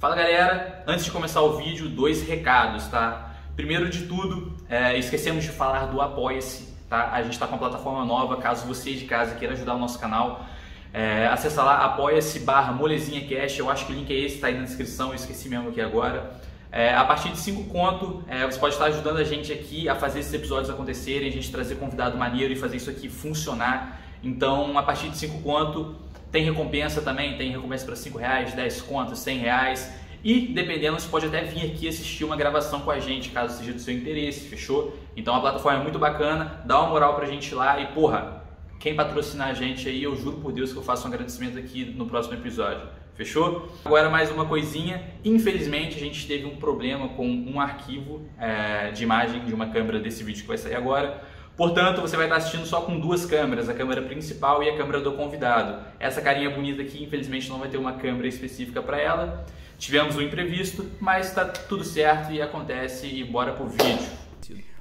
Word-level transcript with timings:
Fala 0.00 0.16
galera, 0.16 0.82
antes 0.86 1.04
de 1.04 1.10
começar 1.10 1.42
o 1.42 1.58
vídeo, 1.58 1.86
dois 1.86 2.26
recados, 2.26 2.86
tá? 2.86 3.34
Primeiro 3.54 3.90
de 3.90 4.06
tudo, 4.06 4.56
é, 4.66 4.96
esquecemos 4.96 5.44
de 5.44 5.50
falar 5.50 5.88
do 5.88 6.00
Apoia-se, 6.00 6.74
tá? 6.88 7.10
A 7.12 7.20
gente 7.22 7.34
está 7.34 7.46
com 7.46 7.52
uma 7.52 7.58
plataforma 7.58 8.02
nova, 8.06 8.38
caso 8.38 8.66
você 8.66 8.94
de 8.94 9.04
casa 9.04 9.34
queira 9.34 9.52
ajudar 9.52 9.74
o 9.74 9.78
nosso 9.78 9.98
canal, 9.98 10.46
é, 10.90 11.26
acessa 11.26 11.62
lá 11.62 11.84
apoia-se 11.84 12.38
barra 12.38 12.72
molezinha 12.72 13.28
cash, 13.28 13.58
eu 13.58 13.68
acho 13.68 13.84
que 13.84 13.92
o 13.92 13.94
link 13.94 14.10
é 14.10 14.20
esse, 14.20 14.38
tá 14.38 14.46
aí 14.46 14.54
na 14.54 14.62
descrição, 14.62 15.10
eu 15.10 15.16
esqueci 15.16 15.50
mesmo 15.50 15.68
aqui 15.68 15.82
agora. 15.82 16.30
É, 16.72 16.94
a 16.94 17.04
partir 17.04 17.28
de 17.28 17.38
5 17.38 17.64
conto, 17.64 18.24
é, 18.26 18.46
você 18.46 18.58
pode 18.58 18.76
estar 18.76 18.86
ajudando 18.86 19.18
a 19.18 19.24
gente 19.24 19.52
aqui 19.52 19.86
a 19.86 19.94
fazer 19.94 20.20
esses 20.20 20.32
episódios 20.32 20.70
acontecerem, 20.70 21.28
a 21.28 21.32
gente 21.32 21.52
trazer 21.52 21.74
convidado 21.74 22.16
maneiro 22.16 22.54
e 22.54 22.56
fazer 22.56 22.78
isso 22.78 22.88
aqui 22.88 23.10
funcionar. 23.10 24.00
Então, 24.24 24.78
a 24.78 24.82
partir 24.82 25.10
de 25.10 25.18
5 25.18 25.42
conto, 25.42 25.94
tem 26.30 26.44
recompensa 26.44 27.00
também, 27.00 27.36
tem 27.36 27.50
recompensa 27.50 27.84
para 27.84 27.96
5 27.96 28.18
reais, 28.18 28.54
10 28.54 28.82
contos, 28.82 29.18
100 29.18 29.38
reais. 29.38 29.92
E, 30.22 30.48
dependendo, 30.48 31.00
você 31.00 31.08
pode 31.08 31.26
até 31.26 31.42
vir 31.42 31.70
aqui 31.70 31.88
assistir 31.88 32.24
uma 32.24 32.36
gravação 32.36 32.80
com 32.80 32.90
a 32.90 32.98
gente, 32.98 33.30
caso 33.30 33.58
seja 33.58 33.72
do 33.72 33.80
seu 33.80 33.94
interesse, 33.94 34.48
fechou? 34.48 34.96
Então 35.16 35.34
a 35.34 35.40
plataforma 35.40 35.80
é 35.80 35.82
muito 35.82 35.98
bacana, 35.98 36.62
dá 36.66 36.78
uma 36.80 36.90
moral 36.90 37.16
pra 37.16 37.24
gente 37.24 37.54
lá 37.54 37.80
e, 37.80 37.86
porra, 37.88 38.44
quem 38.78 38.94
patrocinar 38.94 39.48
a 39.48 39.54
gente 39.54 39.88
aí, 39.88 40.02
eu 40.02 40.14
juro 40.16 40.38
por 40.38 40.52
Deus 40.52 40.72
que 40.72 40.78
eu 40.78 40.82
faço 40.82 41.04
um 41.04 41.08
agradecimento 41.08 41.58
aqui 41.58 41.84
no 41.84 42.06
próximo 42.06 42.34
episódio. 42.34 42.86
Fechou? 43.14 43.70
Agora 43.84 44.08
mais 44.08 44.30
uma 44.30 44.46
coisinha. 44.46 45.02
Infelizmente 45.22 45.96
a 45.96 46.00
gente 46.00 46.26
teve 46.26 46.46
um 46.46 46.56
problema 46.56 47.08
com 47.08 47.26
um 47.26 47.60
arquivo 47.60 48.26
é, 48.38 48.90
de 48.92 49.02
imagem 49.02 49.44
de 49.44 49.52
uma 49.52 49.66
câmera 49.66 50.00
desse 50.00 50.24
vídeo 50.24 50.40
que 50.40 50.48
vai 50.48 50.56
sair 50.56 50.74
agora. 50.74 51.22
Portanto, 51.60 52.00
você 52.00 52.16
vai 52.16 52.24
estar 52.24 52.38
assistindo 52.38 52.64
só 52.64 52.80
com 52.80 52.98
duas 52.98 53.26
câmeras, 53.26 53.68
a 53.68 53.74
câmera 53.74 54.00
principal 54.00 54.62
e 54.62 54.70
a 54.70 54.78
câmera 54.78 54.98
do 54.98 55.12
convidado. 55.12 55.84
Essa 55.98 56.22
carinha 56.22 56.48
bonita 56.48 56.80
aqui, 56.80 57.04
infelizmente, 57.04 57.50
não 57.50 57.58
vai 57.58 57.68
ter 57.68 57.76
uma 57.76 57.92
câmera 57.92 58.26
específica 58.26 58.80
para 58.80 58.98
ela. 58.98 59.44
Tivemos 59.76 60.16
um 60.16 60.22
imprevisto, 60.22 60.90
mas 60.98 61.28
está 61.28 61.44
tudo 61.44 61.84
certo 61.84 62.32
e 62.32 62.40
acontece 62.40 63.06
e 63.08 63.22
bora 63.22 63.52
pro 63.52 63.66
vídeo. 63.66 64.08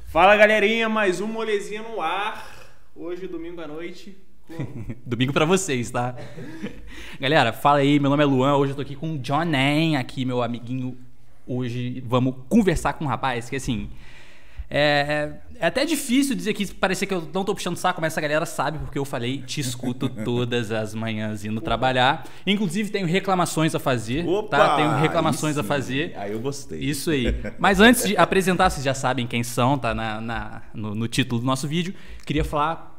Fala 0.08 0.38
galerinha, 0.38 0.88
mais 0.88 1.20
um 1.20 1.28
molezinha 1.28 1.82
no 1.82 2.00
ar. 2.00 2.50
Hoje, 2.96 3.28
domingo 3.28 3.60
à 3.60 3.68
noite, 3.68 4.18
Domingo 5.06 5.34
para 5.34 5.44
vocês, 5.44 5.92
tá? 5.92 6.16
Galera, 7.20 7.52
fala 7.52 7.80
aí, 7.80 8.00
meu 8.00 8.10
nome 8.10 8.24
é 8.24 8.26
Luan, 8.26 8.56
hoje 8.56 8.72
eu 8.72 8.76
tô 8.78 8.82
aqui 8.84 8.96
com 8.96 9.16
o 9.16 9.18
John 9.18 9.52
aqui, 10.00 10.24
meu 10.24 10.42
amiguinho. 10.42 10.98
Hoje 11.46 12.02
vamos 12.08 12.36
conversar 12.48 12.94
com 12.94 13.04
um 13.04 13.08
rapaz 13.10 13.50
que, 13.50 13.58
assim, 13.58 13.90
é, 14.70 15.34
é 15.60 15.66
até 15.68 15.84
difícil 15.84 16.36
dizer 16.36 16.54
que 16.54 16.74
parecer 16.74 17.06
que 17.06 17.14
eu 17.14 17.28
não 17.34 17.44
tô 17.44 17.56
puxando 17.56 17.76
saco, 17.76 18.00
mas 18.00 18.14
essa 18.14 18.22
galera 18.22 18.46
sabe 18.46 18.78
porque 18.80 18.98
eu 18.98 19.04
falei, 19.04 19.42
te 19.42 19.60
escuto 19.60 20.08
todas 20.24 20.72
as 20.72 20.94
manhãs 20.94 21.44
indo 21.44 21.60
trabalhar. 21.60 22.26
Inclusive 22.46 22.90
tenho 22.92 23.08
reclamações 23.08 23.74
a 23.74 23.80
fazer, 23.80 24.24
tá? 24.24 24.30
Opa, 24.30 24.58
tá? 24.58 24.76
Tenho 24.76 24.96
reclamações 24.98 25.58
a 25.58 25.64
fazer. 25.64 26.14
Aí 26.16 26.32
eu 26.32 26.40
gostei. 26.40 26.80
Isso 26.80 27.10
aí. 27.10 27.36
Mas 27.58 27.80
antes 27.80 28.08
de 28.08 28.16
apresentar, 28.16 28.70
vocês 28.70 28.86
já 28.86 28.94
sabem 28.94 29.26
quem 29.26 29.44
são, 29.44 29.78
tá 29.78 29.94
na, 29.94 30.22
na 30.22 30.62
no, 30.74 30.94
no 30.94 31.08
título 31.08 31.42
do 31.42 31.46
nosso 31.46 31.68
vídeo. 31.68 31.94
Queria 32.26 32.46
falar 32.46 32.90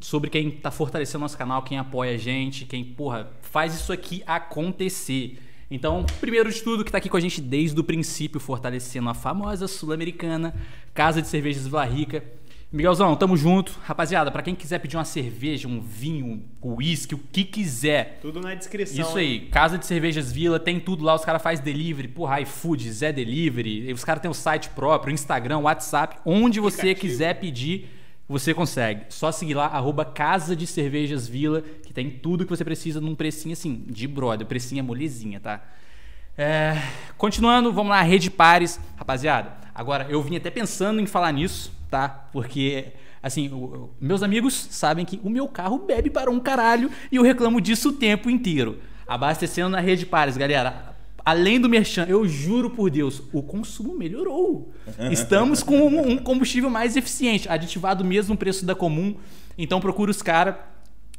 sobre 0.00 0.30
quem 0.30 0.48
está 0.48 0.70
fortalecendo 0.70 1.22
nosso 1.22 1.36
canal, 1.36 1.62
quem 1.62 1.78
apoia 1.78 2.14
a 2.14 2.16
gente, 2.16 2.64
quem, 2.64 2.84
porra, 2.84 3.30
faz 3.42 3.74
isso 3.74 3.92
aqui 3.92 4.22
acontecer. 4.26 5.38
Então, 5.70 6.04
primeiro 6.20 6.50
de 6.50 6.60
tudo, 6.62 6.82
que 6.82 6.88
está 6.88 6.98
aqui 6.98 7.08
com 7.08 7.16
a 7.16 7.20
gente 7.20 7.40
desde 7.40 7.78
o 7.78 7.84
princípio, 7.84 8.40
fortalecendo 8.40 9.08
a 9.08 9.14
famosa 9.14 9.68
Sul-Americana, 9.68 10.52
Casa 10.92 11.22
de 11.22 11.28
Cervejas 11.28 11.64
Vila 11.64 11.84
Rica. 11.84 12.24
Miguelzão, 12.72 13.14
tamo 13.16 13.36
junto. 13.36 13.78
Rapaziada, 13.82 14.30
para 14.30 14.42
quem 14.42 14.54
quiser 14.54 14.78
pedir 14.80 14.96
uma 14.96 15.04
cerveja, 15.04 15.68
um 15.68 15.80
vinho, 15.80 16.42
um 16.62 16.74
uísque, 16.74 17.14
o 17.14 17.18
que 17.18 17.44
quiser. 17.44 18.18
Tudo 18.20 18.40
na 18.40 18.54
descrição. 18.54 19.04
Isso 19.04 19.16
aí. 19.16 19.34
Hein? 19.34 19.48
Casa 19.50 19.78
de 19.78 19.86
Cervejas 19.86 20.32
Vila, 20.32 20.58
tem 20.58 20.78
tudo 20.78 21.04
lá. 21.04 21.14
Os 21.14 21.24
caras 21.24 21.42
fazem 21.42 21.64
delivery, 21.64 22.08
porra, 22.08 22.40
iFood, 22.40 22.92
Zé 22.92 23.12
Delivery. 23.12 23.92
Os 23.92 24.04
caras 24.04 24.22
têm 24.22 24.30
o 24.30 24.34
site 24.34 24.70
próprio, 24.70 25.12
Instagram, 25.12 25.58
WhatsApp. 25.58 26.18
Onde 26.24 26.60
você 26.60 26.94
quiser 26.94 27.40
pedir, 27.40 27.88
você 28.30 28.54
consegue. 28.54 29.06
Só 29.08 29.32
seguir 29.32 29.54
lá, 29.54 29.66
arroba 29.66 30.04
Casa 30.04 30.54
de 30.54 30.64
Cervejas 30.64 31.26
Vila, 31.26 31.62
que 31.84 31.92
tem 31.92 32.08
tudo 32.08 32.44
que 32.44 32.50
você 32.50 32.64
precisa 32.64 33.00
num 33.00 33.16
precinho 33.16 33.54
assim, 33.54 33.84
de 33.88 34.06
brother. 34.06 34.46
Precinho 34.46 34.78
é 34.78 34.82
molezinha, 34.82 35.40
tá? 35.40 35.60
É... 36.38 36.80
Continuando, 37.18 37.72
vamos 37.72 37.90
lá, 37.90 38.00
Rede 38.02 38.30
Pares. 38.30 38.78
Rapaziada, 38.96 39.56
agora 39.74 40.06
eu 40.08 40.22
vim 40.22 40.36
até 40.36 40.48
pensando 40.48 41.00
em 41.00 41.06
falar 41.06 41.32
nisso, 41.32 41.72
tá? 41.90 42.08
Porque, 42.08 42.92
assim, 43.20 43.48
o, 43.48 43.90
meus 44.00 44.22
amigos 44.22 44.54
sabem 44.70 45.04
que 45.04 45.20
o 45.24 45.28
meu 45.28 45.48
carro 45.48 45.78
bebe 45.80 46.08
para 46.08 46.30
um 46.30 46.38
caralho 46.38 46.88
e 47.10 47.16
eu 47.16 47.24
reclamo 47.24 47.60
disso 47.60 47.88
o 47.88 47.94
tempo 47.94 48.30
inteiro. 48.30 48.78
Abastecendo 49.08 49.70
na 49.70 49.80
Rede 49.80 50.06
Pares, 50.06 50.36
galera 50.36 50.94
além 51.30 51.60
do 51.60 51.68
merchan, 51.68 52.06
eu 52.08 52.26
juro 52.26 52.70
por 52.70 52.90
Deus, 52.90 53.22
o 53.32 53.40
consumo 53.40 53.96
melhorou. 53.96 54.72
Estamos 55.12 55.62
com 55.62 55.86
um 55.86 56.18
combustível 56.18 56.68
mais 56.68 56.96
eficiente, 56.96 57.48
aditivado 57.48 58.04
mesmo 58.04 58.36
preço 58.36 58.66
da 58.66 58.74
comum. 58.74 59.14
Então 59.56 59.80
procura 59.80 60.10
os 60.10 60.22
caras. 60.22 60.56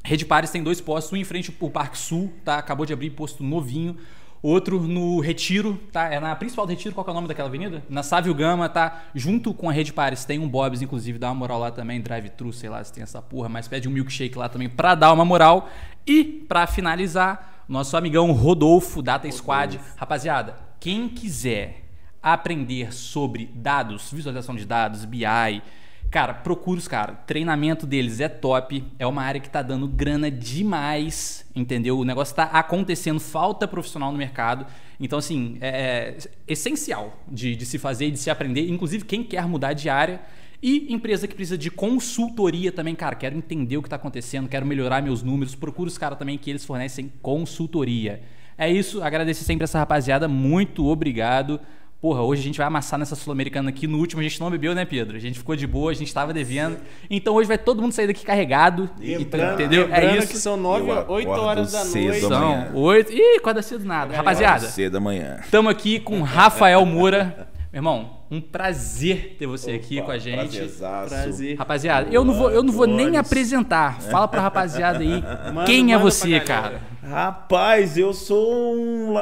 Rede 0.03 0.25
Pares 0.25 0.51
tem 0.51 0.61
dois 0.61 0.81
postos, 0.81 1.13
um 1.13 1.15
em 1.15 1.23
frente 1.23 1.55
ao 1.61 1.69
Parque 1.69 1.97
Sul, 1.97 2.33
tá? 2.43 2.57
Acabou 2.57 2.85
de 2.85 2.91
abrir 2.91 3.11
posto 3.11 3.41
novinho. 3.41 3.95
Outro 4.41 4.81
no 4.81 5.21
Retiro, 5.21 5.79
tá? 5.93 6.11
É 6.11 6.19
na 6.19 6.35
principal 6.35 6.65
do 6.65 6.71
Retiro, 6.71 6.93
qual 6.93 7.07
é 7.07 7.11
o 7.11 7.13
nome 7.13 7.29
daquela 7.29 7.47
avenida? 7.47 7.81
Na 7.87 8.03
Sávio 8.03 8.33
Gama, 8.33 8.67
tá? 8.67 9.03
Junto 9.15 9.53
com 9.53 9.69
a 9.69 9.71
Rede 9.71 9.93
Pares, 9.93 10.25
tem 10.25 10.39
um 10.39 10.49
Bob's, 10.49 10.81
inclusive, 10.81 11.19
dá 11.19 11.27
uma 11.29 11.35
moral 11.35 11.59
lá 11.59 11.71
também, 11.71 12.01
drive-thru, 12.01 12.51
sei 12.51 12.69
lá 12.69 12.83
se 12.83 12.91
tem 12.91 13.03
essa 13.03 13.21
porra, 13.21 13.47
mas 13.47 13.69
pede 13.69 13.87
um 13.87 13.91
milkshake 13.91 14.37
lá 14.37 14.49
também 14.49 14.67
pra 14.67 14.93
dar 14.93 15.13
uma 15.13 15.23
moral. 15.23 15.69
E, 16.05 16.23
para 16.23 16.67
finalizar, 16.67 17.50
nosso 17.71 17.95
amigão 17.95 18.31
Rodolfo, 18.33 19.01
Data 19.01 19.25
Rodolfo. 19.25 19.37
Squad. 19.37 19.79
Rapaziada, 19.95 20.55
quem 20.79 21.07
quiser 21.07 21.85
aprender 22.21 22.93
sobre 22.93 23.49
dados, 23.55 24.11
visualização 24.11 24.55
de 24.55 24.65
dados, 24.65 25.05
BI, 25.05 25.23
cara, 26.11 26.33
procura 26.33 26.77
os 26.77 26.87
caras. 26.87 27.17
Treinamento 27.25 27.87
deles 27.87 28.19
é 28.19 28.27
top. 28.27 28.83
É 28.99 29.07
uma 29.07 29.23
área 29.23 29.39
que 29.39 29.49
tá 29.49 29.61
dando 29.61 29.87
grana 29.87 30.29
demais, 30.29 31.45
entendeu? 31.55 31.97
O 31.97 32.03
negócio 32.03 32.35
tá 32.35 32.43
acontecendo, 32.43 33.21
falta 33.21 33.65
profissional 33.65 34.11
no 34.11 34.17
mercado. 34.17 34.65
Então, 34.99 35.17
assim, 35.17 35.57
é, 35.61 35.69
é 35.69 36.17
essencial 36.47 37.17
de, 37.25 37.55
de 37.55 37.65
se 37.65 37.79
fazer 37.79 38.07
e 38.07 38.11
de 38.11 38.19
se 38.19 38.29
aprender. 38.29 38.69
Inclusive, 38.69 39.05
quem 39.05 39.23
quer 39.23 39.47
mudar 39.47 39.71
de 39.71 39.89
área 39.89 40.19
e 40.61 40.93
empresa 40.93 41.27
que 41.27 41.33
precisa 41.33 41.57
de 41.57 41.71
consultoria 41.71 42.71
também, 42.71 42.93
cara, 42.93 43.15
quero 43.15 43.35
entender 43.35 43.77
o 43.77 43.81
que 43.81 43.87
está 43.87 43.95
acontecendo, 43.95 44.47
quero 44.47 44.65
melhorar 44.65 45.01
meus 45.01 45.23
números, 45.23 45.55
procura 45.55 45.87
os 45.87 45.97
caras 45.97 46.19
também 46.19 46.37
que 46.37 46.49
eles 46.49 46.63
fornecem 46.63 47.11
consultoria. 47.21 48.21
É 48.57 48.69
isso, 48.69 49.01
agradecer 49.01 49.43
sempre 49.43 49.63
essa 49.63 49.79
rapaziada, 49.79 50.27
muito 50.27 50.85
obrigado. 50.85 51.59
Porra, 52.01 52.21
hoje 52.23 52.41
a 52.41 52.43
gente 52.43 52.57
vai 52.57 52.65
amassar 52.65 52.97
nessa 52.97 53.15
Sul-Americana 53.15 53.69
aqui. 53.69 53.85
No 53.85 53.99
último 53.99 54.21
a 54.21 54.23
gente 54.23 54.39
não 54.39 54.49
bebeu, 54.49 54.73
né, 54.73 54.85
Pedro? 54.85 55.15
A 55.15 55.19
gente 55.19 55.37
ficou 55.37 55.55
de 55.55 55.67
boa, 55.67 55.91
a 55.91 55.93
gente 55.93 56.07
estava 56.07 56.33
devendo. 56.33 56.77
Então 57.07 57.35
hoje 57.35 57.47
vai 57.47 57.59
todo 57.59 57.79
mundo 57.79 57.91
sair 57.91 58.07
daqui 58.07 58.25
carregado. 58.25 58.89
Entrando, 58.99 59.53
entendeu? 59.53 59.87
É 59.93 60.17
isso. 60.17 60.27
que 60.27 60.37
são 60.37 60.57
9, 60.57 60.91
8 61.07 61.29
horas 61.29 61.71
da 61.71 61.85
noite. 61.85 62.21
São 62.21 62.75
8. 62.75 63.11
Ih, 63.11 63.37
acorda 63.37 63.61
cedo 63.61 63.85
nada. 63.85 64.15
Rapaziada. 64.15 64.65
Cedo 64.65 64.93
da 64.93 64.99
manhã. 64.99 65.41
Estamos 65.43 65.71
aqui 65.71 65.99
com 65.99 66.23
Rafael 66.23 66.83
Moura. 66.87 67.47
Meu 67.71 67.79
irmão, 67.79 68.17
um 68.29 68.41
prazer 68.41 69.37
ter 69.39 69.47
você 69.47 69.75
Opa, 69.75 69.77
aqui 69.77 70.01
com 70.01 70.11
a 70.11 70.17
gente. 70.17 70.59
Prazer. 71.07 71.55
Rapaziada, 71.57 72.09
eu 72.11 72.25
não 72.25 72.33
vou, 72.33 72.51
eu 72.51 72.61
não 72.61 72.73
vou 72.73 72.85
nem 72.85 73.15
apresentar. 73.15 74.01
Fala 74.01 74.27
pra 74.27 74.41
rapaziada 74.41 74.99
aí 74.99 75.23
mano, 75.53 75.65
quem 75.65 75.93
é 75.93 75.97
você, 75.97 76.37
cara. 76.41 76.81
Rapaz, 77.01 77.97
eu 77.97 78.13
sou 78.13 78.75
um, 78.75 79.17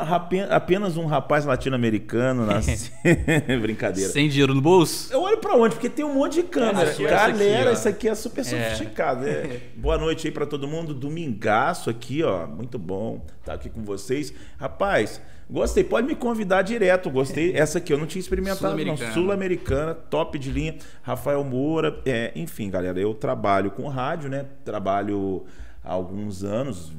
apenas 0.49 0.97
um 0.97 1.05
rapaz 1.05 1.45
latino-americano, 1.45 2.43
nasci... 2.47 2.91
brincadeira. 3.61 4.09
Sem 4.09 4.27
dinheiro 4.27 4.55
no 4.55 4.61
bolso? 4.61 5.13
Eu 5.13 5.21
olho 5.21 5.37
pra 5.37 5.55
onde? 5.55 5.75
Porque 5.75 5.87
tem 5.87 6.03
um 6.03 6.15
monte 6.15 6.41
de 6.41 6.43
câmera. 6.43 6.89
Aqui, 6.89 7.03
Galera, 7.03 7.73
isso 7.73 7.87
aqui 7.87 8.09
é 8.09 8.15
super 8.15 8.41
é. 8.41 8.43
sofisticado. 8.43 9.27
É. 9.27 9.59
Boa 9.75 9.99
noite 9.99 10.25
aí 10.25 10.33
pra 10.33 10.47
todo 10.47 10.67
mundo. 10.67 10.95
Domingaço 10.95 11.87
aqui, 11.87 12.23
ó. 12.23 12.47
Muito 12.47 12.79
bom 12.79 13.23
estar 13.39 13.53
aqui 13.53 13.69
com 13.69 13.83
vocês. 13.83 14.33
Rapaz, 14.57 15.21
Gostei, 15.49 15.83
pode 15.83 16.05
me 16.05 16.15
convidar 16.15 16.61
direto. 16.61 17.09
Gostei. 17.09 17.53
Essa 17.57 17.79
aqui 17.79 17.91
eu 17.91 17.97
não 17.97 18.05
tinha 18.05 18.19
experimentado, 18.19 18.77
Sul 18.77 18.85
não. 18.85 19.13
Sul-Americana, 19.13 19.95
top 19.95 20.37
de 20.37 20.51
linha. 20.51 20.77
Rafael 21.01 21.43
Moura. 21.43 21.99
É, 22.05 22.31
enfim, 22.35 22.69
galera, 22.69 22.99
eu 22.99 23.15
trabalho 23.15 23.71
com 23.71 23.87
rádio, 23.87 24.29
né? 24.29 24.45
Trabalho 24.63 25.45
há 25.83 25.91
alguns 25.91 26.43
anos. 26.43 26.91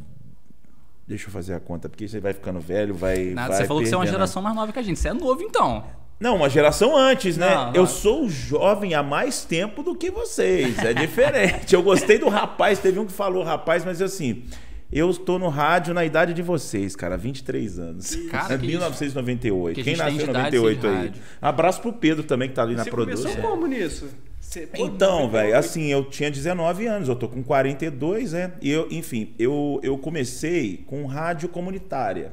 Deixa 1.06 1.28
eu 1.28 1.32
fazer 1.32 1.54
a 1.54 1.60
conta, 1.60 1.88
porque 1.88 2.08
você 2.08 2.18
vai 2.18 2.32
ficando 2.32 2.60
velho, 2.60 2.94
vai. 2.94 3.30
Nada, 3.30 3.48
vai 3.48 3.58
você 3.58 3.66
falou 3.66 3.82
que 3.82 3.88
você 3.88 3.94
é 3.94 3.98
uma 3.98 4.06
geração 4.06 4.42
mais 4.42 4.54
nova 4.54 4.72
que 4.72 4.78
a 4.78 4.82
gente. 4.82 4.98
Você 4.98 5.08
é 5.08 5.12
novo, 5.12 5.42
então. 5.42 5.84
Não, 6.18 6.36
uma 6.36 6.50
geração 6.50 6.96
antes, 6.96 7.36
né? 7.36 7.54
Não, 7.54 7.66
não. 7.66 7.74
Eu 7.74 7.86
sou 7.86 8.28
jovem 8.28 8.94
há 8.94 9.02
mais 9.02 9.44
tempo 9.44 9.82
do 9.82 9.94
que 9.94 10.10
vocês. 10.10 10.78
É 10.78 10.92
diferente. 10.92 11.74
eu 11.74 11.82
gostei 11.82 12.18
do 12.18 12.28
rapaz, 12.28 12.78
teve 12.78 12.98
um 12.98 13.06
que 13.06 13.12
falou 13.12 13.42
rapaz, 13.42 13.84
mas 13.84 14.02
assim. 14.02 14.44
Eu 14.92 15.08
estou 15.08 15.38
no 15.38 15.48
rádio 15.48 15.94
na 15.94 16.04
idade 16.04 16.34
de 16.34 16.42
vocês, 16.42 16.96
cara, 16.96 17.16
23 17.16 17.78
anos. 17.78 18.16
Cara, 18.28 18.54
é 18.54 18.58
1998. 18.58 19.76
Que 19.76 19.84
Quem 19.84 19.96
nasceu 19.96 20.24
em 20.24 20.26
98 20.26 20.86
aí? 20.86 20.94
Rádio. 20.94 21.22
Abraço 21.40 21.80
pro 21.80 21.92
Pedro 21.92 22.24
também, 22.24 22.48
que 22.48 22.56
tá 22.56 22.62
ali 22.62 22.74
Você 22.74 22.84
na 22.84 22.84
produção. 22.84 23.30
Você 23.30 23.36
começou 23.36 23.50
como 23.50 23.66
nisso? 23.68 24.08
Você, 24.40 24.68
então, 24.74 25.30
velho, 25.30 25.56
assim, 25.56 25.86
eu 25.92 26.04
tinha 26.04 26.28
19 26.28 26.86
anos, 26.86 27.08
eu 27.08 27.14
tô 27.14 27.28
com 27.28 27.40
42, 27.40 28.32
né? 28.32 28.52
E 28.60 28.68
eu, 28.68 28.88
enfim, 28.90 29.32
eu, 29.38 29.78
eu 29.80 29.96
comecei 29.96 30.78
com 30.88 31.06
rádio 31.06 31.48
comunitária. 31.48 32.32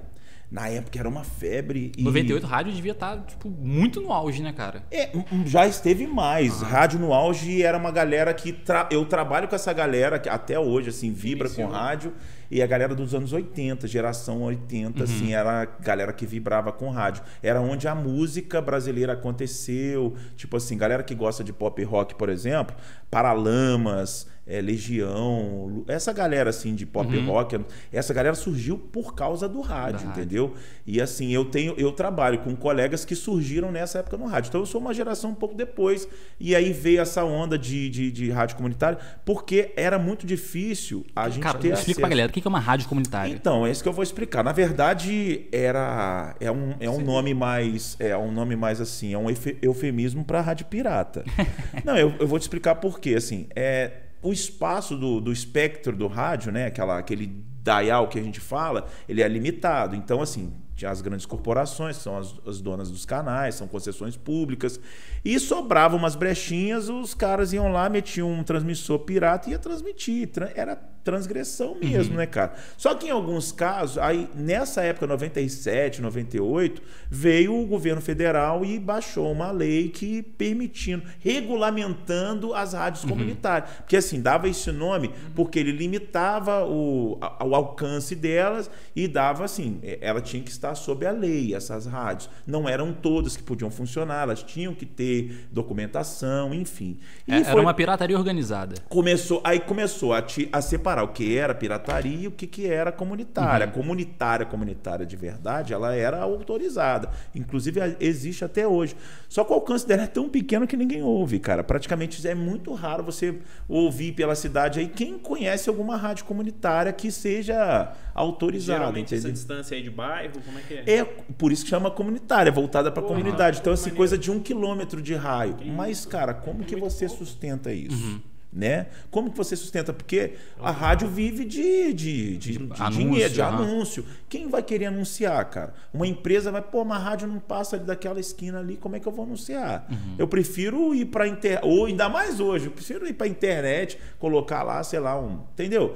Na 0.49 0.69
época 0.69 0.97
era 0.97 1.07
uma 1.07 1.25
febre. 1.25 1.91
E... 1.95 2.01
98 2.01 2.47
rádio 2.47 2.73
devia 2.73 2.93
estar, 2.93 3.17
tá, 3.17 3.21
tipo, 3.23 3.49
muito 3.49 4.01
no 4.01 4.13
auge, 4.13 4.41
né, 4.41 4.53
cara? 4.53 4.81
É, 4.89 5.11
já 5.45 5.67
esteve 5.67 6.07
mais. 6.07 6.63
Ah. 6.63 6.65
Rádio 6.65 6.99
no 6.99 7.13
auge 7.13 7.61
era 7.61 7.77
uma 7.77 7.91
galera 7.91 8.33
que. 8.33 8.53
Tra... 8.53 8.87
Eu 8.89 9.05
trabalho 9.05 9.47
com 9.47 9.55
essa 9.55 9.73
galera 9.73 10.17
que 10.17 10.29
até 10.29 10.57
hoje, 10.57 10.89
assim, 10.89 11.11
vibra 11.11 11.47
Iniciou. 11.47 11.67
com 11.67 11.73
rádio. 11.73 12.13
E 12.49 12.61
a 12.61 12.67
galera 12.67 12.95
dos 12.95 13.13
anos 13.13 13.33
80, 13.33 13.87
geração 13.87 14.43
80, 14.43 14.97
uhum. 14.97 15.03
assim, 15.03 15.33
era 15.33 15.63
a 15.63 15.65
galera 15.65 16.13
que 16.13 16.25
vibrava 16.25 16.71
com 16.71 16.89
rádio. 16.89 17.23
Era 17.41 17.61
onde 17.61 17.87
a 17.87 17.95
música 17.95 18.61
brasileira 18.61 19.13
aconteceu. 19.13 20.15
Tipo 20.35 20.57
assim, 20.57 20.77
galera 20.77 21.03
que 21.03 21.15
gosta 21.15 21.43
de 21.43 21.51
pop 21.51 21.83
rock, 21.83 22.15
por 22.15 22.29
exemplo, 22.29 22.75
Paralamas, 23.09 24.27
é, 24.47 24.61
Legião, 24.61 25.83
essa 25.87 26.13
galera 26.13 26.49
assim 26.49 26.73
de 26.73 26.85
pop 26.85 27.13
uhum. 27.15 27.25
rock, 27.25 27.59
essa 27.91 28.13
galera 28.13 28.33
surgiu 28.33 28.77
por 28.77 29.13
causa 29.13 29.47
do 29.47 29.59
rádio, 29.59 30.05
da 30.05 30.13
entendeu? 30.13 30.47
Rádio. 30.47 30.61
E 30.85 31.01
assim, 31.01 31.33
eu 31.33 31.43
tenho, 31.43 31.73
eu 31.77 31.91
trabalho 31.91 32.39
com 32.39 32.55
colegas 32.55 33.03
que 33.03 33.13
surgiram 33.13 33.71
nessa 33.71 33.99
época 33.99 34.15
no 34.17 34.25
rádio. 34.25 34.47
Então 34.47 34.61
eu 34.61 34.65
sou 34.65 34.79
uma 34.79 34.93
geração 34.93 35.31
um 35.31 35.35
pouco 35.35 35.53
depois. 35.53 36.07
E 36.39 36.55
aí 36.55 36.71
veio 36.71 37.01
essa 37.01 37.25
onda 37.25 37.57
de, 37.57 37.89
de, 37.89 38.09
de 38.09 38.31
rádio 38.31 38.55
comunitária, 38.55 38.97
porque 39.25 39.73
era 39.75 39.99
muito 39.99 40.25
difícil 40.25 41.05
a 41.13 41.27
gente 41.27 41.43
Cara, 41.43 41.57
ter. 41.57 41.73
Explica 41.73 41.99
pra 41.99 42.09
galera 42.09 42.29
o 42.29 42.33
que 42.33 42.47
é 42.47 42.49
uma 42.49 42.59
rádio 42.59 42.87
comunitária. 42.87 43.33
Então, 43.33 43.67
é 43.67 43.71
isso 43.71 43.83
que 43.83 43.89
eu 43.89 43.93
vou 43.93 44.03
explicar. 44.03 44.43
Na 44.43 44.53
verdade, 44.53 45.45
era. 45.51 46.35
É 46.39 46.49
um, 46.49 46.73
é 46.79 46.89
um 46.89 47.01
nome 47.01 47.33
mais. 47.33 47.97
É 47.99 48.15
um 48.17 48.31
nome 48.31 48.55
mais 48.55 48.79
assim, 48.79 49.13
é 49.13 49.17
um 49.17 49.27
eufemismo 49.61 50.23
para 50.23 50.39
rádio 50.39 50.67
pirata. 50.67 51.25
Não, 51.83 51.97
eu, 51.97 52.13
eu 52.19 52.27
vou 52.27 52.39
te 52.39 52.43
explicar 52.43 52.75
por 52.75 52.99
quê. 52.99 53.15
Assim, 53.17 53.47
é 53.53 54.06
o 54.21 54.31
espaço 54.31 54.97
do, 54.97 55.21
do 55.21 55.31
espectro 55.31 55.95
do 55.95 56.07
rádio, 56.07 56.51
né, 56.51 56.65
aquela, 56.67 56.97
aquele 56.97 57.43
dial 57.63 58.07
que 58.07 58.19
a 58.19 58.23
gente 58.23 58.39
fala, 58.39 58.87
ele 59.07 59.21
é 59.21 59.27
limitado. 59.27 59.95
Então, 59.95 60.21
assim, 60.21 60.53
as 60.85 61.01
grandes 61.01 61.25
corporações, 61.25 61.97
são 61.97 62.17
as, 62.17 62.35
as, 62.45 62.61
donas 62.61 62.91
dos 62.91 63.05
canais, 63.05 63.55
são 63.55 63.67
concessões 63.67 64.15
públicas. 64.15 64.79
E 65.25 65.39
sobrava 65.39 65.95
umas 65.95 66.15
brechinhas, 66.15 66.87
os 66.89 67.13
caras 67.13 67.53
iam 67.53 67.71
lá, 67.71 67.89
metiam 67.89 68.31
um 68.31 68.43
transmissor 68.43 68.99
pirata 68.99 69.49
e 69.49 69.53
ia 69.53 69.59
transmitir. 69.59 70.29
Era 70.55 70.75
transgressão 71.07 71.77
mesmo, 71.81 72.11
uhum. 72.11 72.17
né, 72.17 72.25
cara? 72.25 72.53
Só 72.75 72.93
que 72.93 73.07
em 73.07 73.11
alguns 73.11 73.53
casos, 73.53 73.97
aí 73.97 74.29
nessa 74.35 74.81
época, 74.83 75.07
97, 75.07 76.01
98, 76.01 76.81
veio 77.09 77.57
o 77.57 77.65
governo 77.65 78.01
federal 78.01 78.65
e 78.65 78.77
baixou 78.77 79.31
uma 79.31 79.49
lei 79.49 79.87
que 79.87 80.21
permitindo, 80.21 81.03
regulamentando 81.21 82.53
as 82.53 82.73
rádios 82.73 83.05
uhum. 83.05 83.11
comunitárias. 83.11 83.69
Porque 83.77 83.95
assim, 83.95 84.21
dava 84.21 84.49
esse 84.49 84.69
nome 84.69 85.11
porque 85.33 85.59
ele 85.59 85.71
limitava 85.71 86.65
o, 86.65 87.17
o 87.17 87.55
alcance 87.55 88.13
delas 88.13 88.69
e 88.93 89.07
dava 89.07 89.45
assim, 89.45 89.79
ela 90.01 90.19
tinha 90.19 90.43
que 90.43 90.51
estar 90.51 90.75
sob 90.75 91.05
a 91.05 91.11
lei, 91.11 91.55
essas 91.55 91.85
rádios. 91.85 92.29
Não 92.45 92.67
eram 92.67 92.91
todas 92.91 93.37
que 93.37 93.43
podiam 93.43 93.71
funcionar, 93.71 94.23
elas 94.23 94.43
tinham 94.43 94.75
que 94.75 94.85
ter 94.85 95.47
documentação, 95.53 96.53
enfim. 96.53 96.97
É, 97.25 97.43
foi, 97.43 97.51
era 97.53 97.61
uma 97.61 97.73
pirataria 97.73 98.17
organizada. 98.17 98.75
Começou, 98.89 99.39
aí 99.45 99.61
começou 99.61 100.13
a, 100.13 100.21
te, 100.21 100.49
a 100.51 100.61
separar 100.61 100.96
separar 100.97 101.03
o 101.03 101.09
que 101.09 101.37
era 101.37 101.53
pirataria 101.53 102.23
e 102.23 102.27
o 102.27 102.31
que, 102.31 102.47
que 102.47 102.67
era 102.67 102.91
comunitária. 102.91 103.65
Uhum. 103.65 103.71
A 103.71 103.73
comunitária, 103.73 104.45
comunitária 104.45 105.05
de 105.05 105.15
verdade, 105.15 105.73
ela 105.73 105.93
era 105.93 106.19
autorizada. 106.19 107.09
Inclusive, 107.35 107.79
existe 107.99 108.43
até 108.43 108.67
hoje. 108.67 108.95
Só 109.29 109.43
que 109.43 109.51
o 109.51 109.55
alcance 109.55 109.87
dela 109.87 110.03
é 110.03 110.07
tão 110.07 110.29
pequeno 110.29 110.65
que 110.65 110.75
ninguém 110.75 111.03
ouve, 111.03 111.39
cara. 111.39 111.63
Praticamente 111.63 112.25
é 112.27 112.33
muito 112.33 112.73
raro 112.73 113.03
você 113.03 113.35
ouvir 113.67 114.13
pela 114.13 114.35
cidade 114.35 114.79
aí 114.79 114.87
quem 114.87 115.19
conhece 115.19 115.69
alguma 115.69 115.95
rádio 115.95 116.25
comunitária 116.25 116.91
que 116.91 117.11
seja 117.11 117.93
autorizada. 118.13 118.79
Geralmente 118.79 119.13
entendeu? 119.13 119.31
essa 119.31 119.31
distância 119.31 119.77
aí 119.77 119.83
de 119.83 119.89
bairro, 119.89 120.33
como 120.45 120.57
é 120.57 120.61
que 120.61 120.73
é? 120.73 120.97
É 120.99 121.03
por 121.03 121.51
isso 121.51 121.63
que 121.63 121.69
chama 121.69 121.91
comunitária, 121.91 122.51
voltada 122.51 122.91
para 122.91 123.03
a 123.03 123.05
comunidade. 123.05 123.59
Então, 123.59 123.73
assim, 123.73 123.91
coisa 123.91 124.17
de 124.17 124.31
um 124.31 124.39
quilômetro 124.39 125.01
de 125.01 125.13
raio. 125.13 125.57
Mas, 125.75 126.05
cara, 126.05 126.33
como 126.33 126.63
que 126.63 126.75
você 126.75 127.07
sustenta 127.07 127.71
isso? 127.71 127.95
Uhum 127.95 128.36
né? 128.51 128.87
Como 129.11 129.29
que 129.31 129.37
você 129.37 129.55
sustenta? 129.55 129.93
Porque 129.93 130.33
a 130.59 130.71
rádio 130.71 131.07
vive 131.07 131.43
de, 131.45 131.93
de, 131.93 132.37
de, 132.37 132.57
de 132.57 132.57
anúncio, 132.57 132.89
dinheiro, 132.91 133.33
de 133.33 133.41
anúncio. 133.41 134.05
Quem 134.29 134.47
vai 134.47 134.63
querer 134.63 134.85
anunciar, 134.85 135.43
cara? 135.49 135.73
Uma 135.93 136.07
empresa 136.07 136.51
vai, 136.51 136.61
pô, 136.61 136.81
uma 136.81 136.97
rádio 136.97 137.27
não 137.27 137.39
passa 137.39 137.75
ali 137.75 137.85
daquela 137.85 138.19
esquina 138.19 138.59
ali, 138.59 138.77
como 138.77 138.95
é 138.95 138.99
que 138.99 139.07
eu 139.07 139.11
vou 139.11 139.25
anunciar? 139.25 139.85
Uhum. 139.89 140.15
Eu 140.17 140.27
prefiro 140.27 140.95
ir 140.95 141.05
para 141.05 141.27
internet, 141.27 141.63
ou 141.63 141.85
ainda 141.85 142.07
mais 142.09 142.39
hoje, 142.39 142.67
eu 142.67 142.71
prefiro 142.71 143.07
ir 143.07 143.13
para 143.13 143.27
internet, 143.27 143.99
colocar 144.17 144.63
lá, 144.63 144.81
sei 144.83 144.99
lá, 144.99 145.19
um, 145.19 145.41
entendeu? 145.53 145.95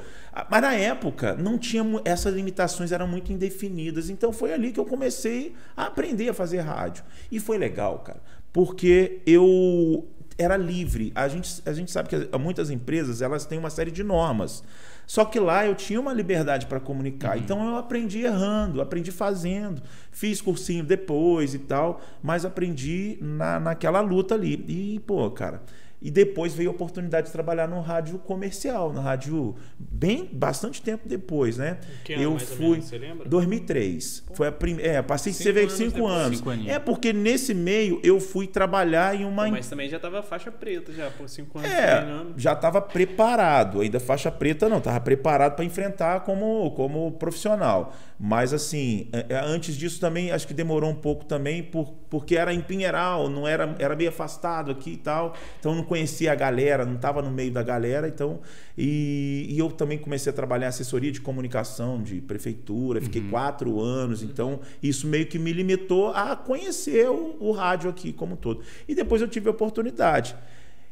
Mas 0.50 0.62
na 0.62 0.74
época 0.74 1.36
não 1.36 1.58
tinha 1.58 1.84
essas 2.06 2.34
limitações 2.34 2.92
eram 2.92 3.08
muito 3.08 3.34
indefinidas, 3.34 4.10
então 4.10 4.32
foi 4.32 4.54
ali 4.54 4.72
que 4.72 4.80
eu 4.80 4.86
comecei 4.86 5.56
a 5.76 5.86
aprender 5.86 6.30
a 6.30 6.34
fazer 6.34 6.60
rádio. 6.60 7.04
E 7.32 7.40
foi 7.40 7.58
legal, 7.58 8.00
cara, 8.00 8.22
porque 8.54 9.22
eu 9.26 10.08
era 10.42 10.58
livre. 10.58 11.12
A 11.16 11.28
gente, 11.28 11.62
a 11.66 11.74
gente 11.74 11.92
sabe 11.92 12.10
que 12.10 12.38
muitas 12.38 12.70
empresas 12.70 13.22
elas 13.22 13.46
têm 13.46 13.60
uma 13.60 13.70
série 13.70 13.92
de 13.92 14.04
normas. 14.04 14.64
Só 15.06 15.26
que 15.26 15.40
lá 15.40 15.66
eu 15.66 15.76
tinha 15.76 16.00
uma 16.00 16.14
liberdade 16.14 16.66
para 16.68 16.80
comunicar. 16.80 17.36
Uhum. 17.36 17.44
Então 17.44 17.70
eu 17.70 17.76
aprendi 17.76 18.22
errando, 18.22 18.82
aprendi 18.82 19.12
fazendo. 19.12 19.82
Fiz 20.12 20.42
cursinho 20.42 20.84
depois 20.84 21.54
e 21.54 21.60
tal, 21.60 22.02
mas 22.24 22.46
aprendi 22.46 23.18
na, 23.22 23.60
naquela 23.60 24.00
luta 24.00 24.36
ali. 24.36 24.64
E, 24.68 25.00
pô, 25.00 25.30
cara, 25.32 25.62
e 26.02 26.10
depois 26.10 26.54
veio 26.54 26.70
a 26.70 26.74
oportunidade 26.74 27.28
de 27.28 27.34
trabalhar 27.34 27.68
no 27.68 27.80
rádio 27.80 28.18
comercial, 28.18 28.92
na 28.92 29.02
rádio 29.02 29.56
bem 29.78 30.28
bastante 30.32 30.82
tempo 30.82 31.08
depois, 31.08 31.58
né? 31.58 31.78
Que 32.04 32.14
ano, 32.14 32.24
eu 32.24 32.40
fui 32.40 32.70
menos, 32.70 32.86
você 32.86 32.98
lembra? 32.98 33.30
2003. 33.30 34.24
Pô. 34.28 34.36
Foi 34.36 34.48
a 34.48 34.52
primeira, 34.52 34.92
é, 34.92 35.02
passei 35.02 35.32
cinco 35.32 35.44
você 35.44 35.52
vê 35.52 35.70
cinco 35.70 36.08
anos. 36.08 36.40
Cinco 36.40 36.52
é 36.52 36.80
porque 36.80 37.14
nesse 37.14 37.54
meio 37.54 38.00
eu 38.04 38.20
fui 38.20 38.48
trabalhar 38.48 39.16
em 39.16 39.26
uma 39.26 39.46
Pô, 39.46 39.52
Mas 39.52 39.70
também 39.70 39.88
já 39.90 40.00
tava 40.00 40.24
faixa 40.24 40.52
preta 40.52 40.92
já 40.92 41.12
por 41.12 41.30
cinco 41.30 41.60
anos 41.60 41.70
é, 41.70 41.98
treinando. 41.98 42.34
já 42.36 42.54
estava 42.54 42.82
preparado, 42.82 43.82
ainda 43.82 44.00
faixa 44.00 44.32
preta 44.32 44.68
não, 44.68 44.82
tava 44.82 45.00
preparado 45.00 45.56
para 45.56 45.66
enfrentar 45.66 46.22
como 46.22 46.72
como 46.72 47.12
profissional. 47.12 47.94
Mas 48.24 48.54
assim, 48.54 49.08
é, 49.12 49.26
é, 49.30 49.40
antes 49.44 49.76
disso 49.76 50.00
também 50.00 50.32
acho 50.32 50.48
que 50.48 50.54
demorou 50.54 50.92
um 50.92 50.96
pouco 50.96 51.26
também 51.26 51.64
por, 51.64 51.92
porque 52.08 52.38
era 52.38 52.54
em 52.54 52.62
Pinheiral, 52.62 53.28
não 53.28 53.48
era 53.48 53.76
era 53.80 53.96
meio 53.96 54.12
afastado 54.12 54.70
aqui 54.70 54.92
e 54.92 54.98
tal. 54.98 55.34
Então 55.60 55.74
não 55.74 55.84
conhecia 55.84 56.32
a 56.32 56.36
galera, 56.36 56.86
não 56.86 56.98
estava 56.98 57.24
no 57.24 57.32
meio 57.32 57.52
da 57.52 57.64
galera, 57.64 58.08
então. 58.08 58.40
E, 58.78 59.48
e, 59.50 59.58
eu 59.58 59.72
também 59.72 59.98
comecei 59.98 60.30
a 60.32 60.36
trabalhar 60.36 60.68
em 60.68 60.70
assessoria 60.70 61.12
de 61.12 61.20
comunicação 61.20 62.00
de 62.00 62.22
prefeitura, 62.22 63.02
fiquei 63.02 63.24
uhum. 63.24 63.32
quatro 63.32 63.82
anos, 63.82 64.22
então 64.22 64.60
isso 64.84 65.08
meio 65.08 65.26
que 65.26 65.40
me 65.40 65.52
limitou 65.52 66.10
a 66.10 66.36
conhecer 66.36 67.10
o, 67.10 67.38
o 67.40 67.52
rádio 67.52 67.90
aqui 67.90 68.14
como 68.14 68.34
um 68.34 68.38
todo. 68.38 68.62
E 68.88 68.94
depois 68.94 69.24
eu 69.24 69.28
tive 69.28 69.48
a 69.48 69.52
oportunidade. 69.52 70.36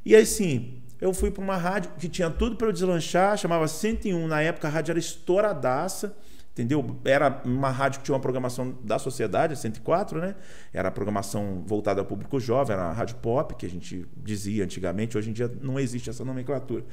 E 0.03 0.15
assim, 0.15 0.81
eu 0.99 1.13
fui 1.13 1.29
para 1.29 1.43
uma 1.43 1.57
rádio 1.57 1.91
que 1.99 2.09
tinha 2.09 2.31
tudo 2.31 2.55
para 2.55 2.69
eu 2.69 2.71
deslanchar, 2.71 3.37
chamava 3.37 3.67
101, 3.67 4.27
na 4.27 4.41
época 4.41 4.67
a 4.67 4.71
rádio 4.71 4.93
era 4.93 4.99
estouradaça 4.99 6.17
entendeu? 6.59 6.99
Era 7.05 7.41
uma 7.45 7.69
rádio 7.69 7.99
que 7.99 8.05
tinha 8.05 8.15
uma 8.15 8.21
programação 8.21 8.77
da 8.83 8.99
sociedade, 8.99 9.55
104, 9.55 10.19
né? 10.19 10.35
Era 10.73 10.89
a 10.89 10.91
programação 10.91 11.63
voltada 11.65 12.01
ao 12.01 12.05
público 12.05 12.39
jovem, 12.39 12.73
era 12.73 12.85
a 12.85 12.91
rádio 12.91 13.15
pop, 13.17 13.55
que 13.55 13.65
a 13.65 13.69
gente 13.69 14.05
dizia 14.17 14.65
antigamente, 14.65 15.17
hoje 15.17 15.29
em 15.29 15.33
dia 15.33 15.49
não 15.61 15.79
existe 15.79 16.09
essa 16.09 16.25
nomenclatura. 16.25 16.83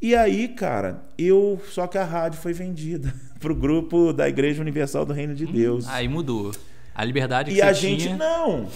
E 0.00 0.14
aí, 0.14 0.48
cara, 0.48 1.02
eu. 1.18 1.60
Só 1.68 1.86
que 1.86 1.98
a 1.98 2.04
rádio 2.04 2.40
foi 2.40 2.52
vendida 2.52 3.12
para 3.38 3.52
o 3.52 3.54
grupo 3.54 4.12
da 4.12 4.28
Igreja 4.28 4.62
Universal 4.62 5.04
do 5.04 5.12
Reino 5.12 5.34
de 5.34 5.44
hum, 5.44 5.52
Deus. 5.52 5.86
Aí 5.88 6.08
mudou. 6.08 6.52
A 6.94 7.04
liberdade 7.04 7.50
que 7.50 7.58
E 7.58 7.62
a 7.62 7.72
gente 7.72 8.04
tinha... 8.04 8.16
não. 8.16 8.68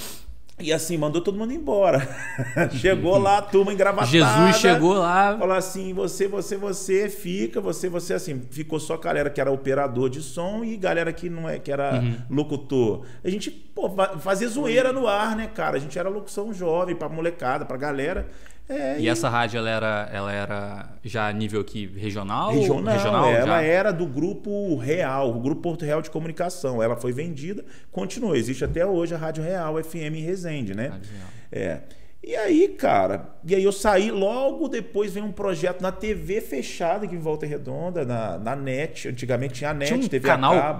E 0.60 0.72
assim, 0.72 0.96
mandou 0.96 1.20
todo 1.20 1.36
mundo 1.36 1.52
embora. 1.52 2.06
chegou 2.78 3.18
lá, 3.18 3.38
a 3.38 3.42
turma 3.42 3.72
engravatada. 3.72 4.10
Jesus 4.10 4.56
chegou 4.56 4.94
lá. 4.94 5.36
Falou 5.36 5.56
assim: 5.56 5.92
você, 5.92 6.28
você, 6.28 6.56
você 6.56 7.08
fica, 7.08 7.60
você, 7.60 7.88
você, 7.88 8.14
assim. 8.14 8.40
Ficou 8.50 8.78
só 8.78 8.94
a 8.94 8.98
galera 8.98 9.30
que 9.30 9.40
era 9.40 9.50
operador 9.50 10.08
de 10.08 10.22
som 10.22 10.64
e 10.64 10.76
galera 10.76 11.12
que 11.12 11.28
não 11.28 11.48
é, 11.48 11.58
que 11.58 11.72
era 11.72 11.94
uhum. 11.94 12.16
locutor. 12.30 13.04
A 13.24 13.28
gente, 13.28 13.50
pô, 13.50 13.90
fazia 14.20 14.46
zoeira 14.46 14.92
no 14.92 15.08
ar, 15.08 15.34
né, 15.34 15.48
cara? 15.52 15.76
A 15.76 15.80
gente 15.80 15.98
era 15.98 16.08
locução 16.08 16.54
jovem, 16.54 16.94
pra 16.94 17.08
molecada, 17.08 17.64
pra 17.64 17.76
galera. 17.76 18.28
É, 18.68 18.98
e, 18.98 19.02
e, 19.02 19.08
essa 19.08 19.28
rádio 19.28 19.58
ela 19.58 19.68
era, 19.68 20.08
ela 20.10 20.32
era 20.32 20.88
já 21.04 21.30
nível 21.32 21.60
aqui 21.60 21.86
regional? 21.86 22.50
Regional, 22.52 22.94
regional 22.94 23.30
ela 23.30 23.46
já? 23.46 23.62
era 23.62 23.92
do 23.92 24.06
grupo 24.06 24.76
Real, 24.76 25.30
o 25.30 25.40
grupo 25.40 25.60
Porto 25.60 25.84
Real 25.84 26.00
de 26.00 26.10
Comunicação. 26.10 26.82
Ela 26.82 26.96
foi 26.96 27.12
vendida, 27.12 27.64
continua. 27.92 28.38
Existe 28.38 28.64
até 28.64 28.86
hoje 28.86 29.14
a 29.14 29.18
Rádio 29.18 29.44
Real 29.44 29.82
FM 29.82 30.14
em 30.14 30.22
Resende, 30.22 30.74
né? 30.74 30.88
Rádio 30.88 31.10
Real. 31.12 31.28
É. 31.52 31.80
E 32.26 32.34
aí, 32.36 32.68
cara, 32.68 33.36
e 33.46 33.54
aí 33.54 33.62
eu 33.62 33.70
saí, 33.70 34.10
logo 34.10 34.66
depois 34.66 35.12
vem 35.12 35.22
um 35.22 35.30
projeto 35.30 35.82
na 35.82 35.92
TV 35.92 36.40
fechada 36.40 37.04
aqui 37.04 37.14
em 37.14 37.18
Volta 37.18 37.44
Redonda, 37.44 38.02
na, 38.02 38.38
na 38.38 38.56
NET. 38.56 39.08
Antigamente 39.08 39.52
tinha 39.52 39.70
a 39.70 39.74
NET, 39.74 39.88
tinha 39.88 40.00
um 40.00 40.08
TV 40.08 40.26
canal 40.26 40.54
a 40.54 40.72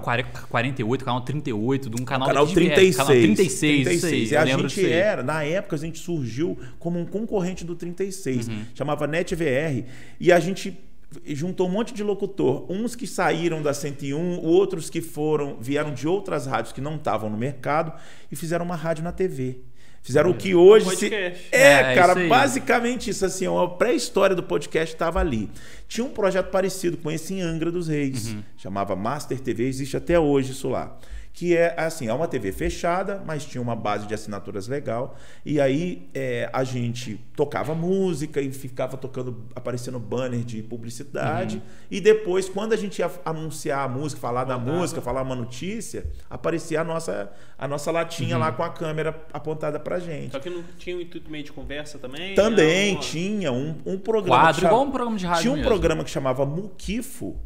48, 0.48 1.04
canal 1.04 1.20
38, 1.20 1.90
de 1.90 2.00
um 2.00 2.04
canal... 2.06 2.28
Canal 2.28 2.46
36. 2.46 2.96
Canal 2.96 3.12
36, 3.12 3.84
36. 3.84 4.32
Aí, 4.32 4.32
e 4.32 4.36
a 4.36 4.56
gente 4.56 4.90
era, 4.90 5.22
na 5.22 5.44
época, 5.44 5.76
a 5.76 5.78
gente 5.78 5.98
surgiu 5.98 6.58
como 6.78 6.98
um 6.98 7.04
concorrente 7.04 7.62
do 7.62 7.74
36. 7.74 8.48
Uhum. 8.48 8.64
Chamava 8.74 9.06
NET 9.06 9.34
VR. 9.34 9.84
E 10.18 10.32
a 10.32 10.40
gente 10.40 10.82
juntou 11.26 11.68
um 11.68 11.70
monte 11.70 11.92
de 11.92 12.02
locutor, 12.02 12.64
uns 12.72 12.96
que 12.96 13.06
saíram 13.06 13.60
da 13.60 13.74
101, 13.74 14.40
outros 14.42 14.88
que 14.88 15.02
foram 15.02 15.58
vieram 15.60 15.92
de 15.92 16.08
outras 16.08 16.46
rádios 16.46 16.72
que 16.72 16.80
não 16.80 16.96
estavam 16.96 17.28
no 17.28 17.36
mercado 17.36 17.92
e 18.32 18.34
fizeram 18.34 18.64
uma 18.64 18.76
rádio 18.76 19.04
na 19.04 19.12
TV. 19.12 19.60
Fizeram 20.04 20.30
o 20.30 20.34
que 20.34 20.54
hoje. 20.54 20.87
Um 20.87 20.90
se... 20.90 21.12
É, 21.12 21.34
é, 21.50 21.94
cara, 21.94 22.20
isso 22.20 22.28
basicamente 22.28 23.08
isso. 23.08 23.25
Assim, 23.25 23.46
a 23.46 23.66
pré-história 23.66 24.37
do 24.37 24.42
podcast 24.42 24.94
estava 24.94 25.18
ali. 25.18 25.50
Tinha 25.88 26.04
um 26.04 26.11
projeto 26.11 26.50
parecido 26.50 26.99
com 26.99 27.11
esse 27.11 27.32
em 27.32 27.40
Angra 27.40 27.73
dos 27.73 27.88
Reis. 27.88 28.28
Uhum. 28.28 28.42
Chamava 28.58 28.94
Master 28.94 29.40
TV, 29.40 29.66
existe 29.66 29.96
até 29.96 30.20
hoje 30.20 30.52
isso 30.52 30.68
lá 30.68 30.96
que 31.34 31.56
é 31.56 31.74
assim, 31.76 32.06
é 32.06 32.14
uma 32.14 32.28
TV 32.28 32.52
fechada, 32.52 33.20
mas 33.26 33.44
tinha 33.44 33.60
uma 33.60 33.74
base 33.74 34.06
de 34.06 34.14
assinaturas 34.14 34.68
legal. 34.68 35.16
E 35.44 35.60
aí 35.60 36.08
é, 36.14 36.48
a 36.52 36.62
gente 36.62 37.16
tocava 37.34 37.74
música 37.74 38.40
e 38.40 38.52
ficava 38.52 38.96
tocando, 38.96 39.44
aparecendo 39.52 39.98
banner 39.98 40.44
de 40.44 40.62
publicidade. 40.62 41.56
Uhum. 41.56 41.62
E 41.90 42.00
depois, 42.00 42.48
quando 42.48 42.72
a 42.72 42.76
gente 42.76 43.00
ia 43.00 43.10
anunciar 43.24 43.80
a 43.84 43.88
música, 43.88 44.20
falar 44.20 44.44
da 44.44 44.56
música, 44.56 45.00
falar 45.00 45.22
uma 45.22 45.34
notícia, 45.34 46.06
aparecia 46.30 46.82
a 46.82 46.84
nossa, 46.84 47.32
a 47.58 47.66
nossa 47.66 47.90
latinha 47.90 48.36
uhum. 48.36 48.40
lá 48.40 48.52
com 48.52 48.62
a 48.62 48.70
câmera 48.70 49.20
apontada 49.32 49.80
pra 49.80 49.98
gente. 49.98 50.30
Só 50.30 50.38
que 50.38 50.48
não 50.48 50.62
tinha 50.78 50.96
um 50.96 51.00
intuito 51.00 51.28
meio 51.32 51.42
de 51.42 51.52
conversa 51.52 51.98
também? 51.98 52.36
Também 52.36 52.96
tinha 53.00 53.50
um, 53.50 53.74
um 53.84 53.98
programa. 53.98 54.40
Quadro, 54.40 54.60
chama... 54.60 54.72
igual 54.72 54.86
um 54.86 54.90
programa 54.92 55.16
de 55.16 55.26
rádio. 55.26 55.42
Tinha 55.42 55.52
um 55.52 55.56
mesmo. 55.56 55.68
programa 55.68 56.04
que 56.04 56.10
chamava 56.10 56.46
Muquifo 56.46 57.36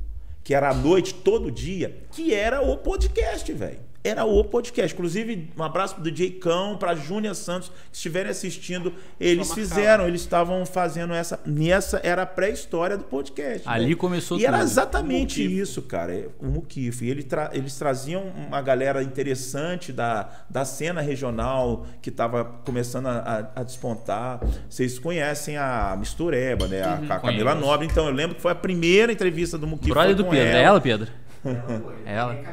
que 0.49 0.55
era 0.55 0.71
à 0.71 0.75
noite, 0.75 1.13
todo 1.13 1.51
dia, 1.51 1.95
que 2.11 2.33
era 2.33 2.63
o 2.63 2.79
podcast, 2.79 3.53
velho 3.53 3.88
era 4.03 4.25
o 4.25 4.45
podcast. 4.45 4.95
Inclusive, 4.95 5.51
um 5.57 5.63
abraço 5.63 5.95
pro 5.95 6.05
DJ 6.05 6.33
Cão, 6.33 6.77
pra 6.77 6.95
Júnia 6.95 7.35
Santos, 7.35 7.69
que 7.69 7.75
estiverem 7.97 8.31
assistindo. 8.31 8.93
Eles 9.19 9.53
fizeram, 9.53 10.07
eles 10.07 10.21
estavam 10.21 10.65
fazendo 10.65 11.13
essa. 11.13 11.41
Nessa 11.45 12.01
era 12.03 12.23
a 12.23 12.27
pré-história 12.27 12.97
do 12.97 13.05
podcast. 13.05 13.69
Ali 13.69 13.91
né? 13.91 13.95
começou 13.95 14.39
E 14.39 14.41
tudo. 14.41 14.55
era 14.55 14.63
exatamente 14.63 15.43
isso, 15.43 15.83
cara. 15.83 16.15
É, 16.15 16.29
o 16.41 16.47
Mukif. 16.47 17.05
E 17.05 17.11
ele 17.11 17.23
tra 17.23 17.51
eles 17.53 17.77
traziam 17.77 18.23
uma 18.47 18.63
galera 18.63 19.03
interessante 19.03 19.93
da, 19.93 20.29
da 20.49 20.65
cena 20.65 21.01
regional 21.01 21.87
que 22.01 22.11
estava 22.11 22.45
começando 22.45 23.07
a, 23.07 23.19
a, 23.55 23.61
a, 23.61 23.63
despontar. 23.63 24.41
Vocês 24.69 24.99
conhecem 24.99 25.57
a 25.57 25.97
Mistureba, 25.99 26.69
né? 26.69 26.83
A, 26.83 26.95
uhum, 26.95 27.13
a 27.13 27.19
Camila 27.19 27.55
Nobre. 27.55 27.87
Então, 27.87 28.07
eu 28.07 28.13
lembro 28.15 28.37
que 28.37 28.43
foi 28.43 28.53
a 28.53 28.57
primeira 28.57 29.13
entrevista 29.13 29.59
do 29.59 29.67
Mukif. 29.67 29.91
Brother 29.91 30.15
do 30.15 30.25
Pedro. 30.25 30.39
Ela. 30.39 30.59
É 30.59 30.63
ela, 30.63 30.81
Pedro? 30.81 31.11
Ela. 32.05 32.37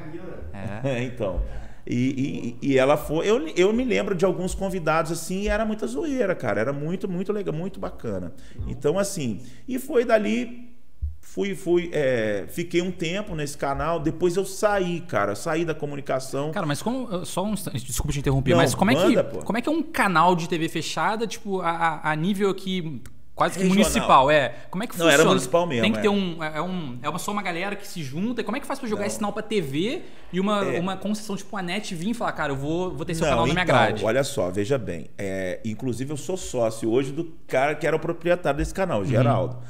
É. 0.56 1.00
é, 1.00 1.04
então. 1.04 1.42
E, 1.88 2.56
e, 2.62 2.70
e, 2.70 2.78
ela 2.78 2.98
foi. 2.98 3.30
Eu, 3.30 3.48
eu 3.50 3.72
me 3.72 3.84
lembro 3.84 4.16
de 4.16 4.26
alguns 4.26 4.56
convidados 4.56 5.12
assim, 5.12 5.42
e 5.42 5.48
era 5.48 5.66
muita 5.66 5.86
zoeira, 5.86 6.34
cara. 6.34 6.60
Era 6.62 6.74
muito, 6.74 7.08
muito 7.08 7.32
legal, 7.32 7.54
muito 7.54 7.80
bacana. 7.80 8.34
Então, 8.68 8.98
assim, 8.98 9.42
e 9.68 9.78
foi 9.78 10.04
dali. 10.04 10.74
Fui, 11.20 11.54
fui, 11.54 11.90
é, 11.92 12.46
fiquei 12.48 12.82
um 12.82 12.92
tempo 12.92 13.36
nesse 13.36 13.58
canal, 13.58 14.00
depois 14.00 14.38
eu 14.38 14.46
saí, 14.46 15.02
cara, 15.02 15.36
saí 15.36 15.66
da 15.66 15.76
comunicação. 15.76 16.52
Cara, 16.52 16.66
mas 16.66 16.82
como. 16.82 17.26
Só 17.26 17.44
um 17.44 17.54
Desculpa 17.54 18.14
te 18.14 18.20
interromper, 18.20 18.52
Não, 18.52 18.58
mas 18.58 18.74
como 18.74 18.92
é, 18.92 18.96
que, 18.96 19.44
como 19.44 19.58
é 19.58 19.62
que 19.62 19.68
é 19.68 19.72
um 19.72 19.84
canal 19.84 20.36
de 20.36 20.48
TV 20.48 20.70
fechada, 20.70 21.28
tipo, 21.28 21.60
a, 21.62 22.10
a 22.10 22.16
nível 22.16 22.54
que 22.56 23.02
Quase 23.36 23.56
que 23.56 23.64
Regional. 23.64 23.84
municipal, 23.84 24.32
é. 24.32 24.54
Como 24.72 24.82
é 24.82 24.88
que 24.88 24.94
funciona? 24.94 25.12
Não, 25.12 25.20
era 25.20 25.28
municipal 25.28 25.68
mesmo. 25.68 25.84
Tem 25.84 25.92
que 25.92 26.00
ter 26.00 26.08
é. 26.08 26.10
um. 26.10 26.42
É, 26.42 26.62
um, 26.62 27.00
é 27.04 27.10
uma, 27.10 27.20
só 27.20 27.34
uma 27.34 27.42
galera 27.42 27.76
que 27.76 27.86
se 27.86 28.02
junta. 28.02 28.42
Como 28.46 28.56
é 28.56 28.62
que 28.62 28.66
faz 28.66 28.80
pra 28.80 28.88
jogar 28.88 29.02
Não. 29.02 29.08
esse 29.08 29.18
sinal 29.18 29.34
pra 29.34 29.44
TV 29.44 30.04
e 30.32 30.40
uma, 30.40 30.64
é. 30.64 30.80
uma 30.80 30.96
concessão 30.96 31.36
tipo 31.36 31.56
a 31.58 31.62
NET 31.62 31.94
vir 31.94 32.12
e 32.12 32.14
falar, 32.14 32.32
cara, 32.32 32.54
eu 32.54 32.56
vou, 32.56 32.96
vou 32.96 33.06
ter 33.06 33.14
seu 33.14 33.26
Não, 33.26 33.32
canal 33.32 33.46
na 33.46 33.54
minha 33.54 33.64
então, 33.64 33.76
grade? 33.76 34.06
Olha 34.06 34.24
só, 34.24 34.50
veja 34.50 34.78
bem. 34.78 35.08
É, 35.18 35.60
inclusive, 35.66 36.14
eu 36.14 36.18
sou 36.18 36.38
sócio 36.38 36.90
hoje 36.90 37.12
do 37.12 37.26
cara 37.46 37.76
que 37.76 37.86
era 37.86 37.96
o 37.96 38.00
proprietário 38.00 38.58
desse 38.58 38.74
canal, 38.74 39.00
o 39.00 39.02
uhum. 39.02 39.08
Geraldo. 39.08 39.56
Uhum. 39.56 39.62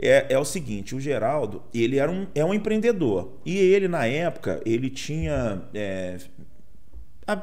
É, 0.00 0.26
é, 0.30 0.38
o 0.38 0.44
seguinte, 0.44 0.94
o 0.94 1.00
Geraldo, 1.00 1.60
ele 1.74 1.98
era 1.98 2.08
um, 2.08 2.28
é 2.32 2.44
um 2.44 2.54
empreendedor. 2.54 3.32
E 3.44 3.58
ele, 3.58 3.88
na 3.88 4.06
época, 4.06 4.60
ele 4.64 4.88
tinha 4.88 5.62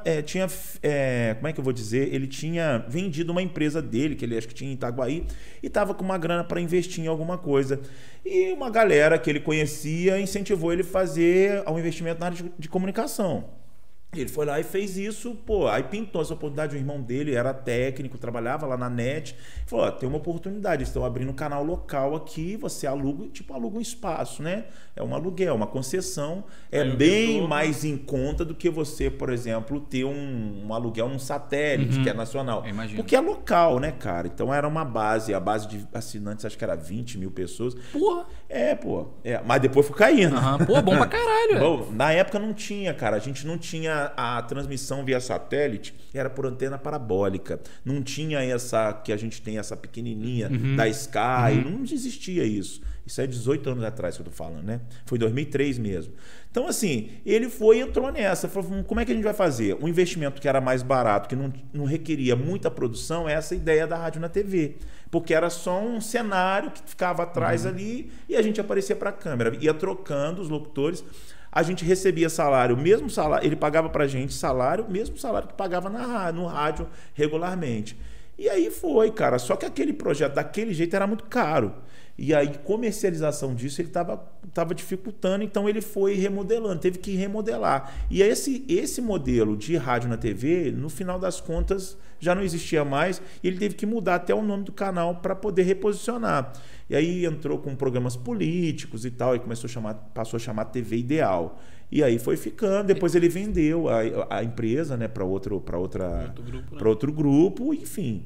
é, 0.04 0.22
tinha. 0.22 0.48
É, 0.82 1.34
como 1.36 1.48
é 1.48 1.54
que 1.54 1.60
eu 1.60 1.64
vou 1.64 1.74
dizer? 1.74 2.14
Ele 2.14 2.28
tinha 2.28 2.86
vendido 2.88 3.32
uma 3.32 3.42
empresa 3.42 3.82
dele, 3.82 4.16
que 4.16 4.26
ele 4.26 4.38
acho 4.38 4.48
que 4.48 4.54
tinha 4.54 4.70
em 4.70 4.74
Itaguaí, 4.74 5.26
e 5.62 5.68
estava 5.68 5.94
com 5.94 6.04
uma 6.04 6.18
grana 6.18 6.44
para 6.44 6.62
investir 6.62 7.04
em 7.04 7.08
alguma 7.08 7.38
coisa. 7.38 7.80
E 8.26 8.52
uma 8.54 8.70
galera 8.70 9.18
que 9.20 9.30
ele 9.30 9.40
conhecia 9.40 10.20
incentivou 10.20 10.74
ele 10.74 10.82
a 10.82 10.86
fazer 10.86 11.64
um 11.68 11.78
investimento 11.78 12.20
na 12.20 12.28
área 12.28 12.38
de, 12.38 12.52
de 12.58 12.70
comunicação. 12.70 13.65
Ele 14.14 14.30
foi 14.30 14.46
lá 14.46 14.60
e 14.60 14.64
fez 14.64 14.98
isso, 14.98 15.36
pô, 15.46 15.68
aí 15.68 15.84
pintou 15.84 16.22
essa 16.22 16.34
oportunidade, 16.34 16.76
o 16.76 16.80
irmão 16.80 17.02
dele 17.02 17.36
era 17.36 17.54
técnico, 17.54 18.18
trabalhava 18.18 18.66
lá 18.66 18.78
na 18.78 18.90
net, 18.90 19.36
falou, 19.66 19.88
ó, 19.88 19.92
tem 19.92 20.08
uma 20.08 20.18
oportunidade, 20.18 20.84
estão 20.84 21.04
abrindo 21.04 21.32
um 21.32 21.36
canal 21.36 21.64
local 21.64 22.16
aqui, 22.16 22.56
você 22.56 22.88
aluga, 22.88 23.28
tipo, 23.28 23.54
aluga 23.54 23.78
um 23.78 23.82
espaço, 23.82 24.42
né? 24.42 24.66
É 24.96 25.04
um 25.04 25.14
aluguel, 25.14 25.54
uma 25.56 25.68
concessão, 25.68 26.46
é 26.72 26.82
aí 26.82 26.96
bem 26.96 27.46
mais 27.46 27.84
em 27.84 27.98
conta 27.98 28.46
do 28.46 28.56
que 28.56 28.70
você, 28.70 29.10
por 29.10 29.30
exemplo, 29.30 29.82
ter 29.82 30.06
um, 30.06 30.66
um 30.66 30.74
aluguel 30.74 31.10
num 31.10 31.20
satélite, 31.20 31.98
uhum. 31.98 32.04
que 32.04 32.10
é 32.10 32.14
nacional. 32.14 32.64
Porque 32.96 33.16
é 33.16 33.20
local, 33.20 33.80
né, 33.80 33.92
cara? 33.92 34.28
Então 34.28 34.54
era 34.54 34.68
uma 34.68 34.86
base, 34.86 35.34
a 35.34 35.40
base 35.40 35.68
de 35.68 35.86
assinantes 35.94 36.46
acho 36.46 36.58
que 36.58 36.64
era 36.64 36.76
20 36.76 37.18
mil 37.18 37.32
pessoas. 37.32 37.76
Porra! 37.92 38.26
É, 38.48 38.76
pô. 38.76 39.08
É, 39.24 39.42
mas 39.46 39.62
depois 39.62 39.88
foi 39.88 39.96
caindo. 39.96 40.36
Uhum. 40.36 40.66
Pô, 40.66 40.82
bom 40.82 40.96
pra 40.98 41.08
caralho. 41.08 41.60
bom, 41.60 41.92
na 41.92 42.12
época 42.12 42.40
não 42.40 42.54
tinha, 42.54 42.94
cara, 42.94 43.16
a 43.16 43.20
gente 43.20 43.46
não 43.46 43.58
tinha 43.58 44.12
a, 44.16 44.42
transmissão 44.42 45.04
via 45.04 45.20
satélite 45.20 45.94
era 46.14 46.30
por 46.30 46.46
antena 46.46 46.78
parabólica. 46.78 47.60
Não 47.84 48.02
tinha 48.02 48.42
essa 48.42 48.94
que 48.94 49.12
a 49.12 49.18
gente 49.18 49.42
tem 49.42 49.58
essa 49.58 49.76
pequenininha 49.76 50.50
uhum. 50.50 50.76
da 50.76 50.88
Sky, 50.88 51.64
uhum. 51.66 51.78
não 51.78 51.84
existia 51.84 52.44
isso. 52.44 52.82
Isso 53.06 53.22
é 53.22 53.28
18 53.28 53.70
anos 53.70 53.84
atrás 53.84 54.16
que 54.16 54.22
eu 54.22 54.26
tô 54.26 54.32
falando, 54.32 54.64
né? 54.64 54.82
Foi 55.06 55.18
2003 55.20 55.78
mesmo. 55.78 56.14
Então, 56.50 56.68
assim, 56.68 57.10
ele 57.24 57.50
foi 57.50 57.78
e 57.78 57.82
entrou 57.82 58.12
nessa. 58.12 58.48
Falou, 58.48 58.72
hum, 58.72 58.84
como 58.84 59.00
é 59.00 59.06
que 59.06 59.12
a 59.12 59.16
gente 59.16 59.24
vai 59.24 59.34
fazer? 59.34 59.78
Um 59.80 59.88
investimento 59.88 60.42
que 60.42 60.48
era 60.48 60.60
mais 60.60 60.82
barato, 60.82 61.30
que 61.30 61.36
não, 61.36 61.54
não 61.72 61.86
requeria 61.86 62.36
muita 62.36 62.72
produção, 62.72 63.30
é 63.30 63.34
essa 63.34 63.54
ideia 63.54 63.86
da 63.86 63.96
rádio 63.96 64.22
na 64.22 64.30
TV. 64.30 64.78
Porque 65.16 65.34
era 65.34 65.50
só 65.50 65.80
um 65.80 66.02
cenário 66.02 66.72
que 66.72 66.82
ficava 66.86 67.24
atrás 67.24 67.64
uhum. 67.64 67.72
ali 67.72 68.12
e 68.28 68.36
a 68.36 68.42
gente 68.42 68.60
aparecia 68.60 68.98
para 68.98 69.12
a 69.12 69.14
câmera. 69.14 69.56
Ia 69.62 69.74
trocando 69.74 70.42
os 70.42 70.50
locutores 70.50 71.06
a 71.50 71.64
gente 71.64 71.86
recebia 71.86 72.28
salário, 72.30 72.76
mesmo 72.76 73.10
salário, 73.10 73.48
ele 73.48 73.56
pagava 73.56 73.88
para 73.88 74.04
a 74.04 74.08
gente 74.08 74.34
salário, 74.34 74.86
mesmo 74.90 75.18
salário 75.18 75.48
que 75.48 75.54
pagava 75.54 75.90
na, 75.90 76.30
no 76.34 76.48
rádio 76.48 76.86
regularmente. 77.14 77.98
E 78.38 78.50
aí 78.50 78.70
foi, 78.70 79.10
cara. 79.10 79.40
Só 79.40 79.56
que 79.56 79.66
aquele 79.66 79.94
projeto 79.94 80.34
daquele 80.34 80.74
jeito 80.74 80.94
era 80.94 81.08
muito 81.08 81.24
caro. 81.24 81.74
E 82.18 82.34
aí, 82.34 82.58
comercialização 82.64 83.54
disso, 83.54 83.82
ele 83.82 83.90
estava 83.90 84.18
tava 84.54 84.74
dificultando, 84.74 85.44
então 85.44 85.68
ele 85.68 85.82
foi 85.82 86.16
remodelando, 86.16 86.80
teve 86.80 86.98
que 86.98 87.14
remodelar. 87.14 87.94
E 88.10 88.22
esse, 88.22 88.64
esse 88.70 89.02
modelo 89.02 89.58
de 89.58 89.76
rádio 89.76 90.08
na 90.08 90.16
TV, 90.16 90.72
no 90.72 90.88
final 90.88 91.20
das 91.20 91.42
contas, 91.42 91.98
já 92.18 92.34
não 92.34 92.42
existia 92.42 92.86
mais, 92.86 93.22
e 93.44 93.48
ele 93.48 93.58
teve 93.58 93.76
que 93.76 93.86
mudar 93.86 94.16
até 94.16 94.34
o 94.34 94.42
nome 94.42 94.64
do 94.64 94.72
canal 94.72 95.16
para 95.16 95.36
poder 95.36 95.64
reposicionar. 95.64 96.54
E 96.90 96.96
aí 96.96 97.26
entrou 97.26 97.58
com 97.58 97.76
programas 97.76 98.16
políticos 98.16 99.04
e 99.04 99.12
tal, 99.12 99.36
e 99.36 99.40
começou 99.40 99.68
a 99.68 99.72
chamar, 99.72 99.94
passou 100.14 100.38
a 100.38 100.40
chamar 100.40 100.66
TV 100.66 100.98
Ideal. 100.98 101.60
E 101.92 102.02
aí 102.02 102.18
foi 102.18 102.38
ficando, 102.38 102.88
depois 102.88 103.14
ele 103.14 103.28
vendeu 103.28 103.90
a, 103.90 104.38
a 104.38 104.44
empresa 104.44 104.96
né, 104.96 105.08
para 105.08 105.26
outro, 105.26 105.56
outra, 105.56 106.28
outro, 106.28 106.44
grupo, 106.44 106.76
né? 106.76 106.82
outro 106.86 107.14
grupo, 107.14 107.74
enfim. 107.74 108.24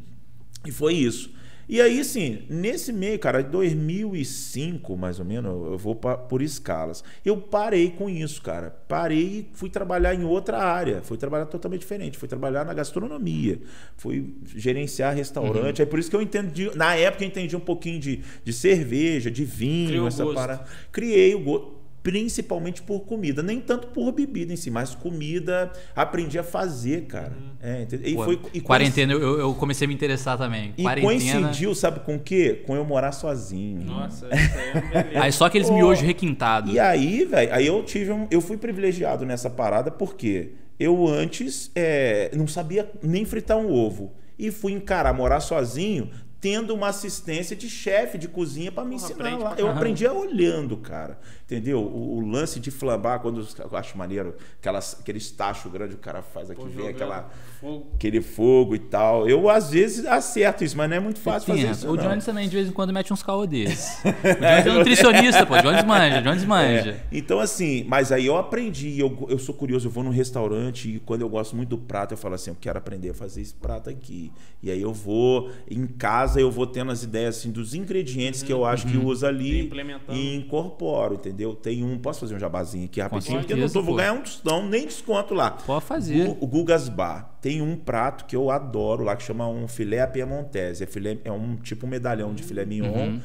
E 0.65 0.71
foi 0.71 0.93
isso. 0.93 1.31
E 1.69 1.79
aí, 1.79 1.99
assim, 1.99 2.41
nesse 2.49 2.91
meio, 2.91 3.19
cara, 3.19 3.43
2005, 3.43 4.97
mais 4.97 5.19
ou 5.19 5.25
menos, 5.25 5.51
eu 5.51 5.77
vou 5.77 5.93
por 5.93 6.41
escalas. 6.41 7.03
Eu 7.23 7.37
parei 7.37 7.91
com 7.91 8.09
isso, 8.09 8.41
cara. 8.41 8.71
Parei 8.87 9.19
e 9.19 9.49
fui 9.53 9.69
trabalhar 9.69 10.15
em 10.15 10.23
outra 10.23 10.57
área. 10.57 11.03
Fui 11.03 11.15
trabalhar 11.15 11.45
totalmente 11.45 11.81
diferente. 11.81 12.17
Fui 12.17 12.27
trabalhar 12.27 12.65
na 12.65 12.73
gastronomia. 12.73 13.59
Fui 13.95 14.33
gerenciar 14.55 15.15
restaurante. 15.15 15.77
Uhum. 15.77 15.83
É 15.83 15.85
por 15.85 15.99
isso 15.99 16.09
que 16.09 16.15
eu 16.15 16.23
entendi. 16.23 16.75
Na 16.75 16.95
época 16.95 17.23
eu 17.23 17.27
entendi 17.27 17.55
um 17.55 17.59
pouquinho 17.59 17.99
de, 17.99 18.23
de 18.43 18.51
cerveja, 18.51 19.29
de 19.29 19.45
vinho, 19.45 19.89
Criou 19.89 20.07
essa 20.07 20.25
parada. 20.25 20.65
Criei 20.91 21.35
o 21.35 21.39
gosto 21.39 21.78
principalmente 22.01 22.81
por 22.81 23.01
comida, 23.01 23.43
nem 23.43 23.59
tanto 23.59 23.87
por 23.87 24.11
bebida 24.11 24.53
em 24.53 24.55
si, 24.55 24.71
mas 24.71 24.95
comida 24.95 25.71
aprendi 25.95 26.39
a 26.39 26.43
fazer, 26.43 27.05
cara. 27.05 27.31
Uhum. 27.31 27.49
É, 27.61 27.87
e 28.03 28.15
Pô, 28.15 28.23
foi 28.23 28.41
e 28.53 28.61
quarentena 28.61 29.13
eu, 29.13 29.39
eu, 29.39 29.53
comecei 29.53 29.85
a 29.85 29.87
me 29.87 29.93
interessar 29.93 30.37
também. 30.37 30.73
E 30.77 30.83
quarentena... 30.83 31.07
coincidiu, 31.07 31.75
sabe 31.75 31.99
com 32.01 32.15
o 32.15 32.19
quê? 32.19 32.63
Com 32.65 32.75
eu 32.75 32.85
morar 32.85 33.11
sozinho. 33.11 33.83
Nossa, 33.83 34.27
isso 34.33 34.57
aí 34.57 35.15
é 35.15 35.19
Aí 35.19 35.31
só 35.31 35.45
aqueles 35.45 35.69
oh, 35.69 35.73
miojos 35.73 36.03
requintados. 36.03 36.73
E 36.73 36.79
aí, 36.79 37.25
velho, 37.25 37.53
aí 37.53 37.67
eu 37.67 37.83
tive 37.83 38.11
um, 38.11 38.27
eu 38.31 38.41
fui 38.41 38.57
privilegiado 38.57 39.25
nessa 39.25 39.49
parada 39.49 39.91
porque 39.91 40.51
eu 40.79 41.07
antes 41.07 41.69
é, 41.75 42.31
não 42.33 42.47
sabia 42.47 42.89
nem 43.03 43.25
fritar 43.25 43.57
um 43.57 43.71
ovo 43.71 44.13
e 44.37 44.49
fui 44.49 44.71
encarar 44.71 45.13
morar 45.13 45.41
sozinho 45.41 46.09
tendo 46.41 46.73
uma 46.73 46.87
assistência 46.87 47.55
de 47.55 47.69
chefe 47.69 48.17
de 48.17 48.27
cozinha 48.27 48.71
para 48.71 48.85
me 48.85 48.95
ensinar 48.95 49.37
lá. 49.37 49.55
Eu 49.57 49.69
aprendi 49.69 50.07
olhando, 50.07 50.77
cara. 50.77 51.19
Entendeu? 51.43 51.81
O, 51.81 52.17
o, 52.17 52.21
lance 52.21 52.59
de 52.59 52.71
flambar, 52.71 53.19
quando 53.19 53.45
eu 53.59 53.77
acho 53.77 53.97
maneiro, 53.97 54.35
aquelas, 54.59 54.97
aquele 54.99 55.19
tacho 55.19 55.69
grande 55.69 55.95
o 55.95 55.97
cara 55.97 56.21
faz 56.21 56.49
aqui, 56.49 56.63
vem 56.69 56.87
aquela, 56.87 57.29
fogo. 57.59 57.87
aquele 57.95 58.21
fogo 58.21 58.75
e 58.75 58.79
tal. 58.79 59.27
Eu, 59.27 59.49
às 59.49 59.71
vezes, 59.71 60.05
acerto 60.05 60.63
isso, 60.63 60.77
mas 60.77 60.89
não 60.89 60.97
é 60.97 60.99
muito 60.99 61.19
fácil 61.19 61.53
fazer 61.53 61.71
isso. 61.71 61.89
O 61.89 61.97
Jones 61.97 62.23
também, 62.23 62.47
de 62.47 62.55
vez 62.55 62.69
em 62.69 62.71
quando, 62.71 62.93
mete 62.93 63.11
uns 63.11 63.23
caô 63.23 63.45
desses. 63.47 63.99
O 64.05 64.11
Jones 64.11 64.65
é 64.65 64.71
nutricionista, 64.71 65.45
pô. 65.45 65.57
Jones 65.61 65.83
manja, 65.83 66.21
Jones 66.21 66.45
manja. 66.45 66.91
É. 66.91 66.99
Então, 67.11 67.39
assim, 67.39 67.83
mas 67.87 68.11
aí 68.11 68.25
eu 68.25 68.37
aprendi, 68.37 68.99
eu, 68.99 69.27
eu 69.29 69.39
sou 69.39 69.55
curioso, 69.55 69.87
eu 69.87 69.91
vou 69.91 70.03
num 70.03 70.11
restaurante 70.11 70.95
e 70.95 70.99
quando 70.99 71.21
eu 71.21 71.29
gosto 71.29 71.55
muito 71.55 71.69
do 71.69 71.77
prato, 71.77 72.13
eu 72.13 72.17
falo 72.17 72.35
assim, 72.35 72.51
eu 72.51 72.57
quero 72.59 72.77
aprender 72.77 73.09
a 73.09 73.13
fazer 73.13 73.41
esse 73.41 73.53
prato 73.53 73.89
aqui. 73.89 74.31
E 74.61 74.69
aí 74.69 74.81
eu 74.81 74.93
vou, 74.93 75.49
em 75.69 75.87
casa, 75.87 76.39
eu 76.39 76.51
vou 76.51 76.67
tendo 76.67 76.91
as 76.91 77.03
ideias 77.03 77.37
assim, 77.37 77.51
dos 77.51 77.73
ingredientes 77.73 78.41
uhum, 78.41 78.47
que 78.47 78.53
eu 78.53 78.65
acho 78.65 78.85
uhum. 78.85 78.91
que 78.91 78.97
usa 78.97 79.27
ali 79.27 79.71
e 80.09 80.35
incorporo, 80.35 81.15
entendeu? 81.15 81.29
entendeu? 81.39 81.55
Tem 81.55 81.83
um. 81.83 81.97
Posso 81.97 82.21
fazer 82.21 82.35
um 82.35 82.39
jabazinho 82.39 82.85
aqui 82.85 82.99
rapidinho? 82.99 83.39
Porque 83.39 83.53
eu 83.53 83.57
não 83.57 83.69
tô, 83.69 83.81
vou 83.81 83.95
ganhar 83.95 84.13
um 84.13 84.21
tostão, 84.21 84.67
nem 84.67 84.85
desconto 84.85 85.33
lá. 85.33 85.51
Pode 85.51 85.85
fazer. 85.85 86.27
O, 86.27 86.37
o 86.41 86.47
Gugas 86.47 86.89
Bar 86.89 87.39
tem 87.49 87.63
um 87.63 87.75
prato 87.75 88.25
que 88.25 88.35
eu 88.35 88.51
adoro 88.51 89.03
lá 89.03 89.15
que 89.15 89.23
chama 89.23 89.47
um 89.47 89.67
filé 89.67 90.05
piemontese. 90.05 90.83
É, 90.83 90.87
filé, 90.87 91.17
é 91.25 91.31
um 91.31 91.55
tipo 91.55 91.87
um 91.87 91.89
medalhão 91.89 92.31
de 92.31 92.43
filé 92.43 92.63
mignon. 92.63 92.93
Uhum 92.93 93.21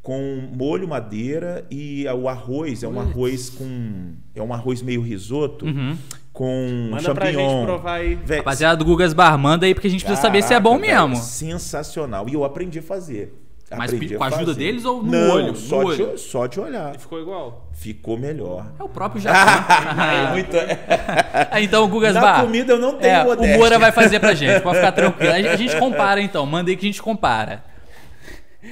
com 0.00 0.48
molho 0.54 0.88
madeira 0.88 1.66
e 1.70 2.06
o 2.08 2.28
arroz 2.30 2.82
é 2.82 2.88
um 2.88 2.98
arroz 2.98 3.50
com 3.50 4.14
é 4.34 4.40
um 4.40 4.54
arroz 4.54 4.80
meio 4.80 5.02
risoto 5.02 5.66
uhum. 5.66 5.98
com 6.32 6.88
manda 6.90 7.02
champignon. 7.02 7.32
pra 7.32 7.32
gente 7.32 7.64
provar 7.64 7.94
aí. 7.94 8.18
Rapaziada 8.38 8.76
do 8.78 8.86
Gugas 8.86 9.12
Bar, 9.12 9.36
manda 9.36 9.66
aí 9.66 9.74
porque 9.74 9.88
a 9.88 9.90
gente 9.90 10.02
precisa 10.02 10.22
Caraca, 10.22 10.40
saber 10.40 10.48
se 10.48 10.54
é 10.54 10.60
bom 10.60 10.78
mesmo. 10.78 11.08
Véio, 11.08 11.22
sensacional. 11.22 12.26
E 12.26 12.32
eu 12.32 12.42
aprendi 12.42 12.78
a 12.78 12.82
fazer. 12.82 13.34
Mas 13.76 13.90
com 13.92 14.24
a 14.24 14.26
ajuda 14.28 14.54
deles 14.54 14.84
ou 14.84 15.02
no 15.02 15.10
Não, 15.10 15.30
olho? 15.34 15.54
Só, 15.56 15.82
no 15.82 15.94
de, 15.94 16.02
olho. 16.02 16.18
só 16.18 16.46
de 16.46 16.58
olhar. 16.58 16.94
E 16.94 16.98
ficou 16.98 17.20
igual? 17.20 17.68
Ficou 17.74 18.16
melhor. 18.18 18.66
É 18.78 18.82
o 18.82 18.88
próprio 18.88 19.20
Japão. 19.22 20.02
é 20.04 20.30
muito... 20.32 20.56
então, 21.60 21.84
o 21.84 21.88
Gugas 21.88 22.14
Na 22.14 22.20
Bar. 22.20 22.40
comida 22.42 22.72
eu 22.72 22.78
não 22.78 22.96
tenho 22.96 23.14
é, 23.14 23.24
modéstia. 23.24 23.56
O 23.56 23.58
Moura 23.58 23.78
vai 23.78 23.92
fazer 23.92 24.20
pra 24.20 24.32
gente, 24.34 24.62
pode 24.62 24.76
ficar 24.76 24.92
tranquilo. 24.92 25.32
A 25.32 25.56
gente 25.56 25.76
compara 25.78 26.20
então, 26.20 26.46
manda 26.46 26.70
aí 26.70 26.76
que 26.76 26.86
a 26.86 26.88
gente 26.88 27.02
compara. 27.02 27.62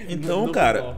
Então, 0.08 0.50
cara, 0.50 0.96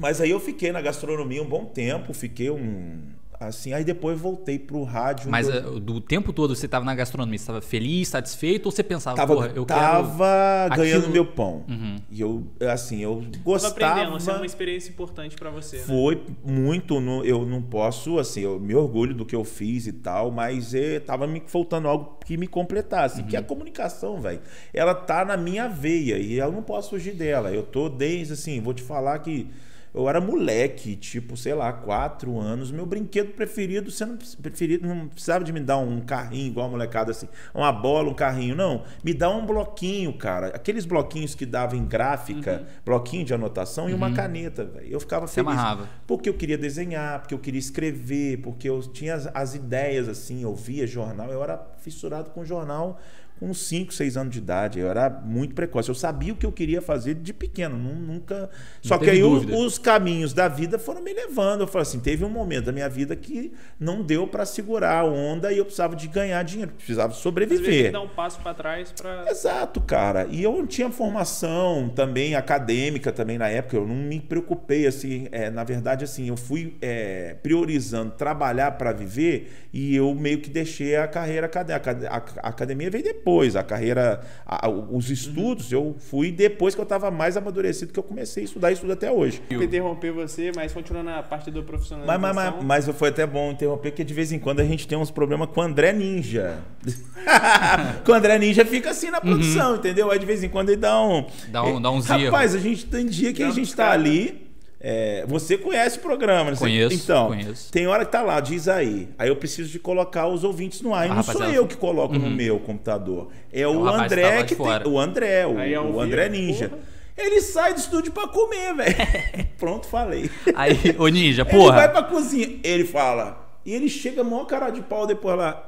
mas 0.00 0.20
aí 0.20 0.30
eu 0.30 0.40
fiquei 0.40 0.72
na 0.72 0.80
gastronomia 0.80 1.42
um 1.42 1.48
bom 1.48 1.64
tempo, 1.64 2.12
fiquei 2.12 2.50
um 2.50 3.02
assim. 3.40 3.72
Aí 3.72 3.84
depois 3.84 4.18
voltei 4.18 4.58
pro 4.58 4.82
rádio. 4.82 5.30
Mas 5.30 5.46
do, 5.46 5.76
uh, 5.76 5.80
do 5.80 6.00
tempo 6.00 6.32
todo 6.32 6.54
você 6.54 6.66
estava 6.66 6.84
na 6.84 6.94
gastronomia, 6.94 7.38
você 7.38 7.42
estava 7.42 7.60
feliz, 7.60 8.08
satisfeito 8.08 8.66
ou 8.66 8.72
você 8.72 8.82
pensava, 8.82 9.16
tava, 9.16 9.34
porra, 9.34 9.52
eu 9.54 9.64
tava 9.64 10.68
ganhando 10.74 10.98
aquilo... 10.98 11.12
meu 11.12 11.26
pão. 11.26 11.64
Uhum. 11.68 11.96
E 12.10 12.20
eu, 12.20 12.46
assim, 12.70 13.02
eu 13.02 13.24
gostava. 13.44 13.74
Tava 13.74 13.92
aprendendo, 13.92 14.16
assim, 14.16 14.30
uma 14.30 14.46
experiência 14.46 14.90
importante 14.90 15.36
para 15.36 15.50
você. 15.50 15.76
Né? 15.78 15.82
Foi 15.84 16.22
muito, 16.44 17.00
no, 17.00 17.24
eu 17.24 17.46
não 17.46 17.62
posso, 17.62 18.18
assim, 18.18 18.40
eu 18.40 18.58
me 18.58 18.74
orgulho 18.74 19.14
do 19.14 19.24
que 19.24 19.36
eu 19.36 19.44
fiz 19.44 19.86
e 19.86 19.92
tal, 19.92 20.30
mas 20.30 20.74
é, 20.74 21.00
tava 21.00 21.26
me 21.26 21.42
faltando 21.46 21.88
algo 21.88 22.18
que 22.24 22.36
me 22.36 22.46
completasse, 22.46 23.20
uhum. 23.20 23.26
que 23.26 23.36
é 23.36 23.38
a 23.38 23.42
comunicação, 23.42 24.20
velho. 24.20 24.40
Ela 24.72 24.94
tá 24.94 25.24
na 25.24 25.36
minha 25.36 25.68
veia 25.68 26.18
e 26.18 26.38
eu 26.38 26.52
não 26.52 26.62
posso 26.62 26.90
fugir 26.90 27.14
dela. 27.14 27.50
Eu 27.50 27.62
tô 27.62 27.88
desde, 27.88 28.32
assim, 28.32 28.60
vou 28.60 28.74
te 28.74 28.82
falar 28.82 29.18
que 29.20 29.48
eu 29.94 30.08
era 30.08 30.20
moleque, 30.20 30.96
tipo, 30.96 31.36
sei 31.36 31.54
lá, 31.54 31.72
quatro 31.72 32.38
anos. 32.38 32.70
Meu 32.70 32.86
brinquedo 32.86 33.32
preferido, 33.32 33.90
você 33.90 34.04
não, 34.04 34.18
preferido, 34.40 34.86
não 34.86 35.08
precisava 35.08 35.44
de 35.44 35.52
me 35.52 35.60
dar 35.60 35.78
um 35.78 36.00
carrinho, 36.00 36.48
igual 36.48 36.66
a 36.66 36.70
molecada 36.70 37.10
assim, 37.10 37.28
uma 37.54 37.72
bola, 37.72 38.10
um 38.10 38.14
carrinho, 38.14 38.54
não. 38.54 38.84
Me 39.02 39.14
dá 39.14 39.30
um 39.30 39.44
bloquinho, 39.44 40.12
cara. 40.12 40.48
Aqueles 40.48 40.84
bloquinhos 40.84 41.34
que 41.34 41.46
davam 41.46 41.78
em 41.78 41.84
gráfica, 41.84 42.60
uhum. 42.60 42.66
bloquinho 42.84 43.24
de 43.24 43.34
anotação 43.34 43.84
uhum. 43.84 43.90
e 43.90 43.94
uma 43.94 44.08
uhum. 44.08 44.14
caneta, 44.14 44.64
velho. 44.64 44.88
Eu 44.88 45.00
ficava 45.00 45.26
você 45.26 45.34
feliz. 45.34 45.52
Amarrava. 45.52 45.88
Porque 46.06 46.28
eu 46.28 46.34
queria 46.34 46.58
desenhar, 46.58 47.20
porque 47.20 47.34
eu 47.34 47.38
queria 47.38 47.60
escrever, 47.60 48.38
porque 48.42 48.68
eu 48.68 48.80
tinha 48.80 49.14
as, 49.14 49.26
as 49.34 49.54
ideias, 49.54 50.08
assim, 50.08 50.42
eu 50.42 50.54
via 50.54 50.86
jornal, 50.86 51.30
eu 51.30 51.42
era 51.42 51.60
fissurado 51.78 52.30
com 52.30 52.44
jornal 52.44 52.98
com 53.38 53.54
5, 53.54 53.92
6 53.92 54.16
anos 54.16 54.32
de 54.32 54.38
idade. 54.38 54.78
Eu 54.78 54.90
era 54.90 55.08
muito 55.08 55.54
precoce. 55.54 55.88
Eu 55.88 55.94
sabia 55.94 56.32
o 56.32 56.36
que 56.36 56.44
eu 56.44 56.52
queria 56.52 56.82
fazer 56.82 57.14
de 57.14 57.32
pequeno. 57.32 57.76
Nunca. 57.76 58.40
Não 58.40 58.48
Só 58.82 58.98
que 58.98 59.08
aí 59.08 59.22
os 59.22 59.78
caminhos 59.78 60.32
da 60.32 60.48
vida 60.48 60.78
foram 60.78 61.02
me 61.02 61.12
levando. 61.12 61.60
Eu 61.60 61.66
falei 61.66 61.82
assim: 61.82 62.00
teve 62.00 62.24
um 62.24 62.28
momento 62.28 62.66
da 62.66 62.72
minha 62.72 62.88
vida 62.88 63.14
que 63.14 63.52
não 63.78 64.02
deu 64.02 64.26
para 64.26 64.44
segurar 64.44 65.00
a 65.00 65.04
onda 65.04 65.52
e 65.52 65.58
eu 65.58 65.64
precisava 65.64 65.94
de 65.94 66.08
ganhar 66.08 66.42
dinheiro, 66.42 66.72
precisava 66.72 67.12
sobreviver. 67.12 67.92
dar 67.92 68.00
um 68.00 68.08
passo 68.08 68.40
para 68.40 68.54
trás 68.54 68.92
para. 68.92 69.30
Exato, 69.30 69.80
cara. 69.80 70.26
E 70.30 70.42
eu 70.42 70.52
não 70.52 70.66
tinha 70.66 70.90
formação 70.90 71.88
também 71.88 72.34
acadêmica 72.34 73.12
também 73.12 73.38
na 73.38 73.48
época. 73.48 73.76
Eu 73.76 73.86
não 73.86 73.94
me 73.94 74.20
preocupei 74.20 74.86
assim. 74.86 75.28
É, 75.30 75.50
na 75.50 75.64
verdade, 75.64 76.04
assim, 76.04 76.28
eu 76.28 76.36
fui 76.36 76.76
é, 76.82 77.36
priorizando 77.42 78.12
trabalhar 78.12 78.72
para 78.72 78.92
viver 78.92 79.68
e 79.72 79.94
eu 79.94 80.14
meio 80.14 80.40
que 80.40 80.50
deixei 80.50 80.96
a 80.96 81.06
carreira 81.06 81.46
acadêmica. 81.46 81.96
A 82.42 82.48
academia 82.48 82.90
veio 82.90 83.04
depois 83.04 83.27
depois. 83.28 83.56
A 83.56 83.62
carreira, 83.62 84.20
a, 84.46 84.68
os 84.68 85.10
estudos, 85.10 85.72
uhum. 85.72 85.78
eu 85.78 85.96
fui 85.98 86.32
depois 86.32 86.74
que 86.74 86.80
eu 86.80 86.84
estava 86.84 87.10
mais 87.10 87.36
amadurecido, 87.36 87.92
que 87.92 87.98
eu 87.98 88.02
comecei 88.02 88.42
a 88.42 88.46
estudar 88.46 88.70
e 88.70 88.74
estudo 88.74 88.92
até 88.92 89.10
hoje. 89.10 89.42
Eu 89.50 89.62
interromper 89.62 90.12
você, 90.12 90.50
mas 90.56 90.72
continuando 90.72 91.10
na 91.10 91.22
parte 91.22 91.50
do 91.50 91.62
profissional. 91.62 92.06
Mas, 92.06 92.20
mas, 92.20 92.34
mas, 92.34 92.64
mas, 92.64 92.88
foi 92.96 93.10
até 93.10 93.26
bom 93.26 93.52
interromper, 93.52 93.90
porque 93.90 94.04
de 94.04 94.14
vez 94.14 94.32
em 94.32 94.38
quando 94.38 94.60
a 94.60 94.64
gente 94.64 94.88
tem 94.88 94.96
uns 94.96 95.10
problemas 95.10 95.48
com 95.50 95.60
o 95.60 95.62
André 95.62 95.92
Ninja. 95.92 96.58
com 98.04 98.12
o 98.12 98.14
André 98.14 98.38
Ninja 98.38 98.64
fica 98.64 98.90
assim 98.90 99.10
na 99.10 99.20
produção, 99.20 99.72
uhum. 99.72 99.76
entendeu? 99.76 100.10
Aí 100.10 100.18
de 100.18 100.26
vez 100.26 100.42
em 100.42 100.48
quando 100.48 100.70
ele 100.70 100.80
dá 100.80 101.00
um. 101.00 101.26
Dá 101.48 101.62
um, 101.62 101.80
dá 101.80 101.90
um 101.90 102.00
Rapaz, 102.00 102.54
a 102.54 102.58
gente 102.58 102.86
tem 102.86 103.06
dia 103.06 103.32
que 103.32 103.42
a 103.42 103.50
gente 103.50 103.68
está 103.68 103.90
ali. 103.90 104.47
É, 104.80 105.24
você 105.26 105.58
conhece 105.58 105.98
o 105.98 106.00
programa, 106.00 106.52
né? 106.52 106.56
Conheço. 106.56 106.94
Então, 106.94 107.28
conheço. 107.28 107.72
tem 107.72 107.88
hora 107.88 108.04
que 108.04 108.12
tá 108.12 108.22
lá, 108.22 108.38
diz 108.38 108.68
aí. 108.68 109.08
Aí 109.18 109.28
eu 109.28 109.34
preciso 109.34 109.70
de 109.70 109.78
colocar 109.78 110.28
os 110.28 110.44
ouvintes 110.44 110.80
no 110.82 110.94
ar. 110.94 111.06
E 111.06 111.08
não 111.08 111.22
sou 111.22 111.44
eu 111.44 111.66
que 111.66 111.76
coloco 111.76 112.14
uhum. 112.14 112.20
no 112.20 112.30
meu 112.30 112.60
computador. 112.60 113.28
É, 113.52 113.62
é 113.62 113.68
o, 113.68 113.80
o 113.80 113.88
André 113.88 114.44
que 114.44 114.54
tem. 114.54 114.86
O 114.86 114.98
André, 114.98 115.46
o, 115.46 115.58
é 115.58 115.80
o 115.80 116.00
André 116.00 116.28
Ninja. 116.28 116.68
Porra. 116.68 116.82
Ele 117.16 117.40
sai 117.40 117.74
do 117.74 117.80
estúdio 117.80 118.12
pra 118.12 118.28
comer, 118.28 118.74
velho. 118.74 118.94
Pronto, 119.58 119.88
falei. 119.88 120.30
Aí, 120.54 120.94
ô 120.96 121.08
Ninja, 121.08 121.44
porra. 121.44 121.76
Ele 121.76 121.76
vai 121.76 121.92
pra 121.92 122.02
cozinha. 122.04 122.60
Ele 122.62 122.84
fala. 122.84 123.48
E 123.66 123.74
ele 123.74 123.88
chega 123.88 124.22
maior 124.22 124.44
cara 124.44 124.70
de 124.70 124.80
pau 124.80 125.04
depois 125.04 125.36
lá. 125.36 125.67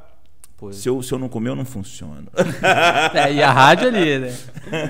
Se 0.72 0.88
eu, 0.88 1.02
se 1.02 1.12
eu 1.12 1.18
não 1.18 1.28
comer, 1.28 1.50
eu 1.50 1.56
não 1.56 1.64
funciono. 1.64 2.28
é, 3.14 3.32
e 3.32 3.42
a 3.42 3.50
rádio 3.50 3.88
ali, 3.88 4.18
né? 4.18 4.34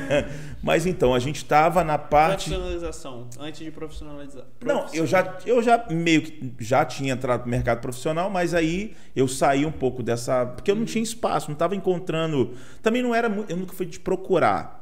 Mas 0.63 0.85
então, 0.85 1.15
a 1.15 1.19
gente 1.19 1.37
estava 1.37 1.83
na 1.83 1.97
parte. 1.97 2.51
Profissionalização, 2.51 3.29
antes 3.39 3.61
de 3.61 3.71
profissionalizar. 3.71 4.45
Não, 4.63 4.87
eu 4.93 5.07
já, 5.07 5.39
eu 5.47 5.63
já 5.63 5.87
meio 5.91 6.23
que 6.23 6.53
já 6.59 6.85
tinha 6.85 7.15
entrado 7.15 7.45
no 7.45 7.51
mercado 7.51 7.81
profissional, 7.81 8.29
mas 8.29 8.53
aí 8.53 8.95
eu 9.17 9.27
saí 9.27 9.65
um 9.65 9.73
pouco 9.73 10.03
dessa. 10.03 10.45
Porque 10.45 10.71
eu 10.71 10.77
não 10.77 10.85
tinha 10.85 11.03
espaço, 11.03 11.49
não 11.49 11.55
estava 11.55 11.75
encontrando. 11.75 12.55
Também 12.83 13.03
não 13.03 13.15
era. 13.15 13.29
Eu 13.49 13.57
nunca 13.57 13.73
fui 13.73 13.87
de 13.87 13.99
procurar. 13.99 14.81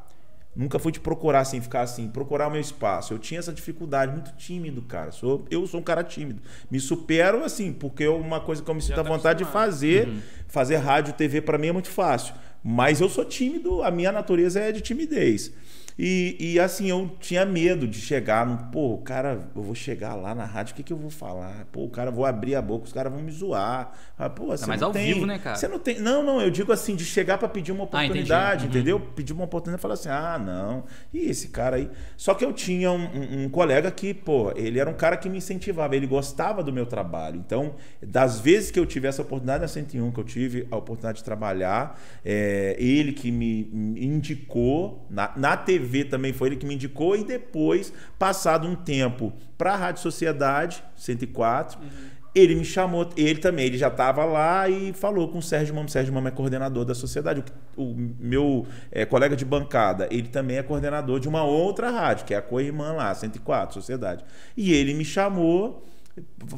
Nunca 0.59 0.77
fui 0.81 0.91
de 0.91 0.99
procurar 0.99 1.39
assim, 1.39 1.61
ficar 1.61 1.83
assim, 1.83 2.09
procurar 2.09 2.49
o 2.49 2.51
meu 2.51 2.61
espaço. 2.61 3.15
Eu 3.15 3.19
tinha 3.21 3.39
essa 3.39 3.53
dificuldade, 3.53 4.11
muito 4.11 4.33
tímido, 4.33 4.83
cara. 4.83 5.13
Sou, 5.13 5.47
eu 5.49 5.65
sou 5.69 5.79
um 5.79 5.83
cara 5.85 6.03
tímido. 6.03 6.43
Me 6.69 6.81
supero 6.81 7.45
assim, 7.45 7.73
porque 7.73 8.03
é 8.03 8.11
uma 8.11 8.41
coisa 8.41 8.61
que 8.61 8.69
eu 8.69 8.75
me 8.75 8.83
sinto 8.83 8.99
à 9.01 9.05
tá 9.05 9.09
vontade 9.09 9.45
de 9.45 9.51
fazer. 9.53 10.09
Uhum. 10.09 10.21
Fazer 10.49 10.77
rádio, 10.77 11.13
TV 11.13 11.41
para 11.41 11.59
mim 11.59 11.69
é 11.69 11.73
muito 11.73 11.91
fácil. 11.91 12.35
Mas 12.65 13.01
eu 13.01 13.09
sou 13.09 13.25
tímido, 13.25 13.83
a 13.83 13.91
minha 13.91 14.11
natureza 14.11 14.61
é 14.61 14.73
de 14.73 14.81
timidez. 14.81 15.53
E, 15.99 16.37
e 16.39 16.61
assim, 16.61 16.89
eu 16.89 17.11
tinha 17.19 17.45
medo 17.45 17.89
de 17.89 18.01
chegar 18.01 18.47
no. 18.47 18.71
Pô, 18.71 18.95
o 18.95 18.99
cara, 18.99 19.49
eu 19.57 19.63
vou 19.63 19.75
chegar 19.75 20.15
lá 20.15 20.33
na 20.33 20.45
rádio, 20.45 20.73
o 20.73 20.77
que, 20.77 20.85
que 20.85 20.93
eu 20.93 20.97
vou 20.97 21.11
falar? 21.11 21.67
Pô, 21.73 21.87
o 21.87 21.91
cara, 21.91 22.09
vou 22.09 22.25
abrir 22.25 22.55
a 22.55 22.63
boca, 22.63 22.85
os 22.85 22.93
caras 22.93 23.13
vão 23.13 23.21
me 23.21 23.33
zoar. 23.33 23.91
Ah, 24.17 24.31
pô, 24.31 24.47
você 24.47 24.65
mas 24.65 24.81
não 24.81 24.89
ao 24.89 24.93
tem, 24.93 25.13
vivo, 25.13 25.27
né, 25.27 25.41
cara? 25.41 25.57
Você 25.57 25.67
não 25.67 25.81
tem. 25.81 25.99
Não, 25.99 26.23
não, 26.23 26.41
eu 26.41 26.51
digo 26.51 26.71
assim, 26.71 26.95
de 26.95 27.05
chegar 27.05 27.37
para 27.37 27.49
pedir 27.49 27.73
uma 27.73 27.83
ah, 27.83 27.87
oportunidade, 27.87 28.67
ah, 28.67 28.69
entendeu? 28.69 29.01
Pedir 29.01 29.33
uma 29.33 29.45
oportunidade 29.45 29.81
e 29.81 29.83
falar 29.83 29.95
assim, 29.95 30.09
ah, 30.09 30.39
não. 30.39 30.85
E 31.13 31.29
esse 31.29 31.49
cara 31.49 31.75
aí. 31.75 31.91
Só 32.17 32.33
que 32.33 32.45
eu 32.45 32.53
tinha 32.53 32.93
um, 32.93 33.05
um, 33.05 33.45
um, 33.45 33.49
colega 33.49 33.91
que, 33.91 34.15
pô, 34.15 34.53
ele 34.55 34.79
era 34.79 34.89
um 34.89 34.95
cara 34.95 35.17
que 35.17 35.29
me 35.29 35.39
incentivava, 35.39 35.97
ele 35.97 36.07
gostava 36.07 36.63
do 36.63 36.73
meu 36.73 36.87
trabalho. 36.87 37.43
Então, 37.45 37.75
das 38.01 38.39
vezes 38.39 38.71
que 38.71 38.79
eu 38.79 38.87
tive 38.87 39.09
essa 39.09 39.23
oportunidade 39.23 39.63
na 39.63 39.69
101, 39.69 40.13
que 40.13 40.21
eu 40.21 40.25
tive 40.25 40.69
a 40.71 40.77
oportunidade 40.77 41.19
de 41.19 41.25
trabalhar, 41.25 42.01
é, 42.25 42.77
ele 42.79 43.13
que 43.13 43.33
me 43.33 43.69
indicou, 43.97 45.05
na, 45.11 45.33
na 45.37 45.57
TV 45.57 45.88
também 46.05 46.33
foi 46.33 46.49
ele 46.49 46.57
que 46.57 46.67
me 46.67 46.75
indicou, 46.75 47.17
e 47.17 47.25
depois, 47.25 47.93
passado 48.19 48.67
um 48.67 48.75
tempo, 48.75 49.33
para 49.57 49.75
a 49.75 49.77
Rádio 49.77 50.03
Sociedade 50.03 50.83
104, 50.97 51.81
uhum. 51.81 51.89
ele 52.35 52.55
me 52.55 52.65
chamou, 52.65 53.09
ele 53.17 53.41
também, 53.41 53.67
ele 53.67 53.77
já 53.77 53.89
estava 53.89 54.25
lá 54.25 54.69
e 54.69 54.93
falou 54.93 55.29
com 55.29 55.39
o 55.39 55.43
Sérgio 55.43 55.75
Mamo. 55.75 55.89
Sérgio 55.89 56.15
Mamo 56.15 56.29
é 56.29 56.31
coordenador 56.31 56.85
da 56.85 56.95
sociedade. 56.95 57.43
O, 57.77 57.83
o 57.83 57.95
meu 57.97 58.67
é, 58.93 59.05
colega 59.05 59.35
de 59.35 59.45
bancada, 59.45 60.09
ele 60.11 60.29
também 60.29 60.59
é 60.59 60.63
coordenador 60.63 61.19
de 61.19 61.29
uma 61.29 61.43
outra 61.43 61.91
rádio, 61.91 62.25
que 62.25 62.35
é 62.35 62.37
a 62.37 62.43
Coirmã 62.43 62.93
lá, 62.93 63.13
104, 63.15 63.75
Sociedade. 63.75 64.25
E 64.57 64.73
ele 64.73 64.95
me 64.95 65.05
chamou, 65.05 65.85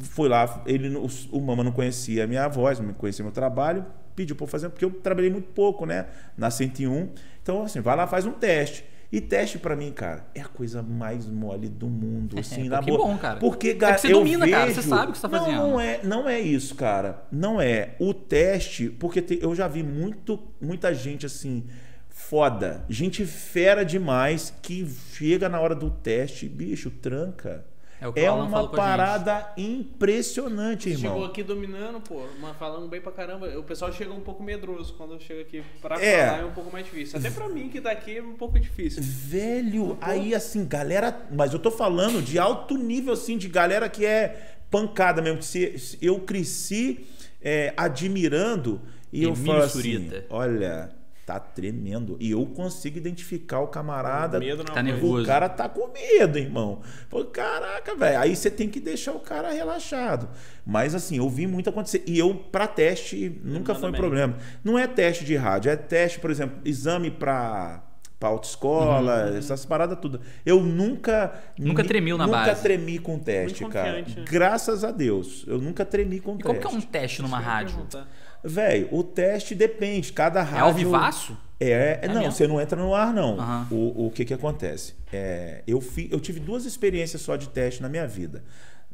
fui 0.01 0.29
lá, 0.29 0.61
ele, 0.65 0.95
o, 0.95 1.07
o 1.31 1.41
Mama 1.41 1.63
não 1.63 1.71
conhecia 1.71 2.23
a 2.23 2.27
minha 2.27 2.47
voz, 2.47 2.79
não 2.79 2.93
conhecia 2.93 3.23
meu 3.23 3.33
trabalho, 3.33 3.85
pediu 4.15 4.35
para 4.35 4.47
fazer, 4.47 4.69
porque 4.69 4.85
eu 4.85 4.91
trabalhei 4.91 5.31
muito 5.31 5.49
pouco, 5.49 5.85
né, 5.85 6.07
na 6.37 6.51
101. 6.51 7.09
Então, 7.41 7.63
assim, 7.63 7.81
vai 7.81 7.95
lá, 7.95 8.05
faz 8.05 8.25
um 8.25 8.31
teste. 8.31 8.85
E 9.11 9.19
teste 9.19 9.57
para 9.59 9.75
mim, 9.75 9.91
cara, 9.91 10.25
é 10.33 10.39
a 10.41 10.45
coisa 10.47 10.81
mais 10.81 11.25
mole 11.27 11.67
do 11.67 11.87
mundo, 11.87 12.39
assim, 12.39 12.67
É, 12.67 12.69
na 12.69 12.79
que 12.79 12.89
boa. 12.91 13.05
bom, 13.07 13.17
cara. 13.17 13.39
Porque, 13.39 13.77
É 13.81 13.97
você 13.97 14.07
eu 14.07 14.19
domina, 14.19 14.45
vejo... 14.45 14.57
cara, 14.57 14.73
você 14.73 14.81
sabe 14.81 15.09
o 15.09 15.11
que 15.11 15.17
você 15.17 15.21
tá 15.27 15.27
Não, 15.29 15.39
fazendo. 15.45 15.57
Não 15.57 15.79
é, 15.81 15.99
não 16.03 16.29
é 16.29 16.39
isso, 16.39 16.75
cara. 16.75 17.23
Não 17.31 17.59
é. 17.61 17.95
O 17.99 18.13
teste, 18.13 18.89
porque 18.89 19.21
te- 19.21 19.39
eu 19.41 19.53
já 19.53 19.67
vi 19.67 19.83
muito, 19.83 20.39
muita 20.61 20.93
gente 20.93 21.25
assim 21.25 21.65
foda, 22.09 22.85
gente 22.87 23.25
fera 23.25 23.83
demais 23.83 24.53
que 24.61 24.87
chega 25.13 25.49
na 25.49 25.59
hora 25.59 25.73
do 25.75 25.89
teste, 25.89 26.47
bicho, 26.47 26.89
tranca. 26.91 27.65
É 28.01 28.07
o 28.07 28.13
que 28.13 28.19
É 28.19 28.31
uma 28.31 28.67
parada 28.67 29.53
impressionante, 29.55 30.89
irmão. 30.89 31.11
Chegou 31.13 31.25
aqui 31.25 31.43
dominando, 31.43 32.01
pô, 32.01 32.23
mas 32.39 32.57
falando 32.57 32.87
bem 32.87 32.99
pra 32.99 33.11
caramba. 33.11 33.47
O 33.59 33.63
pessoal 33.63 33.93
chega 33.93 34.11
um 34.11 34.21
pouco 34.21 34.41
medroso 34.43 34.93
quando 34.97 35.21
chega 35.21 35.41
aqui. 35.41 35.63
Pra 35.79 36.01
É. 36.01 36.25
falar 36.27 36.39
é 36.41 36.45
um 36.45 36.51
pouco 36.51 36.71
mais 36.71 36.83
difícil. 36.85 37.19
Até 37.19 37.29
pra 37.29 37.47
mim 37.47 37.69
que 37.69 37.79
tá 37.79 37.91
aqui 37.91 38.17
é 38.17 38.23
um 38.23 38.33
pouco 38.33 38.59
difícil. 38.59 39.03
Velho, 39.03 39.97
aí 40.01 40.33
assim, 40.33 40.65
galera. 40.65 41.15
Mas 41.31 41.53
eu 41.53 41.59
tô 41.59 41.69
falando 41.69 42.23
de 42.23 42.39
alto 42.39 42.75
nível, 42.75 43.13
assim, 43.13 43.37
de 43.37 43.47
galera 43.47 43.87
que 43.87 44.03
é 44.03 44.55
pancada 44.71 45.21
mesmo. 45.21 45.43
Se, 45.43 45.77
se 45.77 45.97
eu 46.01 46.19
cresci 46.21 47.05
é, 47.39 47.71
admirando 47.77 48.81
e 49.13 49.21
eu 49.23 49.29
Emílio 49.33 49.45
falo 49.45 49.63
assim: 49.63 49.81
Surita. 49.81 50.25
olha, 50.29 50.89
tá 51.33 51.39
tremendo. 51.39 52.17
E 52.19 52.31
eu 52.31 52.45
consigo 52.45 52.97
identificar 52.97 53.59
o 53.59 53.67
camarada. 53.67 54.39
Medo 54.39 54.59
na 54.59 54.63
Tá 54.65 54.73
voz. 54.73 54.85
nervoso. 54.85 55.23
O 55.23 55.25
cara 55.25 55.47
tá 55.49 55.69
com 55.69 55.87
medo, 55.91 56.37
irmão. 56.37 56.81
Pô, 57.09 57.23
caraca, 57.25 57.95
velho. 57.95 58.19
Aí 58.19 58.35
você 58.35 58.49
tem 58.51 58.67
que 58.67 58.79
deixar 58.79 59.13
o 59.13 59.19
cara 59.19 59.51
relaxado. 59.51 60.29
Mas 60.65 60.93
assim, 60.93 61.17
eu 61.17 61.29
vi 61.29 61.47
muito 61.47 61.69
acontecer. 61.69 62.03
E 62.05 62.17
eu, 62.19 62.35
pra 62.35 62.67
teste, 62.67 63.39
nunca 63.43 63.73
foi 63.73 63.89
um 63.89 63.91
bem. 63.91 64.01
problema. 64.01 64.35
Não 64.63 64.77
é 64.77 64.87
teste 64.87 65.23
de 65.25 65.35
rádio, 65.35 65.71
é 65.71 65.75
teste, 65.75 66.19
por 66.19 66.29
exemplo, 66.31 66.59
exame 66.65 67.09
pra. 67.11 67.83
Pra 68.19 68.29
autoescola, 68.29 69.35
essas 69.35 69.65
paradas 69.65 69.97
tudo. 69.99 70.21
Eu 70.45 70.61
nunca. 70.61 71.33
Uhum. 71.59 71.69
Nunca 71.69 71.83
tremiu 71.83 72.19
na 72.19 72.27
nunca 72.27 72.37
base. 72.45 72.61
tremi 72.61 72.99
com 72.99 73.17
teste, 73.17 73.63
Muito 73.63 73.73
cara. 73.73 73.87
confiante, 73.99 74.19
né? 74.19 74.25
Graças 74.29 74.83
a 74.83 74.91
Deus. 74.91 75.43
Eu 75.47 75.57
nunca 75.59 75.83
tremi 75.83 76.19
com 76.19 76.33
E 76.33 76.37
teste. 76.37 76.43
como 76.43 76.59
que 76.59 76.67
é 76.67 76.69
um 76.69 76.81
teste 76.81 77.21
numa 77.23 77.39
rádio? 77.39 77.73
perguntar. 77.77 78.07
Velho, 78.43 78.87
o 78.91 79.03
teste 79.03 79.53
depende. 79.55 80.11
Cada 80.13 80.39
É 80.39 80.43
rádio. 80.43 80.65
ao 80.65 80.73
vivaço? 80.73 81.37
É, 81.59 81.99
É 82.01 82.07
não, 82.07 82.15
mesmo? 82.21 82.31
você 82.31 82.47
não 82.47 82.59
entra 82.59 82.81
no 82.81 82.95
ar, 82.95 83.13
não. 83.13 83.39
Aham. 83.39 83.67
O, 83.71 84.07
o 84.07 84.11
que 84.11 84.25
que 84.25 84.33
acontece? 84.33 84.95
É, 85.13 85.61
eu, 85.67 85.79
fi, 85.79 86.09
eu 86.11 86.19
tive 86.19 86.39
duas 86.39 86.65
experiências 86.65 87.21
só 87.21 87.35
de 87.35 87.49
teste 87.49 87.81
na 87.81 87.89
minha 87.89 88.07
vida. 88.07 88.43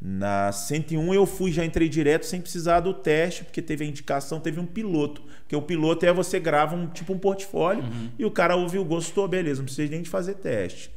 Na 0.00 0.52
101 0.52 1.12
eu 1.14 1.26
fui, 1.26 1.50
já 1.50 1.64
entrei 1.64 1.88
direto 1.88 2.24
sem 2.24 2.40
precisar 2.40 2.80
do 2.80 2.94
teste, 2.94 3.42
porque 3.42 3.60
teve 3.60 3.84
a 3.84 3.88
indicação, 3.88 4.38
teve 4.38 4.60
um 4.60 4.66
piloto. 4.66 5.22
Porque 5.40 5.56
o 5.56 5.62
piloto 5.62 6.06
é 6.06 6.12
você 6.12 6.38
grava 6.38 6.76
um 6.76 6.86
tipo 6.86 7.12
um 7.12 7.18
portfólio 7.18 7.82
Uhum. 7.82 8.08
e 8.18 8.24
o 8.24 8.30
cara 8.30 8.54
ouviu, 8.54 8.84
gostou, 8.84 9.26
beleza, 9.26 9.58
não 9.60 9.64
precisa 9.64 9.90
nem 9.90 10.02
de 10.02 10.08
fazer 10.10 10.34
teste. 10.34 10.90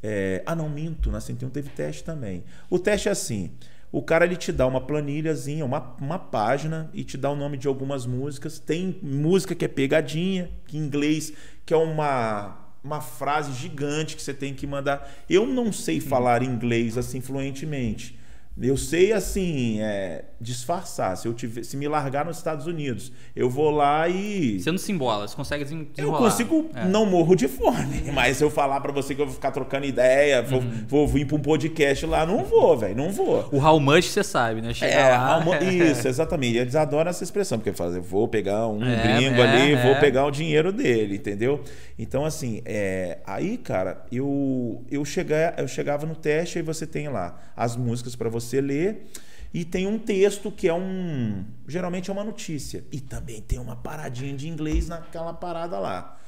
É, 0.00 0.42
ah, 0.46 0.54
não, 0.54 0.68
minto, 0.68 1.10
na 1.10 1.20
101 1.20 1.48
teve 1.50 1.70
teste 1.70 2.04
também. 2.04 2.44
O 2.70 2.78
teste 2.78 3.08
é 3.08 3.12
assim: 3.12 3.50
o 3.90 4.02
cara 4.02 4.24
ele 4.24 4.36
te 4.36 4.52
dá 4.52 4.66
uma 4.66 4.80
planilhazinha, 4.80 5.64
uma, 5.64 5.96
uma 6.00 6.18
página 6.18 6.90
e 6.92 7.02
te 7.02 7.16
dá 7.16 7.30
o 7.30 7.36
nome 7.36 7.56
de 7.56 7.66
algumas 7.66 8.04
músicas. 8.04 8.58
Tem 8.58 8.98
música 9.02 9.54
que 9.54 9.64
é 9.64 9.68
pegadinha, 9.68 10.50
que 10.66 10.76
em 10.76 10.80
inglês, 10.80 11.32
que 11.64 11.72
é 11.72 11.76
uma, 11.76 12.58
uma 12.84 13.00
frase 13.00 13.52
gigante 13.52 14.14
que 14.14 14.22
você 14.22 14.34
tem 14.34 14.52
que 14.52 14.66
mandar. 14.66 15.10
Eu 15.28 15.46
não 15.46 15.72
sei 15.72 16.00
falar 16.00 16.42
inglês 16.42 16.98
assim 16.98 17.20
fluentemente. 17.20 18.18
Eu 18.60 18.76
sei 18.76 19.12
assim, 19.12 19.80
é, 19.80 20.24
disfarçar. 20.40 21.16
Se 21.16 21.26
eu 21.26 21.34
tiver, 21.34 21.64
se 21.64 21.76
me 21.76 21.88
largar 21.88 22.24
nos 22.24 22.36
Estados 22.36 22.66
Unidos, 22.66 23.12
eu 23.34 23.50
vou 23.50 23.70
lá 23.70 24.08
e 24.08 24.60
Você 24.60 24.70
não 24.70 24.78
se 24.78 24.92
embola, 24.92 25.26
você 25.26 25.34
consegue 25.36 25.64
desen- 25.64 25.80
eu 25.80 25.86
desenrolar. 25.94 26.18
consigo, 26.18 26.70
É. 26.74 26.84
não 26.84 27.04
morro 27.06 27.34
de 27.34 27.48
fome. 27.48 28.02
Mas 28.14 28.36
se 28.36 28.44
eu 28.44 28.50
falar 28.50 28.80
pra 28.80 28.92
você 28.92 29.14
que 29.14 29.20
eu 29.20 29.26
vou 29.26 29.34
ficar 29.34 29.50
trocando 29.50 29.86
ideia, 29.86 30.40
vou, 30.42 30.60
Uhum. 30.60 30.84
vou 30.86 31.08
vir 31.08 31.26
pra 31.26 31.36
um 31.36 31.40
podcast 31.40 32.06
lá, 32.06 32.24
não 32.24 32.44
vou, 32.44 32.76
velho, 32.76 32.96
não 32.96 33.10
vou. 33.10 33.48
O 33.52 33.58
how 33.58 33.78
much 33.80 34.04
você 34.04 34.22
sabe, 34.22 34.60
né? 34.62 34.72
Chega 34.72 34.92
É, 34.92 35.10
lá. 35.10 35.34
almo- 35.34 35.54
isso, 35.62 36.06
exatamente. 36.06 36.56
Eles 36.58 36.74
adoram 36.76 37.10
essa 37.10 37.24
expressão, 37.24 37.58
porque 37.58 37.72
fazem, 37.72 38.00
vou 38.00 38.28
pegar 38.28 38.66
um 38.68 38.82
É, 38.84 39.02
gringo 39.18 39.40
é, 39.40 39.42
ali, 39.42 39.72
é. 39.72 39.82
vou 39.86 39.96
pegar 39.96 40.24
o 40.26 40.30
dinheiro 40.30 40.72
dele, 40.72 41.16
entendeu? 41.16 41.62
Então, 41.98 42.24
assim, 42.24 42.62
é, 42.64 43.18
aí, 43.26 43.56
cara, 43.58 44.04
eu, 44.12 44.84
eu, 44.90 45.04
chega, 45.04 45.54
eu 45.58 45.66
chegava 45.66 46.06
no 46.06 46.14
teste 46.14 46.58
e 46.60 46.62
você 46.62 46.86
tem 46.86 47.08
lá 47.08 47.36
as 47.56 47.76
músicas 47.76 48.14
pra 48.14 48.28
você 48.28 48.60
ler. 48.60 49.06
E 49.52 49.64
tem 49.64 49.86
um 49.86 49.98
texto 49.98 50.50
que 50.50 50.68
é 50.68 50.74
um. 50.74 51.44
Geralmente 51.66 52.10
é 52.10 52.12
uma 52.12 52.24
notícia. 52.24 52.84
E 52.92 53.00
também 53.00 53.40
tem 53.40 53.58
uma 53.58 53.76
paradinha 53.76 54.36
de 54.36 54.48
inglês 54.48 54.88
naquela 54.88 55.32
parada 55.32 55.78
lá. 55.78 56.18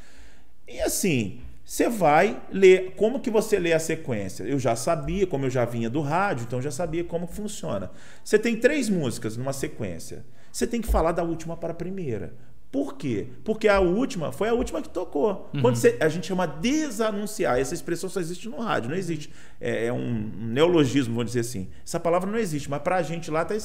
E 0.66 0.80
assim, 0.80 1.40
você 1.64 1.88
vai 1.88 2.40
ler. 2.50 2.94
Como 2.96 3.20
que 3.20 3.30
você 3.30 3.58
lê 3.58 3.72
a 3.72 3.78
sequência? 3.78 4.44
Eu 4.44 4.58
já 4.58 4.74
sabia, 4.74 5.26
como 5.26 5.46
eu 5.46 5.50
já 5.50 5.64
vinha 5.64 5.90
do 5.90 6.00
rádio, 6.00 6.44
então 6.44 6.58
eu 6.58 6.62
já 6.62 6.70
sabia 6.70 7.04
como 7.04 7.26
funciona. 7.26 7.90
Você 8.24 8.38
tem 8.38 8.56
três 8.56 8.88
músicas 8.88 9.36
numa 9.36 9.52
sequência. 9.52 10.24
Você 10.50 10.66
tem 10.66 10.80
que 10.80 10.88
falar 10.88 11.12
da 11.12 11.22
última 11.22 11.56
para 11.56 11.72
a 11.72 11.76
primeira. 11.76 12.34
Por 12.70 12.94
quê? 12.96 13.26
Porque 13.44 13.66
a 13.66 13.80
última 13.80 14.30
foi 14.30 14.48
a 14.48 14.54
última 14.54 14.80
que 14.80 14.88
tocou. 14.88 15.50
Quando 15.60 15.74
você- 15.76 15.96
a 16.00 16.08
gente 16.08 16.26
chama 16.28 16.46
desanunciar, 16.46 17.58
essa 17.58 17.74
expressão 17.74 18.08
só 18.08 18.20
existe 18.20 18.48
no 18.48 18.58
rádio, 18.60 18.90
não 18.90 18.96
existe. 18.96 19.30
É, 19.60 19.86
é 19.86 19.92
um 19.92 20.30
neologismo, 20.38 21.14
vamos 21.14 21.32
dizer 21.32 21.40
assim. 21.40 21.68
Essa 21.84 21.98
palavra 21.98 22.30
não 22.30 22.38
existe, 22.38 22.70
mas 22.70 22.80
para 22.82 22.96
a 22.96 23.02
gente 23.02 23.30
lá 23.30 23.42
está 23.42 23.56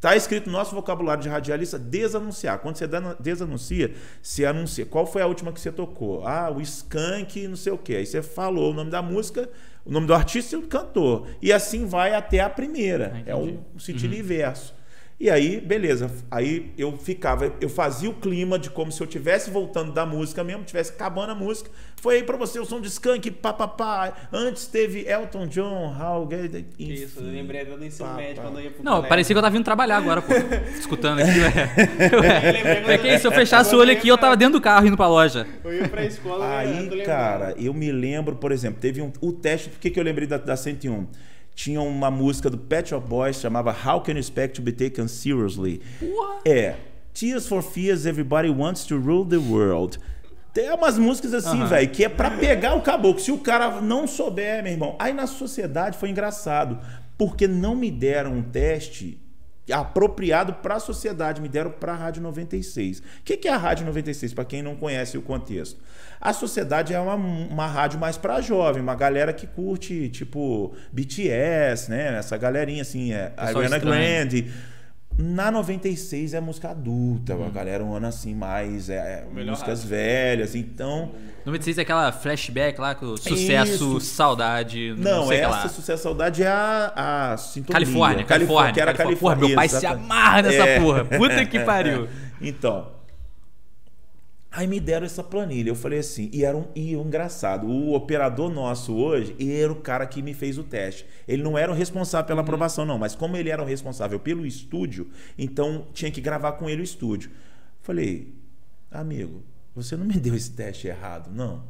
Tá 0.00 0.14
escrito 0.14 0.46
no 0.46 0.52
nosso 0.52 0.76
vocabulário 0.76 1.20
de 1.20 1.28
radialista 1.28 1.76
desanunciar. 1.76 2.60
Quando 2.60 2.76
você 2.76 2.86
desanuncia, 3.18 3.92
você 4.22 4.44
anuncia. 4.44 4.86
Qual 4.86 5.04
foi 5.04 5.22
a 5.22 5.26
última 5.26 5.52
que 5.52 5.60
você 5.60 5.72
tocou? 5.72 6.24
Ah, 6.24 6.48
o 6.56 6.60
Skank, 6.60 7.48
não 7.48 7.56
sei 7.56 7.72
o 7.72 7.78
quê. 7.78 7.96
Aí 7.96 8.06
você 8.06 8.22
falou 8.22 8.70
o 8.70 8.74
nome 8.74 8.92
da 8.92 9.02
música, 9.02 9.50
o 9.84 9.90
nome 9.90 10.06
do 10.06 10.14
artista 10.14 10.54
e 10.54 10.58
o 10.58 10.62
cantor. 10.68 11.26
E 11.42 11.52
assim 11.52 11.84
vai 11.84 12.14
até 12.14 12.38
a 12.38 12.48
primeira. 12.48 13.10
Ah, 13.26 13.30
é 13.30 13.34
o 13.34 13.80
sentido 13.80 14.14
inverso. 14.14 14.72
E 15.20 15.28
aí, 15.28 15.60
beleza. 15.60 16.08
Aí 16.30 16.70
eu 16.78 16.96
ficava, 16.96 17.52
eu 17.60 17.68
fazia 17.68 18.08
o 18.08 18.14
clima 18.14 18.56
de 18.56 18.70
como 18.70 18.92
se 18.92 19.00
eu 19.00 19.04
estivesse 19.04 19.50
voltando 19.50 19.90
da 19.92 20.06
música 20.06 20.44
mesmo, 20.44 20.62
tivesse 20.62 20.92
acabando 20.92 21.32
a 21.32 21.34
música. 21.34 21.68
Foi 22.00 22.14
aí 22.18 22.22
pra 22.22 22.36
você 22.36 22.60
o 22.60 22.64
som 22.64 22.80
de 22.80 22.86
Skank, 22.86 23.28
papapá. 23.32 24.12
Antes 24.32 24.68
teve 24.68 25.00
Elton 25.08 25.48
John, 25.48 25.92
How 26.00 26.28
Que 26.28 26.64
isso, 26.78 27.18
eu 27.18 27.26
lembrei 27.32 27.62
até 27.62 27.76
do 27.76 27.84
ensino 27.84 28.08
pá, 28.08 28.14
médio 28.14 28.36
pá. 28.36 28.42
quando 28.42 28.58
eu 28.60 28.64
ia 28.66 28.70
pro 28.70 28.84
Não, 28.84 28.92
colégio. 28.92 29.08
parecia 29.08 29.34
que 29.34 29.38
eu 29.38 29.42
tava 29.42 29.52
vindo 29.52 29.64
trabalhar 29.64 29.96
agora, 29.96 30.22
pô. 30.22 30.32
Escutando 30.78 31.18
aqui, 31.20 31.30
ué. 31.40 31.72
Eu 32.12 32.52
lembrei 32.52 32.74
quando 32.82 32.90
É 32.90 32.98
que 32.98 33.08
eu- 33.08 33.18
se 33.18 33.26
eu 33.26 33.32
fechasse 33.32 33.74
o 33.74 33.78
olho 33.80 33.90
aqui, 33.90 34.06
eu 34.06 34.16
tava 34.16 34.36
dentro 34.36 34.52
do 34.52 34.60
carro 34.62 34.86
indo 34.86 34.96
pra 34.96 35.08
loja. 35.08 35.44
Eu 35.64 35.74
ia 35.74 35.88
pra 35.88 36.04
escola, 36.04 36.58
Aí, 36.58 37.02
cara, 37.04 37.56
eu 37.58 37.74
me 37.74 37.90
lembro, 37.90 38.36
por 38.36 38.52
exemplo, 38.52 38.78
teve 38.80 39.02
um, 39.02 39.12
o 39.20 39.32
teste, 39.32 39.68
por 39.68 39.80
que, 39.80 39.90
que 39.90 39.98
eu 39.98 40.04
lembrei 40.04 40.28
da, 40.28 40.36
da 40.36 40.56
101? 40.56 41.08
Tinha 41.58 41.80
uma 41.82 42.08
música 42.08 42.48
do 42.48 42.56
Pet 42.56 42.90
Shop 42.90 43.04
Boys 43.04 43.40
chamava 43.40 43.72
How 43.72 44.00
Can 44.00 44.12
You 44.12 44.20
Expect 44.20 44.54
to 44.54 44.62
Be 44.62 44.70
Taken 44.70 45.08
Seriously? 45.08 45.82
É. 46.44 46.76
Tears 47.12 47.48
for 47.48 47.62
Fears, 47.62 48.06
Everybody 48.06 48.48
Wants 48.48 48.84
to 48.84 48.96
Rule 48.96 49.26
the 49.28 49.38
World. 49.38 49.98
Tem 50.54 50.70
umas 50.70 50.96
músicas 50.96 51.34
assim, 51.34 51.58
Aham. 51.58 51.66
velho, 51.66 51.90
que 51.90 52.04
é 52.04 52.08
pra 52.08 52.30
pegar 52.30 52.76
o 52.76 52.80
caboclo. 52.80 53.20
Se 53.20 53.32
o 53.32 53.38
cara 53.38 53.80
não 53.80 54.06
souber, 54.06 54.62
meu 54.62 54.70
irmão. 54.70 54.94
Aí 55.00 55.12
na 55.12 55.26
sociedade 55.26 55.98
foi 55.98 56.10
engraçado, 56.10 56.78
porque 57.18 57.48
não 57.48 57.74
me 57.74 57.90
deram 57.90 58.34
um 58.34 58.42
teste 58.42 59.20
apropriado 59.72 60.54
para 60.54 60.76
a 60.76 60.80
sociedade, 60.80 61.40
me 61.40 61.48
deram 61.48 61.70
para 61.70 61.92
a 61.92 61.96
Rádio 61.96 62.22
96. 62.22 62.98
O 62.98 63.02
que, 63.24 63.36
que 63.36 63.48
é 63.48 63.52
a 63.52 63.56
Rádio 63.56 63.86
96, 63.86 64.34
para 64.34 64.44
quem 64.44 64.62
não 64.62 64.76
conhece 64.76 65.16
o 65.18 65.22
contexto? 65.22 65.80
A 66.20 66.32
sociedade 66.32 66.92
é 66.92 67.00
uma, 67.00 67.14
uma 67.14 67.66
rádio 67.66 67.98
mais 67.98 68.16
para 68.16 68.40
jovem, 68.40 68.82
uma 68.82 68.94
galera 68.94 69.32
que 69.32 69.46
curte, 69.46 70.08
tipo, 70.08 70.74
BTS, 70.92 71.90
né? 71.90 72.18
Essa 72.18 72.36
galerinha 72.36 72.82
assim, 72.82 73.12
é, 73.12 73.32
Ariana. 73.36 73.78
Grande. 73.78 74.50
Na 75.18 75.50
96 75.50 76.32
é 76.32 76.40
música 76.40 76.70
adulta, 76.70 77.34
a 77.34 77.48
galera 77.50 77.82
um 77.84 77.92
ano 77.92 78.06
assim 78.06 78.34
mais, 78.36 78.88
é, 78.88 78.94
é, 78.94 79.24
Uhum. 79.26 79.46
músicas 79.46 79.80
rádio. 79.80 79.88
velhas, 79.90 80.54
então... 80.54 81.10
96 81.44 81.78
é 81.78 81.82
aquela 81.82 82.12
flashback 82.12 82.80
lá, 82.80 82.94
com 82.94 83.06
o 83.06 83.16
sucesso, 83.16 83.96
Isso. 83.96 84.00
saudade, 84.00 84.94
não, 84.96 85.22
Não, 85.22 85.26
sei 85.28 85.38
o 85.38 85.40
que 85.40 85.46
essa 85.46 85.56
lá. 85.62 85.68
Sucesso 85.68 86.02
Saudade 86.04 86.42
é 86.42 86.46
a, 86.48 87.30
a 87.32 87.36
sintonia. 87.36 87.72
Califórnia, 87.84 88.24
Califórnia. 88.24 88.72
que 88.74 88.80
era 88.80 88.94
Califórnia. 88.94 89.16
Califórnia. 89.16 89.38
Porra, 89.40 89.48
meu 89.48 89.56
pai 89.56 89.68
se 89.68 89.76
exatamente. 89.76 90.04
amarra 90.04 90.42
nessa 90.42 90.62
É. 90.66 90.80
porra. 90.80 91.04
Puta 91.04 91.46
que 91.46 91.58
pariu. 91.64 92.08
Então, 92.40 92.88
aí 94.50 94.66
me 94.66 94.80
deram 94.80 95.04
essa 95.06 95.22
planilha. 95.22 95.68
Eu 95.70 95.74
falei 95.74 95.98
assim, 95.98 96.30
e 96.32 96.44
era 96.44 96.56
um, 96.56 96.66
e 96.74 96.92
engraçado, 96.94 97.66
o 97.66 97.94
operador 97.94 98.50
nosso 98.50 98.94
hoje, 98.96 99.36
era 99.40 99.72
o 99.72 99.76
cara 99.76 100.06
que 100.06 100.22
me 100.22 100.34
fez 100.34 100.58
o 100.58 100.62
teste. 100.64 101.06
Ele 101.26 101.42
não 101.42 101.56
era 101.58 101.70
o 101.70 101.74
responsável 101.74 102.22
Uhum. 102.24 102.28
pela 102.28 102.40
aprovação, 102.42 102.84
não, 102.86 102.98
mas 102.98 103.14
como 103.14 103.36
ele 103.36 103.50
era 103.50 103.62
o 103.62 103.66
responsável 103.66 104.18
pelo 104.18 104.46
estúdio, 104.46 105.10
então 105.36 105.86
tinha 105.92 106.10
que 106.10 106.20
gravar 106.20 106.52
com 106.52 106.68
ele 106.68 106.80
o 106.80 106.84
estúdio. 106.84 107.30
Falei, 107.82 108.34
amigo, 108.90 109.42
você 109.74 109.96
não 109.96 110.04
me 110.04 110.14
deu 110.18 110.34
esse 110.34 110.50
teste 110.50 110.88
errado, 110.88 111.30
não. 111.32 111.62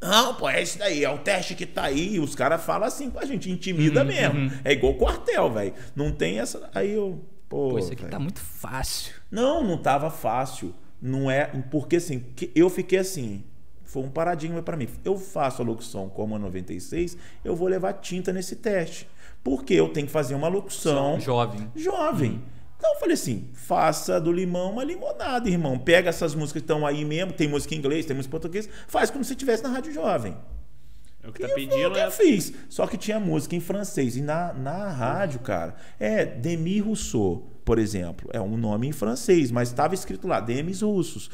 Não, 0.00 0.34
pô, 0.34 0.48
é 0.48 0.62
esse 0.62 0.78
daí, 0.78 1.02
é 1.02 1.10
o 1.10 1.18
teste 1.18 1.54
que 1.54 1.64
tá 1.64 1.84
aí. 1.84 2.14
E 2.16 2.20
os 2.20 2.34
caras 2.34 2.62
falam 2.62 2.86
assim 2.86 3.08
com 3.10 3.18
a 3.18 3.24
gente, 3.24 3.50
intimida 3.50 4.00
Uhum, 4.02 4.06
mesmo. 4.06 4.52
É 4.62 4.72
igual 4.72 4.94
quartel, 4.94 5.50
velho. 5.50 5.72
Não 5.96 6.12
tem 6.12 6.38
essa. 6.38 6.68
Aí 6.74 6.92
eu. 6.92 7.24
Pô, 7.48 7.70
Pô, 7.70 7.78
isso 7.78 7.92
aqui 7.92 8.02
velho. 8.02 8.10
tá 8.12 8.18
muito 8.18 8.38
fácil. 8.40 9.14
Não, 9.30 9.64
não 9.64 9.78
tava 9.78 10.10
fácil. 10.10 10.74
Não 11.06 11.30
é. 11.30 11.46
Porque 11.70 11.96
assim, 11.96 12.20
que- 12.34 12.50
eu 12.54 12.68
fiquei 12.68 12.98
assim. 12.98 13.44
foi 13.84 14.02
um 14.02 14.10
paradigma 14.10 14.60
para 14.62 14.76
mim. 14.76 14.88
Eu 15.04 15.16
faço 15.16 15.62
a 15.62 15.64
locução 15.64 16.08
como 16.08 16.34
a 16.34 16.38
96, 16.38 17.16
eu 17.44 17.54
vou 17.54 17.68
levar 17.68 17.92
tinta 17.94 18.32
nesse 18.32 18.56
teste. 18.56 19.08
Porque 19.44 19.72
eu 19.74 19.88
tenho 19.90 20.06
que 20.06 20.12
fazer 20.12 20.34
uma 20.34 20.48
locução 20.48 21.20
jovem. 21.20 21.70
Jovem. 21.76 22.30
Hum. 22.32 22.40
Então 22.76 22.92
eu 22.94 22.98
falei 22.98 23.14
assim: 23.14 23.48
faça 23.54 24.20
do 24.20 24.32
limão 24.32 24.72
uma 24.72 24.82
limonada, 24.84 25.48
irmão. 25.48 25.78
Pega 25.78 26.08
essas 26.10 26.34
músicas 26.34 26.62
que 26.62 26.64
estão 26.64 26.84
aí 26.84 27.04
mesmo, 27.04 27.32
tem 27.32 27.46
música 27.48 27.74
em 27.74 27.78
inglês, 27.78 28.04
tem 28.04 28.14
música 28.16 28.28
em 28.28 28.38
português, 28.38 28.68
faz 28.88 29.08
como 29.08 29.24
se 29.24 29.32
estivesse 29.34 29.62
na 29.62 29.68
Rádio 29.68 29.92
Jovem. 29.92 30.36
É 31.22 31.28
o 31.28 31.32
que 31.32 31.42
tá 31.46 31.54
pedindo, 31.54 31.74
eu, 31.76 31.94
eu 31.96 32.10
fiz. 32.10 32.52
Só 32.68 32.86
que 32.88 32.96
tinha 32.96 33.18
música 33.20 33.54
em 33.56 33.60
francês. 33.60 34.16
E 34.16 34.20
na, 34.20 34.52
na 34.52 34.90
rádio, 34.90 35.40
cara, 35.40 35.74
é 35.98 36.24
Demi 36.24 36.80
Rousseau, 36.80 37.48
por 37.66 37.80
exemplo. 37.80 38.30
É 38.32 38.40
um 38.40 38.56
nome 38.56 38.86
em 38.86 38.92
francês, 38.92 39.50
mas 39.50 39.68
estava 39.68 39.92
escrito 39.92 40.28
lá, 40.28 40.40
Demis 40.40 40.80
Russos. 40.80 41.28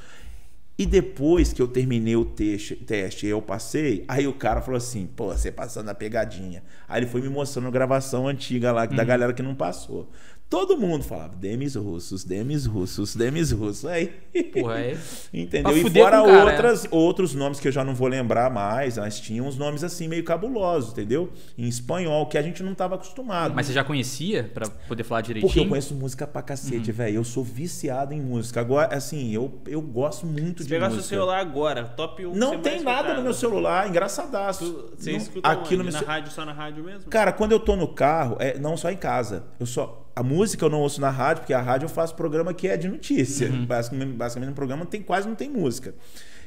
E 0.79 0.87
depois 0.87 1.53
que 1.53 1.61
eu 1.61 1.69
terminei 1.69 2.17
o 2.17 2.25
teste, 2.25 2.75
teste 2.75 3.27
eu 3.27 3.43
passei, 3.43 4.05
aí 4.09 4.27
o 4.27 4.33
cara 4.33 4.63
falou 4.63 4.79
assim: 4.79 5.07
pô, 5.07 5.27
você 5.27 5.53
passando 5.53 5.91
a 5.91 5.95
pegadinha. 5.95 6.65
Aí 6.89 7.01
ele 7.01 7.07
foi 7.07 7.21
me 7.21 7.29
mostrando 7.29 7.69
a 7.69 7.71
gravação 7.71 8.27
antiga 8.27 8.73
lá, 8.73 8.87
da 8.87 9.03
uhum. 9.03 9.07
galera 9.07 9.33
que 9.35 9.43
não 9.43 9.55
passou. 9.55 10.11
Todo 10.53 10.77
mundo 10.77 11.03
falava 11.03 11.35
Demis 11.35 11.77
russos, 11.77 12.25
Demis 12.25 12.67
russos, 12.67 13.17
Demis 13.17 13.51
russos. 13.53 13.87
Aí. 13.87 14.09
Porra, 14.53 14.81
é. 14.81 14.99
Entendeu? 15.33 15.75
E 15.79 15.91
fora 15.91 16.23
cara, 16.23 16.29
é. 16.29 16.45
outras, 16.45 16.85
é. 16.85 16.89
outros 16.91 17.35
nomes 17.35 17.59
que 17.59 17.69
eu 17.69 17.73
já 17.73 17.83
não 17.83 17.95
vou 17.95 18.07
lembrar 18.07 18.51
mais, 18.51 18.99
mas 18.99 19.19
tinham 19.19 19.47
uns 19.47 19.57
nomes 19.57 19.83
assim 19.83 20.09
meio 20.09 20.23
cabulosos, 20.23 20.93
entendeu? 20.93 21.33
Em 21.57 21.67
espanhol, 21.67 22.27
que 22.27 22.37
a 22.37 22.43
gente 22.43 22.63
não 22.63 22.73
estava 22.73 22.97
acostumado. 22.97 23.55
Mas 23.55 23.65
você 23.65 23.73
já 23.73 23.83
conhecia 23.83 24.45
para 24.53 24.69
poder 24.69 25.05
falar 25.05 25.23
direitinho? 25.23 25.49
Porque 25.51 25.61
eu 25.61 25.69
conheço 25.71 25.95
música 25.95 26.27
pra 26.27 26.43
cacete, 26.43 26.91
uhum. 26.91 26.97
velho. 26.99 27.17
Eu 27.17 27.25
sou 27.25 27.43
viciado 27.43 28.13
em 28.13 28.21
música. 28.21 28.61
Agora, 28.61 28.95
assim, 28.95 29.33
eu, 29.33 29.59
eu 29.67 29.81
gosto 29.81 30.27
muito 30.27 30.63
você 30.63 30.69
de 30.69 30.75
música. 30.75 30.81
Pegar 30.81 30.91
seu 30.91 31.03
celular 31.03 31.39
agora, 31.39 31.85
top 31.85 32.27
1. 32.27 32.35
Não 32.35 32.59
tem 32.59 32.83
nada 32.83 33.15
no 33.15 33.23
meu 33.23 33.33
celular, 33.33 33.89
engraçadaço. 33.89 34.91
você 34.99 35.13
escuta 35.13 35.49
aqui 35.49 35.79
no 35.79 35.85
meu 35.85 35.95
na 35.95 36.01
rádio, 36.01 36.31
só 36.31 36.45
na 36.45 36.53
rádio 36.53 36.85
mesmo? 36.85 37.09
Cara, 37.09 37.33
quando 37.33 37.53
eu 37.53 37.59
tô 37.59 37.75
no 37.75 37.89
carro, 37.89 38.37
é, 38.39 38.59
não 38.59 38.77
só 38.77 38.91
em 38.91 38.99
casa. 38.99 39.45
Eu 39.59 39.65
só 39.65 40.02
a 40.15 40.23
música 40.23 40.65
eu 40.65 40.71
não 40.71 40.81
ouço 40.81 41.01
na 41.01 41.11
rádio, 41.11 41.43
porque 41.43 41.55
a 41.55 41.61
rádio 41.61 41.87
eu 41.87 41.91
faço 41.91 42.15
programa 42.15 42.53
que 42.53 42.69
é 42.69 42.77
de 42.77 42.89
notícia. 42.89 43.49
Uhum. 43.49 43.65
Basicamente, 43.67 44.13
basicamente 44.13 44.51
no 44.51 44.55
programa 44.55 44.87
tem, 44.87 45.03
quase 45.03 45.27
não 45.27 45.35
tem 45.35 45.49
música. 45.49 45.95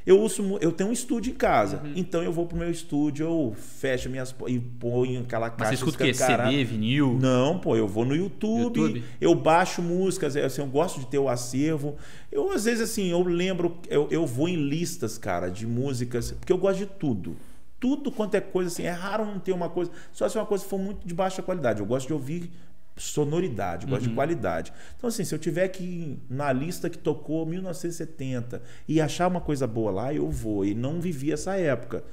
Eu 0.06 0.22
uso, 0.22 0.60
eu 0.62 0.72
tenho 0.72 0.92
um 0.92 0.94
estúdio 0.94 1.32
em 1.32 1.36
casa, 1.36 1.82
uhum. 1.84 1.94
então 1.96 2.22
eu 2.22 2.32
vou 2.32 2.46
pro 2.46 2.56
meu 2.56 2.70
estúdio, 2.70 3.26
eu 3.26 3.56
fecho 3.58 4.08
minhas 4.08 4.36
e 4.46 4.60
ponho 4.60 5.22
aquela 5.22 5.50
caixa. 5.50 5.72
Mas 5.72 5.80
você 5.80 5.86
escuta 5.86 6.04
o 6.04 6.08
quê? 6.08 6.14
CD, 6.14 6.64
vinil? 6.64 7.18
Não, 7.20 7.58
pô, 7.58 7.76
eu 7.76 7.88
vou 7.88 8.06
no 8.06 8.16
YouTube, 8.16 8.82
YouTube, 8.82 9.04
eu 9.20 9.34
baixo 9.34 9.82
músicas, 9.82 10.38
assim, 10.38 10.62
eu 10.62 10.68
gosto 10.68 11.00
de 11.00 11.08
ter 11.08 11.18
o 11.18 11.28
acervo. 11.28 11.96
Eu 12.32 12.52
às 12.52 12.66
vezes 12.66 12.82
assim, 12.82 13.10
eu 13.10 13.24
lembro, 13.24 13.78
eu, 13.90 14.08
eu 14.12 14.28
vou 14.28 14.48
em 14.48 14.58
listas, 14.58 15.18
cara, 15.18 15.50
de 15.50 15.66
músicas, 15.66 16.34
porque 16.34 16.54
eu 16.54 16.58
gosto 16.58 16.78
de 16.78 16.86
tudo 16.86 17.36
tudo 17.80 18.12
quanto 18.12 18.34
é 18.34 18.42
coisa 18.42 18.70
assim. 18.70 18.84
É 18.84 18.90
raro 18.90 19.26
não 19.26 19.38
ter 19.38 19.52
uma 19.52 19.70
coisa. 19.70 19.92
Só 20.12 20.28
se 20.28 20.36
uma 20.38 20.46
coisa 20.46 20.64
for 20.64 20.80
muito 20.80 21.06
de 21.06 21.14
baixa 21.14 21.44
qualidade. 21.44 21.82
Eu 21.82 21.86
gosto 21.86 22.08
de 22.08 22.14
ouvir 22.14 22.50
sonoridade, 22.98 23.86
gosto 23.86 24.04
uhum. 24.04 24.10
de 24.10 24.16
qualidade. 24.16 24.74
Então, 24.98 25.08
assim, 25.08 25.24
se 25.24 25.36
eu 25.36 25.40
tiver 25.40 25.68
que 25.68 26.18
na 26.30 26.52
lista 26.54 26.90
que 26.90 26.98
tocou 26.98 27.46
1970 27.46 28.62
e 28.88 29.02
achar 29.02 29.28
uma 29.28 29.42
coisa 29.42 29.68
boa 29.68 29.92
lá, 29.92 30.14
eu 30.14 30.30
vou. 30.30 30.66
E 30.66 30.74
não 30.74 31.02
vivi 31.02 31.32
essa 31.32 31.56
época. 31.56 32.04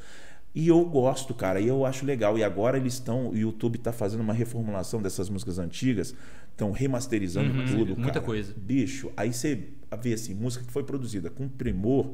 E 0.54 0.68
eu 0.68 0.84
gosto, 0.84 1.32
cara, 1.32 1.60
e 1.60 1.68
eu 1.68 1.86
acho 1.86 2.04
legal. 2.04 2.36
E 2.36 2.44
agora 2.44 2.76
eles 2.76 2.94
estão, 2.94 3.30
o 3.30 3.36
YouTube 3.36 3.76
está 3.76 3.92
fazendo 3.92 4.20
uma 4.20 4.34
reformulação 4.34 5.00
dessas 5.00 5.30
músicas 5.30 5.58
antigas, 5.58 6.14
estão 6.50 6.72
remasterizando 6.72 7.58
uhum, 7.58 7.66
tudo. 7.66 7.96
Muita 7.96 8.20
coisa. 8.20 8.52
Bicho, 8.56 9.10
aí 9.16 9.32
você 9.32 9.68
vê 10.00 10.12
assim, 10.12 10.34
música 10.34 10.64
que 10.64 10.72
foi 10.72 10.82
produzida 10.82 11.30
com 11.30 11.48
primor 11.48 12.10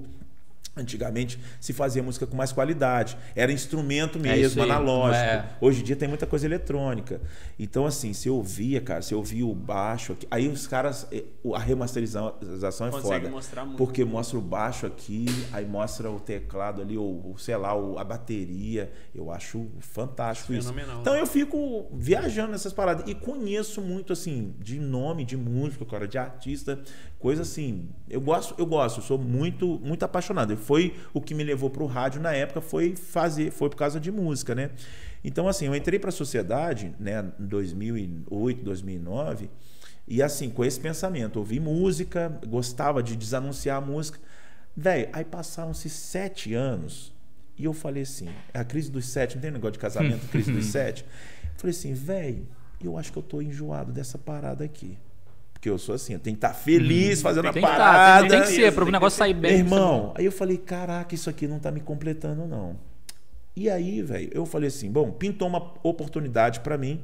Antigamente 0.81 1.39
se 1.61 1.73
fazia 1.73 2.03
música 2.03 2.27
com 2.27 2.37
mais 2.37 2.53
qualidade. 2.53 3.17
Era 3.35 3.53
instrumento 3.53 4.19
é 4.19 4.23
mesmo, 4.23 4.61
é 4.61 4.65
analógico. 4.65 5.25
É. 5.25 5.51
Hoje 5.61 5.81
em 5.81 5.85
dia 5.85 5.97
tem 5.97 6.09
muita 6.09 6.27
coisa 6.27 6.47
eletrônica. 6.47 7.21
Então, 7.59 7.87
assim, 7.87 8.13
se 8.13 8.29
eu 8.29 8.37
ouvia, 8.37 8.81
cara, 8.81 9.03
se 9.03 9.13
eu 9.15 9.19
ouvia 9.19 9.47
o 9.47 9.55
baixo 9.55 10.13
aqui. 10.13 10.27
Aí 10.31 10.49
os 10.49 10.67
caras. 10.67 11.07
Eh, 11.11 11.25
a 11.55 11.59
remasterização 11.59 12.87
é 12.87 12.91
Consegue 12.91 13.03
foda. 13.03 13.31
Mostrar 13.31 13.65
muito. 13.65 13.79
Porque 13.79 14.05
mostra 14.05 14.39
o 14.39 14.43
baixo 14.43 14.87
aqui, 14.87 15.27
aí 15.53 15.65
mostra 15.67 16.11
o 16.11 16.21
teclado 16.21 16.83
ali, 16.83 16.97
ou, 16.97 17.37
sei 17.39 17.57
lá, 17.57 17.73
a 17.73 18.05
bateria. 18.05 18.93
Eu 19.15 19.31
acho 19.31 19.67
fantástico 19.81 20.53
Fenomenal. 20.53 20.91
isso. 20.91 21.01
Então 21.01 21.15
eu 21.15 21.27
fico 21.27 21.87
viajando 21.93 22.53
nessas 22.53 22.73
paradas. 22.73 23.09
E 23.09 23.15
conheço 23.15 23.81
muito, 23.81 24.13
assim, 24.13 24.55
de 24.59 24.79
nome, 24.79 25.25
de 25.25 25.37
músico, 25.37 25.85
cara, 25.85 26.07
de 26.07 26.19
artista 26.19 26.79
Coisa 27.19 27.43
assim, 27.43 27.89
eu 28.09 28.21
gosto, 28.21 28.55
eu 28.57 28.65
gosto, 28.65 28.99
eu 28.99 29.03
sou 29.03 29.19
muito, 29.19 29.81
muito 29.83 30.05
apaixonado. 30.05 30.53
E 30.53 30.57
foi 30.57 30.95
o 31.13 31.21
que 31.21 31.35
me 31.35 31.43
levou 31.43 31.69
para 31.69 31.83
o 31.83 31.87
rádio 31.87 32.21
na 32.21 32.33
época, 32.33 32.61
foi 32.61 32.95
fazer, 32.95 33.51
foi 33.51 33.69
por 33.69 33.77
causa 33.77 33.99
de 33.99 34.13
música, 34.13 34.55
né? 34.55 34.71
Então, 35.25 35.49
assim, 35.49 35.67
eu 35.67 35.75
entrei 35.75 35.99
para 35.99 36.11
a 36.11 36.13
sociedade, 36.13 36.95
né, 36.99 37.33
em 37.41 37.47
2008, 37.47 38.65
2009, 38.65 39.51
e 40.07 40.23
assim, 40.23 40.49
com 40.49 40.65
esse 40.65 40.79
pensamento, 40.79 41.39
ouvi 41.39 41.59
música, 41.59 42.39
gostava 42.47 43.03
de 43.03 43.17
desanunciar 43.17 43.79
a 43.79 43.81
música. 43.81 44.19
Velho, 44.77 45.09
aí 45.13 45.25
passaram-se 45.25 45.91
sete 45.91 46.55
anos, 46.55 47.13
e 47.59 47.65
eu 47.65 47.73
falei 47.73 48.05
assim, 48.05 48.29
a 48.55 48.63
crise 48.63 48.93
dos 48.93 49.07
sete, 49.09 49.35
não 49.35 49.43
tem 49.43 49.51
negócio 49.51 49.73
de 49.73 49.81
casamento, 49.81 50.29
crise 50.29 50.53
dos 50.53 50.67
sete. 50.71 51.05
falei 51.57 51.75
assim, 51.77 51.93
velho, 51.95 52.47
eu 52.83 52.97
acho 52.97 53.13
que 53.13 53.19
eu 53.19 53.23
tô 53.25 53.43
enjoado 53.43 53.93
dessa 53.93 54.17
parada 54.17 54.65
aqui. 54.65 54.97
Porque 55.59 55.69
eu 55.69 55.77
sou 55.77 55.97
assim, 55.97 56.13
eu 56.13 56.21
tenho 56.21 56.37
que 56.37 56.47
estar 56.47 56.55
feliz 56.55 57.19
hum, 57.19 57.23
fazendo 57.23 57.49
a 57.49 57.53
tá, 57.53 57.61
parada. 57.61 58.29
Tá, 58.29 58.29
tem, 58.29 58.31
tem, 58.31 58.43
que 58.43 58.55
ser, 58.55 58.73
para 58.73 58.85
o 58.85 58.91
negócio 58.93 59.19
sair 59.19 59.35
bem. 59.35 59.51
Meu 59.51 59.61
irmão, 59.61 60.15
aí 60.17 60.25
eu 60.25 60.31
falei, 60.31 60.57
caraca, 60.57 61.13
isso 61.15 61.29
aqui 61.29 61.49
não 61.49 61.57
está 61.57 61.73
me 61.73 61.81
completando, 61.81 62.47
não. 62.47 62.79
E 63.57 63.69
aí, 63.69 64.01
velho, 64.01 64.31
eu 64.33 64.47
falei 64.47 64.69
assim, 64.69 64.89
bom, 64.89 65.11
pintou 65.11 65.49
uma 65.49 65.75
oportunidade 65.83 66.61
para 66.61 66.79
mim. 66.79 67.03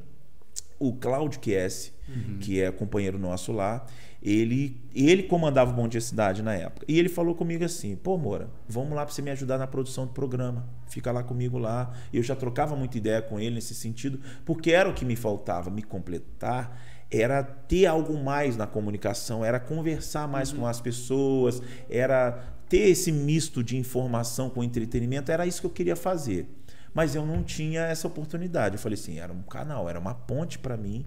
O 0.78 0.92
Claudio 0.92 1.40
Kies, 1.40 1.92
uhum. 2.08 2.38
que 2.38 2.60
é 2.60 2.70
companheiro 2.70 3.18
nosso 3.18 3.50
lá, 3.50 3.84
ele, 4.22 4.80
ele 4.94 5.24
comandava 5.24 5.72
o 5.72 5.74
Bom 5.74 5.88
Dia 5.88 6.00
Cidade 6.00 6.40
na 6.40 6.54
época. 6.54 6.86
E 6.88 6.96
ele 6.96 7.08
falou 7.08 7.34
comigo 7.34 7.64
assim: 7.64 7.96
pô, 7.96 8.16
Moura, 8.16 8.48
vamos 8.68 8.94
lá 8.94 9.04
para 9.04 9.12
você 9.12 9.20
me 9.20 9.32
ajudar 9.32 9.58
na 9.58 9.66
produção 9.66 10.06
do 10.06 10.12
programa. 10.12 10.64
Fica 10.86 11.10
lá 11.10 11.24
comigo 11.24 11.58
lá. 11.58 11.92
Eu 12.12 12.22
já 12.22 12.36
trocava 12.36 12.76
muita 12.76 12.98
ideia 12.98 13.20
com 13.20 13.40
ele 13.40 13.56
nesse 13.56 13.74
sentido, 13.74 14.20
porque 14.44 14.70
era 14.70 14.88
o 14.88 14.94
que 14.94 15.04
me 15.04 15.16
faltava, 15.16 15.70
me 15.70 15.82
completar 15.82 16.93
era 17.10 17.42
ter 17.42 17.86
algo 17.86 18.16
mais 18.22 18.56
na 18.56 18.66
comunicação, 18.66 19.44
era 19.44 19.60
conversar 19.60 20.26
mais 20.26 20.52
uhum. 20.52 20.60
com 20.60 20.66
as 20.66 20.80
pessoas, 20.80 21.62
era 21.88 22.54
ter 22.68 22.88
esse 22.88 23.12
misto 23.12 23.62
de 23.62 23.76
informação 23.76 24.50
com 24.50 24.64
entretenimento, 24.64 25.30
era 25.30 25.46
isso 25.46 25.60
que 25.60 25.66
eu 25.66 25.70
queria 25.70 25.96
fazer. 25.96 26.48
Mas 26.92 27.14
eu 27.14 27.26
não 27.26 27.42
tinha 27.42 27.82
essa 27.82 28.06
oportunidade. 28.06 28.76
Eu 28.76 28.80
falei 28.80 28.98
assim, 28.98 29.18
era 29.18 29.32
um 29.32 29.42
canal, 29.42 29.88
era 29.88 29.98
uma 29.98 30.14
ponte 30.14 30.58
para 30.58 30.76
mim 30.76 31.04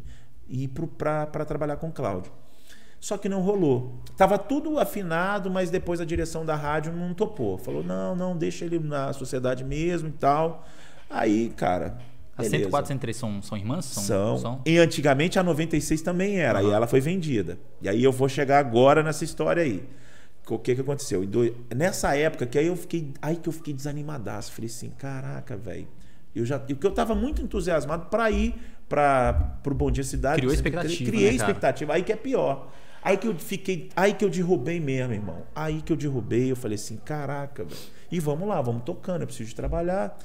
ir 0.49 0.69
para 0.97 1.45
trabalhar 1.45 1.77
com 1.77 1.88
o 1.88 1.91
Cláudio. 1.91 2.31
Só 2.99 3.17
que 3.17 3.29
não 3.29 3.41
rolou. 3.41 4.01
Tava 4.17 4.38
tudo 4.38 4.79
afinado, 4.79 5.49
mas 5.49 5.69
depois 5.69 6.01
a 6.01 6.05
direção 6.05 6.45
da 6.45 6.55
rádio 6.55 6.91
não 6.91 7.13
topou. 7.13 7.57
Falou: 7.57 7.83
"Não, 7.83 8.15
não, 8.15 8.36
deixa 8.36 8.65
ele 8.65 8.79
na 8.79 9.13
sociedade 9.13 9.63
mesmo 9.63 10.10
e 10.10 10.13
tal". 10.13 10.65
Aí, 11.10 11.49
cara, 11.55 11.97
a 12.38 12.43
104 12.43 12.86
e 12.86 12.88
103 12.88 13.17
são, 13.17 13.41
são 13.41 13.58
irmãs? 13.58 13.86
São, 13.86 14.04
são. 14.04 14.38
são. 14.38 14.62
E 14.65 14.78
antigamente 14.78 15.39
a 15.39 15.43
96 15.43 16.02
também 16.02 16.39
era, 16.39 16.62
uhum. 16.62 16.69
e 16.69 16.73
ela 16.73 16.88
foi 16.88 17.02
vendida. 17.02 17.58
E 17.82 17.89
aí 17.89 18.04
eu 18.04 18.12
vou 18.12 18.30
chegar 18.30 18.60
agora 18.60 19.02
nessa 19.02 19.23
história 19.23 19.63
aí. 19.63 19.84
O 20.50 20.58
que 20.58 20.76
que 20.76 20.82
aconteceu? 20.82 21.28
Nessa 21.76 22.15
época 22.15 22.45
que 22.45 22.58
aí 22.58 22.67
eu 22.67 22.76
fiquei, 22.76 23.12
aí 23.21 23.36
que 23.36 23.50
eu 23.50 23.54
fiquei 23.54 23.73
desanimadaço, 23.73 24.52
falei 24.52 24.69
assim, 24.69 24.89
caraca, 24.91 25.58
velho. 25.58 25.88
Eu 26.34 26.45
já, 26.45 26.60
porque 26.60 26.86
eu 26.86 26.91
estava 26.91 27.15
muito 27.15 27.41
entusiasmado 27.41 28.06
para 28.06 28.30
ir 28.32 28.56
para 28.88 29.60
o 29.65 29.73
Bom 29.73 29.91
Dia 29.91 30.04
Cidade. 30.04 30.38
Criou 30.38 30.54
expectativa. 30.54 31.12
Criei 31.12 31.30
né, 31.32 31.36
expectativa. 31.36 31.93
Aí 31.93 32.04
que 32.04 32.13
é 32.13 32.15
pior. 32.15 32.71
Aí 33.04 33.17
que 33.17 33.28
eu 33.28 33.36
fiquei, 33.36 33.89
aí 33.95 34.13
que 34.13 34.23
eu 34.23 34.30
derrubei 34.30 34.80
mesmo, 34.80 35.13
irmão. 35.13 35.43
Aí 35.56 35.82
que 35.82 35.91
eu 35.91 35.97
derrubei, 35.97 36.52
eu 36.52 36.56
falei 36.56 36.76
assim, 36.76 36.97
caraca, 36.97 37.63
velho. 37.63 37.80
E 38.12 38.19
vamos 38.19 38.47
lá, 38.47 38.62
vamos 38.62 38.84
tocando, 38.84 39.21
eu 39.21 39.28
preciso 39.28 39.50
de 39.50 39.56
trabalhar. 39.56 40.17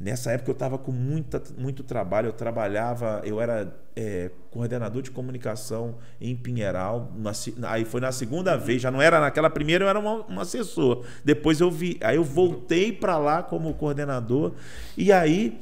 Nessa 0.00 0.32
época 0.32 0.50
eu 0.50 0.54
estava 0.54 0.78
com 0.78 0.92
muita, 0.92 1.42
muito 1.58 1.84
trabalho, 1.84 2.28
eu 2.28 2.32
trabalhava, 2.32 3.20
eu 3.22 3.38
era 3.38 3.70
é, 3.94 4.30
coordenador 4.50 5.02
de 5.02 5.10
comunicação 5.10 5.96
em 6.18 6.34
Pinheiral. 6.34 7.12
Na, 7.16 7.32
aí 7.68 7.84
foi 7.84 8.00
na 8.00 8.10
segunda 8.10 8.56
vez, 8.56 8.80
já 8.80 8.90
não 8.90 9.02
era 9.02 9.20
naquela 9.20 9.50
primeira, 9.50 9.84
eu 9.84 9.88
era 9.90 10.00
um, 10.00 10.24
um 10.26 10.40
assessor. 10.40 11.04
Depois 11.22 11.60
eu 11.60 11.70
vi, 11.70 11.98
aí 12.00 12.16
eu 12.16 12.24
voltei 12.24 12.92
para 12.92 13.18
lá 13.18 13.42
como 13.42 13.74
coordenador 13.74 14.54
e 14.96 15.12
aí, 15.12 15.60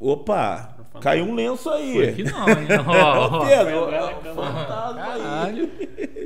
opa, 0.00 0.74
caiu 1.00 1.26
um 1.26 1.34
lenço 1.34 1.70
aí. 1.70 1.92
Foi 1.92 2.08
aqui 2.08 2.24
não, 2.24 2.48
hein? 2.48 2.66
Oh, 2.82 3.46
Pedro, 3.46 3.90
é, 3.90 4.16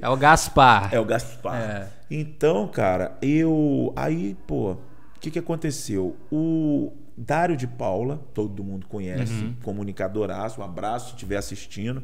é 0.01 0.09
o 0.09 0.17
Gaspar. 0.17 0.95
É 0.95 0.99
o 0.99 1.05
Gaspar. 1.05 1.55
É. 1.55 1.89
Então, 2.11 2.67
cara, 2.67 3.19
eu 3.21 3.93
aí, 3.95 4.35
pô, 4.47 4.79
que, 5.25 5.31
que 5.31 5.39
aconteceu? 5.39 6.17
O 6.31 6.93
Dário 7.17 7.57
de 7.57 7.67
Paula, 7.67 8.21
todo 8.35 8.63
mundo 8.63 8.87
conhece, 8.87 9.33
uhum. 9.33 9.55
comunicadoraço, 9.63 10.61
um 10.61 10.65
abraço 10.65 11.07
se 11.07 11.13
estiver 11.13 11.37
assistindo. 11.37 12.03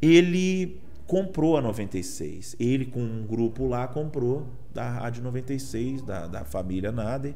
Ele 0.00 0.80
comprou 1.06 1.56
a 1.56 1.60
96. 1.60 2.54
Ele, 2.60 2.84
com 2.84 3.00
um 3.00 3.26
grupo 3.26 3.66
lá, 3.66 3.88
comprou 3.88 4.46
da 4.72 4.88
Rádio 4.88 5.22
96, 5.24 6.02
da, 6.02 6.26
da 6.26 6.44
família 6.44 6.92
Nader. 6.92 7.34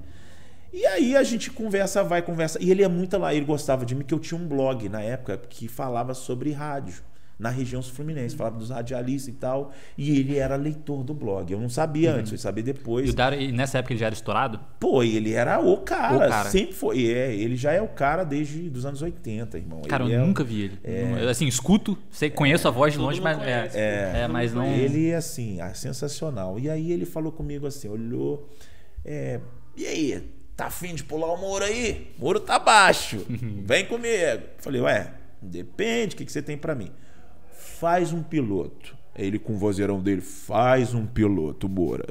E 0.73 0.85
aí 0.87 1.17
a 1.17 1.23
gente 1.23 1.51
conversa, 1.51 2.05
vai, 2.05 2.23
conversa. 2.23 2.63
E 2.63 2.71
ele 2.71 2.83
é 2.83 2.89
muito 2.89 3.17
lá, 3.19 3.35
ele 3.35 3.47
gostava 3.47 3.85
de 3.85 3.95
mim, 3.95 4.05
que 4.05 4.15
eu 4.15 4.19
tinha 4.19 4.39
um 4.39 4.47
blog 4.47 4.89
na 4.89 5.01
época 5.01 5.37
que 5.39 5.67
falava 5.67 6.15
sobre 6.15 6.53
rádio 6.53 7.08
na 7.39 7.51
região 7.51 7.81
sul-fluminense, 7.81 8.35
falava 8.35 8.59
dos 8.59 8.71
radialistas 8.71 9.33
e 9.33 9.37
tal, 9.37 9.73
e 9.97 10.19
ele 10.19 10.37
era 10.37 10.57
leitor 10.57 11.05
do 11.05 11.15
blog. 11.15 11.53
Eu 11.53 11.61
não 11.61 11.69
sabia 11.69 12.13
uhum. 12.13 12.19
antes, 12.19 12.33
eu 12.33 12.39
sabia 12.39 12.65
depois. 12.65 13.09
E, 13.09 13.13
Dário, 13.13 13.41
e, 13.41 13.53
nessa 13.53 13.79
época 13.79 13.93
ele 13.93 14.01
já 14.01 14.07
era 14.07 14.15
estourado? 14.15 14.59
Pô, 14.81 15.05
ele 15.05 15.33
era 15.33 15.61
o 15.61 15.77
cara, 15.79 16.17
o 16.17 16.19
cara. 16.29 16.51
sempre 16.51 16.75
foi. 16.75 17.07
É, 17.07 17.33
ele 17.33 17.55
já 17.55 17.73
é 17.73 17.81
o 17.81 17.89
cara 17.89 18.25
desde 18.25 18.69
os 18.75 18.85
anos 18.85 19.03
80, 19.03 19.57
irmão. 19.57 19.83
Cara, 19.83 20.05
ele 20.05 20.15
eu 20.15 20.21
é, 20.21 20.27
nunca 20.27 20.43
vi 20.43 20.63
ele. 20.63 20.81
É, 20.83 21.29
assim, 21.31 21.47
escuto, 21.47 21.97
sei, 22.11 22.29
conheço 22.29 22.67
a 22.67 22.73
voz 22.73 22.93
de 22.93 22.99
longe, 22.99 23.21
mas, 23.21 23.39
é, 23.41 23.71
é, 23.73 24.21
é, 24.23 24.29
mas 24.29 24.53
não... 24.53 24.67
Ele, 24.67 25.15
assim, 25.15 25.61
é 25.61 25.73
sensacional. 25.75 26.59
E 26.59 26.69
aí 26.69 26.91
ele 26.91 27.07
falou 27.07 27.31
comigo 27.31 27.67
assim, 27.67 27.89
olhou... 27.89 28.49
É, 29.05 29.41
e 29.77 29.87
aí, 29.87 30.29
tá 30.57 30.67
afim 30.67 30.93
de 30.93 31.05
pular 31.05 31.33
o 31.33 31.37
muro 31.37 31.65
aí? 31.65 32.13
O 32.19 32.25
muro 32.25 32.41
tá 32.41 32.59
baixo. 32.59 33.25
Vem 33.65 33.87
comigo. 33.87 34.43
Falei, 34.59 34.81
ué, 34.81 35.13
depende, 35.41 36.17
o 36.17 36.19
que, 36.19 36.25
que 36.25 36.33
você 36.33 36.43
tem 36.43 36.59
para 36.59 36.75
mim? 36.75 36.91
Faz 37.79 38.13
um 38.13 38.23
piloto. 38.23 38.97
Ele 39.15 39.39
com 39.39 39.55
o 39.55 39.59
vozeirão 39.59 40.01
dele, 40.01 40.21
faz 40.21 40.95
um 40.95 41.07
piloto, 41.07 41.69
Moura. 41.69 42.07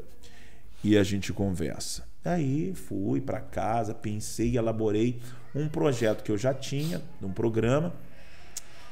E 0.82 0.96
a 0.96 1.02
gente 1.02 1.32
conversa. 1.32 2.06
Aí 2.24 2.74
fui 2.74 3.20
para 3.20 3.40
casa, 3.40 3.94
pensei, 3.94 4.56
elaborei 4.56 5.20
um 5.54 5.68
projeto 5.68 6.22
que 6.22 6.30
eu 6.30 6.36
já 6.36 6.52
tinha, 6.52 7.02
um 7.22 7.32
programa, 7.32 7.94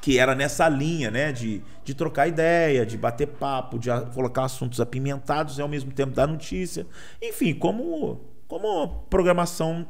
que 0.00 0.18
era 0.18 0.34
nessa 0.34 0.68
linha, 0.68 1.10
né? 1.10 1.32
De, 1.32 1.62
de 1.84 1.94
trocar 1.94 2.28
ideia, 2.28 2.86
de 2.86 2.96
bater 2.96 3.26
papo, 3.26 3.78
de 3.78 3.90
colocar 4.14 4.44
assuntos 4.44 4.80
apimentados 4.80 5.58
e 5.58 5.62
ao 5.62 5.68
mesmo 5.68 5.92
tempo 5.92 6.14
dar 6.14 6.26
notícia. 6.26 6.86
Enfim, 7.22 7.54
como, 7.54 8.20
como 8.48 9.04
programação 9.10 9.86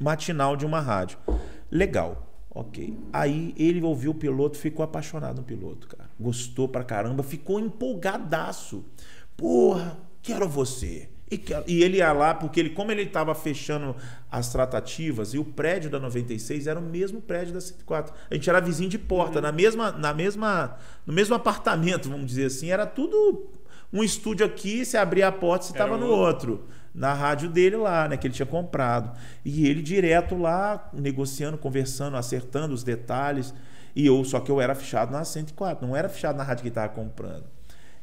matinal 0.00 0.56
de 0.56 0.64
uma 0.64 0.80
rádio. 0.80 1.18
Legal. 1.70 2.25
Ok. 2.56 2.96
Aí 3.12 3.54
ele 3.58 3.82
ouviu 3.82 4.12
o 4.12 4.14
piloto, 4.14 4.56
ficou 4.56 4.82
apaixonado 4.82 5.36
no 5.36 5.42
piloto, 5.42 5.86
cara. 5.86 6.08
Gostou 6.18 6.66
pra 6.66 6.82
caramba, 6.82 7.22
ficou 7.22 7.60
empolgadaço. 7.60 8.82
Porra, 9.36 9.98
quero 10.22 10.48
você. 10.48 11.10
E, 11.30 11.36
quero... 11.36 11.64
e 11.66 11.82
ele 11.82 11.98
ia 11.98 12.10
lá, 12.14 12.32
porque 12.32 12.58
ele, 12.58 12.70
como 12.70 12.90
ele 12.90 13.02
estava 13.02 13.34
fechando 13.34 13.94
as 14.30 14.50
tratativas, 14.50 15.34
e 15.34 15.38
o 15.38 15.44
prédio 15.44 15.90
da 15.90 16.00
96 16.00 16.66
era 16.66 16.80
o 16.80 16.82
mesmo 16.82 17.20
prédio 17.20 17.52
da 17.52 17.60
104. 17.60 18.14
A 18.30 18.34
gente 18.34 18.48
era 18.48 18.58
vizinho 18.58 18.88
de 18.88 18.98
porta, 18.98 19.36
uhum. 19.36 19.42
na 19.42 19.52
mesma, 19.52 19.92
na 19.92 20.14
mesma, 20.14 20.78
no 21.04 21.12
mesmo 21.12 21.34
apartamento, 21.34 22.08
vamos 22.08 22.24
dizer 22.24 22.46
assim. 22.46 22.70
Era 22.70 22.86
tudo 22.86 23.50
um 23.92 24.02
estúdio 24.02 24.46
aqui, 24.46 24.82
você 24.82 24.96
abria 24.96 25.28
a 25.28 25.32
porta, 25.32 25.66
você 25.66 25.72
estava 25.72 25.98
no 25.98 26.06
outro 26.06 26.64
na 26.96 27.12
rádio 27.12 27.50
dele 27.50 27.76
lá, 27.76 28.08
né, 28.08 28.16
que 28.16 28.26
ele 28.26 28.34
tinha 28.34 28.46
comprado. 28.46 29.16
E 29.44 29.68
ele 29.68 29.82
direto 29.82 30.36
lá, 30.36 30.88
negociando, 30.94 31.58
conversando, 31.58 32.16
acertando 32.16 32.74
os 32.74 32.82
detalhes. 32.82 33.54
E 33.94 34.06
eu, 34.06 34.24
só 34.24 34.40
que 34.40 34.50
eu 34.50 34.60
era 34.60 34.74
fechado 34.74 35.12
na 35.12 35.22
104, 35.22 35.86
não 35.86 35.94
era 35.94 36.08
fechado 36.08 36.36
na 36.36 36.42
rádio 36.42 36.62
que 36.62 36.68
estava 36.68 36.88
comprando. 36.88 37.44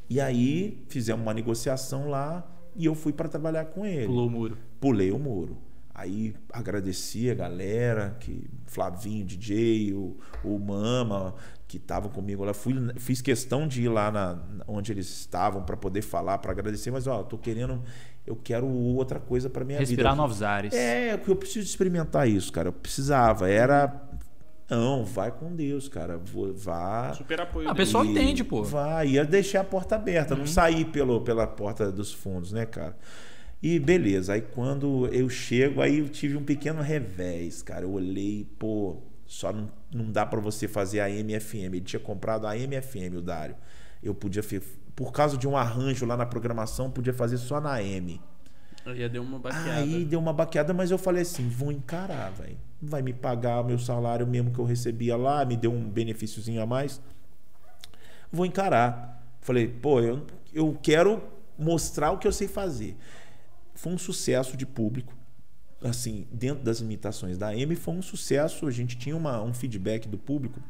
E 0.08 0.20
aí 0.20 0.84
fizemos 0.88 1.22
uma 1.22 1.34
negociação 1.34 2.08
lá 2.08 2.46
e 2.76 2.86
eu 2.86 2.94
fui 2.94 3.12
para 3.12 3.28
trabalhar 3.28 3.66
com 3.66 3.84
ele. 3.84 4.06
Pulou 4.06 4.26
o 4.28 4.30
muro. 4.30 4.58
Pulei 4.80 5.10
o 5.10 5.18
muro. 5.18 5.58
Aí 5.92 6.34
agradeci 6.52 7.30
a 7.30 7.34
galera, 7.34 8.16
que 8.18 8.50
Flavinho, 8.66 9.24
DJ, 9.24 9.92
o, 9.94 10.16
o 10.42 10.58
Mama, 10.58 11.34
que 11.78 11.82
estavam 11.82 12.10
comigo 12.10 12.44
lá. 12.44 12.54
Fui, 12.54 12.74
fiz 12.96 13.20
questão 13.20 13.66
de 13.66 13.82
ir 13.82 13.88
lá 13.88 14.10
na, 14.10 14.38
onde 14.66 14.92
eles 14.92 15.08
estavam 15.08 15.62
para 15.62 15.76
poder 15.76 16.02
falar, 16.02 16.38
para 16.38 16.52
agradecer, 16.52 16.90
mas 16.90 17.06
ó, 17.06 17.22
tô 17.22 17.36
querendo 17.36 17.82
eu 18.26 18.36
quero 18.36 18.66
outra 18.66 19.20
coisa 19.20 19.50
para 19.50 19.64
minha 19.64 19.78
Respirar 19.78 19.98
vida. 19.98 20.08
Respirar 20.08 20.16
novos 20.16 20.42
ares. 20.42 20.74
É, 20.74 21.12
eu 21.12 21.36
preciso 21.36 21.66
experimentar 21.66 22.28
isso, 22.28 22.50
cara. 22.50 22.68
Eu 22.68 22.72
precisava. 22.72 23.50
Era. 23.50 24.02
Não, 24.70 25.04
vai 25.04 25.30
com 25.30 25.54
Deus, 25.54 25.88
cara. 25.88 26.16
Vou, 26.16 26.54
vá. 26.54 27.12
Super 27.12 27.42
apoio. 27.42 27.68
A 27.68 27.74
pessoa 27.74 28.04
entende, 28.06 28.42
pô. 28.42 28.62
Vai. 28.62 29.08
Ia 29.08 29.26
deixar 29.26 29.60
a 29.60 29.64
porta 29.64 29.96
aberta, 29.96 30.32
uhum. 30.32 30.40
não 30.40 30.46
sair 30.46 30.86
pelo, 30.86 31.20
pela 31.20 31.46
porta 31.46 31.92
dos 31.92 32.14
fundos, 32.14 32.50
né, 32.50 32.64
cara? 32.64 32.96
E 33.62 33.78
beleza. 33.78 34.32
Aí 34.32 34.40
quando 34.40 35.06
eu 35.08 35.28
chego, 35.28 35.82
aí 35.82 35.98
eu 35.98 36.08
tive 36.08 36.34
um 36.34 36.44
pequeno 36.44 36.80
revés, 36.80 37.60
cara. 37.60 37.84
Eu 37.84 37.92
olhei, 37.92 38.48
pô, 38.58 39.02
só 39.34 39.52
não, 39.52 39.68
não 39.92 40.12
dá 40.12 40.24
para 40.24 40.40
você 40.40 40.68
fazer 40.68 41.00
a 41.00 41.08
MFM. 41.10 41.74
Ele 41.74 41.80
tinha 41.80 41.98
comprado 41.98 42.46
a 42.46 42.56
MFM, 42.56 43.16
o 43.18 43.20
Dário. 43.20 43.56
Eu 44.00 44.14
podia 44.14 44.42
por 44.94 45.10
causa 45.10 45.36
de 45.36 45.48
um 45.48 45.56
arranjo 45.56 46.06
lá 46.06 46.16
na 46.16 46.24
programação, 46.24 46.88
podia 46.88 47.12
fazer 47.12 47.38
só 47.38 47.60
na 47.60 47.82
M. 47.82 48.20
Aí 48.86 49.08
deu 49.08 49.22
uma 49.22 49.40
baqueada. 49.40 49.72
Aí 49.72 50.04
deu 50.04 50.20
uma 50.20 50.32
baqueada, 50.32 50.72
mas 50.72 50.92
eu 50.92 50.98
falei 50.98 51.22
assim: 51.22 51.48
vou 51.48 51.72
encarar, 51.72 52.30
velho. 52.30 52.56
Vai 52.80 53.02
me 53.02 53.12
pagar 53.12 53.60
o 53.60 53.64
meu 53.64 53.78
salário 53.78 54.24
mesmo 54.24 54.52
que 54.52 54.58
eu 54.60 54.64
recebia 54.64 55.16
lá, 55.16 55.44
me 55.44 55.56
deu 55.56 55.72
um 55.72 55.90
benefíciozinho 55.90 56.62
a 56.62 56.66
mais. 56.66 57.00
Vou 58.30 58.46
encarar. 58.46 59.20
Falei, 59.40 59.66
pô, 59.66 60.00
eu, 60.00 60.24
eu 60.52 60.78
quero 60.80 61.20
mostrar 61.58 62.12
o 62.12 62.18
que 62.18 62.28
eu 62.28 62.32
sei 62.32 62.46
fazer. 62.46 62.96
Foi 63.74 63.92
um 63.92 63.98
sucesso 63.98 64.56
de 64.56 64.64
público. 64.64 65.12
Assim, 65.82 66.26
dentro 66.32 66.64
das 66.64 66.78
limitações 66.80 67.36
da 67.36 67.54
M, 67.54 67.74
foi 67.76 67.94
um 67.94 68.02
sucesso. 68.02 68.66
A 68.66 68.70
gente 68.70 68.96
tinha 68.96 69.16
uma, 69.16 69.42
um 69.42 69.52
feedback 69.52 70.08
do 70.08 70.16
público 70.16 70.60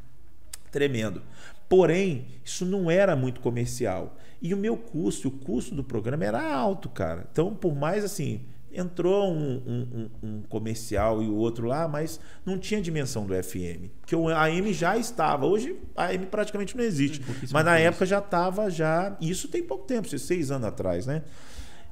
tremendo. 0.70 1.22
Porém, 1.68 2.26
isso 2.44 2.64
não 2.66 2.90
era 2.90 3.14
muito 3.14 3.40
comercial. 3.40 4.16
E 4.42 4.52
o 4.52 4.56
meu 4.56 4.76
custo, 4.76 5.28
o 5.28 5.30
custo 5.30 5.74
do 5.74 5.84
programa 5.84 6.24
era 6.24 6.52
alto, 6.52 6.88
cara. 6.88 7.26
Então, 7.30 7.54
por 7.54 7.74
mais 7.74 8.04
assim, 8.04 8.42
entrou 8.72 9.32
um, 9.32 9.62
um, 9.66 10.10
um, 10.22 10.42
comercial 10.42 11.22
e 11.22 11.26
o 11.26 11.34
outro 11.36 11.66
lá, 11.66 11.86
mas 11.86 12.20
não 12.44 12.58
tinha 12.58 12.82
dimensão 12.82 13.24
do 13.24 13.34
FM. 13.34 13.88
Porque 14.00 14.16
o 14.16 14.28
AM 14.28 14.72
já 14.72 14.98
estava. 14.98 15.46
Hoje 15.46 15.76
a 15.96 16.06
AM 16.06 16.26
praticamente 16.26 16.76
não 16.76 16.84
existe. 16.84 17.24
mas 17.52 17.64
na 17.64 17.78
época 17.78 18.04
já 18.04 18.18
estava, 18.18 18.68
já. 18.68 19.16
Isso 19.20 19.48
tem 19.48 19.62
pouco 19.62 19.86
tempo, 19.86 20.08
seis 20.18 20.50
anos 20.50 20.66
atrás, 20.66 21.06
né? 21.06 21.22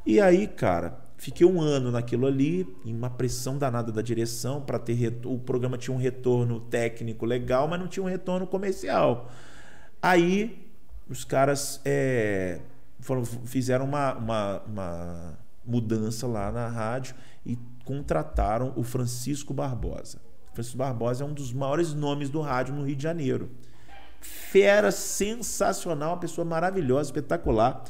E 0.04 0.20
aí, 0.20 0.48
cara, 0.48 0.98
fiquei 1.22 1.46
um 1.46 1.60
ano 1.60 1.92
naquilo 1.92 2.26
ali, 2.26 2.66
em 2.84 2.92
uma 2.92 3.08
pressão 3.08 3.56
danada 3.56 3.92
da 3.92 4.02
direção 4.02 4.60
para 4.60 4.76
ter. 4.76 5.20
O 5.24 5.38
programa 5.38 5.78
tinha 5.78 5.94
um 5.94 5.98
retorno 5.98 6.58
técnico 6.58 7.24
legal, 7.24 7.68
mas 7.68 7.78
não 7.78 7.86
tinha 7.86 8.02
um 8.02 8.08
retorno 8.08 8.44
comercial. 8.44 9.30
Aí 10.02 10.68
os 11.08 11.22
caras 11.22 11.80
é, 11.84 12.58
foram, 12.98 13.24
fizeram 13.24 13.84
uma, 13.84 14.14
uma, 14.14 14.62
uma 14.66 15.38
mudança 15.64 16.26
lá 16.26 16.50
na 16.50 16.66
rádio 16.66 17.14
e 17.46 17.56
contrataram 17.84 18.72
o 18.74 18.82
Francisco 18.82 19.54
Barbosa. 19.54 20.20
Francisco 20.52 20.76
Barbosa 20.76 21.22
é 21.22 21.26
um 21.26 21.32
dos 21.32 21.52
maiores 21.52 21.94
nomes 21.94 22.30
do 22.30 22.40
rádio 22.40 22.74
no 22.74 22.84
Rio 22.84 22.96
de 22.96 23.02
Janeiro. 23.02 23.48
Fera 24.20 24.90
sensacional, 24.90 26.14
uma 26.14 26.20
pessoa 26.20 26.44
maravilhosa, 26.44 27.10
espetacular. 27.10 27.84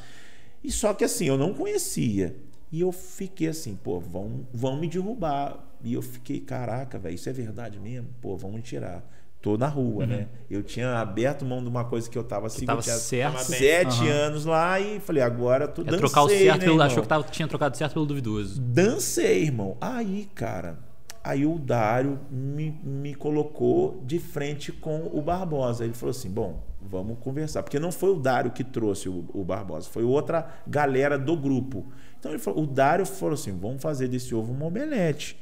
E 0.62 0.70
só 0.70 0.92
que 0.92 1.02
assim, 1.02 1.24
eu 1.24 1.38
não 1.38 1.54
conhecia. 1.54 2.36
E 2.72 2.80
eu 2.80 2.90
fiquei 2.90 3.48
assim, 3.48 3.76
pô, 3.76 4.00
vão, 4.00 4.46
vão 4.52 4.76
me 4.76 4.88
derrubar. 4.88 5.62
E 5.84 5.92
eu 5.92 6.02
fiquei, 6.02 6.40
caraca, 6.40 6.98
velho, 6.98 7.14
isso 7.14 7.28
é 7.28 7.32
verdade 7.32 7.78
mesmo? 7.78 8.08
Pô, 8.20 8.36
vão 8.36 8.50
me 8.50 8.62
tirar 8.62 9.06
tô 9.42 9.58
na 9.58 9.66
rua, 9.66 10.04
uhum. 10.04 10.10
né? 10.10 10.28
Eu 10.48 10.62
tinha 10.62 11.00
aberto 11.00 11.44
mão 11.44 11.60
de 11.60 11.68
uma 11.68 11.84
coisa 11.84 12.08
que 12.08 12.16
eu 12.16 12.22
tava 12.22 12.46
assim, 12.46 12.64
tava 12.64 12.80
certo. 12.80 13.40
sete 13.40 14.02
uhum. 14.02 14.08
anos 14.08 14.44
lá 14.44 14.78
e 14.78 15.00
falei, 15.00 15.22
agora 15.22 15.66
tu 15.66 15.80
é 15.80 15.84
dancei, 15.84 15.98
trocar 15.98 16.22
o 16.22 16.28
certo 16.28 16.60
né, 16.60 16.64
pelo, 16.64 16.80
achou 16.80 17.02
que 17.02 17.08
tava, 17.08 17.24
tinha 17.24 17.48
trocado 17.48 17.76
certo 17.76 17.92
pelo 17.92 18.06
duvidoso. 18.06 18.60
Dancei, 18.60 19.42
irmão. 19.42 19.76
Aí, 19.80 20.28
cara, 20.32 20.78
aí 21.24 21.44
o 21.44 21.58
Dário 21.58 22.20
me, 22.30 22.70
me 22.84 23.14
colocou 23.14 24.00
de 24.06 24.20
frente 24.20 24.70
com 24.70 25.10
o 25.12 25.20
Barbosa. 25.20 25.84
Ele 25.84 25.92
falou 25.92 26.12
assim, 26.12 26.30
bom, 26.30 26.62
vamos 26.80 27.18
conversar. 27.18 27.64
Porque 27.64 27.80
não 27.80 27.90
foi 27.90 28.10
o 28.10 28.20
Dário 28.20 28.52
que 28.52 28.62
trouxe 28.62 29.08
o, 29.08 29.24
o 29.34 29.42
Barbosa, 29.42 29.88
foi 29.90 30.04
outra 30.04 30.54
galera 30.68 31.18
do 31.18 31.36
grupo. 31.36 31.84
Então 32.22 32.30
ele 32.30 32.38
falou, 32.38 32.62
o 32.62 32.66
Dário 32.68 33.04
falou 33.04 33.34
assim, 33.34 33.50
vamos 33.58 33.82
fazer 33.82 34.06
desse 34.06 34.32
ovo 34.32 34.52
um 34.52 34.64
omelete. 34.64 35.36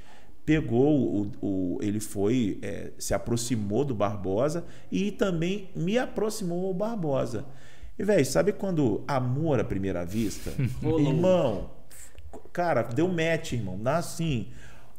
Pegou 0.46 0.98
o, 0.98 1.32
o 1.42 1.78
ele 1.82 2.00
foi 2.00 2.58
é, 2.62 2.92
se 2.96 3.12
aproximou 3.12 3.84
do 3.84 3.94
Barbosa 3.94 4.64
e 4.90 5.10
também 5.12 5.68
me 5.76 5.98
aproximou 5.98 6.68
ao 6.68 6.72
Barbosa. 6.72 7.44
E 7.98 8.02
velho, 8.02 8.24
sabe 8.24 8.54
quando 8.54 9.04
amor 9.06 9.60
à 9.60 9.64
primeira 9.64 10.06
vista, 10.06 10.54
irmão, 10.82 11.70
cara, 12.50 12.82
deu 12.82 13.08
match, 13.08 13.52
irmão, 13.52 13.78
dá 13.78 13.98
assim, 13.98 14.48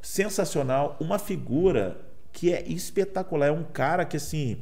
sensacional, 0.03 0.95
uma 1.01 1.17
figura 1.17 1.99
que 2.31 2.53
é 2.53 2.63
espetacular, 2.67 3.47
é 3.47 3.51
um 3.51 3.63
cara 3.63 4.05
que 4.05 4.17
assim 4.17 4.59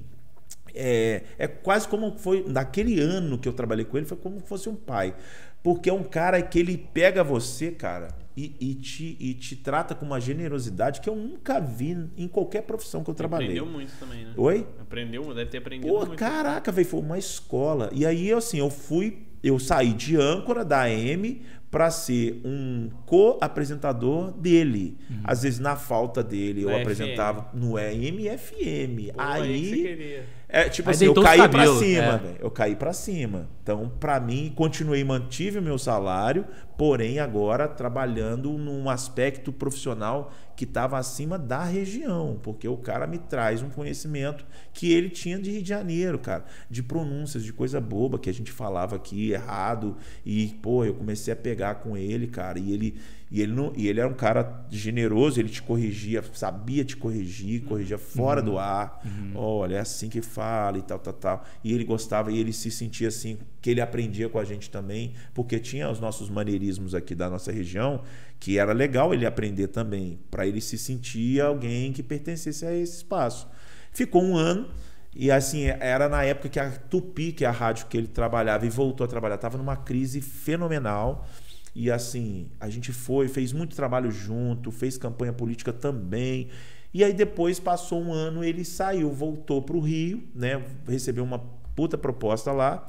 é, 0.74 1.24
é 1.38 1.48
quase 1.48 1.88
como 1.88 2.18
foi 2.18 2.46
naquele 2.48 3.00
ano 3.02 3.38
que 3.38 3.48
eu 3.48 3.54
trabalhei 3.54 3.86
com 3.86 3.98
ele, 3.98 4.06
foi 4.06 4.18
como 4.18 4.40
se 4.40 4.48
fosse 4.48 4.70
um 4.70 4.76
pai. 4.76 5.14
Porque 5.62 5.90
é 5.90 5.94
um 5.94 6.04
cara 6.04 6.42
que 6.42 6.58
ele 6.60 6.78
pega 6.78 7.24
você, 7.24 7.72
cara, 7.72 8.10
e, 8.36 8.56
e, 8.60 8.76
te, 8.76 9.18
e 9.20 9.34
te 9.34 9.56
trata 9.56 9.94
com 9.94 10.06
uma 10.06 10.20
generosidade 10.20 11.02
que 11.02 11.10
eu 11.10 11.16
nunca 11.16 11.60
vi 11.60 12.10
em 12.16 12.28
qualquer 12.28 12.62
profissão 12.64 13.04
que 13.04 13.10
eu 13.10 13.14
trabalhei. 13.14 13.48
Aprendeu 13.48 13.66
muito 13.66 13.92
também, 14.00 14.24
né? 14.24 14.34
Oi? 14.38 14.66
Aprendeu, 14.80 15.34
deve 15.34 15.52
ter 15.52 15.58
aprendido 15.58 15.92
Pô, 15.92 16.06
muito. 16.06 16.16
caraca, 16.16 16.72
velho, 16.72 16.88
foi 16.88 17.00
uma 17.02 17.18
escola. 17.18 17.90
E 17.94 18.06
aí, 18.06 18.32
assim, 18.32 18.60
eu 18.60 18.70
fui, 18.70 19.24
eu 19.44 19.60
saí 19.60 19.92
de 19.92 20.16
âncora 20.16 20.64
da 20.64 20.84
AM 20.84 21.42
para 21.72 21.92
ser 21.92 22.42
um 22.44 22.90
co-apresentador 23.06 24.32
dele. 24.32 24.98
Uhum. 25.10 25.22
Às 25.24 25.44
vezes, 25.44 25.60
na 25.60 25.76
falta 25.76 26.24
dele, 26.24 26.64
eu 26.64 26.76
apresentava 26.76 27.48
no 27.54 27.78
AM 27.78 28.26
e 28.26 28.38
FM. 28.38 29.14
Pô, 29.14 29.22
aí, 29.22 29.42
aí 29.42 29.62
que 29.62 29.70
você 29.70 29.76
queria. 29.76 30.26
é, 30.48 30.70
tipo 30.70 30.90
Aí 30.90 30.96
assim, 30.96 31.06
eu 31.06 31.14
caí 31.14 31.38
pra 31.38 31.50
cabelos, 31.50 31.80
cima, 31.80 32.04
é. 32.04 32.18
velho. 32.18 32.38
Eu 32.40 32.50
caí 32.52 32.76
pra 32.76 32.92
cima. 32.92 33.48
Então, 33.62 33.92
pra 34.00 34.20
mim, 34.20 34.52
continuei, 34.56 35.04
mantive 35.04 35.60
o 35.60 35.62
meu 35.62 35.78
salário, 35.78 36.46
porém 36.76 37.20
agora 37.20 37.68
trabalhando 37.68 38.52
num 38.54 38.90
aspecto 38.90 39.52
profissional 39.52 40.32
que 40.60 40.66
estava 40.66 40.98
acima 40.98 41.40
da 41.40 41.64
região, 41.64 42.38
porque 42.44 42.68
o 42.68 42.76
cara 42.76 43.08
me 43.08 43.18
traz 43.18 43.62
um 43.62 43.70
conhecimento 43.70 44.46
que 44.74 44.92
ele 44.92 45.10
tinha 45.10 45.40
de 45.40 45.52
Rio 45.52 45.64
de 45.64 45.70
Janeiro, 45.70 46.20
cara, 46.20 46.44
de 46.70 46.84
pronúncias, 46.84 47.46
de 47.46 47.54
coisa 47.54 47.80
boba 47.80 48.20
que 48.20 48.30
a 48.30 48.34
gente 48.34 48.52
falava 48.52 48.98
aqui 48.98 49.32
errado 49.32 49.96
e, 50.26 50.48
pô, 50.62 50.84
eu 50.84 50.94
comecei 50.94 51.32
a 51.32 51.36
pegar 51.38 51.76
com 51.76 51.96
ele, 51.96 52.28
cara, 52.28 52.60
e 52.60 52.74
ele 52.74 53.00
e 53.32 53.42
ele 53.42 53.54
não, 53.54 53.72
e 53.76 53.88
ele 53.88 54.00
era 54.00 54.10
um 54.10 54.14
cara 54.14 54.66
generoso, 54.72 55.40
ele 55.40 55.50
te 55.50 55.62
corrigia, 55.62 56.24
sabia 56.34 56.84
te 56.84 56.98
corrigir, 56.98 57.64
corrigia 57.64 57.98
fora 57.98 58.42
do 58.42 58.58
ar. 58.58 59.04
Olha, 59.36 59.76
é 59.76 59.80
assim 59.80 60.10
que 60.10 60.22
fala 60.22 60.80
e 60.80 60.82
tal, 60.82 60.98
tal, 60.98 61.14
tal. 61.14 61.46
E 61.64 61.72
ele 61.72 61.84
gostava 61.84 62.32
e 62.32 62.40
ele 62.40 62.52
se 62.52 62.72
sentia 62.72 63.08
assim, 63.08 63.38
que 63.62 63.70
ele 63.70 63.82
aprendia 63.82 64.28
com 64.30 64.40
a 64.40 64.44
gente 64.44 64.70
também, 64.72 65.14
porque 65.34 65.60
tinha 65.60 65.90
os 65.90 66.00
nossos 66.00 66.28
maneirismos 66.28 66.96
aqui 66.96 67.14
da 67.14 67.30
nossa 67.30 67.52
região, 67.52 68.02
que 68.40 68.58
era 68.58 68.74
legal 68.74 69.14
ele 69.14 69.28
aprender 69.28 69.68
também, 69.68 70.20
para 70.32 70.48
ele 70.48 70.60
se 70.60 70.78
sentir 70.78 71.40
alguém 71.40 71.94
que 71.94 72.02
pertencesse 72.02 72.66
a 72.66 72.74
esse 72.74 72.98
espaço. 72.98 73.48
Ficou 73.92 74.24
um 74.24 74.36
ano 74.36 74.70
e 75.16 75.30
assim, 75.32 75.66
era 75.66 76.08
na 76.08 76.24
época 76.24 76.50
que 76.50 76.60
a 76.60 76.72
Tupi, 76.72 77.32
que 77.32 77.44
é 77.44 77.48
a 77.48 77.52
rádio 77.52 77.88
que 77.88 77.98
ele 77.98 78.08
trabalhava 78.08 78.66
e 78.66 78.70
voltou 78.70 79.06
a 79.06 79.08
trabalhar, 79.08 79.36
estava 79.36 79.58
numa 79.58 79.76
crise 79.76 80.22
fenomenal. 80.22 81.28
E 81.76 81.90
assim, 81.92 82.48
a 82.60 82.70
gente 82.70 82.92
foi, 82.92 83.28
fez 83.28 83.54
muito 83.54 83.76
trabalho 83.76 84.12
junto, 84.12 84.72
fez 84.72 84.98
campanha 84.98 85.32
política 85.34 85.72
também. 85.72 86.48
E 86.94 87.04
aí 87.04 87.14
depois 87.14 87.60
passou 87.60 88.02
um 88.02 88.12
ano, 88.12 88.44
ele 88.44 88.66
saiu, 88.66 89.12
voltou 89.12 89.62
para 89.62 89.78
o 89.78 89.80
Rio, 89.80 90.24
né? 90.34 90.62
Recebeu 90.88 91.24
uma 91.24 91.40
puta 91.76 91.98
proposta 91.98 92.52
lá. 92.52 92.84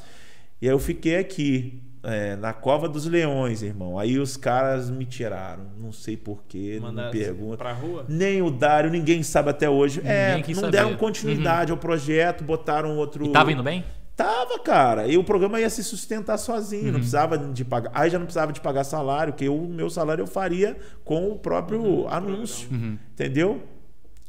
E 0.60 0.66
aí 0.66 0.72
eu 0.72 0.78
fiquei 0.78 1.16
aqui, 1.16 1.82
é, 2.02 2.34
na 2.36 2.52
Cova 2.54 2.88
dos 2.88 3.04
Leões, 3.06 3.62
irmão. 3.62 3.98
Aí 3.98 4.18
os 4.18 4.36
caras 4.38 4.90
me 4.90 5.04
tiraram. 5.04 5.66
Não 5.78 5.92
sei 5.92 6.16
porquê, 6.16 6.78
não 6.80 6.88
me 6.88 6.94
Mandaram 6.96 7.10
pergunta. 7.10 7.56
pra 7.58 7.72
rua? 7.72 8.06
Nem 8.08 8.40
o 8.40 8.50
Dário, 8.50 8.90
ninguém 8.90 9.22
sabe 9.22 9.50
até 9.50 9.68
hoje. 9.68 10.00
é, 10.02 10.28
Ninguém 10.28 10.36
não 10.38 10.42
quis 10.42 10.56
saber. 10.56 10.72
deram 10.72 10.96
continuidade 10.96 11.70
ao 11.70 11.76
projeto, 11.78 12.42
botaram 12.42 12.96
outro. 12.96 13.26
E 13.26 13.32
tava 13.32 13.52
indo 13.52 13.62
bem? 13.62 13.84
Tava, 14.16 14.58
cara. 14.58 15.06
E 15.06 15.16
o 15.16 15.24
programa 15.24 15.58
ia 15.60 15.70
se 15.70 15.82
sustentar 15.82 16.36
sozinho, 16.36 16.84
Uhum. 16.86 16.92
não 16.92 16.98
precisava 17.00 17.38
de 17.38 17.64
pagar. 17.64 17.90
Aí 17.94 18.10
já 18.10 18.18
não 18.18 18.26
precisava 18.26 18.52
de 18.52 18.60
pagar 18.60 18.84
salário, 18.84 19.32
que 19.32 19.48
o 19.48 19.66
meu 19.66 19.88
salário 19.88 20.22
eu 20.22 20.26
faria 20.26 20.76
com 21.04 21.30
o 21.32 21.38
próprio 21.38 21.80
Uhum. 21.82 22.08
anúncio. 22.08 22.68
Entendeu? 23.12 23.62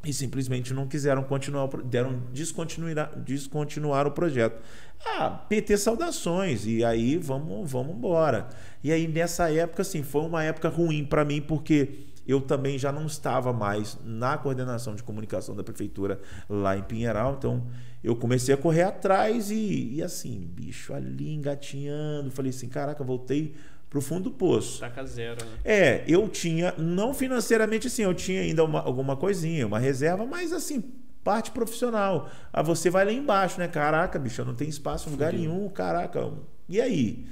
E 0.04 0.12
simplesmente 0.14 0.74
não 0.74 0.88
quiseram 0.88 1.22
continuar, 1.24 1.68
deram 1.84 2.22
descontinuar, 2.34 3.12
descontinuar 3.20 4.08
o 4.08 4.12
projeto. 4.12 4.60
Ah, 5.06 5.30
PT 5.30 5.78
saudações. 5.78 6.66
E 6.66 6.84
aí 6.86 7.18
vamos, 7.18 7.70
vamos 7.70 7.96
embora. 7.96 8.48
E 8.84 8.92
aí 8.92 9.08
nessa 9.08 9.52
época, 9.52 9.82
assim, 9.82 10.02
foi 10.04 10.22
uma 10.22 10.44
época 10.44 10.70
ruim 10.70 11.04
para 11.06 11.24
mim, 11.26 11.42
porque 11.42 12.06
eu 12.28 12.40
também 12.42 12.78
já 12.78 12.92
não 12.92 13.06
estava 13.06 13.52
mais 13.54 13.98
na 14.04 14.38
coordenação 14.38 14.96
de 14.96 15.04
comunicação 15.04 15.56
da 15.56 15.64
prefeitura 15.64 16.20
lá 16.50 16.78
em 16.78 16.84
Pinheiral. 16.84 17.36
Então 17.38 17.66
eu 18.04 18.16
comecei 18.16 18.54
a 18.54 18.58
correr 18.58 18.84
atrás 18.84 19.52
e, 19.52 19.94
e 19.96 20.04
assim, 20.04 20.40
bicho, 20.54 20.94
ali 20.94 21.34
engatinhando. 21.34 22.32
Falei 22.32 22.50
assim, 22.50 22.68
caraca, 22.70 23.04
voltei 23.04 23.56
pro 23.90 24.02
fundo 24.02 24.26
do 24.30 24.32
poço. 24.32 24.80
Taca 24.80 25.04
zero, 25.06 25.44
né? 25.44 25.52
É, 25.66 26.04
eu 26.08 26.28
tinha, 26.30 26.74
não 26.78 27.14
financeiramente 27.14 27.88
assim, 27.88 28.04
eu 28.04 28.14
tinha 28.14 28.42
ainda 28.42 28.64
uma- 28.64 28.82
alguma 28.82 29.18
coisinha, 29.18 29.68
uma 29.68 29.80
reserva, 29.80 30.26
mas 30.26 30.54
assim, 30.54 30.82
parte 31.24 31.52
profissional. 31.52 32.30
Ah, 32.54 32.62
você 32.64 32.90
vai 32.90 33.04
lá 33.06 33.12
embaixo, 33.12 33.60
né? 33.60 33.68
Caraca, 33.68 34.18
bicho, 34.18 34.42
eu 34.42 34.46
não 34.46 34.56
tenho 34.56 34.70
espaço 34.70 35.10
em 35.10 35.12
lugar 35.12 35.34
nenhum, 35.34 35.68
caraca. 35.70 36.32
E 36.70 36.80
aí? 36.80 37.26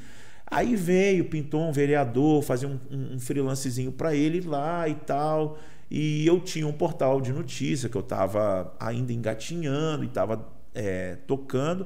Aí 0.52 0.76
veio, 0.76 1.26
pintou 1.26 1.62
um 1.62 1.72
vereador, 1.72 2.42
fazia 2.42 2.68
um, 2.68 2.80
um, 2.90 3.20
freelancezinho 3.20 3.92
para 3.92 4.16
ele 4.16 4.42
lá 4.42 4.88
e 4.90 4.96
tal. 4.96 5.60
E 5.92 6.26
eu 6.26 6.40
tinha 6.40 6.68
um 6.68 6.74
portal 6.74 7.22
de 7.22 7.32
notícia 7.32 7.90
que 7.90 7.96
eu 7.96 8.04
tava 8.04 8.74
ainda 8.80 9.14
engatinhando 9.14 10.04
e 10.04 10.08
tava 10.08 10.48
é, 10.74 11.18
tocando. 11.28 11.86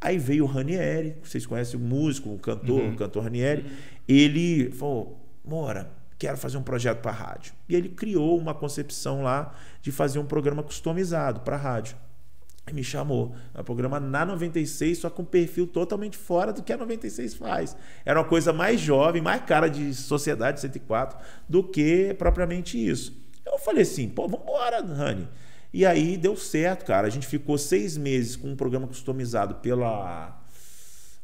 Aí 0.00 0.18
veio 0.18 0.44
o 0.44 0.46
Ranieri, 0.46 1.16
vocês 1.22 1.46
conhecem 1.46 1.78
o 1.78 1.82
músico, 1.82 2.30
o 2.30 2.38
cantor, 2.38 2.80
o 2.80 2.96
cantor 2.96 3.24
Ranieri. 3.24 3.64
Ele 4.06 4.70
falou: 4.72 5.18
Mora, 5.44 5.90
quero 6.18 6.36
fazer 6.36 6.58
um 6.58 6.62
projeto 6.62 7.00
para 7.00 7.12
rádio. 7.12 7.54
E 7.68 7.74
ele 7.74 7.88
criou 7.88 8.38
uma 8.38 8.54
concepção 8.54 9.22
lá 9.22 9.54
de 9.80 9.90
fazer 9.90 10.18
um 10.18 10.24
programa 10.24 10.62
customizado 10.62 11.40
para 11.40 11.56
rádio. 11.56 11.96
E 12.70 12.72
me 12.72 12.84
chamou. 12.84 13.34
É 13.54 13.60
um 13.60 13.64
programa 13.64 13.98
na 13.98 14.24
96, 14.24 14.98
só 14.98 15.10
com 15.10 15.22
um 15.22 15.24
perfil 15.24 15.66
totalmente 15.66 16.16
fora 16.16 16.52
do 16.52 16.62
que 16.62 16.72
a 16.72 16.76
96 16.76 17.34
faz. 17.34 17.76
Era 18.04 18.20
uma 18.20 18.26
coisa 18.28 18.52
mais 18.52 18.80
jovem, 18.80 19.20
mais 19.20 19.42
cara 19.44 19.68
de 19.68 19.92
Sociedade 19.94 20.60
104 20.60 21.18
do 21.48 21.64
que 21.64 22.14
propriamente 22.14 22.78
isso. 22.78 23.20
Eu 23.44 23.58
falei 23.58 23.82
assim, 23.82 24.08
pô, 24.08 24.28
vambora, 24.28 24.80
Rani. 24.80 25.28
E 25.74 25.84
aí 25.84 26.16
deu 26.16 26.36
certo, 26.36 26.84
cara. 26.84 27.06
A 27.06 27.10
gente 27.10 27.26
ficou 27.26 27.58
seis 27.58 27.96
meses 27.96 28.36
com 28.36 28.48
um 28.48 28.56
programa 28.56 28.86
customizado 28.86 29.56
pela 29.56 30.40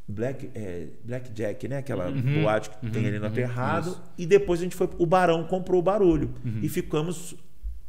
Black, 0.09 0.51
é, 0.55 0.89
Black 1.05 1.31
Jack, 1.31 1.69
né? 1.69 1.79
Aquela 1.79 2.11
boate 2.11 2.71
que 2.71 2.91
tem 2.91 3.07
ali 3.07 3.19
no 3.19 3.27
Aterrado. 3.27 3.91
isso. 3.91 4.03
E 4.17 4.27
depois 4.27 4.59
a 4.59 4.65
gente 4.65 4.75
foi. 4.75 4.89
O 4.99 5.05
Barão 5.07 5.45
comprou 5.45 5.79
o 5.79 5.83
barulho. 5.83 6.35
E 6.63 6.69
ficamos 6.69 7.37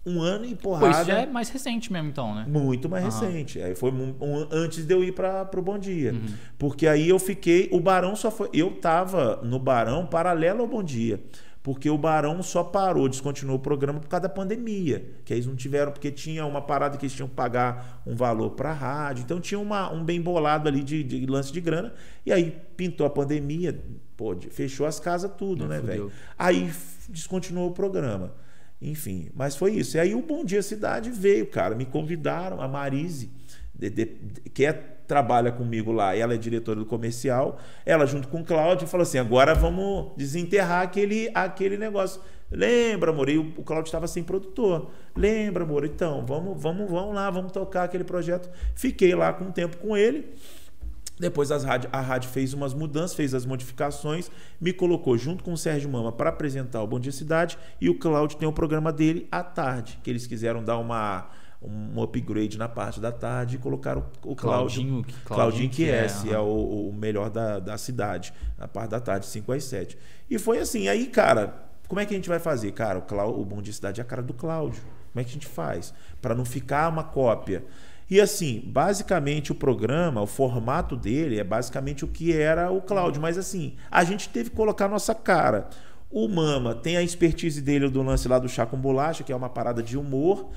um 0.09 0.21
ano 0.21 0.47
Pô, 0.57 0.69
porrada. 0.71 0.91
isso 0.91 1.05
já 1.05 1.19
é 1.19 1.25
mais 1.25 1.49
recente 1.49 1.91
mesmo, 1.93 2.09
então, 2.09 2.33
né? 2.35 2.45
Muito 2.47 2.89
mais 2.89 3.03
Aham. 3.05 3.27
recente. 3.27 3.61
Aí 3.61 3.75
foi 3.75 3.91
um- 3.91 4.15
um- 4.19 4.47
antes 4.51 4.85
de 4.85 4.93
eu 4.93 5.03
ir 5.03 5.13
para 5.13 5.49
o 5.57 5.61
Bom 5.61 5.77
Dia. 5.77 6.13
Uhum. 6.13 6.25
Porque 6.57 6.87
aí 6.87 7.07
eu 7.09 7.19
fiquei. 7.19 7.69
O 7.71 7.79
Barão 7.79 8.15
só 8.15 8.29
foi. 8.31 8.49
Eu 8.53 8.71
tava 8.71 9.37
no 9.43 9.59
Barão 9.59 10.05
paralelo 10.05 10.61
ao 10.61 10.67
Bom 10.67 10.83
Dia. 10.83 11.19
Porque 11.61 11.89
o 11.89 11.97
Barão 11.97 12.41
só 12.41 12.63
parou, 12.63 13.09
descontinuou 13.09 13.57
o 13.57 13.61
programa 13.61 13.99
por 13.99 14.07
causa 14.07 14.23
da 14.23 14.29
pandemia. 14.29 15.05
Que 15.25 15.33
eles 15.33 15.45
não 15.45 15.55
tiveram, 15.57 15.91
porque 15.91 16.09
tinha 16.09 16.45
uma 16.45 16.61
parada 16.61 16.97
que 16.97 17.05
eles 17.05 17.13
tinham 17.13 17.27
que 17.27 17.35
pagar 17.35 18.01
um 18.07 18.15
valor 18.15 18.51
para 18.51 18.69
a 18.69 18.73
rádio. 18.73 19.23
Então 19.23 19.41
tinha 19.41 19.59
uma- 19.59 19.91
um 19.91 20.03
bem 20.03 20.21
bolado 20.21 20.69
ali 20.69 20.81
de, 20.81 21.03
de 21.03 21.25
lance 21.25 21.51
de 21.51 21.59
grana. 21.59 21.93
E 22.25 22.31
aí 22.31 22.55
pintou 22.77 23.05
a 23.05 23.09
pandemia, 23.09 23.77
pô, 24.15 24.35
fechou 24.49 24.85
as 24.87 25.01
casas, 25.01 25.29
tudo, 25.37 25.65
Ah, 25.65 25.67
né, 25.67 25.75
fudeu. 25.81 25.93
velho? 26.07 26.11
Aí 26.37 26.71
descontinuou 27.09 27.69
o 27.69 27.73
programa. 27.73 28.31
Enfim, 28.81 29.29
mas 29.35 29.55
foi 29.55 29.73
isso. 29.73 29.97
E 29.97 29.99
aí 29.99 30.15
o 30.15 30.21
Bom 30.21 30.43
Dia 30.45 30.61
Cidade 30.61 31.09
veio, 31.09 31.45
cara. 31.47 31.75
Me 31.75 31.85
convidaram, 31.85 32.61
a 32.61 32.67
Marise, 32.67 33.29
de- 33.75 33.89
de- 33.89 34.05
que 34.53 34.65
é, 34.65 34.71
trabalha 34.73 35.51
comigo 35.51 35.91
lá, 35.91 36.15
ela 36.15 36.33
é 36.33 36.37
diretora 36.37 36.79
do 36.79 36.85
comercial. 36.85 37.59
Ela, 37.85 38.05
junto 38.05 38.27
com 38.29 38.39
o 38.41 38.43
Cláudio, 38.45 38.87
falou 38.87 39.03
assim: 39.03 39.17
agora 39.17 39.53
vamos 39.53 40.11
desenterrar 40.15 40.83
aquele, 40.83 41.29
aquele 41.33 41.77
negócio. 41.77 42.21
Lembra, 42.51 43.11
amor? 43.11 43.29
E 43.29 43.37
o, 43.37 43.53
o 43.57 43.63
Cláudio 43.63 43.89
estava 43.89 44.07
sem 44.07 44.23
produtor. 44.23 44.89
Lembra, 45.15 45.63
amor? 45.63 45.85
Então, 45.85 46.25
vamos, 46.25 46.59
vamos, 46.61 46.89
vamos 46.89 47.13
lá, 47.13 47.29
vamos 47.29 47.51
tocar 47.51 47.83
aquele 47.83 48.03
projeto. 48.03 48.49
Fiquei 48.75 49.13
lá 49.13 49.33
com 49.33 49.45
um 49.45 49.51
tempo 49.51 49.77
com 49.77 49.95
ele. 49.95 50.33
Depois 51.19 51.49
rádio, 51.49 51.89
a 51.91 51.99
rádio 51.99 52.29
fez 52.29 52.53
umas 52.53 52.73
mudanças, 52.73 53.13
fez 53.15 53.33
as 53.33 53.45
modificações, 53.45 54.31
me 54.59 54.71
colocou 54.71 55.17
junto 55.17 55.43
com 55.43 55.51
o 55.53 55.57
Sérgio 55.57 55.89
Mama 55.89 56.11
para 56.11 56.29
apresentar 56.29 56.81
o 56.81 56.87
Bom 56.87 56.99
Dia 56.99 57.11
Cidade 57.11 57.57
e 57.81 57.89
o 57.89 57.99
Cláudio 57.99 58.37
tem 58.37 58.47
o 58.47 58.53
programa 58.53 58.91
dele 58.93 59.27
à 59.31 59.43
tarde, 59.43 59.99
que 60.01 60.09
eles 60.09 60.25
quiseram 60.25 60.63
dar 60.63 60.77
uma 60.77 61.27
um 61.61 62.01
upgrade 62.01 62.57
na 62.57 62.69
parte 62.69 63.01
da 63.01 63.11
tarde 63.11 63.57
e 63.57 63.59
colocaram 63.59 64.05
o, 64.23 64.31
o 64.31 64.35
Cláudio, 64.35 64.77
Claudinho, 64.81 65.03
que- 65.03 65.13
Claudinho 65.25 65.69
que 65.69 65.89
é, 65.89 66.05
aham. 66.05 66.31
é 66.31 66.39
o, 66.39 66.87
o 66.89 66.93
melhor 66.93 67.29
da, 67.29 67.59
da 67.59 67.77
cidade, 67.77 68.33
na 68.57 68.65
parte 68.65 68.91
da 68.91 68.99
tarde, 69.01 69.25
5 69.25 69.51
às 69.51 69.65
7. 69.65 69.97
E 70.29 70.39
foi 70.39 70.59
assim, 70.59 70.87
aí, 70.87 71.05
cara, 71.07 71.53
como 71.89 71.99
é 71.99 72.05
que 72.05 72.13
a 72.13 72.17
gente 72.17 72.29
vai 72.29 72.39
fazer? 72.39 72.71
Cara, 72.71 72.99
o, 72.99 73.01
Clá- 73.01 73.25
o 73.27 73.43
Bom 73.43 73.61
Dia 73.61 73.73
Cidade 73.73 73.99
é 73.99 74.03
a 74.03 74.05
cara 74.05 74.21
do 74.21 74.33
Cláudio. 74.33 74.81
Como 75.11 75.19
é 75.19 75.23
que 75.25 75.31
a 75.31 75.33
gente 75.33 75.47
faz? 75.47 75.93
Para 76.21 76.33
não 76.33 76.45
ficar 76.45 76.87
uma 76.87 77.03
cópia. 77.03 77.65
E 78.09 78.19
assim, 78.19 78.63
basicamente 78.65 79.51
o 79.51 79.55
programa, 79.55 80.21
o 80.21 80.27
formato 80.27 80.95
dele 80.97 81.39
é 81.39 81.43
basicamente 81.43 82.03
o 82.03 82.07
que 82.07 82.33
era 82.33 82.71
o 82.71 82.81
Cláudio, 82.81 83.21
mas 83.21 83.37
assim, 83.37 83.75
a 83.91 84.03
gente 84.03 84.29
teve 84.29 84.49
que 84.49 84.55
colocar 84.55 84.85
a 84.85 84.89
nossa 84.89 85.13
cara. 85.13 85.69
O 86.09 86.27
Mama 86.27 86.73
tem 86.73 86.97
a 86.97 87.03
expertise 87.03 87.61
dele 87.61 87.87
do 87.87 88.01
lance 88.01 88.27
lá 88.27 88.39
do 88.39 88.49
chá 88.49 88.65
com 88.65 88.77
bolacha, 88.77 89.23
que 89.23 89.31
é 89.31 89.35
uma 89.35 89.49
parada 89.49 89.83
de 89.83 89.95
humor. 89.95 90.49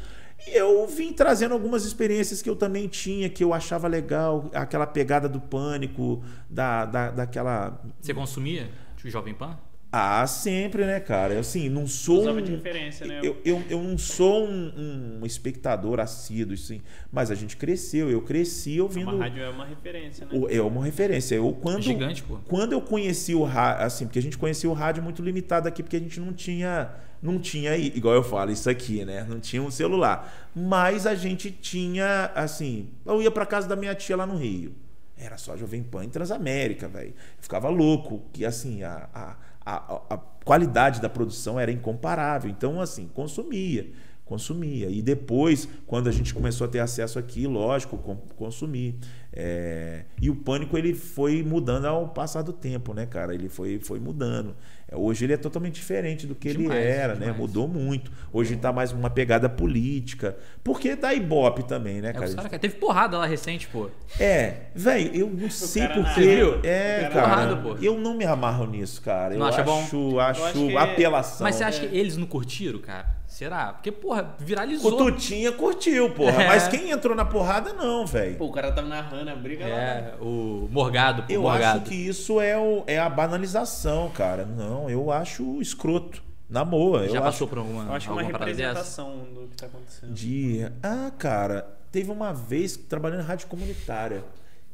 E 0.46 0.56
eu 0.56 0.86
vim 0.86 1.12
trazendo 1.12 1.52
algumas 1.52 1.84
experiências 1.84 2.40
que 2.40 2.48
eu 2.48 2.56
também 2.56 2.88
tinha, 2.88 3.28
que 3.28 3.44
eu 3.44 3.52
achava 3.52 3.86
legal, 3.86 4.50
aquela 4.54 4.86
pegada 4.86 5.28
do 5.28 5.40
pânico, 5.40 6.24
da, 6.48 6.86
da, 6.86 7.10
daquela 7.10 7.80
Você 8.00 8.14
consumia? 8.14 8.70
Jovem 9.04 9.34
Pan? 9.34 9.58
Ah, 9.94 10.26
sempre, 10.26 10.86
né, 10.86 10.98
cara? 11.00 11.34
Eu, 11.34 11.40
assim, 11.40 11.68
não 11.68 11.86
sou. 11.86 12.22
Usava 12.22 12.38
um, 12.38 12.42
de 12.42 12.52
referência, 12.52 13.06
né? 13.06 13.20
Eu, 13.22 13.36
eu, 13.44 13.62
eu 13.68 13.82
não 13.82 13.98
sou 13.98 14.48
um, 14.48 15.18
um 15.20 15.26
espectador 15.26 16.00
assíduo, 16.00 16.54
assim, 16.54 16.80
mas 17.12 17.30
a 17.30 17.34
gente 17.34 17.58
cresceu. 17.58 18.08
Eu 18.10 18.22
cresci 18.22 18.80
ouvindo. 18.80 19.10
Uma 19.10 19.24
rádio 19.24 19.42
é 19.42 19.50
uma 19.50 19.66
referência, 19.66 20.24
né? 20.24 20.32
É 20.48 20.62
uma 20.62 20.82
referência. 20.82 21.34
Eu, 21.34 21.52
quando, 21.52 21.82
Gigante, 21.82 22.22
pô. 22.22 22.38
Quando 22.48 22.72
eu 22.72 22.80
conheci 22.80 23.34
o 23.34 23.44
rádio, 23.44 23.84
assim, 23.84 24.06
porque 24.06 24.18
a 24.18 24.22
gente 24.22 24.38
conhecia 24.38 24.70
o 24.70 24.72
rádio 24.72 25.02
muito 25.02 25.22
limitado 25.22 25.68
aqui, 25.68 25.82
porque 25.82 25.96
a 25.96 26.00
gente 26.00 26.18
não 26.18 26.32
tinha, 26.32 26.90
não 27.20 27.38
tinha, 27.38 27.76
igual 27.76 28.14
eu 28.14 28.22
falo, 28.22 28.50
isso 28.50 28.70
aqui, 28.70 29.04
né? 29.04 29.26
Não 29.28 29.40
tinha 29.40 29.62
um 29.62 29.70
celular. 29.70 30.50
Mas 30.56 31.06
a 31.06 31.14
gente 31.14 31.50
tinha, 31.50 32.30
assim, 32.34 32.88
eu 33.04 33.20
ia 33.20 33.30
pra 33.30 33.44
casa 33.44 33.68
da 33.68 33.76
minha 33.76 33.94
tia 33.94 34.16
lá 34.16 34.26
no 34.26 34.36
Rio. 34.36 34.74
Era 35.18 35.36
só 35.36 35.54
Jovem 35.54 35.82
Pan 35.82 36.04
e 36.04 36.08
Transamérica, 36.08 36.88
velho. 36.88 37.12
Ficava 37.38 37.68
louco, 37.68 38.22
que 38.32 38.44
assim, 38.44 38.82
a, 38.82 39.08
a, 39.14 39.36
a, 39.64 40.14
a 40.14 40.18
qualidade 40.44 41.00
da 41.00 41.08
produção 41.08 41.58
era 41.58 41.70
incomparável. 41.70 42.50
Então, 42.50 42.80
assim, 42.80 43.08
consumia. 43.08 43.90
Consumia. 44.24 44.88
E 44.88 45.02
depois, 45.02 45.68
quando 45.86 46.08
a 46.08 46.12
gente 46.12 46.32
começou 46.32 46.66
a 46.66 46.68
ter 46.70 46.78
acesso 46.78 47.18
aqui, 47.18 47.46
lógico, 47.46 47.98
consumir. 48.36 48.96
É, 49.32 50.04
E 50.20 50.30
o 50.30 50.36
pânico 50.36 50.76
ele 50.78 50.94
foi 50.94 51.42
mudando 51.42 51.86
ao 51.86 52.08
passar 52.08 52.42
do 52.42 52.52
tempo, 52.52 52.94
né, 52.94 53.04
cara? 53.06 53.34
Ele 53.34 53.48
foi, 53.48 53.78
foi 53.80 53.98
mudando. 54.00 54.54
É, 54.92 54.96
Hoje 54.96 55.24
ele 55.24 55.32
é 55.32 55.36
totalmente 55.36 55.74
diferente 55.76 56.26
do 56.26 56.34
que 56.34 56.52
Demais, 56.52 56.80
ele 56.80 56.88
era, 56.90 57.14
né? 57.14 57.20
demais. 57.20 57.36
Mudou 57.38 57.66
muito. 57.66 58.12
Hoje 58.32 58.56
tá 58.56 58.72
mais 58.72 58.92
uma 58.92 59.08
pegada 59.10 59.48
política. 59.48 60.36
Porque 60.62 60.94
dá 60.94 61.12
ibope 61.14 61.62
também, 61.64 62.00
né, 62.00 62.10
É, 62.10 62.12
cara? 62.12 62.34
cara, 62.34 62.58
teve 62.58 62.74
porrada 62.76 63.18
lá 63.18 63.26
recente, 63.26 63.66
pô. 63.68 63.88
É, 64.20 64.54
velho, 64.74 65.14
eu 65.14 65.28
não 65.30 65.50
sei 65.50 65.88
porquê. 65.88 66.02
Você 66.14 66.36
viu? 66.36 66.60
É, 66.62 67.08
O 67.10 67.12
cara 67.14 67.46
na- 67.46 67.56
pô. 67.56 67.76
eu 67.80 67.98
não 67.98 68.14
me 68.14 68.24
amarro 68.24 68.66
nisso, 68.66 69.00
cara. 69.02 69.30
Não 69.34 69.40
eu 69.40 69.44
acha 69.52 69.62
bom? 69.62 69.80
acho, 69.82 70.18
acho, 70.20 70.44
acho 70.44 70.52
que- 70.66 70.76
apelação. 70.76 71.44
Mas 71.44 71.56
você 71.56 71.64
acha 71.64 71.86
que 71.86 71.96
eles 71.96 72.16
não 72.16 72.26
curtiram, 72.26 72.78
cara? 72.78 73.21
Será? 73.42 73.72
Porque, 73.72 73.90
porra, 73.90 74.36
viralizou. 74.38 74.92
O 74.92 74.96
Tutinha 74.96 75.50
curtiu, 75.50 76.10
porra. 76.14 76.42
É. 76.44 76.46
Mas 76.46 76.68
quem 76.68 76.90
entrou 76.90 77.16
na 77.16 77.24
porrada, 77.24 77.72
não, 77.72 78.06
velho. 78.06 78.36
Pô, 78.36 78.46
o 78.46 78.52
cara 78.52 78.70
tava 78.70 78.86
narrando 78.86 79.30
a 79.30 79.34
briga 79.34 79.66
lá. 79.66 79.74
É, 79.74 80.14
o 80.20 80.68
Morgado, 80.70 81.24
pô, 81.24 81.32
Eu 81.32 81.42
Morgado. 81.42 81.80
acho 81.80 81.88
que 81.88 81.94
isso 81.94 82.40
é, 82.40 82.56
o, 82.56 82.84
é 82.86 83.00
a 83.00 83.08
banalização, 83.10 84.10
cara. 84.10 84.44
Não, 84.46 84.88
eu 84.88 85.10
acho 85.10 85.60
escroto. 85.60 86.22
Na 86.48 86.64
boa. 86.64 87.08
Já 87.08 87.16
eu 87.16 87.22
passou 87.22 87.46
acho 87.46 87.48
por 87.48 87.58
alguma, 87.58 87.84
Eu 87.84 87.92
acho 87.94 88.06
que 88.06 88.10
é 88.10 88.14
uma 88.14 88.20
alguma 88.22 88.38
dessa? 88.38 88.50
representação 88.50 89.10
do 89.34 89.48
que 89.48 89.56
tá 89.56 89.66
acontecendo. 89.66 90.12
de. 90.12 90.70
Ah, 90.82 91.10
cara, 91.18 91.66
teve 91.90 92.10
uma 92.12 92.32
vez 92.32 92.76
trabalhando 92.76 93.22
em 93.22 93.26
rádio 93.26 93.48
comunitária. 93.48 94.22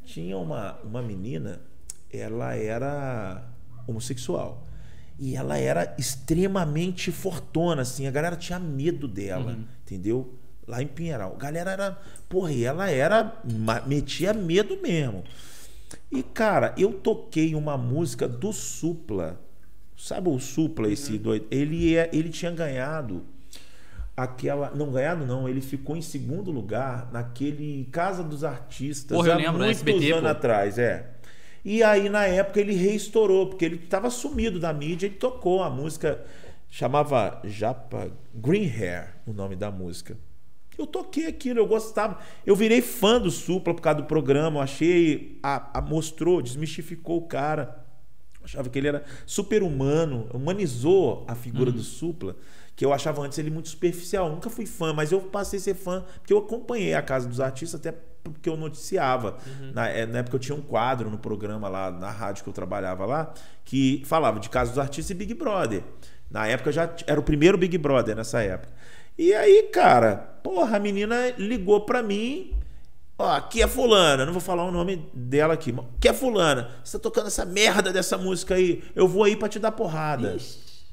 Tinha 0.04 0.36
uma, 0.36 0.76
uma 0.84 1.00
menina, 1.00 1.60
ela 2.12 2.54
era 2.54 3.44
homossexual. 3.86 4.62
E 5.18 5.34
ela 5.34 5.58
era 5.58 5.94
extremamente 5.98 7.10
fortona, 7.10 7.82
assim. 7.82 8.06
A 8.06 8.10
galera 8.10 8.36
tinha 8.36 8.58
medo 8.58 9.08
dela, 9.08 9.52
Uhum. 9.52 9.64
entendeu? 9.84 10.34
Lá 10.66 10.82
em 10.82 10.86
Pinheiral. 10.86 11.34
A 11.34 11.38
galera 11.38 11.70
era. 11.72 11.98
Porra, 12.28 12.52
e 12.52 12.62
ela 12.64 12.88
era. 12.90 13.40
metia 13.86 14.32
medo 14.32 14.78
mesmo. 14.80 15.24
E, 16.12 16.22
cara, 16.22 16.74
eu 16.76 16.92
toquei 16.92 17.54
uma 17.54 17.76
música 17.76 18.28
do 18.28 18.52
Supla. 18.52 19.40
Sabe 19.96 20.28
o 20.28 20.38
Supla, 20.38 20.88
esse 20.88 21.18
doido? 21.18 21.46
Ele, 21.50 21.96
é, 21.96 22.08
ele 22.12 22.28
tinha 22.28 22.52
ganhado 22.52 23.24
aquela. 24.16 24.70
Não 24.70 24.92
ganhado, 24.92 25.26
não. 25.26 25.48
Ele 25.48 25.60
ficou 25.60 25.96
em 25.96 26.02
segundo 26.02 26.50
lugar 26.50 27.08
naquele 27.12 27.88
Casa 27.90 28.22
dos 28.22 28.44
Artistas 28.44 29.16
Porra, 29.16 29.28
eu 29.28 29.32
há 29.32 29.36
lembro, 29.36 29.54
muitos 29.58 29.78
SBT, 29.78 30.12
anos 30.12 30.22
pô. 30.22 30.28
atrás, 30.28 30.78
é. 30.78 31.10
E 31.70 31.82
aí, 31.82 32.08
na 32.08 32.24
época, 32.24 32.58
ele 32.60 32.72
reestourou, 32.72 33.46
porque 33.48 33.62
ele 33.62 33.76
estava 33.76 34.08
sumido 34.08 34.58
da 34.58 34.72
mídia, 34.72 35.04
ele 35.06 35.16
tocou 35.16 35.62
a 35.62 35.68
música, 35.68 36.24
chamava 36.70 37.42
Japa 37.44 38.10
Green 38.34 38.64
Hair, 38.66 39.16
o 39.26 39.34
nome 39.34 39.54
da 39.54 39.70
música. 39.70 40.16
Eu 40.78 40.86
toquei 40.86 41.26
aquilo, 41.26 41.58
eu 41.58 41.66
gostava. 41.66 42.20
Eu 42.46 42.56
virei 42.56 42.80
fã 42.80 43.20
do 43.20 43.30
Supla 43.30 43.74
por 43.74 43.82
causa 43.82 44.00
do 44.00 44.06
programa, 44.06 44.60
eu 44.60 44.62
achei. 44.62 45.38
A, 45.42 45.78
a- 45.78 45.82
mostrou, 45.82 46.40
desmistificou 46.40 47.18
o 47.18 47.26
cara. 47.26 47.84
Achava 48.42 48.70
que 48.70 48.78
ele 48.78 48.88
era 48.88 49.04
super 49.26 49.62
humano, 49.62 50.26
humanizou 50.32 51.26
a 51.28 51.34
figura 51.34 51.70
do 51.70 51.82
Supla, 51.82 52.34
que 52.74 52.82
eu 52.82 52.94
achava 52.94 53.20
antes 53.20 53.36
ele 53.38 53.50
muito 53.50 53.68
superficial. 53.68 54.30
Nunca 54.30 54.48
fui 54.48 54.64
fã, 54.64 54.94
mas 54.94 55.12
eu 55.12 55.20
passei 55.20 55.58
a 55.58 55.62
ser 55.62 55.74
fã 55.74 56.02
porque 56.18 56.32
eu 56.32 56.38
acompanhei 56.38 56.94
a 56.94 57.02
Casa 57.02 57.28
dos 57.28 57.40
Artistas 57.40 57.78
até 57.78 57.92
porque 58.22 58.48
eu 58.48 58.56
noticiava. 58.56 59.36
Na, 59.72 59.88
eh, 59.88 60.06
na 60.06 60.18
época 60.18 60.36
eu 60.36 60.40
tinha 60.40 60.56
um 60.56 60.60
quadro 60.60 61.10
no 61.10 61.18
programa 61.18 61.68
lá, 61.68 61.90
na 61.90 62.10
rádio 62.10 62.44
que 62.44 62.48
eu 62.48 62.54
trabalhava 62.54 63.06
lá, 63.06 63.32
que 63.64 64.02
falava 64.06 64.38
de 64.40 64.48
Casa 64.48 64.70
dos 64.70 64.78
Artistas 64.78 65.10
e 65.10 65.14
Big 65.14 65.34
Brother. 65.34 65.82
Na 66.30 66.46
época 66.46 66.70
já 66.70 66.90
era 67.06 67.18
o 67.18 67.22
primeiro 67.22 67.56
Big 67.56 67.76
Brother 67.78 68.14
nessa 68.14 68.42
época. 68.42 68.72
E 69.16 69.34
aí, 69.34 69.64
cara, 69.72 70.38
porra, 70.42 70.76
a 70.76 70.80
menina 70.80 71.30
ligou 71.38 71.80
pra 71.80 72.02
mim. 72.02 72.52
Ó, 73.18 73.28
aqui 73.28 73.60
é 73.60 73.66
fulana, 73.66 74.24
não 74.24 74.32
vou 74.32 74.40
falar 74.40 74.64
o 74.64 74.70
nome 74.70 75.10
dela 75.12 75.54
aqui. 75.54 75.72
mas 75.72 75.86
Aqui 75.96 76.08
é 76.08 76.12
fulana. 76.12 76.70
Você 76.84 76.98
tá 76.98 77.02
tocando 77.02 77.26
essa 77.26 77.44
merda 77.44 77.92
dessa 77.92 78.16
música 78.16 78.54
aí. 78.54 78.84
Eu 78.94 79.08
vou 79.08 79.24
aí 79.24 79.34
pra 79.34 79.48
te 79.48 79.58
dar 79.58 79.72
porrada. 79.72 80.36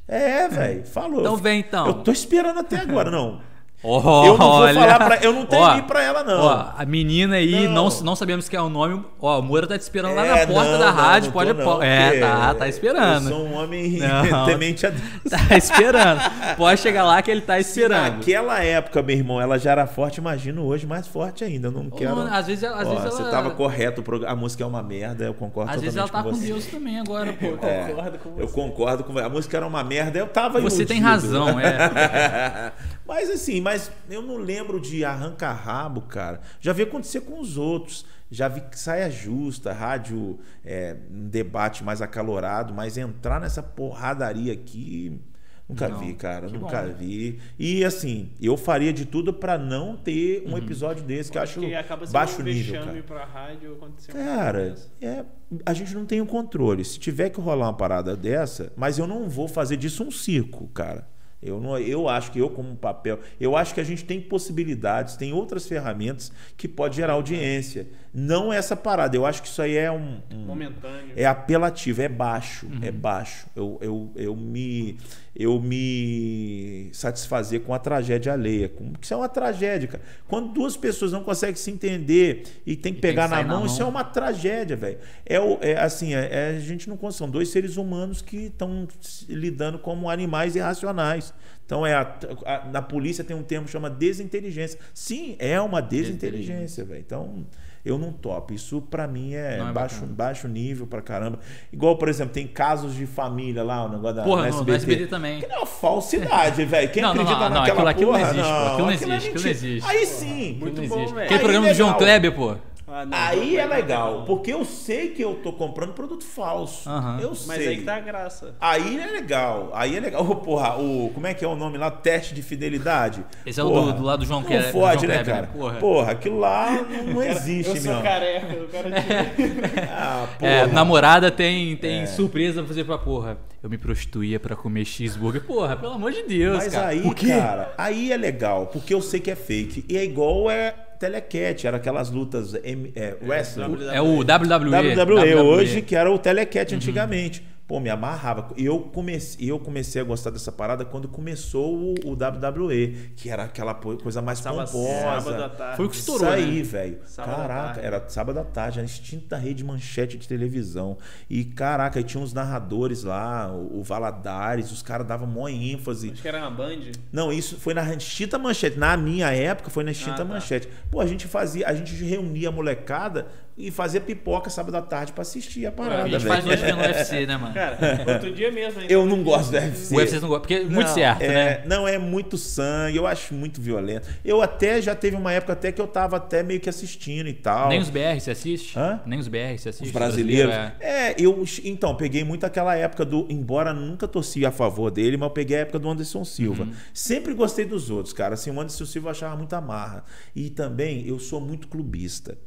É, 0.08 0.48
velho. 0.48 0.86
Falou. 0.88 1.20
Então 1.20 1.36
vem, 1.36 1.60
então. 1.60 1.86
Eu 1.86 1.94
tô 1.96 2.12
esperando 2.12 2.60
até 2.60 2.78
agora, 2.78 3.12
não. 3.12 3.42
Oh, 3.88 3.98
eu 3.98 4.02
não 4.02 4.38
vou 4.38 4.48
olha. 4.62 4.80
falar 4.80 5.00
pra. 5.06 5.16
Eu 5.18 5.32
não 5.32 5.46
tenho 5.46 5.78
ir 5.78 5.84
pra 5.84 6.02
ela, 6.02 6.24
não. 6.24 6.42
Ó, 6.44 6.66
a 6.76 6.86
menina 6.86 7.36
aí, 7.36 7.68
não. 7.68 7.88
Não. 7.88 8.02
Não, 8.02 8.16
sabemos 8.16 8.50
quem 8.50 8.58
é 8.58 8.62
o 8.62 8.68
nome. 8.70 9.04
Ó, 9.22 9.40
o 9.40 9.44
Moura 9.44 9.68
tá 9.68 9.78
te 9.78 9.82
esperando 9.82 10.16
lá 10.16 10.26
É, 10.26 10.46
na 10.46 10.54
porta 10.54 10.72
não, 10.72 10.80
da 10.80 10.90
rádio. 10.92 11.28
não 11.28 11.34
pode. 11.34 11.54
não, 11.54 11.84
é, 11.84 12.20
tá, 12.20 12.54
tá 12.56 12.68
esperando. 12.68 13.30
Eu 13.30 13.36
sou 13.36 13.46
um 13.46 13.54
homem 13.54 14.00
temente 14.48 14.88
a 14.88 14.90
Deus. 14.90 15.04
Tá 15.48 15.56
esperando. 15.58 16.20
Pode 16.58 16.80
chegar 16.82 17.04
lá 17.04 17.22
que 17.22 17.30
ele 17.30 17.42
tá 17.42 17.56
Se 17.56 17.62
esperando. 17.62 18.14
naquela 18.18 18.64
época, 18.64 19.04
meu 19.04 19.16
irmão, 19.16 19.40
ela 19.40 19.60
já 19.60 19.72
era 19.72 19.86
forte, 19.86 20.18
imagino 20.18 20.64
hoje 20.66 20.88
mais 20.88 21.06
forte 21.08 21.44
ainda. 21.44 21.70
Não 21.70 21.90
quero. 21.92 22.22
às 22.22 22.48
vezes 22.48 22.64
às 22.64 22.88
vezes 22.88 23.04
Você 23.04 23.22
ela- 23.22 23.30
tava 23.32 23.52
correto, 23.52 24.04
a 24.26 24.36
música 24.36 24.64
é 24.64 24.68
uma 24.68 24.82
merda, 24.82 25.26
eu 25.26 25.34
concordo 25.36 25.72
Às 25.72 25.82
vezes 25.82 25.96
ela 25.98 26.08
tá 26.08 26.24
com 26.24 26.32
você. 26.32 26.48
Deus 26.48 26.66
também 26.66 27.00
agora, 27.00 27.32
pô. 27.40 27.46
Eu 27.46 27.60
É, 27.62 27.84
concordo 27.90 28.18
com 28.20 28.30
você. 28.32 28.42
Eu 28.42 28.48
concordo 28.48 29.04
com 29.04 29.20
A 29.20 29.30
música 29.30 29.58
era 29.58 29.68
uma 29.68 29.84
merda, 29.84 30.18
eu 30.18 30.28
tava 30.28 30.60
Você 30.62 30.86
tem 30.86 30.98
iludido. 30.98 31.30
razão, 31.38 31.60
é. 31.60 32.72
mas 33.08 33.30
assim, 33.30 33.62
mas 33.66 33.92
eu 34.10 34.22
não 34.22 34.38
lembro 34.38 34.80
de 34.80 35.04
arrancar 35.04 35.54
rabo, 35.54 36.02
cara. 36.02 36.40
Já 36.62 36.72
vi 36.72 36.84
acontecer 36.84 37.22
com 37.22 37.40
os 37.40 37.58
outros. 37.58 38.06
Já 38.30 38.48
vi 38.48 38.62
saia 38.74 39.10
justa, 39.10 39.74
rádio, 39.74 40.38
é, 40.64 40.96
um 41.12 41.28
debate 41.28 41.84
mais 41.84 42.02
acalorado, 42.02 42.74
mas 42.74 42.96
entrar 42.98 43.40
nessa 43.42 43.64
porradaria 43.64 44.54
aqui. 44.54 45.20
Nunca 45.68 45.90
Não. 45.90 45.98
vi, 45.98 46.14
cara. 46.14 46.46
Que 46.46 46.54
Nunca 46.54 46.82
bom. 46.84 46.94
vi. 46.94 47.40
E 47.58 47.84
assim, 47.84 48.30
eu 48.40 48.56
faria 48.56 48.94
de 48.94 49.04
tudo 49.04 49.34
pra 49.34 49.58
não 49.58 49.98
ter 49.98 50.44
Uhum. 50.46 50.54
um 50.54 50.58
episódio 50.60 51.04
desse 51.04 51.32
que 51.32 51.38
eu 51.40 51.42
acho 51.42 51.60
que 51.60 51.74
acaba 51.74 52.06
sendo 52.06 52.14
baixo 52.14 52.40
um 52.42 52.44
nível, 52.46 52.84
cara. 52.84 53.04
pra 53.04 53.26
rádio 53.26 53.78
Cara, 54.12 54.76
é, 55.02 55.26
a 55.66 55.74
gente 55.74 55.96
não 55.96 56.06
tem 56.06 56.22
o 56.22 56.26
controle. 56.28 56.86
Se 56.86 57.00
tiver 57.00 57.32
que 57.32 57.42
rolar 57.42 57.66
uma 57.68 57.74
parada 57.74 58.16
dessa, 58.16 58.72
mas 58.76 59.00
eu 59.00 59.08
não 59.08 59.28
vou 59.28 59.48
fazer 59.48 59.76
disso 59.78 60.04
um 60.04 60.12
circo, 60.12 60.68
cara. 60.68 61.08
Eu, 61.46 61.60
não, 61.62 61.78
eu 61.78 62.10
acho 62.10 62.32
que 62.32 62.40
eu, 62.40 62.50
como 62.50 62.76
papel, 62.76 63.20
eu 63.40 63.56
acho 63.56 63.74
que 63.74 63.80
a 63.80 63.84
gente 63.84 64.04
tem 64.04 64.20
possibilidades, 64.20 65.16
tem 65.16 65.32
outras 65.32 65.68
ferramentas 65.68 66.32
que 66.58 66.68
pode 66.68 66.96
gerar 66.96 67.14
audiência. 67.14 67.88
Não 68.14 68.52
essa 68.52 68.76
parada. 68.76 69.16
Eu 69.16 69.26
acho 69.26 69.42
que 69.42 69.48
isso 69.48 69.62
aí 69.62 69.76
é 69.78 69.92
um. 69.92 70.20
um- 70.34 70.46
Momentâneo. 70.46 71.12
é 71.16 71.26
apelativo, 71.26 72.02
é 72.02 72.10
baixo, 72.10 72.68
é 72.82 72.90
Uhum. 72.90 72.98
baixo. 72.98 73.46
Eu, 73.56 73.78
eu, 73.82 74.12
eu, 74.16 74.36
me, 74.36 74.98
eu 75.36 75.60
me 75.62 76.90
satisfazer 76.94 77.62
com 77.62 77.74
a 77.74 77.80
tragédia 77.80 78.32
alheia. 78.34 78.70
Com, 78.70 78.94
isso 79.02 79.14
é 79.14 79.18
uma 79.18 79.28
tragédia, 79.28 79.88
cara. 79.88 80.04
Quando 80.28 80.54
duas 80.54 80.78
pessoas 80.78 81.12
não 81.12 81.24
conseguem 81.24 81.56
se 81.56 81.70
entender 81.72 82.44
e 82.66 82.76
tem 82.76 82.94
que 82.94 83.00
E 83.00 83.02
tem 83.02 83.12
pegar 83.12 83.24
que 83.26 83.30
na 83.32 83.36
sair 83.38 83.48
na 83.48 83.54
mão, 83.56 83.66
isso 83.66 83.82
é 83.82 83.84
mão. 83.84 83.90
uma 83.92 84.04
tragédia, 84.04 84.76
velho. 84.76 84.98
É, 85.26 85.36
é 85.72 85.80
assim, 85.80 86.14
é, 86.16 86.30
é- 86.32 86.56
a 86.56 86.60
gente 86.60 86.88
não 86.88 86.96
consegue. 86.96 87.18
São 87.20 87.30
dois 87.30 87.50
seres 87.50 87.78
humanos 87.78 88.22
que 88.22 88.46
estão 88.48 88.88
lidando 89.28 89.78
como 89.80 90.10
animais 90.10 90.56
irracionais. 90.56 91.34
Então, 91.66 91.86
é 91.86 91.94
a- 91.96 92.18
a- 92.46 92.66
na 92.72 92.82
polícia 92.82 93.24
tem 93.24 93.36
um 93.36 93.42
termo 93.44 93.66
que 93.66 93.72
chama 93.72 93.90
desinteligência. 93.90 94.80
Sim, 94.94 95.36
é 95.40 95.60
uma 95.60 95.82
desinteligência, 95.82 96.86
velho. 96.86 97.00
Então, 97.00 97.46
eu 97.86 97.98
não 98.00 98.12
topo. 98.12 98.54
Isso 98.54 98.82
pra 98.82 99.08
mim 99.08 99.34
é, 99.36 99.58
Não 99.58 99.70
é 99.70 99.72
baixo, 99.72 99.96
bacana. 99.96 100.14
baixo 100.16 100.48
nível 100.48 100.88
pra 100.88 101.02
caramba. 101.02 101.40
Igual, 101.72 101.98
por 101.98 102.10
exemplo, 102.10 102.34
tem 102.34 102.48
casos 102.48 102.96
de 102.96 103.06
família 103.06 103.64
lá, 103.64 103.86
o 103.86 103.90
negócio 103.90 104.16
da 104.16 104.24
Porra, 104.24 104.42
no, 104.50 104.64
no 104.64 104.74
SBT. 104.74 104.76
SBT 104.78 105.08
também. 105.08 105.40
Que 105.40 105.46
é 105.46 105.58
uma 105.58 105.66
falsidade, 105.66 106.66
velho. 106.66 106.90
Quem 106.92 107.02
Não, 107.04 107.14
não, 107.14 107.22
acredita 107.22 107.40
não, 107.50 107.56
não, 107.56 107.62
naquela 107.62 107.90
aquilo- 107.92 108.12
aquilo 108.12 108.12
não 108.12 108.20
porra, 108.20 108.32
existe, 108.32 108.52
pô. 108.52 108.66
Aquilo 108.66 108.82
não 108.82 108.90
é 108.90 108.94
existe, 108.94 109.14
aquilo 109.14 109.26
não 109.26 109.34
mentira. 109.34 109.50
existe. 109.52 109.90
Aí 109.90 110.06
sim. 110.06 110.58
Muito 110.60 110.82
bom, 110.88 111.06
velho. 111.08 111.20
Aquele 111.26 111.40
programa 111.40 111.68
do 111.68 111.74
João. 111.74 111.94
Kleber, 111.94 112.32
pô. 112.36 112.56
Ah, 112.88 113.04
não, 113.04 113.18
aí 113.18 113.54
não 113.54 113.60
é 113.62 113.66
legal, 113.66 114.18
não. 114.20 114.26
porque 114.26 114.54
eu 114.54 114.64
sei 114.64 115.10
que 115.10 115.22
eu 115.22 115.34
tô 115.44 115.52
comprando 115.54 115.94
produto 115.94 116.24
falso. 116.24 116.88
Aham. 116.88 117.18
Eu 117.20 117.30
Mas 117.30 117.42
sei. 117.58 117.68
aí 117.70 117.78
que 117.78 117.84
tá 117.84 117.96
a 117.96 118.00
graça. 118.00 118.54
Aí 118.62 119.00
é 119.00 119.08
legal, 119.08 119.72
aí 119.74 119.98
é 119.98 120.00
legal. 120.00 120.22
Ô, 120.30 120.36
porra, 120.36 120.78
o, 120.78 121.10
como 121.14 121.26
é 121.26 121.34
que 121.34 121.44
é 121.44 121.48
o 121.48 121.56
nome 121.56 121.80
lá? 121.80 121.90
Teste 121.90 122.36
de 122.36 122.44
fidelidade. 122.44 123.26
Esse 123.46 123.60
é 123.60 123.64
o 123.64 123.70
Porra, 123.72 123.92
do- 123.94 123.98
do 124.00 124.04
lado 124.04 124.20
do 124.20 124.26
João 124.26 124.42
Não 124.42 124.48
Kleber- 124.48 124.72
fode, 124.72 125.06
João 125.08 125.18
né, 125.18 125.24
cara? 125.24 125.48
Porra. 125.48 125.74
Porra. 125.80 126.12
aquilo 126.12 126.40
lá 126.40 126.72
não, 126.88 127.14
não 127.16 127.24
existe, 127.24 127.76
Eu 127.76 127.82
sou 127.82 127.94
meu. 127.94 128.04
careca, 128.04 128.54
o 128.64 128.68
cara 128.68 128.90
tira. 129.02 129.90
Ah, 129.92 130.28
porra. 130.38 130.52
É, 130.52 130.68
namorada 130.68 131.32
tem, 131.32 131.76
tem 131.78 132.06
surpresa 132.06 132.60
pra 132.62 132.68
fazer 132.68 132.84
pra 132.84 132.98
porra. 133.00 133.38
Eu 133.66 133.70
me 133.70 133.80
prostituía 133.80 134.40
pra 134.40 134.56
comer 134.56 134.86
cheeseburger. 134.86 135.42
Porra, 135.42 135.76
pelo 135.76 135.94
amor 135.94 136.12
de 136.12 136.22
Deus, 136.22 136.58
Mas 136.58 136.72
cara. 136.72 136.90
aí, 136.90 137.02
o 137.02 137.16
quê? 137.16 137.30
cara, 137.30 137.74
aí 137.76 138.12
é 138.12 138.16
legal, 138.18 138.68
porque 138.68 138.94
eu 138.94 139.02
sei 139.02 139.20
que 139.20 139.32
é 139.32 139.36
fake. 139.36 139.84
E 139.90 139.98
é 139.98 140.04
igual 140.04 140.52
é 140.52 140.72
telecat, 141.00 141.66
era 141.66 141.78
aquelas 141.78 142.12
lutas 142.12 142.54
M- 142.64 142.94
é, 142.96 143.18
wrestling. 143.24 143.76
É 143.92 144.00
o 144.00 144.20
WWE. 144.20 144.94
WWE, 144.96 145.34
hoje, 145.42 145.82
que 145.82 145.96
era 145.96 146.12
o 146.12 146.20
telecat 146.20 146.76
antigamente. 146.76 147.44
Pô, 147.68 147.80
me 147.80 147.90
amarrava. 147.90 148.54
Eu 148.56 148.80
comecei, 148.80 149.50
eu 149.50 149.58
comecei 149.60 150.00
a 150.00 150.06
gostar 150.06 150.30
dessa 150.30 150.52
parada 150.52 150.86
quando 150.86 151.08
começou 151.08 151.76
o, 151.76 151.96
o 152.06 152.12
WWE, 152.14 153.12
que 153.16 153.28
era 153.28 153.46
aquela 153.46 153.74
coisa 153.74 154.22
mais 154.22 154.38
Sábado, 154.38 154.72
pomposa. 154.72 155.22
sábado 155.22 155.44
à 155.44 155.50
tarde. 155.50 155.78
Foi 155.78 155.86
o 155.88 155.90
que 155.90 155.96
Isso 155.96 156.12
estourou, 156.12 156.32
aí, 156.32 156.58
né? 156.58 156.62
velho. 156.64 157.00
Caraca, 157.16 157.82
era 157.82 158.08
sábado 158.08 158.40
à 158.40 158.44
tarde, 158.44 158.80
a 158.80 158.84
extinta 158.84 159.36
rede 159.36 159.64
manchete 159.64 160.16
de 160.16 160.28
televisão. 160.28 160.96
E 161.28 161.44
caraca, 161.44 161.98
aí 161.98 162.04
tinha 162.04 162.22
uns 162.22 162.34
narradores 162.34 163.02
lá, 163.04 163.52
o, 163.52 163.80
o 163.80 163.84
Valadares, 163.84 164.72
os 164.72 164.84
caras 164.84 165.08
davam 165.08 165.26
mó 165.28 165.50
ênfase. 165.50 166.12
Acho 166.12 166.22
que 166.22 166.28
era 166.28 166.38
uma 166.42 166.52
Band. 166.52 166.92
Não, 167.12 167.34
isso 167.34 167.58
foi 167.58 167.74
na 167.74 167.92
extinta 167.96 168.38
manchete. 168.38 168.78
Na 168.78 168.96
minha 168.96 169.32
época 169.32 169.72
foi 169.72 169.84
na 169.84 169.90
extinta 169.90 170.14
Ah, 170.14 170.18
tá. 170.18 170.26
manchete. 170.26 170.70
Pô, 170.92 171.02
a 171.02 171.08
gente 171.08 171.26
fazia, 171.28 171.68
a 171.68 171.74
gente 171.74 171.96
reunia 171.96 172.50
a 172.50 172.52
molecada 172.52 173.26
e 173.58 173.72
fazia 173.72 174.02
pipoca 174.02 174.50
sábado 174.50 174.76
à 174.76 174.82
tarde 174.82 175.14
pra 175.14 175.22
assistir 175.22 175.66
a 175.66 175.70
A 175.70 175.72
parada, 175.72 176.10
gente 176.10 176.26
faz 176.26 176.46
hoje 176.46 176.72
no 176.74 176.78
UFC, 176.80 177.26
né, 177.26 177.38
mano? 177.38 177.54
Cara, 177.54 177.78
outro 178.06 178.34
dia 178.34 178.52
mesmo. 178.52 178.82
hein? 178.82 178.88
Eu 178.90 179.06
não 179.06 179.24
gosto 179.24 179.52
do 179.52 179.58
UFC. 179.58 179.94
O 179.94 179.98
UFC 179.98 180.20
não 180.20 180.28
gosta, 180.28 180.42
porque 180.42 180.54
é 180.56 180.64
muito 180.66 180.88
Não, 180.88 180.94
certo, 180.94 181.22
é, 181.22 181.28
né? 181.30 181.64
Não, 181.66 181.88
é 181.88 181.98
muito 181.98 182.38
sangue, 182.38 182.98
eu 182.98 183.08
acho 183.08 183.34
muito 183.34 183.62
violento. 183.62 184.10
Eu 184.26 184.42
até 184.42 184.82
já 184.82 184.94
teve 184.94 185.16
uma 185.16 185.32
época 185.32 185.54
até 185.54 185.72
que 185.72 185.80
eu 185.80 185.88
tava 185.88 186.18
até 186.18 186.44
meio 186.44 186.60
que 186.60 186.68
assistindo 186.70 187.30
e 187.30 187.34
tal. 187.34 187.70
Nem 187.70 187.80
os 187.80 187.90
BR 187.90 188.20
você 188.20 188.32
assiste? 188.32 188.78
Hã? 188.78 189.00
Nem 189.06 189.20
os 189.20 189.28
BR 189.30 189.58
você 189.58 189.70
assiste? 189.70 189.86
Os 189.86 189.92
brasileiros. 189.92 190.54
Brasileiro, 190.54 190.76
É, 190.82 191.16
eu 191.18 191.46
então 191.64 191.96
peguei 191.96 192.26
muito 192.26 192.46
aquela 192.46 192.76
época 192.76 193.06
do, 193.06 193.26
embora 193.30 193.74
nunca 193.74 194.06
torci 194.08 194.46
a 194.46 194.52
favor 194.52 194.92
dele, 194.92 195.16
mas 195.16 195.28
eu 195.28 195.34
peguei 195.34 195.58
a 195.58 195.60
época 195.62 195.80
do 195.80 195.90
Anderson 195.90 196.26
Silva. 196.26 196.64
Uhum. 196.64 196.74
Sempre 196.94 197.34
gostei 197.34 197.64
dos 197.64 197.90
outros, 197.90 198.14
cara. 198.14 198.34
Assim, 198.34 198.52
o 198.52 198.60
Anderson 198.60 198.86
Silva 198.86 199.08
eu 199.08 199.12
achava 199.12 199.36
muita 199.38 199.62
marra. 199.62 200.04
E 200.36 200.50
também 200.50 201.08
eu 201.08 201.18
sou 201.20 201.40
muito 201.40 201.70
clubista. 201.70 202.38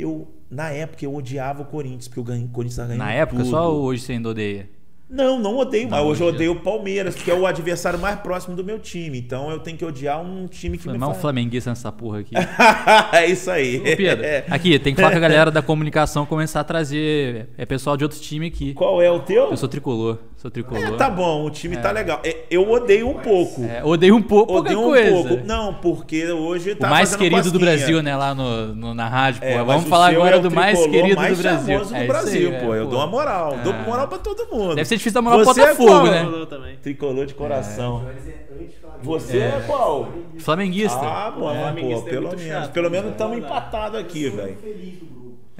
Eu 0.00 0.28
na 0.50 0.70
época 0.70 1.04
eu 1.04 1.14
odiava 1.14 1.62
o 1.62 1.64
Corinthians, 1.64 2.08
porque 2.08 2.20
o 2.20 2.48
Corinthians 2.48 2.76
tava 2.76 2.88
ganhando 2.88 3.04
Na 3.04 3.12
época, 3.12 3.42
tudo. 3.42 3.50
só 3.50 3.72
hoje 3.72 4.02
você 4.02 4.12
ainda 4.12 4.30
odeia? 4.30 4.68
Não, 5.10 5.40
não 5.40 5.58
odeio, 5.58 5.88
mas 5.90 6.00
Não, 6.00 6.06
hoje 6.06 6.22
eu 6.22 6.28
odeio 6.28 6.52
o 6.52 6.60
Palmeiras, 6.60 7.16
que 7.16 7.28
é 7.28 7.34
o 7.34 7.44
adversário 7.44 7.98
mais 7.98 8.20
próximo 8.20 8.54
do 8.54 8.62
meu 8.62 8.78
time. 8.78 9.18
Então 9.18 9.50
eu 9.50 9.58
tenho 9.58 9.76
que 9.76 9.84
odiar 9.84 10.22
um 10.22 10.46
time 10.46 10.78
que 10.78 10.84
Foi 10.84 10.92
me 10.92 10.98
mal 11.00 11.10
um 11.10 11.14
flamenguista 11.14 11.68
nessa 11.68 11.90
porra 11.90 12.20
aqui. 12.20 12.32
é 13.12 13.26
isso 13.26 13.50
aí. 13.50 13.80
Ô, 13.80 13.96
Pedro, 13.96 14.24
aqui, 14.48 14.78
tem 14.78 14.94
que 14.94 15.00
falar 15.00 15.12
com 15.12 15.18
a 15.18 15.20
galera 15.20 15.50
da 15.50 15.62
comunicação 15.62 16.24
começar 16.24 16.60
a 16.60 16.64
trazer 16.64 17.48
é 17.58 17.66
pessoal 17.66 17.96
de 17.96 18.04
outro 18.04 18.20
time 18.20 18.46
aqui. 18.46 18.72
Qual 18.72 19.02
é 19.02 19.10
o 19.10 19.18
teu? 19.18 19.50
Eu 19.50 19.56
sou 19.56 19.68
tricolor. 19.68 20.18
Sou 20.40 20.50
tricolor. 20.50 20.82
É, 20.82 20.90
tá 20.96 21.10
bom, 21.10 21.44
o 21.44 21.50
time 21.50 21.76
tá 21.76 21.90
legal. 21.90 22.18
É, 22.24 22.44
Eu 22.50 22.66
odeio 22.70 23.06
um 23.10 23.12
pouco. 23.18 23.62
É, 23.62 23.84
odeio 23.84 24.16
um 24.16 24.22
pouco, 24.22 24.54
Odeio 24.54 24.80
um 24.80 24.84
coisa. 24.84 25.28
pouco. 25.28 25.44
Não, 25.46 25.74
porque 25.74 26.32
hoje 26.32 26.70
O 26.70 26.76
tá 26.76 26.88
mais 26.88 27.10
fazendo 27.10 27.18
querido 27.28 27.50
do 27.50 27.58
cosquinha. 27.58 27.76
Brasil, 27.76 28.02
né? 28.02 28.16
Lá 28.16 28.34
no, 28.34 28.74
no- 28.74 28.94
na 28.94 29.06
rádio, 29.06 29.42
pô. 29.42 29.46
É, 29.46 29.62
Vamos 29.62 29.84
o 29.84 29.88
falar 29.88 30.08
agora 30.08 30.36
é 30.36 30.38
o 30.38 30.42
do 30.42 30.50
mais 30.50 30.78
querido 30.86 31.14
mais 31.16 31.36
do 31.36 31.42
Brasil. 31.42 31.74
famoso 31.74 31.90
do 31.90 31.94
É 31.96 32.00
aí, 32.00 32.06
Brasil, 32.08 32.52
é, 32.54 32.58
pô. 32.58 32.74
Eu 32.74 32.84
pô. 32.86 32.90
dou 32.90 33.00
uma 33.00 33.06
moral. 33.06 33.58
Dou 33.62 33.74
É. 33.74 33.82
moral 33.82 34.08
pra 34.08 34.16
todo 34.16 34.46
mundo. 34.50 34.76
Deve 34.76 34.88
ser 34.88 34.96
difícil 34.96 35.12
dar 35.12 35.20
moral 35.20 35.40
pro 35.40 35.52
Você 35.52 35.60
é 35.60 35.64
Botafogo, 35.74 35.90
qual? 35.90 36.06
né? 36.06 36.46
Também. 36.48 36.76
Tricolor 36.76 37.26
de 37.26 37.34
coração. 37.34 38.06
Você 39.02 39.38
é, 39.38 39.62
qual? 39.66 40.08
Flamenguista. 40.38 41.00
Ah, 41.02 41.34
pô, 41.38 41.50
é 41.50 41.54
pelo 42.08 42.28
menos. 42.30 42.42
chato, 42.42 42.70
pelo 42.72 42.88
né? 42.88 42.96
menos 42.96 43.10
estamos 43.12 43.36
empatados 43.36 44.00
aqui, 44.00 44.30
velho. 44.30 44.56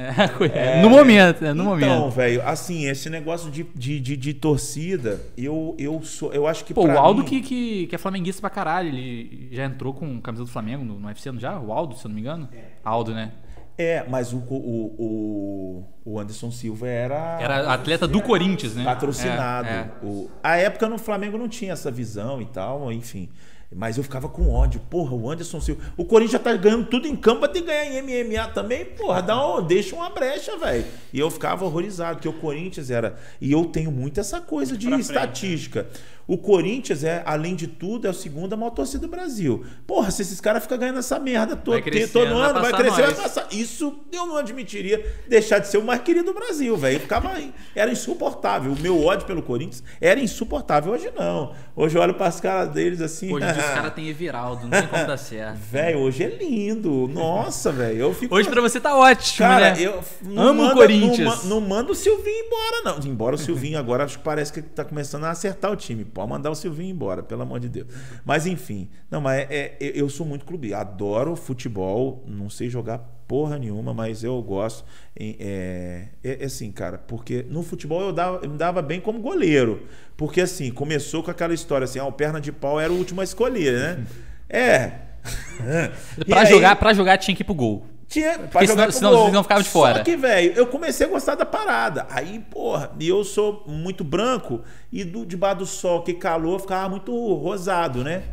É, 0.53 0.81
no 0.83 0.91
momento, 0.91 1.45
é, 1.45 1.53
no 1.53 1.63
então, 1.63 1.65
momento. 1.65 2.11
velho, 2.11 2.43
assim, 2.47 2.87
esse 2.87 3.09
negócio 3.11 3.51
de, 3.51 3.65
de, 3.75 4.01
de, 4.01 4.17
de 4.17 4.35
torcida, 4.35 5.21
eu, 5.37 5.75
eu 5.79 6.03
sou. 6.03 6.33
Eu 6.33 6.47
acho 6.47 6.65
que. 6.65 6.73
Pô, 6.75 6.87
o 6.87 6.99
Aldo 6.99 7.23
mim- 7.23 7.29
que, 7.29 7.41
que, 7.41 7.87
que 7.87 7.95
é 7.95 7.99
flamenguista 7.99 8.41
pra 8.41 8.51
caralho, 8.51 8.89
ele 8.89 9.49
já 9.53 9.65
entrou 9.65 9.93
com 9.93 10.21
camisa 10.21 10.45
do 10.45 10.51
Flamengo 10.51 10.85
no, 10.85 10.99
no 10.99 11.07
UFC, 11.09 11.31
não 11.31 11.39
já? 11.39 11.59
O 11.59 11.73
Aldo, 11.73 11.97
se 11.97 12.05
eu 12.05 12.09
não 12.09 12.15
me 12.15 12.21
engano? 12.21 12.49
Aldo, 12.85 13.15
né? 13.15 13.33
É, 13.79 14.05
mas 14.09 14.33
o, 14.35 14.37
o, 14.37 14.95
o, 14.99 15.85
o 16.05 16.21
Anderson 16.21 16.51
Silva 16.51 16.87
era. 16.87 17.39
Era 17.41 17.73
atleta 17.73 18.07
do 18.07 18.21
Corinthians, 18.21 18.75
né? 18.75 18.85
patrocinado. 18.85 19.69
É, 19.69 19.73
é. 19.73 19.91
O, 20.07 20.31
a 20.43 20.57
época 20.57 20.87
no 20.89 20.99
Flamengo 20.99 21.39
não 21.39 21.49
tinha 21.49 21.73
essa 21.73 21.91
visão 21.91 22.43
e 22.43 22.47
tal, 22.47 22.93
enfim. 22.93 23.31
Mas 23.75 23.97
eu 23.97 24.03
ficava 24.03 24.29
com 24.29 24.51
ódio. 24.51 24.81
Porra, 24.91 25.15
o 25.15 25.31
Anderson 25.31 25.61
Silva. 25.61 25.81
O 25.97 26.05
Corinthians 26.05 26.33
já 26.33 26.39
tá 26.41 26.57
ganhando 26.57 26.87
tudo 26.87 27.07
em 27.07 27.15
campo, 27.15 27.41
vai 27.41 27.49
ter 27.49 27.61
que 27.61 27.67
ganhar 27.67 27.87
em 27.87 28.25
MMA 28.25 28.49
também. 28.49 28.85
Porra, 28.85 29.23
dá 29.23 29.47
um, 29.47 29.63
deixa 29.65 29.95
uma 29.95 30.11
brecha, 30.11 30.57
velho. 30.57 30.85
E 31.13 31.21
eu 31.21 31.31
ficava 31.31 31.65
horrorizado, 31.65 32.17
porque 32.17 32.29
o 32.29 32.33
Corinthians 32.33 32.91
era. 32.91 33.17
E 33.41 33.53
eu 33.53 33.65
tenho 33.67 33.93
muito 33.93 34.19
essa 34.19 34.41
coisa 34.41 34.77
de 34.77 34.89
Pra 34.89 34.97
frente, 34.97 35.07
estatística. 35.07 35.89
O 36.33 36.39
Corinthians 36.39 37.03
é, 37.03 37.23
além 37.27 37.57
de 37.57 37.67
tudo, 37.67 38.07
é 38.07 38.11
a 38.11 38.13
segunda 38.13 38.57
maior 38.57 38.71
torcida 38.71 39.01
do 39.05 39.11
Brasil. 39.11 39.65
Porra, 39.85 40.13
se 40.13 40.23
esses 40.23 40.41
caras 40.41 40.63
ficam 40.63 40.79
ganhando 40.79 41.01
essa 41.01 41.19
merda 41.19 41.57
todo, 41.57 41.73
Vai 41.83 42.07
todo 42.07 42.25
vai 42.29 42.33
ano, 42.41 42.55
vai 42.61 42.63
passar 42.71 42.77
crescer, 42.77 43.03
vai 43.03 43.15
passar. 43.15 43.49
Isso 43.51 43.99
eu 44.13 44.27
não 44.27 44.37
admitiria 44.37 45.05
deixar 45.29 45.59
de 45.59 45.67
ser 45.67 45.79
o 45.79 45.83
mais 45.85 46.01
querido 46.03 46.27
do 46.27 46.35
Brasil, 46.35 46.77
velho. 46.77 47.01
Ficava 47.01 47.33
era 47.75 47.91
insuportável. 47.91 48.71
O 48.73 48.79
meu 48.81 49.05
ódio 49.05 49.27
pelo 49.27 49.43
Corinthians 49.43 49.83
era 50.01 50.21
insuportável. 50.21 50.93
Hoje 50.93 51.11
não. 51.19 51.53
Hoje 51.75 51.99
eu 51.99 52.03
olho 52.03 52.15
para 52.15 52.27
as 52.29 52.41
caras 52.41 52.69
deles 52.71 53.01
assim. 53.01 53.33
Hoje 53.33 53.47
os 53.47 53.57
caras 53.75 53.93
têm 53.95 54.09
Everaldo, 54.09 54.63
não 54.69 54.71
tem 54.71 54.87
como 54.87 55.05
dar 55.07 55.17
certo. 55.17 55.57
Velho, 55.57 55.99
hoje 55.99 56.23
é 56.23 56.29
lindo. 56.29 57.09
Nossa, 57.09 57.73
velho. 57.73 57.99
Eu 57.99 58.15
fico 58.15 58.33
Hoje 58.35 58.49
pra 58.49 58.61
você 58.61 58.79
tá 58.79 58.95
ótimo, 58.95 59.49
Cara, 59.49 59.75
né? 59.75 59.83
eu 59.83 60.01
não 60.23 60.43
Amo 60.43 60.63
o 60.63 60.65
manda- 60.67 60.75
Corinthians. 60.75 61.45
Não, 61.45 61.61
não 61.61 61.69
manda 61.69 61.91
o 61.91 61.95
Silvinho 61.95 62.45
embora, 62.47 62.83
não. 62.85 63.11
Embora 63.11 63.35
o 63.35 63.39
Silvinho 63.39 63.79
agora 63.81 64.05
acho 64.05 64.19
que 64.19 64.25
parece 64.25 64.53
que 64.53 64.63
tá 64.63 64.85
começando 64.85 65.25
a 65.25 65.31
acertar 65.31 65.73
o 65.73 65.77
time. 65.77 66.05
Pode 66.21 66.31
mandar 66.31 66.51
o 66.51 66.55
Silvinho 66.55 66.91
embora, 66.91 67.23
pelo 67.23 67.43
amor 67.43 67.61
de 67.61 67.69
Deus. 67.69 67.89
Mas 68.25 68.47
enfim. 68.47 68.89
Não, 69.11 69.21
mas 69.21 69.41
é, 69.51 69.77
é- 69.81 69.93
eu 69.95 70.09
sou 70.09 70.27
muito 70.27 70.45
clube. 70.45 70.73
Adoro 70.75 71.35
futebol. 71.37 72.25
Não 72.27 72.49
sei 72.51 72.69
jogar 72.69 72.99
porra 73.27 73.59
nenhuma, 73.59 73.95
mas 73.95 74.25
eu 74.25 74.41
gosto. 74.43 74.85
É, 75.19 76.09
é, 76.23 76.43
é 76.43 76.45
assim, 76.45 76.71
cara, 76.73 76.99
porque 76.99 77.45
no 77.49 77.63
futebol 77.63 78.01
eu, 78.03 78.13
dava, 78.13 78.41
eu 78.43 78.51
me 78.51 78.59
dava 78.59 78.83
bem 78.83 79.01
como 79.01 79.21
goleiro. 79.21 79.83
Porque 80.17 80.41
assim, 80.41 80.71
começou 80.71 81.23
com 81.23 81.31
aquela 81.31 81.55
história 81.55 81.85
assim, 81.85 81.99
ah, 81.99 82.05
o 82.07 82.13
perna 82.13 82.41
de 82.41 82.51
pau 82.53 82.81
era 82.81 82.93
o 82.93 82.97
último 82.97 83.21
a 83.21 83.25
escolher, 83.25 83.73
né? 83.79 84.05
É. 84.49 84.93
E 86.19 86.25
Pra, 86.25 86.41
aí- 86.41 86.47
jogar, 86.47 86.77
pra 86.77 86.95
jogar 86.95 87.19
tinha 87.19 87.37
que 87.37 87.43
ir 87.43 87.45
pro 87.45 87.55
gol. 87.55 87.87
Tinha, 88.11 88.39
pra 88.39 88.49
Porque 88.49 88.67
jogar 88.67 88.93
senão- 88.93 89.13
senão 89.13 89.33
não 89.33 89.43
ficavam 89.43 89.63
de 89.63 89.69
fora. 89.71 89.99
Só 89.99 90.05
que, 90.05 90.17
velho, 90.17 90.53
eu 90.57 90.67
comecei 90.67 91.07
a 91.07 91.09
gostar 91.09 91.37
da 91.37 91.47
parada. 91.47 92.07
Aí, 92.11 92.41
porra, 92.51 92.91
e 93.01 93.09
eu 93.09 93.23
sou 93.25 93.63
muito 93.67 94.03
branco 94.05 94.61
e 94.93 95.05
do, 95.05 95.25
debaixo 95.25 95.59
do 95.59 95.67
sol, 95.67 96.03
que 96.03 96.13
calor, 96.15 96.61
ficava 96.61 96.89
muito 96.89 97.13
rosado, 97.35 98.03
né? 98.05 98.25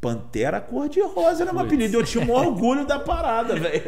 Pantera 0.00 0.60
cor-de-rosa 0.60 1.44
era 1.44 1.52
meu 1.52 1.62
Putz. 1.62 1.72
apelido. 1.72 1.96
Eu 1.98 2.04
tinha 2.04 2.22
um 2.22 2.30
orgulho 2.34 2.84
da 2.84 2.98
parada, 2.98 3.54
velho. 3.54 3.82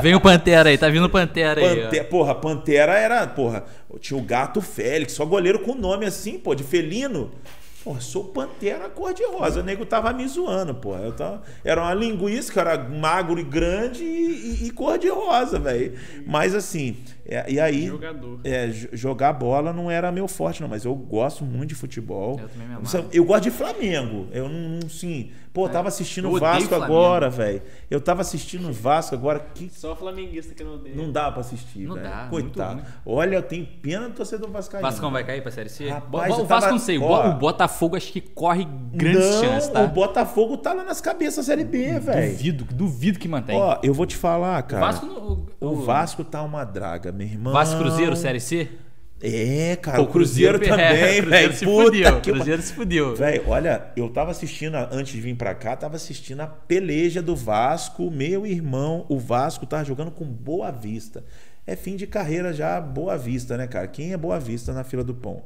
Vem 0.00 0.14
o 0.14 0.20
Pantera 0.20 0.70
aí, 0.70 0.78
tá 0.78 0.88
vindo 0.88 1.04
o 1.04 1.10
Pantera 1.10 1.60
aí. 1.60 1.82
Pante- 1.82 2.04
Porra, 2.04 2.34
Pantera 2.34 2.92
era, 2.98 3.26
porra, 3.26 3.64
tinha 4.00 4.18
o 4.18 4.22
gato 4.22 4.62
Félix, 4.62 5.12
só 5.12 5.26
goleiro 5.26 5.58
com 5.58 5.74
nome 5.74 6.06
assim, 6.06 6.38
pô, 6.38 6.54
de 6.54 6.62
felino. 6.64 7.30
Porra, 7.82 8.00
sou 8.00 8.24
Pantera 8.24 8.90
cor-de-rosa. 8.90 9.60
O 9.60 9.62
nego 9.62 9.86
tava 9.86 10.12
me 10.12 10.26
zoando, 10.28 10.74
porra. 10.74 11.00
Eu 11.00 11.12
tava... 11.12 11.42
Era 11.64 11.80
uma 11.80 11.94
linguiça 11.94 12.52
que 12.52 12.58
era 12.58 12.76
magro 12.78 13.40
e 13.40 13.42
grande 13.42 14.04
e, 14.04 14.64
e- 14.64 14.66
e 14.66 14.70
cor-de-rosa, 14.70 15.58
velho. 15.58 15.94
Mas 16.26 16.54
assim, 16.54 16.96
é- 17.24 17.50
e 17.50 17.58
aí. 17.58 17.86
Jogador. 17.86 18.40
É, 18.44 18.66
jo- 18.66 18.88
jogar 18.92 19.32
bola 19.32 19.72
não 19.72 19.90
era 19.90 20.12
meu 20.12 20.28
forte, 20.28 20.60
não, 20.60 20.68
mas 20.68 20.84
eu 20.84 20.94
gosto 20.94 21.42
muito 21.42 21.70
de 21.70 21.74
futebol. 21.74 22.38
Eu 22.38 22.48
também 22.50 22.68
me. 22.68 22.86
Sabe, 22.86 23.08
Eu 23.12 23.24
gosto 23.24 23.44
de 23.44 23.50
Flamengo. 23.50 24.26
Eu 24.30 24.46
não, 24.48 24.78
não 24.80 24.88
sim. 24.88 25.30
Pô, 25.52 25.68
tava 25.68 25.88
assistindo 25.88 26.30
o 26.30 26.38
Vasco 26.38 26.72
agora, 26.76 27.28
velho. 27.28 27.60
Eu 27.90 28.00
tava 28.00 28.20
assistindo 28.20 28.68
o 28.68 28.72
Vasco 28.72 29.16
agora. 29.16 29.40
Que 29.52 29.68
Só 29.68 29.96
flamenguista 29.96 30.54
que 30.54 30.62
não 30.62 30.74
odeia. 30.74 30.94
não 30.94 31.10
dá 31.10 31.30
pra 31.32 31.40
assistir, 31.40 31.80
Não 31.88 31.96
velho. 31.96 32.08
dá, 32.08 32.26
Coitado. 32.30 32.74
muito 32.74 32.88
Olha, 33.04 33.34
eu 33.34 33.42
tenho 33.42 33.66
pena 33.66 34.08
do 34.08 34.14
torcedor 34.14 34.48
vascaíno. 34.48 34.86
Vascão 34.88 35.10
vai 35.10 35.24
cair 35.24 35.42
pra 35.42 35.50
Série 35.50 35.68
C? 35.68 35.88
Rapaz, 35.88 36.30
eu 36.36 36.44
o 36.44 36.46
Vasco 36.46 36.60
tava- 36.62 36.70
não 36.72 36.78
sei, 36.78 36.98
o 36.98 37.00
Bo- 37.00 37.06
ó. 37.08 37.28
o 37.30 37.32
Botafogo 37.34 37.96
acho 37.96 38.12
que 38.12 38.20
corre 38.20 38.64
grandes 38.92 39.28
não, 39.28 39.40
chances, 39.44 39.68
tá? 39.70 39.80
o 39.82 39.88
Botafogo 39.88 40.56
tá 40.56 40.72
lá 40.72 40.84
nas 40.84 41.00
cabeças 41.00 41.36
da 41.38 41.42
Série 41.52 41.64
B, 41.64 41.98
velho. 41.98 42.30
Duvido, 42.32 42.64
duvido 42.72 43.18
que 43.18 43.26
mantém. 43.26 43.56
Ó, 43.60 43.78
eu 43.82 43.92
vou 43.92 44.06
te 44.06 44.16
falar, 44.16 44.62
o 44.62 44.66
cara. 44.66 44.86
Vasco, 44.86 45.06
não- 45.06 45.46
o 45.60 45.74
Vasco 45.76 46.22
tá 46.22 46.42
uma 46.44 46.64
draga, 46.64 47.10
meu 47.10 47.26
irmão. 47.26 47.52
Vasco 47.52 47.76
Cruzeiro, 47.76 48.14
Série 48.14 48.38
C? 48.40 48.68
É, 49.22 49.76
cara, 49.76 49.98
Pô, 49.98 50.04
o 50.04 50.06
Cruzeiro, 50.06 50.58
Cruzeiro 50.58 50.76
também, 50.82 51.20
velho. 51.20 51.52
Se 51.52 51.64
fudeu, 51.64 52.20
que... 52.20 52.32
Cruzeiro 52.32 52.62
se 52.62 52.72
fudeu. 52.72 53.14
Velho, 53.14 53.48
olha, 53.48 53.88
eu 53.94 54.08
tava 54.08 54.30
assistindo, 54.30 54.76
antes 54.76 55.12
de 55.12 55.20
vir 55.20 55.36
pra 55.36 55.54
cá, 55.54 55.76
tava 55.76 55.96
assistindo 55.96 56.40
a 56.40 56.46
peleja 56.46 57.20
do 57.20 57.36
Vasco. 57.36 58.10
Meu 58.10 58.46
irmão, 58.46 59.04
o 59.08 59.18
Vasco 59.18 59.66
tava 59.66 59.84
jogando 59.84 60.10
com 60.10 60.24
Boa 60.24 60.70
Vista. 60.70 61.22
É 61.66 61.76
fim 61.76 61.96
de 61.96 62.06
carreira 62.06 62.52
já, 62.52 62.80
Boa 62.80 63.16
Vista, 63.18 63.56
né, 63.56 63.66
cara? 63.66 63.86
Quem 63.86 64.12
é 64.12 64.16
Boa 64.16 64.40
Vista 64.40 64.72
na 64.72 64.84
fila 64.84 65.04
do 65.04 65.14
pão? 65.14 65.42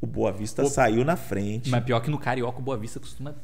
O 0.00 0.06
Boa 0.06 0.30
Vista 0.30 0.62
Pô, 0.62 0.68
saiu 0.68 1.04
na 1.04 1.16
frente. 1.16 1.70
Mas 1.70 1.82
pior 1.84 2.00
que 2.00 2.10
no 2.10 2.18
Carioca, 2.18 2.58
o 2.58 2.62
Boa 2.62 2.76
Vista 2.76 3.00
costuma 3.00 3.34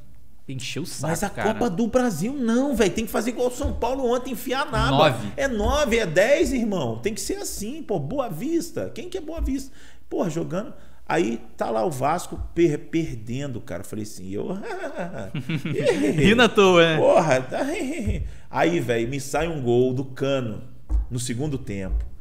encher 0.48 0.80
o 0.80 0.86
saco. 0.86 1.10
Mas 1.10 1.22
a 1.22 1.30
cara. 1.30 1.54
Copa 1.54 1.70
do 1.70 1.86
Brasil 1.86 2.32
não, 2.32 2.74
velho. 2.74 2.92
Tem 2.92 3.06
que 3.06 3.10
fazer 3.10 3.30
igual 3.30 3.48
o 3.48 3.50
São 3.50 3.72
Paulo 3.72 4.04
ontem, 4.12 4.32
enfiar 4.32 4.70
nada. 4.70 4.90
Nove. 4.90 5.32
É 5.36 5.48
nove, 5.48 5.98
é 5.98 6.06
dez, 6.06 6.52
irmão. 6.52 6.98
Tem 6.98 7.14
que 7.14 7.20
ser 7.20 7.38
assim, 7.38 7.82
pô. 7.82 7.98
Boa 7.98 8.28
Vista. 8.28 8.90
Quem 8.94 9.08
que 9.08 9.18
é 9.18 9.20
Boa 9.20 9.40
Vista? 9.40 9.72
Porra, 10.08 10.28
jogando. 10.28 10.74
Aí 11.06 11.40
tá 11.56 11.68
lá 11.68 11.84
o 11.84 11.90
Vasco 11.90 12.40
per 12.54 12.78
perdendo, 12.78 13.60
cara. 13.60 13.84
Falei 13.84 14.04
assim, 14.04 14.30
eu. 14.30 14.48
Ri 16.16 16.34
na 16.34 16.48
toa, 16.48 16.82
né? 16.82 16.96
Porra. 16.98 17.40
Tá... 17.40 17.60
Aí, 18.50 18.80
velho, 18.80 19.08
me 19.08 19.20
sai 19.20 19.48
um 19.48 19.62
gol 19.62 19.94
do 19.94 20.04
cano 20.04 20.62
no 21.10 21.18
segundo 21.18 21.56
tempo. 21.58 22.12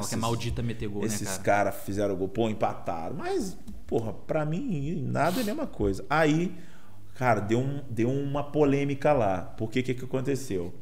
Esse 0.00 0.14
ah, 0.14 0.16
é 0.16 0.16
maldita 0.16 0.62
meter 0.62 0.88
gol, 0.88 1.04
esses 1.04 1.20
né, 1.20 1.26
cara? 1.44 1.70
caras 1.70 1.84
fizeram 1.84 2.16
gol, 2.16 2.28
pô, 2.28 2.48
empataram. 2.48 3.14
Mas, 3.16 3.56
porra, 3.86 4.12
pra 4.12 4.44
mim, 4.44 5.04
nada 5.06 5.38
é 5.38 5.42
a 5.42 5.44
mesma 5.44 5.66
coisa. 5.66 6.04
Aí, 6.10 6.52
cara, 7.20 7.38
deu, 7.40 7.58
um, 7.58 7.82
deu 7.90 8.10
uma 8.10 8.42
polêmica 8.42 9.12
lá. 9.12 9.42
Porque 9.58 9.80
o 9.80 9.82
que, 9.82 9.92
que 9.92 10.04
aconteceu? 10.06 10.72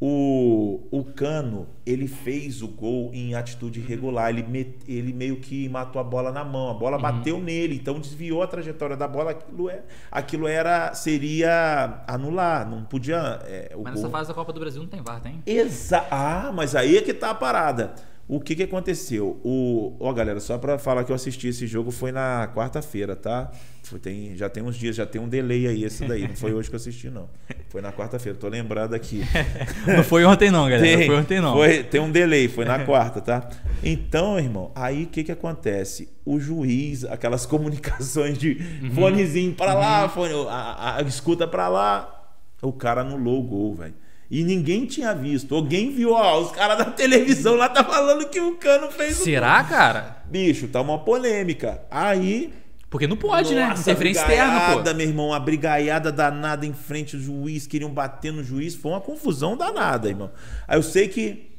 O, 0.00 0.86
o 0.88 1.02
Cano, 1.02 1.66
ele 1.84 2.06
fez 2.06 2.62
o 2.62 2.68
gol 2.68 3.10
em 3.12 3.34
atitude 3.34 3.80
irregular. 3.80 4.30
Ele, 4.30 4.44
met, 4.44 4.78
ele 4.86 5.12
meio 5.12 5.40
que 5.40 5.68
matou 5.68 6.00
a 6.00 6.04
bola 6.04 6.30
na 6.30 6.44
mão. 6.44 6.70
A 6.70 6.74
bola 6.74 6.94
uhum. 6.94 7.02
bateu 7.02 7.40
nele, 7.40 7.74
então 7.74 7.98
desviou 7.98 8.40
a 8.40 8.46
trajetória 8.46 8.96
da 8.96 9.08
bola. 9.08 9.32
Aquilo, 9.32 9.68
é, 9.68 9.82
aquilo 10.12 10.46
era 10.46 10.94
seria 10.94 12.04
anular. 12.06 12.70
Não 12.70 12.84
podia. 12.84 13.40
É, 13.42 13.74
mas 13.76 13.96
nessa 13.96 14.08
fase 14.08 14.28
da 14.28 14.34
Copa 14.34 14.52
do 14.52 14.60
Brasil 14.60 14.80
não 14.80 14.88
tem 14.88 15.02
VAR, 15.02 15.20
tem? 15.20 15.42
Exa 15.44 16.06
ah, 16.08 16.52
mas 16.54 16.76
aí 16.76 16.98
é 16.98 17.02
que 17.02 17.12
tá 17.12 17.30
a 17.30 17.34
parada. 17.34 17.96
O 18.32 18.38
que, 18.38 18.54
que 18.54 18.62
aconteceu? 18.62 19.40
O, 19.42 19.96
ó, 19.98 20.12
galera, 20.12 20.38
só 20.38 20.56
para 20.56 20.78
falar 20.78 21.02
que 21.02 21.10
eu 21.10 21.16
assisti 21.16 21.48
esse 21.48 21.66
jogo 21.66 21.90
foi 21.90 22.12
na 22.12 22.48
quarta-feira, 22.54 23.16
tá? 23.16 23.50
Foi, 23.82 23.98
tem, 23.98 24.36
já 24.36 24.48
tem 24.48 24.62
uns 24.62 24.76
dias, 24.76 24.94
já 24.94 25.04
tem 25.04 25.20
um 25.20 25.28
delay 25.28 25.66
aí 25.66 25.82
esse 25.82 26.06
daí. 26.06 26.28
Não 26.28 26.36
foi 26.36 26.54
hoje 26.54 26.68
que 26.68 26.76
eu 26.76 26.78
assisti, 26.78 27.10
não. 27.10 27.28
Foi 27.70 27.82
na 27.82 27.92
quarta-feira, 27.92 28.38
tô 28.38 28.46
lembrado 28.46 28.94
aqui. 28.94 29.24
não 29.84 30.04
foi 30.04 30.24
ontem, 30.24 30.48
não, 30.48 30.68
galera. 30.68 30.80
Tem, 30.80 30.98
não 30.98 31.06
foi 31.06 31.16
ontem, 31.16 31.40
não. 31.40 31.54
Foi, 31.54 31.82
tem 31.82 32.00
um 32.00 32.08
delay, 32.08 32.46
foi 32.46 32.64
na 32.64 32.84
quarta, 32.86 33.20
tá? 33.20 33.48
Então, 33.82 34.38
irmão, 34.38 34.70
aí 34.76 35.02
o 35.02 35.06
que, 35.08 35.24
que 35.24 35.32
acontece? 35.32 36.08
O 36.24 36.38
juiz, 36.38 37.04
aquelas 37.04 37.44
comunicações 37.46 38.38
de 38.38 38.64
uhum. 38.80 38.92
fonezinho 38.92 39.54
para 39.54 39.74
lá, 39.74 40.04
uhum. 40.04 40.08
fone, 40.08 40.34
a, 40.48 40.54
a, 40.54 40.96
a 40.98 41.02
escuta 41.02 41.48
para 41.48 41.66
lá, 41.66 42.30
o 42.62 42.72
cara 42.72 43.00
anulou 43.00 43.40
o 43.40 43.42
gol, 43.42 43.74
velho. 43.74 43.94
E 44.30 44.44
ninguém 44.44 44.86
tinha 44.86 45.12
visto. 45.12 45.56
Alguém 45.56 45.90
viu, 45.90 46.12
ó, 46.12 46.40
os 46.40 46.52
caras 46.52 46.78
da 46.78 46.84
televisão 46.84 47.56
lá 47.56 47.68
tá 47.68 47.82
falando 47.82 48.28
que 48.28 48.40
o 48.40 48.54
Cano 48.56 48.88
fez 48.92 49.16
Será, 49.16 49.60
o... 49.60 49.68
cara? 49.68 50.22
Bicho, 50.26 50.68
tá 50.68 50.80
uma 50.80 51.00
polêmica. 51.00 51.82
Aí. 51.90 52.54
Porque 52.88 53.08
não 53.08 53.16
pode, 53.16 53.54
né? 53.54 53.66
Nossa, 53.66 53.74
né? 53.74 53.80
Interferência 53.80 54.20
externa, 54.20 54.82
pô. 54.82 54.94
meu 54.94 55.06
irmão, 55.06 55.32
a 55.32 55.40
brigaiada 55.40 56.12
danada 56.12 56.64
em 56.64 56.72
frente 56.72 57.16
ao 57.16 57.22
juiz, 57.22 57.66
queriam 57.66 57.90
bater 57.90 58.32
no 58.32 58.44
juiz. 58.44 58.74
Foi 58.76 58.92
uma 58.92 59.00
confusão 59.00 59.56
danada, 59.56 60.08
irmão. 60.08 60.30
Aí 60.66 60.78
eu 60.78 60.82
sei 60.82 61.08
que 61.08 61.50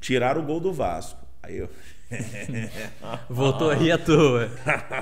tiraram 0.00 0.42
o 0.42 0.44
gol 0.44 0.60
do 0.60 0.72
Vasco. 0.72 1.20
Aí 1.42 1.58
eu. 1.58 1.68
Voltou 3.28 3.70
aí 3.70 3.90
à 3.90 3.98
toa. 3.98 4.48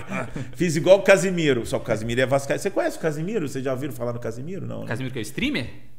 Fiz 0.56 0.76
igual 0.76 0.98
o 0.98 1.02
Casimiro. 1.02 1.66
Só 1.66 1.78
que 1.78 1.84
o 1.84 1.86
Casimiro 1.86 2.20
é 2.20 2.26
Vasco. 2.26 2.50
Você 2.52 2.70
conhece 2.70 2.96
o 2.96 3.00
Casimiro? 3.00 3.46
Vocês 3.46 3.62
já 3.62 3.72
ouviram 3.72 3.92
falar 3.92 4.14
no 4.14 4.20
Casimiro? 4.20 4.66
Não. 4.66 4.80
Né? 4.80 4.86
Casimiro 4.86 5.12
que 5.12 5.18
é 5.18 5.22
streamer? 5.22 5.91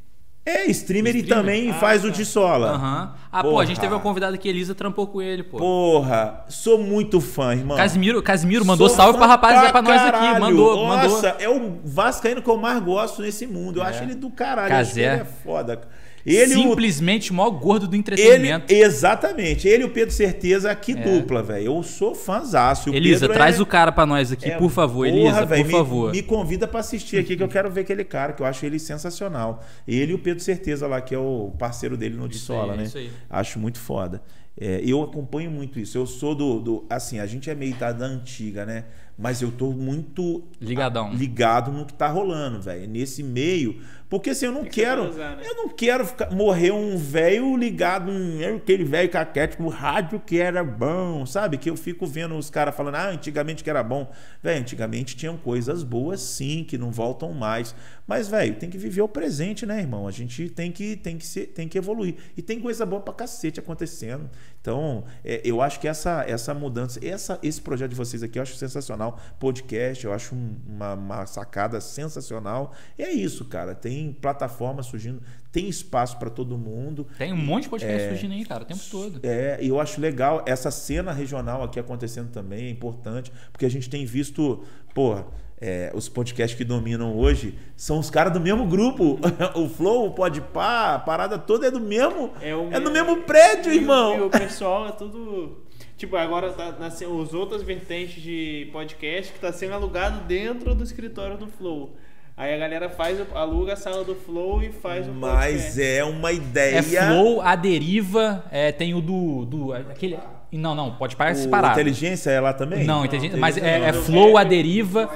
É, 0.46 0.70
streamer, 0.72 1.16
e 1.16 1.24
também 1.24 1.72
ah, 1.72 1.76
faz 1.76 2.02
tá. 2.02 2.10
o 2.10 2.12
de 2.12 2.26
sola. 2.26 2.74
Uhum. 2.74 3.24
Ah, 3.32 3.42
Porra. 3.42 3.44
pô, 3.44 3.60
a 3.62 3.66
gente 3.66 3.80
teve 3.80 3.94
uma 3.94 4.02
convidada 4.02 4.38
que 4.38 4.50
Elisa 4.50 4.76
trampou 4.76 5.08
com 5.08 5.22
ele, 5.22 5.42
pô. 5.42 5.58
Porra, 5.58 6.44
sou 6.50 6.78
muito 6.78 7.22
fã, 7.22 7.54
irmão. 7.54 7.78
Casimiro, 7.78 8.22
Casimiro 8.22 8.66
mandou 8.66 8.90
sou 8.90 8.98
salve 8.98 9.18
pra 9.18 9.26
rapaziada 9.26 9.72
pra, 9.72 9.82
pra 9.82 9.94
nós 9.94 10.02
aqui. 10.02 10.40
Mandou, 10.42 10.76
Nossa, 10.76 11.30
mandou. 11.30 11.40
é 11.40 11.50
o 11.50 11.80
Vascaíno 11.86 12.42
que 12.42 12.50
eu 12.50 12.58
mais 12.58 12.84
gosto 12.84 13.22
nesse 13.22 13.48
mundo. 13.48 13.80
Eu 13.80 13.86
é. 13.86 13.88
acho 13.88 14.04
ele 14.04 14.16
do 14.16 14.30
caralho. 14.30 14.70
Casé. 14.70 15.14
Ele 15.14 15.22
é 15.22 15.26
foda. 15.26 15.82
Ele, 16.26 16.54
Simplesmente 16.54 17.32
o 17.32 17.34
maior 17.34 17.50
gordo 17.52 17.86
do 17.86 17.98
entretenimento. 17.98 18.72
Ele, 18.72 18.82
exatamente. 18.82 19.68
Ele 19.68 19.84
e 19.84 19.86
o 19.86 19.90
Pedro 19.90 20.14
Certeza, 20.14 20.74
que 20.74 20.94
é. 20.94 20.96
dupla, 20.96 21.44
velho. 21.44 21.66
Eu 21.66 21.84
sou 21.84 22.16
fãzaço. 22.16 22.90
Elisa, 22.90 23.22
Pedro 23.22 23.34
traz 23.34 23.60
é... 23.60 23.62
o 23.62 23.66
cara 23.66 23.92
pra 23.92 24.06
nós 24.06 24.32
aqui, 24.32 24.50
é... 24.50 24.58
por 24.58 24.70
favor. 24.72 25.06
Porra, 25.06 25.20
Elisa, 25.20 25.46
véio, 25.46 25.66
por 25.66 25.68
me, 25.68 25.78
favor. 25.78 26.12
Me 26.12 26.22
convida 26.22 26.66
para 26.66 26.80
assistir 26.80 27.18
aqui, 27.18 27.36
que 27.36 27.44
eu 27.44 27.50
quero 27.50 27.70
ver 27.70 27.82
aquele 27.82 28.06
cara, 28.06 28.32
que 28.32 28.42
eu 28.42 28.46
acho 28.46 28.66
ele 28.66 28.80
sensacional. 28.80 29.62
Ele 29.86 30.14
e 30.14 30.16
o 30.16 30.20
Pedro 30.20 30.33
Certeza 30.42 30.88
lá, 30.88 31.00
que 31.02 31.14
é 31.14 31.20
o 31.20 31.52
parceiro 31.60 31.96
dele 31.96 32.16
no 32.16 32.28
de 32.28 32.40
Sola, 32.40 32.76
né? 32.76 32.84
Isso 32.86 32.98
aí. 32.98 33.12
Acho 33.30 33.60
muito 33.60 33.78
foda. 33.78 34.22
É, 34.60 34.82
eu 34.86 35.02
acompanho 35.02 35.50
muito 35.50 35.80
isso. 35.80 35.98
Eu 35.98 36.06
sou 36.06 36.34
do, 36.36 36.60
do. 36.60 36.86
Assim, 36.90 37.20
a 37.20 37.26
gente 37.26 37.50
é 37.50 37.56
meio 37.56 37.76
da 37.76 37.90
antiga, 38.06 38.66
né? 38.66 38.86
Mas 39.18 39.42
eu 39.42 39.52
tô 39.52 39.72
muito 39.72 40.44
Ligadão. 40.60 41.14
ligado 41.14 41.72
no 41.72 41.86
que 41.86 41.94
tá 41.94 42.08
rolando, 42.08 42.62
velho. 42.62 42.88
Nesse 42.88 43.22
meio, 43.24 43.80
porque 44.14 44.30
assim, 44.30 44.46
eu 44.46 44.52
não 44.52 44.64
quero. 44.64 45.10
Usar, 45.10 45.38
né? 45.38 45.42
Eu 45.44 45.56
não 45.56 45.70
quero 45.70 46.06
ficar, 46.06 46.30
morrer 46.30 46.70
um 46.70 46.96
velho 46.96 47.58
ligado 47.58 48.12
aquele 48.56 48.84
velho 48.84 49.10
caquético, 49.10 49.68
rádio 49.68 50.20
que 50.20 50.40
era 50.40 50.64
bom, 50.64 51.26
sabe? 51.26 51.58
Que 51.58 51.68
eu 51.68 51.76
fico 51.76 52.06
vendo 52.06 52.38
os 52.38 52.48
caras 52.48 52.76
falando, 52.76 52.94
ah, 52.94 53.10
antigamente 53.10 53.64
que 53.64 53.70
era 53.72 53.82
bom. 53.82 54.12
Velho, 54.44 54.62
antigamente 54.62 55.16
tinham 55.16 55.36
coisas 55.36 55.82
boas, 55.82 56.22
sim, 56.22 56.64
que 56.64 56.78
não 56.78 56.92
voltam 56.92 57.34
mais. 57.34 57.74
Mas, 58.06 58.28
velho, 58.28 58.56
tem 58.56 58.70
que 58.70 58.78
viver 58.78 59.02
o 59.02 59.08
presente, 59.08 59.66
né, 59.66 59.80
irmão? 59.80 60.08
A 60.08 60.12
gente 60.12 60.50
tem 60.50 60.72
que, 60.72 60.96
tem 60.98 61.18
que, 61.18 61.26
ser, 61.26 61.48
tem 61.48 61.68
que 61.68 61.78
evoluir. 61.78 62.16
E 62.36 62.42
tem 62.42 62.60
coisa 62.60 62.86
boa 62.86 63.02
pra 63.02 63.14
cacete 63.14 63.60
acontecendo. 63.60 64.30
Então, 64.62 65.06
é, 65.24 65.42
eu 65.44 65.62
acho 65.62 65.80
que 65.80 65.88
essa, 65.88 66.24
essa 66.28 66.54
mudança, 66.54 67.00
essa, 67.04 67.40
esse 67.42 67.62
projeto 67.62 67.92
de 67.92 67.96
vocês 67.96 68.22
aqui, 68.22 68.38
eu 68.38 68.44
acho 68.44 68.56
sensacional. 68.58 69.20
Podcast, 69.40 70.06
eu 70.06 70.14
acho 70.14 70.36
uma, 70.68 70.94
uma 70.94 71.26
sacada 71.26 71.80
sensacional. 71.80 72.74
E 72.98 73.04
é 73.04 73.12
isso, 73.12 73.46
cara. 73.46 73.74
Tem 73.74 74.03
plataformas 74.12 74.88
surgindo, 74.88 75.22
tem 75.52 75.70
espaço 75.70 76.18
para 76.18 76.30
todo 76.30 76.58
mundo. 76.58 77.08
Tem 77.18 77.32
um 77.32 77.38
monte 77.38 77.64
de 77.64 77.70
podcast 77.70 78.02
é, 78.02 78.10
surgindo 78.10 78.34
aí, 78.34 78.44
cara, 78.44 78.64
o 78.64 78.66
tempo 78.66 78.82
todo. 78.90 79.20
É, 79.24 79.60
e 79.62 79.70
eu 79.70 79.80
acho 79.80 80.02
legal 80.02 80.44
essa 80.46 80.72
cena 80.72 81.14
regional 81.14 81.64
aqui 81.64 81.80
acontecendo 81.80 82.32
também, 82.32 82.66
é 82.66 82.70
importante, 82.70 83.32
porque 83.52 83.66
a 83.66 83.70
gente 83.70 83.90
tem 83.90 84.06
visto, 84.06 84.64
porra 84.94 85.26
é, 85.66 85.92
os 85.96 86.10
podcasts 86.10 86.58
que 86.58 86.66
dominam 86.66 87.16
hoje 87.16 87.58
são 87.78 87.98
os 87.98 88.10
caras 88.10 88.34
do 88.34 88.40
mesmo 88.42 88.66
grupo. 88.68 89.18
o 89.56 89.70
Flow, 89.70 90.08
o 90.08 90.12
Podpah, 90.12 90.96
a 90.96 91.00
parada 91.00 91.40
toda 91.40 91.68
é 91.68 91.72
do 91.72 91.80
mesmo. 91.80 92.34
É, 92.42 92.54
o 92.54 92.70
é 92.70 92.82
do 92.82 92.92
mesmo 92.92 93.22
prédio, 93.22 93.72
e 93.72 93.78
irmão. 93.78 94.18
E 94.18 94.22
o 94.24 94.30
pessoal 94.30 94.90
é 94.90 94.92
tudo. 94.92 95.64
Tipo, 95.96 96.18
agora 96.18 96.52
tá 96.52 96.74
nascendo 96.74 97.18
os 97.18 97.34
outras 97.34 97.64
vertentes 97.64 98.22
de 98.22 98.68
podcast 98.74 99.32
que 99.32 99.40
tá 99.40 99.54
sendo 99.54 99.74
alugado 99.74 100.26
dentro 100.26 100.76
do 100.76 100.84
escritório 100.84 101.38
do 101.38 101.48
Flow. 101.48 101.96
Aí 102.36 102.52
a 102.52 102.58
galera 102.58 102.90
faz, 102.90 103.20
aluga 103.36 103.74
a 103.74 103.76
sala 103.76 104.04
do 104.04 104.16
Flow 104.16 104.64
e 104.64 104.72
faz 104.72 105.08
o 105.08 105.12
Mas 105.12 105.54
podcast. 105.54 105.82
é 105.84 106.04
uma 106.04 106.32
ideia. 106.32 106.78
É 106.78 106.82
Flow, 106.82 107.42
a 107.42 107.56
deriva, 107.56 108.44
é, 108.52 108.72
tem 108.72 108.96
o 108.96 109.02
do. 109.02 109.46
do 109.46 109.74
aquele, 109.74 110.18
não, 110.52 110.74
não, 110.74 110.96
pode 110.96 111.16
parar 111.16 111.36
separado. 111.36 111.80
Inteligência 111.80 112.32
é 112.32 112.40
lá 112.40 112.52
também? 112.52 112.86
Não, 112.86 113.06
inteligência, 113.06 113.38
mas 113.38 113.56
é, 113.56 113.90
é 113.90 113.94
Flow, 113.94 114.36
a 114.36 114.44
deriva. 114.44 115.10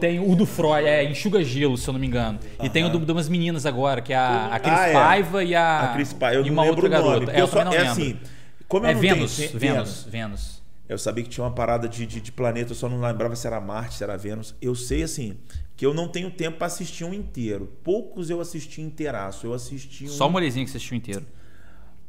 Tem 0.00 0.18
o 0.18 0.34
do 0.34 0.44
Freud, 0.44 0.84
é 0.84 1.04
Enxuga 1.04 1.44
Gelo, 1.44 1.76
se 1.76 1.88
eu 1.88 1.92
não 1.92 2.00
me 2.00 2.08
engano. 2.08 2.40
E 2.60 2.68
tem 2.68 2.84
o 2.84 2.88
do, 2.88 2.98
de 2.98 3.12
umas 3.12 3.28
meninas 3.28 3.66
agora, 3.66 4.00
que 4.00 4.12
é 4.12 4.16
a, 4.16 4.48
a 4.52 4.58
Cris 4.58 4.78
ah, 4.78 4.88
é. 4.88 4.92
Paiva 4.92 5.44
e 5.44 5.54
a. 5.54 5.80
A 5.80 5.94
Cris 5.94 6.12
Paiva, 6.12 6.40
eu 6.40 6.46
e 6.46 6.50
uma 6.50 6.62
não 6.62 6.70
outra 6.70 6.88
garota. 6.88 7.30
É, 7.30 7.40
eu 7.40 7.46
só, 7.46 7.60
é 7.60 7.86
assim. 7.86 8.18
Como 8.66 8.84
eu 8.84 8.90
é 8.90 8.94
não 8.94 9.00
Vênus, 9.00 9.36
tenho, 9.36 9.58
Vênus, 9.58 10.06
Vênus. 10.10 10.62
Eu 10.88 10.98
sabia 10.98 11.22
que 11.22 11.30
tinha 11.30 11.44
uma 11.44 11.52
parada 11.52 11.88
de, 11.88 12.04
de, 12.04 12.20
de, 12.20 12.32
planeta, 12.32 12.72
eu 12.72 12.76
só 12.76 12.88
não 12.88 13.00
lembrava 13.00 13.34
se 13.36 13.46
era 13.46 13.60
Marte, 13.60 13.94
se 13.94 14.04
era 14.04 14.16
Vênus. 14.18 14.54
Eu 14.60 14.74
sei, 14.74 15.02
assim, 15.02 15.36
que 15.76 15.84
eu 15.84 15.92
não 15.92 16.08
tenho 16.08 16.30
tempo 16.30 16.58
para 16.58 16.66
assistir 16.66 17.04
um 17.04 17.12
inteiro. 17.12 17.72
Poucos 17.82 18.30
eu 18.30 18.40
assisti 18.40 18.80
inteiraço. 18.80 19.46
Eu 19.46 19.52
assisti 19.52 20.04
um... 20.04 20.08
Só 20.08 20.28
o 20.28 20.30
Molezinha 20.30 20.64
que 20.64 20.70
assistiu 20.70 20.96
inteiro. 20.96 21.26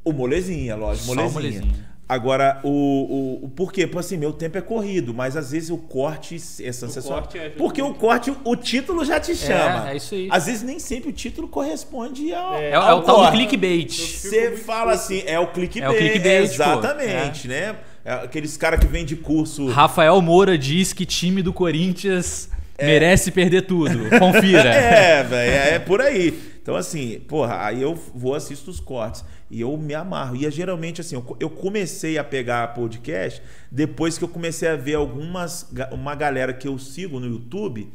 O 0.03 0.13
Molezinha, 0.13 0.75
lógico. 0.75 1.07
Molezinha. 1.07 1.29
Só 1.29 1.39
o 1.39 1.41
Molezinha. 1.41 1.95
Agora, 2.07 2.59
o, 2.63 2.69
o, 2.69 3.45
o 3.45 3.49
porquê? 3.49 3.87
Porque 3.87 4.05
assim, 4.05 4.17
meu 4.17 4.31
tempo 4.31 4.55
é 4.59 4.61
corrido, 4.61 5.11
mas 5.11 5.35
às 5.35 5.51
vezes 5.51 5.71
o 5.71 5.77
corte 5.77 6.35
é 6.35 6.71
sensacional. 6.71 7.23
Corte 7.23 7.39
é 7.39 7.49
porque 7.49 7.81
o 7.81 7.95
corte, 7.95 8.31
o 8.43 8.55
título 8.55 9.03
já 9.03 9.19
te 9.19 9.35
chama. 9.35 9.89
É, 9.89 9.93
é 9.93 9.97
isso 9.97 10.13
aí. 10.13 10.27
Às 10.29 10.45
vezes 10.45 10.61
nem 10.61 10.77
sempre 10.77 11.09
o 11.09 11.13
título 11.13 11.47
corresponde 11.47 12.31
ao. 12.31 12.53
É, 12.57 12.75
ao 12.75 12.89
é 12.89 12.93
o 12.93 13.01
tal 13.01 13.25
do 13.25 13.31
clickbait. 13.31 13.91
Você 13.91 14.51
fala 14.51 14.93
assim, 14.93 15.23
é 15.25 15.39
o 15.39 15.47
clickbait. 15.47 15.91
É 15.91 15.95
o 15.95 15.97
clickbait. 15.97 16.43
Exatamente, 16.43 17.47
é. 17.47 17.49
né? 17.49 17.75
É 18.05 18.13
aqueles 18.13 18.55
caras 18.55 18.79
que 18.79 18.85
vêm 18.85 19.03
de 19.03 19.15
curso. 19.15 19.65
Rafael 19.69 20.21
Moura 20.21 20.55
diz 20.59 20.93
que 20.93 21.07
time 21.07 21.41
do 21.41 21.51
Corinthians 21.51 22.51
é. 22.77 22.85
merece 22.85 23.31
perder 23.31 23.63
tudo. 23.63 24.09
Confira. 24.19 24.69
é, 24.73 25.23
velho, 25.23 25.75
é 25.75 25.79
por 25.79 26.01
aí. 26.01 26.55
Então, 26.61 26.75
assim, 26.75 27.19
porra, 27.27 27.65
aí 27.65 27.81
eu 27.81 27.93
vou 27.93 28.33
assisto 28.33 28.71
os 28.71 28.79
cortes 28.79 29.23
e 29.49 29.61
eu 29.61 29.77
me 29.77 29.93
amarro. 29.93 30.35
E 30.35 30.45
é 30.45 30.51
geralmente, 30.51 31.01
assim, 31.01 31.15
eu 31.39 31.49
comecei 31.49 32.17
a 32.17 32.23
pegar 32.23 32.73
podcast 32.73 33.41
depois 33.71 34.17
que 34.17 34.23
eu 34.23 34.27
comecei 34.27 34.67
a 34.67 34.75
ver 34.75 34.95
algumas, 34.95 35.71
uma 35.91 36.15
galera 36.15 36.53
que 36.53 36.67
eu 36.67 36.77
sigo 36.79 37.19
no 37.19 37.27
YouTube 37.27 37.91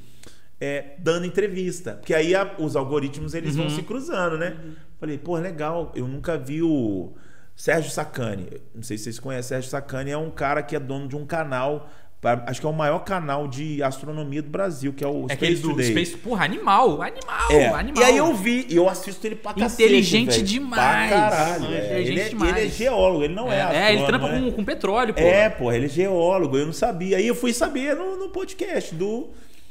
é, 0.61 0.95
dando 0.99 1.27
entrevista. 1.27 1.95
Porque 1.95 2.15
aí 2.15 2.35
a, 2.35 2.55
os 2.59 2.77
algoritmos 2.77 3.35
eles 3.35 3.57
uhum. 3.57 3.63
vão 3.63 3.71
se 3.71 3.83
cruzando, 3.83 4.39
né? 4.39 4.57
Uhum. 4.63 4.73
Falei, 5.01 5.19
pô, 5.19 5.37
legal, 5.37 5.91
eu 5.97 6.07
nunca 6.07 6.37
vi 6.37 6.63
o 6.63 7.13
Sérgio 7.57 7.91
Sacani. 7.91 8.49
Não 8.75 8.83
sei 8.83 8.99
se 8.99 9.05
vocês 9.05 9.19
conhecem, 9.19 9.49
Sérgio 9.49 9.71
Sacani 9.71 10.11
é 10.11 10.19
um 10.19 10.31
cara 10.31 10.63
que 10.63 10.77
é 10.77 10.81
dono 10.81 11.09
de 11.09 11.17
um 11.17 11.27
canal 11.27 11.91
Acho 12.47 12.61
que 12.61 12.67
é 12.67 12.69
o 12.69 12.73
maior 12.73 12.99
canal 12.99 13.49
de 13.49 13.83
astronomia 13.83 14.43
do 14.43 14.51
Brasil, 14.51 14.93
que 14.93 15.03
é 15.03 15.09
o 15.09 15.25
é 15.27 15.35
Space 15.35 15.63
do 15.63 15.71
Today. 15.71 15.91
Space, 15.91 16.17
porra, 16.19 16.45
animal, 16.45 17.01
animal, 17.01 17.51
é. 17.51 17.69
animal. 17.69 18.03
E 18.03 18.07
aí 18.07 18.17
eu 18.19 18.35
vi, 18.35 18.67
e 18.69 18.77
eu 18.77 18.91
assisto 18.91 19.27
ele 19.27 19.37
pra 19.37 19.55
cacete, 19.55 19.83
Inteligente 19.85 20.43
demais. 20.43 21.09
Pra 21.09 21.09
caralho, 21.09 21.65
é. 21.75 21.79
Inteligente 21.79 22.11
ele, 22.11 22.21
é, 22.21 22.29
demais. 22.29 22.57
ele 22.57 22.67
é 22.67 22.71
geólogo, 22.71 23.25
ele 23.25 23.35
não 23.35 23.51
é, 23.51 23.57
é 23.57 23.63
astrônomo. 23.63 23.87
É, 23.87 23.93
ele 23.95 24.05
trampa 24.05 24.29
né? 24.29 24.41
com, 24.41 24.53
com 24.53 24.65
petróleo, 24.65 25.15
pô. 25.15 25.21
É, 25.21 25.49
pô, 25.49 25.73
ele 25.73 25.87
é 25.87 25.89
geólogo, 25.89 26.59
eu 26.59 26.67
não 26.67 26.75
sabia. 26.75 27.17
Aí 27.17 27.27
eu 27.27 27.35
fui 27.35 27.55
saber 27.55 27.97
no, 27.97 28.19
no 28.19 28.29
podcast 28.29 28.95
do 28.95 29.31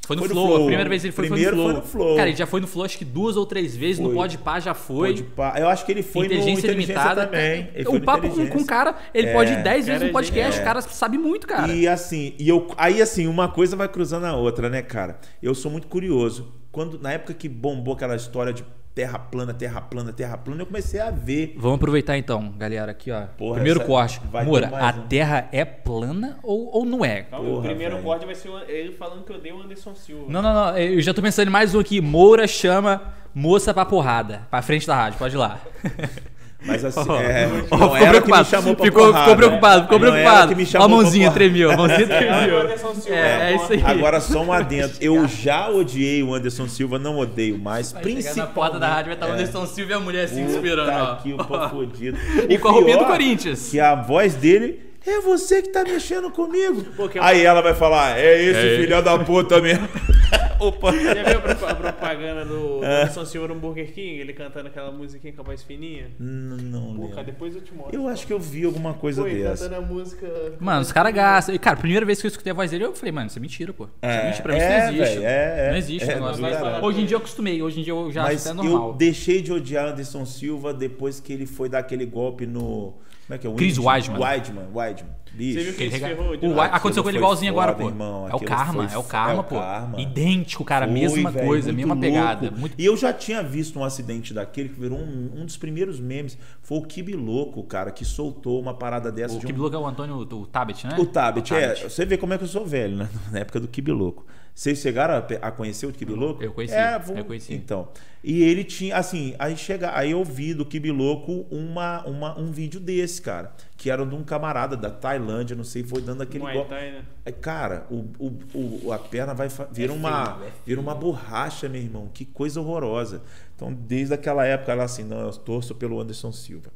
foi 0.10 0.16
no, 0.16 0.24
foi 0.24 0.30
Flow. 0.30 0.48
Flow. 0.48 0.58
A 0.58 0.66
primeira 0.66 0.90
vez 0.90 1.04
ele 1.04 1.14
foi, 1.14 1.28
Primeiro 1.28 1.56
foi, 1.56 1.66
no 1.66 1.72
Flow. 1.72 1.82
foi 1.82 1.82
no 1.82 1.88
Flow. 1.88 2.18
Cara, 2.18 2.30
ele 2.30 2.38
já 2.38 2.48
foi 2.48 2.62
no 2.62 2.68
Flow 2.68 2.86
acho 2.86 2.98
que 2.98 3.06
duas 3.06 3.38
ou 3.38 3.46
três 3.46 3.78
vezes. 3.78 3.98
Foi. 3.98 4.08
No 4.08 4.16
Podpah 4.16 4.60
já 4.60 4.74
foi. 4.74 5.10
Podpah. 5.10 5.54
Eu 5.60 5.70
acho 5.70 5.86
que 5.86 5.92
ele 5.92 6.02
foi 6.02 6.26
Inteligência 6.26 6.54
no 6.54 6.60
Inteligência 6.60 6.94
Limitada 6.94 7.26
também. 7.28 7.70
Ele 7.76 7.88
o 7.88 8.02
papo 8.02 8.30
com, 8.30 8.48
com 8.48 8.58
o 8.60 8.66
cara, 8.66 8.96
ele 9.14 9.28
é. 9.28 9.34
pode 9.34 9.54
ir 9.54 9.64
dez 9.64 9.86
vezes 9.86 10.02
no 10.02 10.12
podcast. 10.12 10.58
É. 10.58 10.62
O 10.62 10.66
cara 10.66 10.82
sabe 10.82 11.18
muito, 11.20 11.46
cara. 11.46 11.72
E 11.72 11.88
assim, 11.88 12.34
e 12.40 12.50
eu, 12.50 12.68
aí 12.76 13.02
assim, 13.02 13.28
uma 13.28 13.48
coisa 13.48 13.76
vai 13.76 13.88
cruzando 13.88 14.26
a 14.26 14.36
outra, 14.36 14.68
né, 14.68 14.82
cara? 14.82 15.20
Eu 15.44 15.54
sou 15.54 15.70
muito 15.70 15.88
curioso. 15.88 16.59
Quando, 16.72 17.00
na 17.00 17.12
época 17.12 17.34
que 17.34 17.50
bombou 17.50 17.94
aquela 17.94 18.16
história 18.16 18.54
de 18.54 18.64
terra 18.94 19.18
plana, 19.18 19.54
terra 19.54 19.80
plana, 19.82 20.12
terra 20.12 20.38
plana, 20.38 20.62
eu 20.62 20.66
comecei 20.66 21.00
a 21.00 21.10
ver. 21.10 21.56
Vamos 21.58 21.78
aproveitar 21.78 22.18
então, 22.18 22.52
galera, 22.58 22.92
aqui 22.92 23.12
ó. 23.12 23.22
Porra, 23.38 23.56
primeiro 23.56 23.86
corte. 23.86 24.20
Moura, 24.46 24.70
a 24.74 24.90
um... 24.90 25.08
terra 25.08 25.48
é 25.52 25.64
plana 25.64 26.38
ou, 26.44 26.70
ou 26.76 26.86
não 26.86 27.06
é? 27.06 27.24
Porra, 27.24 27.42
o 27.42 27.62
primeiro 27.62 27.96
velho. 27.96 28.06
corte 28.06 28.26
vai 28.26 28.36
ser 28.36 28.50
ele 28.68 28.92
falando 28.92 29.24
que 29.24 29.32
eu 29.32 29.40
dei 29.40 29.52
o 29.52 29.62
Anderson 29.62 29.96
Silva. 29.96 30.26
Não, 30.28 30.42
não, 30.42 30.54
não. 30.54 30.78
Eu 30.78 31.02
já 31.02 31.14
tô 31.14 31.22
pensando 31.22 31.48
em 31.48 31.52
mais 31.52 31.74
um 31.74 31.80
aqui. 31.80 32.02
Moura 32.02 32.46
chama 32.46 33.14
moça 33.34 33.74
pra 33.74 33.86
porrada. 33.86 34.48
Pra 34.50 34.62
frente 34.62 34.86
da 34.86 34.96
rádio, 34.96 35.18
pode 35.18 35.36
ir 35.36 35.38
lá. 35.38 35.60
Mas 36.62 36.84
assim, 36.84 37.00
oh, 37.08 37.16
é, 37.16 37.48
oh, 37.48 37.56
não 37.56 37.64
ficou 37.64 37.90
preocupado. 37.98 38.46
ficou, 38.84 39.06
porrada, 39.06 39.20
ficou 39.20 39.36
preocupado, 39.38 39.84
ficou 39.84 40.00
preocupado. 40.00 40.54
a 40.78 40.88
mãozinha 40.90 41.32
tremeu, 41.32 41.72
a 41.72 41.78
mãozinha 41.78 42.06
tremeu. 42.06 42.70
É, 43.08 43.14
é, 43.14 43.52
é, 43.52 43.56
isso 43.56 43.74
aí. 43.74 43.84
Agora 43.86 44.20
só 44.20 44.44
um 44.44 44.52
adendo. 44.52 44.94
Eu 45.00 45.26
já 45.28 45.70
odiei 45.70 46.22
o 46.22 46.34
Anderson 46.34 46.68
Silva, 46.68 47.00
não 47.00 47.18
odeio 47.18 47.58
mais. 47.58 47.94
Vai 47.94 48.02
principalmente. 48.02 48.38
na 48.38 48.54
porta 48.54 48.78
da 48.78 48.90
rádio 48.90 49.06
vai 49.06 49.14
estar 49.14 49.28
o 49.28 49.32
Anderson 49.32 49.66
Silva 49.66 49.92
e 49.92 49.96
a 49.96 50.00
mulher 50.02 50.26
assim 50.26 50.46
esperando. 50.46 50.90
Ó. 50.90 51.12
aqui, 51.14 51.34
o 51.34 51.38
pau 51.38 51.70
fodido. 51.72 52.18
E 52.50 52.58
com 52.58 52.68
a 52.68 52.72
roupinha 52.72 52.98
do 52.98 53.06
Corinthians. 53.06 53.70
Que 53.70 53.80
a 53.80 53.96
voz 53.96 54.36
dele 54.36 54.89
é 55.06 55.22
você 55.22 55.62
que 55.62 55.70
tá 55.70 55.84
mexendo 55.84 56.32
comigo. 56.32 56.86
Aí 57.22 57.44
ela 57.44 57.62
vai 57.62 57.74
falar, 57.74 58.20
é 58.20 58.42
esse 58.42 58.60
é 58.60 58.78
filho 58.78 59.02
da 59.02 59.20
puta 59.20 59.62
mesmo. 59.62 59.88
Opa. 60.60 60.92
Já 60.92 61.24
viu 61.24 61.38
a 61.70 61.76
propaganda 61.76 62.44
do 62.44 62.84
é. 62.84 63.08
Silva 63.26 63.48
no 63.48 63.56
Burger 63.56 63.94
King? 63.94 64.20
Ele 64.20 64.34
cantando 64.34 64.68
aquela 64.68 64.92
musiquinha 64.92 65.32
com 65.32 65.42
a 65.42 65.46
voz 65.46 65.64
fininha? 65.64 66.12
Não, 66.20 66.58
não. 66.58 66.96
Pô, 66.96 67.08
cara, 67.10 67.24
depois 67.24 67.56
eu 67.56 67.62
te 67.62 67.74
mostro. 67.74 67.96
Eu 67.96 68.08
acho 68.08 68.28
que 68.28 68.34
eu 68.34 68.40
vi 68.40 68.66
alguma 68.66 68.94
coisa 68.94 69.22
Foi, 69.22 69.36
dessa. 69.36 69.70
cantando 69.70 69.86
a 69.86 69.88
música. 69.88 70.28
Mano, 70.60 70.82
os 70.82 70.92
caras 70.92 71.14
gastam. 71.14 71.56
E, 71.56 71.60
cara, 71.60 71.78
a 71.78 71.80
primeira 71.80 72.06
vez 72.06 72.20
que 72.20 72.28
eu 72.28 72.30
escutei 72.30 72.52
a 72.52 72.54
voz 72.54 72.72
dele, 72.72 72.84
eu 72.84 72.94
falei, 72.94 73.12
mano, 73.12 73.28
isso 73.28 73.40
é 73.40 73.42
mentira, 73.42 73.72
pô. 73.72 73.86
Isso 73.86 73.94
é, 74.02 74.16
é 74.16 74.26
mentira. 74.26 74.44
Pra 74.44 74.54
mim 74.54 74.60
é, 74.60 74.66
isso 74.66 74.74
não 74.74 74.90
existe. 74.90 75.20
Véio, 75.20 75.28
é, 75.28 75.68
é, 75.68 75.70
não 75.70 75.78
existe 75.78 76.12
é. 76.12 76.82
Hoje 76.82 77.02
em 77.02 77.06
dia 77.06 77.16
eu 77.16 77.20
acostumei, 77.20 77.62
hoje 77.62 77.80
em 77.80 77.84
dia 77.84 77.94
eu 77.94 78.12
já 78.12 78.24
Mas 78.24 78.42
acho 78.42 78.60
até 78.60 78.68
normal. 78.70 78.90
Eu 78.90 78.96
deixei 78.96 79.42
de 79.42 79.54
odiar 79.54 79.88
Anderson 79.88 80.26
Silva 80.26 80.74
depois 80.74 81.22
que 81.22 81.32
ele 81.32 81.46
foi 81.46 81.70
dar 81.70 81.80
aquele 81.80 82.06
golpe 82.06 82.46
no. 82.46 82.96
Como 83.30 83.36
é 83.36 83.38
que 83.38 83.46
é? 83.46 83.50
O 83.52 83.54
Chris 83.54 83.78
Weidman. 83.78 84.20
Weidman, 84.20 84.66
Weidman. 84.74 85.20
Bicho. 85.32 85.60
Você 85.60 85.66
viu 85.66 85.74
que 85.76 85.84
ele 85.84 86.00
ferrou 86.00 86.36
de 86.36 86.48
o, 86.48 86.60
Aconteceu 86.60 87.04
com 87.04 87.10
ele 87.10 87.20
igualzinho 87.20 87.52
agora, 87.52 87.76
pô. 87.76 87.88
Irmão, 87.88 88.28
é 88.28 88.34
o 88.34 88.40
karma, 88.40 88.90
é 88.92 88.98
o 88.98 89.04
karma, 89.04 89.42
é 89.42 89.44
pô. 89.44 89.60
Karma. 89.60 90.02
Idêntico, 90.02 90.66
cara. 90.66 90.88
Foi, 90.88 90.96
mesma 90.96 91.30
véio, 91.30 91.46
coisa, 91.46 91.72
mesma 91.72 91.94
louco. 91.94 92.10
pegada. 92.10 92.50
Muito... 92.50 92.74
E 92.76 92.84
eu 92.84 92.98
já 92.98 93.14
tinha 93.14 93.44
visto 93.44 93.78
um 93.78 93.84
acidente 93.84 94.34
daquele 94.34 94.70
que 94.70 94.80
virou 94.80 94.98
um, 94.98 95.30
um 95.36 95.46
dos 95.46 95.58
primeiros 95.58 96.00
memes. 96.00 96.40
Foi 96.64 96.80
o 96.80 96.82
Kibi 96.82 97.14
Louco, 97.14 97.62
cara, 97.62 97.92
que 97.92 98.04
soltou 98.04 98.60
uma 98.60 98.74
parada 98.74 99.12
dessa. 99.12 99.36
O 99.36 99.40
de 99.40 99.46
Kibi 99.46 99.60
Louco 99.60 99.76
é 99.76 99.80
o 99.80 99.86
Antônio 99.86 100.16
o 100.16 100.48
Tabet, 100.48 100.88
né? 100.88 100.96
O 100.98 101.06
Tabet, 101.06 101.54
é. 101.54 101.76
Você 101.76 102.06
vê 102.06 102.18
como 102.18 102.34
é 102.34 102.38
que 102.40 102.46
eu 102.46 102.48
sou 102.48 102.66
velho, 102.66 102.98
né? 102.98 103.10
Na 103.32 103.40
época 103.40 103.60
do 103.60 103.68
Kibi 103.68 103.92
Louco. 103.92 104.26
Vocês 104.60 104.80
chegaram 104.80 105.14
a, 105.14 105.48
a 105.48 105.52
conhecer 105.52 105.86
o 105.86 105.94
Kibi 105.94 106.12
Louco? 106.12 106.44
Eu 106.44 106.52
conheci. 106.52 106.76
É, 106.76 107.00
vou... 107.00 107.16
eu 107.16 107.24
conheci. 107.24 107.54
Então. 107.54 107.88
E 108.22 108.44
ele 108.44 108.66
tinha, 108.66 108.98
assim, 108.98 109.34
aí 109.40 109.56
chega, 109.56 109.98
aí 109.98 110.12
eu 110.12 110.22
vi 110.22 110.54
do 110.54 110.66
Kibi 110.66 110.92
Louco 110.92 111.48
uma, 111.50 112.06
uma, 112.06 112.38
um 112.38 112.52
vídeo 112.52 112.78
desse, 112.78 113.22
cara. 113.22 113.54
Que 113.78 113.90
era 113.90 114.06
de 114.06 114.14
um 114.14 114.22
camarada 114.22 114.76
da 114.76 114.90
Tailândia, 114.90 115.56
não 115.56 115.64
sei, 115.64 115.82
foi 115.82 116.02
dando 116.02 116.24
aquele 116.24 116.44
golpe. 116.44 116.74
Né? 116.74 117.06
É, 117.24 117.32
cara, 117.32 117.88
o, 117.90 118.06
o, 118.20 118.84
o, 118.84 118.92
a 118.92 119.00
perna 119.00 119.34
vai 119.34 119.48
vira, 119.72 119.94
é 119.94 119.96
uma, 119.96 120.36
feio, 120.36 120.50
é 120.50 120.52
vira 120.66 120.82
uma 120.82 120.94
borracha, 120.94 121.70
meu 121.70 121.82
irmão. 121.82 122.10
Que 122.14 122.26
coisa 122.26 122.60
horrorosa. 122.60 123.22
Então, 123.56 123.72
desde 123.74 124.14
aquela 124.14 124.46
época, 124.46 124.74
ela 124.74 124.84
assim, 124.84 125.06
não, 125.06 125.22
eu 125.22 125.32
torço 125.32 125.74
pelo 125.74 126.02
Anderson 126.02 126.34
Silva. 126.34 126.70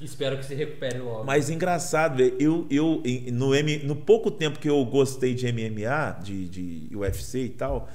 Espero 0.00 0.36
que 0.36 0.44
se 0.44 0.54
recupere 0.54 0.98
logo. 0.98 1.24
Mas 1.24 1.48
engraçado, 1.48 2.20
eu, 2.20 2.66
eu 2.68 3.02
no, 3.32 3.54
M, 3.54 3.78
no 3.84 3.94
pouco 3.94 4.30
tempo 4.30 4.58
que 4.58 4.68
eu 4.68 4.84
gostei 4.84 5.34
de 5.34 5.50
MMA, 5.52 6.20
de, 6.22 6.48
de 6.48 6.96
UFC 6.96 7.44
e 7.44 7.48
tal, 7.50 7.88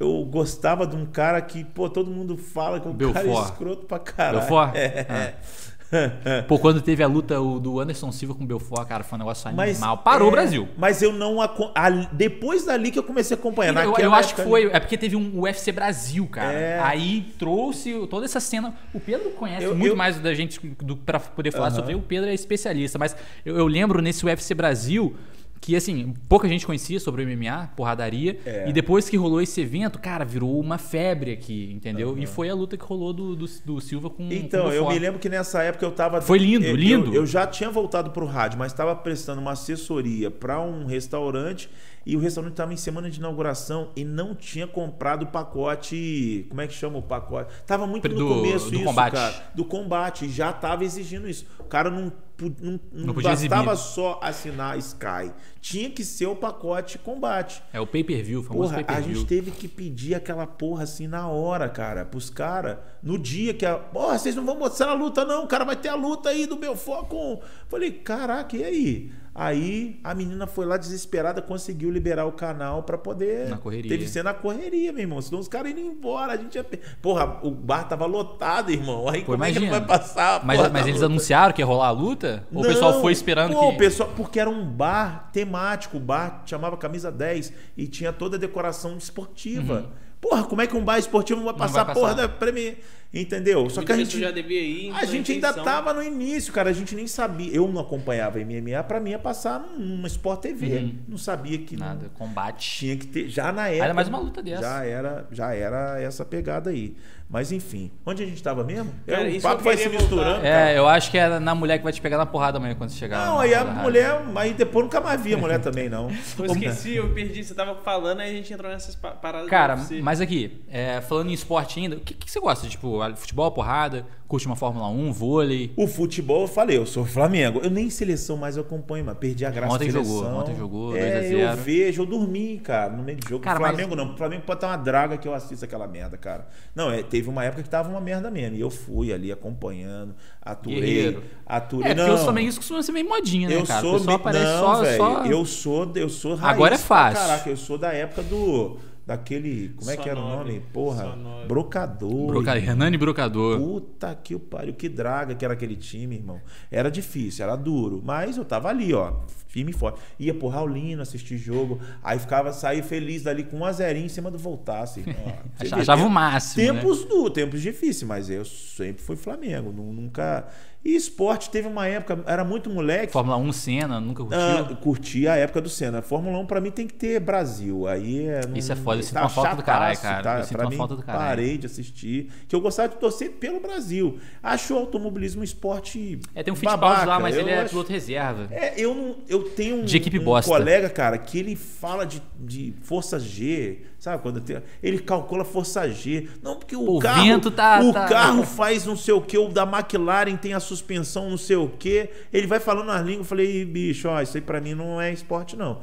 eu 0.00 0.24
gostava 0.24 0.86
de 0.86 0.96
um 0.96 1.06
cara 1.06 1.40
que, 1.40 1.64
pô, 1.64 1.88
todo 1.88 2.10
mundo 2.10 2.36
fala 2.36 2.80
que 2.80 2.88
o 2.88 2.92
Belfort. 2.92 3.24
cara 3.24 3.38
é 3.38 3.42
escroto 3.44 3.86
pra 3.86 3.98
caralho. 3.98 4.40
Belfort? 4.40 4.74
É. 4.76 5.06
Ah. 5.08 5.67
Pô, 6.46 6.58
quando 6.58 6.80
teve 6.82 7.02
a 7.02 7.06
luta 7.06 7.40
o, 7.40 7.58
do 7.58 7.80
Anderson 7.80 8.12
Silva 8.12 8.34
com 8.34 8.44
o 8.44 8.46
Belfort, 8.46 8.86
cara, 8.86 9.02
foi 9.02 9.16
um 9.16 9.20
negócio 9.20 9.48
animal. 9.48 9.98
Parou 9.98 10.26
é, 10.26 10.28
o 10.28 10.30
Brasil. 10.30 10.68
Mas 10.76 11.02
eu 11.02 11.12
não. 11.12 11.40
A, 11.40 11.90
depois 12.12 12.64
dali 12.64 12.90
que 12.90 12.98
eu 12.98 13.02
comecei 13.02 13.36
a 13.36 13.38
acompanhar. 13.38 13.74
Eu, 13.84 13.94
eu 13.96 14.14
acho 14.14 14.34
que 14.34 14.42
foi. 14.42 14.70
É 14.72 14.78
porque 14.78 14.98
teve 14.98 15.16
um 15.16 15.40
UFC 15.40 15.72
Brasil, 15.72 16.26
cara. 16.26 16.52
É. 16.52 16.80
Aí 16.80 17.32
trouxe 17.38 18.06
toda 18.08 18.24
essa 18.24 18.40
cena. 18.40 18.74
O 18.92 19.00
Pedro 19.00 19.30
conhece 19.30 19.64
eu, 19.64 19.74
muito 19.74 19.92
eu, 19.92 19.96
mais 19.96 20.18
da 20.18 20.34
gente 20.34 20.58
do, 20.82 20.96
pra 20.96 21.18
poder 21.18 21.52
falar 21.52 21.70
sobre. 21.70 21.94
O 21.94 22.02
Pedro 22.02 22.28
é 22.28 22.34
especialista. 22.34 22.98
Mas 22.98 23.16
eu, 23.44 23.56
eu 23.56 23.66
lembro 23.66 24.02
nesse 24.02 24.24
UFC 24.24 24.54
Brasil 24.54 25.16
que 25.60 25.74
assim, 25.76 26.14
pouca 26.28 26.48
gente 26.48 26.66
conhecia 26.66 27.00
sobre 27.00 27.24
o 27.24 27.26
MMA, 27.26 27.70
porradaria, 27.76 28.38
é. 28.44 28.68
e 28.68 28.72
depois 28.72 29.08
que 29.08 29.16
rolou 29.16 29.40
esse 29.40 29.60
evento, 29.60 29.98
cara, 29.98 30.24
virou 30.24 30.58
uma 30.60 30.78
febre 30.78 31.32
aqui, 31.32 31.70
entendeu? 31.72 32.10
Uhum. 32.10 32.18
E 32.18 32.26
foi 32.26 32.48
a 32.48 32.54
luta 32.54 32.76
que 32.76 32.84
rolou 32.84 33.12
do, 33.12 33.36
do, 33.36 33.46
do 33.64 33.80
Silva 33.80 34.10
com 34.10 34.28
Então, 34.30 34.64
com 34.64 34.72
eu 34.72 34.88
me 34.88 34.98
lembro 34.98 35.18
que 35.18 35.28
nessa 35.28 35.62
época 35.62 35.84
eu 35.84 35.90
tava 35.90 36.20
Foi 36.20 36.38
lindo, 36.38 36.64
eu, 36.64 36.76
lindo. 36.76 37.08
Eu, 37.08 37.22
eu, 37.22 37.26
já 37.26 37.46
tinha 37.46 37.70
voltado 37.70 38.10
pro 38.10 38.26
rádio, 38.26 38.58
mas 38.58 38.72
estava 38.72 38.94
prestando 38.94 39.40
uma 39.40 39.52
assessoria 39.52 40.30
para 40.30 40.60
um 40.60 40.86
restaurante 40.86 41.68
e 42.06 42.16
o 42.16 42.18
restaurante 42.18 42.52
estava 42.52 42.72
em 42.72 42.76
semana 42.76 43.10
de 43.10 43.18
inauguração 43.18 43.90
e 43.94 44.04
não 44.04 44.34
tinha 44.34 44.66
comprado 44.66 45.24
o 45.24 45.26
pacote, 45.26 46.46
como 46.48 46.60
é 46.60 46.66
que 46.66 46.72
chama 46.72 46.98
o 46.98 47.02
pacote? 47.02 47.52
Tava 47.66 47.86
muito 47.86 48.08
do, 48.08 48.14
no 48.14 48.34
começo 48.34 48.70
do 48.70 48.76
isso, 48.76 48.84
combate. 48.84 49.12
cara, 49.12 49.50
do 49.54 49.64
combate, 49.64 50.28
já 50.28 50.52
tava 50.52 50.84
exigindo 50.84 51.28
isso. 51.28 51.46
O 51.58 51.64
cara 51.64 51.90
não 51.90 52.10
não, 52.40 52.80
não, 52.92 53.06
não 53.06 53.14
bastava 53.14 53.74
só 53.74 54.20
assinar 54.22 54.78
Sky. 54.78 55.32
Tinha 55.60 55.90
que 55.90 56.04
ser 56.04 56.26
o 56.26 56.36
pacote 56.36 56.96
combate. 56.98 57.62
É 57.72 57.80
o 57.80 57.86
pay-per-view, 57.86 58.44
famoso 58.44 58.70
porra, 58.70 58.84
pay-per-view. 58.84 59.12
A 59.12 59.18
gente 59.18 59.26
teve 59.26 59.50
que 59.50 59.66
pedir 59.66 60.14
aquela 60.14 60.46
porra 60.46 60.84
assim 60.84 61.08
na 61.08 61.26
hora, 61.26 61.68
cara, 61.68 62.04
pros 62.04 62.30
caras. 62.30 62.78
No 63.02 63.18
dia 63.18 63.52
que 63.52 63.66
a. 63.66 63.76
Porra, 63.76 64.16
vocês 64.18 64.36
não 64.36 64.46
vão 64.46 64.56
mostrar 64.56 64.90
a 64.90 64.94
luta, 64.94 65.24
não. 65.24 65.44
O 65.44 65.48
cara 65.48 65.64
vai 65.64 65.76
ter 65.76 65.88
a 65.88 65.96
luta 65.96 66.28
aí 66.28 66.46
do 66.46 66.56
Belfort 66.56 67.08
com. 67.08 67.42
Falei, 67.68 67.90
caraca, 67.90 68.56
e 68.56 68.62
aí? 68.62 69.12
Aí 69.40 70.00
a 70.02 70.16
menina 70.16 70.48
foi 70.48 70.66
lá 70.66 70.76
desesperada, 70.76 71.40
conseguiu 71.40 71.92
liberar 71.92 72.26
o 72.26 72.32
canal 72.32 72.82
para 72.82 72.98
poder. 72.98 73.48
Na 73.48 73.56
correria. 73.56 73.88
Teve 73.88 74.02
que 74.02 74.10
ser 74.10 74.24
na 74.24 74.34
correria, 74.34 74.92
meu 74.92 75.02
irmão. 75.02 75.22
Senão 75.22 75.38
os 75.38 75.46
caras 75.46 75.70
iam 75.70 75.92
embora. 75.92 76.32
A 76.32 76.36
gente 76.36 76.56
ia. 76.56 76.66
Porra, 77.00 77.38
o 77.44 77.52
bar 77.52 77.84
tava 77.84 78.04
lotado, 78.04 78.72
irmão. 78.72 79.08
Aí 79.08 79.20
pô, 79.20 79.26
como 79.26 79.36
imagina. 79.36 79.66
é 79.66 79.68
que 79.68 79.72
não 79.72 79.86
vai 79.86 79.98
passar? 79.98 80.44
Mas, 80.44 80.58
mas 80.72 80.86
eles 80.88 81.00
luta? 81.00 81.06
anunciaram 81.06 81.52
que 81.52 81.62
ia 81.62 81.66
rolar 81.66 81.86
a 81.86 81.92
luta? 81.92 82.48
Ou 82.52 82.62
não, 82.64 82.68
o 82.68 82.74
pessoal 82.74 83.00
foi 83.00 83.12
esperando 83.12 83.52
pô, 83.52 83.60
que. 83.60 83.74
O 83.76 83.78
pessoal, 83.78 84.10
porque 84.16 84.40
era 84.40 84.50
um 84.50 84.64
bar 84.64 85.30
temático. 85.32 85.98
O 85.98 86.00
bar 86.00 86.42
chamava 86.44 86.76
Camisa 86.76 87.12
10 87.12 87.52
e 87.76 87.86
tinha 87.86 88.12
toda 88.12 88.36
a 88.36 88.40
decoração 88.40 88.98
esportiva. 88.98 89.82
Uhum. 89.82 90.08
Porra, 90.20 90.42
como 90.42 90.60
é 90.60 90.66
que 90.66 90.76
um 90.76 90.84
bar 90.84 90.98
esportivo 90.98 91.44
vai 91.44 91.54
passar, 91.54 91.84
vai 91.84 91.94
passar. 91.94 92.00
porra 92.00 92.14
da 92.16 92.28
Premier? 92.28 92.78
Entendeu? 93.12 93.70
Só 93.70 93.82
que 93.82 93.90
a 93.90 93.96
gente 93.96 94.20
já 94.20 94.30
devia 94.30 94.60
ir. 94.60 94.92
A 94.92 95.06
gente 95.06 95.32
ainda 95.32 95.52
tava 95.52 95.94
no 95.94 96.02
início, 96.02 96.52
cara. 96.52 96.68
A 96.68 96.72
gente 96.74 96.94
nem 96.94 97.06
sabia. 97.06 97.50
Eu 97.54 97.66
não 97.66 97.80
acompanhava 97.80 98.38
MMA, 98.38 98.82
pra 98.86 99.00
mim 99.00 99.10
ia 99.10 99.18
passar 99.18 99.60
numa 99.60 100.06
Sport 100.06 100.40
TV. 100.40 100.66
Uhum. 100.66 100.94
Não 101.08 101.18
sabia 101.18 101.56
que 101.56 101.74
nada, 101.74 102.02
não, 102.02 102.10
combate. 102.10 102.78
Tinha 102.78 102.96
que 102.96 103.06
ter 103.06 103.28
já 103.28 103.50
na 103.50 103.68
época. 103.68 103.84
Era 103.84 103.94
mais 103.94 104.08
uma 104.08 104.18
luta 104.18 104.42
dessa. 104.42 104.60
Já 104.60 104.84
era, 104.84 105.26
já 105.32 105.54
era 105.54 106.00
essa 106.00 106.22
pegada 106.22 106.68
aí. 106.68 106.94
Mas 107.30 107.52
enfim, 107.52 107.90
onde 108.06 108.22
a 108.22 108.26
gente 108.26 108.36
estava 108.36 108.64
mesmo? 108.64 108.90
Cara, 109.06 109.30
é, 109.30 109.36
o 109.36 109.42
papo 109.42 109.62
vai 109.62 109.76
se 109.76 109.86
misturando. 109.90 110.46
É, 110.46 110.50
cara. 110.50 110.72
eu 110.72 110.88
acho 110.88 111.10
que 111.10 111.18
é 111.18 111.38
na 111.38 111.54
mulher 111.54 111.76
que 111.76 111.84
vai 111.84 111.92
te 111.92 112.00
pegar 112.00 112.16
na 112.16 112.24
porrada 112.24 112.56
amanhã 112.56 112.74
quando 112.74 112.88
você 112.88 112.96
chegar. 112.96 113.26
Não, 113.26 113.38
aí 113.38 113.52
a 113.52 113.64
mulher, 113.64 114.22
aí 114.34 114.54
depois 114.54 114.86
nunca 114.86 114.98
mais 114.98 115.20
vi 115.20 115.34
a 115.34 115.36
mulher 115.36 115.60
também, 115.60 115.90
não. 115.90 116.08
Eu 116.38 116.46
esqueci, 116.46 116.94
eu 116.94 117.12
perdi. 117.12 117.44
Você 117.44 117.54
tava 117.54 117.74
falando, 117.82 118.20
aí 118.20 118.30
a 118.30 118.32
gente 118.32 118.50
entrou 118.50 118.70
nessas 118.70 118.96
paradas. 118.96 119.46
Cara, 119.50 119.76
mas 120.02 120.22
aqui, 120.22 120.64
é, 120.70 121.02
falando 121.02 121.28
em 121.28 121.34
esporte 121.34 121.78
ainda, 121.78 121.96
o 121.96 122.00
que, 122.00 122.14
que 122.14 122.30
você 122.30 122.40
gosta? 122.40 122.66
Tipo, 122.66 122.97
futebol, 123.16 123.50
porrada? 123.50 124.06
Curte 124.28 124.46
uma 124.46 124.56
Fórmula 124.56 124.88
1, 124.88 125.10
vôlei? 125.12 125.72
O 125.74 125.86
futebol, 125.86 126.42
eu 126.42 126.48
falei, 126.48 126.76
eu 126.76 126.84
sou 126.84 127.04
Flamengo. 127.06 127.60
Eu 127.62 127.70
nem 127.70 127.88
seleção 127.88 128.36
mais 128.36 128.58
eu 128.58 128.62
acompanho, 128.62 129.02
mas 129.02 129.16
perdi 129.16 129.46
a 129.46 129.50
graça 129.50 129.74
ontem 129.74 129.86
da 129.86 129.92
seleção. 129.92 130.16
Jogou, 130.16 130.40
ontem 130.40 130.54
jogou, 130.54 130.96
é, 130.96 131.32
Eu 131.32 131.56
vejo, 131.56 132.02
eu 132.02 132.06
dormi, 132.06 132.58
cara, 132.58 132.92
no 132.92 133.02
meio 133.02 133.16
do 133.16 133.26
jogo. 133.26 133.42
Cara, 133.42 133.58
Flamengo 133.58 133.96
mas... 133.96 134.06
não. 134.06 134.16
Flamengo 134.18 134.42
pode 134.42 134.58
estar 134.58 134.68
uma 134.68 134.76
draga 134.76 135.16
que 135.16 135.26
eu 135.26 135.32
assisto 135.32 135.64
aquela 135.64 135.88
merda, 135.88 136.18
cara. 136.18 136.46
Não, 136.74 136.90
é, 136.90 137.02
teve 137.02 137.30
uma 137.30 137.42
época 137.42 137.62
que 137.62 137.70
tava 137.70 137.88
uma 137.88 138.02
merda 138.02 138.30
mesmo. 138.30 138.56
E 138.56 138.60
eu 138.60 138.68
fui 138.68 139.14
ali 139.14 139.32
acompanhando, 139.32 140.14
aturei. 140.42 140.80
Guerreiro. 140.80 141.22
aturei. 141.46 141.92
É, 141.92 141.94
não, 141.94 142.04
porque 142.04 142.18
os 142.18 142.24
flamenguistas 142.24 142.58
costumam 142.58 142.82
ser 142.82 142.92
meio 142.92 143.08
modinha, 143.08 143.48
né, 143.48 143.56
eu 143.56 143.64
cara? 143.64 143.80
Sou, 143.80 143.94
o 143.94 143.98
pessoal 143.98 144.16
aparece 144.16 144.44
não, 144.44 144.60
só, 144.60 144.82
véio, 144.82 144.96
só... 144.98 145.24
Eu 145.24 145.44
sou, 145.46 145.92
eu 145.94 146.08
sou 146.10 146.34
raiz 146.34 146.54
Agora 146.54 146.74
é 146.74 146.78
fácil. 146.78 147.26
Caraca, 147.26 147.48
eu 147.48 147.56
sou 147.56 147.78
da 147.78 147.94
época 147.94 148.22
do 148.24 148.76
daquele. 149.08 149.70
Como 149.70 149.90
é 149.90 149.96
que 149.96 150.06
era 150.06 150.20
o 150.20 150.22
nome? 150.22 150.60
Porra. 150.70 151.16
Brocador. 151.48 152.26
Brocador. 152.26 152.62
Hernani 152.62 152.98
Brocador. 152.98 153.58
Puta 153.58 154.14
que 154.14 154.34
o 154.34 154.38
pariu. 154.38 154.74
Que 154.74 154.86
draga 154.86 155.34
que 155.34 155.46
era 155.46 155.54
aquele 155.54 155.76
time, 155.76 156.16
irmão. 156.16 156.38
Era 156.70 156.90
difícil, 156.90 157.42
era 157.42 157.56
duro. 157.56 158.02
Mas 158.04 158.36
eu 158.36 158.44
tava 158.44 158.68
ali, 158.68 158.92
ó. 158.92 159.14
Firme 159.48 159.70
e 159.70 159.74
forte. 159.74 159.98
Ia 160.18 160.34
pro 160.34 160.48
Raulino 160.48 161.00
assistir 161.02 161.38
jogo. 161.38 161.80
Aí 162.02 162.18
ficava, 162.18 162.52
sair 162.52 162.82
feliz 162.82 163.22
dali 163.22 163.42
com 163.42 163.58
um 163.58 163.64
a 163.64 163.72
zerinho 163.72 164.06
em 164.06 164.10
cima 164.10 164.30
do 164.30 164.38
voltasse. 164.38 165.02
Achava 165.72 166.04
o 166.04 166.10
máximo. 166.10 166.64
Tempos 166.64 167.02
né? 167.02 167.08
do, 167.08 167.30
tempos 167.30 167.62
difíceis, 167.62 168.02
mas 168.02 168.28
eu 168.28 168.44
sempre 168.44 169.02
fui 169.02 169.16
Flamengo. 169.16 169.72
Nunca. 169.72 170.46
E 170.84 170.94
esporte 170.94 171.50
teve 171.50 171.66
uma 171.66 171.86
época, 171.88 172.22
era 172.24 172.44
muito 172.44 172.70
moleque. 172.70 173.12
Fórmula 173.12 173.36
1 173.36 173.52
Senna, 173.52 174.00
nunca 174.00 174.22
curtiu? 174.22 174.40
Ah, 174.40 174.76
curti 174.76 175.28
a 175.28 175.36
época 175.36 175.60
do 175.60 175.68
Senna. 175.68 176.00
Fórmula 176.00 176.38
1 176.38 176.46
pra 176.46 176.60
mim 176.60 176.70
tem 176.70 176.86
que 176.86 176.94
ter 176.94 177.18
Brasil. 177.18 177.88
Aí 177.88 178.26
é, 178.26 178.46
não, 178.46 178.56
Isso 178.56 178.70
é 178.70 178.76
foda, 178.76 179.00
eu 179.00 179.02
sinto 179.02 179.14
tá 179.14 179.22
uma 179.22 179.28
falta 179.28 179.56
do 179.56 179.62
caralho, 179.64 179.98
cara. 179.98 180.22
Tá, 180.22 180.38
eu 180.38 180.44
sinto 180.44 180.60
uma 180.60 180.70
mim, 180.70 180.76
falta 180.76 180.94
do 180.94 181.02
caralho. 181.02 181.26
Parei 181.26 181.58
de 181.58 181.66
assistir. 181.66 182.30
Que 182.46 182.54
eu 182.54 182.60
gostava 182.60 182.88
de 182.88 182.96
torcer 182.96 183.32
pelo 183.32 183.58
Brasil. 183.58 184.18
Acho 184.40 184.74
o 184.74 184.78
automobilismo 184.78 185.40
um 185.40 185.44
esporte. 185.44 186.20
É, 186.32 186.44
tem 186.44 186.52
um 186.52 186.56
Fittipaldi 186.56 187.06
lá, 187.06 187.18
mas 187.18 187.34
eu 187.34 187.42
ele 187.42 187.50
é 187.50 187.58
acho... 187.58 187.70
piloto 187.70 187.90
reserva. 187.90 188.46
É, 188.50 188.80
eu 188.80 188.94
não. 188.94 189.16
Eu 189.28 189.37
tenho 189.44 189.76
um, 189.76 189.84
de 189.84 189.96
equipe 189.96 190.18
um 190.18 190.42
colega, 190.42 190.88
cara, 190.88 191.18
que 191.18 191.38
ele 191.38 191.56
fala 191.56 192.04
de, 192.04 192.22
de 192.38 192.74
força 192.82 193.18
G. 193.18 193.82
Sabe 193.98 194.22
quando 194.22 194.40
tem, 194.40 194.62
ele 194.82 194.98
calcula 194.98 195.44
força 195.44 195.88
G. 195.90 196.28
Não, 196.42 196.56
porque 196.56 196.76
o, 196.76 196.96
o 196.96 196.98
carro. 196.98 197.22
Vento 197.22 197.50
tá, 197.50 197.80
o 197.80 197.92
tá... 197.92 198.06
carro 198.06 198.44
faz 198.44 198.84
não 198.86 198.96
sei 198.96 199.14
o 199.14 199.20
que, 199.20 199.36
o 199.36 199.48
da 199.48 199.64
McLaren 199.64 200.36
tem 200.36 200.54
a 200.54 200.60
suspensão 200.60 201.30
não 201.30 201.38
sei 201.38 201.56
o 201.56 201.68
que. 201.68 202.08
Ele 202.32 202.46
vai 202.46 202.60
falando 202.60 202.86
nas 202.86 203.00
línguas, 203.00 203.18
eu 203.18 203.24
falei, 203.24 203.64
bicho, 203.64 204.08
ó, 204.08 204.20
isso 204.20 204.36
aí 204.36 204.40
pra 204.40 204.60
mim 204.60 204.74
não 204.74 205.00
é 205.00 205.12
esporte, 205.12 205.56
não. 205.56 205.80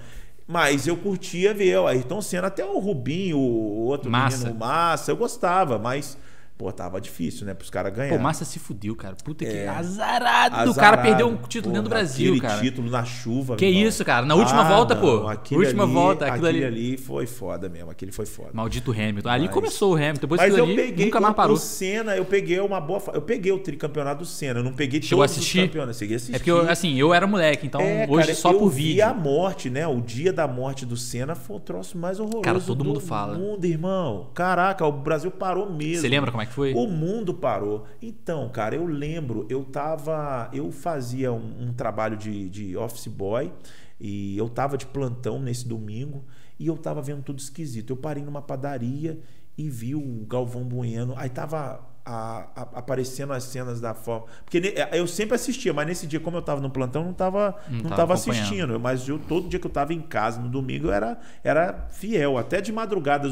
Mas 0.48 0.86
eu 0.86 0.96
curtia 0.96 1.54
ver 1.54 1.80
o 1.80 1.88
Ayrton 1.88 2.22
Senna, 2.22 2.48
até 2.48 2.64
o 2.64 2.78
Rubinho, 2.78 3.38
o 3.38 3.86
outro 3.86 4.12
Massa. 4.12 4.38
menino, 4.38 4.60
Massa, 4.60 5.12
eu 5.12 5.18
gostava, 5.18 5.80
mas 5.80 6.18
Pô, 6.58 6.72
tava 6.72 7.02
difícil, 7.02 7.46
né? 7.46 7.54
Pros 7.54 7.70
caras 7.70 7.94
ganharem. 7.94 8.18
Pô, 8.18 8.24
Massa 8.24 8.46
se 8.46 8.60
fudiu, 8.60 8.96
cara. 8.96 9.14
Puta 9.22 9.44
que 9.44 9.52
é. 9.52 9.68
azarado. 9.68 10.56
azarado. 10.56 10.72
O 10.72 10.76
cara 10.76 10.98
perdeu 11.00 11.28
um 11.28 11.36
título 11.36 11.74
dentro 11.74 11.90
do 11.90 11.90
Brasil, 11.90 12.40
cara. 12.40 12.62
título 12.62 12.90
na 12.90 13.04
chuva. 13.04 13.58
Que 13.58 13.66
isso, 13.66 14.06
cara. 14.06 14.26
Na 14.26 14.36
última 14.36 14.62
ah, 14.62 14.70
volta, 14.70 14.96
pô. 14.96 15.28
Última 15.52 15.84
ali, 15.84 15.94
volta. 15.94 16.28
Aquilo 16.28 16.48
ali... 16.48 16.64
ali 16.64 16.98
foi 16.98 17.28
foda 17.28 17.68
mesmo. 17.68 17.92
Aquele 17.92 18.14
foi 18.14 18.26
foda. 18.26 18.52
Maldito 18.54 18.92
Hamilton. 18.94 19.28
Ali 19.28 19.46
Mas... 19.46 19.54
começou 19.54 19.92
o 19.92 19.96
Hamilton. 19.98 20.22
Depois 20.22 20.40
Mas 20.40 20.58
eu 20.58 20.64
ali, 20.64 20.76
peguei 20.78 21.06
nunca 21.08 21.20
mais 21.20 21.36
parou. 21.36 21.56
O 21.56 21.60
Senna, 21.60 22.16
eu 22.16 22.24
peguei 22.24 22.60
uma 22.62 22.80
boa... 22.80 23.04
Eu 23.14 23.22
peguei 23.22 23.52
o 23.52 23.60
tricampeonato 23.60 24.20
do 24.20 24.26
Senna. 24.26 24.62
Eu 24.62 24.64
não 24.64 24.72
peguei 24.72 25.02
Chegou 25.02 25.24
todos 25.26 25.36
assistir? 25.36 25.60
os 25.60 25.66
campeonatos. 25.66 25.98
Cheguei 25.98 26.16
a 26.16 26.18
assistir. 26.18 26.36
É 26.36 26.40
porque, 26.40 26.52
eu, 26.52 26.70
assim, 26.70 26.96
eu 26.96 27.14
era 27.14 27.28
moleque. 27.28 27.68
Então, 27.68 27.82
é, 27.82 28.08
hoje 28.10 28.28
cara, 28.28 28.38
só 28.38 28.54
por 28.54 28.70
vídeo. 28.70 28.96
E 28.96 29.02
a 29.02 29.14
morte, 29.14 29.70
né? 29.70 29.86
O 29.86 30.00
dia 30.00 30.32
da 30.32 30.48
morte 30.48 30.86
do 30.86 30.96
Senna 30.96 31.36
foi 31.36 31.58
o 31.58 31.60
troço 31.60 31.98
mais 31.98 32.18
horroroso 32.18 32.44
Cara, 32.44 32.62
todo 32.62 32.78
do 32.78 32.86
mundo 32.86 33.02
fala. 33.02 33.38
mundo, 33.38 33.66
irmão. 33.66 34.30
Caraca, 34.34 34.86
o 34.86 34.92
Brasil 34.94 35.32
parou 35.32 35.70
mesmo. 35.70 36.02
Você 36.02 36.08
lembra 36.08 36.32
como 36.32 36.42
é 36.42 36.45
que 36.46 36.54
foi? 36.54 36.74
O 36.74 36.88
mundo 36.88 37.34
parou 37.34 37.56
parou. 37.56 37.86
Então, 38.02 38.50
cara, 38.50 38.76
eu 38.76 38.86
lembro, 38.86 39.46
eu 39.50 39.64
tava. 39.64 40.50
Eu 40.54 40.72
fazia 40.72 41.32
um, 41.32 41.68
um 41.68 41.74
trabalho 41.74 42.18
de, 42.18 42.50
de 42.50 42.78
office 42.78 43.08
boy 43.08 43.52
e 44.00 44.38
eu 44.38 44.50
tava 44.50 44.78
de 44.78 44.86
plantão 44.86 45.40
nesse 45.40 45.68
domingo 45.68 46.24
e 46.60 46.68
eu 46.68 46.78
tava 46.78 47.02
vendo 47.02 47.24
tudo 47.24 47.40
esquisito. 47.40 47.92
Eu 47.92 47.98
parei 47.98 48.24
numa 48.24 48.42
padaria 48.42 49.20
e 49.58 49.70
vi 49.70 49.96
o 49.96 50.26
Galvão 50.28 50.64
Bueno. 50.64 51.14
Aí 51.18 51.30
tava 51.30 51.95
a, 52.06 52.46
a, 52.56 52.62
aparecendo 52.76 53.34
as 53.34 53.44
cenas 53.46 53.82
da 53.82 53.94
forma. 53.94 54.28
Porque 54.44 54.60
ne, 54.60 54.68
é, 54.70 54.90
eu 54.94 55.08
sempre 55.08 55.36
assistia, 55.36 55.74
mas 55.74 55.88
nesse 55.88 56.06
dia, 56.06 56.20
como 56.20 56.38
eu 56.38 56.42
estava 56.42 56.62
no 56.62 56.70
plantão, 56.70 57.04
não 57.04 57.12
estava 57.12 57.56
não, 57.68 57.80
não 57.82 57.90
tava 57.90 58.14
assistindo. 58.14 58.80
Mas 58.80 59.08
eu, 59.08 59.18
todo 59.18 59.50
dia 59.50 59.60
que 59.60 59.66
eu 59.66 59.70
estava 59.70 59.94
em 59.94 60.02
casa, 60.02 60.40
no 60.40 60.48
domingo, 60.48 60.88
eu 60.88 60.94
era, 60.94 61.18
era 61.44 61.88
fiel. 61.90 62.38
Até 62.38 62.62
de 62.62 62.72
madrugada, 62.72 63.28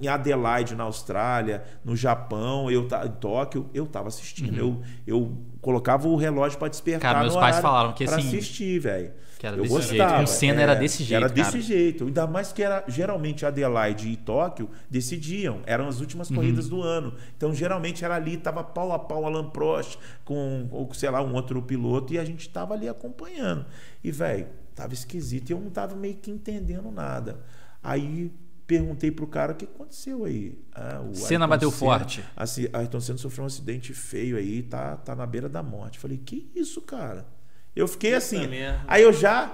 em 0.00 0.08
Adelaide, 0.08 0.74
na 0.74 0.84
Austrália, 0.84 1.62
no 1.84 1.94
Japão, 1.94 2.70
eu 2.70 2.82
em 2.82 3.10
Tóquio, 3.20 3.70
eu 3.72 3.84
estava 3.84 4.08
assistindo. 4.08 4.60
Uhum. 4.60 4.82
Eu, 5.06 5.20
eu 5.20 5.38
colocava 5.60 6.08
o 6.08 6.16
relógio 6.16 6.58
para 6.58 6.68
despertar. 6.68 7.12
Cara, 7.12 7.20
meus 7.20 7.36
pais 7.36 7.60
falaram 7.60 7.92
que 7.92 8.04
assim. 8.04 8.14
assistir, 8.16 8.80
velho. 8.80 9.12
Que 9.40 9.46
era 9.46 9.56
eu 9.56 9.62
desse 9.62 9.74
gostava. 9.74 10.16
jeito. 10.16 10.22
O 10.22 10.26
Senna 10.26 10.60
é, 10.60 10.62
era 10.64 10.74
desse 10.74 11.02
jeito. 11.02 11.24
Era 11.24 11.32
cara. 11.34 11.42
desse 11.42 11.62
jeito. 11.62 12.04
Ainda 12.04 12.26
mais 12.26 12.52
que 12.52 12.62
era 12.62 12.84
geralmente 12.86 13.46
Adelaide 13.46 14.10
e 14.10 14.14
Tóquio 14.14 14.68
decidiam. 14.90 15.62
Eram 15.64 15.88
as 15.88 15.98
últimas 15.98 16.28
uhum. 16.28 16.36
corridas 16.36 16.68
do 16.68 16.82
ano. 16.82 17.14
Então, 17.34 17.54
geralmente 17.54 18.04
era 18.04 18.16
ali, 18.16 18.36
tava 18.36 18.62
pau 18.62 18.92
a 18.92 18.98
pau 18.98 19.24
Alan 19.24 19.48
Prost 19.48 19.98
com, 20.26 20.68
ou, 20.70 20.92
sei 20.92 21.08
lá, 21.08 21.22
um 21.22 21.32
outro 21.32 21.62
piloto, 21.62 22.12
e 22.12 22.18
a 22.18 22.24
gente 22.24 22.50
tava 22.50 22.74
ali 22.74 22.86
acompanhando. 22.86 23.64
E, 24.04 24.12
velho, 24.12 24.46
tava 24.74 24.92
esquisito. 24.92 25.48
E 25.48 25.52
eu 25.54 25.58
não 25.58 25.70
tava 25.70 25.96
meio 25.96 26.16
que 26.16 26.30
entendendo 26.30 26.90
nada. 26.90 27.40
Aí 27.82 28.30
perguntei 28.66 29.10
pro 29.10 29.26
cara 29.26 29.52
o 29.52 29.54
que 29.54 29.64
aconteceu 29.64 30.26
aí. 30.26 30.62
Ah, 30.74 31.00
o 31.00 31.14
Senna 31.14 31.46
Ayrton 31.46 31.48
bateu 31.48 31.70
Senna, 31.70 31.78
forte. 31.78 32.24
Assim, 32.36 32.68
Ayrton 32.74 33.00
Senna 33.00 33.18
sofreu 33.18 33.44
um 33.44 33.46
acidente 33.46 33.94
feio 33.94 34.36
aí, 34.36 34.62
tá, 34.62 34.98
tá 34.98 35.16
na 35.16 35.24
beira 35.24 35.48
da 35.48 35.62
morte. 35.62 35.98
Falei, 35.98 36.18
que 36.18 36.50
isso, 36.54 36.82
cara? 36.82 37.39
Eu 37.74 37.86
fiquei 37.88 38.14
assim. 38.14 38.48
Aí 38.86 39.02
eu 39.02 39.12
já, 39.12 39.50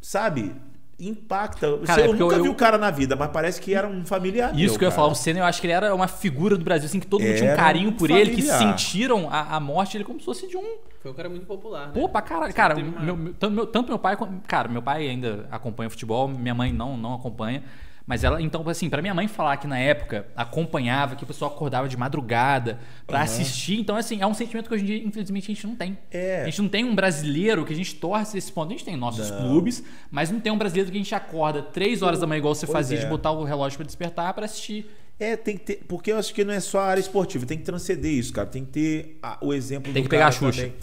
sabe, 0.00 0.54
impacta. 0.98 1.78
Cara, 1.86 2.06
eu 2.06 2.12
nunca 2.12 2.36
eu, 2.36 2.42
vi 2.42 2.48
o 2.48 2.54
cara 2.54 2.76
na 2.76 2.90
vida, 2.90 3.14
mas 3.14 3.30
parece 3.30 3.60
que 3.60 3.72
era 3.72 3.86
um 3.86 4.04
familiar. 4.04 4.50
Isso 4.54 4.72
meu, 4.72 4.78
que 4.78 4.84
eu 4.84 4.88
ia 4.88 4.94
falar, 4.94 5.08
o 5.08 5.14
Senna, 5.14 5.38
eu 5.40 5.44
acho 5.44 5.60
que 5.60 5.66
ele 5.66 5.74
era 5.74 5.94
uma 5.94 6.08
figura 6.08 6.56
do 6.56 6.64
Brasil, 6.64 6.86
assim, 6.86 6.98
que 6.98 7.06
todo 7.06 7.20
mundo 7.20 7.30
era 7.30 7.38
tinha 7.38 7.52
um 7.52 7.56
carinho 7.56 7.92
por 7.92 8.08
familiar. 8.08 8.26
ele, 8.26 8.36
que 8.36 8.42
sentiram 8.42 9.28
a, 9.30 9.56
a, 9.56 9.60
morte 9.60 9.92
dele 9.92 10.04
como 10.04 10.18
se 10.18 10.26
fosse 10.26 10.48
de 10.48 10.56
um. 10.56 10.78
Foi 11.00 11.12
um 11.12 11.14
cara 11.14 11.28
muito 11.28 11.46
popular. 11.46 11.88
Né? 11.88 11.92
Pô, 11.94 12.08
pra 12.08 12.20
caralho. 12.20 12.52
Cara, 12.52 12.74
meu, 12.74 13.16
meu, 13.16 13.34
tanto, 13.34 13.54
meu, 13.54 13.66
tanto 13.66 13.88
meu 13.88 13.98
pai. 13.98 14.16
Cara, 14.46 14.68
meu 14.68 14.82
pai 14.82 15.08
ainda 15.08 15.46
acompanha 15.50 15.88
futebol, 15.88 16.26
minha 16.26 16.54
mãe 16.54 16.72
não, 16.72 16.96
não 16.96 17.14
acompanha. 17.14 17.62
Mas 18.08 18.24
ela, 18.24 18.40
então, 18.40 18.66
assim, 18.66 18.88
para 18.88 19.02
minha 19.02 19.12
mãe 19.12 19.28
falar 19.28 19.58
que 19.58 19.66
na 19.66 19.78
época 19.78 20.26
acompanhava, 20.34 21.14
que 21.14 21.24
o 21.24 21.26
pessoal 21.26 21.50
acordava 21.50 21.86
de 21.86 21.94
madrugada 21.94 22.78
para 23.06 23.18
uhum. 23.18 23.24
assistir, 23.24 23.78
então, 23.78 23.96
assim, 23.96 24.22
é 24.22 24.26
um 24.26 24.32
sentimento 24.32 24.66
que 24.66 24.74
hoje 24.74 24.82
em 24.82 24.86
dia, 24.86 25.04
infelizmente, 25.04 25.52
a 25.52 25.54
gente 25.54 25.66
não 25.66 25.76
tem. 25.76 25.98
É. 26.10 26.40
A 26.40 26.44
gente 26.46 26.62
não 26.62 26.70
tem 26.70 26.86
um 26.86 26.94
brasileiro 26.94 27.66
que 27.66 27.72
a 27.74 27.76
gente 27.76 27.94
torce 27.96 28.38
esse 28.38 28.50
ponto. 28.50 28.68
A 28.68 28.70
gente 28.70 28.84
tem 28.86 28.96
nossos 28.96 29.30
não. 29.30 29.40
clubes, 29.40 29.84
mas 30.10 30.30
não 30.30 30.40
tem 30.40 30.50
um 30.50 30.56
brasileiro 30.56 30.90
que 30.90 30.96
a 30.96 31.00
gente 31.02 31.14
acorda 31.14 31.60
três 31.60 32.00
horas 32.00 32.20
da 32.20 32.26
manhã, 32.26 32.38
igual 32.38 32.54
você 32.54 32.64
pois 32.64 32.78
fazia, 32.78 32.96
é. 32.96 33.00
de 33.02 33.06
botar 33.06 33.30
o 33.30 33.44
relógio 33.44 33.76
para 33.76 33.86
despertar 33.86 34.32
para 34.32 34.46
assistir. 34.46 34.90
É, 35.20 35.36
tem 35.36 35.58
que 35.58 35.64
ter. 35.64 35.84
Porque 35.86 36.10
eu 36.10 36.16
acho 36.16 36.32
que 36.32 36.42
não 36.44 36.54
é 36.54 36.60
só 36.60 36.78
a 36.78 36.86
área 36.86 37.00
esportiva, 37.02 37.44
tem 37.44 37.58
que 37.58 37.64
transcender 37.64 38.12
isso, 38.12 38.32
cara. 38.32 38.48
Tem 38.48 38.64
que 38.64 38.70
ter 38.70 39.18
a, 39.22 39.36
o 39.42 39.52
exemplo 39.52 39.92
Tem 39.92 40.02
que 40.02 40.08
pegar 40.08 40.28
a 40.28 40.32
Xuxa. 40.32 40.62
Também. 40.62 40.76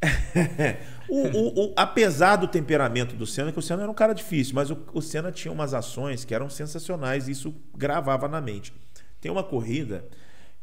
o, 1.08 1.18
o, 1.18 1.64
o, 1.64 1.74
apesar 1.76 2.36
do 2.36 2.46
temperamento 2.46 3.16
do 3.16 3.26
Senna, 3.26 3.50
que 3.50 3.58
o 3.58 3.62
Senna 3.62 3.82
era 3.82 3.90
um 3.90 3.94
cara 3.94 4.12
difícil, 4.12 4.54
mas 4.54 4.70
o, 4.70 4.78
o 4.92 5.02
Senna 5.02 5.32
tinha 5.32 5.52
umas 5.52 5.74
ações 5.74 6.24
que 6.24 6.34
eram 6.34 6.48
sensacionais 6.48 7.28
e 7.28 7.32
isso 7.32 7.54
gravava 7.76 8.28
na 8.28 8.40
mente. 8.40 8.72
Tem 9.20 9.30
uma 9.30 9.42
corrida 9.42 10.04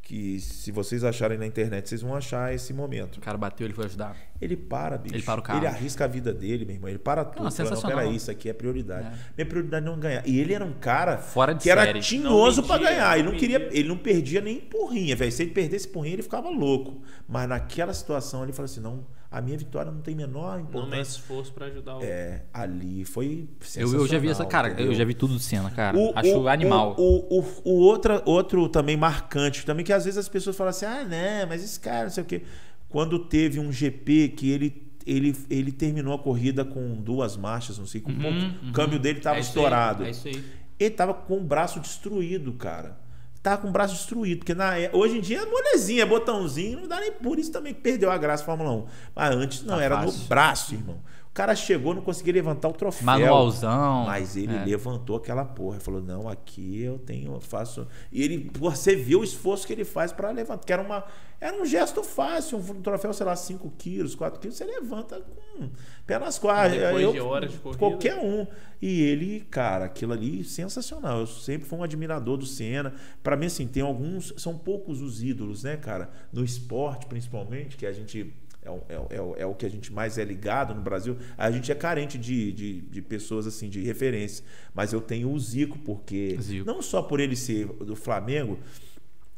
que, 0.05 0.39
se 0.39 0.71
vocês 0.71 1.03
acharem 1.03 1.35
na 1.35 1.47
internet, 1.47 1.89
vocês 1.89 2.03
vão 2.03 2.15
achar 2.15 2.53
esse 2.53 2.71
momento. 2.71 3.17
O 3.17 3.19
cara 3.19 3.39
bateu, 3.39 3.65
ele 3.65 3.73
foi 3.73 3.85
ajudar. 3.85 4.15
Ele 4.39 4.55
para, 4.55 4.99
bicho. 4.99 5.15
Ele 5.15 5.23
para 5.23 5.39
o 5.39 5.43
carro. 5.43 5.59
Ele 5.59 5.67
arrisca 5.67 6.05
a 6.05 6.07
vida 6.07 6.31
dele, 6.31 6.63
meu 6.63 6.75
irmão. 6.75 6.87
Ele 6.87 6.99
para 6.99 7.25
tudo. 7.25 7.43
Não, 7.43 7.49
sensacional. 7.49 7.89
não, 7.89 8.03
peraí, 8.03 8.15
isso 8.15 8.29
aqui 8.29 8.47
é 8.47 8.53
prioridade. 8.53 9.07
É. 9.07 9.11
Minha 9.35 9.45
prioridade 9.47 9.83
é 9.83 9.89
não 9.89 9.99
ganhar. 9.99 10.27
E 10.27 10.39
ele 10.39 10.53
era 10.53 10.63
um 10.63 10.73
cara 10.73 11.17
Fora 11.17 11.53
de 11.53 11.63
que 11.63 11.69
série. 11.69 11.89
era 11.89 11.99
tinhoso 11.99 12.61
para 12.61 12.83
ganhar. 12.83 13.17
Ele 13.17 13.27
não, 13.31 13.35
queria, 13.35 13.67
ele 13.71 13.89
não 13.89 13.97
perdia 13.97 14.41
nem 14.41 14.59
porrinha, 14.59 15.15
velho. 15.15 15.31
Se 15.31 15.41
ele 15.41 15.51
perdesse 15.51 15.87
porrinha, 15.87 16.13
ele 16.13 16.23
ficava 16.23 16.49
louco. 16.49 17.01
Mas 17.27 17.49
naquela 17.49 17.93
situação, 17.93 18.43
ele 18.43 18.53
falou 18.53 18.65
assim: 18.65 18.81
não 18.81 19.07
a 19.35 19.41
minha 19.41 19.57
vitória 19.57 19.91
não 19.91 19.99
tem 19.99 20.15
menor 20.15 20.61
importância. 20.61 20.81
Não 20.81 20.97
mete 20.97 21.07
esforço 21.07 21.51
para 21.51 21.65
ajudar 21.65 21.97
o 21.97 22.03
É, 22.03 22.43
ali 22.53 23.03
foi 23.03 23.49
eu, 23.75 23.93
eu 23.93 24.07
já 24.07 24.17
vi 24.17 24.29
essa, 24.29 24.45
cara, 24.45 24.69
entendeu? 24.69 24.93
eu 24.93 24.95
já 24.95 25.03
vi 25.03 25.13
tudo 25.13 25.33
do 25.33 25.39
Senna, 25.41 25.69
cara. 25.71 25.97
O, 25.97 26.13
Acho 26.15 26.39
o, 26.39 26.47
animal. 26.47 26.95
O, 26.97 27.39
o, 27.39 27.45
o, 27.65 27.71
outra, 27.81 28.23
outro 28.25 28.69
também 28.69 28.95
marcante, 28.95 29.65
também 29.65 29.83
que 29.83 29.91
às 29.91 30.05
vezes 30.05 30.17
as 30.17 30.29
pessoas 30.29 30.55
falam 30.55 30.69
assim: 30.69 30.85
"Ah, 30.85 31.03
né, 31.03 31.45
mas 31.45 31.61
esse 31.61 31.77
cara, 31.77 32.03
não 32.03 32.11
sei 32.11 32.23
o 32.23 32.25
quê". 32.25 32.43
Quando 32.87 33.19
teve 33.19 33.59
um 33.59 33.73
GP 33.73 34.29
que 34.29 34.49
ele 34.49 34.85
ele, 35.05 35.35
ele 35.49 35.71
terminou 35.73 36.13
a 36.13 36.19
corrida 36.19 36.63
com 36.63 36.95
duas 36.95 37.35
marchas, 37.35 37.77
não 37.77 37.85
sei, 37.85 37.99
com 37.99 38.11
uhum, 38.11 38.21
ponto, 38.21 38.45
uhum. 38.45 38.69
o 38.69 38.71
câmbio 38.71 38.97
dele 38.97 39.17
estava 39.17 39.35
é 39.35 39.41
estourado. 39.41 40.03
Aí, 40.03 40.07
é 40.07 40.11
isso 40.11 40.27
aí. 40.29 40.43
Ele 40.79 40.89
estava 40.89 41.13
com 41.13 41.37
o 41.37 41.43
braço 41.43 41.79
destruído, 41.81 42.53
cara. 42.53 42.97
Tava 43.45 43.61
com 43.61 43.67
o 43.67 43.71
braço 43.71 43.93
destruído, 43.93 44.39
porque 44.39 44.55
na, 44.55 44.75
é, 44.75 44.89
hoje 44.91 45.19
em 45.19 45.21
dia 45.21 45.41
é 45.41 45.45
molezinha, 45.45 46.01
é 46.01 46.05
botãozinho, 46.05 46.79
não 46.79 46.87
dá 46.87 46.99
nem 46.99 47.11
por 47.11 47.37
isso 47.37 47.51
também 47.51 47.75
que 47.75 47.79
perdeu 47.79 48.09
a 48.09 48.17
graça 48.17 48.43
Fórmula 48.43 48.71
1. 48.71 48.85
Mas 49.15 49.35
antes 49.35 49.61
não, 49.61 49.77
tá 49.77 49.83
era 49.83 49.97
fácil. 49.97 50.19
no 50.19 50.25
braço, 50.25 50.73
irmão 50.73 50.97
cara 51.35 51.53
chegou, 51.53 51.93
não 51.93 52.01
conseguia 52.01 52.31
levantar 52.31 52.69
o 52.69 52.73
troféu. 52.73 53.05
Manualzão. 53.05 54.05
Mas 54.05 54.37
ele 54.37 54.55
é. 54.55 54.63
levantou 54.63 55.17
aquela 55.17 55.43
porra. 55.43 55.81
Falou: 55.81 56.01
não, 56.01 56.29
aqui 56.29 56.81
eu 56.81 56.97
tenho, 56.97 57.33
eu 57.33 57.41
faço. 57.41 57.85
E 58.09 58.23
ele, 58.23 58.49
você 58.57 58.95
viu 58.95 59.19
o 59.19 59.23
esforço 59.23 59.67
que 59.67 59.73
ele 59.73 59.83
faz 59.83 60.13
para 60.13 60.31
levantar. 60.31 60.65
Que 60.65 60.71
era, 60.71 60.81
uma, 60.81 61.03
era 61.41 61.61
um 61.61 61.65
gesto 61.65 62.01
fácil. 62.03 62.57
Um 62.57 62.81
troféu, 62.81 63.11
sei 63.11 63.25
lá, 63.25 63.35
5 63.35 63.69
quilos, 63.77 64.15
4 64.15 64.39
quilos, 64.39 64.55
você 64.55 64.63
levanta 64.63 65.19
com 65.19 65.69
pé 66.07 66.17
nas 66.17 66.39
quadras. 66.39 66.79
Depois 66.79 67.03
eu, 67.03 67.11
de 67.11 67.19
horas 67.19 67.51
de 67.51 67.57
corrida. 67.57 67.79
Qualquer 67.79 68.15
um. 68.15 68.47
E 68.81 69.01
ele, 69.01 69.41
cara, 69.51 69.85
aquilo 69.85 70.13
ali, 70.13 70.41
sensacional. 70.41 71.19
Eu 71.19 71.27
sempre 71.27 71.67
fui 71.67 71.77
um 71.77 71.83
admirador 71.83 72.37
do 72.37 72.45
Senna. 72.45 72.93
Para 73.21 73.35
mim, 73.35 73.47
assim, 73.47 73.67
tem 73.67 73.83
alguns, 73.83 74.33
são 74.37 74.57
poucos 74.57 75.01
os 75.01 75.21
ídolos, 75.21 75.63
né, 75.63 75.75
cara? 75.75 76.09
No 76.31 76.45
esporte, 76.45 77.05
principalmente, 77.07 77.75
que 77.75 77.85
a 77.85 77.91
gente 77.91 78.33
é, 78.65 78.93
é, 78.93 78.95
é, 78.95 79.41
é, 79.41 79.45
o 79.45 79.53
que 79.53 79.65
a 79.65 79.69
gente 79.69 79.93
mais 79.93 80.17
é 80.17 80.23
ligado 80.23 80.73
no 80.73 80.81
Brasil. 80.81 81.17
A 81.37 81.51
gente 81.51 81.71
é 81.71 81.75
carente 81.75 82.17
de, 82.17 82.51
de, 82.51 82.81
de 82.81 83.01
pessoas 83.01 83.45
assim 83.45 83.69
de 83.69 83.81
referência. 83.83 84.43
Mas 84.73 84.91
eu 84.91 84.99
tenho 84.99 85.31
o 85.31 85.39
Zico, 85.39 85.77
porque 85.79 86.35
Zico. 86.41 86.65
não 86.65 86.81
só 86.81 87.01
por 87.01 87.19
ele 87.19 87.35
ser 87.35 87.67
do 87.67 87.95
Flamengo, 87.95 88.59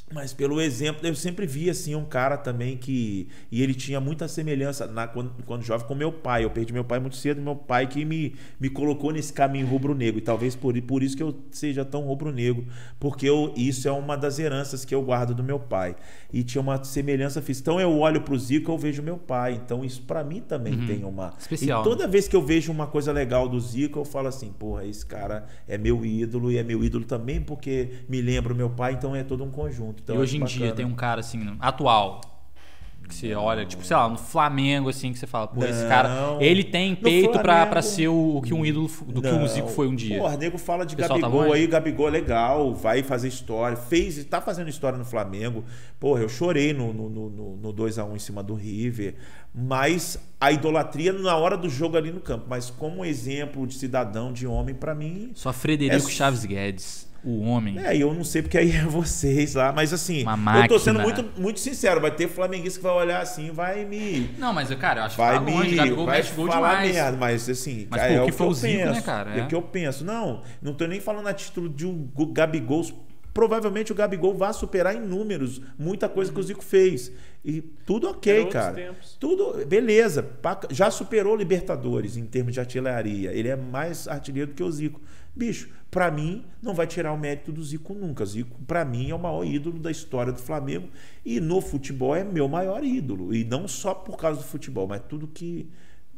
mas 0.09 0.33
pelo 0.33 0.61
exemplo, 0.61 1.05
eu 1.05 1.13
sempre 1.13 1.45
vi 1.45 1.69
assim 1.69 1.93
um 1.93 2.05
cara 2.05 2.37
também 2.37 2.77
que. 2.77 3.27
E 3.51 3.61
ele 3.61 3.73
tinha 3.73 3.99
muita 3.99 4.25
semelhança 4.27 4.87
na, 4.87 5.05
quando, 5.05 5.31
quando 5.45 5.63
jovem 5.63 5.85
com 5.85 5.93
meu 5.93 6.13
pai. 6.13 6.45
Eu 6.45 6.49
perdi 6.49 6.71
meu 6.71 6.85
pai 6.85 6.97
muito 6.97 7.17
cedo, 7.17 7.41
meu 7.41 7.57
pai 7.57 7.87
que 7.87 8.05
me, 8.05 8.33
me 8.57 8.69
colocou 8.69 9.11
nesse 9.11 9.33
caminho 9.33 9.67
rubro-negro. 9.67 10.17
E 10.17 10.21
talvez 10.21 10.55
por, 10.55 10.81
por 10.83 11.03
isso 11.03 11.17
que 11.17 11.21
eu 11.21 11.35
seja 11.51 11.83
tão 11.83 12.03
rubro-negro. 12.03 12.65
Porque 12.97 13.27
eu, 13.27 13.53
isso 13.57 13.85
é 13.85 13.91
uma 13.91 14.15
das 14.15 14.39
heranças 14.39 14.85
que 14.85 14.95
eu 14.95 15.01
guardo 15.01 15.35
do 15.35 15.43
meu 15.43 15.59
pai. 15.59 15.93
E 16.31 16.41
tinha 16.41 16.61
uma 16.61 16.81
semelhança 16.85 17.41
física. 17.41 17.69
Então 17.69 17.81
eu 17.81 17.99
olho 17.99 18.21
pro 18.21 18.39
Zico 18.39 18.71
eu 18.71 18.77
vejo 18.77 19.03
meu 19.03 19.17
pai. 19.17 19.59
Então 19.61 19.83
isso 19.83 20.03
para 20.03 20.23
mim 20.23 20.39
também 20.39 20.73
uhum. 20.73 20.87
tem 20.87 21.03
uma. 21.03 21.33
Especial. 21.37 21.81
E 21.81 21.83
toda 21.83 22.05
né? 22.05 22.11
vez 22.11 22.29
que 22.29 22.35
eu 22.35 22.41
vejo 22.41 22.71
uma 22.71 22.87
coisa 22.87 23.11
legal 23.11 23.49
do 23.49 23.59
Zico, 23.59 23.99
eu 23.99 24.05
falo 24.05 24.29
assim: 24.29 24.53
porra, 24.53 24.85
esse 24.85 25.05
cara 25.05 25.47
é 25.67 25.77
meu 25.77 26.05
ídolo 26.05 26.49
e 26.49 26.57
é 26.57 26.63
meu 26.63 26.81
ídolo 26.81 27.03
também 27.03 27.41
porque 27.41 27.89
me 28.07 28.21
lembra 28.21 28.53
o 28.53 28.55
meu 28.55 28.69
pai. 28.69 28.93
Então 28.93 29.13
é 29.13 29.21
todo 29.21 29.43
um 29.43 29.51
conjunto. 29.51 29.96
Então, 30.01 30.15
e 30.15 30.19
hoje 30.19 30.37
em 30.37 30.45
dia 30.45 30.73
tem 30.73 30.85
um 30.85 30.95
cara 30.95 31.19
assim, 31.19 31.55
atual, 31.59 32.21
que 33.07 33.15
você 33.15 33.33
olha, 33.33 33.65
tipo, 33.65 33.83
sei 33.85 33.95
lá, 33.95 34.09
no 34.09 34.17
Flamengo, 34.17 34.89
assim, 34.89 35.13
que 35.13 35.19
você 35.19 35.25
fala, 35.25 35.47
pô, 35.47 35.61
não, 35.61 35.67
esse 35.67 35.87
cara, 35.87 36.37
ele 36.39 36.63
tem 36.63 36.93
peito 36.93 37.39
pra, 37.39 37.65
pra 37.65 37.81
ser 37.81 38.09
o, 38.09 38.37
o, 38.37 38.41
que 38.41 38.53
um 38.53 38.65
ídolo 38.65 38.89
do 39.07 39.21
não. 39.21 39.39
que 39.39 39.43
o 39.43 39.47
Zico 39.47 39.69
foi 39.69 39.87
um 39.87 39.95
dia. 39.95 40.19
Pô, 40.19 40.29
nego 40.31 40.57
fala 40.57 40.85
de 40.85 40.95
tá 40.95 41.07
Gabigol 41.07 41.47
tá 41.47 41.53
aí, 41.53 41.67
Gabigol 41.67 42.07
é 42.09 42.11
legal, 42.11 42.73
vai 42.73 43.01
fazer 43.01 43.29
história, 43.29 43.77
fez, 43.77 44.23
tá 44.25 44.41
fazendo 44.41 44.69
história 44.69 44.97
no 44.97 45.05
Flamengo. 45.05 45.63
Porra, 45.99 46.21
eu 46.21 46.29
chorei 46.29 46.73
no, 46.73 46.93
no, 46.93 47.09
no, 47.09 47.57
no 47.57 47.73
2x1 47.73 48.15
em 48.15 48.19
cima 48.19 48.43
do 48.43 48.53
River, 48.53 49.15
mas 49.53 50.19
a 50.39 50.51
idolatria 50.51 51.13
na 51.13 51.35
hora 51.35 51.57
do 51.57 51.69
jogo 51.69 51.97
ali 51.97 52.11
no 52.11 52.19
campo, 52.19 52.45
mas 52.49 52.69
como 52.69 53.05
exemplo 53.05 53.65
de 53.65 53.75
cidadão, 53.75 54.33
de 54.33 54.45
homem, 54.45 54.75
para 54.75 54.93
mim... 54.93 55.31
Só 55.33 55.53
Frederico 55.53 56.07
é... 56.07 56.11
Chaves 56.11 56.45
Guedes 56.45 57.06
o 57.27 57.41
homem. 57.41 57.77
É, 57.79 57.95
eu 57.95 58.13
não 58.13 58.23
sei 58.23 58.41
porque 58.41 58.57
aí 58.57 58.71
é 58.71 58.83
vocês 58.83 59.55
lá, 59.55 59.71
mas 59.71 59.91
assim, 59.91 60.23
eu 60.61 60.67
tô 60.67 60.79
sendo 60.79 60.99
muito, 60.99 61.25
muito 61.37 61.59
sincero, 61.59 61.99
vai 61.99 62.11
ter 62.11 62.27
flamenguista 62.27 62.79
que 62.79 62.83
vai 62.85 62.93
olhar 62.93 63.21
assim, 63.21 63.51
vai 63.51 63.83
me 63.85 64.29
Não, 64.37 64.53
mas 64.53 64.73
cara, 64.75 65.01
eu 65.01 65.05
acho 65.05 65.17
vai 65.17 65.39
que 65.39 65.45
tá 65.45 65.51
longe, 65.51 65.71
me, 65.71 65.75
Gabigol 65.75 66.05
vai 66.05 66.23
gol 66.23 66.47
falar 66.47 66.75
demais. 66.75 66.93
merda, 66.93 67.17
mas 67.17 67.49
assim, 67.49 67.87
mas, 67.89 68.01
cara, 68.01 68.13
pô, 68.13 68.19
é 68.19 68.21
o 68.21 68.25
que, 68.25 68.31
foi 68.31 68.47
eu 68.47 68.53
Zico, 68.53 68.77
penso, 68.77 68.93
né, 68.93 69.01
cara? 69.01 69.35
É. 69.35 69.39
é 69.39 69.43
o 69.43 69.47
que 69.47 69.55
eu 69.55 69.61
penso. 69.61 70.05
Não, 70.05 70.41
não 70.61 70.73
tô 70.73 70.87
nem 70.87 70.99
falando 70.99 71.27
a 71.27 71.33
título 71.33 71.69
de 71.69 71.85
um 71.85 72.09
Gabigol 72.31 72.83
provavelmente 73.37 73.91
o 73.91 73.95
Gabigol 73.95 74.33
vai 74.33 74.51
superar 74.51 74.95
em 74.95 74.99
números 74.99 75.61
muita 75.77 76.09
coisa 76.09 76.33
que 76.33 76.39
o 76.39 76.41
Zico 76.41 76.63
fez. 76.63 77.11
E 77.45 77.61
tudo 77.61 78.09
ok, 78.09 78.47
cara. 78.47 78.73
Tempos. 78.73 79.15
Tudo, 79.19 79.63
beleza. 79.63 80.27
Já 80.71 80.89
superou 80.89 81.35
Libertadores 81.35 82.17
em 82.17 82.25
termos 82.25 82.55
de 82.55 82.59
artilharia. 82.59 83.31
Ele 83.31 83.47
é 83.47 83.55
mais 83.55 84.07
artilheiro 84.07 84.49
do 84.49 84.55
que 84.55 84.63
o 84.63 84.71
Zico. 84.71 84.99
Bicho, 85.35 85.69
para 85.91 86.09
mim, 86.09 86.45
não 86.63 86.73
vai 86.73 86.87
tirar 86.87 87.13
o 87.13 87.17
mérito 87.17 87.51
do 87.51 87.63
Zico 87.63 87.93
nunca. 87.93 88.25
Zico, 88.25 88.57
para 88.65 88.83
mim, 88.83 89.11
é 89.11 89.13
o 89.13 89.19
maior 89.19 89.45
ídolo 89.45 89.77
da 89.77 89.91
história 89.91 90.33
do 90.33 90.39
Flamengo. 90.39 90.89
E 91.23 91.39
no 91.39 91.61
futebol 91.61 92.15
é 92.15 92.23
meu 92.23 92.47
maior 92.47 92.83
ídolo. 92.83 93.35
E 93.35 93.43
não 93.43 93.67
só 93.67 93.93
por 93.93 94.17
causa 94.17 94.41
do 94.41 94.47
futebol, 94.47 94.87
mas 94.87 95.03
tudo 95.07 95.27
que 95.27 95.69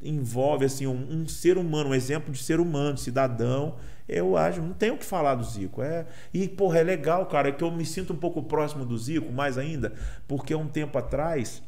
envolve 0.01 0.63
assim 0.63 0.87
um, 0.87 0.93
um 1.11 1.27
ser 1.27 1.57
humano, 1.57 1.89
um 1.89 1.93
exemplo 1.93 2.31
de 2.31 2.41
ser 2.41 2.61
humano, 2.61 2.97
cidadão. 2.97 3.75
Eu 4.09 4.35
acho, 4.35 4.61
não 4.61 4.73
tenho 4.73 4.95
o 4.95 4.97
que 4.97 5.05
falar 5.05 5.35
do 5.35 5.43
Zico. 5.43 5.81
É, 5.81 6.05
e, 6.33 6.47
porra, 6.47 6.79
é 6.79 6.83
legal, 6.83 7.25
cara, 7.27 7.49
é 7.49 7.51
que 7.51 7.63
eu 7.63 7.71
me 7.71 7.85
sinto 7.85 8.13
um 8.13 8.17
pouco 8.17 8.41
próximo 8.43 8.83
do 8.85 8.97
Zico, 8.97 9.31
mais 9.31 9.57
ainda, 9.57 9.93
porque 10.27 10.53
um 10.55 10.67
tempo 10.67 10.97
atrás 10.97 11.61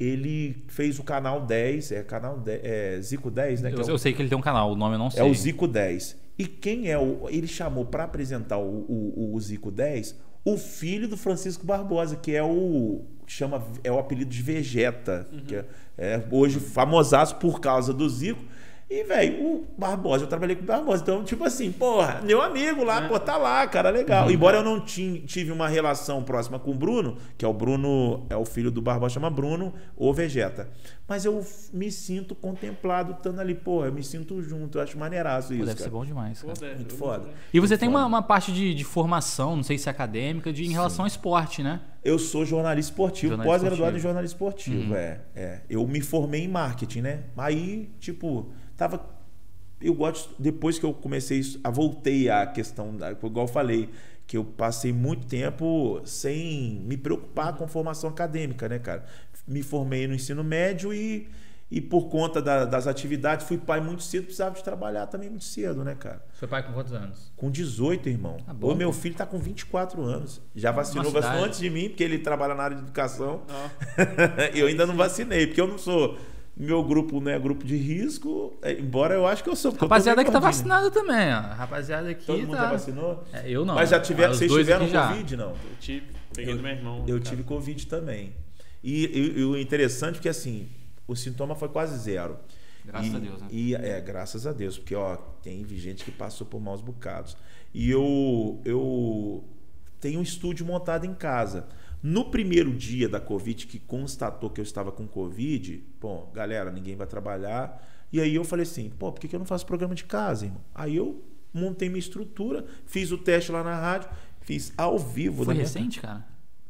ele 0.00 0.64
fez 0.68 0.98
o 0.98 1.02
canal 1.02 1.42
10, 1.42 1.92
é 1.92 2.02
canal 2.02 2.38
10, 2.38 2.60
é 2.64 3.00
Zico 3.02 3.30
10, 3.30 3.60
né? 3.60 3.72
Eu, 3.72 3.80
é 3.80 3.84
o, 3.84 3.90
eu, 3.90 3.98
sei 3.98 4.14
que 4.14 4.22
ele 4.22 4.30
tem 4.30 4.38
um 4.38 4.40
canal, 4.40 4.72
o 4.72 4.76
nome 4.76 4.94
eu 4.94 4.98
não 4.98 5.10
sei. 5.10 5.20
É 5.20 5.24
o 5.24 5.34
Zico 5.34 5.68
10. 5.68 6.16
E 6.38 6.46
quem 6.46 6.90
é 6.90 6.98
o. 6.98 7.28
Ele 7.28 7.46
chamou 7.46 7.84
para 7.84 8.04
apresentar 8.04 8.56
o, 8.56 8.86
o, 8.88 9.34
o, 9.34 9.40
Zico 9.40 9.70
10 9.70 10.16
o 10.42 10.56
filho 10.56 11.06
do 11.06 11.18
Francisco 11.18 11.66
Barbosa, 11.66 12.16
que 12.16 12.34
é 12.34 12.42
o. 12.42 13.04
chama 13.26 13.62
É 13.84 13.92
o 13.92 13.98
apelido 13.98 14.30
de 14.30 14.40
Vegeta, 14.40 15.28
uhum. 15.30 15.40
que 15.40 15.56
é, 15.56 15.64
é 15.98 16.24
hoje 16.30 16.58
famosaço 16.58 17.36
por 17.36 17.60
causa 17.60 17.92
do 17.92 18.08
Zico. 18.08 18.42
E, 18.90 19.04
velho, 19.04 19.46
o 19.46 19.66
Barbosa, 19.78 20.24
eu 20.24 20.28
trabalhei 20.28 20.56
com 20.56 20.64
o 20.64 20.66
Barbosa. 20.66 21.00
Então, 21.00 21.22
tipo 21.22 21.44
assim, 21.44 21.70
porra, 21.70 22.20
meu 22.24 22.42
amigo 22.42 22.82
lá, 22.82 23.04
é. 23.04 23.08
pô, 23.08 23.20
tá 23.20 23.36
lá, 23.36 23.64
cara, 23.68 23.88
legal. 23.88 24.26
Uhum. 24.26 24.32
Embora 24.32 24.56
eu 24.56 24.64
não 24.64 24.80
tive 24.80 25.52
uma 25.52 25.68
relação 25.68 26.24
próxima 26.24 26.58
com 26.58 26.72
o 26.72 26.74
Bruno, 26.74 27.16
que 27.38 27.44
é 27.44 27.48
o 27.48 27.54
Bruno, 27.54 28.26
é 28.28 28.36
o 28.36 28.44
filho 28.44 28.68
do 28.68 28.82
Barbosa, 28.82 29.14
chama 29.14 29.30
Bruno 29.30 29.72
ou 29.96 30.12
Vegeta. 30.12 30.68
Mas 31.06 31.24
eu 31.24 31.44
me 31.72 31.90
sinto 31.90 32.34
contemplado 32.34 33.12
estando 33.12 33.40
ali, 33.40 33.54
porra, 33.54 33.86
eu 33.86 33.92
me 33.92 34.02
sinto 34.02 34.42
junto, 34.42 34.78
eu 34.78 34.82
acho 34.82 34.98
maneiraço 34.98 35.52
isso. 35.52 35.60
Pô, 35.60 35.66
deve 35.66 35.78
cara. 35.78 35.90
ser 35.90 35.90
bom 35.90 36.04
demais, 36.04 36.42
cara. 36.42 36.52
Pô, 36.52 36.60
deve, 36.60 36.74
Muito 36.76 36.94
foda. 36.94 37.28
E 37.52 37.60
você 37.60 37.74
Muito 37.74 37.80
tem 37.80 37.88
uma, 37.88 38.04
uma, 38.04 38.22
parte 38.22 38.52
de, 38.52 38.74
de, 38.74 38.84
formação, 38.84 39.54
não 39.54 39.62
sei 39.62 39.78
se 39.78 39.88
é 39.88 39.92
acadêmica, 39.92 40.52
de, 40.52 40.64
em 40.64 40.72
relação 40.72 41.04
ao 41.04 41.06
esporte, 41.06 41.62
né? 41.62 41.80
Eu 42.04 42.18
sou 42.18 42.44
jornalista 42.44 42.90
esportivo, 42.90 43.40
pós-graduado 43.40 43.96
em 43.96 44.00
jornalismo 44.00 44.34
esportivo, 44.34 44.90
uhum. 44.90 44.96
é, 44.96 45.20
é. 45.36 45.60
Eu 45.70 45.86
me 45.86 46.00
formei 46.00 46.44
em 46.44 46.48
marketing, 46.48 47.02
né? 47.02 47.24
Aí, 47.36 47.90
tipo, 48.00 48.50
tava 48.80 48.98
eu 49.80 49.94
gosto, 49.94 50.34
depois 50.38 50.78
que 50.78 50.84
eu 50.84 50.92
comecei 50.92 51.40
a 51.64 51.70
voltei 51.70 52.28
à 52.28 52.46
questão, 52.46 52.96
igual 53.24 53.46
eu 53.46 53.52
falei, 53.52 53.88
que 54.26 54.36
eu 54.36 54.44
passei 54.44 54.92
muito 54.92 55.26
tempo 55.26 56.00
sem 56.04 56.80
me 56.84 56.96
preocupar 56.96 57.56
com 57.56 57.66
formação 57.66 58.10
acadêmica, 58.10 58.68
né, 58.68 58.78
cara? 58.78 59.04
Me 59.46 59.62
formei 59.62 60.06
no 60.06 60.14
ensino 60.14 60.44
médio 60.44 60.92
e, 60.92 61.28
e 61.70 61.80
por 61.80 62.08
conta 62.10 62.42
da, 62.42 62.66
das 62.66 62.86
atividades, 62.86 63.46
fui 63.46 63.56
pai 63.56 63.80
muito 63.80 64.02
cedo, 64.02 64.24
precisava 64.24 64.54
de 64.54 64.62
trabalhar 64.62 65.06
também 65.06 65.30
muito 65.30 65.46
cedo, 65.46 65.82
né, 65.82 65.94
cara? 65.94 66.22
Foi 66.34 66.46
pai 66.46 66.62
com 66.62 66.74
quantos 66.74 66.92
anos? 66.92 67.32
Com 67.34 67.50
18, 67.50 68.08
irmão. 68.08 68.36
Ah, 68.46 68.52
bom, 68.52 68.72
o 68.72 68.76
meu 68.76 68.92
filho 68.92 69.14
tá 69.14 69.24
com 69.24 69.38
24 69.38 70.02
anos. 70.02 70.42
Já 70.54 70.70
vacinou, 70.70 71.10
vacinou 71.10 71.44
antes 71.44 71.58
de 71.58 71.70
mim, 71.70 71.88
porque 71.88 72.04
ele 72.04 72.18
trabalha 72.18 72.54
na 72.54 72.64
área 72.64 72.76
de 72.76 72.82
educação. 72.82 73.42
Oh. 73.48 74.00
eu 74.54 74.66
ainda 74.66 74.84
não 74.86 74.94
vacinei, 74.94 75.46
porque 75.46 75.60
eu 75.60 75.66
não 75.66 75.78
sou 75.78 76.18
meu 76.60 76.84
grupo 76.84 77.20
não 77.20 77.30
é 77.30 77.38
grupo 77.38 77.64
de 77.64 77.76
risco, 77.76 78.58
é, 78.60 78.72
embora 78.72 79.14
eu 79.14 79.26
acho 79.26 79.42
que 79.42 79.48
eu 79.48 79.56
sou. 79.56 79.72
Rapaziada 79.72 80.22
que 80.22 80.30
tá 80.30 80.38
vacinada 80.38 80.90
também, 80.90 81.32
ó. 81.32 81.40
Rapaziada 81.40 82.10
aqui. 82.10 82.26
Todo 82.26 82.40
mundo 82.40 82.56
tá... 82.56 82.64
já 82.64 82.70
vacinou? 82.70 83.24
É, 83.32 83.50
eu 83.50 83.64
não. 83.64 83.74
Mas 83.74 83.88
já 83.88 83.98
tiveram, 83.98 84.34
vocês 84.34 84.52
tiveram 84.52 84.86
Covid, 84.86 85.36
não? 85.36 85.50
Eu 85.50 85.56
tive, 85.80 86.06
peguei 86.34 86.52
eu, 86.52 86.56
do 86.58 86.62
meu 86.62 86.72
irmão. 86.72 87.04
Eu 87.06 87.18
tive 87.18 87.42
Covid 87.44 87.86
também. 87.86 88.34
E, 88.84 89.06
e, 89.06 89.38
e, 89.40 89.44
o 89.44 89.56
interessante 89.58 90.18
é 90.18 90.22
que 90.22 90.28
assim, 90.28 90.68
o 91.08 91.16
sintoma 91.16 91.54
foi 91.54 91.70
quase 91.70 91.96
zero. 91.98 92.36
Graças 92.84 93.12
e, 93.12 93.16
a 93.16 93.18
Deus, 93.18 93.40
né? 93.40 93.48
E, 93.50 93.74
é, 93.74 94.00
graças 94.00 94.46
a 94.46 94.52
Deus, 94.52 94.78
porque 94.78 94.94
ó, 94.94 95.16
tem 95.42 95.66
gente 95.66 96.04
que 96.04 96.10
passou 96.10 96.46
por 96.46 96.60
maus 96.60 96.82
bocados. 96.82 97.36
E 97.72 97.90
eu, 97.90 98.60
eu 98.64 99.44
tenho 99.98 100.20
um 100.20 100.22
estúdio 100.22 100.66
montado 100.66 101.06
em 101.06 101.14
casa. 101.14 101.66
No 102.02 102.30
primeiro 102.30 102.72
dia 102.72 103.08
da 103.08 103.20
Covid, 103.20 103.66
que 103.66 103.78
constatou 103.78 104.48
que 104.50 104.60
eu 104.60 104.62
estava 104.64 104.90
com 104.90 105.06
Covid, 105.06 105.84
bom, 106.00 106.30
galera, 106.34 106.70
ninguém 106.70 106.96
vai 106.96 107.06
trabalhar. 107.06 107.86
E 108.12 108.20
aí 108.20 108.34
eu 108.34 108.42
falei 108.44 108.62
assim, 108.64 108.90
pô, 108.90 109.12
por 109.12 109.20
que 109.20 109.34
eu 109.34 109.38
não 109.38 109.46
faço 109.46 109.66
programa 109.66 109.94
de 109.94 110.04
casa, 110.04 110.46
irmão? 110.46 110.62
Aí 110.74 110.96
eu 110.96 111.22
montei 111.52 111.88
minha 111.88 111.98
estrutura, 111.98 112.64
fiz 112.86 113.12
o 113.12 113.18
teste 113.18 113.52
lá 113.52 113.62
na 113.62 113.74
rádio, 113.78 114.08
fiz 114.40 114.72
ao 114.76 114.98
vivo. 114.98 115.44
Foi 115.44 115.54
recente, 115.54 116.00
cara? 116.00 116.26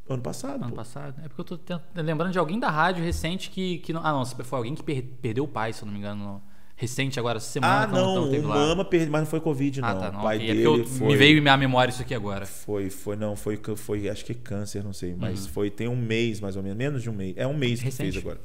Ano 0.09 0.22
passado. 0.22 0.57
Ano 0.62 0.70
pô. 0.70 0.76
passado. 0.76 1.14
É 1.24 1.28
porque 1.28 1.41
eu 1.41 1.45
tô 1.45 1.57
tent- 1.59 1.81
lembrando 1.95 2.33
de 2.33 2.39
alguém 2.39 2.59
da 2.59 2.68
rádio 2.68 3.05
recente 3.05 3.49
que. 3.51 3.78
que 3.78 3.93
não... 3.93 4.05
Ah, 4.05 4.12
não, 4.12 4.26
foi 4.26 4.57
alguém 4.59 4.74
que 4.74 4.83
per- 4.83 5.05
perdeu 5.22 5.45
o 5.45 5.49
pai, 5.49 5.72
se 5.72 5.83
eu 5.83 5.87
não 5.87 5.93
me 5.93 6.01
engano. 6.01 6.43
Recente 6.81 7.20
agora, 7.20 7.37
essa 7.37 7.51
semana. 7.51 7.83
Ah, 7.83 7.87
que 7.87 7.93
não, 7.93 8.31
teve 8.31 8.47
o 8.47 8.49
lá. 8.49 8.55
Mama 8.55 8.85
perdeu, 8.87 9.11
mas 9.11 9.20
não 9.20 9.26
foi 9.26 9.39
Covid, 9.39 9.83
não. 9.83 9.89
Ah, 9.89 9.95
tá. 9.95 10.12
Não, 10.12 10.20
o 10.20 10.22
pai 10.22 10.39
ok. 10.39 10.51
É 10.51 10.55
dele 10.55 10.66
eu, 10.66 10.87
foi... 10.87 11.09
me 11.09 11.16
veio 11.16 11.37
em 11.37 11.41
minha 11.43 11.57
memória 11.59 11.91
isso 11.93 12.01
aqui 12.01 12.14
agora. 12.14 12.47
Foi, 12.47 12.89
foi, 12.89 13.16
não, 13.16 13.37
foi, 13.37 13.61
foi, 13.76 14.09
acho 14.09 14.24
que 14.24 14.33
câncer, 14.33 14.83
não 14.83 14.95
sei, 14.95 15.14
mas 15.14 15.45
Uhum. 15.45 15.53
foi, 15.53 15.70
tem 15.70 15.89
um 15.89 15.95
mês 15.95 16.41
mais 16.41 16.57
ou 16.57 16.62
menos, 16.62 16.78
menos 16.78 17.03
de 17.03 17.11
um 17.11 17.12
mês. 17.12 17.35
É 17.37 17.47
um 17.47 17.53
mês 17.55 17.81
que 17.81 17.85
Recente. 17.85 18.12
fez 18.12 18.24
agora. 18.24 18.41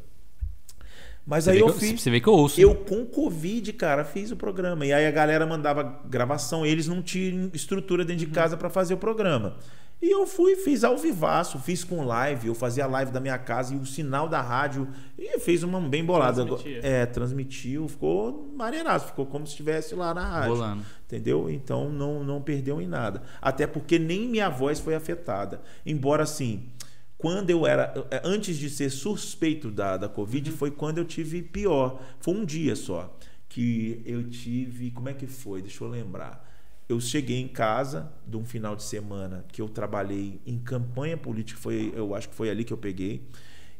Mas 1.25 1.45
Você 1.45 1.51
aí 1.51 1.59
eu 1.59 1.73
que 1.73 1.79
fiz. 1.79 2.01
Você 2.01 2.11
vê 2.11 2.19
que 2.19 2.27
eu 2.27 2.33
ouço. 2.33 2.59
Eu 2.59 2.75
com 2.75 3.05
Covid, 3.05 3.71
cara, 3.74 4.03
fiz 4.03 4.32
o 4.32 4.36
programa. 4.36 4.86
E 4.86 4.91
aí 4.91 5.07
a 5.07 5.12
galera 5.12 5.45
mandava 5.45 6.01
gravação, 6.05 6.66
eles 6.66 6.87
não 6.87 7.01
tinham 7.01 7.49
estrutura 7.53 8.03
dentro 8.03 8.25
de 8.25 8.32
casa 8.32 8.55
para 8.57 8.70
fazer 8.70 8.93
o 8.93 8.97
programa. 8.97 9.55
E 10.01 10.12
eu 10.12 10.28
fui, 10.28 10.55
fiz 10.58 10.84
ao 10.84 10.97
vivaço, 10.97 11.58
fiz 11.58 11.84
com 11.84 12.05
live, 12.05 12.47
eu 12.47 12.55
fazia 12.55 12.84
a 12.84 12.88
live 12.88 13.12
da 13.12 13.20
minha 13.20 13.38
casa 13.38 13.74
e 13.74 13.78
o 13.78 13.86
sinal 13.86 14.28
da 14.28 14.42
rádio. 14.42 14.88
E 15.17 15.39
fez 15.39 15.63
uma 15.63 15.80
bem 15.80 16.04
bolada. 16.04 16.46
Transmitia. 16.46 16.80
É, 16.84 17.05
transmitiu, 17.05 17.88
ficou 17.88 18.54
maneiraço, 18.55 19.08
ficou 19.08 19.26
como 19.26 19.47
se 19.47 19.54
estivesse 19.54 19.96
lá 19.96 20.13
na 20.13 20.28
rádio. 20.28 20.55
Rolando. 20.55 20.86
Entendeu? 21.05 21.50
Então 21.50 21.89
não, 21.89 22.24
não 22.24 22.42
perdeu 22.42 22.82
em 22.82 22.88
nada. 22.88 23.24
Até 23.42 23.66
porque 23.66 23.97
nem 23.97 24.28
minha 24.28 24.50
voz 24.50 24.80
foi 24.80 24.96
afetada. 24.96 25.62
Embora 25.86 26.24
assim, 26.24 26.70
quando 27.17 27.50
eu 27.50 27.66
era. 27.66 27.93
Antes 28.24 28.58
de 28.58 28.70
ser 28.70 28.89
suspeito 28.89 29.72
da, 29.72 29.97
da 29.97 30.09
Covid, 30.09 30.51
foi 30.51 30.70
quando 30.70 30.97
eu 30.97 31.05
tive 31.05 31.42
pior. 31.42 32.01
Foi 32.20 32.34
um 32.34 32.46
dia 32.46 32.76
só. 32.76 33.17
Que 33.47 34.01
eu 34.05 34.30
tive. 34.30 34.92
Como 34.92 35.09
é 35.09 35.13
que 35.13 35.26
foi? 35.26 35.62
Deixa 35.62 35.84
eu 35.84 35.88
lembrar. 35.88 36.45
Eu 36.87 36.99
cheguei 36.99 37.39
em 37.41 37.47
casa 37.47 38.12
de 38.28 38.37
um 38.37 38.45
final 38.45 38.75
de 38.75 38.83
semana 38.83 39.43
que 39.51 39.62
eu 39.62 39.67
trabalhei 39.67 40.39
em 40.45 40.59
campanha 40.59 41.17
política, 41.17 41.59
foi, 41.59 41.91
eu 41.95 42.13
acho 42.13 42.29
que 42.29 42.36
foi 42.36 42.49
ali 42.49 42.63
que 42.63 42.71
eu 42.74 42.78
peguei. 42.78 43.28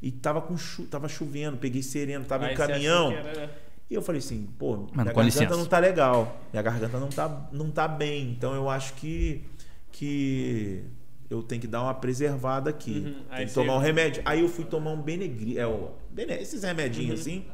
E 0.02 0.12
tava, 0.12 0.42
com 0.42 0.58
chu 0.58 0.84
tava 0.86 1.08
chovendo, 1.08 1.58
peguei 1.58 1.84
sereno, 1.84 2.26
tava 2.26 2.46
Aí 2.48 2.54
em 2.54 2.58
caminhão. 2.58 3.12
era- 3.12 3.50
E 3.90 3.94
eu 3.94 4.02
falei 4.02 4.20
assim, 4.20 4.48
pô, 4.58 4.78
minha 4.78 4.88
com 4.88 4.96
garganta 4.96 5.22
licença. 5.24 5.56
não 5.56 5.66
tá 5.66 5.78
legal. 5.78 6.42
Minha 6.52 6.64
garganta 6.64 7.00
não 7.00 7.10
tá, 7.10 7.50
não 7.52 7.70
tá 7.70 7.88
bem. 7.88 8.32
Então 8.32 8.56
eu 8.56 8.68
acho 8.68 8.94
que, 8.96 9.44
que 9.92 10.84
eu 11.30 11.44
tenho 11.44 11.62
que 11.62 11.68
dar 11.68 11.84
uma 11.84 11.94
preservada 11.94 12.72
aqui. 12.72 13.04
Uhum. 13.06 13.24
Aí 13.30 13.38
Tem 13.40 13.48
que 13.48 13.54
tomar 13.54 13.76
um 13.76 13.80
remédio. 13.80 14.24
Aí 14.26 14.42
eu 14.42 14.50
fui 14.50 14.66
tomar 14.66 14.92
um 14.92 15.02
Benegri, 15.02 15.58
é 15.60 15.68
o 15.68 15.92
esses 16.18 16.64
remedinhos 16.64 17.26
Uhum. 17.28 17.34
assim. 17.34 17.46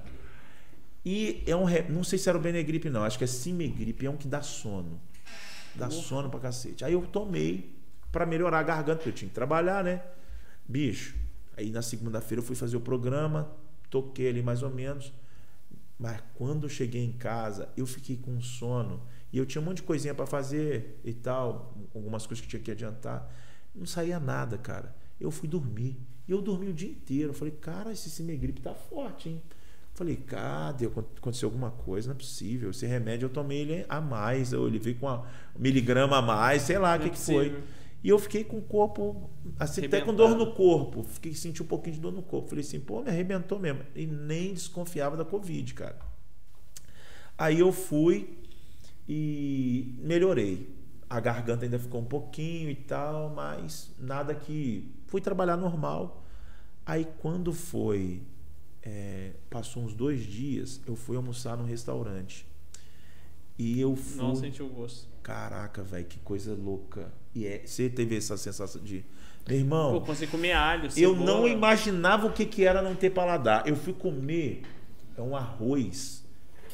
E 1.05 1.43
é 1.47 1.55
um, 1.55 1.65
não 1.89 2.03
sei 2.03 2.19
se 2.19 2.29
era 2.29 2.37
o 2.37 2.41
Benegripe 2.41 2.89
não, 2.89 3.03
acho 3.03 3.17
que 3.17 3.23
é 3.23 3.27
Simegripe, 3.27 4.05
é 4.05 4.09
um 4.09 4.15
que 4.17 4.27
dá 4.27 4.41
sono. 4.41 5.01
Dá 5.75 5.89
sono 5.89 6.29
pra 6.29 6.39
cacete. 6.39 6.83
Aí 6.83 6.93
eu 6.93 7.05
tomei 7.07 7.75
pra 8.11 8.25
melhorar 8.25 8.59
a 8.59 8.63
garganta, 8.63 8.97
porque 8.97 9.09
eu 9.09 9.13
tinha 9.13 9.29
que 9.29 9.35
trabalhar, 9.35 9.83
né? 9.83 10.03
Bicho. 10.67 11.15
Aí 11.57 11.69
na 11.69 11.81
segunda-feira 11.81 12.41
eu 12.41 12.45
fui 12.45 12.55
fazer 12.55 12.77
o 12.77 12.81
programa, 12.81 13.51
toquei 13.89 14.29
ali 14.29 14.41
mais 14.41 14.63
ou 14.63 14.69
menos. 14.69 15.13
Mas 15.97 16.21
quando 16.33 16.65
eu 16.65 16.69
cheguei 16.69 17.03
em 17.03 17.11
casa, 17.11 17.69
eu 17.77 17.85
fiquei 17.85 18.17
com 18.17 18.41
sono. 18.41 19.01
E 19.31 19.37
eu 19.37 19.45
tinha 19.45 19.61
um 19.61 19.65
monte 19.65 19.77
de 19.77 19.83
coisinha 19.83 20.13
pra 20.13 20.25
fazer 20.25 20.99
e 21.03 21.13
tal, 21.13 21.77
algumas 21.93 22.25
coisas 22.25 22.43
que 22.43 22.49
tinha 22.49 22.61
que 22.61 22.71
adiantar. 22.71 23.31
Não 23.73 23.85
saía 23.85 24.19
nada, 24.19 24.57
cara. 24.57 24.95
Eu 25.19 25.31
fui 25.31 25.47
dormir. 25.47 25.97
E 26.27 26.31
eu 26.31 26.41
dormi 26.41 26.67
o 26.69 26.73
dia 26.73 26.89
inteiro. 26.89 27.29
Eu 27.29 27.33
falei, 27.33 27.53
cara, 27.53 27.91
esse 27.91 28.09
Cimegripe 28.09 28.61
tá 28.61 28.73
forte, 28.73 29.29
hein? 29.29 29.41
Falei, 30.01 30.15
cadê? 30.15 30.87
Aconteceu 30.87 31.47
alguma 31.47 31.69
coisa, 31.69 32.07
não 32.07 32.15
é 32.15 32.17
possível. 32.17 32.71
Esse 32.71 32.87
remédio 32.87 33.27
eu 33.27 33.29
tomei 33.29 33.59
ele 33.59 33.85
a 33.87 34.01
mais, 34.01 34.51
ou 34.51 34.67
ele 34.67 34.79
veio 34.79 34.95
com 34.95 35.05
uma 35.05 35.27
miligrama 35.55 36.17
a 36.17 36.21
mais, 36.23 36.63
sei 36.63 36.79
lá 36.79 36.95
o 36.95 36.99
que, 36.99 37.05
é 37.05 37.09
que 37.11 37.19
foi. 37.19 37.55
E 38.03 38.09
eu 38.09 38.17
fiquei 38.17 38.43
com 38.43 38.57
o 38.57 38.63
corpo, 38.63 39.29
assim, 39.59 39.85
até 39.85 40.01
com 40.01 40.11
dor 40.11 40.35
no 40.35 40.55
corpo. 40.55 41.03
Fiquei 41.03 41.35
senti 41.35 41.61
um 41.61 41.67
pouquinho 41.67 41.97
de 41.97 42.01
dor 42.01 42.11
no 42.11 42.23
corpo. 42.23 42.49
Falei 42.49 42.63
assim, 42.63 42.79
pô, 42.79 43.03
me 43.03 43.11
arrebentou 43.11 43.59
mesmo. 43.59 43.83
E 43.95 44.07
nem 44.07 44.55
desconfiava 44.55 45.15
da 45.15 45.23
Covid, 45.23 45.71
cara. 45.75 45.99
Aí 47.37 47.59
eu 47.59 47.71
fui 47.71 48.39
e 49.07 49.99
melhorei. 49.99 50.67
A 51.07 51.19
garganta 51.19 51.63
ainda 51.63 51.77
ficou 51.77 52.01
um 52.01 52.05
pouquinho 52.05 52.71
e 52.71 52.75
tal, 52.75 53.29
mas 53.29 53.93
nada 53.99 54.33
que. 54.33 54.91
Fui 55.05 55.21
trabalhar 55.21 55.57
normal. 55.57 56.25
Aí 56.83 57.07
quando 57.19 57.53
foi. 57.53 58.23
É, 58.83 59.31
passou 59.49 59.83
uns 59.83 59.93
dois 59.93 60.21
dias, 60.25 60.81
eu 60.87 60.95
fui 60.95 61.15
almoçar 61.15 61.55
num 61.57 61.65
restaurante. 61.65 62.45
E 63.57 63.79
eu 63.79 63.95
fui. 63.95 64.17
Não 64.21 64.35
sentiu 64.35 64.65
o 64.65 64.69
gosto. 64.69 65.07
Caraca, 65.21 65.83
velho, 65.83 66.05
que 66.05 66.17
coisa 66.19 66.55
louca. 66.55 67.11
E 67.35 67.45
é, 67.45 67.61
você 67.65 67.89
teve 67.89 68.17
essa 68.17 68.35
sensação 68.37 68.81
de. 68.81 69.05
Meu 69.47 69.57
irmão, 69.57 69.93
Pô, 69.93 70.01
consegui 70.01 70.31
comer 70.31 70.51
alho, 70.53 70.85
eu 70.85 70.91
cebola. 70.91 71.25
não 71.25 71.47
imaginava 71.47 72.27
o 72.27 72.31
que, 72.31 72.45
que 72.45 72.63
era 72.63 72.81
não 72.81 72.95
ter 72.95 73.09
paladar. 73.09 73.67
Eu 73.67 73.75
fui 73.75 73.93
comer 73.93 74.61
é 75.17 75.21
um 75.21 75.35
arroz. 75.35 76.23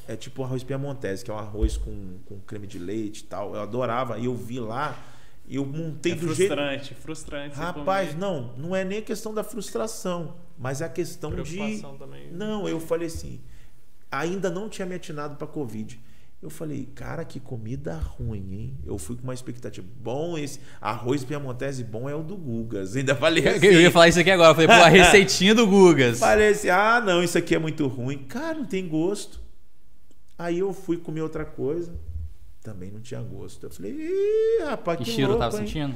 É 0.07 0.15
tipo 0.15 0.43
arroz 0.43 0.63
piamontese, 0.63 1.23
que 1.25 1.31
é 1.31 1.33
um 1.33 1.37
arroz 1.37 1.75
com, 1.75 2.19
com 2.25 2.39
creme 2.39 2.67
de 2.67 2.79
leite 2.79 3.21
e 3.21 3.23
tal. 3.23 3.53
Eu 3.55 3.61
adorava. 3.61 4.17
E 4.17 4.25
eu 4.25 4.35
vi 4.35 4.59
lá. 4.59 4.97
E 5.45 5.55
eu 5.55 5.65
montei 5.65 6.11
É 6.13 6.15
do 6.15 6.33
jeito. 6.33 6.53
frustrante, 6.53 6.93
frustrante. 6.93 7.55
Rapaz, 7.55 8.15
não, 8.15 8.53
não 8.57 8.75
é 8.75 8.83
nem 8.83 9.01
questão 9.01 9.33
da 9.33 9.43
frustração, 9.43 10.35
mas 10.57 10.81
é 10.81 10.85
a 10.85 10.89
questão 10.89 11.33
de. 11.35 11.81
Também. 11.97 12.31
Não, 12.31 12.67
eu 12.67 12.79
falei 12.79 13.07
assim, 13.07 13.39
ainda 14.11 14.49
não 14.49 14.69
tinha 14.69 14.85
me 14.85 14.95
atinado 14.95 15.35
para 15.35 15.47
Covid. 15.47 15.99
Eu 16.39 16.51
falei, 16.51 16.87
cara, 16.93 17.25
que 17.25 17.39
comida 17.39 17.95
ruim, 17.95 18.53
hein? 18.53 18.77
Eu 18.85 18.99
fui 18.99 19.15
com 19.15 19.23
uma 19.23 19.33
expectativa. 19.33 19.87
Bom, 19.99 20.37
esse 20.37 20.59
arroz 20.79 21.23
piamontese 21.23 21.83
bom 21.83 22.07
é 22.07 22.13
o 22.13 22.21
do 22.21 22.35
Gugas. 22.37 22.95
Ainda 22.95 23.15
falei 23.15 23.47
assim. 23.47 23.65
Eu 23.65 23.81
ia 23.81 23.89
falar 23.89 24.07
isso 24.07 24.19
aqui 24.19 24.29
agora. 24.29 24.51
Eu 24.51 24.53
falei, 24.53 24.67
pô, 24.67 24.73
a 24.73 24.87
receitinha 24.87 25.55
do 25.55 25.65
Gugas. 25.65 26.19
Falei 26.19 26.49
assim, 26.49 26.69
ah, 26.69 27.01
não, 27.03 27.23
isso 27.23 27.39
aqui 27.39 27.55
é 27.55 27.59
muito 27.59 27.87
ruim. 27.87 28.19
Cara, 28.19 28.53
não 28.53 28.65
tem 28.65 28.87
gosto. 28.87 29.41
Aí 30.37 30.59
eu 30.59 30.71
fui 30.71 30.97
comer 30.97 31.21
outra 31.21 31.43
coisa, 31.43 31.91
também 32.61 32.91
não 32.91 32.99
tinha 32.99 33.19
gosto. 33.19 33.65
Eu 33.65 33.71
falei, 33.71 33.93
ih, 33.93 34.63
rapaz, 34.63 34.99
Que 34.99 35.05
que, 35.05 35.11
cheiro 35.11 35.31
eu 35.31 35.37
louco, 35.37 35.51
tava 35.51 35.59
hein? 35.59 35.67
sentindo? 35.67 35.95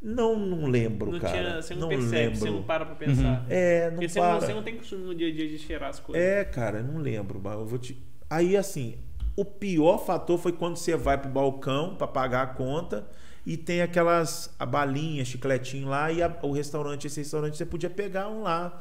Não, 0.00 0.38
não 0.38 0.66
lembro, 0.66 1.10
Não 1.10 1.18
cara. 1.18 1.36
tinha, 1.38 1.62
você 1.62 1.74
não, 1.74 1.80
não 1.82 1.88
percebe, 1.88 2.16
lembro. 2.24 2.38
você 2.38 2.50
não 2.50 2.62
para 2.62 2.86
pra 2.86 2.94
pensar. 2.94 3.44
É, 3.50 3.86
não 3.86 3.92
Porque 3.94 4.08
você 4.08 4.20
para. 4.20 4.32
não, 4.34 4.40
você 4.40 4.54
não 4.54 4.62
tem 4.62 4.76
costume 4.76 5.02
no 5.04 5.14
dia 5.14 5.28
a 5.28 5.32
dia 5.32 5.48
de 5.48 5.58
cheirar 5.58 5.90
as 5.90 5.98
coisas. 5.98 6.24
É, 6.24 6.44
cara, 6.44 6.78
eu 6.78 6.84
não 6.84 6.98
lembro, 7.00 7.40
mas 7.42 7.54
eu 7.54 7.66
vou 7.66 7.78
te. 7.78 8.00
Aí, 8.30 8.56
assim, 8.56 8.96
o 9.34 9.44
pior 9.44 9.98
fator 9.98 10.38
foi 10.38 10.52
quando 10.52 10.76
você 10.76 10.96
vai 10.96 11.18
pro 11.18 11.28
balcão 11.30 11.96
para 11.96 12.06
pagar 12.06 12.42
a 12.42 12.46
conta 12.46 13.08
e 13.44 13.56
tem 13.56 13.82
aquelas 13.82 14.54
a 14.58 14.64
balinha, 14.64 15.24
chicletinho 15.24 15.88
lá 15.88 16.12
e 16.12 16.22
a- 16.22 16.38
o 16.42 16.52
restaurante, 16.52 17.06
esse 17.08 17.18
restaurante 17.20 17.56
você 17.56 17.66
podia 17.66 17.90
pegar 17.90 18.28
um 18.28 18.42
lá. 18.42 18.80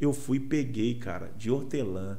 Eu 0.00 0.12
fui 0.14 0.38
e 0.38 0.40
peguei, 0.40 0.94
cara, 0.94 1.30
de 1.36 1.50
hortelã. 1.50 2.18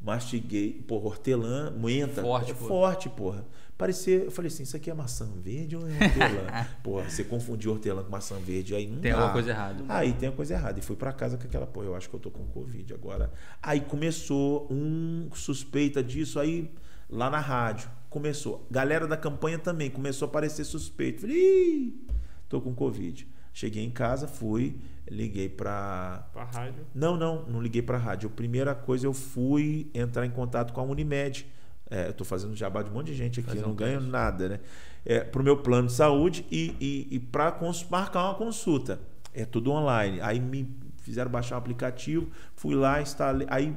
Mastiguei, 0.00 0.72
porra, 0.86 1.06
hortelã, 1.06 1.70
muenta. 1.70 2.20
Forte, 2.22 2.50
é 2.50 2.54
porra. 2.54 2.68
forte, 2.68 3.08
porra. 3.08 3.44
Parecia, 3.78 4.24
eu 4.24 4.30
falei 4.30 4.48
assim, 4.50 4.62
isso 4.62 4.74
aqui 4.74 4.90
é 4.90 4.94
maçã 4.94 5.28
verde 5.36 5.76
ou 5.76 5.82
é 5.86 5.92
hortelã? 5.92 6.66
porra, 6.82 7.10
você 7.10 7.22
confundiu 7.22 7.72
hortelã 7.72 8.02
com 8.02 8.10
maçã 8.10 8.36
verde, 8.36 8.74
aí 8.74 8.86
não 8.86 9.00
Tem 9.00 9.12
dá. 9.12 9.18
alguma 9.18 9.32
coisa 9.34 9.50
errada. 9.50 9.84
Aí 9.88 10.14
tem 10.14 10.28
a 10.30 10.32
coisa 10.32 10.54
errada. 10.54 10.78
E 10.78 10.82
fui 10.82 10.96
pra 10.96 11.12
casa 11.12 11.36
com 11.36 11.44
aquela, 11.44 11.66
pô, 11.66 11.82
eu 11.82 11.94
acho 11.94 12.08
que 12.08 12.14
eu 12.16 12.20
tô 12.20 12.30
com 12.30 12.44
Covid 12.46 12.94
agora. 12.94 13.30
Aí 13.62 13.80
começou 13.82 14.66
um 14.70 15.28
suspeita 15.34 16.02
disso 16.02 16.40
aí 16.40 16.70
lá 17.10 17.28
na 17.28 17.38
rádio. 17.38 17.90
Começou. 18.08 18.66
Galera 18.70 19.06
da 19.06 19.16
campanha 19.16 19.58
também 19.58 19.90
começou 19.90 20.24
a 20.24 20.28
aparecer 20.30 20.64
suspeito. 20.64 21.20
Falei, 21.20 21.36
Ih, 21.36 22.06
tô 22.48 22.62
com 22.62 22.74
Covid. 22.74 23.28
Cheguei 23.52 23.84
em 23.84 23.90
casa, 23.90 24.26
fui, 24.26 24.78
liguei 25.10 25.48
pra. 25.50 26.28
Pra 26.32 26.44
rádio. 26.44 26.86
Não, 26.94 27.16
não, 27.16 27.44
não 27.46 27.60
liguei 27.60 27.82
pra 27.82 27.98
rádio. 27.98 28.28
A 28.28 28.32
primeira 28.32 28.74
coisa 28.74 29.06
eu 29.06 29.12
fui 29.12 29.90
entrar 29.94 30.24
em 30.24 30.30
contato 30.30 30.72
com 30.72 30.80
a 30.80 30.84
Unimed. 30.84 31.46
É, 31.90 32.08
eu 32.08 32.12
tô 32.12 32.24
fazendo 32.24 32.54
jabá 32.56 32.82
de 32.82 32.90
um 32.90 32.94
monte 32.94 33.06
de 33.08 33.14
gente 33.14 33.40
aqui, 33.40 33.48
Fazer 33.48 33.62
eu 33.62 33.68
não 33.68 33.74
ganho 33.74 34.00
nada, 34.00 34.48
né? 34.48 34.60
É, 35.04 35.20
pro 35.20 35.42
meu 35.42 35.56
plano 35.58 35.86
de 35.86 35.92
saúde 35.94 36.44
e, 36.50 36.74
e, 36.80 37.08
e 37.16 37.18
para 37.20 37.56
marcar 37.90 38.24
uma 38.24 38.34
consulta. 38.34 39.00
É 39.32 39.44
tudo 39.44 39.70
online. 39.70 40.20
Aí 40.20 40.40
me 40.40 40.68
fizeram 41.02 41.30
baixar 41.30 41.54
o 41.54 41.58
aplicativo, 41.58 42.28
fui 42.56 42.74
lá, 42.74 43.00
instalei, 43.00 43.46
aí 43.50 43.72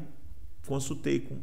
consultei 0.65 1.19
com- 1.19 1.38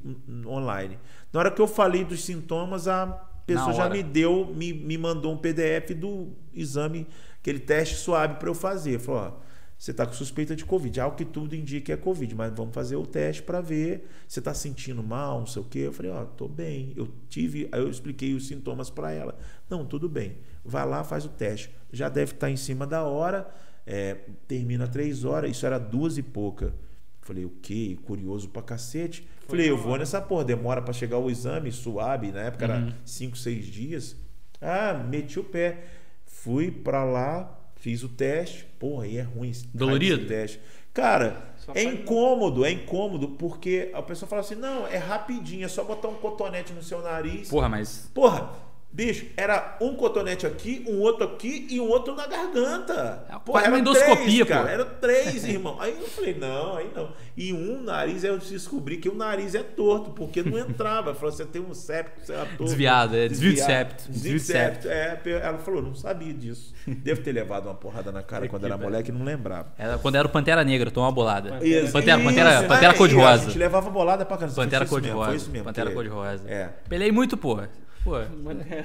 online. 0.48 0.98
Na 1.32 1.40
hora 1.40 1.50
que 1.50 1.60
eu 1.60 1.68
falei 1.68 2.04
dos 2.04 2.24
sintomas, 2.24 2.88
a 2.88 3.06
pessoa 3.46 3.72
já 3.72 3.88
me 3.88 4.02
deu, 4.02 4.52
me, 4.54 4.72
me 4.72 4.98
mandou 4.98 5.32
um 5.32 5.36
PDF 5.36 5.94
do 5.94 6.32
exame, 6.52 7.06
aquele 7.38 7.60
teste 7.60 7.94
suave 7.96 8.34
para 8.36 8.48
eu 8.48 8.54
fazer. 8.54 8.98
Falou, 8.98 9.20
ó, 9.38 9.45
você 9.78 9.90
está 9.90 10.06
com 10.06 10.12
suspeita 10.12 10.56
de 10.56 10.64
Covid. 10.64 11.00
Algo 11.00 11.16
que 11.16 11.24
tudo 11.24 11.54
indica 11.54 11.92
é 11.92 11.96
Covid, 11.96 12.34
mas 12.34 12.52
vamos 12.54 12.74
fazer 12.74 12.96
o 12.96 13.06
teste 13.06 13.42
para 13.42 13.60
ver. 13.60 14.08
Você 14.26 14.38
está 14.38 14.54
sentindo 14.54 15.02
mal, 15.02 15.40
não 15.40 15.46
sei 15.46 15.62
o 15.62 15.64
quê. 15.66 15.80
Eu 15.80 15.92
falei, 15.92 16.10
ó, 16.10 16.24
tô 16.24 16.48
bem. 16.48 16.92
Eu 16.96 17.08
tive, 17.28 17.68
aí 17.70 17.80
eu 17.80 17.90
expliquei 17.90 18.32
os 18.34 18.46
sintomas 18.46 18.88
para 18.88 19.12
ela. 19.12 19.38
Não, 19.68 19.84
tudo 19.84 20.08
bem. 20.08 20.38
Vai 20.64 20.86
lá, 20.86 21.04
faz 21.04 21.24
o 21.24 21.28
teste. 21.28 21.70
Já 21.92 22.08
deve 22.08 22.32
estar 22.32 22.50
em 22.50 22.56
cima 22.56 22.86
da 22.86 23.04
hora. 23.04 23.46
é, 23.86 24.16
termina 24.48 24.88
três 24.88 25.24
horas. 25.24 25.50
Isso 25.50 25.64
era 25.64 25.78
duas 25.78 26.18
e 26.18 26.22
pouca. 26.22 26.74
Falei, 27.20 27.44
o 27.44 27.50
quê? 27.62 27.98
Curioso 28.04 28.48
pra 28.48 28.62
cacete. 28.62 29.26
Falei, 29.46 29.70
eu 29.70 29.76
vou 29.76 29.96
nessa 29.96 30.20
porra. 30.20 30.44
Demora 30.44 30.82
para 30.82 30.92
chegar 30.92 31.18
o 31.18 31.30
exame 31.30 31.70
suave. 31.70 32.32
Na 32.32 32.40
época 32.40 32.64
era 32.64 32.96
cinco, 33.04 33.36
seis 33.36 33.66
dias. 33.66 34.16
Ah, 34.60 34.94
meti 34.94 35.38
o 35.38 35.44
pé. 35.44 35.84
Fui 36.24 36.70
para 36.70 37.04
lá. 37.04 37.55
Fiz 37.86 38.02
o 38.02 38.08
teste, 38.08 38.66
porra, 38.80 39.04
aí 39.04 39.16
é 39.16 39.22
ruim. 39.22 39.52
Dolorido? 39.72 40.26
Teste. 40.26 40.60
Cara, 40.92 41.54
é 41.72 41.84
incômodo, 41.84 42.64
é 42.64 42.72
incômodo, 42.72 43.28
porque 43.28 43.92
a 43.94 44.02
pessoa 44.02 44.28
fala 44.28 44.40
assim: 44.40 44.56
não, 44.56 44.88
é 44.88 44.96
rapidinho, 44.96 45.64
é 45.64 45.68
só 45.68 45.84
botar 45.84 46.08
um 46.08 46.14
cotonete 46.14 46.72
no 46.72 46.82
seu 46.82 47.00
nariz. 47.00 47.48
Porra, 47.48 47.68
mas. 47.68 48.10
Porra, 48.12 48.50
Bicho, 48.96 49.26
era 49.36 49.76
um 49.78 49.94
cotonete 49.94 50.46
aqui, 50.46 50.82
um 50.88 51.00
outro 51.00 51.24
aqui 51.24 51.66
e 51.68 51.78
um 51.78 51.86
outro 51.86 52.14
na 52.14 52.26
garganta. 52.26 53.26
É, 53.28 53.38
pô, 53.44 53.58
era 53.58 53.68
uma 53.68 53.78
endoscopia, 53.78 54.16
três, 54.16 54.38
pô. 54.38 54.46
Cara, 54.46 54.70
era 54.70 54.84
três, 54.86 55.44
irmão. 55.44 55.76
Aí 55.78 55.94
eu 56.00 56.08
falei, 56.08 56.34
não, 56.34 56.78
aí 56.78 56.90
não. 56.96 57.10
E 57.36 57.52
um 57.52 57.82
nariz, 57.82 58.24
eu 58.24 58.38
descobri 58.38 58.96
que 58.96 59.10
o 59.10 59.14
nariz 59.14 59.54
é 59.54 59.62
torto, 59.62 60.12
porque 60.12 60.42
não 60.42 60.58
entrava. 60.58 61.14
Falou, 61.14 61.30
você 61.30 61.44
tem 61.44 61.60
um 61.60 61.74
septo, 61.74 62.24
você 62.24 62.32
é 62.32 62.36
torto. 62.38 62.64
Desviado, 62.64 63.14
é 63.14 63.28
desvio 63.28 63.52
de 63.52 63.60
septo. 63.60 64.10
Desvio 64.10 64.38
de 64.38 64.40
septo. 64.40 64.88
É, 64.88 65.20
ela 65.42 65.58
falou, 65.58 65.82
não 65.82 65.94
sabia 65.94 66.32
disso. 66.32 66.72
Devo 66.86 67.20
ter 67.20 67.32
levado 67.32 67.66
uma 67.66 67.74
porrada 67.74 68.10
na 68.10 68.22
cara 68.22 68.48
quando 68.48 68.64
era 68.64 68.78
moleque 68.78 69.10
e 69.10 69.12
não 69.12 69.26
lembrava. 69.26 69.74
Era 69.76 69.98
quando 69.98 70.14
era 70.14 70.26
o 70.26 70.30
Pantera 70.30 70.64
Negra, 70.64 70.90
tomou 70.90 71.06
uma 71.06 71.14
bolada. 71.14 71.62
Isso, 71.62 71.92
Pantera, 71.92 72.18
isso, 72.18 72.28
Pantera, 72.30 72.62
Pantera 72.62 72.94
cor-de-rosa. 72.94 73.42
A 73.42 73.44
gente 73.44 73.58
levava 73.58 73.90
bolada 73.90 74.24
pra 74.24 74.38
caramba. 74.38 74.56
Pantera 74.56 74.86
cor-de-rosa. 74.86 75.50
Pantera 75.62 75.90
cor-de-rosa. 75.90 76.44
É. 76.48 76.70
Pelei 76.88 77.12
muito, 77.12 77.36
porra. 77.36 77.68
Pô, 78.06 78.18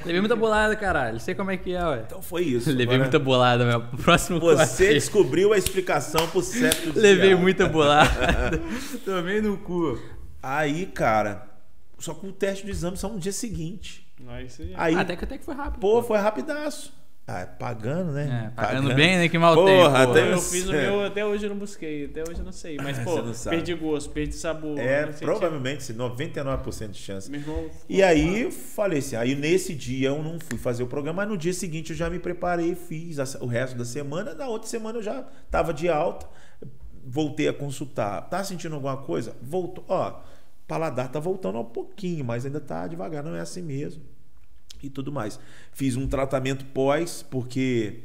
levei 0.04 0.20
muita 0.20 0.36
bolada, 0.36 0.76
caralho. 0.76 1.20
Sei 1.20 1.36
como 1.36 1.52
é 1.52 1.58
que 1.58 1.76
é, 1.76 1.86
ué. 1.86 2.04
Então 2.08 2.24
foi 2.24 2.42
isso. 2.42 2.72
Levei 2.74 2.98
muita 2.98 3.20
bolada, 3.20 3.64
meu. 3.64 3.82
Próximo 4.02 4.40
Você 4.40 4.96
descobriu 4.96 5.54
a 5.54 5.58
explicação 5.60 6.28
pro 6.28 6.42
septo 6.42 7.00
Levei 7.00 7.36
muita 7.36 7.70
bolada. 7.70 8.60
Tomei 9.06 9.40
no 9.40 9.60
cu. 9.60 10.02
Aí, 10.42 10.88
cara, 10.88 11.48
só 12.00 12.16
que 12.16 12.26
o 12.26 12.32
teste 12.32 12.66
do 12.66 12.72
exame 12.72 12.98
só 12.98 13.10
no 13.10 13.20
dia 13.20 13.32
seguinte. 13.32 14.12
Aí, 14.76 14.96
até 14.96 15.16
que 15.16 15.24
até 15.24 15.38
que 15.38 15.46
foi 15.46 15.54
rápido. 15.54 15.80
Pô, 15.80 16.02
pô. 16.02 16.04
foi 16.04 16.18
rapidaço. 16.18 16.92
Ah, 17.28 17.46
pagando, 17.46 18.12
né? 18.12 18.24
É, 18.24 18.56
pagando, 18.56 18.82
pagando, 18.82 18.96
bem, 18.96 19.18
né? 19.18 19.30
Que 19.30 19.38
mal 19.38 19.54
porra, 19.54 20.06
tem. 20.06 20.06
Porra. 20.06 20.20
Eu 20.32 20.42
fiz 20.42 20.68
o 20.68 20.72
meu, 20.72 21.06
até 21.06 21.24
hoje 21.24 21.46
eu 21.46 21.50
não 21.52 21.58
busquei, 21.58 22.06
até 22.06 22.24
hoje 22.24 22.40
eu 22.40 22.46
não 22.46 22.52
sei. 22.52 22.78
Mas, 22.78 23.00
pô, 23.06 23.22
perdi 23.50 23.74
gosto, 23.76 24.10
perdi 24.10 24.36
sabor. 24.36 24.78
É, 24.78 25.06
provavelmente, 25.06 25.94
99% 25.94 26.90
de 26.90 26.98
chance. 26.98 27.30
Meu 27.30 27.40
irmão 27.40 27.70
e 27.88 28.02
aí, 28.02 28.42
eu 28.42 28.52
falei 28.52 29.00
assim, 29.00 29.16
aí 29.16 29.36
nesse 29.36 29.74
dia 29.74 30.10
eu 30.10 30.22
não 30.22 30.40
fui 30.40 30.58
fazer 30.58 30.84
o 30.84 30.88
programa, 30.88 31.22
mas 31.22 31.30
no 31.30 31.38
dia 31.38 31.54
seguinte 31.54 31.92
eu 31.92 31.96
já 31.96 32.10
me 32.10 32.20
preparei, 32.20 32.76
fiz 32.76 33.18
o 33.40 33.46
resto 33.46 33.78
da 33.78 33.86
semana. 33.86 34.34
Na 34.34 34.48
outra 34.48 34.68
semana 34.68 34.98
eu 34.98 35.04
já 35.04 35.24
tava 35.50 35.74
de 35.74 35.88
alta, 35.88 36.28
voltei 37.06 37.48
a 37.48 37.54
consultar. 37.54 38.22
Tá 38.30 38.44
sentindo 38.44 38.76
alguma 38.76 38.98
coisa? 38.98 39.38
Voltou, 39.42 39.86
ó, 39.88 40.22
paladar 40.68 41.10
tá 41.10 41.20
voltando 41.20 41.60
um 41.60 41.66
pouquinho, 41.66 42.26
mas 42.26 42.46
ainda 42.46 42.60
tá 42.60 42.88
devagar, 42.88 43.24
não 43.24 43.36
é 43.36 43.42
assim 43.42 43.62
mesmo 43.62 44.11
e 44.84 44.90
tudo 44.90 45.12
mais. 45.12 45.40
Fiz 45.72 45.96
um 45.96 46.08
tratamento 46.08 46.66
pós, 46.66 47.24
porque 47.24 48.00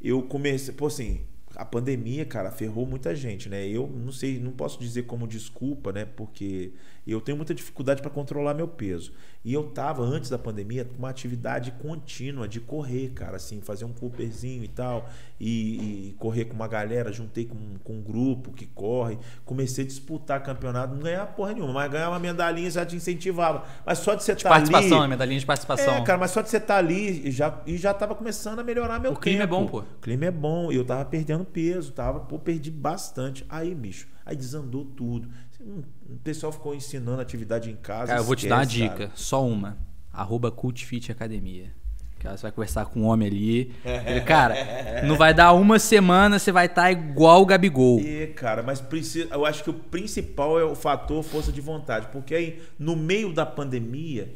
eu 0.00 0.22
comecei, 0.22 0.74
pô, 0.74 0.86
assim, 0.86 1.20
a 1.56 1.64
pandemia, 1.64 2.24
cara, 2.24 2.50
ferrou 2.50 2.86
muita 2.86 3.14
gente, 3.14 3.48
né? 3.48 3.66
Eu 3.66 3.86
não 3.86 4.12
sei, 4.12 4.38
não 4.38 4.52
posso 4.52 4.78
dizer 4.78 5.02
como 5.02 5.26
desculpa, 5.26 5.92
né? 5.92 6.04
Porque 6.04 6.72
eu 7.06 7.20
tenho 7.20 7.36
muita 7.36 7.54
dificuldade 7.54 8.00
para 8.00 8.10
controlar 8.10 8.54
meu 8.54 8.68
peso. 8.68 9.12
E 9.44 9.52
eu 9.52 9.64
tava, 9.64 10.04
antes 10.04 10.30
da 10.30 10.38
pandemia, 10.38 10.84
com 10.84 10.96
uma 10.96 11.10
atividade 11.10 11.72
contínua 11.72 12.46
de 12.46 12.60
correr, 12.60 13.08
cara, 13.08 13.36
assim, 13.36 13.60
fazer 13.60 13.84
um 13.84 13.92
Cooperzinho 13.92 14.62
e 14.62 14.68
tal, 14.68 15.08
e, 15.40 16.10
e, 16.10 16.16
correr 16.16 16.44
com 16.44 16.54
uma 16.54 16.68
galera, 16.68 17.12
juntei 17.12 17.46
com, 17.46 17.56
com 17.82 17.94
um 17.94 18.00
grupo 18.00 18.52
que 18.52 18.66
corre, 18.66 19.18
comecei 19.44 19.82
a 19.84 19.86
disputar 19.86 20.40
campeonato, 20.44 20.94
não 20.94 21.02
ganhava 21.02 21.26
porra 21.32 21.54
nenhuma, 21.54 21.72
mas 21.72 21.90
ganhar 21.90 22.10
uma 22.10 22.20
medalhinha 22.20 22.70
já 22.70 22.86
te 22.86 22.94
incentivava. 22.94 23.64
Mas 23.84 23.98
só 23.98 24.14
de 24.14 24.22
você 24.22 24.30
estar 24.30 24.48
tá 24.48 24.54
participação, 24.54 25.00
ali... 25.00 25.10
medalhinha 25.10 25.40
de 25.40 25.46
participação. 25.46 25.94
É, 25.94 26.04
cara, 26.04 26.18
mas 26.20 26.30
só 26.30 26.40
de 26.40 26.48
você 26.48 26.58
estar 26.58 26.74
tá 26.74 26.78
ali, 26.78 27.28
já, 27.32 27.60
e 27.66 27.76
já 27.76 27.92
tava 27.92 28.14
começando 28.14 28.60
a 28.60 28.62
melhorar 28.62 29.00
meu 29.00 29.10
o 29.10 29.14
tempo. 29.14 29.18
O 29.18 29.22
clima 29.22 29.42
é 29.42 29.46
bom, 29.46 29.66
pô. 29.66 29.80
O 29.80 30.00
clima 30.00 30.26
é 30.26 30.30
bom, 30.30 30.70
e 30.70 30.76
eu 30.76 30.84
tava 30.84 31.04
perdendo 31.04 31.41
peso, 31.44 31.92
tava, 31.92 32.20
pô, 32.20 32.38
perdi 32.38 32.70
bastante. 32.70 33.44
Aí, 33.48 33.74
bicho, 33.74 34.08
aí 34.24 34.36
desandou 34.36 34.84
tudo. 34.84 35.28
O 35.60 36.18
pessoal 36.24 36.52
ficou 36.52 36.74
ensinando 36.74 37.20
atividade 37.20 37.70
em 37.70 37.76
casa. 37.76 38.08
Cara, 38.08 38.20
eu 38.20 38.24
vou 38.24 38.34
te 38.34 38.48
dar 38.48 38.56
uma 38.56 38.66
dica, 38.66 39.10
só 39.14 39.46
uma. 39.46 39.78
Arroba 40.12 40.50
Cultfit 40.50 41.10
Academia. 41.10 41.72
Que 42.22 42.28
você 42.28 42.42
vai 42.42 42.52
conversar 42.52 42.86
com 42.86 43.00
um 43.00 43.04
homem 43.06 43.26
ali. 43.26 43.74
Ele, 44.06 44.20
cara, 44.26 44.54
não 45.04 45.16
vai 45.16 45.34
dar 45.34 45.52
uma 45.54 45.80
semana, 45.80 46.38
você 46.38 46.52
vai 46.52 46.66
estar 46.66 46.82
tá 46.82 46.92
igual 46.92 47.42
o 47.42 47.46
Gabigol. 47.46 48.00
É, 48.00 48.28
cara, 48.28 48.62
mas 48.62 48.80
precisa, 48.80 49.28
eu 49.34 49.44
acho 49.44 49.64
que 49.64 49.70
o 49.70 49.74
principal 49.74 50.58
é 50.60 50.64
o 50.64 50.76
fator 50.76 51.22
força 51.24 51.50
de 51.50 51.60
vontade. 51.60 52.06
Porque 52.12 52.32
aí, 52.32 52.62
no 52.78 52.94
meio 52.94 53.32
da 53.32 53.44
pandemia, 53.44 54.32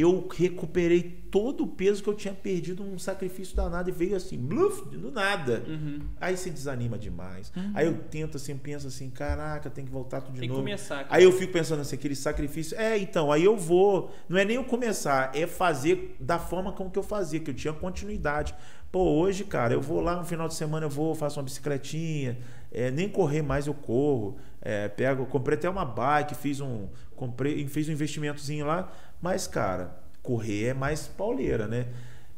eu 0.00 0.28
recuperei 0.28 1.20
todo 1.30 1.64
o 1.64 1.66
peso 1.66 2.02
que 2.02 2.08
eu 2.08 2.14
tinha 2.14 2.34
perdido 2.34 2.82
num 2.82 2.98
sacrifício 2.98 3.54
danado 3.54 3.88
e 3.88 3.92
veio 3.92 4.16
assim, 4.16 4.36
bluf, 4.36 4.84
do 4.88 5.10
nada. 5.10 5.62
Uhum. 5.66 6.00
Aí 6.20 6.36
você 6.36 6.50
desanima 6.50 6.98
demais. 6.98 7.52
Uhum. 7.56 7.72
Aí 7.74 7.86
eu 7.86 7.94
tento 7.94 8.36
assim, 8.36 8.56
penso 8.56 8.88
assim, 8.88 9.08
caraca, 9.10 9.70
tem 9.70 9.84
que 9.84 9.90
voltar 9.90 10.20
tudo 10.20 10.34
de 10.34 10.40
tem 10.40 10.48
novo. 10.48 10.60
Começar, 10.60 11.06
aí 11.08 11.24
eu 11.24 11.32
fico 11.32 11.52
pensando 11.52 11.80
assim, 11.80 11.96
aquele 11.96 12.16
sacrifício. 12.16 12.76
É, 12.78 12.98
então, 12.98 13.30
aí 13.30 13.44
eu 13.44 13.56
vou. 13.56 14.12
Não 14.28 14.38
é 14.38 14.44
nem 14.44 14.56
eu 14.56 14.64
começar, 14.64 15.30
é 15.34 15.46
fazer 15.46 16.16
da 16.18 16.38
forma 16.38 16.72
como 16.72 16.90
que 16.90 16.98
eu 16.98 17.02
fazia, 17.02 17.40
que 17.40 17.50
eu 17.50 17.54
tinha 17.54 17.72
continuidade. 17.72 18.54
Pô, 18.90 19.04
hoje, 19.04 19.44
cara, 19.44 19.72
eu 19.72 19.80
vou 19.80 20.00
lá 20.00 20.16
no 20.16 20.24
final 20.24 20.48
de 20.48 20.54
semana, 20.54 20.86
eu 20.86 20.90
vou, 20.90 21.14
faço 21.14 21.38
uma 21.38 21.44
bicicletinha, 21.44 22.38
é, 22.72 22.90
nem 22.90 23.08
correr 23.08 23.40
mais 23.40 23.68
eu 23.68 23.74
corro. 23.74 24.36
É, 24.60 24.88
pego, 24.88 25.24
comprei 25.26 25.56
até 25.56 25.70
uma 25.70 25.84
bike, 25.84 26.34
fiz 26.34 26.60
um, 26.60 26.88
comprei, 27.14 27.66
fiz 27.68 27.88
um 27.88 27.92
investimentozinho 27.92 28.66
lá 28.66 28.92
mas, 29.20 29.46
cara, 29.46 29.96
correr 30.22 30.66
é 30.66 30.74
mais 30.74 31.06
pauleira, 31.06 31.66
né? 31.66 31.86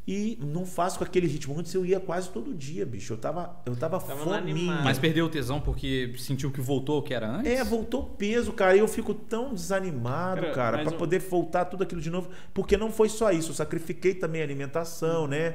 E 0.06 0.36
não 0.42 0.66
faço 0.66 0.98
com 0.98 1.04
aquele 1.04 1.28
ritmo. 1.28 1.56
Antes 1.56 1.72
eu 1.74 1.86
ia 1.86 2.00
quase 2.00 2.28
todo 2.28 2.52
dia, 2.52 2.84
bicho. 2.84 3.12
Eu 3.12 3.18
tava, 3.18 3.56
eu 3.64 3.76
tava, 3.76 4.00
tava 4.00 4.24
fominha. 4.24 4.80
Mas 4.82 4.98
perdeu 4.98 5.26
o 5.26 5.28
tesão 5.28 5.60
porque 5.60 6.12
sentiu 6.18 6.50
que 6.50 6.60
voltou 6.60 6.98
o 6.98 7.02
que 7.02 7.14
era 7.14 7.28
antes? 7.30 7.52
É, 7.52 7.62
voltou 7.62 8.02
peso, 8.02 8.52
cara. 8.52 8.74
E 8.74 8.80
eu 8.80 8.88
fico 8.88 9.14
tão 9.14 9.54
desanimado, 9.54 10.40
cara, 10.40 10.52
cara 10.52 10.82
para 10.82 10.92
poder 10.92 11.20
voltar 11.20 11.66
tudo 11.66 11.84
aquilo 11.84 12.00
de 12.00 12.10
novo. 12.10 12.30
Porque 12.52 12.76
não 12.76 12.90
foi 12.90 13.08
só 13.08 13.30
isso. 13.30 13.50
Eu 13.50 13.54
sacrifiquei 13.54 14.12
também 14.12 14.40
a 14.40 14.44
alimentação, 14.44 15.28
né? 15.28 15.54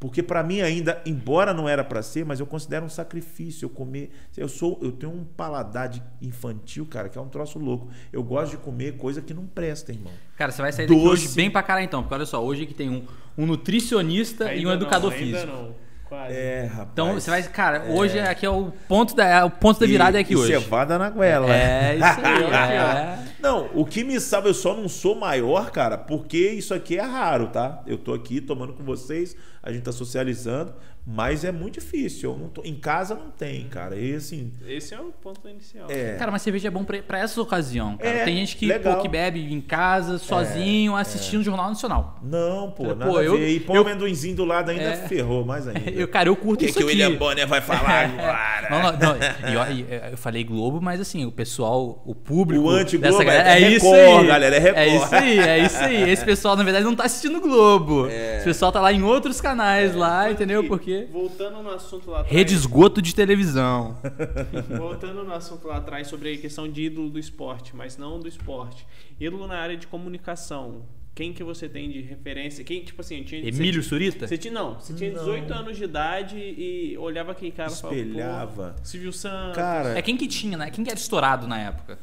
Porque 0.00 0.22
para 0.22 0.44
mim 0.44 0.60
ainda, 0.60 1.02
embora 1.04 1.52
não 1.52 1.68
era 1.68 1.82
para 1.82 2.02
ser, 2.02 2.24
mas 2.24 2.38
eu 2.38 2.46
considero 2.46 2.86
um 2.86 2.88
sacrifício 2.88 3.66
eu 3.66 3.70
comer. 3.70 4.12
Eu 4.36 4.48
sou, 4.48 4.78
eu 4.80 4.92
tenho 4.92 5.12
um 5.12 5.24
paladar 5.24 5.90
infantil, 6.22 6.86
cara, 6.86 7.08
que 7.08 7.18
é 7.18 7.20
um 7.20 7.28
troço 7.28 7.58
louco. 7.58 7.88
Eu 8.12 8.22
gosto 8.22 8.52
de 8.52 8.58
comer 8.58 8.96
coisa 8.96 9.20
que 9.20 9.34
não 9.34 9.44
presta, 9.44 9.92
irmão. 9.92 10.12
Cara, 10.36 10.52
você 10.52 10.62
vai 10.62 10.72
sair 10.72 10.86
daqui 10.86 11.00
hoje 11.00 11.28
bem 11.34 11.50
pra 11.50 11.64
caralho 11.64 11.84
então, 11.84 12.02
porque 12.02 12.14
olha 12.14 12.26
só, 12.26 12.44
hoje 12.44 12.64
que 12.64 12.74
tem 12.74 12.88
um, 12.88 13.04
um 13.36 13.44
nutricionista 13.44 14.44
ainda 14.46 14.62
e 14.62 14.66
um 14.66 14.72
educador 14.72 15.10
não, 15.10 15.18
físico. 15.18 15.46
Não. 15.46 15.87
Quase. 16.08 16.34
É, 16.34 16.64
rapaz. 16.64 16.88
Então 16.92 17.14
você 17.14 17.30
vai, 17.30 17.42
cara, 17.42 17.84
é. 17.86 17.92
hoje 17.92 18.18
aqui 18.18 18.46
é 18.46 18.50
o 18.50 18.72
ponto 18.88 19.14
da, 19.14 19.26
é 19.26 19.44
o 19.44 19.50
ponto 19.50 19.78
da 19.78 19.86
virada 19.86 20.16
e, 20.16 20.20
é 20.20 20.22
aqui 20.22 20.32
e 20.32 20.36
hoje. 20.36 20.52
Cevada 20.52 20.98
na 20.98 21.10
goela. 21.10 21.54
É, 21.54 21.96
isso 21.96 22.04
aí. 22.04 22.44
é. 22.48 23.18
Não, 23.38 23.68
o 23.74 23.84
que 23.84 24.02
me 24.02 24.18
salva, 24.18 24.48
eu 24.48 24.54
só 24.54 24.74
não 24.74 24.88
sou 24.88 25.14
maior, 25.14 25.70
cara, 25.70 25.98
porque 25.98 26.38
isso 26.38 26.72
aqui 26.72 26.96
é 26.96 27.02
raro, 27.02 27.48
tá? 27.48 27.82
Eu 27.86 27.98
tô 27.98 28.14
aqui 28.14 28.40
tomando 28.40 28.72
com 28.72 28.82
vocês, 28.82 29.36
a 29.62 29.70
gente 29.70 29.82
tá 29.82 29.92
socializando, 29.92 30.74
mas 31.10 31.42
é 31.42 31.50
muito 31.50 31.80
difícil. 31.80 32.32
Eu 32.32 32.38
não 32.38 32.48
tô, 32.48 32.62
em 32.62 32.74
casa 32.74 33.14
não 33.14 33.30
tem, 33.30 33.64
cara. 33.64 33.96
E 33.96 34.14
assim. 34.14 34.52
Esse 34.66 34.92
é 34.92 35.00
o 35.00 35.04
ponto 35.04 35.48
inicial. 35.48 35.86
É. 35.90 36.16
Cara, 36.16 36.30
mas 36.30 36.42
cerveja 36.42 36.68
é 36.68 36.70
bom 36.70 36.84
pra, 36.84 37.02
pra 37.02 37.18
essa 37.18 37.40
ocasião. 37.40 37.96
Cara. 37.96 38.10
É, 38.10 38.24
tem 38.26 38.36
gente 38.36 38.56
que, 38.56 38.70
pô, 38.78 38.96
que 38.96 39.08
bebe 39.08 39.40
em 39.40 39.58
casa, 39.58 40.18
sozinho, 40.18 40.98
é, 40.98 41.00
assistindo 41.00 41.38
o 41.38 41.40
é. 41.40 41.44
Jornal 41.44 41.68
Nacional. 41.70 42.18
Não, 42.22 42.70
pô, 42.72 42.88
nada 42.88 43.06
pô, 43.06 43.22
eu, 43.22 43.42
E 43.42 43.58
põe 43.58 43.76
eu, 43.76 43.84
o 43.84 43.86
amendoinzinho 43.86 44.36
do 44.36 44.44
lado 44.44 44.70
ainda, 44.70 44.82
é, 44.82 44.96
ferrou 45.08 45.46
mais 45.46 45.66
ainda. 45.66 45.78
Eu, 45.98 46.06
cara, 46.06 46.28
eu 46.28 46.36
curto 46.36 46.58
que 46.60 46.66
isso 46.66 46.78
que 46.78 46.84
aqui. 46.84 46.92
O 46.92 46.96
que 46.96 47.02
o 47.02 47.06
William 47.06 47.18
Bonner 47.18 47.46
vai 47.46 47.62
falar 47.62 48.04
agora? 48.12 48.68
não, 48.70 48.82
não, 48.82 48.98
não. 48.98 49.18
Eu, 49.50 50.10
eu, 50.10 50.16
falei 50.18 50.44
Globo, 50.44 50.80
mas 50.80 51.00
assim, 51.00 51.24
o 51.24 51.32
pessoal, 51.32 52.02
o 52.04 52.14
público. 52.14 52.64
O 52.64 52.68
anti-Globo 52.68 53.22
é, 53.22 53.62
é, 53.62 53.70
isso 53.70 53.92
aí. 53.92 54.26
galera, 54.26 54.56
é 54.56 54.58
Record. 54.58 54.78
É 54.78 54.88
isso 54.88 55.14
aí, 55.14 55.38
é 55.38 55.58
isso 55.58 55.78
aí. 55.78 56.10
Esse 56.10 56.24
pessoal, 56.24 56.56
na 56.56 56.62
verdade, 56.62 56.84
não 56.84 56.94
tá 56.94 57.04
assistindo 57.04 57.40
Globo. 57.40 58.06
Esse 58.12 58.44
pessoal 58.44 58.70
tá 58.70 58.80
lá 58.80 58.92
em 58.92 59.02
outros 59.02 59.40
canais 59.40 59.94
lá, 59.94 60.30
entendeu? 60.30 60.64
Porque. 60.64 60.97
Voltando 61.06 61.62
no 61.62 61.70
assunto 61.70 62.10
lá 62.10 62.20
atrás. 62.20 62.36
Rede 62.36 62.54
esgoto 62.54 63.00
de 63.00 63.14
televisão. 63.14 63.96
Voltando 64.76 65.24
no 65.24 65.32
assunto 65.32 65.68
lá 65.68 65.76
atrás 65.76 66.08
sobre 66.08 66.34
a 66.34 66.38
questão 66.38 66.70
de 66.70 66.82
ídolo 66.82 67.10
do 67.10 67.18
esporte, 67.18 67.74
mas 67.74 67.96
não 67.96 68.18
do 68.20 68.28
esporte. 68.28 68.86
Ídolo 69.18 69.46
na 69.46 69.58
área 69.58 69.76
de 69.76 69.86
comunicação. 69.86 70.82
Quem 71.14 71.32
que 71.32 71.42
você 71.42 71.68
tem 71.68 71.90
de 71.90 72.00
referência? 72.00 72.62
Quem, 72.62 72.84
tipo 72.84 73.00
assim, 73.00 73.24
tinha, 73.24 73.40
Emílio 73.40 73.82
você, 73.82 73.88
Surita? 73.88 74.28
Você 74.28 74.38
tinha, 74.38 74.54
não, 74.54 74.74
você 74.74 74.94
tinha 74.94 75.10
18 75.10 75.48
não. 75.48 75.58
anos 75.58 75.76
de 75.76 75.82
idade 75.82 76.36
e 76.38 76.96
olhava 76.96 77.32
aquele 77.32 77.50
cara 77.50 77.72
Espelhava. 77.72 78.12
e 78.12 78.54
falava, 78.54 78.76
Silvio 78.84 79.12
Santos. 79.12 79.56
Cara, 79.56 79.98
é 79.98 80.02
quem 80.02 80.16
que 80.16 80.28
tinha, 80.28 80.56
né? 80.56 80.70
Quem 80.70 80.84
que 80.84 80.90
era 80.90 80.98
estourado 80.98 81.48
na 81.48 81.58
época? 81.58 81.98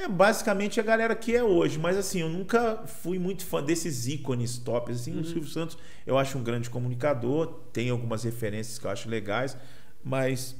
É 0.00 0.06
basicamente 0.06 0.78
a 0.78 0.82
galera 0.82 1.14
que 1.16 1.34
é 1.34 1.42
hoje, 1.42 1.76
mas 1.76 1.96
assim, 1.96 2.20
eu 2.20 2.28
nunca 2.28 2.84
fui 2.86 3.18
muito 3.18 3.44
fã 3.44 3.60
desses 3.60 4.06
ícones 4.06 4.56
tops. 4.56 5.00
Assim, 5.00 5.14
uhum. 5.14 5.22
o 5.22 5.24
Silvio 5.24 5.48
Santos 5.48 5.76
eu 6.06 6.16
acho 6.16 6.38
um 6.38 6.42
grande 6.42 6.70
comunicador, 6.70 7.46
tem 7.72 7.90
algumas 7.90 8.22
referências 8.22 8.78
que 8.78 8.86
eu 8.86 8.90
acho 8.90 9.08
legais, 9.08 9.56
mas 10.04 10.54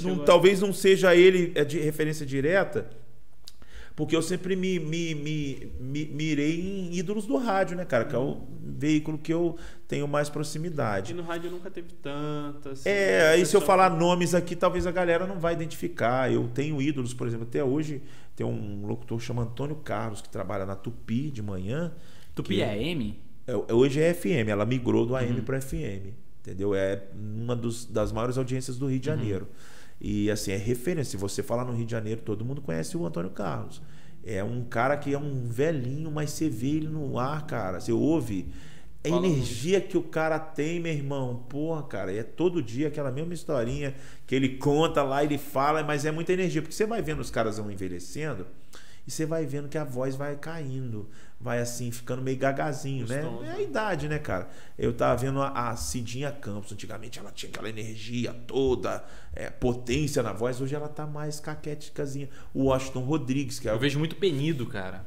não, 0.00 0.24
talvez 0.24 0.60
não 0.60 0.72
seja 0.72 1.14
ele 1.14 1.52
é 1.54 1.64
de 1.64 1.78
referência 1.78 2.24
direta, 2.24 2.88
Porque 3.94 4.16
eu 4.16 4.22
sempre 4.22 4.56
me, 4.56 4.78
me, 4.78 5.14
me, 5.14 5.72
me 5.78 6.06
mirei 6.06 6.60
em 6.60 6.94
ídolos 6.94 7.26
do 7.26 7.36
rádio, 7.36 7.76
né, 7.76 7.84
cara? 7.84 8.04
Que 8.04 8.14
é 8.14 8.18
o 8.18 8.40
veículo 8.60 9.18
que 9.18 9.32
eu 9.32 9.56
tenho 9.86 10.08
mais 10.08 10.28
proximidade. 10.28 11.12
E 11.12 11.14
no 11.14 11.22
rádio 11.22 11.50
nunca 11.50 11.70
teve 11.70 11.92
tanto. 12.02 12.70
Assim, 12.70 12.88
é, 12.88 13.32
aí 13.32 13.44
se 13.44 13.56
eu 13.56 13.60
falar 13.60 13.90
nomes 13.90 14.34
aqui, 14.34 14.56
talvez 14.56 14.86
a 14.86 14.92
galera 14.92 15.26
não 15.26 15.38
vai 15.38 15.52
identificar. 15.52 16.32
Eu 16.32 16.48
tenho 16.48 16.80
ídolos, 16.80 17.12
por 17.12 17.26
exemplo, 17.26 17.46
até 17.48 17.62
hoje 17.62 18.02
tem 18.34 18.46
um 18.46 18.86
locutor 18.86 19.20
chamado 19.20 19.48
Antônio 19.50 19.76
Carlos, 19.76 20.20
que 20.20 20.28
trabalha 20.28 20.66
na 20.66 20.74
Tupi 20.74 21.30
de 21.30 21.42
manhã. 21.42 21.92
Tupi 22.34 22.60
é 22.60 22.70
AM? 22.70 23.18
É, 23.46 23.72
hoje 23.72 24.00
é 24.00 24.12
FM, 24.12 24.48
ela 24.48 24.64
migrou 24.64 25.06
do 25.06 25.14
AM 25.14 25.38
uhum. 25.38 25.44
para 25.44 25.60
FM. 25.60 26.14
Entendeu? 26.40 26.74
É 26.74 27.04
uma 27.14 27.54
dos, 27.54 27.86
das 27.86 28.12
maiores 28.12 28.36
audiências 28.36 28.76
do 28.76 28.86
Rio 28.86 28.98
de 28.98 29.08
uhum. 29.08 29.16
Janeiro. 29.16 29.44
Uhum. 29.44 29.84
E 30.00 30.30
assim, 30.30 30.52
é 30.52 30.56
referência. 30.56 31.12
Se 31.12 31.16
você 31.16 31.42
falar 31.42 31.64
no 31.64 31.72
Rio 31.72 31.86
de 31.86 31.92
Janeiro, 31.92 32.20
todo 32.22 32.44
mundo 32.44 32.60
conhece 32.60 32.96
o 32.96 33.06
Antônio 33.06 33.30
Carlos. 33.30 33.80
É 34.22 34.42
um 34.42 34.64
cara 34.64 34.96
que 34.96 35.12
é 35.12 35.18
um 35.18 35.44
velhinho, 35.44 36.10
mas 36.10 36.30
você 36.30 36.48
vê 36.48 36.68
ele 36.68 36.88
no 36.88 37.18
ar, 37.18 37.46
cara. 37.46 37.80
Você 37.80 37.92
ouve. 37.92 38.48
A 39.04 39.08
energia 39.08 39.80
que 39.80 39.98
o 39.98 40.02
cara 40.02 40.38
tem, 40.38 40.80
meu 40.80 40.92
irmão. 40.92 41.44
Porra, 41.48 41.82
cara, 41.82 42.12
é 42.12 42.22
todo 42.22 42.62
dia 42.62 42.88
aquela 42.88 43.10
mesma 43.10 43.34
historinha 43.34 43.94
que 44.26 44.34
ele 44.34 44.56
conta 44.56 45.02
lá, 45.02 45.22
ele 45.22 45.36
fala, 45.36 45.82
mas 45.82 46.04
é 46.04 46.10
muita 46.10 46.32
energia. 46.32 46.62
Porque 46.62 46.74
você 46.74 46.86
vai 46.86 47.02
vendo 47.02 47.20
os 47.20 47.30
caras 47.30 47.58
vão 47.58 47.70
envelhecendo 47.70 48.46
e 49.06 49.10
você 49.10 49.26
vai 49.26 49.44
vendo 49.44 49.68
que 49.68 49.76
a 49.76 49.84
voz 49.84 50.16
vai 50.16 50.34
caindo, 50.36 51.10
vai 51.38 51.60
assim, 51.60 51.90
ficando 51.90 52.22
meio 52.22 52.38
gagazinho, 52.38 53.06
né? 53.06 53.22
É 53.44 53.50
a 53.50 53.60
idade, 53.60 54.08
né, 54.08 54.18
cara? 54.18 54.48
Eu 54.78 54.94
tava 54.94 55.14
vendo 55.20 55.42
a, 55.42 55.68
a 55.68 55.76
Cidinha 55.76 56.32
Campos, 56.32 56.72
antigamente 56.72 57.18
ela 57.18 57.30
tinha 57.30 57.50
aquela 57.50 57.68
energia 57.68 58.32
toda, 58.46 59.04
é, 59.34 59.50
potência 59.50 60.22
na 60.22 60.32
voz, 60.32 60.58
hoje 60.60 60.74
ela 60.74 60.88
tá 60.88 61.06
mais 61.06 61.38
caquéticazinha. 61.38 62.30
O 62.54 62.64
Washington 62.64 63.00
Rodrigues, 63.00 63.58
que 63.58 63.68
é. 63.68 63.72
Eu 63.72 63.78
vejo 63.78 63.98
muito 63.98 64.16
penido, 64.16 64.64
cara. 64.64 65.04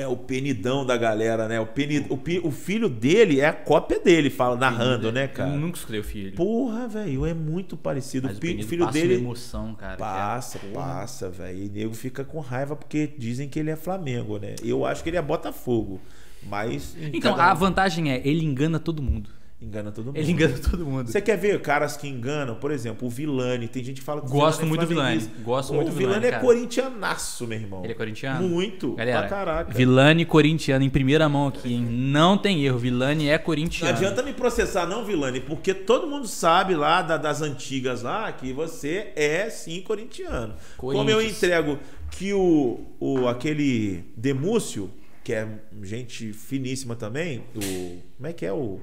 É 0.00 0.06
o 0.06 0.16
penidão 0.16 0.84
da 0.84 0.96
galera, 0.96 1.48
né? 1.48 1.60
O, 1.60 1.66
penid... 1.66 2.06
o, 2.10 2.48
o 2.48 2.50
filho 2.50 2.88
dele 2.88 3.40
é 3.40 3.46
a 3.46 3.52
cópia 3.52 4.00
dele, 4.00 4.30
fala, 4.30 4.56
narrando, 4.56 5.10
né, 5.12 5.28
cara? 5.28 5.50
Eu 5.50 5.58
nunca 5.58 5.78
escutei 5.78 6.00
o 6.00 6.04
filho. 6.04 6.32
Porra, 6.32 6.86
velho, 6.88 7.26
é 7.26 7.34
muito 7.34 7.76
parecido. 7.76 8.28
Mas 8.28 8.36
o, 8.36 8.40
o 8.40 8.68
filho 8.68 8.86
dele. 8.90 9.14
emoção, 9.14 9.74
cara. 9.74 9.96
Passa, 9.96 10.58
é... 10.58 10.72
passa, 10.72 11.30
velho. 11.30 11.64
E 11.64 11.68
nego 11.68 11.94
fica 11.94 12.24
com 12.24 12.40
raiva 12.40 12.76
porque 12.76 13.12
dizem 13.18 13.48
que 13.48 13.58
ele 13.58 13.70
é 13.70 13.76
Flamengo, 13.76 14.38
né? 14.38 14.54
Eu 14.62 14.84
acho 14.84 15.02
que 15.02 15.10
ele 15.10 15.16
é 15.16 15.22
Botafogo. 15.22 16.00
Mas. 16.42 16.96
Então, 17.12 17.34
a 17.38 17.52
vantagem 17.54 18.10
é, 18.10 18.20
ele 18.24 18.44
engana 18.44 18.78
todo 18.78 19.02
mundo. 19.02 19.30
Engana 19.60 19.90
todo 19.90 20.06
mundo. 20.06 20.16
Ele 20.16 20.30
engana 20.30 20.56
todo 20.56 20.86
mundo. 20.86 21.10
Você 21.10 21.20
quer 21.20 21.36
ver 21.36 21.60
caras 21.60 21.96
que 21.96 22.06
enganam? 22.06 22.54
Por 22.54 22.70
exemplo, 22.70 23.08
o 23.08 23.10
Vilani. 23.10 23.66
Tem 23.66 23.82
gente 23.82 24.00
que 24.00 24.06
fala 24.06 24.20
que 24.20 24.28
Gosto 24.28 24.64
muito 24.64 24.82
do 24.82 24.86
Vilani. 24.86 25.28
Gosto 25.42 25.74
muito 25.74 25.90
do 25.90 25.96
Vilani. 25.96 26.18
O 26.18 26.20
Vilani 26.20 26.36
é 26.36 26.40
corintianaço, 26.40 27.44
meu 27.44 27.58
irmão. 27.58 27.82
Ele 27.82 27.92
é 27.92 27.96
corintiano? 27.96 28.48
Muito. 28.48 28.94
Galera, 28.94 29.20
pra 29.20 29.28
caraca. 29.28 29.74
Vilani 29.74 30.24
corintiano 30.24 30.84
em 30.84 30.90
primeira 30.90 31.28
mão 31.28 31.48
aqui, 31.48 31.74
hein? 31.74 31.84
Não 31.90 32.38
tem 32.38 32.64
erro. 32.64 32.78
Vilani 32.78 33.28
é 33.28 33.36
corintiano. 33.36 33.92
Não 33.92 33.98
adianta 33.98 34.22
me 34.22 34.32
processar, 34.32 34.86
não, 34.86 35.04
Vilani, 35.04 35.40
porque 35.40 35.74
todo 35.74 36.06
mundo 36.06 36.28
sabe 36.28 36.76
lá 36.76 37.02
das 37.02 37.42
antigas 37.42 38.02
lá 38.02 38.30
que 38.30 38.52
você 38.52 39.12
é 39.16 39.50
sim 39.50 39.80
corintiano. 39.80 40.54
Como 40.76 41.10
eu 41.10 41.20
entrego 41.20 41.80
que 42.12 42.32
o, 42.32 42.80
o 43.00 43.26
aquele 43.26 44.04
Demúcio, 44.16 44.88
que 45.24 45.32
é 45.32 45.48
gente 45.82 46.32
finíssima 46.32 46.94
também, 46.94 47.42
o. 47.56 47.98
Como 48.16 48.26
é 48.28 48.32
que 48.32 48.46
é 48.46 48.52
o. 48.52 48.80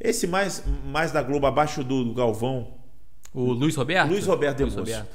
Esse 0.00 0.26
mais, 0.26 0.62
mais 0.84 1.12
da 1.12 1.22
Globo, 1.22 1.46
abaixo 1.46 1.82
do, 1.82 2.04
do 2.04 2.14
Galvão. 2.14 2.74
O 3.32 3.52
Luiz 3.52 3.74
Roberto? 3.74 4.10
Luiz 4.10 4.26
Roberto 4.26 4.60
Luiz 4.60 4.74
Roberto. 4.74 5.08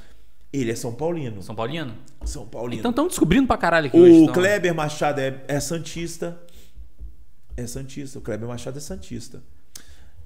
Ele 0.52 0.70
é 0.70 0.74
São 0.74 0.92
Paulino. 0.92 1.42
São 1.42 1.54
Paulino? 1.54 1.94
São 2.24 2.46
Paulino. 2.46 2.80
Então 2.80 2.90
estão 2.90 3.06
descobrindo 3.06 3.46
pra 3.46 3.56
caralho 3.56 3.86
aqui 3.86 3.96
o 3.96 4.02
hoje. 4.02 4.12
O 4.12 4.22
então. 4.24 4.34
Kleber 4.34 4.74
Machado 4.74 5.20
é, 5.20 5.42
é 5.46 5.60
Santista. 5.60 6.40
É 7.56 7.66
Santista. 7.66 8.18
O 8.18 8.22
Kleber 8.22 8.48
Machado 8.48 8.78
é 8.78 8.80
Santista. 8.80 9.42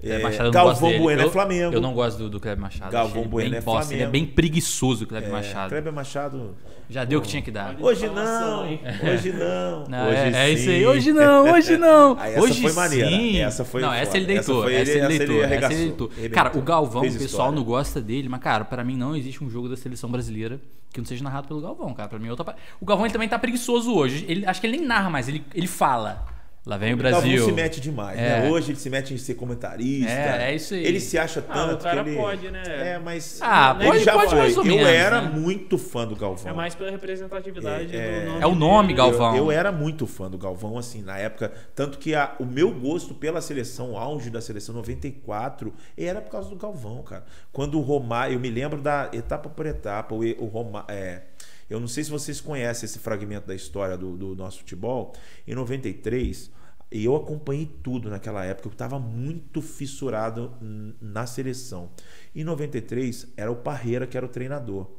É, 0.03 0.19
Machado 0.19 0.51
Galvão 0.51 0.99
Bueno 0.99 1.21
é 1.21 1.29
Flamengo. 1.29 1.73
Eu 1.73 1.81
não 1.81 1.93
gosto 1.93 2.17
do, 2.17 2.29
do 2.29 2.39
Kleber 2.39 2.61
Machado. 2.61 2.91
Galvão 2.91 3.23
Bueno 3.27 3.55
é 3.55 3.61
bosta, 3.61 3.87
Flamengo. 3.87 3.93
Ele 3.93 4.03
é 4.03 4.07
bem 4.07 4.25
preguiçoso, 4.25 5.05
o 5.05 5.07
Kleber 5.07 5.29
é, 5.29 5.31
Machado. 5.31 5.69
Kleber 5.69 5.93
Machado. 5.93 6.55
Já 6.87 7.03
deu 7.03 7.17
o 7.17 7.21
que 7.21 7.27
tinha 7.27 7.41
que 7.41 7.49
dar. 7.49 7.75
Hoje 7.79 8.07
não, 8.07 8.63
hoje 8.63 9.33
não. 9.33 9.87
não 9.87 10.07
hoje 10.07 10.17
é, 10.17 10.31
é, 10.35 10.51
isso 10.51 10.69
aí. 10.69 10.85
Hoje 10.85 11.13
não, 11.13 11.51
hoje 11.51 11.77
não. 11.77 12.17
essa 12.21 12.41
hoje 12.41 12.61
foi 12.61 12.73
maneira. 12.73 13.09
Sim. 13.09 13.37
Essa 13.39 13.65
foi 13.65 13.81
Não, 13.81 13.91
essa 13.91 14.17
ele 14.17 14.27
deitou. 14.27 14.69
Essa, 14.69 14.91
essa 14.91 14.91
ele 14.91 15.17
deitou. 15.17 15.43
Essa 15.43 15.73
ele 15.73 15.85
deitou. 15.85 16.11
Cara, 16.31 16.55
o 16.55 16.61
Galvão, 16.61 17.01
o 17.01 17.05
pessoal 17.05 17.25
história. 17.25 17.55
não 17.55 17.63
gosta 17.63 17.99
dele, 17.99 18.29
mas, 18.29 18.39
cara, 18.39 18.63
pra 18.63 18.83
mim 18.83 18.95
não 18.95 19.15
existe 19.15 19.43
um 19.43 19.49
jogo 19.49 19.67
da 19.67 19.75
seleção 19.75 20.11
brasileira 20.11 20.59
que 20.93 20.99
não 21.01 21.05
seja 21.05 21.23
narrado 21.23 21.47
pelo 21.47 21.59
Galvão, 21.59 21.93
cara. 21.93 22.07
Pra 22.07 22.19
mim, 22.19 22.29
outra... 22.29 22.55
o 22.79 22.85
Galvão 22.85 23.05
ele 23.05 23.13
também 23.13 23.27
tá 23.27 23.39
preguiçoso 23.39 23.93
hoje. 23.93 24.23
Ele, 24.27 24.45
acho 24.45 24.61
que 24.61 24.67
ele 24.67 24.77
nem 24.77 24.85
narra 24.85 25.09
mais, 25.09 25.27
ele, 25.27 25.43
ele 25.53 25.67
fala. 25.67 26.34
Lá 26.65 26.77
vem 26.77 26.95
o 26.95 26.97
Brasil. 26.97 27.31
Ele 27.31 27.41
se 27.43 27.51
mete 27.51 27.79
demais, 27.79 28.17
né? 28.17 28.39
é. 28.39 28.41
né? 28.41 28.49
Hoje 28.49 28.71
ele 28.71 28.79
se 28.79 28.89
mete 28.89 29.13
em 29.13 29.17
ser 29.17 29.35
comentarista. 29.35 30.09
É, 30.09 30.51
é 30.51 30.55
isso 30.55 30.73
aí. 30.73 30.83
Ele 30.83 30.99
se 30.99 31.15
acha 31.15 31.39
tanto 31.39 31.73
ah, 31.73 31.75
o 31.75 31.77
cara 31.77 32.03
que 32.03 32.09
ele... 32.09 32.17
pode, 32.17 32.49
né? 32.49 32.63
É, 32.65 32.97
mas 32.99 33.39
ah, 33.39 33.77
ele 33.79 33.89
pode, 33.89 34.03
já 34.03 34.13
pode 34.13 34.29
foi. 34.29 34.39
mais 34.39 34.57
ou 34.57 34.63
eu 34.65 34.75
menos, 34.75 34.87
era 34.87 35.21
né? 35.21 35.29
muito 35.29 35.77
fã 35.77 36.07
do 36.07 36.15
Galvão. 36.15 36.51
É 36.51 36.55
mais 36.55 36.73
pela 36.73 36.89
representatividade 36.89 37.95
é, 37.95 38.21
do 38.21 38.25
nome. 38.31 38.41
É 38.41 38.47
o 38.47 38.55
nome 38.55 38.87
dele. 38.87 38.97
Galvão. 38.97 39.35
Eu, 39.35 39.45
eu, 39.45 39.51
era 39.51 39.71
muito 39.71 40.07
fã 40.07 40.27
do 40.27 40.39
Galvão 40.39 40.75
assim 40.75 41.03
na 41.03 41.19
época, 41.19 41.53
tanto 41.75 41.99
que 41.99 42.15
a, 42.15 42.35
o 42.39 42.45
meu 42.45 42.71
gosto 42.71 43.13
pela 43.13 43.41
seleção, 43.41 43.91
o 43.91 43.97
auge 43.97 44.31
da 44.31 44.41
seleção 44.41 44.73
94, 44.73 45.71
era 45.95 46.19
por 46.19 46.31
causa 46.31 46.49
do 46.49 46.55
Galvão, 46.55 47.03
cara. 47.03 47.25
Quando 47.51 47.77
o 47.77 47.81
Romário, 47.81 48.33
eu 48.33 48.39
me 48.39 48.49
lembro 48.49 48.81
da 48.81 49.11
etapa 49.13 49.49
por 49.49 49.67
etapa, 49.67 50.15
o, 50.15 50.21
o 50.21 50.45
Romário, 50.47 50.87
é, 50.89 51.21
eu 51.69 51.79
não 51.79 51.87
sei 51.87 52.03
se 52.03 52.11
vocês 52.11 52.39
conhecem 52.39 52.85
esse 52.85 52.99
fragmento 52.99 53.47
da 53.47 53.55
história 53.55 53.97
do, 53.97 54.15
do 54.15 54.35
nosso 54.35 54.59
futebol. 54.59 55.13
Em 55.47 55.55
93, 55.55 56.51
e 56.91 57.03
eu 57.03 57.15
acompanhei 57.15 57.65
tudo 57.83 58.09
naquela 58.09 58.45
época, 58.45 58.67
eu 58.67 58.71
estava 58.71 58.99
muito 58.99 59.61
fissurado 59.61 60.53
na 61.01 61.25
seleção. 61.25 61.91
Em 62.33 62.43
93 62.43 63.33
era 63.35 63.51
o 63.51 63.55
Parreira 63.55 64.05
que 64.07 64.15
era 64.15 64.25
o 64.25 64.29
treinador. 64.29 64.89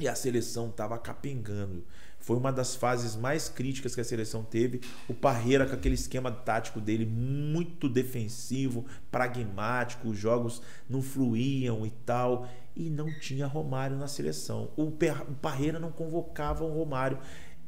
E 0.00 0.06
a 0.06 0.14
seleção 0.14 0.68
estava 0.68 0.96
capengando. 0.96 1.84
Foi 2.20 2.36
uma 2.36 2.52
das 2.52 2.74
fases 2.74 3.16
mais 3.16 3.48
críticas 3.48 3.94
que 3.94 4.00
a 4.00 4.04
seleção 4.04 4.44
teve. 4.44 4.80
O 5.08 5.14
Parreira, 5.14 5.66
com 5.66 5.74
aquele 5.74 5.94
esquema 5.94 6.30
tático 6.30 6.80
dele, 6.80 7.04
muito 7.04 7.88
defensivo, 7.88 8.86
pragmático, 9.10 10.08
os 10.08 10.18
jogos 10.18 10.62
não 10.88 11.02
fluíam 11.02 11.84
e 11.86 11.90
tal. 11.90 12.48
E 12.76 12.88
não 12.90 13.12
tinha 13.18 13.46
Romário 13.46 13.96
na 13.96 14.06
seleção. 14.06 14.70
O 14.76 14.92
Parreira 15.40 15.80
não 15.80 15.90
convocava 15.90 16.64
o 16.64 16.72
Romário. 16.72 17.18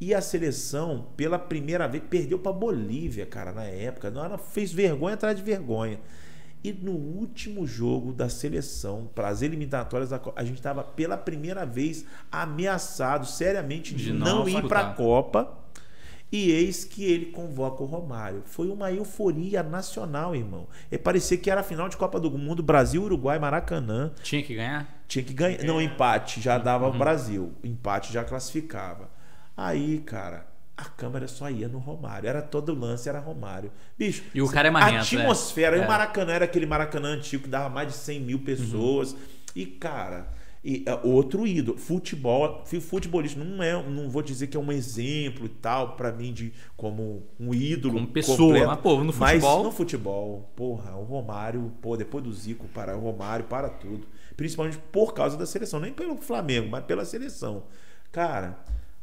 E 0.01 0.15
a 0.15 0.23
seleção, 0.23 1.09
pela 1.15 1.39
primeira 1.39 1.87
vez, 1.87 2.03
perdeu 2.09 2.39
para 2.39 2.53
Bolívia, 2.53 3.27
cara, 3.27 3.53
na 3.53 3.65
época. 3.65 4.09
Ela 4.09 4.39
fez 4.39 4.73
vergonha 4.73 5.15
atrás 5.15 5.37
de 5.37 5.43
vergonha. 5.43 6.01
E 6.63 6.73
no 6.73 6.93
último 6.93 7.67
jogo 7.67 8.13
da 8.13 8.29
seleção, 8.29 9.11
para 9.15 9.29
as 9.29 9.41
eliminatórias 9.43 10.11
a 10.13 10.45
gente 10.45 10.57
estava 10.57 10.83
pela 10.83 11.17
primeira 11.17 11.65
vez 11.65 12.05
ameaçado 12.31 13.27
seriamente 13.27 13.95
de, 13.95 14.05
de 14.05 14.13
não, 14.13 14.41
não 14.41 14.49
ir 14.49 14.67
para 14.69 14.81
a 14.81 14.95
Copa. 14.95 15.59
E 16.33 16.51
eis 16.53 16.85
que 16.85 17.05
ele 17.05 17.27
convoca 17.27 17.83
o 17.83 17.87
Romário. 17.87 18.43
Foi 18.47 18.69
uma 18.69 18.93
euforia 18.93 19.63
nacional, 19.63 20.35
irmão. 20.35 20.69
É 20.91 20.97
parecia 20.97 21.37
que 21.37 21.51
era 21.51 21.61
a 21.61 21.65
final 21.65 21.89
de 21.89 21.97
Copa 21.97 22.21
do 22.21 22.31
Mundo, 22.31 22.63
Brasil, 22.63 23.03
Uruguai, 23.03 23.39
Maracanã. 23.39 24.13
Tinha 24.23 24.43
que 24.43 24.55
ganhar? 24.55 25.03
Tinha 25.09 25.25
que 25.25 25.33
ganhar. 25.33 25.65
Não, 25.65 25.83
empate 25.83 26.41
já 26.41 26.57
dava 26.57 26.89
uhum. 26.89 26.95
o 26.95 26.99
Brasil. 26.99 27.53
Empate 27.65 28.13
já 28.13 28.23
classificava. 28.23 29.11
Aí, 29.61 29.99
cara, 29.99 30.47
a 30.75 30.87
câmera 30.87 31.29
só 31.29 31.51
ia 31.51 31.69
no 31.69 31.77
Romário. 31.77 32.27
Era 32.27 32.41
todo 32.41 32.75
lance, 32.75 33.11
era 33.11 33.21
Romário. 33.21 33.71
Bicho, 33.99 34.23
e 34.35 34.41
o 34.41 34.49
cara 34.49 34.69
é 34.69 34.71
marrento, 34.71 34.97
A 34.97 35.03
atmosfera. 35.03 35.77
É. 35.77 35.81
E 35.81 35.85
o 35.85 35.87
Maracanã 35.87 36.33
era 36.33 36.47
aquele 36.47 36.65
Maracanã 36.65 37.11
antigo 37.11 37.43
que 37.43 37.51
dava 37.51 37.69
mais 37.69 37.89
de 37.89 37.95
100 37.95 38.21
mil 38.21 38.39
pessoas. 38.39 39.13
Uhum. 39.13 39.19
E, 39.55 39.67
cara, 39.67 40.29
e, 40.65 40.83
uh, 40.89 41.07
outro 41.07 41.47
ídolo. 41.47 41.77
Futebol, 41.77 42.65
futebolista, 42.65 43.39
não 43.39 43.63
é, 43.63 43.75
não 43.83 44.09
vou 44.09 44.23
dizer 44.23 44.47
que 44.47 44.57
é 44.57 44.61
um 44.61 44.73
exemplo 44.73 45.45
e 45.45 45.51
tal, 45.51 45.95
para 45.95 46.11
mim, 46.11 46.33
de 46.33 46.55
como 46.75 47.23
um 47.39 47.53
ídolo. 47.53 47.93
Como 47.93 48.07
pessoa, 48.07 48.39
completo, 48.39 48.67
mas, 48.67 48.81
pô, 48.81 49.05
no 49.05 49.13
futebol. 49.13 49.57
Mas 49.57 49.65
no 49.65 49.73
futebol, 49.73 50.53
porra, 50.57 50.97
o 50.97 51.05
Romário, 51.05 51.71
pô, 51.83 51.99
depois 51.99 52.25
do 52.25 52.33
Zico, 52.33 52.67
para 52.69 52.97
o 52.97 53.01
Romário, 53.01 53.45
para 53.45 53.69
tudo. 53.69 54.09
Principalmente 54.39 54.79
por 54.91 55.13
causa 55.13 55.37
da 55.37 55.45
seleção. 55.45 55.79
Nem 55.81 55.93
pelo 55.93 56.17
Flamengo, 56.17 56.71
mas 56.71 56.83
pela 56.87 57.05
seleção. 57.05 57.65
Cara 58.11 58.59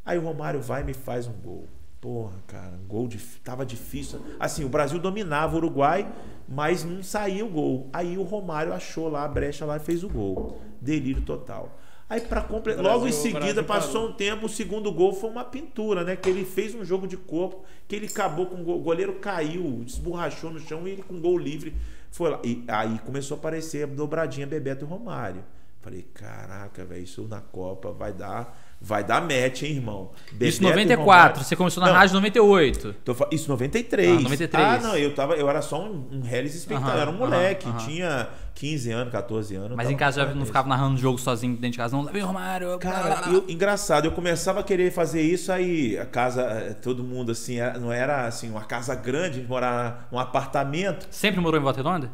Aí 0.07 0.17
o 0.17 0.21
Romário 0.21 0.61
vai 0.61 0.81
e 0.81 0.85
me 0.85 0.93
faz 0.93 1.27
um 1.27 1.33
gol. 1.33 1.67
Porra, 1.99 2.37
cara, 2.47 2.79
gol 2.87 3.07
de, 3.07 3.17
tava 3.43 3.65
difícil. 3.65 4.21
Assim, 4.39 4.63
o 4.63 4.69
Brasil 4.69 4.97
dominava 4.97 5.55
o 5.55 5.57
Uruguai, 5.57 6.09
mas 6.47 6.85
não 6.85 7.03
saía 7.03 7.45
o 7.45 7.49
gol. 7.49 7.89
Aí 7.91 8.17
o 8.17 8.23
Romário 8.23 8.71
achou 8.71 9.09
lá 9.09 9.25
a 9.25 9.27
brecha 9.27 9.65
lá 9.65 9.75
e 9.75 9.79
fez 9.81 10.05
o 10.05 10.09
gol. 10.09 10.61
Delírio 10.79 11.23
total. 11.23 11.77
Aí 12.09 12.21
para 12.21 12.41
completar, 12.41 12.81
logo 12.81 13.05
em 13.05 13.11
seguida 13.11 13.61
passou 13.61 14.07
um 14.07 14.13
tempo, 14.13 14.45
o 14.45 14.49
segundo 14.49 14.89
gol 14.93 15.11
foi 15.11 15.29
uma 15.29 15.43
pintura, 15.43 16.05
né? 16.05 16.15
Que 16.15 16.29
ele 16.29 16.45
fez 16.45 16.73
um 16.73 16.85
jogo 16.85 17.05
de 17.05 17.17
corpo, 17.17 17.65
que 17.85 17.93
ele 17.93 18.05
acabou 18.05 18.45
com 18.45 18.61
o 18.61 18.63
gol, 18.63 18.79
o 18.79 18.81
goleiro 18.81 19.15
caiu, 19.15 19.83
esborrachou 19.85 20.49
no 20.49 20.59
chão 20.59 20.87
e 20.87 20.91
ele 20.91 21.03
com 21.03 21.19
gol 21.19 21.37
livre 21.37 21.75
foi 22.09 22.29
lá. 22.29 22.39
E 22.45 22.63
aí 22.69 22.97
começou 22.99 23.35
a 23.35 23.39
aparecer 23.39 23.83
a 23.83 23.87
dobradinha 23.87 24.47
Bebeto 24.47 24.85
e 24.85 24.87
Romário. 24.87 25.43
Falei, 25.81 26.03
caraca, 26.13 26.85
velho, 26.85 27.03
isso 27.03 27.27
na 27.27 27.41
Copa 27.41 27.91
vai 27.91 28.13
dar 28.13 28.57
Vai 28.79 29.03
dar 29.03 29.21
match, 29.21 29.63
hein, 29.63 29.77
irmão? 29.77 30.11
isso 30.39 30.61
94, 30.61 31.43
você 31.43 31.55
começou 31.55 31.81
na 31.81 31.89
não, 31.89 31.95
rádio 31.95 32.13
98. 32.13 32.93
Tô, 33.03 33.15
isso 33.31 33.49
93. 33.49 34.19
Ah, 34.19 34.21
93. 34.21 34.63
Ah, 34.63 34.77
não, 34.79 34.95
eu, 34.95 35.15
tava, 35.15 35.33
eu 35.35 35.49
era 35.49 35.63
só 35.63 35.81
um, 35.81 36.07
um 36.11 36.23
Hellis 36.23 36.53
espectador, 36.53 37.01
era 37.01 37.09
um 37.09 37.17
moleque, 37.17 37.67
tinha 37.83 38.29
15 38.53 38.91
anos, 38.91 39.11
14 39.11 39.55
anos. 39.55 39.75
Mas 39.75 39.89
em 39.89 39.97
casa 39.97 40.23
já 40.23 40.33
não 40.33 40.45
ficava 40.45 40.69
narrando 40.69 40.95
jogo 40.97 41.17
sozinho 41.17 41.55
dentro 41.55 41.71
de 41.71 41.77
casa, 41.77 41.97
não, 41.97 42.03
levei 42.03 42.21
o 42.21 42.27
Romário. 42.27 42.77
Cara, 42.77 43.29
eu, 43.31 43.45
engraçado, 43.47 44.05
eu 44.05 44.11
começava 44.11 44.59
a 44.59 44.63
querer 44.63 44.91
fazer 44.91 45.23
isso, 45.23 45.51
aí 45.51 45.97
a 45.97 46.05
casa, 46.05 46.43
eh, 46.43 46.73
todo 46.75 47.03
mundo 47.03 47.31
assim, 47.31 47.57
não 47.81 47.91
era 47.91 48.27
assim, 48.27 48.47
uma 48.51 48.63
casa 48.63 48.93
grande, 48.93 49.41
morar 49.41 50.07
num 50.11 50.19
apartamento. 50.19 51.07
Sempre 51.09 51.41
morou 51.41 51.59
em 51.59 51.63
Volta 51.63 51.77
Redonda? 51.77 52.11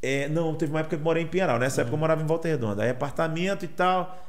É, 0.00 0.26
não, 0.28 0.54
teve 0.54 0.72
uma 0.72 0.80
época 0.80 0.96
que 0.96 1.02
eu 1.02 1.04
morei 1.04 1.22
em 1.22 1.26
Pinheiral, 1.26 1.58
nessa 1.58 1.80
uhum. 1.80 1.82
época 1.82 1.96
eu 1.96 2.00
morava 2.00 2.22
em 2.22 2.26
Volta 2.26 2.48
Redonda. 2.48 2.82
Aí 2.82 2.90
apartamento 2.90 3.64
e 3.64 3.68
tal. 3.68 4.24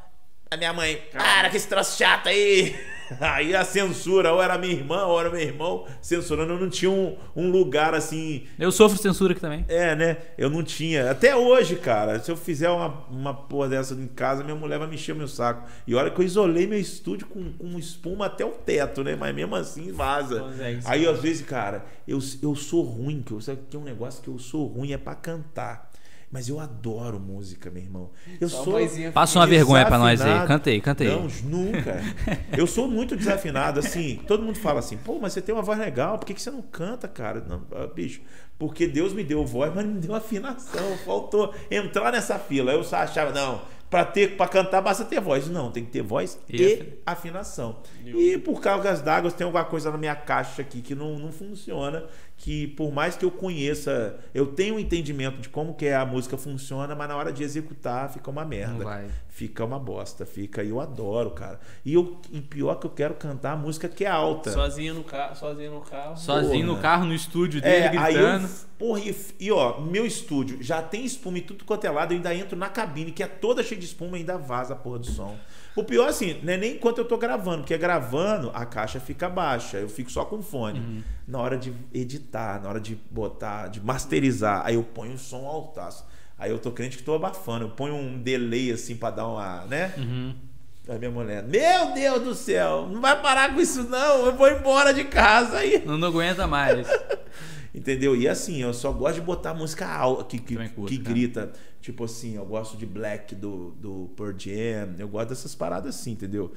A 0.51 0.57
minha 0.57 0.73
mãe, 0.73 0.99
para 1.11 1.47
que 1.47 1.57
esse 1.57 1.67
troço 1.67 1.95
chato 1.95 2.27
aí. 2.27 2.75
Aí 3.19 3.55
a 3.55 3.63
censura, 3.63 4.31
ou 4.33 4.41
era 4.41 4.57
minha 4.57 4.73
irmã, 4.73 5.03
ou 5.05 5.19
era 5.19 5.29
meu 5.29 5.39
irmão, 5.39 5.87
censurando. 6.01 6.53
Eu 6.53 6.59
não 6.59 6.69
tinha 6.69 6.91
um, 6.91 7.17
um, 7.35 7.49
lugar 7.49 7.95
assim. 7.95 8.45
Eu 8.57 8.71
sofro 8.71 8.99
censura 8.99 9.31
aqui 9.31 9.41
também. 9.41 9.65
É, 9.67 9.95
né? 9.95 10.17
Eu 10.37 10.49
não 10.49 10.61
tinha. 10.61 11.09
Até 11.09 11.35
hoje, 11.35 11.75
cara, 11.75 12.19
se 12.19 12.31
eu 12.31 12.37
fizer 12.37 12.69
uma, 12.69 13.05
uma 13.09 13.33
porra 13.33 13.69
dessa 13.69 13.95
em 13.95 14.07
casa, 14.07 14.43
minha 14.43 14.55
mulher 14.55 14.77
vai 14.77 14.87
me 14.87 14.95
encher 14.95 15.15
meu 15.15 15.27
saco. 15.27 15.67
E 15.87 15.95
olha 15.95 16.11
que 16.11 16.19
eu 16.19 16.25
isolei 16.25 16.67
meu 16.67 16.79
estúdio 16.79 17.25
com, 17.27 17.51
com 17.53 17.79
espuma 17.79 18.27
até 18.27 18.45
o 18.45 18.51
teto, 18.51 19.03
né? 19.03 19.15
Mas 19.15 19.33
mesmo 19.33 19.55
assim 19.55 19.91
vaza. 19.91 20.45
É 20.59 20.79
Aí 20.85 21.07
às 21.07 21.19
vezes, 21.19 21.45
cara, 21.45 21.85
eu, 22.07 22.19
eu 22.43 22.55
sou 22.55 22.83
ruim, 22.83 23.23
que 23.23 23.31
eu, 23.31 23.41
sabe 23.41 23.61
que 23.69 23.75
é 23.75 23.79
um 23.79 23.83
negócio 23.83 24.21
que 24.21 24.29
eu 24.29 24.37
sou 24.37 24.67
ruim, 24.67 24.93
é 24.93 24.97
para 24.97 25.15
cantar. 25.15 25.88
Mas 26.31 26.47
eu 26.47 26.59
adoro 26.59 27.19
música, 27.19 27.71
meu 27.71 27.81
irmão. 27.81 28.11
Eu 28.39 28.47
Só 28.47 28.63
sou. 28.63 28.79
Passa 29.11 29.39
uma 29.39 29.47
vergonha 29.47 29.85
para 29.85 29.97
nós 29.97 30.21
aí. 30.21 30.47
Cantei, 30.47 30.79
cantei. 30.79 31.07
Não, 31.07 31.27
nunca. 31.43 32.01
eu 32.55 32.67
sou 32.67 32.87
muito 32.87 33.15
desafinado, 33.15 33.79
assim. 33.79 34.21
Todo 34.27 34.43
mundo 34.43 34.57
fala 34.59 34.79
assim, 34.79 34.97
pô, 34.97 35.17
mas 35.19 35.33
você 35.33 35.41
tem 35.41 35.55
uma 35.55 35.63
voz 35.63 35.79
legal, 35.79 36.19
por 36.19 36.25
que, 36.25 36.35
que 36.35 36.41
você 36.41 36.51
não 36.51 36.61
canta, 36.61 37.07
cara? 37.07 37.43
Não, 37.47 37.65
ah, 37.71 37.87
bicho, 37.87 38.21
porque 38.59 38.85
Deus 38.85 39.13
me 39.13 39.23
deu 39.23 39.45
voz, 39.45 39.73
mas 39.73 39.85
não 39.85 39.93
me 39.93 40.01
deu 40.01 40.13
afinação. 40.13 40.97
Faltou 41.05 41.55
entrar 41.71 42.11
nessa 42.11 42.37
fila. 42.37 42.73
Eu 42.73 42.83
só 42.83 42.97
achava, 42.97 43.31
não, 43.31 43.61
para 43.89 44.05
ter 44.05 44.35
para 44.35 44.47
cantar 44.47 44.81
basta 44.81 45.05
ter 45.05 45.21
voz. 45.21 45.47
Não, 45.47 45.71
tem 45.71 45.85
que 45.85 45.91
ter 45.91 46.03
voz 46.03 46.37
e, 46.47 46.61
e 46.61 46.93
afinação. 47.05 47.77
E 48.05 48.37
por 48.37 48.61
causa 48.61 49.01
d'água 49.01 49.31
tem 49.31 49.45
alguma 49.45 49.63
coisa 49.63 49.89
na 49.89 49.97
minha 49.97 50.15
caixa 50.15 50.61
aqui 50.61 50.81
que 50.81 50.93
não, 50.93 51.17
não 51.17 51.31
funciona 51.31 52.03
que 52.37 52.67
por 52.67 52.91
mais 52.91 53.17
que 53.17 53.25
eu 53.25 53.31
conheça, 53.31 54.17
eu 54.33 54.47
tenho 54.47 54.75
um 54.75 54.79
entendimento 54.79 55.41
de 55.41 55.49
como 55.49 55.73
que 55.73 55.89
a 55.89 56.05
música 56.05 56.37
funciona, 56.37 56.95
mas 56.95 57.07
na 57.07 57.15
hora 57.15 57.33
de 57.33 57.43
executar 57.43 58.11
fica 58.11 58.29
uma 58.29 58.45
merda. 58.45 58.83
Fica 59.39 59.63
uma 59.63 59.79
bosta, 59.79 60.25
fica. 60.25 60.61
E 60.61 60.69
eu 60.69 60.81
adoro, 60.81 61.31
cara. 61.31 61.61
E, 61.85 61.93
eu, 61.93 62.19
e 62.29 62.41
pior 62.41 62.75
que 62.75 62.85
eu 62.85 62.89
quero 62.89 63.13
cantar 63.13 63.53
a 63.53 63.55
música 63.55 63.87
que 63.87 64.03
é 64.03 64.09
alta. 64.09 64.51
Sozinho 64.51 64.93
no 64.93 65.03
carro, 65.05 65.33
sozinho 65.33 65.71
no 65.75 65.79
carro. 65.79 66.17
Sozinho 66.17 66.65
porra. 66.65 66.75
no 66.75 66.81
carro, 66.81 67.05
no 67.05 67.13
estúdio 67.13 67.61
dele, 67.61 67.85
é, 67.85 67.87
gritando. 67.87 68.45
Eu, 68.45 68.49
porra, 68.77 68.99
e, 68.99 69.15
e, 69.39 69.49
ó, 69.49 69.79
meu 69.79 70.05
estúdio 70.05 70.61
já 70.61 70.81
tem 70.81 71.05
espuma 71.05 71.37
e 71.37 71.41
tudo 71.41 71.63
quanto 71.63 71.87
é 71.87 71.89
lado, 71.89 72.11
eu 72.11 72.17
ainda 72.17 72.35
entro 72.35 72.57
na 72.57 72.67
cabine, 72.67 73.13
que 73.13 73.23
é 73.23 73.27
toda 73.27 73.63
cheia 73.63 73.79
de 73.79 73.85
espuma 73.85 74.17
e 74.17 74.19
ainda 74.19 74.37
vaza 74.37 74.73
a 74.73 74.75
porra 74.75 74.99
do 74.99 75.05
som. 75.05 75.37
O 75.73 75.85
pior, 75.85 76.09
assim, 76.09 76.37
não 76.43 76.51
é 76.51 76.57
nem 76.57 76.75
enquanto 76.75 76.97
eu 76.97 77.05
tô 77.05 77.17
gravando, 77.17 77.59
porque 77.59 77.77
gravando 77.77 78.51
a 78.53 78.65
caixa 78.65 78.99
fica 78.99 79.29
baixa, 79.29 79.77
eu 79.77 79.87
fico 79.87 80.11
só 80.11 80.25
com 80.25 80.41
fone. 80.41 80.81
Uhum. 80.81 81.03
Na 81.25 81.39
hora 81.39 81.57
de 81.57 81.73
editar, 81.93 82.61
na 82.61 82.67
hora 82.67 82.81
de 82.81 82.99
botar, 83.09 83.67
de 83.67 83.79
masterizar, 83.79 84.63
aí 84.65 84.75
eu 84.75 84.83
ponho 84.83 85.13
um 85.13 85.17
som 85.17 85.47
altaço. 85.47 86.08
Aí 86.39 86.49
eu 86.49 86.57
tô 86.57 86.71
crente 86.71 86.97
que 86.97 87.03
tô 87.03 87.13
abafando, 87.13 87.65
eu 87.65 87.69
ponho 87.69 87.95
um 87.95 88.17
delay 88.17 88.71
assim 88.71 88.95
pra 88.95 89.11
dar 89.11 89.27
uma, 89.27 89.65
né? 89.65 89.93
Uhum. 89.97 90.33
Aí 90.87 90.97
minha 90.97 91.11
mulher, 91.11 91.43
meu 91.43 91.93
Deus 91.93 92.23
do 92.23 92.33
céu, 92.33 92.87
não 92.89 93.01
vai 93.01 93.21
parar 93.21 93.53
com 93.53 93.59
isso 93.59 93.83
não, 93.83 94.25
eu 94.25 94.35
vou 94.35 94.49
embora 94.49 94.93
de 94.93 95.03
casa 95.03 95.57
aí. 95.57 95.83
Não, 95.85 95.97
não 95.97 96.07
aguenta 96.07 96.47
mais. 96.47 96.87
Entendeu? 97.75 98.15
E 98.15 98.27
assim, 98.27 98.61
eu 98.61 98.73
só 98.73 98.91
gosto 98.91 99.15
de 99.15 99.21
botar 99.21 99.53
música 99.53 99.85
alta, 99.87 100.23
que, 100.23 100.39
que, 100.39 100.55
curto, 100.69 100.87
que 100.87 100.97
grita. 100.97 101.51
Tipo 101.81 102.05
assim, 102.05 102.35
eu 102.35 102.45
gosto 102.45 102.75
de 102.75 102.85
Black 102.85 103.35
do, 103.35 103.71
do 103.71 104.09
Pearl 104.17 104.33
Jam, 104.37 104.95
eu 104.97 105.07
gosto 105.07 105.29
dessas 105.29 105.53
paradas 105.53 105.95
assim, 105.95 106.11
entendeu? 106.11 106.51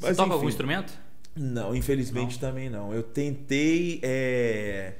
Mas, 0.00 0.10
Você 0.10 0.14
toca 0.16 0.28
enfim, 0.28 0.32
algum 0.34 0.48
instrumento? 0.48 0.92
Não, 1.34 1.74
infelizmente 1.74 2.34
não. 2.34 2.48
também 2.48 2.70
não. 2.70 2.94
Eu 2.94 3.02
tentei 3.02 3.98
é, 4.02 4.94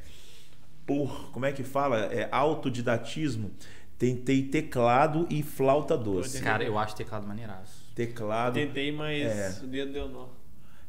por, 0.86 1.30
como 1.32 1.46
é 1.46 1.52
que 1.52 1.62
fala? 1.62 2.06
É, 2.12 2.28
autodidatismo. 2.30 3.50
Tentei 3.98 4.42
teclado 4.42 5.26
e 5.30 5.42
flauta 5.42 5.96
doce. 5.96 6.42
Cara, 6.42 6.64
eu 6.64 6.78
acho 6.78 6.96
teclado 6.96 7.26
maneiraço. 7.26 7.84
Teclado. 7.94 8.54
Tentei, 8.54 8.90
mas 8.90 9.22
é. 9.22 9.60
o 9.62 9.66
dedo 9.66 9.92
deu 9.92 10.08
nó. 10.08 10.26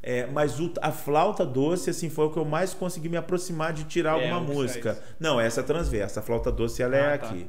É, 0.01 0.27
mas 0.27 0.59
o, 0.59 0.71
a 0.81 0.91
flauta 0.91 1.43
doce, 1.43 1.89
assim, 1.89 2.09
foi 2.09 2.25
o 2.25 2.29
que 2.29 2.37
eu 2.37 2.45
mais 2.45 2.73
consegui 2.73 3.09
me 3.09 3.17
aproximar 3.17 3.73
de 3.73 3.85
tirar 3.85 4.19
é, 4.19 4.29
alguma 4.29 4.53
música. 4.53 5.01
Não, 5.19 5.39
essa 5.39 5.61
é 5.61 5.63
transversa. 5.63 6.19
A 6.19 6.23
flauta 6.23 6.51
doce, 6.51 6.83
ela 6.83 6.95
é 6.95 7.01
ah, 7.01 7.13
é 7.13 7.17
tá. 7.17 7.27
aqui. 7.27 7.47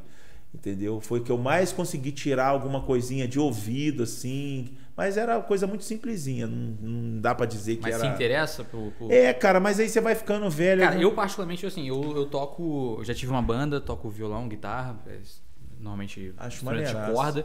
Entendeu? 0.55 1.01
Foi 1.01 1.21
que 1.21 1.31
eu 1.31 1.37
mais 1.37 1.71
consegui 1.71 2.13
tirar 2.13 2.47
alguma 2.47 2.81
coisinha 2.83 3.29
de 3.29 3.39
ouvido, 3.39 4.05
assim. 4.05 4.75
Mas 4.97 5.19
era 5.19 5.39
coisa 5.43 5.67
muito 5.67 5.85
simplesinha. 5.85 6.47
Não, 6.47 6.77
não 6.81 7.21
dá 7.21 7.35
para 7.35 7.45
dizer 7.45 7.77
que 7.77 7.83
mas 7.83 7.95
era. 7.95 8.05
Mas 8.05 8.13
se 8.13 8.15
interessa 8.15 8.65
por, 8.65 8.93
por, 8.93 9.13
É, 9.13 9.33
cara, 9.35 9.61
mas 9.61 9.79
aí 9.79 9.89
você 9.89 10.01
vai 10.01 10.15
ficando 10.15 10.49
velho. 10.49 10.81
Cara, 10.81 10.99
eu 10.99 11.13
particularmente, 11.13 11.67
assim, 11.67 11.87
eu, 11.87 12.17
eu 12.17 12.25
toco. 12.27 13.01
Já 13.05 13.15
tive 13.15 13.31
uma 13.31 13.43
banda, 13.43 13.79
toco 13.79 14.09
violão, 14.09 14.49
guitarra. 14.49 14.99
É, 15.07 15.19
normalmente 15.79 16.33
Acho 16.39 16.65
de 16.65 17.13
corda. 17.13 17.45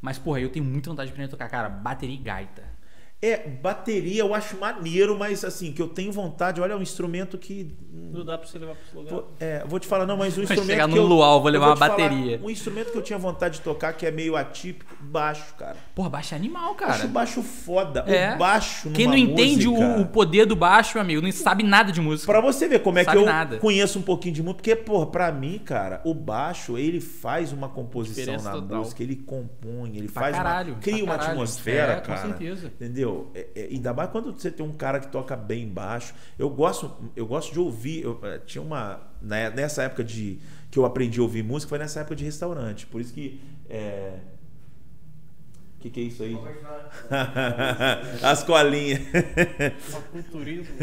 Mas, 0.00 0.18
porra, 0.18 0.40
eu 0.40 0.48
tenho 0.48 0.64
muita 0.64 0.88
vontade 0.88 1.08
de 1.08 1.12
aprender 1.12 1.28
a 1.28 1.30
tocar, 1.30 1.48
cara, 1.48 1.68
bateria 1.68 2.14
e 2.14 2.18
gaita. 2.18 2.75
É, 3.22 3.48
bateria 3.48 4.20
eu 4.20 4.34
acho 4.34 4.58
maneiro, 4.58 5.18
mas 5.18 5.42
assim, 5.42 5.72
que 5.72 5.80
eu 5.80 5.88
tenho 5.88 6.12
vontade, 6.12 6.60
olha, 6.60 6.74
é 6.74 6.76
um 6.76 6.82
instrumento 6.82 7.38
que. 7.38 7.74
Não 7.90 8.22
dá 8.24 8.36
pra 8.36 8.46
você 8.46 8.58
levar 8.58 8.74
pro 8.74 9.00
lugar. 9.00 9.10
Vou, 9.10 9.30
é, 9.40 9.64
vou 9.66 9.80
te 9.80 9.86
falar, 9.86 10.04
não, 10.04 10.18
mas 10.18 10.36
um 10.36 10.42
instrumento. 10.42 10.66
Chegar 10.66 10.86
no 10.86 11.02
luau, 11.02 11.40
vou 11.40 11.50
levar 11.50 11.66
vou 11.66 11.74
uma 11.74 11.80
bateria. 11.80 12.36
Falar, 12.36 12.46
um 12.46 12.50
instrumento 12.50 12.92
que 12.92 12.98
eu 12.98 13.02
tinha 13.02 13.18
vontade 13.18 13.54
de 13.54 13.60
tocar, 13.62 13.94
que 13.94 14.04
é 14.04 14.10
meio 14.10 14.36
atípico, 14.36 14.94
baixo, 15.00 15.54
cara. 15.54 15.76
Porra, 15.94 16.10
baixo 16.10 16.34
é 16.34 16.36
animal, 16.36 16.74
cara. 16.74 16.92
Acho 16.92 17.08
baixo 17.08 17.42
foda. 17.42 18.04
É. 18.06 18.34
O 18.34 18.38
baixo 18.38 18.90
Quem 18.90 19.06
não 19.06 19.16
entende 19.16 19.66
o, 19.66 20.00
o, 20.02 20.06
poder 20.06 20.44
do 20.44 20.54
baixo, 20.54 20.92
meu 20.94 21.02
amigo, 21.02 21.22
não 21.22 21.32
sabe 21.32 21.62
nada 21.62 21.90
de 21.90 22.02
música. 22.02 22.30
Pra 22.30 22.42
você 22.42 22.68
ver 22.68 22.80
como 22.80 22.98
é 22.98 23.04
que 23.04 23.16
eu 23.16 23.24
nada. 23.24 23.56
conheço 23.56 23.98
um 23.98 24.02
pouquinho 24.02 24.34
de 24.34 24.42
música, 24.42 24.58
porque, 24.58 24.76
porra, 24.76 25.06
pra 25.06 25.32
mim, 25.32 25.58
cara, 25.58 26.02
o 26.04 26.12
baixo, 26.12 26.76
ele 26.76 27.00
faz 27.00 27.50
uma 27.50 27.68
composição 27.70 28.36
na 28.36 28.52
total. 28.52 28.78
música, 28.80 29.02
ele 29.02 29.16
compõe, 29.16 29.96
ele 29.96 30.08
pra 30.08 30.22
faz 30.22 30.36
caralho, 30.36 30.74
uma. 30.74 30.80
Cria 30.80 31.02
uma 31.02 31.14
caralho. 31.14 31.30
atmosfera, 31.32 31.92
é, 31.94 32.00
cara. 32.00 32.20
Com 32.20 32.28
certeza. 32.28 32.66
Entendeu? 32.66 33.05
É, 33.34 33.46
é, 33.54 33.62
ainda 33.70 33.92
mais 33.92 34.10
quando 34.10 34.32
você 34.32 34.50
tem 34.50 34.64
um 34.64 34.72
cara 34.72 35.00
que 35.00 35.08
toca 35.08 35.36
bem 35.36 35.68
baixo. 35.68 36.14
Eu 36.38 36.50
gosto, 36.50 36.90
eu 37.14 37.26
gosto 37.26 37.52
de 37.52 37.60
ouvir. 37.60 38.02
Eu, 38.04 38.18
eh, 38.22 38.40
tinha 38.46 38.62
uma. 38.62 39.00
Né, 39.20 39.50
nessa 39.50 39.82
época 39.82 40.04
de 40.04 40.38
que 40.70 40.78
eu 40.78 40.84
aprendi 40.84 41.20
a 41.20 41.22
ouvir 41.22 41.42
música, 41.42 41.70
foi 41.70 41.78
nessa 41.78 42.00
época 42.00 42.16
de 42.16 42.24
restaurante. 42.24 42.86
Por 42.86 43.00
isso 43.00 43.12
que. 43.12 43.40
É, 43.68 44.18
que, 45.86 45.90
que 45.90 46.00
é 46.00 46.02
isso 46.04 46.22
aí? 46.22 46.36
As 48.22 48.42
colinhas. 48.42 49.00
Culturismo. 50.12 50.74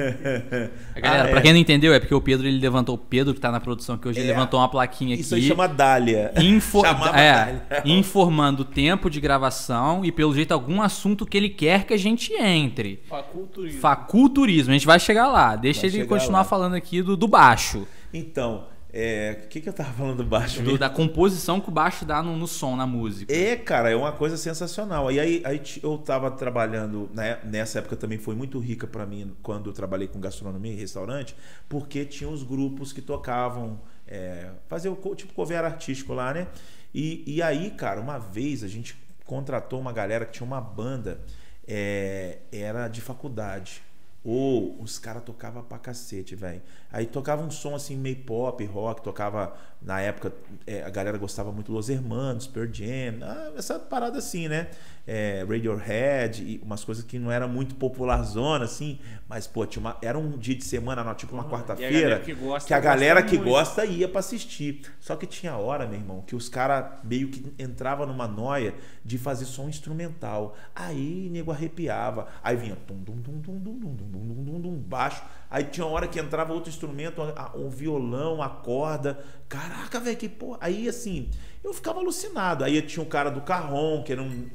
Galera, 0.96 1.24
ah, 1.24 1.28
é. 1.28 1.32
pra 1.32 1.42
quem 1.42 1.54
não 1.54 1.60
entendeu, 1.60 1.94
é 1.94 2.00
porque 2.00 2.14
o 2.14 2.22
Pedro 2.22 2.48
ele 2.48 2.60
levantou. 2.60 2.96
O 2.96 2.98
Pedro, 2.98 3.34
que 3.34 3.40
tá 3.40 3.52
na 3.52 3.60
produção 3.60 3.96
aqui 3.96 4.08
hoje, 4.08 4.20
é. 4.20 4.24
ele 4.24 4.32
levantou 4.32 4.60
uma 4.60 4.70
plaquinha 4.70 5.16
isso 5.16 5.34
aqui. 5.34 5.44
Isso 5.44 5.52
aí 5.52 5.58
chama 5.58 5.68
Dália. 5.68 6.34
Info... 6.38 6.82
é, 7.16 7.34
Dália. 7.34 7.64
Informando 7.86 8.62
o 8.62 8.66
tempo 8.66 9.10
de 9.10 9.20
gravação 9.20 10.04
e, 10.06 10.12
pelo 10.12 10.34
jeito, 10.34 10.54
algum 10.54 10.82
assunto 10.82 11.26
que 11.26 11.38
ele 11.38 11.50
quer 11.50 11.86
que 11.86 11.94
a 11.94 11.98
gente 11.98 12.34
entre. 12.34 13.02
Faculturismo. 13.08 13.80
Faculturismo. 13.80 14.72
A 14.72 14.74
gente 14.74 14.88
vai 14.88 15.00
chegar 15.00 15.28
lá. 15.28 15.56
Deixa 15.56 15.82
vai 15.82 15.90
ele 15.90 16.06
continuar 16.06 16.40
lá. 16.40 16.46
falando 16.46 16.76
aqui 16.76 17.02
do, 17.02 17.18
do 17.18 17.28
baixo. 17.28 17.88
Então, 18.14 18.66
é, 18.96 19.42
o 19.44 19.48
que, 19.48 19.60
que 19.60 19.68
eu 19.68 19.74
tava 19.74 19.92
falando 19.92 20.18
do 20.18 20.24
baixo? 20.24 20.62
Do, 20.62 20.78
da 20.78 20.88
composição 20.88 21.60
que 21.60 21.68
o 21.68 21.72
baixo 21.72 22.06
dá 22.06 22.22
no, 22.22 22.38
no, 22.38 22.46
som, 22.46 22.76
na 22.76 22.86
música. 22.86 23.34
É, 23.34 23.56
cara, 23.56 23.90
é 23.90 23.96
uma 23.96 24.12
coisa 24.12 24.38
sensacional. 24.38 25.12
E 25.12 25.20
aí, 25.20 25.42
aí 25.44 25.60
eu 25.82 25.98
tava 25.98 26.30
trabalhando, 26.30 27.10
né, 27.12 27.40
nessa 27.44 27.80
época 27.80 27.96
também 27.96 28.20
foi 28.20 28.36
muito 28.36 28.60
rica 28.60 28.86
para 28.86 29.04
mim, 29.04 29.36
quando 29.42 29.72
eu 29.72 29.74
trabalhei 29.74 30.08
com 30.08 30.20
gastronomia 30.20 30.72
e 30.72 30.76
restaurante, 30.76 31.36
porque 31.68 32.06
tinha 32.06 32.30
os 32.30 32.44
grupos 32.44 32.94
que 32.94 33.02
tocavam, 33.02 33.82
é, 34.08 34.52
fazer 34.68 34.90
o 34.90 35.16
tipo 35.16 35.34
cover 35.34 35.66
artístico 35.66 36.14
lá, 36.14 36.32
né? 36.32 36.48
E, 36.94 37.24
e 37.26 37.42
aí, 37.42 37.72
cara, 37.72 38.00
uma 38.00 38.20
vez 38.20 38.64
a 38.64 38.68
gente 38.68 38.96
contratou 39.26 39.80
uma 39.80 39.92
galera 39.92 40.24
que 40.24 40.34
tinha 40.34 40.46
uma 40.46 40.62
banda, 40.62 41.20
é, 41.68 42.38
era 42.52 42.88
de 42.88 43.02
faculdade. 43.02 43.82
Ou 44.24 44.82
os 44.82 44.98
caras 44.98 45.24
tocavam 45.24 45.64
pra 45.64 45.78
cacete, 45.78 46.36
velho. 46.36 46.62
Aí 46.90 47.06
tocava 47.06 47.44
um 47.44 47.52
som 47.52 47.76
assim, 47.76 47.98
meio 47.98 48.24
pop, 48.24 48.64
rock, 48.66 49.02
tocava. 49.04 49.54
Na 49.84 50.00
época, 50.00 50.34
é, 50.66 50.82
a 50.84 50.90
galera 50.90 51.18
gostava 51.18 51.52
muito 51.52 51.72
Los 51.72 51.90
Hermanos, 51.90 52.48
Pearl 52.48 52.70
Jam, 52.72 53.20
ah, 53.22 53.52
essa 53.58 53.78
parada 53.78 54.18
assim, 54.18 54.48
né? 54.48 54.68
É, 55.06 55.46
Radiohead, 55.46 56.42
e 56.42 56.62
umas 56.64 56.86
coisas 56.86 57.04
que 57.04 57.20
não 57.20 57.30
era 57.30 57.46
muito 57.46 57.76
popular 57.76 58.24
zona, 58.24 58.64
assim, 58.64 58.98
mas, 59.28 59.46
pô, 59.46 59.66
tinha 59.66 59.82
uma, 59.82 59.98
era 60.02 60.18
um 60.18 60.38
dia 60.38 60.56
de 60.56 60.64
semana, 60.64 61.04
não, 61.04 61.14
tipo 61.14 61.34
uma 61.34 61.44
quarta-feira, 61.44 62.20
que, 62.20 62.34
que, 62.66 62.74
a 62.74 62.80
galera 62.80 63.22
que 63.22 63.36
muito. 63.36 63.50
gosta 63.50 63.84
ia 63.86 64.08
pra 64.08 64.20
assistir. 64.20 64.82
Só 65.02 65.18
que 65.18 65.26
tinha 65.26 65.58
hora, 65.58 65.86
meu 65.86 66.00
irmão, 66.00 66.22
que 66.22 66.36
os 66.36 66.48
caras 66.48 67.00
meio 67.04 67.30
que 67.30 67.54
entrava 67.60 68.06
numa 68.06 68.28
noia 68.28 68.74
de 69.04 69.18
fazer 69.18 69.46
som 69.46 69.68
instrumental. 69.68 70.56
Aí, 70.74 71.30
nego 71.30 71.52
arrepiava. 71.52 72.28
Aí 72.42 72.56
vinha 72.56 72.78
tum, 72.88 72.96
dum, 72.96 73.16
dum, 73.16 73.40
dum, 73.40 73.60
dum, 73.60 73.78
dum, 73.80 73.96
dum, 73.96 74.08
dum, 74.08 74.44
dum, 74.44 74.62
dum, 74.62 74.78
baixo. 74.78 75.22
Aí 75.50 75.66
tinha 75.66 75.86
hora 75.86 76.08
que 76.08 76.20
entrava 76.20 76.54
outro 76.54 76.70
instrumento, 76.70 77.22
um 77.56 77.70
violão, 77.70 78.42
a 78.42 78.50
corda. 78.50 79.20
Caraca, 79.74 80.00
velho, 80.00 80.18
que 80.18 80.30
porra. 80.30 80.60
Aí, 80.62 80.88
assim, 80.88 81.30
eu 81.64 81.74
ficava 81.74 82.00
alucinado. 82.00 82.64
Aí 82.64 82.82
tinha 82.82 83.02
o 83.02 83.08
cara 83.08 83.32
do 83.32 83.42
carrom, 83.42 84.04
que 84.04 84.12
era 84.12 84.22
um 84.22 84.48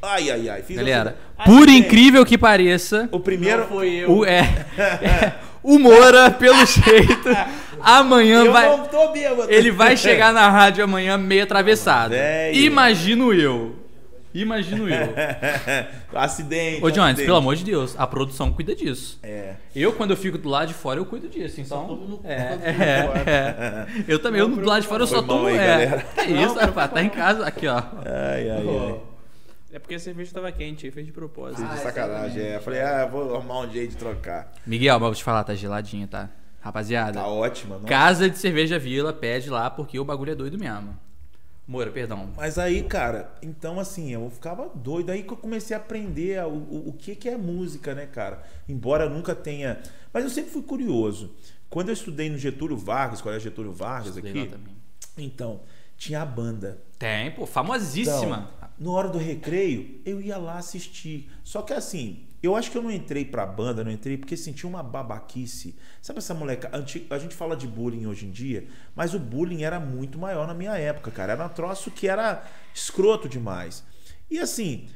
Ai, 0.00 0.30
ai, 0.30 0.48
ai. 0.48 0.62
Fiz 0.62 0.76
Galera, 0.76 1.16
por 1.44 1.68
incrível 1.68 2.24
que 2.24 2.38
pareça. 2.38 3.08
O 3.12 3.20
primeiro. 3.20 3.60
Não 3.60 3.68
foi 3.68 3.90
eu. 3.90 4.10
O, 4.10 4.24
é, 4.24 4.40
é, 4.78 5.34
o 5.62 5.78
Moura, 5.78 6.30
pelo 6.30 6.64
jeito, 6.64 7.28
amanhã 7.80 8.44
eu 8.44 8.52
vai. 8.52 8.66
Não 8.66 8.86
tô 8.86 9.08
bêbado. 9.12 9.50
Ele 9.50 9.70
vai 9.70 9.96
chegar 9.96 10.32
na 10.34 10.48
rádio 10.48 10.82
amanhã 10.82 11.18
meio 11.18 11.42
atravessado. 11.42 12.14
Imagino 12.52 13.34
eu. 13.34 13.76
Imagino 14.34 14.88
eu. 14.88 15.14
acidente. 16.14 16.84
Ô, 16.84 16.90
Jones, 16.90 17.16
pelo 17.16 17.36
amor 17.36 17.56
de 17.56 17.64
Deus, 17.64 17.94
a 17.98 18.06
produção 18.06 18.52
cuida 18.52 18.74
disso. 18.74 19.18
É. 19.22 19.54
Eu, 19.74 19.92
quando 19.92 20.10
eu 20.10 20.16
fico 20.16 20.36
do 20.36 20.48
lado 20.48 20.68
de 20.68 20.74
fora, 20.74 21.00
eu 21.00 21.06
cuido 21.06 21.28
disso. 21.28 21.60
Então. 21.60 22.20
É, 22.24 22.34
é, 22.34 23.26
é, 23.26 23.86
Eu 24.06 24.18
também, 24.18 24.40
eu 24.40 24.48
do 24.48 24.64
lado 24.64 24.82
de 24.82 24.88
fora 24.88 25.02
eu 25.02 25.06
só 25.06 25.22
tomo. 25.22 25.46
Aí, 25.46 25.56
é. 25.56 26.04
Que 26.14 26.32
isso, 26.32 26.54
rapaz, 26.54 26.90
tá 26.92 27.02
em 27.02 27.08
casa. 27.10 27.46
Aqui, 27.46 27.66
ó. 27.66 27.78
Ai, 27.78 28.50
ai, 28.50 28.64
ai. 28.68 29.00
É 29.70 29.78
porque 29.78 29.94
a 29.94 29.98
cerveja 29.98 30.32
tava 30.32 30.50
quente, 30.50 30.86
aí 30.86 30.92
fez 30.92 31.06
de 31.06 31.12
propósito. 31.12 31.60
Fiz 31.60 31.70
de 31.70 31.80
sacanagem, 31.80 32.42
é. 32.42 32.56
Eu 32.56 32.60
falei, 32.60 32.80
ah, 32.80 33.06
vou 33.06 33.34
arrumar 33.34 33.60
um 33.60 33.70
jeito 33.70 33.90
de 33.90 33.96
trocar. 33.96 34.52
Miguel, 34.66 34.94
mas 34.98 35.08
vou 35.08 35.14
te 35.14 35.24
falar, 35.24 35.44
tá 35.44 35.54
geladinha, 35.54 36.06
tá? 36.06 36.30
Rapaziada. 36.60 37.20
Tá 37.20 37.26
ótima, 37.26 37.78
não? 37.78 37.84
Casa 37.84 38.28
de 38.28 38.38
Cerveja 38.38 38.78
Vila, 38.78 39.12
pede 39.12 39.50
lá, 39.50 39.70
porque 39.70 39.98
o 39.98 40.04
bagulho 40.04 40.32
é 40.32 40.34
doido 40.34 40.58
mesmo. 40.58 40.98
Moura, 41.68 41.90
perdão. 41.90 42.30
Mas 42.34 42.58
aí, 42.58 42.82
cara, 42.82 43.30
então 43.42 43.78
assim, 43.78 44.10
eu 44.10 44.30
ficava 44.30 44.70
doido. 44.74 45.10
Aí 45.10 45.22
que 45.22 45.30
eu 45.30 45.36
comecei 45.36 45.76
a 45.76 45.78
aprender 45.78 46.42
o, 46.46 46.48
o, 46.48 46.88
o 46.88 46.92
que, 46.94 47.14
que 47.14 47.28
é 47.28 47.36
música, 47.36 47.94
né, 47.94 48.06
cara? 48.06 48.42
Embora 48.66 49.04
eu 49.04 49.10
nunca 49.10 49.34
tenha. 49.34 49.78
Mas 50.10 50.24
eu 50.24 50.30
sempre 50.30 50.50
fui 50.50 50.62
curioso. 50.62 51.36
Quando 51.68 51.88
eu 51.88 51.92
estudei 51.92 52.30
no 52.30 52.38
Getúlio 52.38 52.74
Vargas, 52.74 53.20
qual 53.20 53.34
é 53.34 53.38
Getúlio 53.38 53.70
Vargas 53.70 54.16
Estudei 54.16 54.30
aqui? 54.44 54.54
Então, 55.18 55.60
tinha 55.98 56.22
a 56.22 56.24
banda. 56.24 56.82
Tem, 56.98 57.30
pô, 57.32 57.44
famosíssima. 57.44 58.50
Então, 58.56 58.68
no 58.78 58.92
hora 58.92 59.08
do 59.08 59.18
recreio, 59.18 60.00
eu 60.06 60.22
ia 60.22 60.38
lá 60.38 60.56
assistir. 60.56 61.30
Só 61.44 61.60
que 61.60 61.74
assim, 61.74 62.27
eu 62.42 62.54
acho 62.54 62.70
que 62.70 62.78
eu 62.78 62.82
não 62.82 62.90
entrei 62.90 63.24
pra 63.24 63.44
banda, 63.44 63.82
não 63.82 63.90
entrei 63.90 64.16
porque 64.16 64.36
senti 64.36 64.66
uma 64.66 64.82
babaquice. 64.82 65.76
Sabe 66.00 66.18
essa 66.18 66.34
moleca? 66.34 66.70
A 66.72 67.18
gente 67.18 67.34
fala 67.34 67.56
de 67.56 67.66
bullying 67.66 68.06
hoje 68.06 68.26
em 68.26 68.30
dia, 68.30 68.66
mas 68.94 69.14
o 69.14 69.18
bullying 69.18 69.62
era 69.64 69.80
muito 69.80 70.18
maior 70.18 70.46
na 70.46 70.54
minha 70.54 70.76
época, 70.76 71.10
cara. 71.10 71.32
Era 71.32 71.46
um 71.46 71.48
troço 71.48 71.90
que 71.90 72.06
era 72.06 72.44
escroto 72.74 73.28
demais. 73.28 73.82
E 74.30 74.38
assim, 74.38 74.88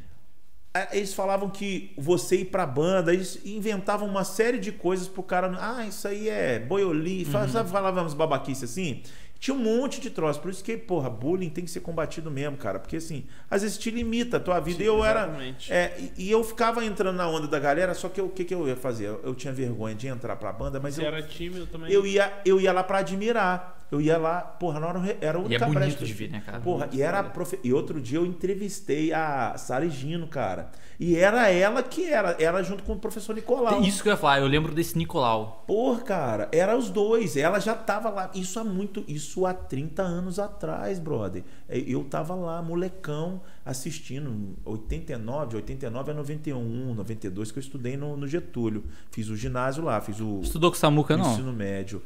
eles 0.93 1.13
falavam 1.13 1.51
que 1.51 1.93
você 1.99 2.37
ir 2.37 2.45
pra 2.47 2.65
banda, 2.65 3.13
eles 3.13 3.41
inventavam 3.45 4.09
uma 4.09 4.25
série 4.25 4.59
de 4.59 4.71
coisas 4.71 5.09
pro 5.09 5.23
cara. 5.23 5.53
Ah, 5.61 5.85
isso 5.87 6.07
aí 6.07 6.29
é 6.29 6.59
boioli. 6.59 7.25
Uhum. 7.25 7.49
Sabe, 7.49 7.71
falávamos 7.71 8.15
babaquice 8.15 8.65
assim? 8.65 9.03
Tinha 9.43 9.57
um 9.57 9.59
monte 9.59 10.01
de 10.01 10.09
troço. 10.09 10.41
Por 10.41 10.53
isso 10.53 10.63
que, 10.63 10.77
porra, 10.77 11.11
bullying 11.11 11.51
tem 11.51 11.65
que 11.65 11.71
ser 11.73 11.81
combatido 11.81 12.31
mesmo, 12.31 12.57
cara. 12.57 12.79
Porque 12.79 12.99
assim, 12.99 13.27
às 13.51 13.63
vezes 13.63 13.77
te 13.77 13.91
limita 13.91 14.37
a 14.37 14.41
tua 14.41 14.61
vida. 14.61 14.79
Sim, 14.79 14.85
eu 14.85 15.01
exatamente. 15.01 15.73
era. 15.73 15.81
É, 15.81 16.01
e, 16.17 16.29
e, 16.29 16.31
eu 16.31 16.45
ficava 16.45 16.85
entrando 16.85 17.17
na 17.17 17.29
onda 17.29 17.49
da 17.49 17.59
galera, 17.59 17.93
só 17.93 18.09
que 18.09 18.21
o 18.21 18.29
que, 18.29 18.45
que 18.45 18.55
eu 18.55 18.69
ia 18.69 18.77
fazer? 18.77 19.07
Eu, 19.07 19.21
eu, 19.25 19.35
tinha 19.35 19.53
vergonha 19.53 19.97
de 19.97 20.07
entrar 20.07 20.37
pra 20.37 20.53
banda, 20.53 20.79
mas 20.79 20.95
Você 20.95 21.03
eu. 21.03 21.07
era 21.07 21.21
tímido 21.25 21.67
também? 21.67 21.91
Eu 21.91 22.07
ia, 22.07 22.33
eu 22.47 22.61
ia 22.61 22.73
lá 22.73 22.85
pra 22.85 22.99
admirar. 22.99 23.82
Eu 23.93 24.01
ia 24.01 24.17
lá, 24.17 24.41
porra, 24.41 24.81
na 24.81 24.87
hora 24.87 25.19
era 25.21 25.39
o 25.39 25.53
E 25.53 25.55
é 25.55 25.59
bonito 25.59 26.03
de 26.03 26.13
ver, 26.15 26.31
né, 26.31 26.43
cara? 26.45 26.61
Porra, 26.61 26.89
e 26.93 27.03
era 27.03 27.23
profe... 27.23 27.61
E 27.63 27.75
outro 27.75 28.01
dia 28.01 28.19
eu 28.19 28.25
entrevistei 28.25 29.13
a 29.13 29.55
Sara 29.59 29.87
Gino, 29.87 30.27
cara. 30.27 30.71
E 30.99 31.15
era 31.15 31.51
ela 31.51 31.83
que 31.83 32.09
era, 32.09 32.35
era 32.41 32.63
junto 32.63 32.85
com 32.85 32.95
o 32.95 32.99
professor 32.99 33.35
Nicolau. 33.35 33.83
Isso 33.83 34.03
que 34.03 34.09
eu 34.09 34.13
ia 34.13 34.17
falar, 34.17 34.41
eu 34.41 34.47
lembro 34.47 34.73
desse 34.75 34.97
Nicolau. 34.97 35.63
Porra, 35.67 36.01
cara, 36.01 36.49
era 36.53 36.75
os 36.75 36.89
dois. 36.89 37.37
Ela 37.37 37.59
já 37.59 37.75
tava 37.75 38.09
lá. 38.09 38.31
Isso 38.35 38.59
há 38.59 38.65
muito, 38.65 39.05
isso 39.07 39.45
há 39.45 39.53
30 39.53 40.03
anos 40.03 40.39
atrás, 40.39 40.99
brother. 40.99 41.45
É, 41.69 41.77
eu 41.79 42.03
tava 42.05 42.35
lá, 42.35 42.63
molecão, 42.63 43.43
assistindo. 43.63 44.57
89, 44.65 45.57
89 45.57 46.11
a 46.11 46.15
91, 46.15 46.95
92, 46.95 47.53
que 47.53 47.59
eu 47.59 47.63
estudei 47.63 47.99
no, 47.99 48.17
no 48.17 48.27
Getúlio. 48.27 48.85
Fiz 49.11 49.29
o 49.29 49.37
ginásio 49.37 49.85
lá, 49.85 50.01
fiz 50.01 50.19
o. 50.19 50.41
Estudou 50.41 50.71
com 50.71 50.79
Samuca, 50.79 51.15
não? 51.15 51.31
Ensino 51.31 51.53
médio. 51.53 52.01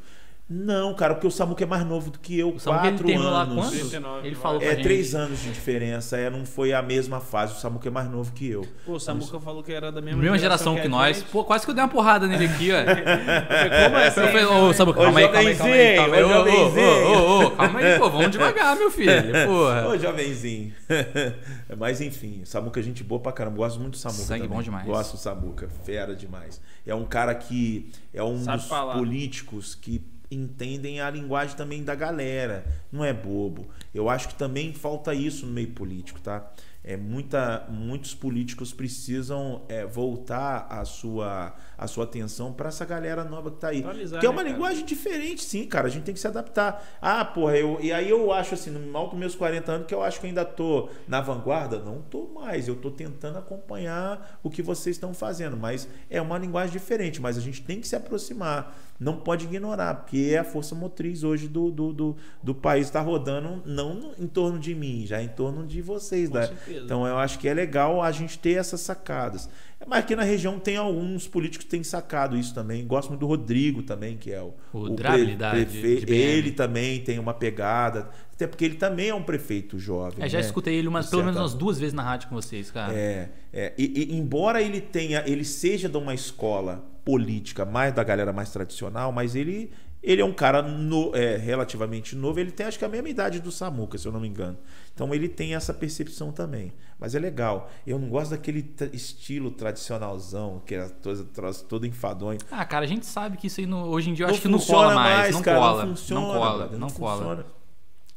Não, 0.48 0.94
cara, 0.94 1.14
porque 1.14 1.26
o 1.26 1.30
Samuca 1.30 1.64
é 1.64 1.66
mais 1.66 1.84
novo 1.84 2.08
do 2.08 2.20
que 2.20 2.38
eu, 2.38 2.50
o 2.50 2.60
quatro 2.60 3.08
ele 3.08 3.16
anos. 3.16 3.32
Lá 3.32 3.46
quando? 3.46 3.68
39, 3.68 4.26
ele 4.28 4.36
falou 4.36 4.62
É 4.62 4.76
três 4.76 5.12
anos 5.12 5.42
de 5.42 5.50
diferença, 5.50 6.16
é, 6.16 6.30
não 6.30 6.46
foi 6.46 6.72
a 6.72 6.80
mesma 6.80 7.18
fase. 7.18 7.54
O 7.54 7.56
Samuca 7.56 7.88
é 7.88 7.90
mais 7.90 8.08
novo 8.08 8.32
que 8.32 8.48
eu. 8.48 8.64
Pô, 8.84 8.92
o 8.92 9.00
Samuca 9.00 9.32
Mas... 9.34 9.42
falou 9.42 9.60
que 9.64 9.72
era 9.72 9.90
da 9.90 10.00
mesma, 10.00 10.22
mesma 10.22 10.38
geração, 10.38 10.74
geração 10.74 10.76
que, 10.76 10.82
que 10.82 10.88
nós. 10.88 11.20
Pô, 11.24 11.42
quase 11.42 11.64
que 11.64 11.70
eu 11.72 11.74
dei 11.74 11.82
uma 11.82 11.90
porrada 11.90 12.28
nele 12.28 12.44
aqui, 12.44 12.70
ó. 12.70 12.76
Como 12.78 13.96
é 13.96 14.06
assim? 14.06 14.20
Eu 14.20 14.26
falei, 14.28 14.44
ô, 14.44 14.72
Samuca, 14.72 15.00
calma 15.00 15.18
aí, 15.18 15.24
calma 15.28 15.48
aí, 15.48 15.56
calma 15.56 15.74
aí. 15.74 15.96
Calma 15.96 16.16
aí, 16.16 16.22
ô, 16.22 16.28
ô, 16.28 17.46
ô, 17.46 17.50
calma 17.50 17.78
aí, 17.80 17.98
pô, 17.98 18.10
vamos 18.10 18.30
devagar, 18.30 18.76
meu 18.76 18.90
filho. 18.90 19.12
Porra. 19.46 19.88
Ô, 19.88 19.98
jovenzinho. 19.98 20.72
Mas 21.76 22.00
enfim, 22.00 22.42
o 22.42 22.46
Samuca 22.46 22.78
é 22.78 22.82
gente 22.84 23.02
boa 23.02 23.20
pra 23.20 23.32
caramba. 23.32 23.56
Gosto 23.56 23.80
muito 23.80 23.94
do 23.94 23.98
Samuca. 23.98 24.22
Sangue 24.22 24.42
também. 24.42 24.56
bom 24.56 24.62
demais. 24.62 24.86
Gosto 24.86 25.12
do 25.12 25.18
Samuca, 25.18 25.68
fera 25.82 26.14
demais. 26.14 26.60
É 26.86 26.94
um 26.94 27.04
cara 27.04 27.34
que 27.34 27.90
é 28.14 28.22
um 28.22 28.38
Sabe 28.38 28.58
dos 28.58 28.68
falar. 28.68 28.94
políticos 28.94 29.74
que 29.74 29.98
entendem 30.30 31.00
a 31.00 31.10
linguagem 31.10 31.56
também 31.56 31.82
da 31.82 31.94
galera. 31.94 32.64
Não 32.90 33.04
é 33.04 33.12
bobo. 33.12 33.68
Eu 33.94 34.08
acho 34.08 34.28
que 34.28 34.34
também 34.34 34.72
falta 34.72 35.14
isso 35.14 35.46
no 35.46 35.52
meio 35.52 35.70
político, 35.70 36.20
tá? 36.20 36.50
É 36.88 36.96
muita, 36.96 37.66
muitos 37.68 38.14
políticos 38.14 38.72
precisam 38.72 39.62
é, 39.68 39.84
voltar 39.84 40.68
a 40.70 40.84
sua, 40.84 41.52
a 41.76 41.88
sua 41.88 42.04
atenção 42.04 42.52
para 42.52 42.68
essa 42.68 42.84
galera 42.84 43.24
nova 43.24 43.50
que 43.50 43.56
tá 43.56 43.68
aí. 43.70 43.80
Atualizar, 43.80 44.20
que 44.20 44.26
é 44.26 44.30
uma 44.30 44.44
né, 44.44 44.50
linguagem 44.52 44.84
cara? 44.84 44.86
diferente, 44.86 45.42
sim, 45.42 45.66
cara. 45.66 45.88
A 45.88 45.90
gente 45.90 46.04
tem 46.04 46.14
que 46.14 46.20
se 46.20 46.28
adaptar. 46.28 46.96
Ah, 47.02 47.24
porra, 47.24 47.58
eu, 47.58 47.80
e 47.80 47.92
aí 47.92 48.08
eu 48.08 48.32
acho 48.32 48.54
assim, 48.54 48.70
no 48.70 48.96
alto 48.96 49.10
dos 49.10 49.18
meus 49.18 49.34
40 49.34 49.72
anos, 49.72 49.86
que 49.88 49.94
eu 49.94 50.00
acho 50.00 50.20
que 50.20 50.28
ainda 50.28 50.44
tô 50.44 50.88
na 51.08 51.20
vanguarda. 51.20 51.80
Não 51.80 52.02
tô 52.02 52.28
mais. 52.28 52.68
Eu 52.68 52.76
tô 52.76 52.88
tentando 52.88 53.36
acompanhar 53.36 54.38
o 54.40 54.48
que 54.48 54.62
vocês 54.62 54.94
estão 54.94 55.12
fazendo. 55.12 55.56
Mas 55.56 55.88
é 56.08 56.22
uma 56.22 56.38
linguagem 56.38 56.72
diferente. 56.72 57.20
Mas 57.20 57.36
a 57.36 57.40
gente 57.40 57.62
tem 57.62 57.80
que 57.80 57.88
se 57.88 57.96
aproximar 57.96 58.85
não 58.98 59.16
pode 59.16 59.44
ignorar, 59.44 59.94
porque 59.94 60.30
é 60.32 60.38
a 60.38 60.44
força 60.44 60.74
motriz 60.74 61.22
hoje 61.22 61.48
do, 61.48 61.70
do, 61.70 61.92
do, 61.92 62.16
do 62.42 62.54
país 62.54 62.86
está 62.86 63.00
rodando 63.00 63.62
não 63.66 64.12
em 64.18 64.26
torno 64.26 64.58
de 64.58 64.74
mim, 64.74 65.04
já 65.06 65.22
em 65.22 65.28
torno 65.28 65.66
de 65.66 65.82
vocês. 65.82 66.30
Né? 66.30 66.50
Então 66.68 67.06
eu 67.06 67.18
acho 67.18 67.38
que 67.38 67.48
é 67.48 67.54
legal 67.54 68.02
a 68.02 68.10
gente 68.10 68.38
ter 68.38 68.52
essas 68.52 68.80
sacadas. 68.80 69.48
Mas 69.86 70.00
aqui 70.00 70.16
na 70.16 70.22
região 70.22 70.58
tem 70.58 70.76
alguns 70.76 71.28
políticos 71.28 71.64
que 71.64 71.70
têm 71.70 71.84
sacado 71.84 72.36
isso 72.36 72.54
também. 72.54 72.86
Gosto 72.86 73.10
muito 73.10 73.20
do 73.20 73.26
Rodrigo 73.26 73.82
também, 73.82 74.16
que 74.16 74.32
é 74.32 74.40
o, 74.40 74.54
o, 74.72 74.92
o 74.92 74.96
pre, 74.96 75.36
prefeito. 75.36 76.10
Ele 76.10 76.50
também 76.50 77.00
tem 77.00 77.18
uma 77.18 77.34
pegada. 77.34 78.08
Até 78.32 78.46
porque 78.46 78.64
ele 78.64 78.76
também 78.76 79.10
é 79.10 79.14
um 79.14 79.22
prefeito 79.22 79.78
jovem. 79.78 80.24
É, 80.24 80.28
já 80.28 80.38
né? 80.38 80.44
escutei 80.44 80.74
ele 80.74 80.88
umas, 80.88 81.08
pelo 81.08 81.22
menos 81.22 81.38
umas 81.38 81.54
duas 81.54 81.78
vezes 81.78 81.94
na 81.94 82.02
rádio 82.02 82.28
com 82.28 82.34
vocês, 82.34 82.70
cara. 82.70 82.92
É, 82.94 83.28
é 83.52 83.74
e, 83.76 84.12
e, 84.12 84.16
embora 84.16 84.62
ele 84.62 84.80
tenha, 84.80 85.22
ele 85.26 85.44
seja 85.44 85.88
de 85.88 85.96
uma 85.96 86.14
escola 86.14 86.84
política 87.06 87.64
mais 87.64 87.94
da 87.94 88.02
galera 88.02 88.32
mais 88.32 88.50
tradicional, 88.50 89.12
mas 89.12 89.36
ele 89.36 89.72
ele 90.02 90.20
é 90.20 90.24
um 90.24 90.32
cara 90.32 90.62
no, 90.62 91.14
é, 91.16 91.36
relativamente 91.36 92.14
novo, 92.14 92.38
ele 92.38 92.52
tem 92.52 92.66
acho 92.66 92.78
que 92.78 92.84
a 92.84 92.88
mesma 92.88 93.08
idade 93.08 93.40
do 93.40 93.50
Samuca, 93.50 93.98
se 93.98 94.06
eu 94.06 94.12
não 94.12 94.20
me 94.20 94.28
engano. 94.28 94.56
Então 94.94 95.12
ele 95.12 95.28
tem 95.28 95.56
essa 95.56 95.74
percepção 95.74 96.30
também. 96.30 96.72
Mas 96.98 97.14
é 97.16 97.18
legal. 97.18 97.70
Eu 97.84 97.98
não 97.98 98.08
gosto 98.08 98.30
daquele 98.30 98.72
estilo 98.92 99.50
tradicionalzão, 99.50 100.62
que 100.64 100.76
é 100.76 100.88
todo, 100.88 101.24
todo 101.68 101.86
enfadonho. 101.86 102.38
Ah, 102.52 102.64
cara, 102.64 102.84
a 102.84 102.88
gente 102.88 103.04
sabe 103.04 103.36
que 103.36 103.48
isso 103.48 103.60
aí 103.60 103.66
no, 103.66 103.88
hoje 103.88 104.10
em 104.10 104.14
dia 104.14 104.26
eu 104.26 104.30
acho 104.30 104.40
que 104.40 104.48
não 104.48 104.60
cola 104.60 104.94
mais. 104.94 105.18
mais 105.18 105.34
não, 105.34 105.42
cara, 105.42 105.58
cola, 105.58 105.84
não 105.84 105.96
funciona. 105.96 106.20
Não 106.20 106.34
cola. 106.34 106.66
Não, 106.66 106.78
não 106.78 106.90
cola. 106.90 107.16
Funciona. 107.16 107.46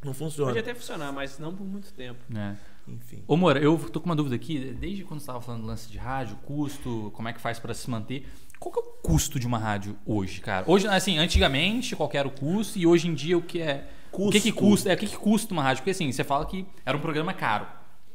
Não 0.03 0.13
funciona. 0.13 0.51
Pode 0.51 0.59
até 0.59 0.75
funcionar, 0.75 1.11
mas 1.11 1.39
não 1.39 1.55
por 1.55 1.65
muito 1.65 1.91
tempo. 1.93 2.19
É. 2.35 2.55
Enfim. 2.87 3.23
Ô, 3.27 3.35
Moura, 3.35 3.59
eu 3.59 3.77
tô 3.77 3.99
com 3.99 4.05
uma 4.05 4.15
dúvida 4.15 4.35
aqui. 4.35 4.75
Desde 4.79 5.03
quando 5.03 5.19
você 5.19 5.23
estava 5.23 5.41
falando 5.41 5.61
do 5.61 5.67
lance 5.67 5.89
de 5.89 5.97
rádio, 5.97 6.35
custo, 6.37 7.11
como 7.13 7.27
é 7.27 7.33
que 7.33 7.41
faz 7.41 7.59
para 7.59 7.73
se 7.73 7.89
manter. 7.89 8.27
Qual 8.59 8.73
que 8.73 8.79
é 8.79 8.83
o 8.83 8.85
custo 9.01 9.39
de 9.39 9.47
uma 9.47 9.57
rádio 9.57 9.95
hoje, 10.05 10.41
cara? 10.41 10.65
Hoje, 10.67 10.85
assim, 10.87 11.17
antigamente, 11.17 11.95
qual 11.95 12.09
era 12.13 12.27
o 12.27 12.31
custo 12.31 12.77
e 12.77 12.85
hoje 12.85 13.07
em 13.07 13.13
dia 13.13 13.37
o 13.37 13.41
que 13.41 13.61
é. 13.61 13.87
Custo. 14.11 14.29
O 14.29 14.31
que, 14.31 14.41
que 14.41 14.51
custa? 14.51 14.89
É, 14.89 14.95
o 14.95 14.97
que, 14.97 15.07
que 15.07 15.17
custa 15.17 15.53
uma 15.53 15.63
rádio? 15.63 15.81
Porque 15.81 15.91
assim, 15.91 16.11
você 16.11 16.23
fala 16.23 16.45
que 16.45 16.65
era 16.85 16.97
um 16.97 16.99
programa 16.99 17.33
caro. 17.33 17.67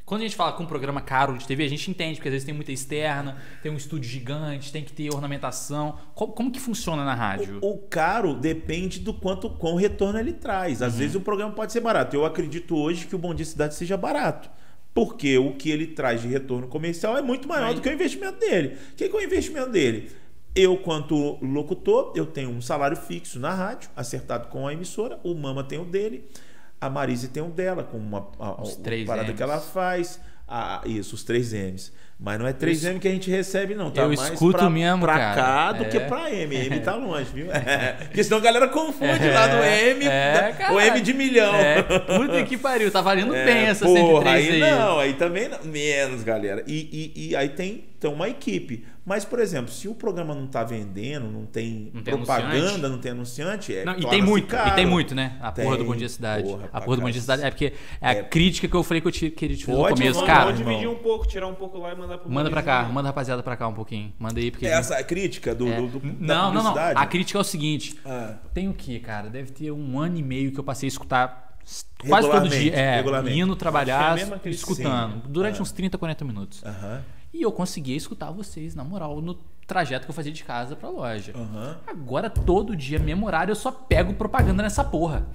Quando 0.04 0.20
a 0.20 0.24
gente 0.24 0.36
fala 0.36 0.52
com 0.52 0.64
um 0.64 0.66
programa 0.66 1.00
caro 1.00 1.38
de 1.38 1.46
TV, 1.46 1.64
a 1.64 1.68
gente 1.68 1.90
entende, 1.90 2.16
porque 2.16 2.28
às 2.28 2.32
vezes 2.32 2.44
tem 2.44 2.54
muita 2.54 2.72
externa, 2.72 3.38
tem 3.62 3.72
um 3.72 3.76
estúdio 3.76 4.10
gigante, 4.10 4.70
tem 4.70 4.84
que 4.84 4.92
ter 4.92 5.08
ornamentação. 5.08 5.96
Como, 6.14 6.32
como 6.34 6.52
que 6.52 6.60
funciona 6.60 7.04
na 7.04 7.14
rádio? 7.14 7.58
O, 7.62 7.70
o, 7.70 7.78
caro 7.78 8.34
depende 8.34 9.00
do 9.00 9.14
quanto 9.14 9.48
quão 9.48 9.76
retorno 9.76 10.18
ele 10.18 10.34
traz. 10.34 10.82
Às 10.82 10.92
uhum. 10.92 10.98
vezes 10.98 11.16
o 11.16 11.20
programa 11.20 11.54
pode 11.54 11.72
ser 11.72 11.80
barato. 11.80 12.14
Eu 12.14 12.26
acredito 12.26 12.76
hoje 12.76 13.06
que 13.06 13.14
o 13.14 13.18
Bom 13.18 13.32
Dia 13.34 13.46
Cidade 13.46 13.74
seja 13.76 13.96
barato. 13.96 14.50
Porque 14.92 15.38
o 15.38 15.54
que 15.54 15.70
ele 15.70 15.86
traz 15.86 16.20
de 16.20 16.28
retorno 16.28 16.68
comercial 16.68 17.16
é 17.16 17.22
muito 17.22 17.48
maior 17.48 17.72
do 17.72 17.80
que 17.80 17.88
o 17.88 17.92
investimento 17.92 18.38
dele. 18.38 18.76
O 18.92 18.94
que 18.96 19.08
que 19.08 19.16
é 19.16 19.18
o 19.18 19.22
investimento 19.22 19.70
dele? 19.70 20.12
Eu, 20.54 20.76
quanto 20.76 21.38
locutor, 21.44 22.12
eu 22.14 22.26
tenho 22.26 22.50
um 22.50 22.60
salário 22.60 22.96
fixo 22.96 23.40
na 23.40 23.52
rádio, 23.52 23.90
acertado 23.96 24.48
com 24.48 24.68
a 24.68 24.72
emissora. 24.72 25.18
O 25.24 25.34
Mama 25.34 25.64
tem 25.64 25.80
o 25.80 25.84
dele. 25.84 26.24
A 26.80 26.88
Marise 26.88 27.28
tem 27.28 27.42
um 27.42 27.50
dela, 27.50 27.82
com 27.82 27.96
uma, 27.96 28.28
a, 28.38 28.62
Os 28.62 28.76
três 28.76 29.06
parada 29.06 29.28
M's. 29.28 29.36
que 29.36 29.42
ela 29.42 29.58
faz. 29.58 30.20
A, 30.46 30.82
isso, 30.84 31.14
os 31.14 31.24
três 31.24 31.52
M's. 31.52 31.92
Mas 32.18 32.38
não 32.38 32.46
é 32.46 32.52
3M 32.52 33.00
que 33.00 33.08
a 33.08 33.10
gente 33.10 33.28
recebe, 33.28 33.74
não. 33.74 33.90
Tá 33.90 34.02
eu 34.02 34.08
mais 34.08 34.20
escuto 34.20 34.58
pra, 34.58 34.70
mesmo, 34.70 35.02
pra 35.02 35.18
cara. 35.18 35.34
cá 35.34 35.72
do 35.72 35.84
é. 35.84 35.88
que 35.88 36.00
pra 36.00 36.30
M. 36.30 36.54
M 36.54 36.80
tá 36.80 36.94
longe, 36.94 37.28
viu? 37.34 37.50
É. 37.50 37.96
Porque 38.06 38.22
senão 38.22 38.38
a 38.38 38.40
galera 38.40 38.68
confunde 38.68 39.26
é. 39.26 39.32
lá 39.32 39.46
do 39.48 39.56
M, 39.56 40.06
é, 40.06 40.56
o 40.70 40.80
M 40.80 41.00
de 41.00 41.12
milhão. 41.12 41.54
É. 41.54 41.82
Puta 41.82 42.42
que 42.44 42.56
pariu, 42.56 42.90
tá 42.90 43.00
valendo 43.00 43.34
é, 43.34 43.44
bem 43.44 43.64
essa 43.64 43.84
porra, 43.84 44.22
103 44.22 44.48
aí. 44.48 44.62
aí. 44.62 44.70
Não, 44.70 44.98
aí 44.98 45.14
também 45.14 45.48
não. 45.48 45.58
menos, 45.64 46.22
galera. 46.22 46.62
E, 46.68 47.12
e, 47.16 47.30
e 47.30 47.36
aí 47.36 47.48
tem, 47.48 47.84
tem 47.98 48.10
uma 48.10 48.28
equipe. 48.28 48.86
Mas, 49.04 49.22
por 49.22 49.38
exemplo, 49.38 49.70
se 49.70 49.86
o 49.86 49.94
programa 49.94 50.34
não 50.34 50.46
está 50.46 50.64
vendendo, 50.64 51.30
não 51.30 51.44
tem, 51.44 51.90
não 51.92 52.02
tem 52.02 52.14
propaganda, 52.14 52.56
anunciante. 52.56 52.88
não 52.88 52.98
tem 52.98 53.12
anunciante, 53.12 53.76
é 53.76 53.84
não, 53.84 53.98
E 53.98 54.08
tem 54.08 54.22
muito, 54.22 54.46
caro. 54.46 54.70
e 54.70 54.74
tem 54.74 54.86
muito, 54.86 55.14
né? 55.14 55.36
A 55.42 55.52
tem, 55.52 55.62
porra 55.62 55.76
do 55.76 55.84
Bom 55.84 55.94
Dia 55.94 56.08
Cidade. 56.08 56.44
Porra, 56.44 56.70
a 56.72 56.80
porra 56.80 56.96
do 56.96 57.02
Bom 57.02 57.10
Dia 57.10 57.20
Cidade. 57.20 57.42
É 57.42 57.50
porque 57.50 57.74
é 58.00 58.08
a 58.08 58.12
é. 58.12 58.22
crítica 58.22 58.66
que 58.66 58.74
eu 58.74 58.82
falei 58.82 59.02
que 59.02 59.08
eu 59.08 59.12
te, 59.12 59.30
queria 59.30 59.56
te 59.58 59.66
fazer 59.66 59.76
no 59.76 59.88
começo, 59.88 60.14
vamos, 60.14 60.26
cara. 60.26 60.44
Vamos 60.52 60.58
dividir 60.58 60.88
um 60.88 60.94
pouco, 60.94 61.26
tirar 61.26 61.46
um 61.46 61.54
pouco 61.54 61.76
lá 61.76 61.92
e 61.92 61.96
mandar 61.96 62.16
pro 62.16 62.32
Manda 62.32 62.48
pra 62.48 62.62
cá, 62.62 62.84
manda 62.84 63.08
a 63.08 63.10
rapaziada 63.10 63.42
pra 63.42 63.56
cá 63.58 63.68
um 63.68 63.74
pouquinho. 63.74 64.10
Manda 64.18 64.40
aí, 64.40 64.50
porque. 64.50 64.66
Essa 64.66 64.94
é 64.94 65.02
crítica 65.02 65.54
do, 65.54 65.68
é. 65.68 65.76
do, 65.76 65.98
do 65.98 66.16
Não, 66.18 66.54
não, 66.54 66.62
não. 66.62 66.74
A 66.78 67.06
crítica 67.06 67.38
é 67.38 67.42
o 67.42 67.44
seguinte: 67.44 68.00
ah. 68.06 68.36
tem 68.54 68.70
o 68.70 68.72
que, 68.72 68.98
cara? 69.00 69.28
Deve 69.28 69.52
ter 69.52 69.70
um 69.70 69.98
ano 69.98 70.16
e 70.16 70.22
meio 70.22 70.50
que 70.50 70.58
eu 70.58 70.64
passei 70.64 70.86
a 70.86 70.88
escutar 70.88 71.58
quase 72.08 72.30
todo 72.30 72.48
dia. 72.48 72.74
É, 72.74 73.04
indo 73.30 73.54
trabalhar, 73.54 74.18
é 74.18 74.48
escutando. 74.48 75.14
Sim. 75.14 75.22
Durante 75.28 75.58
ah. 75.58 75.62
uns 75.62 75.72
30, 75.72 75.98
40 75.98 76.24
minutos. 76.24 76.64
Aham. 76.64 77.02
E 77.34 77.42
eu 77.42 77.50
conseguia 77.50 77.96
escutar 77.96 78.30
vocês, 78.30 78.76
na 78.76 78.84
moral, 78.84 79.20
no 79.20 79.34
trajeto 79.66 80.06
que 80.06 80.10
eu 80.10 80.14
fazia 80.14 80.30
de 80.30 80.44
casa 80.44 80.76
pra 80.76 80.88
loja. 80.88 81.36
Uhum. 81.36 81.74
Agora, 81.84 82.30
todo 82.30 82.76
dia, 82.76 83.00
mesmo 83.00 83.26
horário, 83.26 83.50
eu 83.50 83.56
só 83.56 83.72
pego 83.72 84.14
propaganda 84.14 84.62
nessa 84.62 84.84
porra. 84.84 85.26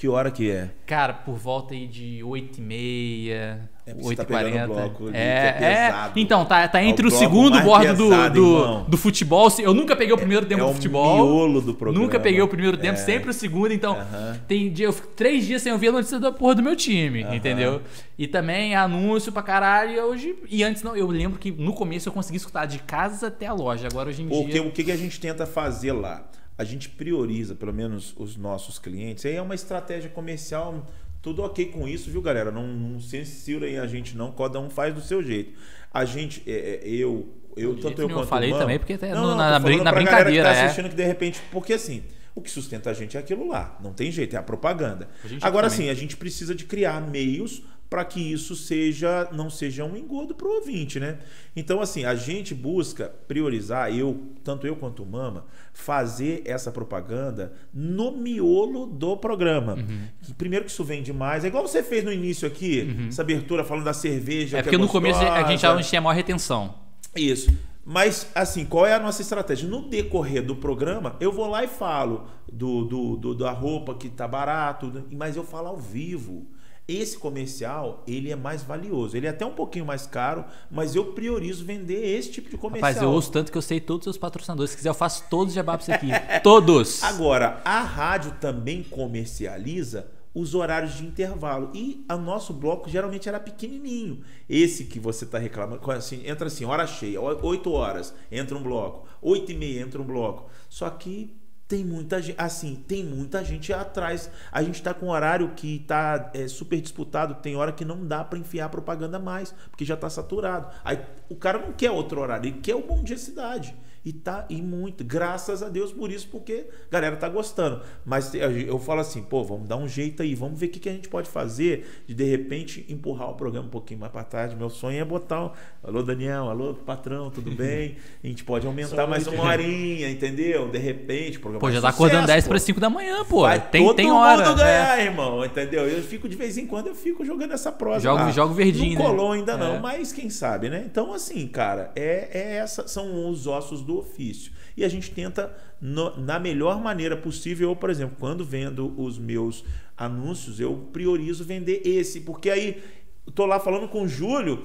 Que 0.00 0.08
hora 0.08 0.30
que 0.30 0.50
é? 0.50 0.70
Cara, 0.86 1.12
por 1.12 1.36
volta 1.36 1.74
aí 1.74 1.86
de 1.86 2.24
8 2.24 2.56
e 2.56 2.62
meia, 2.62 3.70
é 3.86 3.94
8 4.02 4.16
tá 4.16 4.24
bloco 4.64 5.08
ali, 5.08 5.14
é, 5.14 5.20
é, 5.20 5.64
é, 5.64 6.12
então, 6.16 6.42
tá, 6.46 6.66
tá 6.68 6.82
entre 6.82 7.04
é 7.04 7.10
o, 7.10 7.12
o 7.12 7.14
segundo 7.14 7.60
bordo 7.60 7.94
do, 7.94 8.30
do, 8.30 8.84
do, 8.84 8.96
futebol. 8.96 9.52
Eu 9.58 9.74
nunca 9.74 9.94
peguei 9.94 10.14
o 10.14 10.16
primeiro 10.16 10.46
tempo 10.46 10.62
é, 10.62 10.66
do 10.66 10.72
futebol. 10.72 11.18
É 11.18 11.20
o 11.20 11.26
miolo 11.26 11.60
do 11.60 11.74
programa. 11.74 12.02
Nunca 12.02 12.18
peguei 12.18 12.40
o 12.40 12.48
primeiro 12.48 12.78
tempo, 12.78 12.94
é. 12.94 12.96
sempre 12.96 13.28
o 13.28 13.34
segundo. 13.34 13.74
Então, 13.74 13.92
uh 13.92 13.98
-huh. 13.98 14.40
tem 14.48 14.72
dia, 14.72 14.86
eu 14.86 14.92
fico 14.94 15.08
três 15.08 15.44
dias 15.44 15.60
sem 15.60 15.70
ouvir 15.70 15.88
a 15.88 15.92
notícia 15.92 16.18
da 16.18 16.32
porra 16.32 16.54
do 16.54 16.62
meu 16.62 16.74
time, 16.74 17.22
uh 17.22 17.26
-huh. 17.26 17.36
entendeu? 17.36 17.82
E 18.18 18.26
também 18.26 18.74
anúncio 18.74 19.30
pra 19.30 19.42
caralho. 19.42 19.92
E, 19.92 20.00
hoje, 20.00 20.34
e 20.48 20.64
antes, 20.64 20.82
não, 20.82 20.96
eu 20.96 21.08
lembro 21.08 21.38
que 21.38 21.50
no 21.50 21.74
começo 21.74 22.08
eu 22.08 22.12
consegui 22.14 22.38
escutar 22.38 22.64
de 22.64 22.78
casa 22.78 23.26
até 23.26 23.46
a 23.48 23.52
loja. 23.52 23.86
Agora, 23.86 24.08
hoje 24.08 24.22
em 24.22 24.28
Porque, 24.28 24.52
dia... 24.52 24.62
O 24.62 24.70
que, 24.70 24.82
que 24.82 24.92
a 24.92 24.96
gente 24.96 25.20
tenta 25.20 25.44
fazer 25.44 25.92
lá? 25.92 26.24
A 26.60 26.64
gente 26.64 26.90
prioriza, 26.90 27.54
pelo 27.54 27.72
menos 27.72 28.14
os 28.18 28.36
nossos 28.36 28.78
clientes. 28.78 29.24
Aí 29.24 29.34
é 29.34 29.40
uma 29.40 29.54
estratégia 29.54 30.10
comercial, 30.10 30.86
tudo 31.22 31.42
ok 31.42 31.64
com 31.64 31.88
isso, 31.88 32.10
viu, 32.10 32.20
galera? 32.20 32.50
Não, 32.50 32.66
não 32.66 33.00
censurem 33.00 33.78
a 33.78 33.86
gente, 33.86 34.14
não. 34.14 34.30
Cada 34.30 34.60
um 34.60 34.68
faz 34.68 34.94
do 34.94 35.00
seu 35.00 35.22
jeito. 35.22 35.58
A 35.90 36.04
gente, 36.04 36.42
é, 36.46 36.80
é, 36.84 36.86
eu, 36.86 37.34
eu 37.56 37.76
tanto 37.76 38.02
eu 38.02 38.08
quanto 38.10 38.20
eu 38.20 38.26
falei 38.26 38.50
mano, 38.50 38.60
também 38.60 38.78
porque 38.78 38.98
não, 39.06 39.22
no, 39.22 39.34
na, 39.34 39.58
na, 39.58 39.58
na 39.58 39.92
brincadeira 39.92 40.30
que 40.30 40.42
tá 40.42 40.54
é. 40.54 40.64
assistindo 40.66 40.90
que 40.90 40.94
de 40.94 41.04
repente, 41.04 41.40
porque 41.50 41.72
assim, 41.72 42.02
o 42.34 42.42
que 42.42 42.50
sustenta 42.50 42.90
a 42.90 42.92
gente 42.92 43.16
é 43.16 43.20
aquilo 43.20 43.48
lá, 43.48 43.78
não 43.82 43.94
tem 43.94 44.12
jeito, 44.12 44.36
é 44.36 44.38
a 44.38 44.42
propaganda. 44.42 45.08
A 45.40 45.46
Agora 45.46 45.70
sim, 45.70 45.88
a 45.88 45.94
gente 45.94 46.14
precisa 46.14 46.54
de 46.54 46.66
criar 46.66 47.00
meios 47.00 47.62
para 47.90 48.04
que 48.04 48.20
isso 48.20 48.54
seja 48.54 49.28
não 49.32 49.50
seja 49.50 49.84
um 49.84 49.96
engodo 49.96 50.32
para 50.32 50.46
o 50.46 50.52
ouvinte, 50.52 51.00
né? 51.00 51.18
Então, 51.56 51.80
assim, 51.80 52.04
a 52.04 52.14
gente 52.14 52.54
busca 52.54 53.12
priorizar, 53.26 53.92
eu, 53.92 54.22
tanto 54.44 54.64
eu 54.64 54.76
quanto 54.76 55.02
o 55.02 55.06
Mama, 55.06 55.44
fazer 55.74 56.42
essa 56.46 56.70
propaganda 56.70 57.52
no 57.74 58.12
miolo 58.12 58.86
do 58.86 59.16
programa. 59.16 59.74
Uhum. 59.74 60.34
Primeiro 60.38 60.64
que 60.64 60.70
isso 60.70 60.84
vende 60.84 61.12
mais, 61.12 61.44
é 61.44 61.48
igual 61.48 61.66
você 61.66 61.82
fez 61.82 62.04
no 62.04 62.12
início 62.12 62.46
aqui, 62.46 62.96
uhum. 62.96 63.08
essa 63.08 63.22
abertura 63.22 63.64
falando 63.64 63.84
da 63.84 63.92
cerveja. 63.92 64.58
É 64.58 64.62
porque 64.62 64.76
é 64.76 64.78
no 64.78 64.86
começo 64.86 65.20
a 65.20 65.42
gente 65.42 65.60
já 65.60 65.82
tinha 65.82 66.00
maior 66.00 66.14
retenção. 66.14 66.74
Isso. 67.16 67.52
Mas, 67.84 68.30
assim, 68.36 68.64
qual 68.64 68.86
é 68.86 68.94
a 68.94 69.00
nossa 69.00 69.20
estratégia? 69.20 69.68
No 69.68 69.88
decorrer 69.88 70.44
do 70.44 70.54
programa, 70.54 71.16
eu 71.18 71.32
vou 71.32 71.48
lá 71.48 71.64
e 71.64 71.66
falo 71.66 72.28
do, 72.52 72.84
do, 72.84 73.16
do 73.16 73.34
da 73.34 73.50
roupa 73.50 73.94
que 73.94 74.08
tá 74.08 74.28
barato, 74.28 75.04
mas 75.10 75.34
eu 75.34 75.42
falo 75.42 75.66
ao 75.66 75.76
vivo. 75.76 76.46
Esse 76.90 77.16
comercial, 77.16 78.02
ele 78.06 78.32
é 78.32 78.36
mais 78.36 78.62
valioso. 78.62 79.16
Ele 79.16 79.26
é 79.26 79.30
até 79.30 79.46
um 79.46 79.52
pouquinho 79.52 79.86
mais 79.86 80.06
caro, 80.06 80.44
mas 80.68 80.96
eu 80.96 81.12
priorizo 81.12 81.64
vender 81.64 82.18
esse 82.18 82.32
tipo 82.32 82.50
de 82.50 82.56
comercial. 82.56 82.90
Rapaz, 82.90 83.02
eu 83.02 83.10
ouço 83.10 83.30
tanto 83.30 83.52
que 83.52 83.56
eu 83.56 83.62
sei 83.62 83.78
todos 83.80 84.00
os 84.00 84.04
seus 84.12 84.18
patrocinadores. 84.18 84.72
Se 84.72 84.76
quiser, 84.76 84.88
eu 84.88 84.94
faço 84.94 85.24
todos 85.30 85.56
os 85.56 85.64
você 85.64 85.92
aqui. 85.92 86.08
todos! 86.42 87.04
Agora, 87.04 87.60
a 87.64 87.80
rádio 87.80 88.32
também 88.40 88.82
comercializa 88.82 90.10
os 90.34 90.54
horários 90.54 90.94
de 90.94 91.04
intervalo. 91.04 91.70
E 91.74 92.04
o 92.10 92.16
nosso 92.16 92.52
bloco 92.52 92.88
geralmente 92.88 93.28
era 93.28 93.38
pequenininho. 93.38 94.22
Esse 94.48 94.84
que 94.84 94.98
você 94.98 95.24
está 95.24 95.38
reclamando, 95.38 95.90
assim, 95.92 96.26
entra 96.26 96.46
assim, 96.46 96.64
hora 96.64 96.86
cheia, 96.86 97.20
8 97.20 97.70
horas, 97.70 98.14
entra 98.30 98.56
um 98.56 98.62
bloco, 98.62 99.06
8 99.22 99.52
e 99.52 99.54
meia, 99.54 99.80
entra 99.80 100.00
um 100.00 100.04
bloco. 100.04 100.50
Só 100.68 100.88
que 100.90 101.36
tem 101.70 101.84
muita 101.84 102.20
gente, 102.20 102.34
assim, 102.36 102.74
tem 102.74 103.04
muita 103.04 103.44
gente 103.44 103.72
atrás. 103.72 104.28
A 104.50 104.60
gente 104.60 104.74
está 104.74 104.92
com 104.92 105.06
um 105.06 105.10
horário 105.10 105.52
que 105.54 105.76
está 105.76 106.28
é, 106.34 106.48
super 106.48 106.80
disputado. 106.80 107.36
Tem 107.36 107.54
hora 107.54 107.70
que 107.70 107.84
não 107.84 108.04
dá 108.04 108.24
para 108.24 108.40
enfiar 108.40 108.68
propaganda 108.68 109.20
mais, 109.20 109.54
porque 109.70 109.84
já 109.84 109.94
está 109.94 110.10
saturado. 110.10 110.66
Aí 110.84 110.98
o 111.28 111.36
cara 111.36 111.60
não 111.60 111.72
quer 111.72 111.92
outro 111.92 112.20
horário, 112.20 112.48
ele 112.48 112.58
quer 112.58 112.74
o 112.74 112.82
Bom 112.82 113.04
Dia 113.04 113.16
Cidade. 113.16 113.76
E 114.04 114.12
tá 114.12 114.46
e 114.48 114.62
muito, 114.62 115.04
graças 115.04 115.62
a 115.62 115.68
Deus 115.68 115.92
por 115.92 116.10
isso, 116.10 116.26
porque 116.28 116.66
a 116.88 116.92
galera 116.92 117.16
tá 117.16 117.28
gostando. 117.28 117.82
Mas 118.04 118.32
eu 118.34 118.78
falo 118.78 119.00
assim, 119.00 119.22
pô, 119.22 119.44
vamos 119.44 119.68
dar 119.68 119.76
um 119.76 119.86
jeito 119.86 120.22
aí, 120.22 120.34
vamos 120.34 120.58
ver 120.58 120.66
o 120.66 120.68
que, 120.70 120.80
que 120.80 120.88
a 120.88 120.92
gente 120.92 121.08
pode 121.08 121.28
fazer 121.28 122.04
de 122.06 122.14
de 122.14 122.24
repente 122.24 122.86
empurrar 122.88 123.30
o 123.30 123.34
programa 123.34 123.66
um 123.66 123.70
pouquinho 123.70 124.00
mais 124.00 124.10
para 124.10 124.24
tarde. 124.24 124.56
Meu 124.56 124.70
sonho 124.70 124.98
é 124.98 125.04
botar 125.04 125.44
um, 125.44 125.50
alô 125.84 126.02
Daniel, 126.02 126.48
alô 126.48 126.72
patrão, 126.74 127.30
tudo 127.30 127.50
bem? 127.50 127.96
A 128.24 128.26
gente 128.26 128.42
pode 128.42 128.66
aumentar 128.66 129.06
mais 129.06 129.26
uma 129.26 129.44
horinha, 129.44 130.10
entendeu? 130.10 130.68
De 130.68 130.78
repente, 130.78 131.36
o 131.36 131.40
programa 131.40 131.60
Pô, 131.60 131.70
já 131.70 131.80
tá 131.80 131.90
acordando 131.90 132.26
10 132.26 132.48
para 132.48 132.58
5 132.58 132.80
da 132.80 132.88
manhã, 132.88 133.24
pô. 133.24 133.42
Vai 133.42 133.60
tem 133.60 133.84
todo 133.84 133.96
tem 133.96 134.10
hora. 134.10 134.48
mundo 134.48 134.56
ganhar, 134.56 134.98
é. 134.98 135.04
irmão, 135.04 135.44
entendeu? 135.44 135.86
Eu 135.86 136.02
fico 136.02 136.26
de 136.26 136.36
vez 136.36 136.56
em 136.56 136.66
quando 136.66 136.86
eu 136.86 136.94
fico 136.94 137.22
jogando 137.24 137.52
essa 137.52 137.70
prosa 137.70 138.00
jogo, 138.00 138.22
lá. 138.22 138.30
Jogo 138.30 138.54
verdinho, 138.54 138.98
não 138.98 139.04
né? 139.04 139.10
colou 139.10 139.32
ainda 139.32 139.56
não, 139.58 139.76
é. 139.76 139.78
mas 139.78 140.10
quem 140.10 140.30
sabe, 140.30 140.70
né? 140.70 140.82
Então 140.86 141.12
assim, 141.12 141.46
cara, 141.46 141.90
é, 141.94 142.28
é 142.32 142.56
essa 142.56 142.88
são 142.88 143.28
os 143.28 143.46
ossos 143.46 143.82
do 143.82 143.89
ofício. 143.98 144.52
E 144.76 144.84
a 144.84 144.88
gente 144.88 145.10
tenta, 145.10 145.56
no, 145.80 146.16
na 146.18 146.38
melhor 146.38 146.80
maneira 146.80 147.16
possível, 147.16 147.70
eu, 147.70 147.76
por 147.76 147.90
exemplo, 147.90 148.16
quando 148.18 148.44
vendo 148.44 148.94
os 149.00 149.18
meus 149.18 149.64
anúncios, 149.96 150.60
eu 150.60 150.88
priorizo 150.92 151.44
vender 151.44 151.82
esse, 151.84 152.20
porque 152.22 152.50
aí 152.50 152.82
estou 153.26 153.46
lá 153.46 153.60
falando 153.60 153.88
com 153.88 154.02
o 154.02 154.08
Júlio, 154.08 154.64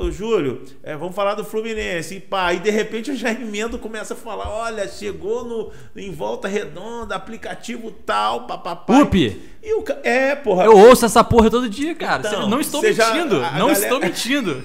Ô, 0.00 0.10
Júlio, 0.10 0.62
é, 0.82 0.96
vamos 0.96 1.14
falar 1.14 1.34
do 1.34 1.44
Fluminense. 1.44 2.16
E 2.16 2.20
pá, 2.20 2.52
e 2.54 2.58
de 2.58 2.70
repente 2.70 3.10
eu 3.10 3.16
já 3.16 3.30
emendo, 3.30 3.78
começa 3.78 4.14
a 4.14 4.16
falar: 4.16 4.48
olha, 4.48 4.88
chegou 4.88 5.44
no, 5.44 5.72
em 5.94 6.10
volta 6.10 6.48
redonda, 6.48 7.14
aplicativo 7.14 7.90
tal, 7.90 8.46
papapá. 8.46 9.00
Upi! 9.00 9.40
E 9.62 9.74
o, 9.74 9.84
é, 10.02 10.34
porra. 10.34 10.64
Eu 10.64 10.76
ouço 10.76 11.04
essa 11.04 11.22
porra 11.22 11.50
todo 11.50 11.68
dia, 11.68 11.94
cara. 11.94 12.26
Então, 12.26 12.48
não 12.48 12.60
estou 12.60 12.80
mentindo. 12.80 13.40
Já, 13.40 13.52
não 13.52 13.68
galera... 13.68 13.72
estou 13.72 14.00
mentindo. 14.00 14.62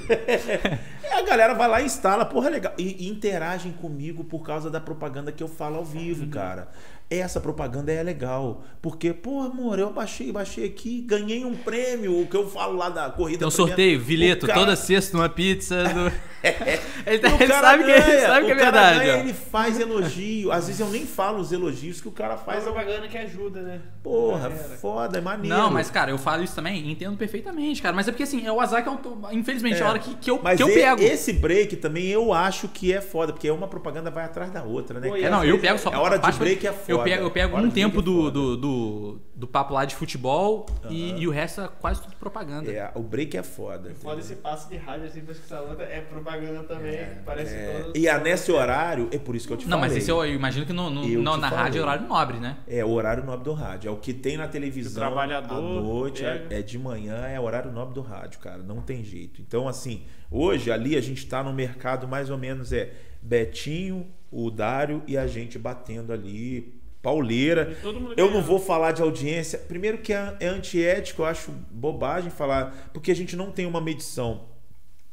a 1.11 1.21
galera 1.21 1.53
vai 1.53 1.67
lá 1.67 1.81
e 1.81 1.85
instala, 1.85 2.25
porra, 2.25 2.49
legal. 2.49 2.73
E, 2.77 3.05
e, 3.05 3.09
interagem 3.09 3.73
comigo 3.73 4.23
por 4.23 4.39
causa 4.39 4.69
da 4.69 4.79
propaganda 4.79 5.31
que 5.31 5.43
eu 5.43 5.47
falo 5.47 5.77
ao 5.77 5.85
vivo, 5.85 6.23
uhum. 6.23 6.29
cara 6.29 6.69
essa 7.19 7.39
propaganda 7.39 7.91
é 7.91 8.01
legal. 8.03 8.63
Porque, 8.81 9.13
pô, 9.13 9.41
amor, 9.41 9.79
eu 9.79 9.91
baixei, 9.91 10.31
baixei 10.31 10.65
aqui, 10.65 11.01
ganhei 11.01 11.45
um 11.45 11.55
prêmio, 11.55 12.21
o 12.21 12.27
que 12.27 12.35
eu 12.35 12.49
falo 12.49 12.77
lá 12.77 12.89
da 12.89 13.09
corrida. 13.09 13.39
Tem 13.39 13.47
um 13.47 13.51
sorteio, 13.51 13.99
Vileto, 13.99 14.45
cara... 14.45 14.59
toda 14.59 14.75
sexta 14.75 15.17
uma 15.17 15.29
pizza. 15.29 15.83
Do... 15.93 16.11
ele, 17.07 17.19
tá, 17.19 17.29
ele 17.39 17.53
sabe, 17.53 17.83
ganha, 17.83 18.01
que, 18.01 18.11
ele 18.11 18.21
sabe 18.21 18.45
que 18.45 18.51
é 18.51 18.55
verdade. 18.55 18.99
Ganha, 18.99 19.19
ele 19.19 19.33
faz 19.33 19.79
elogio. 19.79 20.51
Às 20.51 20.67
vezes 20.67 20.81
eu 20.81 20.89
nem 20.89 21.05
falo 21.05 21.39
os 21.39 21.53
elogios 21.53 22.01
que 22.01 22.07
o 22.09 22.11
cara 22.11 22.35
faz. 22.35 22.59
É 22.59 22.61
propaganda 22.63 23.07
que 23.07 23.17
ajuda, 23.17 23.61
né? 23.61 23.79
Porra, 24.03 24.49
foda, 24.49 25.19
é 25.19 25.21
maneiro. 25.21 25.55
Não, 25.55 25.71
mas, 25.71 25.89
cara, 25.89 26.11
eu 26.11 26.17
falo 26.17 26.43
isso 26.43 26.53
também, 26.53 26.91
entendo 26.91 27.15
perfeitamente, 27.15 27.81
cara. 27.81 27.95
Mas 27.95 28.09
é 28.09 28.11
porque, 28.11 28.23
assim, 28.23 28.45
é 28.45 28.51
o 28.51 28.59
azar 28.59 28.83
que 28.83 28.89
eu 28.89 28.97
tô, 28.97 29.17
infelizmente, 29.31 29.81
é. 29.81 29.85
a 29.85 29.89
hora 29.89 29.99
que, 29.99 30.15
que 30.15 30.29
eu, 30.29 30.41
mas 30.43 30.57
que 30.57 30.63
eu 30.63 30.67
pego. 30.67 31.01
Esse 31.01 31.31
break 31.31 31.77
também 31.77 32.07
eu 32.07 32.33
acho 32.33 32.67
que 32.67 32.91
é 32.91 32.99
foda, 32.99 33.31
porque 33.31 33.49
uma 33.49 33.67
propaganda 33.67 34.11
vai 34.11 34.25
atrás 34.25 34.51
da 34.51 34.63
outra, 34.63 34.99
né? 34.99 35.07
Pô, 35.07 35.15
é, 35.15 35.29
não, 35.29 35.45
eu 35.45 35.57
pego 35.59 35.79
só. 35.79 35.93
A 35.93 36.01
hora 36.01 36.17
de 36.17 36.31
break 36.33 36.67
é 36.67 36.73
foda. 36.73 36.91
Eu 36.91 37.02
pego, 37.03 37.23
eu 37.23 37.31
pego 37.31 37.57
um 37.57 37.69
tempo 37.69 38.01
do, 38.01 38.31
do, 38.31 38.57
do 38.57 39.21
do 39.35 39.47
papo 39.47 39.73
lá 39.73 39.83
de 39.83 39.95
futebol 39.95 40.65
uhum. 40.85 40.91
e, 40.91 41.21
e, 41.21 41.27
o 41.27 41.31
resto 41.31 41.61
é 41.61 41.67
quase 41.67 42.01
tudo 42.01 42.15
propaganda. 42.15 42.71
É, 42.71 42.91
o 42.95 43.01
break 43.01 43.35
é 43.35 43.43
foda. 43.43 43.93
Foda 43.95 44.21
esse 44.21 44.35
passo 44.35 44.69
de 44.69 44.77
rádio 44.77 45.07
assim 45.07 45.21
pra 45.21 45.33
escutar 45.33 45.61
outra, 45.61 45.83
é 45.85 46.01
propaganda 46.01 46.63
também. 46.63 46.93
É, 46.93 47.21
parece 47.25 47.53
é. 47.53 47.91
E 47.95 48.07
a 48.07 48.19
nesse 48.19 48.51
horário, 48.51 49.09
é 49.11 49.17
por 49.17 49.35
isso 49.35 49.47
que 49.47 49.53
eu 49.53 49.57
te 49.57 49.67
não, 49.67 49.79
falei. 49.79 49.89
Não, 49.89 49.95
mas 49.95 50.03
esse 50.03 50.11
eu, 50.11 50.23
eu 50.23 50.33
imagino 50.33 50.65
que 50.65 50.71
no, 50.71 50.89
no, 50.89 51.05
não, 51.21 51.35
na 51.35 51.49
falei. 51.49 51.63
rádio 51.65 51.79
é 51.79 51.81
horário 51.81 52.07
nobre, 52.07 52.39
né? 52.39 52.57
É, 52.67 52.85
o 52.85 52.91
horário 52.91 53.23
nobre 53.25 53.43
do 53.43 53.53
rádio. 53.53 53.89
É 53.89 53.91
o 53.91 53.97
que 53.97 54.13
tem 54.13 54.37
na 54.37 54.47
televisão. 54.47 55.03
O 55.03 55.05
trabalhador. 55.07 55.57
À 55.57 55.81
noite, 55.81 56.23
é, 56.23 56.47
é 56.51 56.61
de 56.61 56.77
manhã, 56.77 57.25
é 57.25 57.39
horário 57.39 57.71
nobre 57.71 57.95
do 57.95 58.01
rádio, 58.01 58.39
cara. 58.39 58.61
Não 58.63 58.81
tem 58.81 59.03
jeito. 59.03 59.41
Então, 59.41 59.67
assim, 59.67 60.03
hoje 60.29 60.71
ali 60.71 60.95
a 60.95 61.01
gente 61.01 61.25
tá 61.25 61.43
no 61.43 61.51
mercado 61.51 62.07
mais 62.07 62.29
ou 62.29 62.37
menos 62.37 62.71
é 62.71 62.91
Betinho, 63.21 64.07
o 64.31 64.51
Dário 64.51 65.01
e 65.07 65.17
a 65.17 65.25
gente 65.25 65.57
batendo 65.57 66.13
ali 66.13 66.82
pauleira. 67.03 67.77
Eu 68.17 68.31
não 68.31 68.41
vou 68.41 68.57
falar 68.57 68.93
de 68.93 69.01
audiência. 69.01 69.59
Primeiro 69.59 69.99
que 69.99 70.13
é, 70.13 70.35
é 70.39 70.47
antiético, 70.47 71.21
eu 71.21 71.25
acho 71.25 71.51
bobagem 71.69 72.31
falar, 72.31 72.89
porque 72.93 73.11
a 73.11 73.15
gente 73.15 73.35
não 73.35 73.51
tem 73.51 73.65
uma 73.67 73.81
medição 73.81 74.45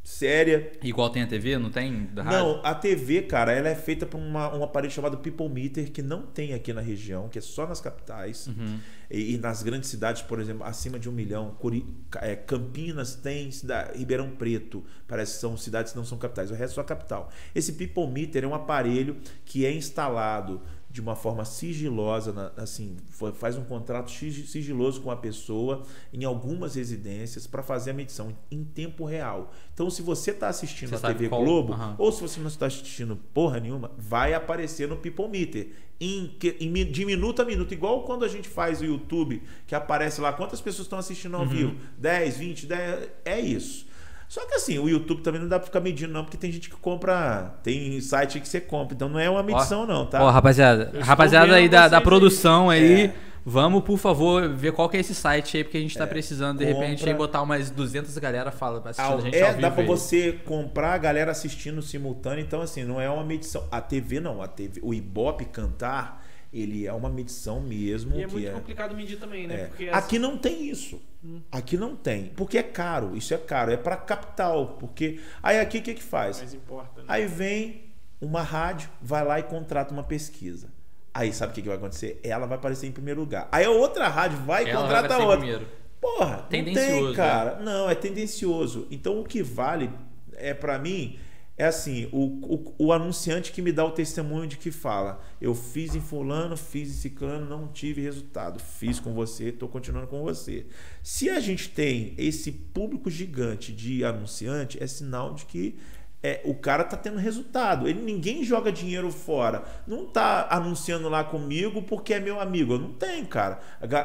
séria. 0.03 0.73
Igual 0.83 1.11
tem 1.11 1.23
a 1.23 1.27
TV, 1.27 1.59
não 1.59 1.69
tem? 1.69 2.09
Não, 2.15 2.61
a 2.65 2.75
TV, 2.75 3.23
cara, 3.23 3.53
ela 3.53 3.69
é 3.69 3.75
feita 3.75 4.07
por 4.07 4.19
uma, 4.19 4.57
um 4.57 4.63
aparelho 4.63 4.93
chamado 4.93 5.19
People 5.19 5.49
Meter 5.49 5.91
que 5.91 6.01
não 6.01 6.23
tem 6.23 6.55
aqui 6.55 6.73
na 6.73 6.81
região, 6.81 7.29
que 7.29 7.39
é 7.39 7.43
só 7.43 7.67
nas 7.67 7.81
capitais. 7.81 8.47
Uhum. 8.47 8.79
E, 9.11 9.35
e, 9.35 9.39
nas 9.39 9.63
grandes 9.63 9.91
cidades, 9.91 10.23
por 10.23 10.41
exemplo, 10.41 10.65
acima 10.65 10.99
de 10.99 11.09
um 11.09 11.13
milhão. 11.13 11.57
Curi, 11.59 11.85
é, 12.21 12.37
Campinas 12.37 13.17
tem, 13.17 13.51
cidade, 13.51 13.99
Ribeirão 13.99 14.31
Preto, 14.31 14.85
parece 15.09 15.35
que 15.35 15.41
são 15.41 15.57
cidades 15.57 15.93
que 15.93 15.99
não 15.99 16.05
são 16.05 16.17
capitais, 16.17 16.51
o 16.51 16.55
resto 16.55 16.73
é 16.73 16.75
só 16.77 16.85
capital. 16.85 17.31
Esse 17.53 17.73
People 17.73 18.07
Meter 18.07 18.45
é 18.45 18.47
um 18.47 18.55
aparelho 18.55 19.17
que 19.45 19.67
é 19.67 19.73
instalado 19.73 20.61
de 20.91 21.01
uma 21.01 21.15
forma 21.15 21.45
sigilosa, 21.45 22.53
assim, 22.57 22.97
faz 23.35 23.57
um 23.57 23.65
contrato 23.65 24.11
sigiloso 24.11 25.01
com 25.01 25.11
a 25.11 25.17
pessoa 25.17 25.85
em 26.13 26.25
algumas 26.25 26.75
residências 26.75 27.47
para 27.47 27.63
fazer 27.63 27.93
a 27.93 27.95
medição 27.95 28.37
em 28.51 28.65
tempo 28.65 29.05
real. 29.05 29.53
Então, 29.73 29.89
se 29.89 30.03
você 30.03 30.33
está 30.33 30.49
assistindo 30.49 30.91
você 30.91 31.07
a 31.07 31.15
TV 31.15 31.29
qual? 31.29 31.45
Globo, 31.45 31.75
uhum. 31.75 31.95
ou 31.97 32.11
se 32.11 32.21
você 32.21 32.41
não 32.41 32.49
está 32.49 32.67
assistindo 32.67 33.17
porra 33.33 33.61
nenhuma, 33.61 33.93
vai 33.97 34.35
aparecer 34.35 34.89
no 34.89 34.97
People 34.97 35.29
Meter. 35.29 35.71
Em, 36.01 36.37
em, 36.59 36.73
de 36.91 37.05
minuto 37.05 37.41
a 37.41 37.45
minuto, 37.45 37.73
igual 37.73 38.05
quando 38.05 38.25
a 38.25 38.29
gente 38.29 38.49
faz 38.49 38.81
o 38.81 38.85
YouTube, 38.85 39.43
que 39.67 39.75
aparece 39.75 40.21
lá 40.21 40.33
quantas 40.33 40.61
pessoas 40.61 40.87
estão 40.87 40.99
assistindo 40.99 41.37
ao 41.37 41.43
uhum. 41.43 41.49
vivo. 41.49 41.77
10, 41.99 42.37
20, 42.39 42.67
10. 42.67 43.09
É 43.25 43.39
isso. 43.39 43.87
Só 44.31 44.47
que 44.47 44.55
assim, 44.55 44.79
o 44.79 44.89
YouTube 44.89 45.23
também 45.23 45.41
não 45.41 45.49
dá 45.49 45.59
pra 45.59 45.67
ficar 45.67 45.81
medindo, 45.81 46.13
não, 46.13 46.23
porque 46.23 46.37
tem 46.37 46.53
gente 46.53 46.71
que 46.71 46.77
compra. 46.77 47.53
Tem 47.65 48.01
site 48.01 48.39
que 48.39 48.47
você 48.47 48.61
compra. 48.61 48.95
Então 48.95 49.09
não 49.09 49.19
é 49.19 49.29
uma 49.29 49.43
medição, 49.43 49.83
ó, 49.83 49.87
não, 49.87 50.07
tá? 50.07 50.23
Ó, 50.23 50.31
rapaziada, 50.31 50.93
rapaziada 51.01 51.53
aí 51.53 51.69
da, 51.69 51.89
da 51.89 52.01
produção 52.01 52.71
aí. 52.71 53.07
É. 53.07 53.15
Vamos, 53.45 53.83
por 53.83 53.99
favor, 53.99 54.49
ver 54.51 54.71
qual 54.71 54.89
que 54.89 54.97
é 54.97 55.01
esse 55.01 55.17
site 55.17 55.57
aí, 55.57 55.65
porque 55.65 55.79
a 55.79 55.81
gente 55.81 55.99
tá 55.99 56.05
é, 56.05 56.07
precisando, 56.07 56.59
de 56.59 56.67
compra... 56.67 56.81
repente, 56.81 57.09
aí 57.09 57.13
botar 57.13 57.43
umas 57.43 57.71
200 57.71 58.17
galera 58.19 58.53
fala 58.53 58.81
assistindo 58.85 59.15
ah, 59.15 59.17
a 59.17 59.21
gente 59.21 59.37
É, 59.37 59.53
dá 59.55 59.69
pra 59.69 59.81
aí. 59.81 59.87
você 59.89 60.39
comprar 60.45 60.95
a 60.95 60.99
galera 60.99 61.33
assistindo 61.33 61.83
simultâneo, 61.83 62.41
então 62.41 62.61
assim, 62.61 62.85
não 62.85 63.01
é 63.01 63.11
uma 63.11 63.25
medição. 63.25 63.67
A 63.69 63.81
TV 63.81 64.21
não, 64.21 64.41
a 64.41 64.47
TV, 64.47 64.81
o 64.81 64.95
Ibope 64.95 65.47
cantar, 65.47 66.20
ele 66.53 66.87
é 66.87 66.93
uma 66.93 67.09
medição 67.09 67.61
mesmo. 67.61 68.17
E 68.17 68.23
é 68.23 68.27
muito 68.27 68.49
é... 68.49 68.53
complicado 68.53 68.95
medir 68.95 69.19
também, 69.19 69.47
né? 69.47 69.63
É. 69.63 69.67
Porque 69.67 69.89
Aqui 69.89 70.19
não 70.19 70.37
tem 70.37 70.69
isso. 70.69 71.01
Hum. 71.25 71.41
Aqui 71.51 71.77
não 71.77 71.95
tem. 71.95 72.27
Porque 72.37 72.59
é 72.59 72.63
caro. 72.63 73.17
Isso 73.17 73.33
é 73.33 73.39
caro. 73.39 73.71
É 73.71 73.77
para 73.77 73.97
capital. 73.97 74.77
Porque. 74.79 75.21
Aí 75.43 75.61
aqui 75.61 75.79
o 75.79 75.83
que, 75.83 75.95
que 75.95 76.03
faz? 76.03 76.41
Mas 76.41 76.55
importa, 76.55 77.01
né? 77.01 77.07
Aí 77.09 77.27
vem 77.27 77.85
uma 78.21 78.43
rádio, 78.43 78.91
vai 79.01 79.25
lá 79.25 79.39
e 79.39 79.45
contrata 79.45 79.93
uma 79.93 80.03
pesquisa. 80.03 80.69
Aí 81.13 81.33
sabe 81.33 81.53
o 81.53 81.55
que, 81.55 81.63
que 81.63 81.69
vai 81.69 81.77
acontecer? 81.77 82.21
Ela 82.23 82.47
vai 82.47 82.57
aparecer 82.57 82.87
em 82.87 82.93
primeiro 82.93 83.21
lugar. 83.21 83.49
Aí 83.51 83.65
a 83.65 83.71
outra 83.71 84.09
rádio 84.09 84.39
vai 84.39 84.69
e 84.69 84.73
contrata 84.73 85.19
outra. 85.19 85.39
Primeiro. 85.39 85.67
Porra, 86.01 86.47
não 86.51 86.75
tem, 86.75 87.13
cara. 87.15 87.57
Né? 87.57 87.65
Não, 87.65 87.91
é 87.91 87.95
tendencioso. 87.95 88.87
Então 88.91 89.21
o 89.21 89.25
que 89.25 89.43
vale 89.43 89.91
é 90.35 90.55
para 90.55 90.79
mim 90.79 91.19
é 91.61 91.67
assim, 91.67 92.09
o, 92.11 92.25
o, 92.55 92.75
o, 92.87 92.93
anunciante 92.93 93.53
que 93.53 93.61
me 93.61 93.71
dá 93.71 93.85
o 93.85 93.91
testemunho 93.91 94.47
de 94.47 94.57
que 94.57 94.71
fala, 94.71 95.21
eu 95.39 95.55
fiz 95.55 95.95
em 95.95 96.01
fulano, 96.01 96.57
fiz 96.57 96.89
em 96.89 96.95
ciclano, 96.95 97.47
não 97.47 97.69
tive 97.69 98.01
resultado, 98.01 98.59
fiz 98.59 98.99
com 98.99 99.13
você, 99.13 99.51
estou 99.51 99.69
continuando 99.69 100.07
com 100.07 100.23
você. 100.23 100.65
Se 101.03 101.29
a 101.29 101.39
gente 101.39 101.69
tem 101.69 102.15
esse 102.17 102.51
público 102.51 103.11
gigante 103.11 103.75
de 103.75 104.03
anunciante, 104.03 104.83
é 104.83 104.87
sinal 104.87 105.35
de 105.35 105.45
que 105.45 105.77
é, 106.23 106.43
o 106.45 106.55
cara 106.55 106.85
tá 106.85 106.97
tendo 106.97 107.19
resultado. 107.19 107.89
Ele 107.89 108.01
ninguém 108.03 108.45
joga 108.45 108.71
dinheiro 108.71 109.11
fora. 109.11 109.65
Não 109.87 110.05
tá 110.05 110.47
anunciando 110.51 111.09
lá 111.09 111.25
comigo 111.25 111.83
porque 111.83 112.15
é 112.15 112.21
meu 112.21 112.41
amigo. 112.41 112.75
Eu 112.75 112.79
não 112.79 112.93
tenho, 112.93 113.27
cara. 113.27 113.61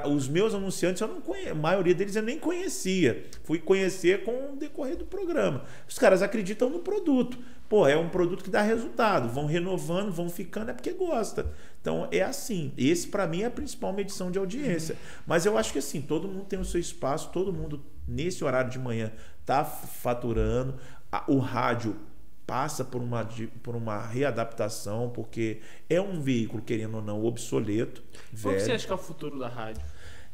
Os 0.05 0.27
meus 0.27 0.53
anunciantes 0.53 1.01
eu 1.01 1.07
não 1.07 1.19
conheço. 1.19 1.51
A 1.51 1.55
maioria 1.55 1.93
deles 1.93 2.15
eu 2.15 2.23
nem 2.23 2.39
conhecia. 2.39 3.25
Fui 3.43 3.59
conhecer 3.59 4.23
com 4.23 4.53
o 4.53 4.55
decorrer 4.55 4.95
do 4.95 5.05
programa. 5.05 5.63
Os 5.87 5.99
caras 5.99 6.21
acreditam 6.21 6.69
no 6.69 6.79
produto. 6.79 7.37
Pô, 7.67 7.87
é 7.87 7.97
um 7.97 8.09
produto 8.09 8.43
que 8.43 8.49
dá 8.49 8.61
resultado. 8.61 9.27
Vão 9.27 9.45
renovando, 9.45 10.11
vão 10.11 10.29
ficando, 10.29 10.71
é 10.71 10.73
porque 10.73 10.91
gosta. 10.91 11.51
Então 11.81 12.07
é 12.11 12.21
assim. 12.21 12.71
Esse 12.77 13.07
para 13.07 13.27
mim 13.27 13.41
é 13.41 13.45
a 13.47 13.51
principal 13.51 13.91
medição 13.91 14.31
de 14.31 14.39
audiência. 14.39 14.95
Mas 15.27 15.45
eu 15.45 15.57
acho 15.57 15.73
que 15.73 15.79
assim, 15.79 16.01
todo 16.01 16.29
mundo 16.29 16.45
tem 16.45 16.59
o 16.59 16.65
seu 16.65 16.79
espaço, 16.79 17.29
todo 17.33 17.51
mundo 17.51 17.83
nesse 18.07 18.43
horário 18.43 18.69
de 18.69 18.79
manhã 18.79 19.11
tá 19.45 19.63
faturando 19.63 20.75
o 21.27 21.37
rádio 21.37 21.95
passa 22.45 22.83
por 22.83 23.01
uma, 23.01 23.27
por 23.63 23.75
uma 23.75 24.05
readaptação, 24.05 25.09
porque 25.09 25.61
é 25.89 25.99
um 25.99 26.21
veículo, 26.21 26.61
querendo 26.61 26.95
ou 26.95 27.01
não, 27.01 27.23
obsoleto. 27.25 28.03
Qual 28.41 28.53
velho. 28.53 28.55
que 28.57 28.61
você 28.61 28.71
acha 28.73 28.85
que 28.85 28.91
é 28.91 28.95
o 28.95 28.99
futuro 28.99 29.39
da 29.39 29.47
rádio? 29.47 29.81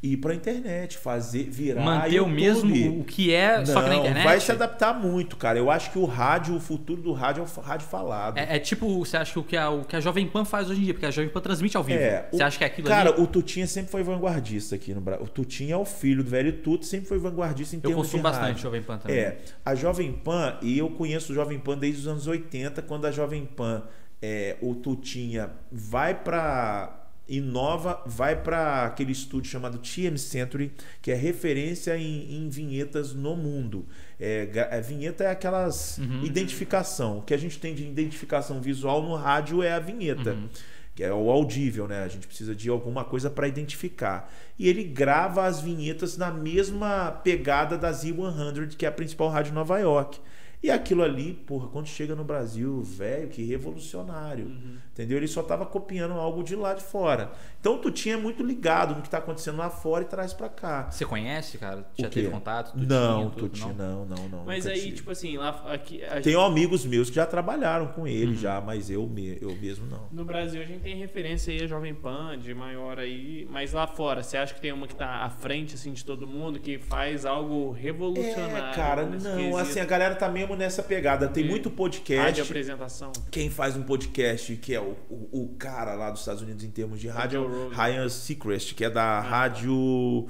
Ir 0.03 0.17
para 0.17 0.31
a 0.31 0.35
internet, 0.35 0.97
fazer 0.97 1.43
virar 1.43 1.83
manter 1.83 2.13
YouTube. 2.13 2.31
o 2.31 2.35
mesmo 2.35 3.01
o 3.01 3.03
que 3.03 3.31
é 3.31 3.59
Não, 3.59 3.65
só 3.67 3.83
que 3.83 3.89
na 3.89 3.95
internet. 3.97 4.23
Vai 4.23 4.39
se 4.39 4.51
adaptar 4.51 4.99
muito, 4.99 5.37
cara. 5.37 5.59
Eu 5.59 5.69
acho 5.69 5.91
que 5.91 5.99
o 5.99 6.05
rádio, 6.05 6.55
o 6.55 6.59
futuro 6.59 7.01
do 7.01 7.13
rádio 7.13 7.43
é 7.43 7.45
o 7.45 7.61
rádio 7.61 7.87
falado. 7.87 8.37
É, 8.37 8.55
é 8.55 8.59
tipo, 8.59 8.97
você 8.97 9.17
acha 9.17 9.31
que 9.31 9.39
o 9.39 9.43
que, 9.43 9.55
a, 9.55 9.69
o 9.69 9.85
que 9.85 9.95
a 9.95 9.99
Jovem 9.99 10.27
Pan 10.27 10.43
faz 10.43 10.69
hoje 10.71 10.81
em 10.81 10.85
dia, 10.85 10.93
porque 10.95 11.05
a 11.05 11.11
Jovem 11.11 11.29
Pan 11.29 11.39
transmite 11.39 11.77
ao 11.77 11.83
vivo. 11.83 11.99
É, 11.99 12.27
você 12.31 12.41
o, 12.41 12.45
acha 12.45 12.57
que 12.57 12.63
é 12.63 12.67
aquilo 12.67 12.87
Cara, 12.87 13.11
ali... 13.11 13.21
o 13.21 13.27
Tutinha 13.27 13.67
sempre 13.67 13.91
foi 13.91 14.01
vanguardista 14.01 14.75
aqui 14.75 14.91
no 14.91 15.01
Brasil. 15.01 15.23
O 15.23 15.29
Tutinha 15.29 15.75
é 15.75 15.77
o 15.77 15.85
filho 15.85 16.23
do 16.23 16.29
velho 16.29 16.51
Tuto, 16.61 16.85
sempre 16.85 17.07
foi 17.07 17.19
vanguardista 17.19 17.75
em 17.75 17.77
eu 17.77 17.81
termos 17.81 18.07
de 18.07 18.15
Eu 18.15 18.21
consumo 18.21 18.23
bastante 18.23 18.61
Jovem 18.61 18.81
Pan 18.81 18.97
também. 18.97 19.17
É, 19.17 19.37
a 19.63 19.75
Jovem 19.75 20.11
Pan, 20.11 20.57
e 20.63 20.79
eu 20.79 20.89
conheço 20.89 21.31
o 21.31 21.35
Jovem 21.35 21.59
Pan 21.59 21.77
desde 21.77 22.01
os 22.01 22.07
anos 22.07 22.25
80, 22.25 22.81
quando 22.81 23.05
a 23.05 23.11
Jovem 23.11 23.45
Pan, 23.45 23.83
é, 24.19 24.57
o 24.61 24.73
Tutinha 24.73 25.51
vai 25.71 26.15
para 26.15 27.00
inova, 27.37 28.03
vai 28.05 28.35
para 28.35 28.85
aquele 28.85 29.13
estúdio 29.13 29.49
chamado 29.49 29.77
TM 29.77 30.17
Century, 30.17 30.73
que 31.01 31.11
é 31.11 31.15
referência 31.15 31.97
em, 31.97 32.35
em 32.35 32.49
vinhetas 32.49 33.13
no 33.13 33.37
mundo. 33.37 33.85
É, 34.19 34.69
a 34.69 34.81
vinheta 34.81 35.23
é 35.23 35.31
aquelas 35.31 35.97
uhum. 35.97 36.25
identificação. 36.25 37.19
O 37.19 37.21
que 37.21 37.33
a 37.33 37.37
gente 37.37 37.57
tem 37.57 37.73
de 37.73 37.87
identificação 37.87 38.61
visual 38.61 39.01
no 39.01 39.15
rádio 39.15 39.63
é 39.63 39.71
a 39.71 39.79
vinheta. 39.79 40.33
Uhum. 40.33 40.49
Que 40.93 41.05
é 41.05 41.13
o 41.13 41.31
audível, 41.31 41.87
né? 41.87 42.03
A 42.03 42.07
gente 42.09 42.27
precisa 42.27 42.53
de 42.53 42.69
alguma 42.69 43.05
coisa 43.05 43.29
para 43.29 43.47
identificar. 43.47 44.29
E 44.59 44.67
ele 44.67 44.83
grava 44.83 45.45
as 45.45 45.61
vinhetas 45.61 46.17
na 46.17 46.29
mesma 46.29 47.11
pegada 47.23 47.77
da 47.77 47.91
Z100, 47.91 48.75
que 48.75 48.85
é 48.85 48.89
a 48.89 48.91
principal 48.91 49.29
rádio 49.29 49.51
de 49.51 49.55
Nova 49.55 49.79
York. 49.79 50.19
E 50.63 50.69
aquilo 50.69 51.01
ali, 51.01 51.33
porra, 51.33 51.67
quando 51.69 51.87
chega 51.87 52.13
no 52.13 52.23
Brasil, 52.23 52.83
velho, 52.83 53.29
que 53.29 53.43
revolucionário. 53.43 54.45
Uhum. 54.45 54.77
Entendeu? 55.01 55.17
Ele 55.17 55.27
só 55.27 55.41
estava 55.41 55.65
copiando 55.65 56.13
algo 56.13 56.43
de 56.43 56.55
lá 56.55 56.75
de 56.75 56.83
fora. 56.83 57.31
Então 57.59 57.77
tu 57.77 57.89
tinha 57.89 58.17
muito 58.17 58.43
ligado 58.43 58.95
no 58.95 59.01
que 59.01 59.07
está 59.07 59.17
acontecendo 59.17 59.57
lá 59.57 59.69
fora 59.69 60.03
e 60.03 60.07
traz 60.07 60.31
para 60.31 60.47
cá. 60.47 60.89
Você 60.91 61.05
conhece, 61.05 61.57
cara? 61.57 61.85
Já 61.97 62.09
teve 62.09 62.29
contato? 62.29 62.73
não, 62.75 63.29
tu 63.29 63.49
tinha, 63.49 63.73
não, 63.73 64.05
não, 64.05 64.29
não. 64.29 64.45
Mas 64.45 64.67
aí, 64.67 64.79
tive. 64.79 64.91
tipo 64.93 65.11
assim, 65.11 65.37
lá 65.37 65.63
aqui. 65.67 65.99
Tenho 66.23 66.39
gente... 66.39 66.51
amigos 66.51 66.85
meus 66.85 67.09
que 67.09 67.15
já 67.15 67.25
trabalharam 67.25 67.87
com 67.87 68.07
ele 68.07 68.31
uhum. 68.31 68.35
já, 68.35 68.61
mas 68.61 68.89
eu, 68.89 69.09
eu 69.41 69.55
mesmo 69.55 69.87
não. 69.87 70.07
No 70.11 70.23
Brasil 70.23 70.61
a 70.61 70.65
gente 70.65 70.81
tem 70.81 70.95
referência 70.95 71.53
aí 71.53 71.63
a 71.63 71.67
Jovem 71.67 71.93
Pan, 71.93 72.37
de 72.37 72.53
maior 72.53 72.99
aí, 72.99 73.47
mas 73.49 73.73
lá 73.73 73.87
fora, 73.87 74.21
você 74.21 74.37
acha 74.37 74.53
que 74.53 74.61
tem 74.61 74.71
uma 74.71 74.87
que 74.87 74.93
está 74.93 75.23
à 75.23 75.29
frente 75.29 75.75
assim 75.75 75.93
de 75.93 76.03
todo 76.05 76.27
mundo, 76.27 76.59
que 76.59 76.77
faz 76.77 77.25
algo 77.25 77.71
revolucionário? 77.71 78.71
É, 78.71 78.73
cara, 78.73 79.05
não, 79.05 79.19
quesito? 79.19 79.57
assim, 79.57 79.79
a 79.79 79.85
galera 79.85 80.15
tá 80.15 80.29
mesmo 80.29 80.55
nessa 80.55 80.83
pegada. 80.83 81.27
Tem 81.27 81.43
muito 81.43 81.69
podcast. 81.69 82.25
Rádio 82.25 82.43
apresentação. 82.43 83.11
Quem 83.29 83.49
faz 83.49 83.75
um 83.75 83.83
podcast 83.83 84.55
que 84.57 84.73
é 84.73 84.79
o, 84.79 84.90
o, 85.09 85.43
o, 85.43 85.55
cara 85.57 85.93
lá 85.93 86.09
dos 86.11 86.21
Estados 86.21 86.41
Unidos 86.41 86.63
em 86.63 86.69
termos 86.69 86.99
de 86.99 87.07
rádio, 87.07 87.69
Ryan 87.69 88.09
Seacrest, 88.09 88.73
que 88.73 88.85
é 88.85 88.89
da 88.89 89.03
ah, 89.03 89.21
rádio 89.21 90.27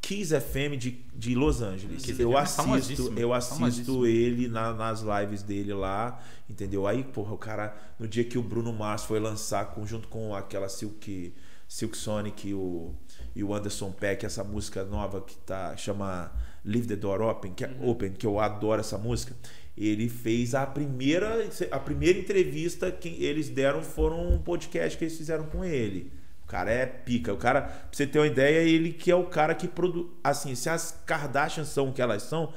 Kiss 0.00 0.32
FM 0.32 0.76
de, 0.78 1.04
de 1.14 1.34
Los 1.34 1.60
Angeles. 1.60 2.04
Kiss 2.04 2.20
eu 2.20 2.36
assisto, 2.36 3.12
eu 3.16 3.32
assisto 3.32 4.06
ele 4.06 4.48
na, 4.48 4.72
nas 4.72 5.02
lives 5.02 5.42
dele 5.42 5.74
lá, 5.74 6.20
entendeu? 6.48 6.86
Aí, 6.86 7.04
porra, 7.04 7.34
o 7.34 7.38
cara, 7.38 7.76
no 7.98 8.08
dia 8.08 8.24
que 8.24 8.38
o 8.38 8.42
Bruno 8.42 8.72
Mars 8.72 9.04
foi 9.04 9.20
lançar 9.20 9.74
junto 9.84 10.08
com 10.08 10.34
aquela 10.34 10.68
Silk, 10.68 11.34
Silk 11.68 11.96
Sonic 11.96 12.48
e 12.48 12.54
o, 12.54 12.94
e 13.34 13.44
o 13.44 13.52
Anderson 13.52 13.90
Peck, 13.90 14.24
essa 14.24 14.42
música 14.42 14.84
nova 14.84 15.20
que 15.20 15.36
tá 15.36 15.76
chama 15.76 16.32
Leave 16.64 16.86
the 16.86 16.96
Door 16.96 17.22
Open, 17.22 17.52
que 17.52 17.64
é 17.64 17.68
uhum. 17.68 17.90
Open, 17.90 18.12
que 18.12 18.26
eu 18.26 18.38
adoro 18.38 18.80
essa 18.80 18.96
música 18.96 19.34
ele 19.78 20.08
fez 20.08 20.54
a 20.54 20.66
primeira 20.66 21.48
a 21.70 21.78
primeira 21.78 22.18
entrevista 22.18 22.90
que 22.90 23.22
eles 23.24 23.48
deram 23.48 23.82
foram 23.82 24.28
um 24.32 24.38
podcast 24.38 24.98
que 24.98 25.04
eles 25.04 25.16
fizeram 25.16 25.46
com 25.46 25.64
ele 25.64 26.10
cara 26.48 26.70
é 26.72 26.86
pica. 26.86 27.32
O 27.32 27.36
cara, 27.36 27.62
pra 27.62 27.88
você 27.92 28.06
ter 28.06 28.18
uma 28.18 28.26
ideia, 28.26 28.60
ele 28.60 28.92
que 28.92 29.10
é 29.10 29.14
o 29.14 29.24
cara 29.24 29.54
que 29.54 29.68
produz. 29.68 30.06
Assim, 30.24 30.54
se 30.54 30.68
as 30.68 31.02
Kardashians 31.06 31.68
são 31.68 31.90
o 31.90 31.92
que 31.92 32.02
elas 32.02 32.22
são, 32.22 32.52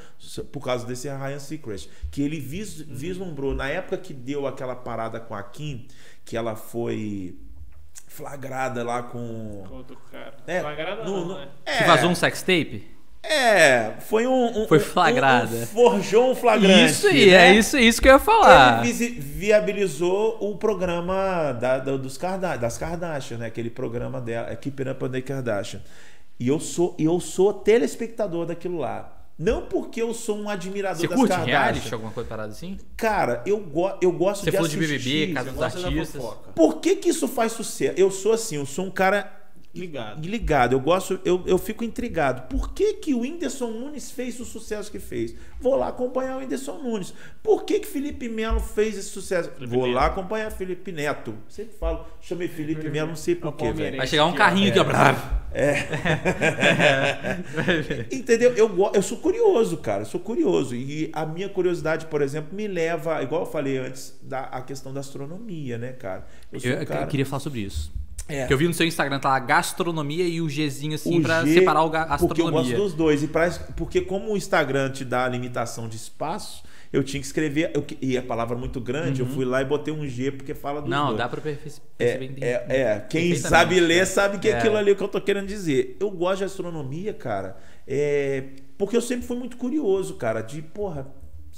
por 0.52 0.64
causa 0.64 0.88
desse 0.88 1.10
Ryan 1.10 1.39
Seacrest, 1.39 1.89
que 2.10 2.23
ele 2.23 2.39
vis, 2.39 2.80
uhum. 2.80 2.85
vislumbrou, 2.89 3.53
na 3.53 3.68
época 3.68 3.98
que 3.98 4.14
deu 4.14 4.48
aquela 4.48 4.76
parada 4.76 5.19
com 5.19 5.35
a 5.35 5.43
Kim, 5.43 5.88
que 6.23 6.38
ela 6.38 6.56
foi 6.56 7.38
flagrada 8.07 8.84
lá 8.84 9.03
com. 9.03 9.64
Com 9.68 9.76
outro 9.76 9.98
cara. 10.10 10.38
É, 10.48 10.61
flagrada 10.61 11.03
no, 11.03 11.26
no, 11.26 11.38
né? 11.38 11.49
É, 11.65 11.77
que 11.80 11.84
vazou 11.84 12.10
um 12.10 12.15
sextape? 12.15 12.89
É, 13.23 13.93
foi 13.99 14.26
um. 14.26 14.64
um 14.64 14.68
foi 14.68 14.80
flagrada. 14.80 15.56
Um, 15.56 15.61
um 15.61 15.65
forjou 15.68 16.31
um 16.31 16.35
flagrante. 16.35 16.91
Isso 16.91 17.07
aí, 17.07 17.27
né? 17.27 17.49
é 17.49 17.56
isso, 17.56 17.77
isso 17.77 18.02
que 18.02 18.07
eu 18.07 18.14
ia 18.14 18.19
falar. 18.19 18.85
Ele 18.85 19.10
viabilizou 19.10 20.38
o 20.41 20.56
programa 20.57 21.52
da, 21.53 21.77
da, 21.77 21.98
dos 21.98 22.18
Kardashian, 22.18 22.60
das 22.60 22.77
Kardashian, 22.77 23.38
né? 23.38 23.45
Aquele 23.45 23.69
programa 23.69 24.19
dela, 24.19 24.56
Keeping 24.56 24.89
Up 24.89 25.06
on 25.06 25.10
the 25.10 25.22
Kardashian. 25.22 25.81
E 26.39 26.48
eu 26.48 26.60
sou, 26.60 26.95
eu 26.98 27.19
sou 27.19 27.53
telespectador 27.53 28.48
daquilo 28.48 28.80
lá. 28.80 29.18
Não 29.38 29.64
porque 29.65 30.02
eu 30.02 30.14
sou 30.14 30.38
um 30.38 30.49
admirador 30.49 30.99
Você 30.99 31.07
das 31.07 31.18
curte 31.18 31.30
Kardashian. 31.30 31.60
reality, 31.60 31.93
alguma 31.93 32.11
coisa 32.11 32.30
parada 32.30 32.52
assim? 32.52 32.77
Cara, 32.98 33.43
eu, 33.45 33.60
go 33.60 33.91
eu 34.02 34.11
gosto 34.11 34.43
Você 34.43 34.52
de 34.52 34.57
assistir. 34.57 34.77
Você 34.77 34.88
falou 34.88 34.98
de 34.98 35.07
BBB, 35.07 35.34
Casa 35.34 35.52
dos 35.52 35.61
Artistas. 35.61 36.23
Por 36.56 36.80
que 36.80 36.95
que 36.95 37.10
isso 37.10 37.27
faz 37.27 37.52
sucesso? 37.52 37.93
Eu 37.98 38.10
sou 38.10 38.34
assim, 38.34 38.56
eu 38.56 38.65
sou 38.65 38.85
um 38.85 38.91
cara 38.91 39.40
Ligado. 39.73 40.27
Ligado. 40.27 40.73
Eu 40.73 40.80
gosto, 40.81 41.19
eu, 41.23 41.43
eu 41.45 41.57
fico 41.57 41.84
intrigado. 41.84 42.49
Por 42.49 42.73
que, 42.73 42.95
que 42.95 43.14
o 43.14 43.22
Whindersson 43.22 43.72
Nunes 43.72 44.11
fez 44.11 44.38
o 44.39 44.45
sucesso 44.45 44.91
que 44.91 44.99
fez? 44.99 45.34
Vou 45.61 45.76
lá 45.76 45.88
acompanhar 45.88 46.35
o 46.35 46.39
Whindersson 46.39 46.77
Nunes. 46.80 47.14
Por 47.41 47.64
que, 47.64 47.80
que 47.80 47.88
Felipe 47.88 48.27
Melo 48.27 48.60
fez 48.60 48.98
esse 48.98 49.07
sucesso? 49.10 49.49
Felipe 49.52 49.73
Vou 49.73 49.85
Neto. 49.85 49.95
lá 49.95 50.07
acompanhar 50.07 50.52
Felipe 50.52 50.91
Neto. 50.91 51.34
Sempre 51.48 51.77
falo, 51.77 52.06
chamei 52.19 52.49
Felipe 52.49 52.89
Melo, 52.89 53.10
não 53.10 53.15
sei 53.15 53.34
porquê, 53.35 53.72
velho. 53.72 53.95
Vai 53.95 54.07
chegar 54.07 54.26
um 54.26 54.34
carrinho 54.34 54.69
aqui, 54.69 54.80
ó. 54.80 55.41
É. 55.53 55.88
Entendeu? 58.11 58.53
Eu, 58.56 58.91
eu 58.93 59.02
sou 59.02 59.19
curioso, 59.19 59.77
cara. 59.77 60.02
Eu 60.02 60.06
sou 60.06 60.19
curioso. 60.19 60.76
E 60.76 61.10
a 61.14 61.26
minha 61.26 61.48
curiosidade, 61.48 62.07
por 62.07 62.22
exemplo, 62.22 62.53
me 62.53 62.68
leva, 62.68 63.23
igual 63.23 63.43
eu 63.43 63.48
falei 63.48 63.77
antes, 63.77 64.19
da, 64.22 64.41
a 64.41 64.61
questão 64.61 64.93
da 64.93 64.99
astronomia, 64.99 65.77
né, 65.77 65.93
cara? 65.93 66.27
Eu, 66.52 66.60
eu, 66.60 66.81
um 66.81 66.85
cara... 66.85 67.02
eu 67.02 67.07
queria 67.07 67.26
falar 67.26 67.39
sobre 67.39 67.61
isso. 67.61 68.01
É. 68.27 68.48
Que 68.48 68.53
eu 68.53 68.57
vi 68.57 68.68
no 68.68 68.73
seu 68.73 68.85
Instagram, 68.85 69.19
tá 69.19 69.30
lá 69.30 69.39
gastronomia 69.39 70.26
e 70.26 70.41
o 70.41 70.48
Gzinho 70.48 70.95
assim 70.95 71.19
o 71.19 71.22
pra 71.22 71.43
G, 71.43 71.53
separar 71.53 71.84
o 71.84 71.88
astronomia. 71.88 72.27
Porque 72.27 72.41
eu 72.41 72.52
gosto 72.52 72.76
dos 72.76 72.93
dois. 72.93 73.23
E 73.23 73.27
pra, 73.27 73.49
porque 73.76 74.02
como 74.02 74.34
o 74.34 74.38
Instagram 74.38 74.89
te 74.91 75.03
dá 75.03 75.26
a 75.26 75.27
limitação 75.27 75.88
de 75.88 75.98
espaço, 75.98 76.64
eu 76.93 77.03
tinha 77.03 77.19
que 77.19 77.26
escrever. 77.26 77.72
Eu, 77.73 77.85
e 78.02 78.18
a 78.18 78.22
palavra 78.22 78.57
muito 78.57 78.80
grande, 78.80 79.22
uhum. 79.22 79.27
eu 79.27 79.34
fui 79.34 79.45
lá 79.45 79.61
e 79.61 79.65
botei 79.65 79.93
um 79.93 80.07
G 80.07 80.31
porque 80.31 80.53
fala 80.53 80.81
do. 80.81 80.89
Não, 80.89 81.07
dois. 81.07 81.18
dá 81.18 81.30
pra 81.30 81.41
perceber. 81.41 81.81
É, 81.99 82.30
é, 82.41 82.81
é, 82.81 82.99
quem 83.10 83.35
sabe 83.35 83.80
ler 83.80 84.06
sabe 84.06 84.39
que 84.39 84.49
é 84.49 84.57
aquilo 84.57 84.77
ali 84.77 84.95
que 84.95 85.03
eu 85.03 85.07
tô 85.07 85.19
querendo 85.22 85.48
dizer. 85.48 85.98
Eu 85.99 86.10
gosto 86.11 86.39
de 86.39 86.43
astronomia, 86.45 87.14
cara. 87.14 87.57
É, 87.88 88.43
porque 88.77 88.95
eu 88.95 89.02
sempre 89.02 89.26
fui 89.26 89.38
muito 89.38 89.57
curioso, 89.57 90.15
cara, 90.15 90.41
de, 90.41 90.61
porra, 90.61 91.07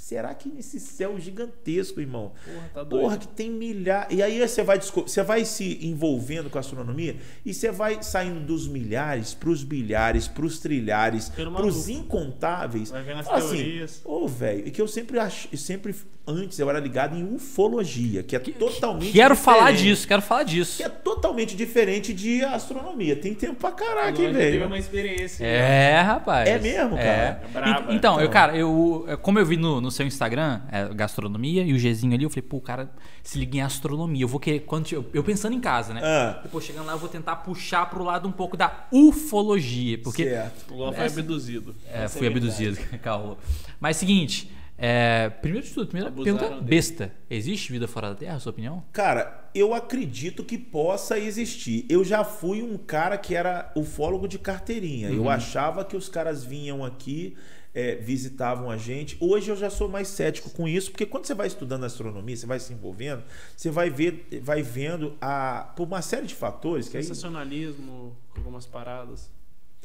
Será 0.04 0.34
que 0.34 0.50
nesse 0.50 0.78
céu 0.78 1.18
gigantesco, 1.18 1.98
irmão? 1.98 2.32
Porra, 2.44 2.70
tá 2.74 2.84
doido. 2.84 3.02
Porra, 3.02 3.16
que 3.16 3.26
tem 3.26 3.50
milhares. 3.50 4.14
E 4.14 4.22
aí 4.22 4.38
você 4.38 4.62
vai, 4.62 4.78
você 4.78 5.22
vai 5.22 5.46
se 5.46 5.78
envolvendo 5.80 6.50
com 6.50 6.58
a 6.58 6.60
astronomia 6.60 7.16
e 7.42 7.54
você 7.54 7.70
vai 7.70 8.02
saindo 8.02 8.38
dos 8.38 8.68
milhares 8.68 9.32
para 9.32 9.48
os 9.48 9.64
bilhares, 9.64 10.28
para 10.28 10.44
os 10.44 10.58
trilhares, 10.58 11.30
para 11.30 11.64
os 11.64 11.88
incontáveis. 11.88 12.90
Vai 12.90 13.02
vendo 13.02 13.20
as 13.20 13.26
Fala 13.26 13.38
assim, 13.38 13.56
teorias. 13.56 13.90
Assim, 13.92 14.02
Ô, 14.04 14.24
oh, 14.24 14.28
velho, 14.28 14.68
e 14.68 14.70
que 14.70 14.82
eu 14.82 14.86
sempre 14.86 15.18
acho, 15.18 15.56
sempre 15.56 15.94
antes 16.26 16.58
eu 16.58 16.68
era 16.70 16.80
ligado 16.80 17.16
em 17.16 17.34
ufologia, 17.34 18.22
que 18.22 18.34
é 18.34 18.38
totalmente 18.38 19.12
Quero 19.12 19.34
diferente. 19.34 19.58
falar 19.58 19.72
disso, 19.72 20.08
quero 20.08 20.22
falar 20.22 20.42
disso. 20.42 20.78
Que 20.78 20.82
é 20.82 20.88
totalmente 20.88 21.54
diferente 21.54 22.12
de 22.12 22.42
astronomia. 22.42 23.14
Tem 23.14 23.34
tempo 23.34 23.56
pra 23.56 23.70
caraca, 23.72 24.22
hein, 24.22 24.32
velho? 24.32 24.52
Teve 24.52 24.64
uma 24.64 24.78
experiência. 24.78 25.44
É, 25.44 25.60
né? 25.60 26.00
rapaz. 26.02 26.48
É 26.48 26.58
mesmo, 26.58 26.96
cara. 26.96 27.40
É. 27.42 27.44
É 27.44 27.48
brava, 27.52 27.80
então, 27.82 27.94
então, 27.94 28.20
eu, 28.20 28.30
cara, 28.30 28.56
eu, 28.56 29.06
como 29.22 29.38
eu 29.38 29.46
vi 29.46 29.56
no, 29.56 29.80
no 29.80 29.90
seu 29.94 30.06
Instagram, 30.06 30.60
é, 30.70 30.88
gastronomia, 30.94 31.62
e 31.62 31.72
o 31.72 31.78
Gzinho 31.78 32.14
ali, 32.14 32.24
eu 32.24 32.30
falei, 32.30 32.42
pô, 32.42 32.58
o 32.58 32.60
cara 32.60 32.90
se 33.22 33.38
liga 33.38 33.56
em 33.56 33.60
astronomia. 33.62 34.22
Eu 34.22 34.28
vou 34.28 34.40
querer. 34.40 34.60
Quando, 34.60 34.92
eu, 34.92 35.04
eu 35.14 35.24
pensando 35.24 35.54
em 35.54 35.60
casa, 35.60 35.94
né? 35.94 36.00
Ah. 36.04 36.42
Pô, 36.50 36.60
chegando 36.60 36.86
lá, 36.86 36.92
eu 36.92 36.98
vou 36.98 37.08
tentar 37.08 37.36
puxar 37.36 37.88
pro 37.88 38.04
lado 38.04 38.28
um 38.28 38.32
pouco 38.32 38.56
da 38.56 38.86
ufologia. 38.92 39.98
Porque. 39.98 40.24
Certo. 40.24 40.74
O 40.74 40.92
foi 40.92 41.06
abduzido. 41.06 41.74
É, 41.90 42.08
fui 42.08 42.26
é 42.26 42.30
abduzido, 42.30 42.76
calma. 43.02 43.36
Mas 43.80 43.96
seguinte. 43.96 44.50
É, 44.76 45.30
primeiro 45.30 45.66
de 45.66 45.72
tudo, 45.72 45.86
primeira 45.86 46.08
Abusaram 46.08 46.36
pergunta 46.36 46.60
dele. 46.60 46.68
besta. 46.68 47.12
Existe 47.30 47.70
vida 47.70 47.86
fora 47.86 48.08
da 48.08 48.16
Terra, 48.16 48.38
sua 48.40 48.50
opinião? 48.50 48.82
Cara, 48.92 49.48
eu 49.54 49.72
acredito 49.72 50.42
que 50.42 50.58
possa 50.58 51.18
existir. 51.18 51.86
Eu 51.88 52.04
já 52.04 52.24
fui 52.24 52.62
um 52.62 52.76
cara 52.76 53.16
que 53.16 53.34
era 53.34 53.70
ufólogo 53.76 54.26
de 54.26 54.38
carteirinha. 54.38 55.10
Uhum. 55.10 55.16
Eu 55.16 55.30
achava 55.30 55.84
que 55.84 55.96
os 55.96 56.08
caras 56.08 56.44
vinham 56.44 56.84
aqui, 56.84 57.36
é, 57.74 57.96
visitavam 57.96 58.70
a 58.70 58.76
gente. 58.76 59.16
Hoje 59.20 59.50
eu 59.50 59.56
já 59.56 59.68
sou 59.68 59.88
mais 59.88 60.08
cético 60.08 60.48
com 60.50 60.68
isso, 60.68 60.90
porque 60.90 61.04
quando 61.04 61.26
você 61.26 61.34
vai 61.34 61.48
estudando 61.48 61.84
astronomia, 61.84 62.36
você 62.36 62.46
vai 62.46 62.60
se 62.60 62.72
envolvendo, 62.72 63.24
você 63.56 63.70
vai 63.70 63.90
ver, 63.90 64.28
vai 64.42 64.62
vendo 64.62 65.16
a 65.20 65.72
por 65.76 65.86
uma 65.86 66.00
série 66.00 66.26
de 66.26 66.34
fatores 66.34 66.88
que 66.88 67.02
sensacionalismo, 67.02 68.16
aí... 68.34 68.38
algumas 68.38 68.66
paradas. 68.66 69.33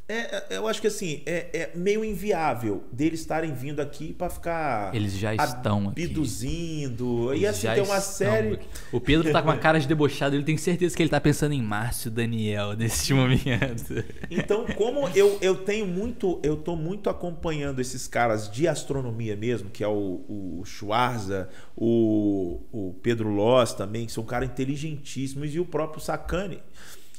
É, 0.09 0.55
é, 0.55 0.57
eu 0.57 0.67
acho 0.67 0.81
que 0.81 0.87
assim, 0.87 1.21
é, 1.23 1.47
é 1.53 1.71
meio 1.75 2.03
inviável 2.03 2.83
deles 2.91 3.19
estarem 3.19 3.53
vindo 3.53 3.79
aqui 3.79 4.11
para 4.11 4.27
ficar. 4.27 4.95
Eles 4.95 5.13
já 5.15 5.35
estão 5.35 5.89
abduzindo. 5.89 7.29
Aqui. 7.29 7.41
E 7.41 7.45
assim, 7.45 7.67
tem 7.67 7.83
uma 7.83 8.01
série. 8.01 8.55
Aqui. 8.55 8.67
O 8.91 8.99
Pedro 8.99 9.31
tá 9.31 9.39
com 9.39 9.49
uma 9.49 9.57
cara 9.57 9.79
de 9.79 9.87
debochado, 9.87 10.35
ele 10.35 10.43
tem 10.43 10.57
certeza 10.57 10.97
que 10.97 11.03
ele 11.03 11.11
tá 11.11 11.21
pensando 11.21 11.53
em 11.53 11.61
Márcio 11.61 12.09
Daniel 12.09 12.73
nesse 12.73 13.13
momento. 13.13 14.03
Então, 14.31 14.65
como 14.75 15.07
eu, 15.09 15.37
eu 15.41 15.57
tenho 15.57 15.85
muito. 15.85 16.39
Eu 16.41 16.57
tô 16.57 16.75
muito 16.75 17.07
acompanhando 17.07 17.79
esses 17.79 18.07
caras 18.07 18.49
de 18.49 18.67
astronomia 18.67 19.35
mesmo, 19.35 19.69
que 19.69 19.83
é 19.83 19.87
o, 19.87 20.23
o 20.27 20.63
Schwarza, 20.65 21.49
o, 21.77 22.61
o 22.71 22.95
Pedro 23.03 23.29
Loss 23.29 23.73
também, 23.73 24.07
que 24.07 24.11
são 24.11 24.23
caras 24.23 24.49
inteligentíssimos, 24.49 25.53
e 25.53 25.59
o 25.59 25.65
próprio 25.65 26.01
Sacani 26.01 26.63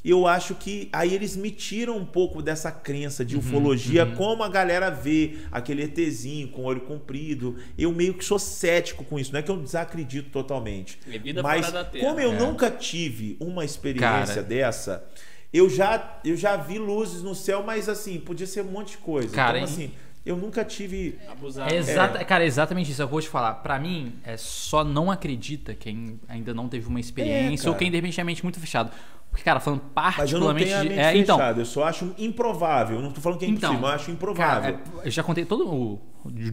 eu 0.03 0.25
acho 0.27 0.55
que 0.55 0.89
aí 0.91 1.13
eles 1.13 1.35
me 1.35 1.51
tiram 1.51 1.95
um 1.97 2.05
pouco 2.05 2.41
dessa 2.41 2.71
crença 2.71 3.23
de 3.23 3.35
uhum, 3.35 3.41
ufologia, 3.41 4.05
uhum. 4.05 4.15
como 4.15 4.43
a 4.43 4.49
galera 4.49 4.89
vê 4.89 5.37
aquele 5.51 5.83
ETzinho 5.83 6.47
com 6.47 6.63
olho 6.63 6.81
comprido. 6.81 7.55
Eu 7.77 7.91
meio 7.91 8.15
que 8.15 8.25
sou 8.25 8.39
cético 8.39 9.03
com 9.03 9.19
isso, 9.19 9.31
não 9.31 9.39
é 9.39 9.43
que 9.43 9.51
eu 9.51 9.57
desacredito 9.57 10.29
totalmente. 10.29 10.97
É 11.07 11.41
mas 11.41 11.71
como 11.99 12.19
eu 12.19 12.33
é. 12.33 12.39
nunca 12.39 12.71
tive 12.71 13.37
uma 13.39 13.63
experiência 13.63 14.35
Cara. 14.35 14.43
dessa, 14.43 15.05
eu 15.53 15.69
já, 15.69 16.19
eu 16.25 16.35
já 16.35 16.55
vi 16.55 16.79
luzes 16.79 17.21
no 17.21 17.35
céu, 17.35 17.61
mas 17.61 17.87
assim, 17.87 18.19
podia 18.19 18.47
ser 18.47 18.61
um 18.61 18.71
monte 18.71 18.91
de 18.91 18.97
coisa. 18.97 19.35
Cara, 19.35 19.59
então, 19.59 19.71
assim, 19.71 19.91
eu 20.25 20.37
nunca 20.37 20.63
tive. 20.63 21.19
Abusado. 21.27 21.73
É 21.73 21.77
exata, 21.77 22.19
é. 22.19 22.23
Cara, 22.23 22.45
exatamente 22.45 22.91
isso. 22.91 23.01
Eu 23.01 23.07
vou 23.07 23.21
te 23.21 23.27
falar. 23.27 23.55
Para 23.55 23.77
mim, 23.79 24.13
é 24.23 24.37
só 24.37 24.83
não 24.83 25.11
acredita 25.11 25.73
quem 25.73 26.19
ainda 26.27 26.53
não 26.53 26.69
teve 26.69 26.87
uma 26.87 26.99
experiência 26.99 27.67
é, 27.67 27.69
ou 27.69 27.75
quem 27.75 27.89
de 27.89 27.97
repente 27.97 28.19
é 28.19 28.23
mente 28.23 28.43
muito 28.43 28.59
fechado. 28.59 28.91
Porque, 29.31 29.45
cara, 29.45 29.61
falando 29.61 29.79
particularmente. 29.93 30.19
Mas 30.19 30.33
eu 30.33 30.39
não 30.39 30.53
tenho 30.53 30.77
a 30.77 30.83
mente 30.83 30.99
é, 30.99 31.17
então, 31.17 31.39
eu 31.39 31.65
só 31.65 31.85
acho 31.85 32.13
improvável. 32.17 32.97
Eu 32.97 33.01
não 33.01 33.11
tô 33.11 33.21
falando 33.21 33.39
que 33.39 33.45
é 33.45 33.47
então, 33.47 33.71
impossível, 33.71 33.89
eu 33.89 33.95
acho 33.95 34.11
improvável. 34.11 34.73
Cara, 34.73 34.83
é, 35.03 35.07
eu 35.07 35.11
já 35.11 35.23
contei 35.23 35.45
todo 35.45 35.65
o 35.67 36.01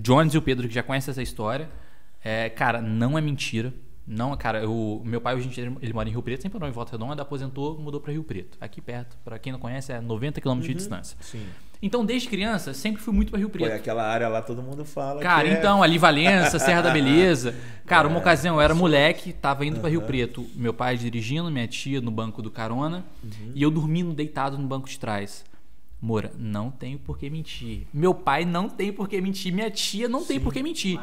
Jones 0.01 0.33
e 0.33 0.39
o 0.39 0.43
Pedro 0.43 0.69
que 0.69 0.75
já 0.75 0.83
conhecem 0.83 1.11
essa 1.11 1.23
história. 1.23 1.69
É, 2.23 2.49
cara, 2.49 2.81
não 2.81 3.19
é 3.19 3.21
mentira. 3.21 3.75
Não, 4.07 4.35
cara, 4.37 4.67
o 4.69 5.03
meu 5.05 5.21
pai 5.21 5.35
hoje 5.35 5.49
em 5.49 5.51
dia 5.51 5.71
ele 5.83 5.93
mora 5.93 6.09
em 6.09 6.13
Rio 6.13 6.23
Preto, 6.23 6.41
sempre 6.41 6.59
morou 6.59 6.71
em 6.71 6.73
Volta 6.73 6.93
Redonda, 6.93 7.21
aposentou, 7.21 7.79
mudou 7.79 8.01
para 8.01 8.11
Rio 8.13 8.25
Preto, 8.25 8.57
aqui 8.59 8.81
perto. 8.81 9.19
Para 9.23 9.39
quem 9.39 9.53
não 9.53 9.61
conhece, 9.61 9.93
é 9.93 10.01
90 10.01 10.41
km 10.41 10.49
uhum, 10.49 10.61
de 10.61 10.75
distância. 10.75 11.19
Sim. 11.21 11.47
Então, 11.81 12.05
desde 12.05 12.29
criança, 12.29 12.75
sempre 12.75 13.01
fui 13.01 13.15
muito 13.15 13.31
para 13.31 13.39
Rio 13.39 13.49
Preto. 13.49 13.69
Foi 13.69 13.77
aquela 13.77 14.05
área 14.05 14.29
lá, 14.29 14.43
todo 14.43 14.61
mundo 14.61 14.85
fala. 14.85 15.21
Cara, 15.21 15.49
é... 15.49 15.53
então, 15.53 15.83
ali 15.83 15.97
Valença, 15.97 16.59
Serra 16.59 16.83
da 16.83 16.91
Beleza. 16.93 17.55
Cara, 17.87 18.09
uma 18.09 18.17
é, 18.17 18.21
ocasião 18.21 18.57
eu 18.57 18.61
era 18.61 18.75
moleque, 18.75 19.33
tava 19.33 19.65
indo 19.65 19.77
uhum. 19.77 19.81
para 19.81 19.91
Rio 19.91 20.03
Preto, 20.03 20.47
meu 20.55 20.75
pai 20.75 20.97
dirigindo, 20.97 21.51
minha 21.51 21.69
tia 21.69 22.01
no 22.01 22.11
banco 22.11 22.43
do 22.43 22.51
carona, 22.51 23.05
uhum. 23.23 23.53
e 23.55 23.63
eu 23.63 23.71
dormindo 23.71 24.13
deitado 24.13 24.59
no 24.59 24.67
banco 24.67 24.89
de 24.89 24.99
trás. 24.99 25.45
Moura, 26.01 26.33
não 26.39 26.71
tenho 26.71 26.97
por 26.97 27.19
que 27.19 27.29
mentir. 27.29 27.89
Meu 27.93 28.15
pai 28.15 28.45
não 28.45 28.69
tem 28.69 28.93
por 28.93 29.09
que 29.09 29.21
mentir. 29.21 29.53
Minha 29.53 29.69
tia 29.69 30.09
não 30.09 30.21
Sim. 30.21 30.27
tem 30.27 30.41
por 30.41 30.53
que 30.53 30.63
mentir. 30.63 31.01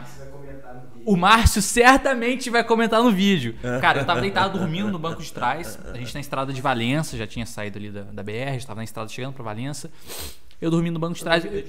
O 1.06 1.18
Márcio 1.18 1.61
certamente 1.61 2.49
vai 2.49 2.64
comentar 2.64 3.03
no 3.03 3.11
vídeo. 3.11 3.56
Cara, 3.81 3.99
eu 3.99 4.06
tava 4.06 4.22
deitado 4.22 4.57
dormindo 4.57 4.89
no 4.89 4.97
banco 4.97 5.22
de 5.22 5.34
trás. 5.34 5.77
A 5.93 5.97
gente 5.97 6.14
na 6.14 6.22
estrada 6.22 6.53
de 6.53 6.61
Valença, 6.61 7.18
já 7.18 7.27
tinha 7.27 7.45
saído 7.45 7.77
ali 7.77 7.91
da, 7.91 8.03
da 8.03 8.23
BR, 8.23 8.56
estava 8.56 8.77
na 8.80 8.85
estrada 8.85 9.10
chegando 9.10 9.34
para 9.34 9.43
Valença. 9.43 9.91
Eu 10.61 10.72
dormi 10.72 10.90
no 10.90 10.99
banco 10.99 11.15
de 11.15 11.23
trás. 11.23 11.45
Ali, 11.45 11.64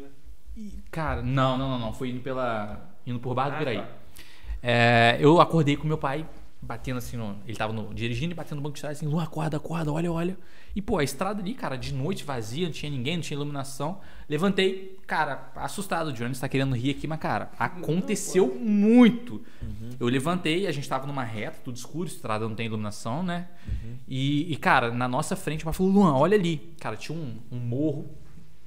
né? 0.00 0.08
Cara, 0.90 1.22
não, 1.22 1.58
não, 1.58 1.70
não, 1.70 1.78
não. 1.78 1.92
Foi 1.92 2.10
indo 2.10 2.20
pela. 2.20 2.90
indo 3.06 3.18
por 3.18 3.34
Barra 3.34 3.50
do 3.50 3.54
ah, 3.54 3.58
Piraí. 3.58 3.78
Tá. 3.78 3.88
É, 4.62 5.16
eu 5.20 5.40
acordei 5.40 5.76
com 5.76 5.86
meu 5.86 5.98
pai 5.98 6.26
batendo 6.60 6.98
assim 6.98 7.16
no. 7.16 7.38
Ele 7.46 7.56
tava 7.56 7.72
no, 7.72 7.94
dirigindo 7.94 8.32
e 8.32 8.34
batendo 8.34 8.56
no 8.56 8.62
banco 8.62 8.74
de 8.74 8.80
trás 8.80 8.98
assim, 8.98 9.06
Luan, 9.06 9.22
acorda, 9.22 9.56
acorda, 9.56 9.92
olha, 9.92 10.10
olha. 10.10 10.36
E, 10.76 10.82
pô, 10.82 10.98
a 10.98 11.02
estrada 11.02 11.40
ali, 11.40 11.54
cara, 11.54 11.74
de 11.74 11.94
noite 11.94 12.22
vazia, 12.22 12.66
não 12.66 12.72
tinha 12.72 12.90
ninguém, 12.92 13.16
não 13.16 13.22
tinha 13.22 13.34
iluminação. 13.34 13.98
Levantei, 14.28 15.00
cara, 15.06 15.50
assustado. 15.56 16.08
O 16.08 16.12
Jones 16.12 16.38
tá 16.38 16.50
querendo 16.50 16.76
rir 16.76 16.90
aqui, 16.90 17.06
mas, 17.06 17.18
cara, 17.18 17.50
aconteceu 17.58 18.54
muito. 18.54 19.42
Uhum. 19.62 19.88
Eu 19.98 20.06
levantei, 20.06 20.66
a 20.66 20.72
gente 20.72 20.86
tava 20.86 21.06
numa 21.06 21.24
reta, 21.24 21.60
tudo 21.64 21.76
escuro, 21.76 22.06
estrada 22.06 22.46
não 22.46 22.54
tem 22.54 22.66
iluminação, 22.66 23.22
né? 23.22 23.48
Uhum. 23.66 23.96
E, 24.06 24.52
e, 24.52 24.56
cara, 24.58 24.92
na 24.92 25.08
nossa 25.08 25.34
frente, 25.34 25.62
o 25.62 25.64
pai 25.64 25.72
falou, 25.72 25.90
Luan, 25.90 26.12
olha 26.12 26.36
ali. 26.36 26.74
Cara, 26.78 26.94
tinha 26.94 27.16
um, 27.16 27.38
um 27.50 27.58
morro 27.58 28.10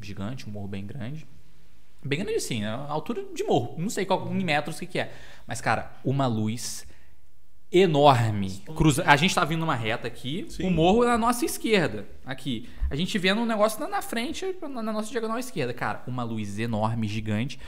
gigante, 0.01 0.49
um 0.49 0.51
morro 0.51 0.67
bem 0.67 0.87
grande. 0.87 1.27
Bem 2.03 2.17
grande 2.17 2.37
assim, 2.37 2.61
né? 2.61 2.71
altura 2.89 3.23
de 3.35 3.43
morro. 3.43 3.75
Não 3.77 3.89
sei 3.91 4.03
qual, 4.03 4.33
em 4.33 4.43
metros 4.43 4.77
o 4.77 4.79
que, 4.79 4.87
que 4.87 4.99
é. 4.99 5.13
Mas, 5.45 5.61
cara, 5.61 5.91
uma 6.03 6.25
luz 6.25 6.87
enorme. 7.71 8.61
Cruza... 8.75 9.03
A 9.05 9.15
gente 9.15 9.33
tá 9.33 9.45
vindo 9.45 9.59
numa 9.59 9.75
reta 9.75 10.07
aqui, 10.07 10.45
Sim. 10.49 10.67
o 10.67 10.71
morro 10.71 11.05
na 11.05 11.17
nossa 11.17 11.45
esquerda. 11.45 12.07
Aqui. 12.25 12.67
A 12.89 12.95
gente 12.95 13.17
vendo 13.17 13.41
um 13.41 13.45
negócio 13.45 13.87
na, 13.87 14.01
frente, 14.01 14.45
na 14.61 14.81
nossa 14.81 15.11
diagonal 15.11 15.37
esquerda. 15.37 15.73
Cara, 15.73 16.03
uma 16.07 16.23
luz 16.23 16.57
enorme, 16.57 17.07
gigante. 17.07 17.59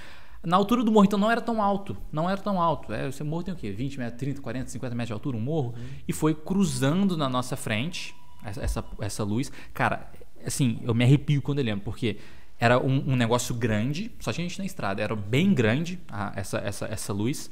Na 0.44 0.58
altura 0.58 0.84
do 0.84 0.92
morro, 0.92 1.06
então 1.06 1.20
não 1.20 1.30
era 1.30 1.40
tão 1.40 1.62
alto. 1.62 1.96
Não 2.12 2.28
era 2.28 2.42
tão 2.42 2.60
alto. 2.60 2.92
É, 2.92 3.08
esse 3.08 3.24
morro 3.24 3.44
tem 3.44 3.54
o 3.54 3.58
quê? 3.58 3.72
20 3.72 4.00
metros, 4.00 4.20
30, 4.20 4.42
40, 4.42 4.70
50 4.70 4.96
metros 4.96 5.08
de 5.08 5.14
altura, 5.14 5.38
um 5.38 5.42
morro. 5.42 5.76
Uhum. 5.78 5.84
E 6.08 6.14
foi 6.14 6.34
cruzando 6.34 7.16
na 7.16 7.30
nossa 7.30 7.56
frente 7.56 8.16
essa, 8.44 8.62
essa, 8.64 8.86
essa 9.00 9.24
luz. 9.24 9.52
Cara, 9.72 10.12
assim, 10.46 10.80
eu 10.84 10.96
me 10.96 11.04
arrepio 11.04 11.44
quando 11.44 11.60
eu 11.60 11.66
lembro, 11.66 11.84
porque 11.84 12.18
era 12.60 12.80
um, 12.80 13.12
um, 13.12 13.16
negócio 13.16 13.54
grande, 13.56 14.12
só 14.20 14.32
tinha 14.32 14.48
gente 14.48 14.60
na 14.60 14.66
estrada, 14.66 15.02
era 15.02 15.16
bem 15.16 15.54
grande 15.54 16.00
a, 16.08 16.32
essa, 16.36 16.58
essa, 16.60 16.86
essa 16.86 17.14
luz. 17.14 17.50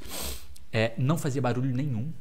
É, 0.72 0.92
não 0.98 1.18
fazia 1.18 1.42
barulho 1.42 1.74
nenhum. 1.74 2.12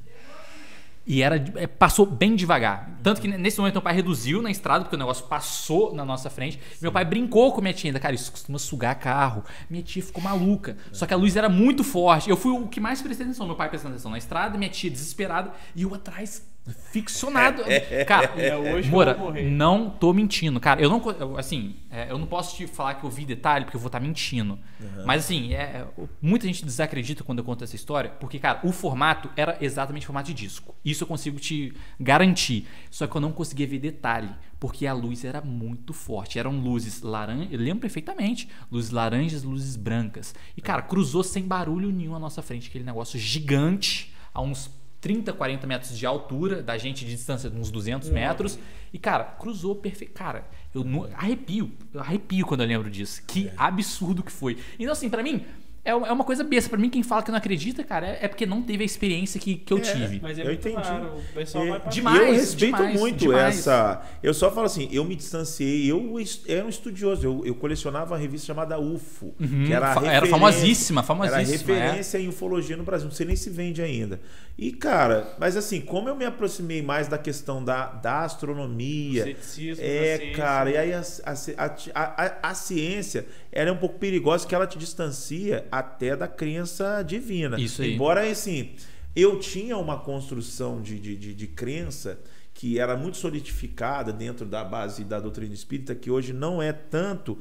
E 1.10 1.24
era, 1.24 1.44
é, 1.56 1.66
passou 1.66 2.06
bem 2.06 2.36
devagar. 2.36 3.00
Tanto 3.02 3.20
que 3.20 3.28
nesse 3.28 3.58
momento 3.58 3.74
meu 3.74 3.82
pai 3.82 3.96
reduziu 3.96 4.44
na 4.44 4.52
estrada, 4.52 4.84
porque 4.84 4.96
o 4.96 5.00
negócio 5.00 5.26
passou 5.26 5.92
na 5.92 6.06
nossa 6.06 6.30
frente. 6.30 6.58
Sim. 6.58 6.78
Meu 6.84 6.92
pai 6.92 7.04
brincou 7.04 7.52
com 7.52 7.62
minha 7.62 7.74
tia 7.74 7.90
ainda. 7.90 8.00
Cara, 8.00 8.14
isso 8.14 8.32
costuma 8.32 8.60
sugar 8.60 8.94
carro. 9.00 9.44
Minha 9.68 9.82
tia 9.82 10.04
ficou 10.04 10.22
maluca. 10.22 10.78
Só 10.92 11.08
que 11.08 11.14
a 11.14 11.18
luz 11.18 11.36
era 11.36 11.50
muito 11.50 11.84
forte. 11.84 12.30
Eu 12.30 12.38
fui 12.38 12.52
o 12.52 12.68
que 12.68 12.80
mais 12.80 13.02
prestei 13.02 13.26
atenção. 13.26 13.48
Meu 13.48 13.56
pai 13.56 13.70
prestando 13.70 13.96
atenção 13.96 14.12
na 14.12 14.20
estrada, 14.20 14.56
minha 14.56 14.70
tia 14.70 14.92
desesperada. 14.92 15.52
E 15.76 15.82
eu 15.82 15.96
atrás 15.96 16.48
ficcionado. 16.92 17.64
Cara, 18.06 18.32
é, 18.38 18.56
hoje 18.56 18.90
Mora, 18.90 19.18
não 19.50 19.90
tô 19.90 20.14
mentindo. 20.14 20.60
Cara, 20.60 20.82
eu 20.82 20.90
não. 20.90 21.38
Assim, 21.38 21.76
é, 21.90 22.12
eu 22.12 22.18
não 22.18 22.28
posso 22.28 22.56
te 22.56 22.68
falar 22.68 22.96
que 22.96 23.04
eu 23.04 23.10
vi 23.10 23.26
detalhe, 23.26 23.66
porque 23.66 23.78
eu 23.78 23.82
vou 23.82 23.88
estar 23.88 24.00
tá 24.00 24.06
mentindo. 24.06 24.60
Uhum. 24.80 25.06
Mas 25.06 25.26
assim, 25.26 25.54
é, 25.54 25.86
muita 26.22 26.46
gente 26.46 26.64
desacredita 26.64 27.24
quando 27.24 27.40
eu 27.40 27.46
conto 27.46 27.64
essa 27.64 27.76
história, 27.76 28.10
porque, 28.12 28.40
cara, 28.40 28.60
o 28.64 28.72
formato 28.72 29.30
era 29.36 29.58
exatamente 29.62 30.06
formato 30.06 30.28
de 30.28 30.34
disco. 30.34 30.76
Isso 30.84 31.04
eu 31.04 31.08
consigo 31.08 31.40
te 31.40 31.74
garantir. 32.00 32.68
Só 32.90 33.08
que 33.08 33.16
eu 33.16 33.22
não 33.22 33.32
conseguia 33.32 33.68
ver 33.68 33.80
detalhe, 33.80 34.30
porque 34.60 34.86
a 34.86 34.94
luz 34.94 35.24
era 35.26 35.42
muito 35.42 35.94
forte. 35.94 36.40
Eram 36.40 36.60
luzes 36.60 37.02
laranjas, 37.02 37.52
eu 37.52 37.60
lembro 37.60 37.82
perfeitamente, 37.82 38.50
luzes 38.72 38.92
laranjas, 38.92 39.44
luzes 39.44 39.76
brancas. 39.76 40.36
E, 40.56 40.62
cara, 40.62 40.82
cruzou 40.82 41.24
sem 41.24 41.44
barulho 41.44 41.92
nenhum 41.92 42.16
à 42.16 42.20
nossa 42.20 42.42
frente, 42.42 42.70
aquele 42.70 42.84
negócio 42.84 43.18
gigante, 43.20 44.14
a 44.34 44.42
uns 44.42 44.79
30, 45.02 45.34
40 45.34 45.68
metros 45.68 45.98
de 45.98 46.06
altura, 46.06 46.62
da 46.62 46.78
gente 46.78 47.06
de 47.06 47.12
distância 47.12 47.50
de 47.50 47.58
uns 47.58 47.72
200 47.72 48.10
metros. 48.10 48.60
E, 48.92 48.98
cara, 48.98 49.24
cruzou 49.24 49.76
perfeito. 49.76 50.14
Cara, 50.14 50.46
eu 50.74 50.84
arrepio. 51.14 51.72
Eu 51.94 52.02
arrepio 52.02 52.46
quando 52.46 52.62
eu 52.62 52.68
lembro 52.68 52.90
disso. 52.90 53.22
Que 53.26 53.48
é. 53.48 53.54
absurdo 53.58 54.24
que 54.24 54.32
foi. 54.32 54.58
Então, 54.78 54.92
assim, 54.92 55.10
para 55.10 55.24
mim, 55.24 55.46
é, 55.84 55.92
é 55.92 55.94
uma 55.94 56.24
coisa 56.24 56.44
besta. 56.44 56.70
Pra 56.70 56.78
mim, 56.78 56.90
quem 56.90 57.04
fala 57.04 57.24
que 57.24 57.32
não 57.32 57.38
acredita, 57.38 57.84
cara, 57.84 58.08
é, 58.08 58.20
é 58.22 58.28
porque 58.28 58.46
não 58.46 58.62
teve 58.62 58.84
a 58.84 58.86
experiência 58.86 59.40
que, 59.40 59.56
que 59.56 59.74
eu 59.74 59.78
é, 59.78 59.82
tive. 59.82 60.20
Mas 60.22 60.38
é 60.38 60.46
eu 60.46 60.54
entendi. 60.54 60.76
Claro, 60.76 61.18
o 61.18 61.34
pessoal 61.34 61.66
é, 61.66 61.70
vai 61.70 61.90
demais, 61.90 62.20
eu 62.20 62.34
respeito 62.34 62.76
demais, 62.76 63.00
muito 63.00 63.18
demais. 63.18 63.60
essa. 63.60 64.02
Eu 64.22 64.34
só 64.34 64.52
falo 64.52 64.66
assim, 64.66 64.90
eu 64.92 65.04
me 65.06 65.16
distanciei, 65.16 65.90
eu 65.90 66.16
era 66.48 66.66
um 66.66 66.70
estudioso. 66.70 67.26
Eu, 67.26 67.46
eu 67.46 67.56
colecionava 67.56 68.14
uma 68.14 68.20
revista 68.20 68.48
chamada 68.48 68.80
UFO, 68.80 69.34
uhum, 69.40 69.66
que 69.66 69.74
era, 69.74 69.94
era 70.06 70.26
famosíssima, 70.26 71.02
famosíssima. 71.02 71.42
Era 71.42 71.52
referência 71.52 72.18
é. 72.18 72.22
em 72.22 72.28
ufologia 72.28 72.76
no 72.76 72.84
Brasil. 72.84 73.08
Não 73.08 73.16
sei 73.16 73.26
nem 73.26 73.36
se 73.36 73.50
vende 73.50 73.82
ainda. 73.82 74.20
E, 74.62 74.74
cara, 74.74 75.36
mas 75.40 75.56
assim, 75.56 75.80
como 75.80 76.10
eu 76.10 76.16
me 76.18 76.26
aproximei 76.26 76.82
mais 76.82 77.08
da 77.08 77.18
questão 77.18 77.64
da, 77.64 77.86
da 77.86 78.26
astronomia. 78.26 79.24
Ceticismo, 79.24 79.82
é, 79.82 80.18
ciência, 80.18 80.36
cara, 80.36 80.70
e 80.70 80.78
aí 80.78 80.94
a, 80.94 81.02
a, 81.02 81.66
a, 81.96 82.50
a, 82.50 82.54
ciência 82.54 83.26
ela 83.54 83.70
é 83.70 83.72
um 83.72 83.78
pouco 83.78 83.98
perigosa 83.98 84.46
que 84.46 84.54
ela 84.54 84.68
te 84.68 84.78
distancia 84.78 85.66
até 85.72 86.16
da 86.16 86.28
crença 86.28 87.02
divina. 87.02 87.60
Isso 87.60 87.82
aí. 87.82 87.94
Embora, 87.94 88.30
assim, 88.30 88.72
eu 89.16 89.40
tinha 89.40 89.78
uma 89.78 90.00
construção 90.00 90.82
de, 90.82 91.00
de, 91.00 91.16
de, 91.16 91.34
de 91.34 91.48
crença 91.48 92.20
que 92.54 92.78
era 92.78 92.98
muito 92.98 93.18
solidificada 93.18 94.12
dentro 94.12 94.46
da 94.46 94.64
base 94.64 95.04
da 95.04 95.20
doutrina 95.20 95.54
espírita, 95.54 95.96
que 95.96 96.12
hoje 96.12 96.34
não 96.34 96.62
é 96.62 96.74
tanto 96.74 97.40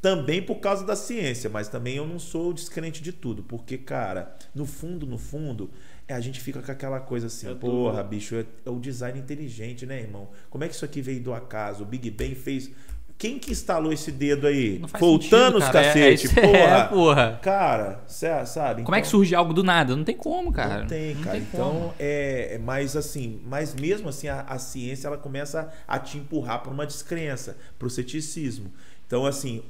também 0.00 0.40
por 0.40 0.56
causa 0.56 0.84
da 0.84 0.96
ciência, 0.96 1.50
mas 1.50 1.68
também 1.68 1.96
eu 1.96 2.06
não 2.06 2.18
sou 2.18 2.52
descrente 2.52 3.02
de 3.02 3.12
tudo, 3.12 3.42
porque, 3.42 3.76
cara, 3.76 4.34
no 4.54 4.64
fundo, 4.64 5.06
no 5.06 5.18
fundo, 5.18 5.70
é, 6.08 6.14
a 6.14 6.20
gente 6.20 6.40
fica 6.40 6.62
com 6.62 6.72
aquela 6.72 7.00
coisa 7.00 7.26
assim, 7.26 7.50
é 7.50 7.54
porra, 7.54 8.02
bicho, 8.02 8.34
é, 8.34 8.46
é, 8.64 8.70
o 8.70 8.80
design 8.80 9.18
inteligente, 9.18 9.84
né, 9.84 10.00
irmão? 10.00 10.28
Como 10.48 10.64
é 10.64 10.68
que 10.68 10.74
isso 10.74 10.84
aqui 10.84 11.02
veio 11.02 11.22
do 11.22 11.34
acaso? 11.34 11.82
O 11.82 11.86
Big 11.86 12.10
Bang 12.10 12.34
fez. 12.34 12.70
Quem 13.20 13.38
que 13.38 13.52
instalou 13.52 13.92
esse 13.92 14.10
dedo 14.10 14.46
aí? 14.46 14.80
Voltando 14.98 15.58
os 15.58 15.68
cacete, 15.68 16.26
é, 16.26 16.40
porra. 16.40 16.58
É, 16.80 16.84
porra. 16.84 17.38
Cara, 17.42 18.02
sabe? 18.06 18.82
Como 18.82 18.94
então, 18.94 18.94
é 18.94 19.00
que 19.02 19.06
então 19.06 19.10
surge 19.10 19.34
algo 19.34 19.52
do 19.52 19.62
nada? 19.62 19.94
Não 19.94 20.04
tem 20.04 20.16
como, 20.16 20.50
cara. 20.50 20.80
Não 20.80 20.86
tem, 20.86 21.14
cara. 21.16 21.24
Não 21.24 21.32
tem 21.32 21.40
então, 21.52 21.94
é, 21.98 22.54
é 22.54 22.58
mais 22.58 22.96
assim, 22.96 23.38
mas 23.44 23.74
mesmo 23.74 24.08
assim, 24.08 24.28
a, 24.28 24.40
a 24.48 24.58
ciência 24.58 25.06
ela 25.06 25.18
começa 25.18 25.70
a 25.86 25.98
te 25.98 26.16
empurrar 26.16 26.62
para 26.62 26.72
uma 26.72 26.86
descrença, 26.86 27.58
para 27.78 27.86
o 27.86 27.90
ceticismo. 27.90 28.72
Então, 29.06 29.26
assim, 29.26 29.64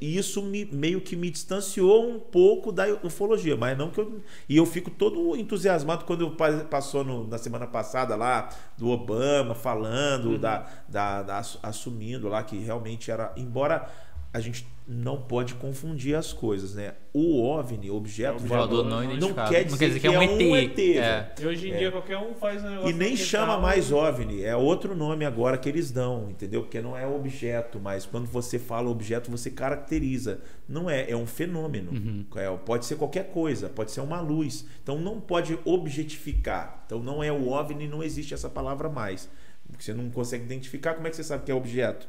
isso 0.00 0.42
me, 0.42 0.64
meio 0.64 1.00
que 1.00 1.14
me 1.14 1.30
distanciou 1.30 2.10
um 2.10 2.18
pouco 2.18 2.72
da 2.72 2.84
ufologia, 3.04 3.56
mas 3.56 3.78
não 3.78 3.90
que 3.90 4.00
eu. 4.00 4.20
E 4.48 4.56
eu 4.56 4.66
fico 4.66 4.90
todo 4.90 5.36
entusiasmado 5.36 6.04
quando 6.04 6.22
eu 6.22 6.36
passou 6.66 7.04
no, 7.04 7.28
na 7.28 7.38
semana 7.38 7.66
passada 7.66 8.16
lá 8.16 8.48
do 8.76 8.88
Obama 8.88 9.54
falando, 9.54 10.30
uhum. 10.30 10.38
da, 10.38 10.66
da, 10.88 11.22
da, 11.22 11.42
assumindo 11.62 12.28
lá 12.28 12.42
que 12.42 12.58
realmente 12.58 13.10
era. 13.10 13.32
Embora 13.36 13.88
a 14.32 14.40
gente 14.40 14.66
não 14.86 15.16
pode 15.16 15.54
confundir 15.54 16.14
as 16.16 16.32
coisas, 16.32 16.74
né? 16.74 16.94
O 17.12 17.40
OVNI, 17.42 17.90
objeto 17.90 18.42
é, 18.42 18.46
voador, 18.46 18.84
não, 18.84 19.02
não, 19.16 19.34
quer 19.34 19.64
dizer, 19.64 19.70
não 19.70 19.78
quer 19.78 19.86
dizer 19.88 20.00
que, 20.00 20.08
é, 20.08 20.14
é 20.14 20.18
um 20.18 20.56
ET. 20.56 20.78
É. 20.78 21.34
E 21.40 21.46
hoje 21.46 21.68
em 21.68 21.72
é. 21.72 21.78
dia 21.78 21.92
qualquer 21.92 22.18
um 22.18 22.34
faz 22.34 22.64
um 22.64 22.70
negócio. 22.70 22.90
E 22.90 22.92
nem 22.92 23.16
chama 23.16 23.58
mais 23.58 23.92
OVNI, 23.92 24.42
é 24.42 24.56
outro 24.56 24.96
nome 24.96 25.24
agora 25.24 25.56
que 25.56 25.68
eles 25.68 25.90
dão, 25.90 26.28
entendeu? 26.30 26.62
Porque 26.62 26.80
não 26.80 26.96
é 26.96 27.06
objeto, 27.06 27.78
mas 27.80 28.04
quando 28.04 28.26
você 28.26 28.58
fala 28.58 28.90
objeto, 28.90 29.30
você 29.30 29.50
caracteriza. 29.50 30.40
Não 30.68 30.90
é, 30.90 31.10
é 31.10 31.16
um 31.16 31.26
fenômeno. 31.26 31.92
Uhum. 31.92 32.26
É, 32.36 32.50
pode 32.56 32.86
ser 32.86 32.96
qualquer 32.96 33.30
coisa, 33.30 33.68
pode 33.68 33.92
ser 33.92 34.00
uma 34.00 34.20
luz. 34.20 34.66
Então 34.82 34.98
não 34.98 35.20
pode 35.20 35.58
objetificar. 35.64 36.82
Então 36.86 37.00
não 37.00 37.22
é 37.22 37.30
o 37.30 37.48
OVNI, 37.48 37.86
não 37.86 38.02
existe 38.02 38.34
essa 38.34 38.48
palavra 38.48 38.88
mais. 38.88 39.28
Porque 39.70 39.84
você 39.84 39.94
não 39.94 40.10
consegue 40.10 40.44
identificar, 40.44 40.94
como 40.94 41.06
é 41.06 41.10
que 41.10 41.16
você 41.16 41.24
sabe 41.24 41.44
que 41.44 41.52
é 41.52 41.54
objeto? 41.54 42.08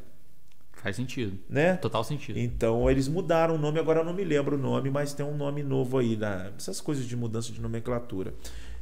Faz 0.83 0.97
sentido. 0.97 1.39
Né? 1.49 1.77
Total 1.77 2.03
sentido. 2.03 2.37
Então 2.37 2.91
eles 2.91 3.07
mudaram 3.07 3.55
o 3.55 3.57
nome, 3.57 3.79
agora 3.79 4.01
eu 4.01 4.05
não 4.05 4.13
me 4.13 4.23
lembro 4.25 4.57
o 4.57 4.59
nome, 4.59 4.89
mas 4.89 5.13
tem 5.13 5.25
um 5.25 5.35
nome 5.35 5.63
novo 5.63 5.97
aí, 5.97 6.17
na, 6.17 6.51
essas 6.57 6.81
coisas 6.81 7.05
de 7.05 7.15
mudança 7.15 7.53
de 7.53 7.61
nomenclatura. 7.61 8.33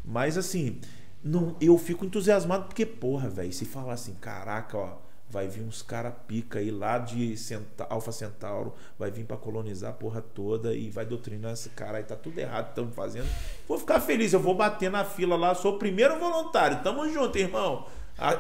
Mas 0.04 0.36
assim, 0.36 0.80
não, 1.24 1.56
eu 1.62 1.78
fico 1.78 2.04
entusiasmado 2.04 2.66
porque, 2.66 2.88
porra, 2.88 3.30
velho, 3.30 3.54
se 3.54 3.66
falar 3.66 3.94
assim, 3.94 4.16
caraca, 4.16 4.76
ó, 4.76 4.98
vai 5.30 5.48
vir 5.48 5.62
uns 5.62 5.84
cara 5.84 6.10
pica 6.10 6.58
aí 6.58 6.72
lá 6.72 6.98
de 6.98 7.38
Centa, 7.38 7.86
Alfa 7.88 8.12
Centauro, 8.12 8.74
vai 8.98 9.12
vir 9.12 9.24
para 9.24 9.38
colonizar 9.38 9.92
a 9.92 9.94
porra 9.94 10.22
toda 10.22 10.74
e 10.74 10.90
vai 10.90 11.06
doutrinar 11.06 11.54
esse 11.54 11.70
cara 11.70 12.00
aí, 12.00 12.04
tá 12.04 12.16
tudo 12.16 12.40
errado, 12.40 12.70
estamos 12.70 12.96
fazendo. 12.96 13.30
Vou 13.68 13.78
ficar 13.78 14.02
feliz, 14.02 14.34
eu 14.34 14.40
vou 14.40 14.56
bater 14.56 14.90
na 14.90 15.06
fila 15.06 15.36
lá, 15.36 15.54
sou 15.54 15.76
o 15.76 15.80
primeiro 15.80 16.20
voluntário, 16.20 16.82
tamo 16.82 17.08
junto, 17.10 17.38
irmão. 17.38 17.86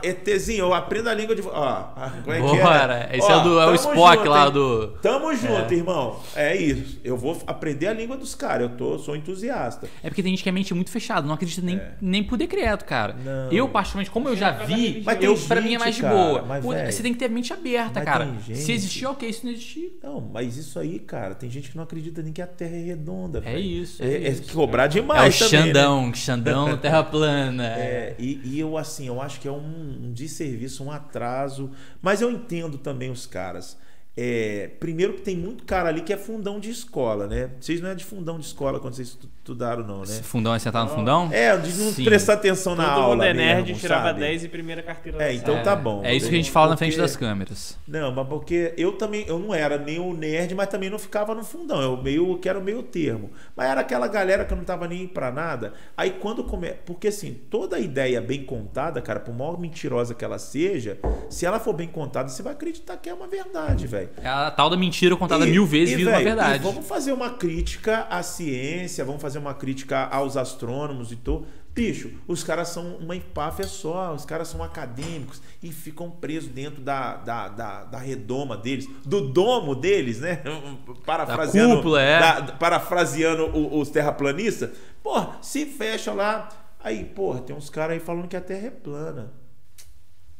ETzinho, 0.03 0.65
eu 0.65 0.73
aprendo 0.73 1.09
a 1.09 1.13
língua 1.13 1.35
de. 1.35 1.41
Ó, 1.41 1.83
como 2.23 2.33
é 2.33 2.39
Bora. 2.39 3.07
que 3.07 3.15
é? 3.15 3.17
Esse 3.17 3.31
Ó, 3.31 3.39
é, 3.39 3.43
do, 3.43 3.59
é 3.59 3.67
o 3.67 3.75
Spock 3.75 4.17
junto, 4.17 4.29
lá 4.29 4.49
do. 4.49 4.87
Tamo 5.01 5.33
junto, 5.35 5.73
é. 5.73 5.77
irmão. 5.77 6.19
É 6.35 6.55
isso. 6.55 6.99
Eu 7.03 7.17
vou 7.17 7.41
aprender 7.47 7.87
a 7.87 7.93
língua 7.93 8.15
dos 8.15 8.35
caras. 8.35 8.69
Eu 8.69 8.77
tô, 8.77 8.99
sou 8.99 9.15
entusiasta. 9.15 9.87
É 10.03 10.09
porque 10.09 10.21
tem 10.21 10.31
gente 10.31 10.43
que 10.43 10.49
é 10.49 10.51
mente 10.51 10.73
muito 10.73 10.91
fechada, 10.91 11.25
não 11.25 11.33
acredita 11.33 11.61
nem, 11.61 11.77
é. 11.77 11.93
nem 11.99 12.23
por 12.23 12.37
decreto, 12.37 12.85
cara. 12.85 13.15
Não. 13.23 13.51
Eu, 13.51 13.67
particularmente, 13.67 14.11
como 14.11 14.29
eu 14.29 14.35
já 14.35 14.51
vi, 14.51 15.01
mas 15.05 15.21
eu, 15.21 15.35
gente, 15.35 15.47
pra 15.47 15.61
mim 15.61 15.75
é 15.75 15.79
mais 15.79 15.95
de 15.95 16.01
boa. 16.01 16.43
Mas, 16.43 16.63
você 16.63 17.01
tem 17.01 17.13
que 17.13 17.19
ter 17.19 17.29
mente 17.29 17.51
aberta, 17.51 18.01
cara. 18.01 18.27
Se 18.53 18.71
existir, 18.71 19.05
ok. 19.05 19.31
Se 19.31 19.45
não 19.45 19.51
existir. 19.51 19.97
Não, 20.03 20.21
mas 20.21 20.57
isso 20.57 20.77
aí, 20.79 20.99
cara, 20.99 21.33
tem 21.33 21.49
gente 21.49 21.71
que 21.71 21.77
não 21.77 21.83
acredita 21.83 22.21
nem 22.21 22.31
que 22.31 22.41
a 22.41 22.47
Terra 22.47 22.75
é 22.75 22.83
redonda. 22.83 23.39
É 23.39 23.53
véio. 23.53 23.81
isso. 23.81 24.03
É, 24.03 24.07
é, 24.07 24.27
é 24.27 24.35
cobrar 24.53 24.87
demais. 24.87 25.41
É 25.41 25.45
o 25.45 25.49
também, 25.49 25.65
Xandão, 25.65 26.07
né? 26.07 26.13
Xandão, 26.13 26.77
Terra 26.77 27.03
plana. 27.03 27.71
É, 27.81 28.15
e, 28.19 28.39
e 28.43 28.59
eu, 28.59 28.77
assim, 28.77 29.07
eu 29.07 29.21
acho 29.21 29.39
que 29.39 29.47
é 29.47 29.51
um, 29.51 29.70
um 29.71 30.27
serviço, 30.27 30.83
um 30.83 30.91
atraso. 30.91 31.71
Mas 32.01 32.21
eu 32.21 32.29
entendo 32.29 32.77
também 32.77 33.09
os 33.09 33.25
caras. 33.25 33.77
É, 34.23 34.69
primeiro 34.79 35.13
que 35.13 35.21
tem 35.23 35.35
muito 35.35 35.63
cara 35.63 35.89
ali 35.89 36.01
que 36.01 36.13
é 36.13 36.17
fundão 36.17 36.59
de 36.59 36.69
escola, 36.69 37.25
né? 37.25 37.49
Vocês 37.59 37.81
não 37.81 37.89
é 37.89 37.95
de 37.95 38.05
fundão 38.05 38.37
de 38.37 38.45
escola 38.45 38.79
quando 38.79 38.93
vocês 38.93 39.17
estudaram, 39.39 39.83
não, 39.83 40.01
né? 40.01 40.03
Esse 40.03 40.21
fundão 40.21 40.53
é 40.53 40.59
sentar 40.59 40.83
no 40.83 40.91
fundão? 40.91 41.27
É, 41.31 41.57
de 41.57 41.73
não 41.73 41.91
Sim. 41.91 42.03
prestar 42.05 42.33
atenção 42.33 42.75
na 42.75 42.83
Todo 42.83 42.93
aula. 42.93 43.07
Todo 43.07 43.15
mundo 43.15 43.23
é 43.23 43.33
nerd 43.33 43.65
mesmo, 43.65 43.79
tirava 43.79 44.09
sabe? 44.09 44.19
10 44.19 44.43
e 44.43 44.47
primeira 44.47 44.83
carteira. 44.83 45.23
É, 45.23 45.33
então 45.33 45.57
é, 45.57 45.63
tá 45.63 45.75
bom. 45.75 46.01
É 46.03 46.13
isso 46.13 46.29
que 46.29 46.35
a 46.35 46.37
gente 46.37 46.51
fala 46.51 46.67
porque... 46.67 46.85
na 46.85 46.91
frente 46.91 47.01
das 47.01 47.17
câmeras. 47.17 47.79
Não, 47.87 48.11
mas 48.11 48.27
porque 48.27 48.75
eu 48.77 48.91
também, 48.91 49.25
eu 49.27 49.39
não 49.39 49.55
era 49.55 49.79
nem 49.79 49.97
o 49.97 50.13
nerd, 50.13 50.53
mas 50.53 50.67
também 50.67 50.91
não 50.91 50.99
ficava 50.99 51.33
no 51.33 51.43
fundão. 51.43 51.81
Eu 51.81 51.97
meio 51.97 52.37
que 52.37 52.47
era 52.47 52.59
o 52.59 52.61
meio 52.61 52.83
termo. 52.83 53.31
Mas 53.55 53.71
era 53.71 53.81
aquela 53.81 54.07
galera 54.07 54.45
que 54.45 54.53
eu 54.53 54.57
não 54.57 54.63
tava 54.63 54.87
nem 54.87 55.07
pra 55.07 55.31
nada. 55.31 55.73
Aí 55.97 56.11
quando 56.11 56.43
come... 56.43 56.75
Porque 56.85 57.07
assim, 57.07 57.39
toda 57.49 57.79
ideia 57.79 58.21
bem 58.21 58.43
contada, 58.43 59.01
cara, 59.01 59.19
por 59.19 59.33
maior 59.33 59.59
mentirosa 59.59 60.13
que 60.13 60.23
ela 60.23 60.37
seja, 60.37 60.99
se 61.27 61.43
ela 61.43 61.59
for 61.59 61.73
bem 61.73 61.87
contada, 61.87 62.29
você 62.29 62.43
vai 62.43 62.53
acreditar 62.53 62.97
que 62.97 63.09
é 63.09 63.13
uma 63.15 63.25
verdade, 63.25 63.87
velho. 63.87 64.10
É 64.17 64.27
a 64.27 64.51
tal 64.51 64.69
da 64.69 64.77
mentira 64.77 65.15
contada 65.15 65.47
e, 65.47 65.51
mil 65.51 65.65
vezes 65.65 65.95
vira 65.95 66.11
uma 66.11 66.19
verdade. 66.19 66.63
vamos 66.63 66.87
fazer 66.87 67.11
uma 67.11 67.29
crítica 67.29 68.07
à 68.09 68.23
ciência, 68.23 69.05
vamos 69.05 69.21
fazer 69.21 69.39
uma 69.39 69.53
crítica 69.53 70.07
aos 70.07 70.37
astrônomos 70.37 71.11
e 71.11 71.15
tudo. 71.15 71.45
Bicho, 71.73 72.11
os 72.27 72.43
caras 72.43 72.67
são 72.67 72.97
uma 72.97 73.15
empáfia 73.15 73.65
só, 73.65 74.13
os 74.13 74.25
caras 74.25 74.49
são 74.49 74.61
acadêmicos 74.61 75.41
e 75.63 75.71
ficam 75.71 76.11
presos 76.11 76.49
dentro 76.49 76.81
da, 76.81 77.15
da, 77.15 77.47
da, 77.47 77.83
da 77.85 77.97
redoma 77.97 78.57
deles, 78.57 78.89
do 79.05 79.29
domo 79.29 79.73
deles, 79.73 80.19
né? 80.19 80.41
Parafraseando, 81.05 81.77
cúpula, 81.77 82.01
é. 82.01 82.19
da, 82.19 82.41
parafraseando 82.53 83.77
os 83.77 83.89
terraplanistas. 83.89 84.71
Porra, 85.01 85.37
se 85.41 85.65
fecha 85.65 86.11
lá. 86.11 86.49
Aí, 86.83 87.05
porra, 87.05 87.39
tem 87.39 87.55
uns 87.55 87.69
caras 87.69 87.93
aí 87.93 87.99
falando 87.99 88.27
que 88.27 88.35
a 88.35 88.41
Terra 88.41 88.67
é 88.67 88.71
plana. 88.71 89.31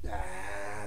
Ah, 0.06 0.41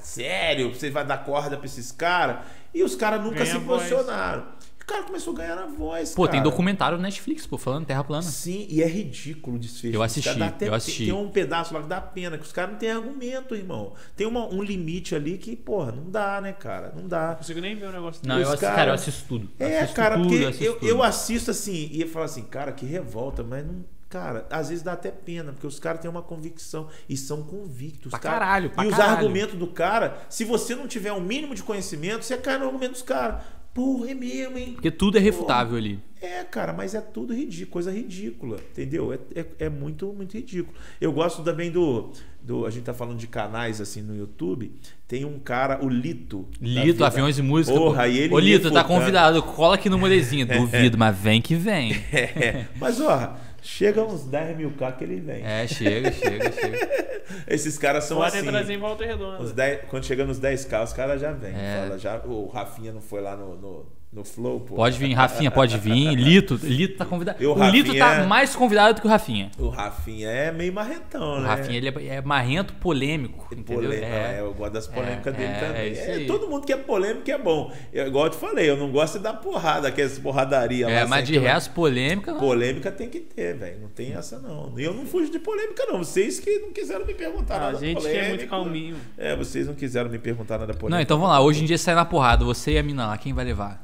sério? 0.06 0.74
Você 0.74 0.90
vai 0.90 1.04
dar 1.04 1.18
corda 1.18 1.56
pra 1.56 1.66
esses 1.66 1.90
caras? 1.92 2.46
E 2.72 2.82
os 2.82 2.94
caras 2.94 3.22
nunca 3.22 3.44
Ganha 3.44 3.52
se 3.52 3.60
posicionaram. 3.60 4.54
O 4.84 4.86
cara 4.86 5.02
começou 5.04 5.32
a 5.32 5.36
ganhar 5.38 5.58
a 5.58 5.64
voz. 5.64 6.14
Pô, 6.14 6.24
cara. 6.24 6.32
tem 6.32 6.42
documentário 6.42 6.98
no 6.98 7.02
Netflix, 7.02 7.46
pô, 7.46 7.56
falando 7.56 7.86
Terra 7.86 8.04
plana. 8.04 8.20
Sim, 8.20 8.66
e 8.68 8.82
é 8.82 8.86
ridículo 8.86 9.56
o 9.56 9.58
desfecho. 9.58 9.96
Eu 9.96 10.02
assisti, 10.02 10.42
até, 10.42 10.68
eu 10.68 10.74
assisti. 10.74 11.06
Tem, 11.06 11.14
um 11.14 11.30
pedaço 11.30 11.72
lá 11.72 11.80
que 11.80 11.88
dá 11.88 12.02
pena, 12.02 12.36
que 12.36 12.44
os 12.44 12.52
caras 12.52 12.72
não 12.72 12.78
têm 12.78 12.90
argumento, 12.90 13.54
irmão. 13.54 13.94
Tem 14.14 14.26
uma, 14.26 14.46
um 14.46 14.62
limite 14.62 15.14
ali 15.14 15.38
que, 15.38 15.56
porra, 15.56 15.90
não 15.90 16.10
dá, 16.10 16.38
né, 16.38 16.52
cara? 16.52 16.92
Não 16.94 17.08
dá. 17.08 17.28
Não 17.28 17.36
consigo 17.36 17.62
nem 17.62 17.74
ver 17.74 17.86
o 17.86 17.92
negócio 17.92 18.20
Não, 18.26 18.38
eu 18.38 18.42
assisto, 18.42 18.60
cara, 18.60 18.76
cara, 18.76 18.90
eu 18.90 18.94
assisto 18.94 19.24
tudo. 19.26 19.50
É, 19.58 19.78
assisto 19.78 19.96
cara, 19.96 20.16
tudo, 20.16 20.28
porque 20.28 20.44
assisto 20.44 20.64
eu, 20.64 20.78
eu 20.82 21.02
assisto 21.02 21.50
assim 21.50 21.88
e 21.90 22.02
eu 22.02 22.08
falo 22.08 22.26
assim, 22.26 22.42
cara, 22.42 22.70
que 22.70 22.84
revolta, 22.84 23.42
mas 23.42 23.66
não. 23.66 23.93
Cara, 24.14 24.46
às 24.48 24.68
vezes 24.68 24.84
dá 24.84 24.92
até 24.92 25.10
pena, 25.10 25.50
porque 25.52 25.66
os 25.66 25.80
caras 25.80 26.00
têm 26.00 26.08
uma 26.08 26.22
convicção 26.22 26.86
e 27.08 27.16
são 27.16 27.42
convictos. 27.42 28.10
Pra 28.10 28.20
cara. 28.20 28.38
caralho, 28.38 28.70
pra 28.70 28.84
E 28.84 28.86
os 28.86 28.94
caralho. 28.94 29.16
argumentos 29.16 29.58
do 29.58 29.66
cara, 29.66 30.24
se 30.28 30.44
você 30.44 30.72
não 30.76 30.86
tiver 30.86 31.12
um 31.12 31.20
mínimo 31.20 31.52
de 31.52 31.64
conhecimento, 31.64 32.24
você 32.24 32.36
cai 32.36 32.56
no 32.56 32.66
argumento 32.66 32.92
dos 32.92 33.02
caras. 33.02 33.42
Porra, 33.74 34.12
é 34.12 34.14
mesmo, 34.14 34.56
hein? 34.56 34.74
Porque 34.74 34.92
tudo 34.92 35.18
é 35.18 35.20
refutável 35.20 35.76
ali. 35.76 36.00
É, 36.22 36.44
cara, 36.44 36.72
mas 36.72 36.94
é 36.94 37.00
tudo 37.00 37.34
ridículo, 37.34 37.72
coisa 37.72 37.90
ridícula, 37.90 38.58
entendeu? 38.70 39.12
É, 39.12 39.18
é, 39.34 39.46
é, 39.58 39.68
muito, 39.68 40.06
muito 40.12 40.34
ridículo. 40.36 40.76
Eu 41.00 41.10
gosto 41.12 41.42
também 41.42 41.72
do, 41.72 42.12
do. 42.40 42.66
A 42.66 42.70
gente 42.70 42.84
tá 42.84 42.94
falando 42.94 43.18
de 43.18 43.26
canais 43.26 43.80
assim 43.80 44.00
no 44.00 44.16
YouTube. 44.16 44.72
Tem 45.08 45.24
um 45.24 45.40
cara, 45.40 45.84
o 45.84 45.88
Lito. 45.88 46.46
Lito, 46.60 47.04
Aviões 47.04 47.36
e 47.36 47.42
Música. 47.42 47.76
Porra, 47.76 48.06
e 48.06 48.16
ele 48.16 48.32
Ô, 48.32 48.38
Lito, 48.38 48.70
tá 48.70 48.82
refutando. 48.82 49.00
convidado. 49.00 49.42
Cola 49.42 49.74
aqui 49.74 49.90
no 49.90 49.98
molezinho. 49.98 50.46
Duvido, 50.46 50.96
mas 50.96 51.18
vem 51.18 51.42
que 51.42 51.56
vem. 51.56 52.00
É, 52.14 52.66
mas, 52.78 53.00
ó, 53.00 53.36
chega 53.64 54.04
uns 54.04 54.24
10 54.24 54.56
mil 54.56 54.70
K 54.72 54.92
que 54.92 55.04
ele 55.04 55.20
vem. 55.20 55.42
É, 55.44 55.66
chega, 55.66 56.12
chega, 56.12 56.52
chega. 56.52 57.14
Esses 57.48 57.78
caras 57.78 58.04
são 58.04 58.18
Pode 58.18 58.36
assim. 58.36 58.46
trazer 58.46 58.74
em 58.74 58.78
volta 58.78 59.04
redonda. 59.04 59.42
Os 59.42 59.52
10, 59.52 59.88
quando 59.88 60.04
chega 60.04 60.24
nos 60.24 60.38
10k, 60.38 60.84
os 60.84 60.92
caras 60.92 61.20
já 61.20 61.32
vêm. 61.32 61.54
É. 61.54 61.82
Fala, 61.82 61.98
já, 61.98 62.18
o 62.24 62.46
Rafinha 62.46 62.92
não 62.92 63.00
foi 63.00 63.22
lá 63.22 63.34
no, 63.34 63.56
no, 63.56 63.86
no 64.14 64.24
Flow, 64.24 64.60
pô. 64.60 64.76
Pode 64.76 64.96
vir, 64.98 65.12
Rafinha, 65.12 65.50
pode 65.50 65.76
vir. 65.78 66.14
Lito, 66.14 66.54
Lito 66.62 66.96
tá 66.96 67.04
convidado. 67.04 67.44
O 67.44 67.52
O, 67.58 67.70
Lito 67.70 67.94
tá 67.98 68.06
Rafinha- 68.08 68.26
mais 68.28 68.54
convidado 68.54 68.94
do 68.94 69.00
que 69.00 69.06
o 69.06 69.10
Rafinha. 69.10 69.50
O 69.58 69.68
Rafinha 69.68 70.28
é 70.28 70.52
meio 70.52 70.72
marretão, 70.72 71.38
O 71.38 71.40
né? 71.40 71.48
Rafinha 71.48 71.76
ele 71.76 71.88
é, 71.88 72.14
é 72.16 72.22
marrento, 72.22 72.72
polêmico. 72.74 73.48
Entendeu? 73.52 73.82
Polêmica, 73.82 74.06
é. 74.06 74.36
É. 74.36 74.40
eu 74.40 74.54
gosto 74.54 74.72
das 74.72 74.86
polêmicas 74.86 75.34
É, 75.34 75.36
dele 75.36 75.52
é, 75.52 75.58
também. 75.58 75.92
é 75.94 76.22
É, 76.22 76.26
todo 76.26 76.48
mundo 76.48 76.64
que 76.64 76.72
é 76.72 76.76
polêmico 76.76 77.28
é 77.30 77.38
bom. 77.38 77.72
Eu, 77.92 78.06
igual 78.06 78.26
eu 78.26 78.30
te 78.30 78.36
falei, 78.36 78.70
eu 78.70 78.76
não 78.76 78.90
gosto 78.92 79.18
de 79.18 79.24
dar 79.24 79.34
porrada, 79.34 79.88
aquelas 79.88 80.18
porradaria 80.18 80.88
É, 80.88 81.02
lá. 81.02 81.08
mas 81.08 81.26
de 81.26 81.36
resto, 81.38 81.72
polêmica. 81.72 82.32
não. 82.32 82.38
Polêmica 82.40 82.92
tem 82.92 83.08
que 83.08 83.18
ter, 83.20 83.56
velho. 83.56 83.80
Não 83.80 83.88
tem 83.88 84.12
essa, 84.14 84.38
não. 84.38 84.72
E 84.78 84.84
eu 84.84 84.94
não 84.94 85.04
fujo 85.06 85.30
de 85.30 85.38
polêmica, 85.40 85.84
não. 85.86 85.98
Vocês 85.98 86.38
que 86.38 86.58
não 86.60 86.72
quiseram 86.72 87.04
me 87.04 87.14
perguntar 87.14 87.56
Ah, 87.56 87.58
nada 87.60 87.78
a 87.78 87.80
gente 87.80 88.00
que 88.00 88.06
é 88.06 88.10
polêmico. 88.10 88.28
muito 88.28 88.46
calminho. 88.48 88.96
É, 89.18 89.34
vocês 89.34 89.66
não 89.66 89.74
quiseram 89.74 90.08
me 90.08 90.18
perguntar 90.18 90.58
nada 90.58 90.72
polêmico. 90.72 90.90
Não, 90.90 91.00
então 91.00 91.18
vamos 91.18 91.32
lá. 91.32 91.40
Hoje 91.40 91.62
em 91.62 91.66
dia 91.66 91.78
sai 91.78 91.94
na 91.96 92.04
porrada. 92.04 92.44
Você 92.44 92.72
e 92.72 92.78
a 92.78 92.82
mina 92.82 93.06
lá, 93.06 93.18
quem 93.18 93.32
vai 93.32 93.44
levar? 93.44 93.82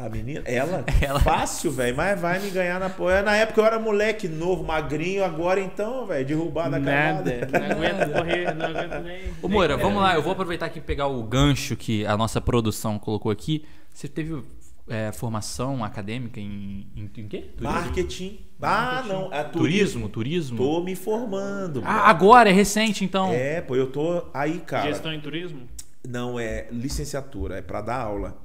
A 0.00 0.08
menina, 0.08 0.42
ela? 0.46 0.84
Ela. 1.00 1.20
Fácil, 1.20 1.70
velho. 1.70 1.94
Mas 1.94 2.18
vai 2.18 2.38
me 2.38 2.48
ganhar 2.50 2.80
na 2.80 2.88
porra. 2.88 3.20
Na 3.20 3.36
época 3.36 3.60
eu 3.60 3.64
era 3.66 3.78
moleque 3.78 4.28
novo, 4.28 4.64
magrinho. 4.64 5.22
Agora 5.22 5.60
então, 5.60 6.06
velho, 6.06 6.26
derrubado 6.26 6.76
a 6.76 6.78
Nada. 6.78 7.46
camada. 7.46 7.58
Não 7.58 7.76
aguento 7.76 8.12
correr, 8.12 8.54
não 8.54 8.66
aguento 8.66 9.02
nem. 9.04 9.20
Ô, 9.42 9.48
Moura, 9.48 9.76
vamos 9.76 10.00
lá. 10.00 10.14
Eu 10.14 10.22
vou 10.22 10.32
aproveitar 10.32 10.66
aqui 10.66 10.78
e 10.78 10.82
pegar 10.82 11.06
o 11.06 11.22
gancho 11.22 11.76
que 11.76 12.06
a 12.06 12.16
nossa 12.16 12.40
produção 12.40 12.98
colocou 12.98 13.30
aqui. 13.30 13.66
Você 13.92 14.08
teve 14.08 14.42
é, 14.88 15.12
formação 15.12 15.84
acadêmica 15.84 16.40
em, 16.40 16.86
em, 16.96 17.02
em 17.04 17.28
quê? 17.28 17.50
Turismo? 17.56 17.62
Marketing. 17.62 18.40
Ah, 18.60 19.04
não. 19.06 19.32
É 19.32 19.44
Turismo, 19.44 20.08
turismo. 20.08 20.56
Tô 20.56 20.80
me 20.80 20.96
formando. 20.96 21.82
Ah, 21.84 22.08
agora, 22.08 22.50
é 22.50 22.52
recente 22.52 23.04
então. 23.04 23.32
É, 23.32 23.60
pô, 23.60 23.76
eu 23.76 23.86
tô 23.86 24.24
aí, 24.32 24.60
cara. 24.60 24.88
Gestão 24.88 25.12
em 25.12 25.20
turismo? 25.20 25.60
Não 26.06 26.40
é 26.40 26.66
licenciatura, 26.70 27.58
é 27.58 27.62
pra 27.62 27.80
dar 27.80 28.00
aula. 28.00 28.36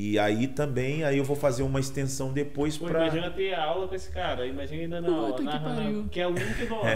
E 0.00 0.16
aí 0.16 0.46
também, 0.46 1.02
aí 1.02 1.18
eu 1.18 1.24
vou 1.24 1.34
fazer 1.34 1.64
uma 1.64 1.80
extensão 1.80 2.32
depois 2.32 2.78
Pô, 2.78 2.86
pra. 2.86 3.00
imagina 3.06 3.30
ter 3.32 3.52
aula 3.52 3.88
com 3.88 3.96
esse 3.96 4.08
cara. 4.10 4.46
Imagina 4.46 4.82
ainda 4.82 5.00
na 5.00 5.08
Puta 5.08 5.18
aula. 5.18 5.36
que 5.52 5.58
pariu. 5.58 6.08
Que 6.08 6.20
é 6.20 6.26
o 6.28 6.30
link 6.34 6.66
do 6.66 6.74
homem. 6.76 6.94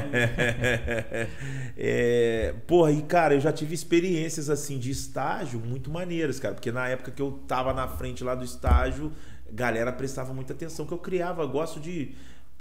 é, 1.76 2.54
porra, 2.64 2.92
e 2.92 3.02
cara, 3.02 3.34
eu 3.34 3.40
já 3.40 3.50
tive 3.52 3.74
experiências 3.74 4.48
assim 4.48 4.78
de 4.78 4.92
estágio 4.92 5.58
muito 5.58 5.90
maneiras, 5.90 6.38
cara, 6.38 6.54
porque 6.54 6.70
na 6.70 6.86
época 6.86 7.10
que 7.10 7.20
eu 7.20 7.32
tava 7.48 7.74
na 7.74 7.88
frente 7.88 8.22
lá 8.22 8.36
do 8.36 8.44
estágio, 8.44 9.10
galera 9.50 9.92
prestava 9.92 10.32
muita 10.32 10.52
atenção 10.52 10.86
que 10.86 10.92
eu 10.92 10.98
criava, 10.98 11.44
gosto 11.44 11.80
de 11.80 12.12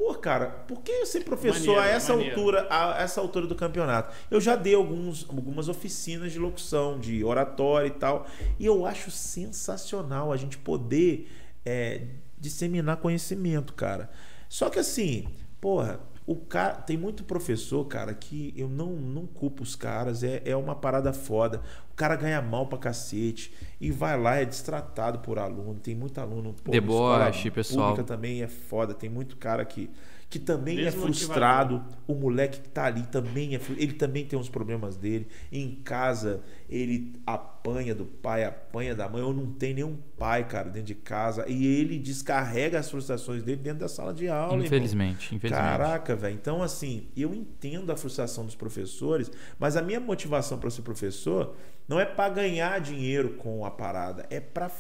Pô, 0.01 0.15
cara, 0.15 0.47
por 0.67 0.81
que 0.81 1.05
ser 1.05 1.23
professor 1.23 1.75
Maneiro, 1.75 1.79
a 1.79 1.85
essa 1.85 2.13
maneiro. 2.13 2.35
altura, 2.35 2.67
a 2.71 3.03
essa 3.03 3.21
altura 3.21 3.45
do 3.45 3.53
campeonato? 3.53 4.11
Eu 4.31 4.41
já 4.41 4.55
dei 4.55 4.73
alguns, 4.73 5.29
algumas 5.29 5.69
oficinas 5.69 6.31
de 6.31 6.39
locução, 6.39 6.99
de 6.99 7.23
oratória 7.23 7.85
e 7.87 7.91
tal, 7.91 8.25
e 8.59 8.65
eu 8.65 8.83
acho 8.83 9.11
sensacional 9.11 10.33
a 10.33 10.37
gente 10.37 10.57
poder 10.57 11.31
é, 11.63 12.07
disseminar 12.35 12.97
conhecimento, 12.97 13.75
cara. 13.75 14.09
Só 14.49 14.71
que 14.71 14.79
assim, 14.79 15.27
porra, 15.61 15.99
o 16.31 16.35
cara 16.35 16.75
tem 16.75 16.95
muito 16.95 17.25
professor, 17.25 17.83
cara, 17.85 18.13
que 18.13 18.53
eu 18.55 18.69
não 18.69 18.93
não 18.93 19.25
culpo 19.25 19.63
os 19.63 19.75
caras, 19.75 20.23
é, 20.23 20.41
é 20.45 20.55
uma 20.55 20.73
parada 20.73 21.11
foda. 21.11 21.61
O 21.91 21.93
cara 21.93 22.15
ganha 22.15 22.41
mal 22.41 22.67
pra 22.67 22.77
cacete 22.77 23.53
e 23.81 23.91
vai 23.91 24.17
lá 24.17 24.37
é 24.37 24.45
destratado 24.45 25.19
por 25.19 25.37
aluno. 25.37 25.75
Tem 25.75 25.93
muito 25.93 26.19
aluno, 26.21 26.55
pô, 26.63 26.71
Deboche, 26.71 27.51
pessoal. 27.51 27.89
pública 27.89 28.07
também 28.07 28.41
é 28.41 28.47
foda. 28.47 28.93
Tem 28.93 29.09
muito 29.09 29.35
cara 29.35 29.65
que 29.65 29.89
que 30.31 30.39
também 30.39 30.79
é 30.85 30.91
frustrado. 30.91 31.83
O 32.07 32.15
moleque 32.15 32.61
que 32.61 32.69
tá 32.69 32.85
ali 32.85 33.03
também 33.03 33.53
é, 33.53 33.59
ele 33.77 33.91
também 33.91 34.25
tem 34.25 34.39
uns 34.39 34.47
problemas 34.47 34.95
dele. 34.95 35.27
Em 35.51 35.75
casa 35.83 36.41
ele 36.69 37.13
apanha 37.27 37.93
do 37.93 38.05
pai, 38.05 38.45
apanha 38.45 38.95
da 38.95 39.09
mãe. 39.09 39.21
Eu 39.21 39.33
não 39.33 39.47
tenho 39.47 39.75
nenhum 39.75 39.97
pai, 40.17 40.47
cara, 40.47 40.69
dentro 40.69 40.87
de 40.87 40.95
casa 40.95 41.45
e 41.49 41.67
ele 41.67 41.99
descarrega 41.99 42.79
as 42.79 42.89
frustrações 42.89 43.43
dele 43.43 43.61
dentro 43.61 43.79
da 43.79 43.89
sala 43.89 44.13
de 44.13 44.29
aula. 44.29 44.53
irmão. 44.53 44.65
Infelizmente, 44.65 45.35
infelizmente. 45.35 45.51
Caraca, 45.51 46.15
velho. 46.15 46.33
Então, 46.33 46.63
assim, 46.63 47.09
eu 47.15 47.35
entendo 47.35 47.91
a 47.91 47.97
frustração 47.97 48.45
dos 48.45 48.55
professores, 48.55 49.29
mas 49.59 49.75
a 49.75 49.81
minha 49.81 49.99
motivação 49.99 50.57
para 50.57 50.69
ser 50.69 50.81
professor 50.81 51.53
não 51.89 51.99
é 51.99 52.05
para 52.05 52.33
ganhar 52.33 52.79
dinheiro 52.79 53.31
com 53.31 53.65
a 53.65 53.69
parada, 53.69 54.25
é 54.29 54.39
para 54.39 54.71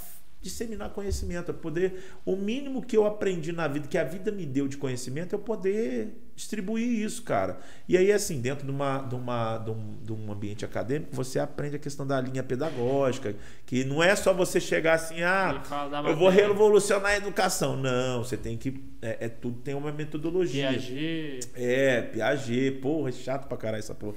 disseminar 0.41 0.89
conhecimento, 0.89 1.51
é 1.51 1.53
poder 1.53 2.03
o 2.25 2.35
mínimo 2.35 2.81
que 2.81 2.97
eu 2.97 3.05
aprendi 3.05 3.51
na 3.51 3.67
vida, 3.67 3.87
que 3.87 3.97
a 3.97 4.03
vida 4.03 4.31
me 4.31 4.45
deu 4.45 4.67
de 4.67 4.77
conhecimento, 4.77 5.33
é 5.33 5.35
eu 5.35 5.39
poder 5.39 6.17
distribuir 6.35 7.05
isso, 7.05 7.21
cara. 7.21 7.59
E 7.87 7.95
aí, 7.95 8.11
assim, 8.11 8.41
dentro 8.41 8.65
de, 8.65 8.71
uma, 8.71 8.99
de, 8.99 9.13
uma, 9.13 9.57
de, 9.59 9.69
um, 9.69 9.97
de 10.01 10.11
um 10.11 10.31
ambiente 10.31 10.65
acadêmico, 10.65 11.15
você 11.15 11.37
aprende 11.39 11.75
a 11.75 11.79
questão 11.79 12.07
da 12.07 12.19
linha 12.19 12.41
pedagógica, 12.41 13.35
que 13.65 13.83
não 13.83 14.01
é 14.01 14.15
só 14.15 14.33
você 14.33 14.59
chegar 14.59 14.93
assim, 14.93 15.21
ah, 15.21 15.61
eu 16.07 16.15
vou 16.15 16.29
revolucionar 16.29 17.11
a 17.11 17.17
educação. 17.17 17.77
Não, 17.77 18.23
você 18.23 18.35
tem 18.35 18.57
que. 18.57 18.83
É, 19.01 19.25
é 19.25 19.29
tudo 19.29 19.59
tem 19.59 19.75
uma 19.75 19.91
metodologia. 19.91 20.69
Piaget. 20.69 21.49
É, 21.55 22.01
Piaget, 22.01 22.79
porra, 22.79 23.09
é 23.09 23.11
chato 23.11 23.47
pra 23.47 23.57
caralho 23.57 23.79
essa 23.79 23.93
porra. 23.93 24.15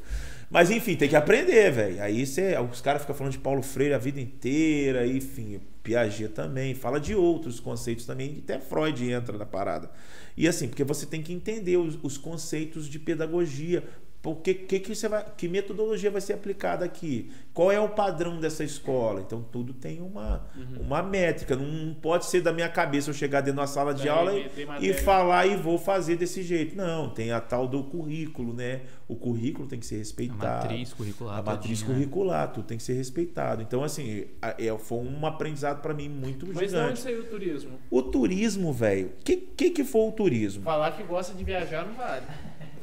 Mas 0.51 0.71
enfim, 0.71 0.95
tem 0.97 1.09
que 1.09 1.17
aprender, 1.17 1.71
velho. 1.71 2.03
Aí 2.03 2.25
você, 2.25 2.57
os 2.59 2.81
caras 2.81 3.03
ficam 3.03 3.15
falando 3.15 3.33
de 3.33 3.39
Paulo 3.39 3.63
Freire 3.63 3.95
a 3.95 3.99
vida 3.99 4.21
inteira, 4.21 5.07
enfim, 5.07 5.61
Piaget 5.85 6.31
também, 6.31 6.75
fala 6.75 6.99
de 6.99 7.15
outros 7.15 7.61
conceitos 7.61 8.07
também, 8.07 8.43
até 8.43 8.59
Freud 8.59 9.05
entra 9.09 9.37
na 9.37 9.45
parada. 9.45 9.91
E 10.35 10.49
assim, 10.49 10.67
porque 10.67 10.83
você 10.83 11.05
tem 11.05 11.23
que 11.23 11.33
entender 11.33 11.77
os, 11.77 11.99
os 12.03 12.17
conceitos 12.17 12.89
de 12.89 12.99
pedagogia 12.99 13.85
porque 14.25 14.55
que, 14.55 14.81
que, 14.81 14.95
você 14.95 15.07
vai, 15.07 15.23
que 15.37 15.47
metodologia 15.47 16.11
vai 16.11 16.19
ser 16.23 16.33
aplicada 16.33 16.83
aqui? 16.83 17.31
Qual 17.53 17.71
é 17.71 17.79
o 17.79 17.91
padrão 17.91 18.41
dessa 18.41 18.65
escola? 18.65 19.21
Então 19.21 19.43
tudo 19.43 19.75
tem 19.75 20.01
uma, 20.01 20.49
uhum. 20.57 20.81
uma 20.81 21.03
métrica. 21.03 21.55
Não 21.55 21.93
pode 21.93 22.25
ser 22.25 22.41
da 22.41 22.51
minha 22.51 22.71
cabeça 22.71 23.11
eu 23.11 23.15
chegar 23.15 23.43
dentro 23.43 23.61
da 23.61 23.67
sala 23.67 23.93
de 23.93 24.09
aula 24.09 24.33
e, 24.35 24.49
e 24.81 24.95
falar 24.95 25.47
e 25.47 25.57
vou 25.57 25.77
fazer 25.77 26.17
desse 26.17 26.43
jeito. 26.43 26.75
Não, 26.75 27.11
tem 27.11 27.33
a 27.33 27.41
tal 27.41 27.69
do 27.69 27.85
currículo, 27.85 28.55
né? 28.55 28.81
O 29.07 29.15
currículo 29.15 29.69
tem 29.69 29.79
que 29.79 29.85
ser 29.85 29.99
respeitado. 29.99 30.43
A 30.43 30.63
matriz 30.63 30.95
curricular. 30.95 31.39
A 31.39 31.43
matriz 31.43 31.81
todinha. 31.81 31.99
curricular, 31.99 32.51
tudo 32.51 32.67
tem 32.67 32.79
que 32.79 32.83
ser 32.83 32.95
respeitado. 32.95 33.61
Então, 33.61 33.85
assim, 33.85 34.25
é, 34.41 34.79
foi 34.79 34.99
um 35.01 35.27
aprendizado 35.27 35.83
para 35.83 35.93
mim 35.93 36.09
muito 36.09 36.47
Mas 36.47 36.71
gigante. 36.71 36.77
Mas 36.77 36.91
onde 36.93 36.99
saiu 37.01 37.21
o 37.21 37.25
turismo? 37.25 37.79
O 37.91 38.03
turismo, 38.03 38.73
velho. 38.73 39.09
O 39.09 39.23
que, 39.23 39.37
que, 39.37 39.71
que 39.71 39.85
foi 39.85 40.09
o 40.09 40.13
turismo? 40.13 40.63
Falar 40.63 40.93
que 40.93 41.03
gosta 41.03 41.35
de 41.35 41.45
viajar 41.45 41.87
não 41.87 41.95
vale. 41.95 42.25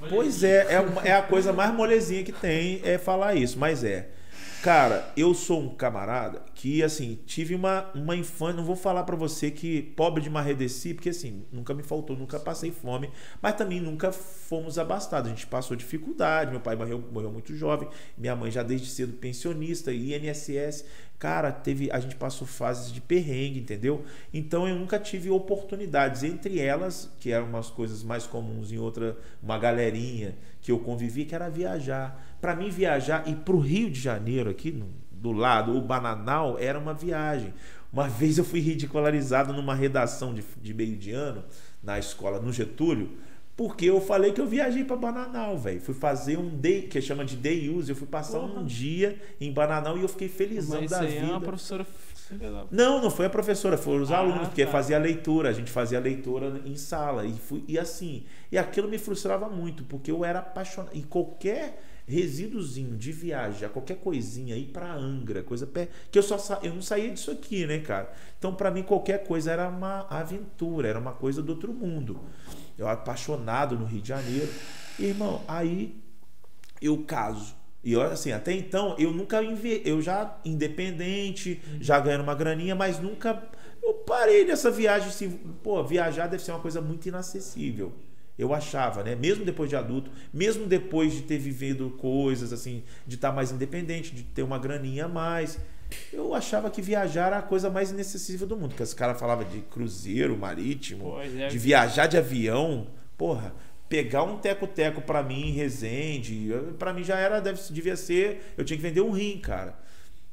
Pois 0.10 0.44
é, 0.44 0.68
é, 0.76 1.10
é 1.10 1.14
a 1.14 1.22
coisa 1.22 1.53
mais 1.53 1.73
molezinha 1.73 2.23
que 2.23 2.32
tem 2.32 2.82
é 2.84 2.98
falar 2.98 3.36
isso, 3.36 3.57
mas 3.60 3.84
é. 3.84 4.07
Cara, 4.61 5.11
eu 5.17 5.33
sou 5.33 5.59
um 5.59 5.69
camarada 5.69 6.43
que, 6.53 6.83
assim, 6.83 7.17
tive 7.25 7.55
uma, 7.55 7.89
uma 7.95 8.15
infância. 8.15 8.57
Não 8.57 8.63
vou 8.63 8.75
falar 8.75 9.03
para 9.05 9.15
você 9.15 9.49
que 9.49 9.81
pobre 9.81 10.21
de 10.21 10.29
marredeci, 10.29 10.93
porque, 10.93 11.09
assim, 11.09 11.43
nunca 11.51 11.73
me 11.73 11.81
faltou, 11.81 12.15
nunca 12.15 12.39
passei 12.39 12.69
fome, 12.69 13.09
mas 13.41 13.55
também 13.55 13.79
nunca 13.79 14.11
fomos 14.11 14.77
abastados. 14.77 15.31
A 15.31 15.33
gente 15.33 15.47
passou 15.47 15.75
dificuldade. 15.75 16.51
Meu 16.51 16.59
pai 16.59 16.75
morreu, 16.75 17.03
morreu 17.11 17.31
muito 17.31 17.55
jovem, 17.55 17.89
minha 18.15 18.35
mãe 18.35 18.51
já 18.51 18.61
desde 18.61 18.88
cedo 18.88 19.13
pensionista, 19.13 19.91
INSS. 19.91 20.85
Cara, 21.17 21.51
teve, 21.51 21.91
a 21.91 21.99
gente 21.99 22.15
passou 22.15 22.45
fases 22.45 22.91
de 22.91 23.01
perrengue, 23.01 23.59
entendeu? 23.59 24.03
Então 24.31 24.67
eu 24.67 24.75
nunca 24.75 24.99
tive 24.99 25.31
oportunidades, 25.31 26.23
entre 26.23 26.59
elas, 26.59 27.11
que 27.19 27.31
eram 27.31 27.47
umas 27.47 27.71
coisas 27.71 28.03
mais 28.03 28.27
comuns 28.27 28.71
em 28.71 28.77
outra, 28.77 29.17
uma 29.41 29.57
galerinha 29.57 30.35
que 30.61 30.71
eu 30.71 30.79
convivi, 30.79 31.25
que 31.25 31.35
era 31.35 31.49
viajar. 31.49 32.38
Para 32.39 32.55
mim, 32.55 32.69
viajar 32.69 33.27
e 33.27 33.35
para 33.35 33.55
o 33.55 33.59
Rio 33.59 33.89
de 33.89 33.99
Janeiro, 33.99 34.49
aqui 34.49 34.83
do 35.11 35.31
lado, 35.31 35.75
o 35.75 35.81
Bananal, 35.81 36.57
era 36.59 36.79
uma 36.79 36.93
viagem. 36.93 37.53
Uma 37.91 38.07
vez 38.09 38.38
eu 38.38 38.43
fui 38.43 38.59
ridicularizado 38.59 39.53
numa 39.53 39.75
redação 39.75 40.33
de, 40.33 40.43
de 40.61 40.73
meio 40.73 40.95
de 40.95 41.11
ano, 41.11 41.43
na 41.83 41.97
escola, 41.97 42.39
no 42.39 42.53
Getúlio 42.53 43.09
porque 43.61 43.85
eu 43.85 44.01
falei 44.01 44.31
que 44.31 44.41
eu 44.41 44.47
viajei 44.47 44.83
para 44.83 44.95
Bananal, 44.95 45.55
velho. 45.55 45.79
Fui 45.81 45.93
fazer 45.93 46.35
um 46.35 46.49
day, 46.49 46.83
que 46.83 46.99
chama 46.99 47.23
de 47.23 47.35
day 47.35 47.69
use. 47.69 47.91
Eu 47.91 47.95
fui 47.95 48.07
passar 48.07 48.39
Porra. 48.39 48.59
um 48.59 48.65
dia 48.65 49.21
em 49.39 49.51
Bananal 49.51 49.97
e 49.99 50.01
eu 50.01 50.07
fiquei 50.07 50.27
felizão 50.27 50.81
Mas 50.81 50.89
da 50.89 51.01
vida. 51.01 51.17
É 51.17 51.23
uma 51.25 51.39
professora 51.39 51.85
não, 52.71 53.01
não 53.01 53.09
foi 53.09 53.25
a 53.25 53.29
professora, 53.29 53.77
foram 53.77 54.03
os 54.03 54.11
ah, 54.11 54.17
alunos, 54.17 54.47
porque 54.47 54.65
tá. 54.65 54.71
fazia 54.71 54.97
leitura, 54.97 55.49
a 55.49 55.53
gente 55.53 55.71
fazia 55.71 55.99
leitura 55.99 56.61
em 56.65 56.75
sala 56.75 57.25
e 57.25 57.33
fui 57.33 57.63
e 57.67 57.77
assim, 57.77 58.25
e 58.51 58.57
aquilo 58.57 58.87
me 58.87 58.97
frustrava 58.97 59.49
muito, 59.49 59.83
porque 59.83 60.11
eu 60.11 60.23
era 60.23 60.39
apaixonado 60.39 60.95
e 60.95 61.03
qualquer 61.03 61.81
resíduozinho 62.07 62.97
de 62.97 63.11
viagem, 63.11 63.69
qualquer 63.69 63.97
coisinha 63.97 64.55
ir 64.55 64.67
para 64.67 64.91
Angra, 64.93 65.43
coisa 65.43 65.65
pé, 65.65 65.89
que 66.11 66.17
eu 66.17 66.23
só 66.23 66.59
eu 66.63 66.73
não 66.73 66.81
saía 66.81 67.09
disso 67.09 67.31
aqui, 67.31 67.65
né, 67.65 67.79
cara? 67.79 68.11
Então 68.37 68.53
para 68.53 68.71
mim 68.71 68.83
qualquer 68.83 69.25
coisa 69.25 69.51
era 69.51 69.69
uma 69.69 70.07
aventura, 70.09 70.87
era 70.87 70.99
uma 70.99 71.13
coisa 71.13 71.41
do 71.41 71.51
outro 71.51 71.73
mundo. 71.73 72.19
Eu 72.77 72.87
apaixonado 72.87 73.77
no 73.77 73.85
Rio 73.85 74.01
de 74.01 74.07
Janeiro. 74.07 74.51
E, 74.97 75.05
irmão, 75.05 75.41
aí 75.47 76.01
eu 76.81 77.03
caso. 77.03 77.55
E 77.83 77.95
assim, 77.99 78.31
até 78.31 78.53
então 78.53 78.95
eu 78.99 79.11
nunca 79.11 79.43
inve... 79.43 79.81
eu 79.85 80.01
já 80.01 80.39
independente, 80.45 81.61
já 81.79 81.99
ganhando 81.99 82.23
uma 82.23 82.35
graninha, 82.35 82.75
mas 82.75 82.99
nunca 82.99 83.41
eu 83.81 83.93
parei 83.93 84.45
nessa 84.45 84.69
viagem 84.69 85.07
assim, 85.07 85.29
pô, 85.63 85.83
viajar 85.83 86.27
deve 86.27 86.43
ser 86.43 86.51
uma 86.51 86.59
coisa 86.59 86.79
muito 86.79 87.07
inacessível. 87.07 87.91
Eu 88.37 88.53
achava, 88.53 89.03
né? 89.03 89.15
Mesmo 89.15 89.43
depois 89.43 89.69
de 89.69 89.75
adulto, 89.75 90.09
mesmo 90.33 90.65
depois 90.65 91.13
de 91.13 91.21
ter 91.21 91.37
vivido 91.37 91.91
coisas 91.91 92.53
assim, 92.53 92.83
de 93.05 93.15
estar 93.15 93.31
mais 93.31 93.51
independente, 93.51 94.15
de 94.15 94.23
ter 94.23 94.41
uma 94.41 94.57
graninha 94.57 95.05
a 95.05 95.07
mais, 95.07 95.59
eu 96.11 96.33
achava 96.33 96.69
que 96.69 96.81
viajar 96.81 97.27
era 97.27 97.37
a 97.37 97.41
coisa 97.41 97.69
mais 97.69 97.91
inacessível 97.91 98.47
do 98.47 98.55
mundo. 98.55 98.69
Porque 98.69 98.83
os 98.83 98.93
caras 98.93 99.19
falavam 99.19 99.47
de 99.47 99.61
cruzeiro 99.61 100.37
marítimo, 100.37 101.19
é, 101.19 101.47
de 101.47 101.57
viajar 101.57 102.07
de 102.07 102.17
avião. 102.17 102.87
Porra, 103.17 103.53
pegar 103.91 104.23
um 104.23 104.38
teco-teco 104.38 105.01
para 105.01 105.22
mim 105.22 105.49
em 105.49 105.51
Resende, 105.51 106.49
para 106.80 106.93
mim 106.93 107.03
já 107.03 107.18
era, 107.18 107.41
deve, 107.41 107.61
devia 107.72 107.97
ser, 107.97 108.53
eu 108.57 108.63
tinha 108.63 108.77
que 108.77 108.81
vender 108.81 109.01
um 109.01 109.11
rim, 109.11 109.38
cara. 109.38 109.77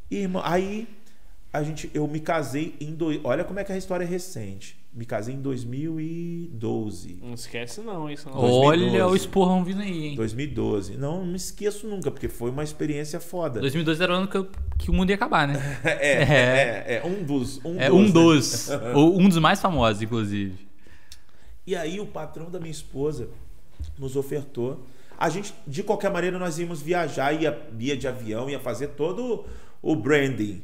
E, 0.08 0.18
irmão, 0.18 0.40
aí 0.44 0.86
a 1.52 1.60
gente, 1.64 1.90
eu 1.92 2.06
me 2.06 2.20
casei 2.20 2.76
em 2.80 2.94
dois, 2.94 3.20
olha 3.24 3.42
como 3.42 3.58
é 3.58 3.64
que 3.64 3.72
a 3.72 3.76
história 3.76 4.04
é 4.04 4.06
recente. 4.06 4.78
Me 4.94 5.04
casei 5.04 5.34
em 5.34 5.40
2012. 5.40 7.18
Não 7.20 7.34
esquece 7.34 7.80
não, 7.80 8.08
isso 8.08 8.30
não. 8.30 8.38
Olha 8.38 9.06
o 9.08 9.14
esporrão 9.14 9.64
vindo 9.64 9.82
aí, 9.82 10.06
hein? 10.06 10.14
2012. 10.14 10.96
Não, 10.96 11.18
não 11.18 11.26
me 11.26 11.36
esqueço 11.36 11.86
nunca, 11.88 12.10
porque 12.12 12.28
foi 12.28 12.50
uma 12.50 12.62
experiência 12.62 13.18
foda. 13.18 13.60
2012 13.60 14.02
era 14.02 14.12
o 14.12 14.16
ano 14.16 14.28
que, 14.28 14.36
eu, 14.36 14.48
que 14.78 14.90
o 14.90 14.94
mundo 14.94 15.10
ia 15.10 15.16
acabar, 15.16 15.48
né? 15.48 15.54
é, 15.84 15.90
é, 15.90 16.22
é, 16.22 16.96
é, 16.96 17.06
um 17.06 17.22
dos. 17.22 17.62
Um 17.64 17.78
é 17.78 17.88
dos, 17.88 17.98
um 17.98 18.04
né? 18.04 18.12
dos. 18.12 18.68
um 18.94 19.28
dos 19.28 19.38
mais 19.38 19.60
famosos, 19.60 20.00
inclusive. 20.00 20.68
E 21.66 21.76
aí 21.76 22.00
o 22.00 22.06
patrão 22.06 22.50
da 22.50 22.58
minha 22.58 22.70
esposa 22.70 23.28
nos 24.00 24.16
ofertou. 24.16 24.84
A 25.16 25.28
gente, 25.28 25.52
de 25.66 25.82
qualquer 25.82 26.10
maneira, 26.10 26.38
nós 26.38 26.58
íamos 26.58 26.80
viajar, 26.80 27.32
ia, 27.32 27.68
ia 27.78 27.96
de 27.96 28.06
avião, 28.06 28.48
ia 28.48 28.60
fazer 28.60 28.88
todo 28.88 29.44
o 29.82 29.96
branding. 29.96 30.62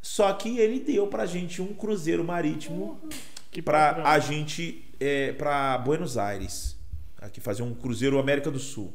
Só 0.00 0.32
que 0.32 0.58
ele 0.58 0.78
deu 0.78 1.08
pra 1.08 1.26
gente 1.26 1.60
um 1.60 1.74
cruzeiro 1.74 2.22
marítimo 2.22 3.00
para 3.64 4.08
a 4.08 4.18
gente 4.18 4.84
é, 5.00 5.32
para 5.32 5.78
Buenos 5.78 6.16
Aires, 6.16 6.76
aqui 7.20 7.40
fazer 7.40 7.62
um 7.62 7.74
cruzeiro 7.74 8.18
América 8.18 8.50
do 8.50 8.58
Sul. 8.58 8.92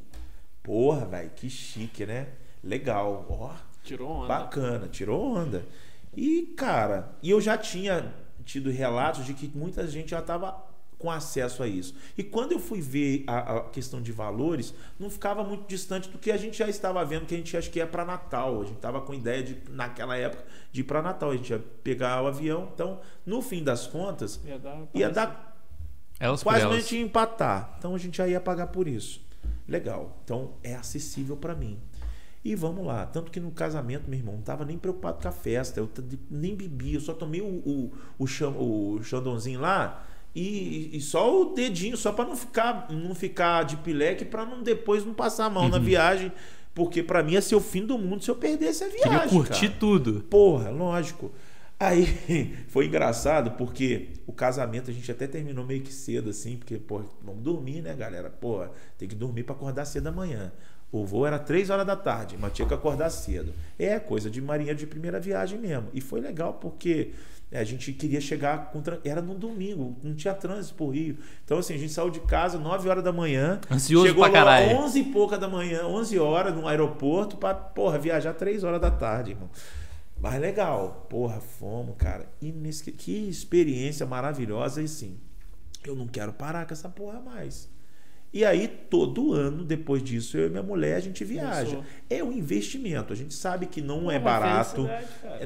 Porra, 0.63 1.05
velho, 1.05 1.31
que 1.35 1.49
chique, 1.49 2.05
né? 2.05 2.27
Legal, 2.63 3.25
ó. 3.29 3.53
Tirou 3.83 4.09
onda. 4.09 4.27
Bacana, 4.27 4.87
tirou 4.87 5.35
onda. 5.35 5.65
E 6.15 6.53
cara, 6.55 7.15
e 7.21 7.29
eu 7.29 7.41
já 7.41 7.57
tinha 7.57 8.13
tido 8.45 8.69
relatos 8.69 9.25
de 9.25 9.33
que 9.33 9.49
muita 9.55 9.87
gente 9.87 10.11
já 10.11 10.19
estava 10.19 10.70
com 11.01 11.09
acesso 11.09 11.63
a 11.63 11.67
isso. 11.67 11.95
E 12.15 12.23
quando 12.23 12.51
eu 12.51 12.59
fui 12.59 12.79
ver 12.79 13.23
a, 13.25 13.57
a, 13.57 13.61
questão 13.61 13.99
de 13.99 14.11
valores, 14.11 14.73
não 14.99 15.09
ficava 15.09 15.43
muito 15.43 15.67
distante 15.67 16.07
do 16.07 16.19
que 16.19 16.31
a 16.31 16.37
gente 16.37 16.59
já 16.59 16.69
estava 16.69 17.03
vendo, 17.03 17.25
que 17.25 17.33
a 17.33 17.37
gente 17.37 17.57
acha 17.57 17.69
que 17.69 17.81
é 17.81 17.85
para 17.87 18.05
Natal. 18.05 18.61
A 18.61 18.65
gente 18.65 18.75
estava 18.75 19.01
com 19.01 19.11
ideia 19.11 19.41
de, 19.41 19.57
naquela 19.71 20.15
época, 20.15 20.43
de 20.71 20.81
ir 20.81 20.83
para 20.83 21.01
Natal. 21.01 21.31
A 21.31 21.35
gente 21.35 21.49
ia 21.49 21.59
pegar 21.83 22.21
o 22.21 22.27
avião. 22.27 22.69
Então, 22.73 22.99
no 23.25 23.41
fim 23.41 23.63
das 23.63 23.87
contas, 23.87 24.39
ia 24.45 24.59
dar, 24.59 24.87
ia 24.93 25.09
dar 25.09 25.57
elas 26.19 26.43
quase 26.43 26.65
a 26.65 26.79
gente 26.79 26.95
ia 26.95 27.01
empatar. 27.01 27.73
Então, 27.79 27.95
a 27.95 27.97
gente 27.97 28.17
já 28.17 28.27
ia 28.27 28.39
pagar 28.39 28.67
por 28.67 28.87
isso. 28.87 29.25
Legal. 29.67 30.19
Então, 30.23 30.53
é 30.61 30.75
acessível 30.75 31.35
para 31.35 31.55
mim. 31.55 31.79
E 32.45 32.53
vamos 32.53 32.85
lá. 32.85 33.07
Tanto 33.07 33.31
que 33.31 33.39
no 33.39 33.49
casamento, 33.49 34.07
meu 34.07 34.19
irmão, 34.19 34.35
não 34.35 34.41
estava 34.41 34.63
nem 34.63 34.77
preocupado 34.77 35.19
com 35.19 35.27
a 35.27 35.31
festa. 35.31 35.79
Eu 35.79 35.89
nem 36.29 36.55
bebi. 36.55 36.93
Eu 36.93 37.01
só 37.01 37.13
tomei 37.13 37.41
o, 37.41 37.47
o, 37.47 37.91
o, 38.19 38.95
o 38.95 39.03
chandonzinho 39.03 39.59
lá 39.59 40.10
e, 40.33 40.89
e, 40.93 41.01
só 41.01 41.41
o 41.41 41.53
dedinho, 41.53 41.97
só 41.97 42.11
para 42.11 42.25
não 42.25 42.37
ficar, 42.37 42.87
não 42.89 43.13
ficar 43.13 43.63
de 43.63 43.75
pileque, 43.77 44.23
para 44.23 44.45
não 44.45 44.63
depois 44.63 45.05
não 45.05 45.13
passar 45.13 45.49
mão 45.49 45.63
uhum. 45.63 45.69
na 45.69 45.79
viagem, 45.79 46.31
porque 46.73 47.03
para 47.03 47.21
mim 47.21 47.33
ia 47.33 47.41
ser 47.41 47.55
o 47.55 47.59
fim 47.59 47.85
do 47.85 47.97
mundo 47.97 48.23
se 48.23 48.31
eu 48.31 48.35
perdesse 48.35 48.83
a 48.83 48.87
viagem. 48.87 49.09
Queria 49.11 49.29
curtir 49.29 49.67
cara. 49.67 49.79
tudo. 49.79 50.21
Porra, 50.29 50.69
lógico. 50.69 51.31
Aí 51.77 52.55
foi 52.69 52.85
engraçado 52.85 53.51
porque 53.57 54.09
o 54.25 54.31
casamento 54.31 54.89
a 54.89 54.93
gente 54.93 55.11
até 55.11 55.27
terminou 55.27 55.65
meio 55.65 55.81
que 55.81 55.91
cedo 55.91 56.29
assim, 56.29 56.55
porque 56.55 56.77
pô, 56.77 57.01
vamos 57.21 57.41
dormir, 57.41 57.81
né, 57.81 57.93
galera? 57.93 58.29
Porra, 58.29 58.71
tem 58.97 59.07
que 59.07 59.15
dormir 59.15 59.43
para 59.43 59.55
acordar 59.55 59.85
cedo 59.85 60.07
amanhã. 60.07 60.51
O 60.91 61.05
voo 61.05 61.25
era 61.25 61.39
três 61.39 61.69
horas 61.69 61.87
da 61.87 61.95
tarde, 61.95 62.37
mas 62.39 62.53
tinha 62.53 62.67
que 62.67 62.73
acordar 62.73 63.09
cedo. 63.09 63.53
É 63.79 63.97
coisa 63.97 64.29
de 64.29 64.41
marinheiro 64.41 64.77
de 64.77 64.85
primeira 64.85 65.19
viagem 65.19 65.57
mesmo. 65.57 65.87
E 65.93 66.01
foi 66.01 66.19
legal 66.19 66.55
porque 66.55 67.11
a 67.57 67.63
gente 67.63 67.91
queria 67.93 68.21
chegar 68.21 68.71
contra. 68.71 68.99
Era 69.03 69.21
no 69.21 69.35
domingo, 69.35 69.97
não 70.03 70.15
tinha 70.15 70.33
trânsito 70.33 70.75
por 70.75 70.89
Rio. 70.89 71.17
Então, 71.43 71.57
assim, 71.57 71.73
a 71.73 71.77
gente 71.77 71.91
saiu 71.91 72.09
de 72.09 72.21
casa 72.21 72.57
9 72.57 72.87
horas 72.87 73.03
da 73.03 73.11
manhã. 73.11 73.59
Ansioso 73.69 74.07
chegou 74.07 74.23
pra 74.23 74.31
caralho. 74.31 74.77
11 74.77 74.99
e 74.99 75.03
pouca 75.05 75.37
da 75.37 75.47
manhã, 75.47 75.85
11 75.85 76.19
horas 76.19 76.55
no 76.55 76.67
aeroporto 76.67 77.37
pra, 77.37 77.53
porra, 77.53 77.97
viajar 77.97 78.33
3 78.33 78.63
horas 78.63 78.79
da 78.79 78.91
tarde, 78.91 79.31
irmão. 79.31 79.49
Mas 80.19 80.39
legal, 80.39 81.07
porra, 81.09 81.39
fomos, 81.39 81.95
cara. 81.97 82.29
Inesque... 82.39 82.91
Que 82.91 83.27
experiência 83.27 84.05
maravilhosa 84.05 84.81
e 84.81 84.87
sim. 84.87 85.19
Eu 85.83 85.95
não 85.95 86.07
quero 86.07 86.31
parar 86.31 86.67
com 86.67 86.73
essa 86.73 86.87
porra 86.87 87.19
mais. 87.19 87.67
E 88.33 88.45
aí, 88.45 88.65
todo 88.67 89.33
ano, 89.33 89.65
depois 89.65 90.01
disso, 90.01 90.37
eu 90.37 90.47
e 90.47 90.49
minha 90.49 90.63
mulher, 90.63 90.95
a 90.95 90.99
gente 91.01 91.23
viaja. 91.25 91.75
Isso. 91.75 91.83
É 92.09 92.23
um 92.23 92.31
investimento. 92.31 93.11
A 93.11 93.15
gente 93.15 93.33
sabe 93.33 93.65
que 93.65 93.81
não 93.81 94.03
Pô, 94.03 94.11
é 94.11 94.19
barato. 94.19 94.89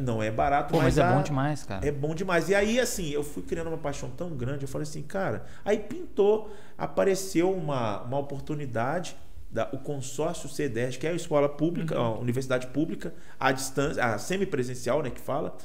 Não 0.04 0.22
é 0.22 0.30
barato, 0.30 0.72
Pô, 0.72 0.78
mas, 0.78 0.96
mas 0.96 0.98
é 1.00 1.04
a... 1.04 1.14
bom 1.14 1.24
demais, 1.24 1.64
cara. 1.64 1.88
É 1.88 1.92
bom 1.92 2.14
demais. 2.14 2.48
E 2.50 2.54
aí, 2.54 2.80
assim, 2.80 3.10
eu 3.10 3.24
fui 3.24 3.42
criando 3.42 3.68
uma 3.68 3.78
paixão 3.78 4.10
tão 4.12 4.30
grande, 4.30 4.66
eu 4.66 4.68
falei 4.68 4.84
assim, 4.84 5.02
cara, 5.02 5.46
aí 5.64 5.80
pintou, 5.80 6.54
apareceu 6.78 7.52
uma, 7.52 8.02
uma 8.04 8.20
oportunidade. 8.20 9.16
Da, 9.50 9.70
o 9.72 9.78
consórcio 9.78 10.50
C10, 10.50 10.98
que 10.98 11.08
é 11.08 11.12
a 11.12 11.14
escola 11.14 11.48
pública, 11.48 11.98
uhum. 11.98 12.06
a 12.06 12.20
universidade 12.20 12.68
pública, 12.68 13.14
à 13.40 13.54
distância, 13.54 14.04
a 14.04 14.18
semipresencial, 14.18 15.02
né, 15.02 15.10
que 15.10 15.22
fala, 15.22 15.56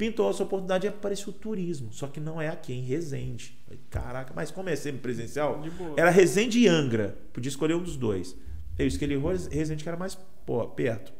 pintou 0.00 0.30
essa 0.30 0.42
oportunidade 0.42 0.86
e 0.86 0.88
apareceu 0.88 1.28
o 1.28 1.32
turismo. 1.32 1.92
Só 1.92 2.06
que 2.06 2.18
não 2.18 2.40
é 2.40 2.48
aqui, 2.48 2.72
é 2.72 2.76
em 2.76 2.80
Resende. 2.80 3.54
Caraca, 3.90 4.32
mas 4.34 4.50
como 4.50 4.70
é 4.70 4.74
semipresencial, 4.74 5.62
era 5.94 6.08
Resende 6.08 6.58
e 6.58 6.66
Angra. 6.66 7.18
Podia 7.34 7.50
escolher 7.50 7.74
um 7.74 7.82
dos 7.82 7.98
dois. 7.98 8.34
Eu 8.78 8.86
escolhi 8.86 9.14
Resende, 9.50 9.82
que 9.82 9.88
era 9.90 9.98
mais 9.98 10.16
pô, 10.46 10.66
perto. 10.68 11.12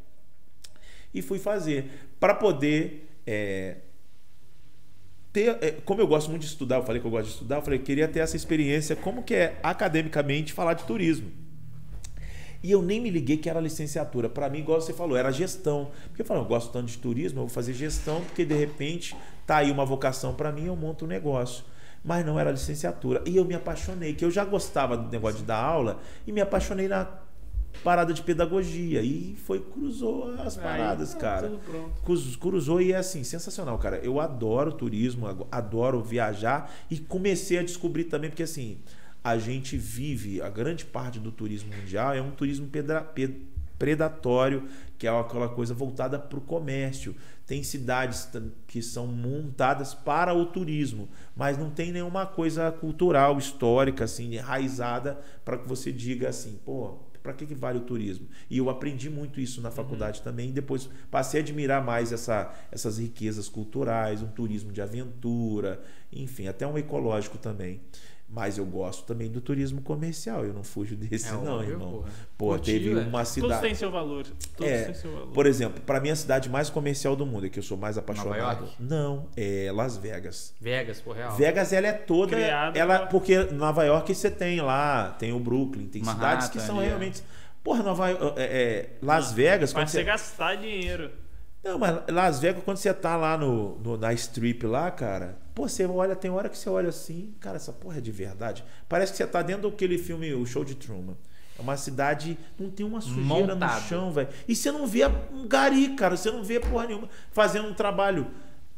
E 1.12 1.20
fui 1.20 1.38
fazer. 1.38 1.90
Para 2.18 2.34
poder. 2.34 3.06
É, 3.26 3.76
ter, 5.30 5.58
é, 5.60 5.72
como 5.84 6.00
eu 6.00 6.06
gosto 6.06 6.30
muito 6.30 6.40
de 6.40 6.48
estudar, 6.48 6.76
eu 6.76 6.82
falei 6.82 7.02
que 7.02 7.06
eu 7.06 7.10
gosto 7.10 7.26
de 7.26 7.32
estudar, 7.32 7.56
eu 7.56 7.62
falei 7.62 7.78
que 7.78 7.84
queria 7.84 8.08
ter 8.08 8.20
essa 8.20 8.34
experiência, 8.34 8.96
como 8.96 9.22
que 9.22 9.34
é 9.34 9.60
academicamente 9.62 10.54
falar 10.54 10.72
de 10.72 10.84
turismo. 10.84 11.30
E 12.62 12.70
eu 12.70 12.82
nem 12.82 13.00
me 13.00 13.10
liguei 13.10 13.36
que 13.36 13.48
era 13.48 13.60
licenciatura. 13.60 14.28
Para 14.28 14.48
mim, 14.48 14.58
igual 14.58 14.80
você 14.80 14.92
falou, 14.92 15.16
era 15.16 15.30
gestão. 15.30 15.90
Porque 16.08 16.22
eu 16.22 16.26
falei, 16.26 16.42
eu 16.42 16.46
gosto 16.46 16.70
tanto 16.70 16.86
de 16.86 16.98
turismo, 16.98 17.38
eu 17.38 17.44
vou 17.44 17.54
fazer 17.54 17.72
gestão, 17.72 18.22
porque 18.22 18.44
de 18.44 18.54
repente 18.54 19.16
tá 19.46 19.58
aí 19.58 19.70
uma 19.70 19.84
vocação 19.84 20.34
para 20.34 20.52
mim, 20.52 20.66
eu 20.66 20.76
monto 20.76 21.04
um 21.04 21.08
negócio. 21.08 21.64
Mas 22.04 22.24
não 22.24 22.38
era 22.38 22.50
licenciatura. 22.50 23.22
E 23.26 23.36
eu 23.36 23.44
me 23.44 23.54
apaixonei, 23.54 24.14
que 24.14 24.24
eu 24.24 24.30
já 24.30 24.44
gostava 24.44 24.96
do 24.96 25.10
negócio 25.10 25.38
de 25.38 25.44
dar 25.44 25.62
aula 25.62 26.00
e 26.26 26.32
me 26.32 26.40
apaixonei 26.40 26.88
na 26.88 27.08
parada 27.82 28.12
de 28.12 28.22
pedagogia. 28.22 29.02
E 29.02 29.36
foi, 29.36 29.60
cruzou 29.60 30.34
as 30.40 30.56
paradas, 30.56 31.14
aí, 31.14 31.20
cara. 31.20 31.52
Cruzou 32.40 32.80
e 32.80 32.92
é 32.92 32.96
assim, 32.96 33.24
sensacional, 33.24 33.78
cara. 33.78 33.98
Eu 33.98 34.20
adoro 34.20 34.72
turismo, 34.72 35.26
adoro 35.50 36.02
viajar 36.02 36.70
e 36.90 36.98
comecei 36.98 37.58
a 37.58 37.62
descobrir 37.62 38.04
também, 38.04 38.30
porque 38.30 38.42
assim 38.42 38.78
a 39.22 39.38
gente 39.38 39.76
vive, 39.76 40.40
a 40.40 40.48
grande 40.48 40.84
parte 40.84 41.18
do 41.18 41.30
turismo 41.30 41.74
mundial 41.74 42.14
é 42.14 42.22
um 42.22 42.30
turismo 42.30 42.66
pedra, 42.68 43.02
ped, 43.02 43.36
predatório, 43.78 44.68
que 44.98 45.06
é 45.06 45.10
aquela 45.10 45.48
coisa 45.48 45.72
voltada 45.72 46.18
para 46.18 46.38
o 46.38 46.42
comércio. 46.42 47.16
Tem 47.46 47.62
cidades 47.62 48.28
que 48.66 48.82
são 48.82 49.06
montadas 49.06 49.94
para 49.94 50.34
o 50.34 50.46
turismo, 50.46 51.08
mas 51.34 51.56
não 51.56 51.70
tem 51.70 51.90
nenhuma 51.90 52.26
coisa 52.26 52.70
cultural, 52.70 53.38
histórica, 53.38 54.04
assim, 54.04 54.34
enraizada 54.34 55.18
para 55.44 55.56
que 55.56 55.66
você 55.66 55.90
diga 55.90 56.28
assim, 56.28 56.60
pô, 56.64 56.98
para 57.22 57.32
que, 57.32 57.46
que 57.46 57.54
vale 57.54 57.78
o 57.78 57.82
turismo? 57.82 58.28
E 58.48 58.58
eu 58.58 58.70
aprendi 58.70 59.10
muito 59.10 59.40
isso 59.40 59.60
na 59.60 59.70
faculdade 59.70 60.18
uhum. 60.18 60.24
também. 60.24 60.50
E 60.50 60.52
depois 60.52 60.88
passei 61.10 61.40
a 61.40 61.42
admirar 61.42 61.84
mais 61.84 62.12
essa, 62.12 62.52
essas 62.70 62.98
riquezas 62.98 63.48
culturais, 63.48 64.22
um 64.22 64.28
turismo 64.28 64.72
de 64.72 64.80
aventura, 64.80 65.82
enfim, 66.12 66.46
até 66.48 66.66
um 66.66 66.78
ecológico 66.78 67.38
também. 67.38 67.80
Mas 68.32 68.58
eu 68.58 68.64
gosto 68.64 69.04
também 69.04 69.28
do 69.28 69.40
turismo 69.40 69.82
comercial. 69.82 70.44
Eu 70.44 70.54
não 70.54 70.62
fujo 70.62 70.94
desse, 70.94 71.28
é, 71.28 71.32
não, 71.32 71.56
óbvio, 71.56 71.70
irmão. 71.72 72.04
Pô, 72.38 72.56
teve 72.56 72.92
é. 72.92 73.02
uma 73.02 73.24
cidade. 73.24 73.52
Todos 73.54 73.66
têm 73.66 73.74
seu 73.74 73.90
valor. 73.90 74.24
Todos 74.56 74.72
é, 74.72 74.84
têm 74.84 74.94
seu 74.94 75.10
valor. 75.10 75.32
Por 75.32 75.46
exemplo, 75.46 75.80
para 75.80 75.98
mim 75.98 76.10
a 76.10 76.16
cidade 76.16 76.48
mais 76.48 76.70
comercial 76.70 77.16
do 77.16 77.26
mundo, 77.26 77.46
é 77.46 77.48
que 77.48 77.58
eu 77.58 77.62
sou 77.62 77.76
mais 77.76 77.98
apaixonado. 77.98 78.68
Não, 78.78 79.26
é 79.36 79.68
Las 79.72 79.96
Vegas. 79.96 80.54
Vegas, 80.60 81.00
por 81.00 81.16
real. 81.16 81.34
Vegas, 81.34 81.72
ela 81.72 81.88
é 81.88 81.92
toda. 81.92 82.36
Criada 82.36 82.78
ela, 82.78 82.98
pra... 83.00 83.06
Porque 83.08 83.36
Nova 83.46 83.82
York 83.82 84.14
você 84.14 84.30
tem 84.30 84.60
lá, 84.60 85.10
tem 85.18 85.32
o 85.32 85.40
Brooklyn, 85.40 85.88
tem 85.88 86.00
Manhattan, 86.00 86.20
cidades 86.20 86.48
que 86.50 86.60
são 86.60 86.78
realmente. 86.78 87.24
Porra, 87.64 87.82
Nova 87.82 88.10
é, 88.10 88.16
é, 88.36 88.90
Las 89.02 89.32
Vegas. 89.32 89.72
Você, 89.72 89.86
você 89.86 90.04
gastar 90.04 90.54
dinheiro. 90.54 91.10
Não, 91.62 91.78
mas 91.78 92.02
Las 92.08 92.40
Vegas, 92.40 92.62
quando 92.64 92.78
você 92.78 92.92
tá 92.92 93.16
lá 93.16 93.36
no, 93.36 93.78
no, 93.80 93.96
na 93.96 94.12
strip 94.14 94.66
lá, 94.66 94.90
cara, 94.90 95.36
pô, 95.54 95.68
você 95.68 95.84
olha, 95.84 96.16
tem 96.16 96.30
hora 96.30 96.48
que 96.48 96.56
você 96.56 96.70
olha 96.70 96.88
assim, 96.88 97.34
cara, 97.38 97.56
essa 97.56 97.72
porra 97.72 97.98
é 97.98 98.00
de 98.00 98.10
verdade. 98.10 98.64
Parece 98.88 99.12
que 99.12 99.18
você 99.18 99.26
tá 99.26 99.42
dentro 99.42 99.68
daquele 99.68 99.98
filme, 99.98 100.32
o 100.32 100.46
Show 100.46 100.64
de 100.64 100.74
Truman. 100.74 101.16
É 101.58 101.62
uma 101.62 101.76
cidade, 101.76 102.38
não 102.58 102.70
tem 102.70 102.86
uma 102.86 103.02
sujeira 103.02 103.54
Montado. 103.54 103.82
no 103.82 103.88
chão, 103.88 104.10
velho. 104.10 104.28
E 104.48 104.56
você 104.56 104.72
não 104.72 104.86
vê 104.86 105.04
um 105.30 105.46
gari, 105.46 105.90
cara, 105.90 106.16
você 106.16 106.30
não 106.30 106.42
vê 106.42 106.58
porra 106.58 106.86
nenhuma 106.86 107.08
fazendo 107.30 107.68
um 107.68 107.74
trabalho 107.74 108.28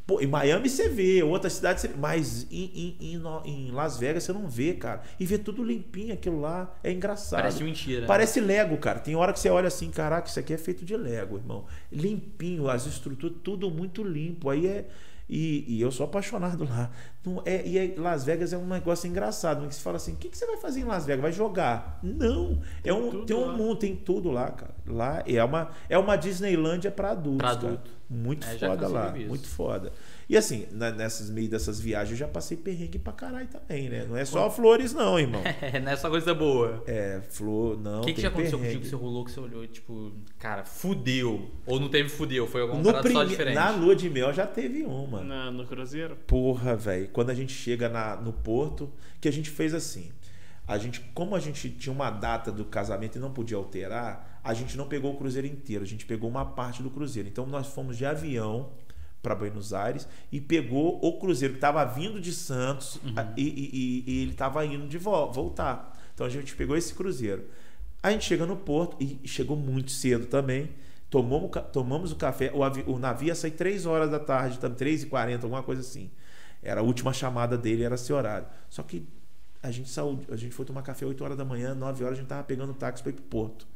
Pô, 0.05 0.19
em 0.19 0.27
Miami 0.27 0.69
você 0.69 0.89
vê, 0.89 1.23
outras 1.23 1.53
cidades 1.53 1.81
você 1.81 1.87
vê, 1.87 1.95
mas 1.97 2.45
em, 2.51 2.97
em, 2.99 3.21
em, 3.45 3.71
Las 3.71 3.97
Vegas 3.97 4.23
você 4.23 4.33
não 4.33 4.49
vê, 4.49 4.73
cara. 4.73 5.01
E 5.17 5.25
vê 5.25 5.37
tudo 5.37 5.63
limpinho 5.63 6.13
aquilo 6.13 6.41
lá. 6.41 6.75
É 6.83 6.91
engraçado. 6.91 7.39
Parece 7.39 7.63
mentira. 7.63 8.05
Parece 8.05 8.41
Lego, 8.41 8.75
cara. 8.77 8.99
Tem 8.99 9.15
hora 9.15 9.31
que 9.31 9.39
você 9.39 9.49
olha 9.49 9.67
assim, 9.67 9.89
caraca, 9.89 10.27
isso 10.27 10.39
aqui 10.39 10.53
é 10.53 10.57
feito 10.57 10.83
de 10.83 10.97
Lego, 10.97 11.37
irmão. 11.37 11.65
Limpinho, 11.89 12.69
as 12.69 12.85
estruturas, 12.85 13.37
tudo 13.41 13.71
muito 13.71 14.03
limpo. 14.03 14.49
Aí 14.49 14.67
é. 14.67 14.87
E, 15.27 15.65
e, 15.67 15.81
eu 15.81 15.91
sou 15.91 16.05
apaixonado 16.05 16.67
lá. 16.69 16.91
Não 17.25 17.41
é, 17.45 17.65
e 17.65 17.77
é, 17.77 17.93
Las 17.97 18.25
Vegas 18.25 18.51
é 18.51 18.57
um 18.57 18.67
negócio 18.67 19.07
engraçado. 19.07 19.67
Que 19.67 19.73
você 19.73 19.81
fala 19.81 19.95
assim: 19.95 20.13
o 20.13 20.15
que, 20.17 20.29
que, 20.29 20.37
você 20.37 20.45
vai 20.45 20.57
fazer 20.57 20.81
em 20.81 20.83
Las 20.83 21.05
Vegas? 21.05 21.21
Vai 21.21 21.31
jogar? 21.31 21.99
Não. 22.03 22.59
Tem 22.81 22.91
é 22.91 22.93
um, 22.93 23.25
tem 23.25 23.35
um 23.35 23.55
mundo, 23.55 23.77
tem 23.77 23.95
tudo 23.95 24.29
lá, 24.29 24.51
cara. 24.51 24.75
Lá 24.85 25.23
é 25.25 25.43
uma, 25.43 25.69
é 25.89 25.97
uma 25.97 26.15
Disneylândia 26.15 26.91
para 26.91 27.11
adultos. 27.11 27.39
Pra 27.39 27.51
adulto. 27.51 27.91
Muito 28.09 28.45
é, 28.45 28.57
foda 28.57 28.87
lá. 28.87 29.17
Isso. 29.17 29.27
Muito 29.27 29.47
foda. 29.47 29.91
E 30.29 30.37
assim, 30.37 30.67
nessas 30.71 31.29
meio 31.29 31.49
dessas 31.49 31.79
viagens 31.79 32.11
eu 32.11 32.17
já 32.17 32.27
passei 32.27 32.55
perrengue 32.55 32.97
pra 32.97 33.13
caralho 33.13 33.47
também, 33.47 33.89
né? 33.89 34.05
Não 34.07 34.15
é 34.15 34.23
só 34.23 34.49
flores, 34.49 34.93
não, 34.93 35.19
irmão. 35.19 35.41
É, 35.61 35.79
não 35.81 35.91
é 35.91 35.95
só 35.95 36.09
coisa 36.09 36.33
boa. 36.33 36.83
É, 36.87 37.21
flor, 37.29 37.79
não. 37.79 38.01
O 38.01 38.05
que, 38.05 38.13
que 38.13 38.21
já 38.21 38.29
aconteceu 38.29 38.57
perrengue. 38.57 38.79
contigo 38.79 38.83
que 38.83 38.89
você 38.89 39.03
rolou 39.03 39.25
que 39.25 39.31
você 39.31 39.39
olhou, 39.39 39.67
tipo, 39.67 40.13
cara, 40.39 40.63
fudeu? 40.63 41.51
Ou 41.65 41.79
não 41.79 41.89
teve 41.89 42.09
fudeu? 42.09 42.47
Foi 42.47 42.61
alguma 42.61 42.81
coisa 42.81 42.99
prime... 42.99 43.13
só 43.15 43.23
diferente? 43.23 43.55
Na 43.55 43.71
lua 43.71 43.95
de 43.95 44.09
mel 44.09 44.33
já 44.33 44.47
teve 44.47 44.83
uma. 44.83 45.21
Na, 45.21 45.51
no 45.51 45.65
Cruzeiro? 45.65 46.15
Porra, 46.27 46.75
velho. 46.75 47.09
Quando 47.09 47.29
a 47.29 47.33
gente 47.33 47.53
chega 47.53 47.89
na, 47.89 48.15
no 48.15 48.31
porto, 48.31 48.91
que 49.19 49.27
a 49.27 49.31
gente 49.31 49.49
fez 49.49 49.73
assim. 49.73 50.11
A 50.65 50.77
gente, 50.77 51.01
como 51.13 51.35
a 51.35 51.39
gente 51.39 51.69
tinha 51.69 51.91
uma 51.91 52.09
data 52.09 52.49
do 52.49 52.63
casamento 52.63 53.17
e 53.17 53.21
não 53.21 53.33
podia 53.33 53.57
alterar, 53.57 54.39
a 54.41 54.53
gente 54.53 54.77
não 54.77 54.87
pegou 54.87 55.13
o 55.13 55.17
cruzeiro 55.17 55.45
inteiro, 55.45 55.83
a 55.83 55.87
gente 55.87 56.05
pegou 56.05 56.29
uma 56.29 56.45
parte 56.45 56.81
do 56.81 56.89
cruzeiro. 56.89 57.27
Então 57.27 57.45
nós 57.45 57.67
fomos 57.67 57.97
de 57.97 58.05
avião 58.05 58.71
para 59.23 59.33
Buenos 59.33 59.73
Aires 59.73 60.05
e 60.29 60.41
pegou 60.41 60.99
o 61.01 61.17
cruzeiro 61.17 61.53
que 61.53 61.57
estava 61.57 61.83
vindo 61.85 62.19
de 62.19 62.33
Santos 62.33 62.97
uhum. 62.97 63.13
e, 63.37 63.47
e, 63.47 64.03
e, 64.05 64.21
ele 64.21 64.31
estava 64.31 64.63
indo 64.65 64.85
de 64.85 64.97
volta, 64.97 65.33
voltar. 65.33 65.97
Então 66.13 66.27
a 66.27 66.29
gente 66.29 66.53
pegou 66.55 66.75
esse 66.75 66.93
cruzeiro. 66.93 67.45
A 68.03 68.11
gente 68.11 68.25
chega 68.25 68.45
no 68.45 68.57
porto 68.57 68.97
e 68.99 69.25
chegou 69.25 69.55
muito 69.55 69.91
cedo 69.91 70.25
também. 70.25 70.69
Tomamos, 71.09 71.49
tomamos 71.71 72.11
o 72.11 72.17
café. 72.17 72.51
O, 72.53 72.91
o 72.91 72.99
navio 72.99 73.29
ia 73.29 73.35
sair 73.35 73.51
3 73.51 73.85
horas 73.85 74.11
da 74.11 74.19
tarde, 74.19 74.59
3 74.59 75.03
e 75.03 75.05
40 75.05 75.45
alguma 75.45 75.63
coisa 75.63 75.81
assim. 75.81 76.11
Era 76.61 76.81
a 76.81 76.83
última 76.83 77.13
chamada 77.13 77.57
dele, 77.57 77.83
era 77.83 77.95
esse 77.95 78.11
horário. 78.11 78.47
Só 78.69 78.83
que 78.83 79.07
a 79.61 79.71
gente 79.71 79.89
saiu, 79.89 80.19
a 80.29 80.35
gente 80.35 80.53
foi 80.53 80.65
tomar 80.65 80.81
café 80.81 81.05
8 81.05 81.23
horas 81.23 81.37
da 81.37 81.45
manhã, 81.45 81.73
9 81.73 82.03
horas 82.03 82.17
a 82.17 82.21
gente 82.21 82.29
tava 82.29 82.43
pegando 82.43 82.73
táxi 82.73 83.01
para 83.01 83.11
ir 83.11 83.15
pro 83.15 83.23
porto. 83.23 83.67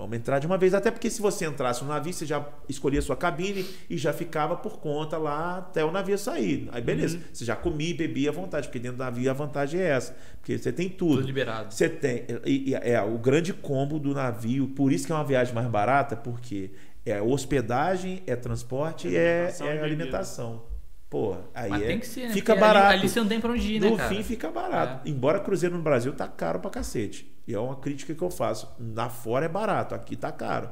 Vamos 0.00 0.16
entrar 0.16 0.38
de 0.38 0.46
uma 0.46 0.56
vez, 0.56 0.72
até 0.72 0.90
porque 0.90 1.10
se 1.10 1.20
você 1.20 1.44
entrasse 1.44 1.82
no 1.82 1.88
navio, 1.88 2.10
você 2.10 2.24
já 2.24 2.42
escolhia 2.66 3.02
sua 3.02 3.16
cabine 3.16 3.66
e 3.88 3.98
já 3.98 4.14
ficava 4.14 4.56
por 4.56 4.78
conta 4.78 5.18
lá 5.18 5.58
até 5.58 5.84
o 5.84 5.90
navio 5.90 6.16
sair. 6.16 6.70
Aí 6.72 6.80
beleza, 6.80 7.18
uhum. 7.18 7.22
você 7.30 7.44
já 7.44 7.54
comia 7.54 7.90
e 7.90 7.94
bebia 7.94 8.30
à 8.30 8.32
vontade, 8.32 8.68
porque 8.68 8.78
dentro 8.78 8.96
do 8.96 9.04
navio 9.04 9.30
a 9.30 9.34
vantagem 9.34 9.78
é 9.78 9.88
essa, 9.88 10.16
porque 10.40 10.56
você 10.56 10.72
tem 10.72 10.88
tudo. 10.88 11.16
Tudo 11.16 11.26
liberado. 11.26 11.74
Você 11.74 11.86
tem, 11.86 12.24
e, 12.46 12.70
e, 12.70 12.74
é 12.74 13.00
o 13.02 13.18
grande 13.18 13.52
combo 13.52 13.98
do 13.98 14.14
navio, 14.14 14.68
por 14.68 14.90
isso 14.90 15.04
que 15.04 15.12
é 15.12 15.14
uma 15.14 15.24
viagem 15.24 15.54
mais 15.54 15.68
barata, 15.68 16.16
porque 16.16 16.70
é 17.04 17.20
hospedagem, 17.20 18.22
é 18.26 18.34
transporte 18.36 19.06
e 19.06 19.16
é, 19.16 19.54
é 19.60 19.82
alimentação. 19.82 20.69
Pô, 21.10 21.36
aí 21.52 21.68
Mas 21.68 21.82
é, 21.82 21.86
tem 21.88 21.98
que 21.98 22.06
ser, 22.06 22.28
né? 22.28 22.34
fica 22.34 22.54
barato. 22.54 22.86
Ali, 22.86 23.00
ali, 23.00 23.08
você 23.08 23.20
não 23.20 23.26
tem 23.26 23.40
pra 23.40 23.50
onde 23.50 23.74
ir, 23.74 23.80
né, 23.80 23.90
No 23.90 23.98
fim 23.98 24.22
fica 24.22 24.48
barato. 24.48 25.08
É. 25.08 25.10
Embora 25.10 25.40
cruzeiro 25.40 25.76
no 25.76 25.82
Brasil 25.82 26.12
tá 26.12 26.28
caro 26.28 26.60
pra 26.60 26.70
cacete. 26.70 27.28
E 27.48 27.52
é 27.52 27.58
uma 27.58 27.74
crítica 27.74 28.14
que 28.14 28.22
eu 28.22 28.30
faço. 28.30 28.72
Lá 28.78 29.10
fora 29.10 29.44
é 29.44 29.48
barato, 29.48 29.92
aqui 29.92 30.14
tá 30.14 30.30
caro. 30.30 30.70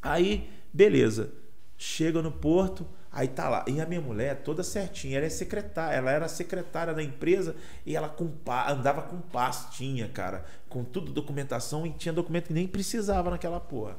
Aí, 0.00 0.48
beleza. 0.72 1.32
Chega 1.76 2.22
no 2.22 2.30
porto, 2.30 2.86
aí 3.10 3.26
tá 3.26 3.48
lá. 3.48 3.64
E 3.66 3.80
a 3.80 3.84
minha 3.84 4.00
mulher, 4.00 4.42
toda 4.44 4.62
certinha, 4.62 5.16
ela 5.16 5.26
é 5.26 5.28
secretária, 5.28 5.96
ela 5.96 6.12
era 6.12 6.28
secretária 6.28 6.94
da 6.94 7.02
empresa 7.02 7.56
e 7.84 7.96
ela 7.96 8.08
com, 8.08 8.30
andava 8.68 9.02
com 9.02 9.20
pastinha, 9.20 10.08
cara, 10.08 10.44
com 10.68 10.84
tudo 10.84 11.12
documentação 11.12 11.84
e 11.84 11.90
tinha 11.90 12.12
documento 12.12 12.46
que 12.46 12.52
nem 12.52 12.68
precisava 12.68 13.28
naquela 13.30 13.58
porra. 13.58 13.96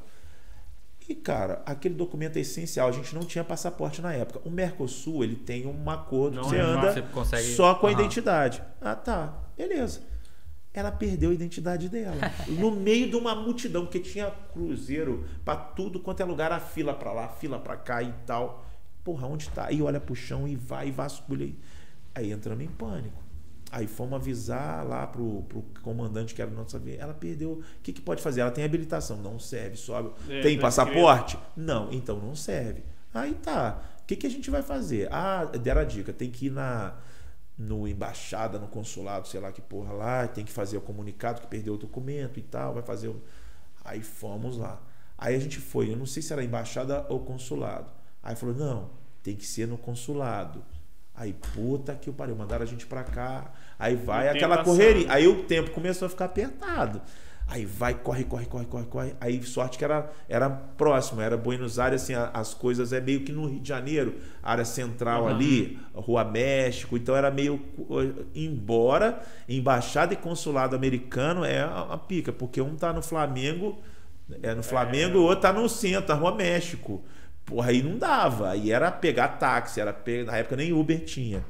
E, 1.08 1.14
cara, 1.14 1.62
aquele 1.64 1.94
documento 1.94 2.36
é 2.36 2.40
essencial. 2.40 2.88
A 2.88 2.92
gente 2.92 3.14
não 3.14 3.22
tinha 3.22 3.42
passaporte 3.42 4.02
na 4.02 4.12
época. 4.12 4.40
O 4.44 4.50
Mercosul, 4.50 5.24
ele 5.24 5.36
tem 5.36 5.66
um 5.66 5.88
acordo 5.88 6.36
não, 6.36 6.42
que 6.42 6.50
você 6.50 6.56
é, 6.56 6.60
anda 6.60 6.92
você 6.92 7.02
consegue... 7.02 7.54
só 7.54 7.74
com 7.76 7.86
a 7.86 7.90
uhum. 7.90 7.98
identidade. 7.98 8.62
Ah, 8.78 8.94
tá. 8.94 9.34
Beleza. 9.56 10.02
Ela 10.74 10.92
perdeu 10.92 11.30
a 11.30 11.34
identidade 11.34 11.88
dela. 11.88 12.18
no 12.46 12.70
meio 12.70 13.08
de 13.08 13.16
uma 13.16 13.34
multidão, 13.34 13.86
porque 13.86 14.00
tinha 14.00 14.30
cruzeiro 14.52 15.24
para 15.46 15.56
tudo 15.56 15.98
quanto 15.98 16.20
é 16.20 16.26
lugar, 16.26 16.52
a 16.52 16.60
fila 16.60 16.92
para 16.92 17.10
lá, 17.10 17.24
a 17.24 17.28
fila 17.28 17.58
para 17.58 17.76
cá 17.76 18.02
e 18.02 18.12
tal. 18.26 18.66
Porra, 19.02 19.26
onde 19.26 19.48
tá? 19.48 19.64
Aí 19.64 19.80
olha 19.80 19.98
pro 19.98 20.14
chão 20.14 20.46
e 20.46 20.54
vai 20.54 20.88
e 20.88 20.90
vasculha. 20.90 21.46
Aí, 21.46 21.56
aí 22.14 22.32
entrando 22.32 22.60
em 22.60 22.68
pânico. 22.68 23.27
Aí 23.70 23.86
fomos 23.86 24.14
avisar 24.14 24.86
lá 24.86 25.06
pro, 25.06 25.42
pro 25.42 25.62
comandante 25.82 26.34
que 26.34 26.40
era 26.40 26.50
nosso 26.50 26.76
avião. 26.76 26.96
Ela 26.98 27.12
perdeu. 27.12 27.52
O 27.52 27.62
que, 27.82 27.92
que 27.92 28.00
pode 28.00 28.22
fazer? 28.22 28.40
Ela 28.40 28.50
tem 28.50 28.64
habilitação. 28.64 29.18
Não 29.18 29.38
serve. 29.38 29.76
Sobe. 29.76 30.12
É, 30.28 30.40
tem 30.40 30.58
passaporte? 30.58 31.38
Não. 31.56 31.92
Então 31.92 32.18
não 32.18 32.34
serve. 32.34 32.82
Aí 33.12 33.34
tá. 33.34 33.82
O 34.00 34.06
que, 34.06 34.16
que 34.16 34.26
a 34.26 34.30
gente 34.30 34.50
vai 34.50 34.62
fazer? 34.62 35.08
Ah, 35.12 35.44
deram 35.44 35.82
a 35.82 35.84
dica. 35.84 36.12
Tem 36.12 36.30
que 36.30 36.46
ir 36.46 36.50
na 36.50 36.94
no 37.58 37.88
embaixada, 37.88 38.56
no 38.56 38.68
consulado, 38.68 39.26
sei 39.26 39.40
lá 39.40 39.50
que 39.50 39.60
porra 39.60 39.92
lá. 39.92 40.28
Tem 40.28 40.44
que 40.44 40.52
fazer 40.52 40.78
o 40.78 40.80
comunicado 40.80 41.40
que 41.40 41.46
perdeu 41.46 41.74
o 41.74 41.78
documento 41.78 42.38
e 42.38 42.42
tal. 42.42 42.74
Vai 42.74 42.82
fazer 42.82 43.08
o... 43.08 43.20
Aí 43.84 44.00
fomos 44.00 44.56
lá. 44.56 44.80
Aí 45.18 45.34
a 45.34 45.38
gente 45.38 45.58
foi. 45.58 45.92
Eu 45.92 45.96
não 45.96 46.06
sei 46.06 46.22
se 46.22 46.32
era 46.32 46.44
embaixada 46.44 47.04
ou 47.08 47.20
consulado. 47.20 47.90
Aí 48.22 48.36
falou: 48.36 48.54
não, 48.54 48.90
tem 49.22 49.34
que 49.34 49.44
ser 49.44 49.66
no 49.66 49.76
consulado. 49.76 50.64
Aí, 51.18 51.34
puta 51.54 51.96
que 51.96 52.08
o 52.08 52.12
pariu, 52.12 52.36
mandaram 52.36 52.62
a 52.62 52.66
gente 52.66 52.86
pra 52.86 53.02
cá. 53.02 53.50
Aí 53.76 53.96
vai 53.96 54.28
aquela 54.28 54.62
correria. 54.62 55.12
Aí 55.12 55.26
o 55.26 55.42
tempo 55.42 55.72
começou 55.72 56.06
a 56.06 56.08
ficar 56.08 56.26
apertado. 56.26 57.02
Aí 57.50 57.64
vai, 57.64 57.94
corre, 57.94 58.24
corre, 58.24 58.46
corre, 58.46 58.66
corre, 58.66 58.86
corre. 58.86 59.14
Aí 59.20 59.42
sorte 59.42 59.78
que 59.78 59.84
era, 59.84 60.10
era 60.28 60.48
próximo, 60.48 61.20
era 61.20 61.36
Buenos 61.36 61.78
Aires, 61.78 62.02
assim, 62.02 62.12
as 62.14 62.52
coisas 62.54 62.92
é 62.92 63.00
meio 63.00 63.24
que 63.24 63.32
no 63.32 63.46
Rio 63.46 63.58
de 63.58 63.68
Janeiro, 63.68 64.16
área 64.42 64.66
central 64.66 65.22
uhum. 65.22 65.28
ali, 65.28 65.78
Rua 65.94 66.24
México, 66.24 66.96
então 66.96 67.16
era 67.16 67.30
meio. 67.30 67.60
Embora 68.34 69.20
embaixada 69.48 70.12
e 70.12 70.16
consulado 70.16 70.76
americano 70.76 71.42
é 71.42 71.60
a, 71.60 71.98
pica, 71.98 72.32
porque 72.32 72.60
um 72.60 72.76
tá 72.76 72.92
no 72.92 73.02
Flamengo, 73.02 73.78
é 74.42 74.54
no 74.54 74.62
Flamengo, 74.62 75.16
é. 75.16 75.20
o 75.20 75.22
outro 75.22 75.40
tá 75.40 75.52
no 75.52 75.68
centro, 75.68 76.14
na 76.14 76.20
Rua 76.20 76.34
México. 76.36 77.02
Porra, 77.48 77.70
aí 77.70 77.82
não 77.82 77.96
dava. 77.96 78.50
Aí 78.50 78.70
era 78.70 78.92
pegar 78.92 79.28
táxi, 79.28 79.80
era 79.80 79.92
pegar, 79.92 80.32
na 80.32 80.36
época 80.36 80.54
nem 80.54 80.70
Uber 80.70 81.02
tinha. 81.02 81.42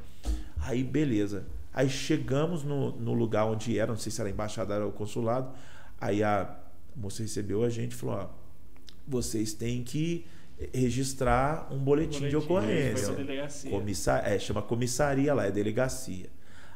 Aí 0.61 0.85
beleza. 0.85 1.45
Aí 1.75 1.91
chegamos 1.91 2.63
no, 2.63 2.93
no 2.93 3.13
lugar 3.13 3.47
onde 3.47 3.77
era, 3.77 3.91
não 3.91 3.99
sei 3.99 4.13
se 4.13 4.21
era 4.21 4.31
a 4.31 4.33
embaixada 4.33 4.85
ou 4.85 4.93
consulado. 4.93 5.51
Aí 6.01 6.23
a 6.23 6.57
moça 6.95 7.23
recebeu 7.23 7.65
a 7.65 7.69
gente 7.69 7.93
e 7.93 7.95
falou: 7.97 8.15
ó, 8.15 8.29
vocês 9.07 9.53
têm 9.53 9.83
que 9.83 10.25
registrar 10.73 11.67
um 11.73 11.79
boletim, 11.79 12.21
boletim 12.21 12.29
de 12.29 12.37
ocorrência. 12.37 13.15
Comissar, 13.69 14.25
é, 14.25 14.39
chama 14.39 14.63
comissaria 14.63 15.35
lá, 15.35 15.47
é 15.47 15.51
delegacia. 15.51 16.27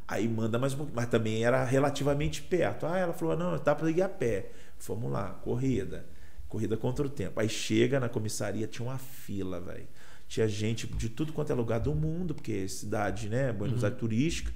Aí 0.07 0.29
manda 0.29 0.59
mais 0.59 0.75
um 0.75 0.87
mas 0.93 1.07
também 1.07 1.45
era 1.45 1.65
relativamente 1.65 2.43
perto. 2.43 2.87
Ah, 2.87 2.99
ela 2.99 3.13
falou: 3.13 3.37
não, 3.37 3.57
dá 3.57 3.73
para 3.73 3.89
ir 3.89 4.03
a 4.03 4.09
pé. 4.09 4.51
Vamos 4.85 5.13
lá, 5.13 5.31
corrida. 5.45 6.05
Corrida 6.53 6.77
contra 6.77 7.07
o 7.07 7.09
tempo. 7.09 7.41
Aí 7.41 7.49
chega 7.49 7.99
na 7.99 8.11
comissaria, 8.11 8.67
tinha 8.67 8.87
uma 8.87 8.99
fila, 8.99 9.59
velho. 9.59 9.89
Tinha 10.29 10.47
gente 10.47 10.87
de 10.87 11.09
tudo 11.09 11.33
quanto 11.33 11.51
é 11.51 11.55
lugar 11.55 11.81
do 11.81 11.95
mundo, 11.95 12.35
porque 12.35 12.53
é 12.53 12.69
cidade, 12.69 13.31
né? 13.31 13.51
Buenos 13.55 13.79
uhum. 13.79 13.87
Aires 13.87 13.99
turística. 13.99 14.53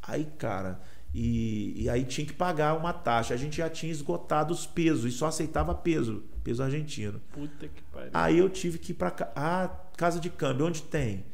Aí, 0.00 0.24
cara, 0.38 0.80
e, 1.12 1.82
e, 1.82 1.90
aí 1.90 2.04
tinha 2.04 2.24
que 2.24 2.32
pagar 2.32 2.76
uma 2.76 2.92
taxa. 2.92 3.34
A 3.34 3.36
gente 3.36 3.56
já 3.56 3.68
tinha 3.68 3.90
esgotado 3.90 4.54
os 4.54 4.66
pesos 4.66 5.12
e 5.12 5.16
só 5.16 5.26
aceitava 5.26 5.74
peso, 5.74 6.22
peso 6.44 6.62
argentino. 6.62 7.20
Puta 7.32 7.66
que 7.66 7.82
pariu. 7.92 8.10
Aí 8.14 8.38
eu 8.38 8.48
tive 8.48 8.78
que 8.78 8.92
ir 8.92 8.94
para 8.94 9.08
a 9.34 9.68
casa 9.96 10.20
de 10.20 10.30
câmbio, 10.30 10.66
onde 10.66 10.82
tem? 10.82 11.24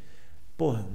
Porra, 0.56 0.88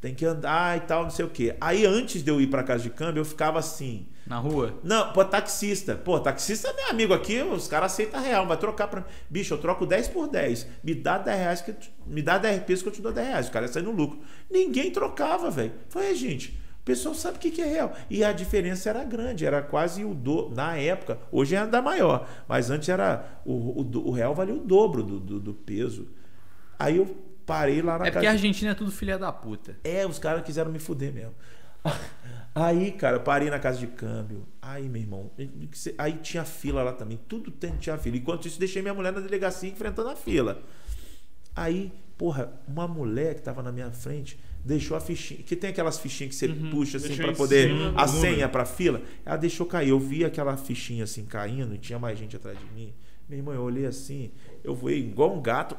tem 0.00 0.14
que 0.14 0.24
andar 0.24 0.78
e 0.78 0.80
tal, 0.80 1.02
não 1.02 1.10
sei 1.10 1.26
o 1.26 1.28
quê. 1.28 1.54
Aí 1.60 1.84
antes 1.84 2.22
de 2.22 2.30
eu 2.30 2.40
ir 2.40 2.46
para 2.46 2.62
casa 2.62 2.82
de 2.82 2.88
câmbio, 2.88 3.20
eu 3.20 3.26
ficava 3.26 3.58
assim. 3.58 4.06
Na 4.26 4.38
rua? 4.38 4.78
Não, 4.82 5.12
pô, 5.12 5.24
taxista. 5.24 5.94
Pô, 5.94 6.18
taxista 6.18 6.68
é 6.68 6.72
meu 6.72 6.90
amigo 6.90 7.12
aqui, 7.12 7.42
os 7.42 7.68
caras 7.68 7.92
aceitam 7.92 8.22
real, 8.22 8.46
vai 8.46 8.56
trocar 8.56 8.88
para 8.88 9.04
Bicho, 9.28 9.52
eu 9.52 9.58
troco 9.58 9.84
10 9.84 10.08
por 10.08 10.28
10. 10.28 10.66
Me 10.82 10.94
dá 10.94 11.18
10 11.18 11.38
reais, 11.38 11.60
que 11.60 11.74
me 12.06 12.22
dá 12.22 12.38
10 12.38 12.62
pesos 12.62 12.82
que 12.82 12.88
eu 12.88 12.92
te 12.92 13.02
dou 13.02 13.12
10 13.12 13.28
reais. 13.28 13.48
O 13.48 13.50
cara 13.50 13.66
ia 13.66 13.72
sair 13.72 13.82
no 13.82 13.90
lucro. 13.90 14.20
Ninguém 14.50 14.90
trocava, 14.90 15.50
velho. 15.50 15.72
Falei, 15.88 16.14
gente, 16.14 16.58
o 16.80 16.84
pessoal 16.84 17.14
sabe 17.14 17.38
o 17.38 17.40
que 17.40 17.62
é 17.62 17.66
real. 17.66 17.94
E 18.10 18.22
a 18.22 18.30
diferença 18.30 18.90
era 18.90 19.02
grande, 19.04 19.46
era 19.46 19.62
quase 19.62 20.04
o 20.04 20.14
do 20.14 20.50
na 20.50 20.76
época. 20.76 21.18
Hoje 21.32 21.54
é 21.54 21.58
ainda 21.58 21.80
maior, 21.80 22.28
mas 22.46 22.70
antes 22.70 22.90
era 22.90 23.40
o, 23.42 23.80
o, 23.80 24.08
o 24.08 24.10
real 24.10 24.34
valia 24.34 24.54
o 24.54 24.60
dobro 24.60 25.02
do, 25.02 25.18
do, 25.18 25.40
do, 25.40 25.54
peso. 25.54 26.08
Aí 26.78 26.98
eu 26.98 27.16
parei 27.46 27.80
lá 27.80 27.98
na 27.98 28.06
É 28.06 28.10
porque 28.10 28.26
a 28.26 28.32
Argentina 28.32 28.72
é 28.72 28.74
tudo 28.74 28.92
filha 28.92 29.18
da 29.18 29.32
puta. 29.32 29.78
É, 29.82 30.06
os 30.06 30.18
caras 30.18 30.44
quiseram 30.44 30.70
me 30.70 30.78
fuder 30.78 31.10
mesmo. 31.10 31.34
Aí, 32.54 32.92
cara, 32.92 33.16
eu 33.16 33.20
parei 33.20 33.50
na 33.50 33.58
casa 33.58 33.78
de 33.78 33.88
câmbio. 33.88 34.46
Aí, 34.62 34.88
meu 34.88 35.02
irmão, 35.02 35.30
aí 35.98 36.12
tinha 36.22 36.44
fila 36.44 36.82
lá 36.84 36.92
também. 36.92 37.18
Tudo 37.28 37.52
tinha 37.80 37.98
fila. 37.98 38.16
Enquanto 38.16 38.46
isso, 38.46 38.60
deixei 38.60 38.80
minha 38.80 38.94
mulher 38.94 39.12
na 39.12 39.20
delegacia 39.20 39.68
enfrentando 39.68 40.10
a 40.10 40.16
fila. 40.16 40.62
Aí, 41.54 41.92
porra, 42.16 42.52
uma 42.66 42.86
mulher 42.86 43.34
que 43.34 43.42
tava 43.42 43.62
na 43.62 43.72
minha 43.72 43.90
frente 43.90 44.38
deixou 44.64 44.96
a 44.96 45.00
fichinha, 45.00 45.42
que 45.42 45.54
tem 45.54 45.70
aquelas 45.70 45.98
fichinhas 45.98 46.30
que 46.30 46.36
você 46.36 46.46
uhum, 46.46 46.70
puxa 46.70 46.96
assim 46.96 47.16
para 47.16 47.32
poder 47.32 47.70
a 47.96 48.08
senha 48.08 48.48
para 48.48 48.64
fila. 48.64 49.02
Ela 49.24 49.36
deixou 49.36 49.66
cair. 49.66 49.90
Eu 49.90 49.98
vi 49.98 50.24
aquela 50.24 50.56
fichinha 50.56 51.04
assim 51.04 51.24
caindo 51.24 51.74
e 51.74 51.78
tinha 51.78 51.98
mais 51.98 52.18
gente 52.18 52.36
atrás 52.36 52.58
de 52.58 52.64
mim. 52.72 52.94
Minha 53.28 53.40
irmã, 53.40 53.54
eu 53.54 53.62
olhei 53.62 53.86
assim, 53.86 54.32
eu 54.62 54.74
voei 54.74 54.98
igual 54.98 55.34
um 55.34 55.40
gato, 55.40 55.76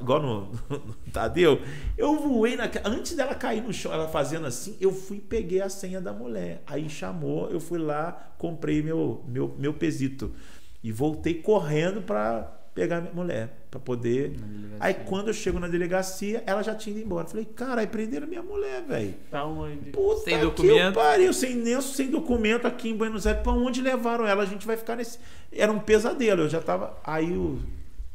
igual 0.00 0.20
no, 0.20 0.52
no 0.68 0.94
Tadeu. 1.12 1.60
Eu 1.96 2.16
voei 2.16 2.56
na, 2.56 2.68
antes 2.84 3.14
dela 3.14 3.34
cair 3.34 3.62
no 3.62 3.72
chão, 3.72 3.92
ela 3.92 4.08
fazendo 4.08 4.46
assim, 4.46 4.76
eu 4.80 4.92
fui 4.92 5.20
peguei 5.20 5.60
a 5.60 5.68
senha 5.68 6.00
da 6.00 6.12
mulher. 6.12 6.62
Aí 6.66 6.88
chamou, 6.90 7.48
eu 7.50 7.60
fui 7.60 7.78
lá, 7.78 8.32
comprei 8.36 8.82
meu 8.82 9.24
meu 9.28 9.54
meu 9.56 9.74
pesito 9.74 10.34
e 10.82 10.90
voltei 10.90 11.34
correndo 11.34 12.02
para 12.02 12.57
pegar 12.78 13.00
minha 13.00 13.12
mulher 13.12 13.48
para 13.68 13.80
poder. 13.80 14.36
Aí 14.78 14.94
quando 14.94 15.28
eu 15.28 15.34
chego 15.34 15.58
na 15.58 15.66
delegacia, 15.66 16.44
ela 16.46 16.62
já 16.62 16.74
tinha 16.74 16.94
ido 16.96 17.04
embora. 17.04 17.26
Falei, 17.26 17.44
cara, 17.44 17.80
aí 17.80 17.86
prenderam 17.88 18.28
minha 18.28 18.42
mulher, 18.42 18.82
velho. 18.82 19.14
Tá 19.28 19.44
onde? 19.44 19.90
Puta 19.90 20.20
sem 20.22 20.38
documento. 20.38 20.94
pariu, 20.94 21.32
sem 21.32 21.56
nenço, 21.56 21.94
sem 21.94 22.08
documento 22.08 22.66
aqui 22.66 22.90
em 22.90 22.96
Buenos 22.96 23.26
Aires. 23.26 23.42
Pra 23.42 23.52
onde 23.52 23.82
levaram 23.82 24.24
ela? 24.24 24.44
A 24.44 24.46
gente 24.46 24.64
vai 24.64 24.76
ficar 24.76 24.94
nesse. 24.94 25.18
Era 25.52 25.72
um 25.72 25.80
pesadelo. 25.80 26.42
Eu 26.42 26.48
já 26.48 26.60
tava. 26.60 26.96
Aí 27.02 27.32
eu. 27.32 27.58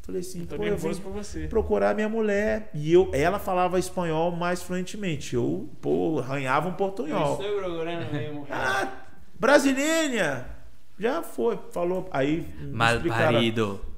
Falei 0.02 0.20
assim, 0.20 0.46
pô, 0.46 0.62
eu 0.62 0.78
vou 0.78 0.92
procurar 1.50 1.96
minha 1.96 2.10
mulher. 2.10 2.70
E 2.74 2.92
eu, 2.92 3.10
ela 3.14 3.40
falava 3.40 3.80
espanhol 3.80 4.32
mais 4.32 4.62
fluentemente. 4.62 5.34
Eu, 5.34 5.70
pô, 5.82 6.20
arranhava 6.20 6.68
um 6.68 6.74
portunhol. 6.74 7.38
mesmo. 8.12 8.46
ah, 8.52 8.92
brasileira! 9.40 10.46
Já 11.00 11.24
foi, 11.24 11.58
falou. 11.72 12.10
Aí. 12.12 12.46
Mal 12.72 13.00
parido. 13.02 13.93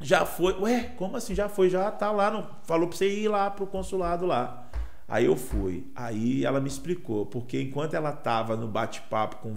Já 0.00 0.24
foi. 0.24 0.58
Ué, 0.60 0.92
como 0.96 1.16
assim? 1.16 1.34
Já 1.34 1.48
foi, 1.48 1.68
já 1.68 1.90
tá 1.90 2.10
lá. 2.10 2.30
No, 2.30 2.46
falou 2.64 2.88
pra 2.88 2.96
você 2.96 3.08
ir 3.08 3.28
lá 3.28 3.50
pro 3.50 3.66
consulado 3.66 4.26
lá. 4.26 4.68
Aí 5.08 5.24
eu 5.24 5.36
fui. 5.36 5.86
Aí 5.94 6.44
ela 6.44 6.60
me 6.60 6.68
explicou, 6.68 7.26
porque 7.26 7.60
enquanto 7.60 7.94
ela 7.94 8.12
tava 8.12 8.56
no 8.56 8.68
bate-papo 8.68 9.36
com 9.36 9.56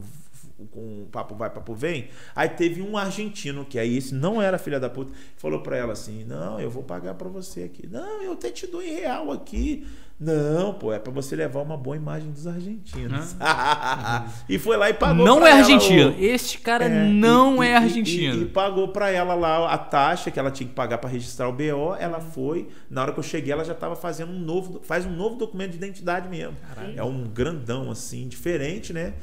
com 0.67 1.07
papo 1.11 1.35
vai, 1.35 1.49
papo 1.49 1.73
vem. 1.73 2.09
Aí 2.35 2.49
teve 2.49 2.81
um 2.81 2.97
argentino, 2.97 3.65
que 3.65 3.79
aí 3.79 3.97
esse 3.97 4.13
não 4.13 4.41
era 4.41 4.57
filha 4.57 4.79
da 4.79 4.89
puta, 4.89 5.11
falou 5.37 5.61
para 5.61 5.77
ela 5.77 5.93
assim: 5.93 6.23
Não, 6.23 6.59
eu 6.59 6.69
vou 6.69 6.83
pagar 6.83 7.15
para 7.15 7.29
você 7.29 7.63
aqui. 7.63 7.87
Não, 7.87 8.21
eu 8.21 8.33
até 8.33 8.49
te 8.51 8.67
dou 8.67 8.81
em 8.81 8.93
real 8.93 9.31
aqui. 9.31 9.87
Não, 10.21 10.75
pô, 10.75 10.93
é 10.93 10.99
para 10.99 11.11
você 11.11 11.35
levar 11.35 11.61
uma 11.61 11.75
boa 11.75 11.95
imagem 11.95 12.29
dos 12.29 12.45
argentinos. 12.45 13.35
Ah. 13.39 14.27
e 14.47 14.59
foi 14.59 14.77
lá 14.77 14.87
e 14.87 14.93
pagou. 14.93 15.25
Não 15.25 15.47
é 15.47 15.51
argentino. 15.51 16.11
O... 16.11 16.23
Este 16.23 16.59
cara 16.59 16.85
é, 16.85 17.07
não 17.07 17.63
e, 17.63 17.67
é 17.67 17.75
argentino. 17.75 18.35
E, 18.35 18.37
e, 18.37 18.41
e 18.43 18.45
pagou 18.45 18.89
para 18.89 19.09
ela 19.09 19.33
lá 19.33 19.73
a 19.73 19.79
taxa 19.79 20.29
que 20.29 20.39
ela 20.39 20.51
tinha 20.51 20.69
que 20.69 20.75
pagar 20.75 20.99
para 20.99 21.09
registrar 21.09 21.49
o 21.49 21.51
BO. 21.51 21.95
Ela 21.99 22.19
foi. 22.19 22.67
Na 22.87 23.01
hora 23.01 23.13
que 23.13 23.17
eu 23.17 23.23
cheguei, 23.23 23.51
ela 23.51 23.65
já 23.65 23.73
estava 23.73 23.95
fazendo 23.95 24.31
um 24.31 24.37
novo, 24.37 24.79
faz 24.83 25.07
um 25.07 25.11
novo 25.11 25.37
documento 25.37 25.71
de 25.71 25.77
identidade 25.77 26.29
mesmo. 26.29 26.55
Caralho. 26.67 26.99
É 26.99 27.03
um 27.03 27.23
grandão 27.23 27.89
assim, 27.89 28.27
diferente, 28.27 28.93
né? 28.93 29.15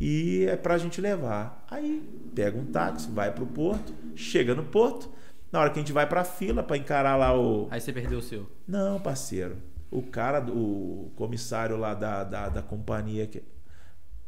E 0.00 0.46
é 0.48 0.56
para 0.56 0.76
a 0.76 0.78
gente 0.78 0.98
levar. 0.98 1.62
Aí 1.70 2.02
pega 2.34 2.56
um 2.56 2.64
táxi, 2.64 3.10
vai 3.10 3.30
para 3.30 3.44
o 3.44 3.46
porto, 3.46 3.92
chega 4.16 4.54
no 4.54 4.64
porto. 4.64 5.10
Na 5.52 5.60
hora 5.60 5.68
que 5.68 5.78
a 5.78 5.82
gente 5.82 5.92
vai 5.92 6.06
para 6.06 6.22
a 6.22 6.24
fila 6.24 6.62
para 6.62 6.78
encarar 6.78 7.16
lá 7.16 7.38
o. 7.38 7.68
Aí 7.70 7.82
você 7.82 7.92
perdeu 7.92 8.20
o 8.20 8.22
seu? 8.22 8.46
Não, 8.66 8.98
parceiro 8.98 9.67
o 9.90 10.02
cara, 10.02 10.40
o 10.40 11.12
comissário 11.16 11.76
lá 11.76 11.94
da, 11.94 12.24
da, 12.24 12.48
da 12.48 12.62
companhia, 12.62 13.26
que, 13.26 13.42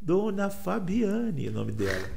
Dona 0.01 0.49
Fabiane, 0.49 1.49
o 1.49 1.51
nome 1.51 1.71
dela. 1.71 2.09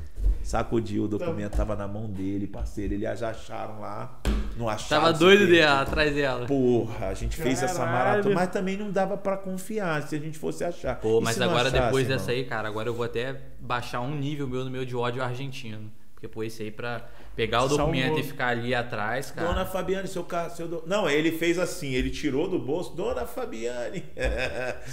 Sacudiu 0.43 1.05
o 1.05 1.09
documento, 1.09 1.55
tava 1.55 1.77
na 1.77 1.87
mão 1.87 2.11
dele, 2.11 2.47
parceiro. 2.47 2.95
Eles 2.95 3.19
já 3.19 3.29
acharam 3.29 3.81
lá. 3.81 4.21
Não 4.57 4.69
acharam. 4.69 5.05
Tava 5.05 5.19
doido 5.19 5.47
de, 5.47 5.61
atrás 5.61 6.15
dela. 6.15 6.47
Porra, 6.47 7.09
a 7.09 7.15
gente 7.15 7.37
Caralho. 7.37 7.57
fez 7.57 7.71
essa 7.71 7.85
maratona, 7.85 8.35
mas 8.35 8.49
também 8.49 8.79
não 8.79 8.91
dava 8.91 9.19
para 9.19 9.37
confiar 9.37 10.03
se 10.03 10.17
a 10.17 10.19
gente 10.19 10.39
fosse 10.39 10.65
achar. 10.65 10.99
Pô, 10.99 11.21
mas 11.21 11.39
agora 11.39 11.69
achasse, 11.69 11.85
depois 11.85 12.09
dessa 12.09 12.31
aí, 12.31 12.45
cara, 12.45 12.69
agora 12.69 12.89
eu 12.89 12.95
vou 12.95 13.05
até 13.05 13.39
baixar 13.61 14.01
um 14.01 14.15
nível 14.15 14.49
meu 14.49 14.65
no 14.65 14.71
meu 14.71 14.87
de 14.87 14.97
ódio 14.97 15.23
argentino. 15.23 15.93
Pô, 16.29 16.43
esse 16.43 16.63
aí 16.63 16.71
pra 16.71 17.07
pegar 17.37 17.65
o 17.65 17.69
documento 17.69 18.19
e 18.19 18.23
ficar 18.23 18.49
ali 18.49 18.75
atrás, 18.75 19.31
cara. 19.31 19.49
Dona 19.49 19.67
Fabiane, 19.67 20.07
seu 20.09 20.25
carro. 20.25 20.55
Seu 20.55 20.69
do... 20.69 20.83
Não, 20.87 21.09
ele 21.09 21.33
fez 21.33 21.59
assim, 21.59 21.93
ele 21.95 22.11
tirou 22.11 22.49
do 22.49 22.59
bolso, 22.59 22.95
Dona 22.95 23.27
Fabiane. 23.27 24.05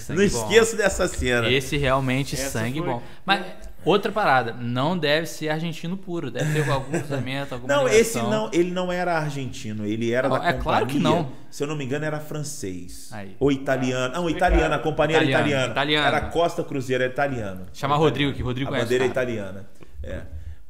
não 0.09 0.23
esqueço 0.23 0.75
dessa 0.75 1.07
cena. 1.07 1.49
Esse 1.49 1.77
realmente 1.77 2.35
Essa 2.35 2.59
sangue 2.59 2.79
foi... 2.79 2.87
bom. 2.87 3.03
Mas 3.25 3.45
outra 3.85 4.11
parada, 4.11 4.53
não 4.53 4.97
deve 4.97 5.27
ser 5.27 5.49
argentino 5.49 5.97
puro, 5.97 6.31
deve 6.31 6.61
ter 6.61 6.69
algum 6.69 6.91
cruzamento, 6.99 7.53
alguma 7.53 7.73
Não, 7.73 7.83
ligação. 7.83 8.01
esse 8.01 8.17
não, 8.21 8.49
ele 8.53 8.71
não 8.71 8.91
era 8.91 9.17
argentino, 9.17 9.85
ele 9.85 10.11
era 10.11 10.27
não, 10.29 10.37
da 10.39 10.49
é 10.49 10.53
companhia. 10.53 10.63
claro 10.63 10.85
que 10.87 10.99
não. 10.99 11.31
Se 11.49 11.63
eu 11.63 11.67
não 11.67 11.75
me 11.75 11.83
engano, 11.83 12.05
era 12.05 12.19
francês. 12.19 13.09
Aí. 13.11 13.35
Ou 13.39 13.51
italiano. 13.51 14.13
Não, 14.13 14.29
italiano, 14.29 14.73
a 14.73 14.79
companhia 14.79 15.17
italiano, 15.17 15.39
era 15.39 15.49
italiana. 15.49 15.71
Italiano. 15.73 16.07
Era 16.07 16.21
Costa 16.29 16.63
Cruzeiro, 16.63 17.03
era 17.03 17.11
italiano. 17.11 17.65
Chama 17.73 17.95
Rodrigo, 17.97 18.33
que 18.33 18.41
Rodrigo 18.41 18.73
A 18.73 18.79
bandeira 18.79 19.03
é 19.03 19.07
italiana. 19.07 19.67
É. 20.01 20.21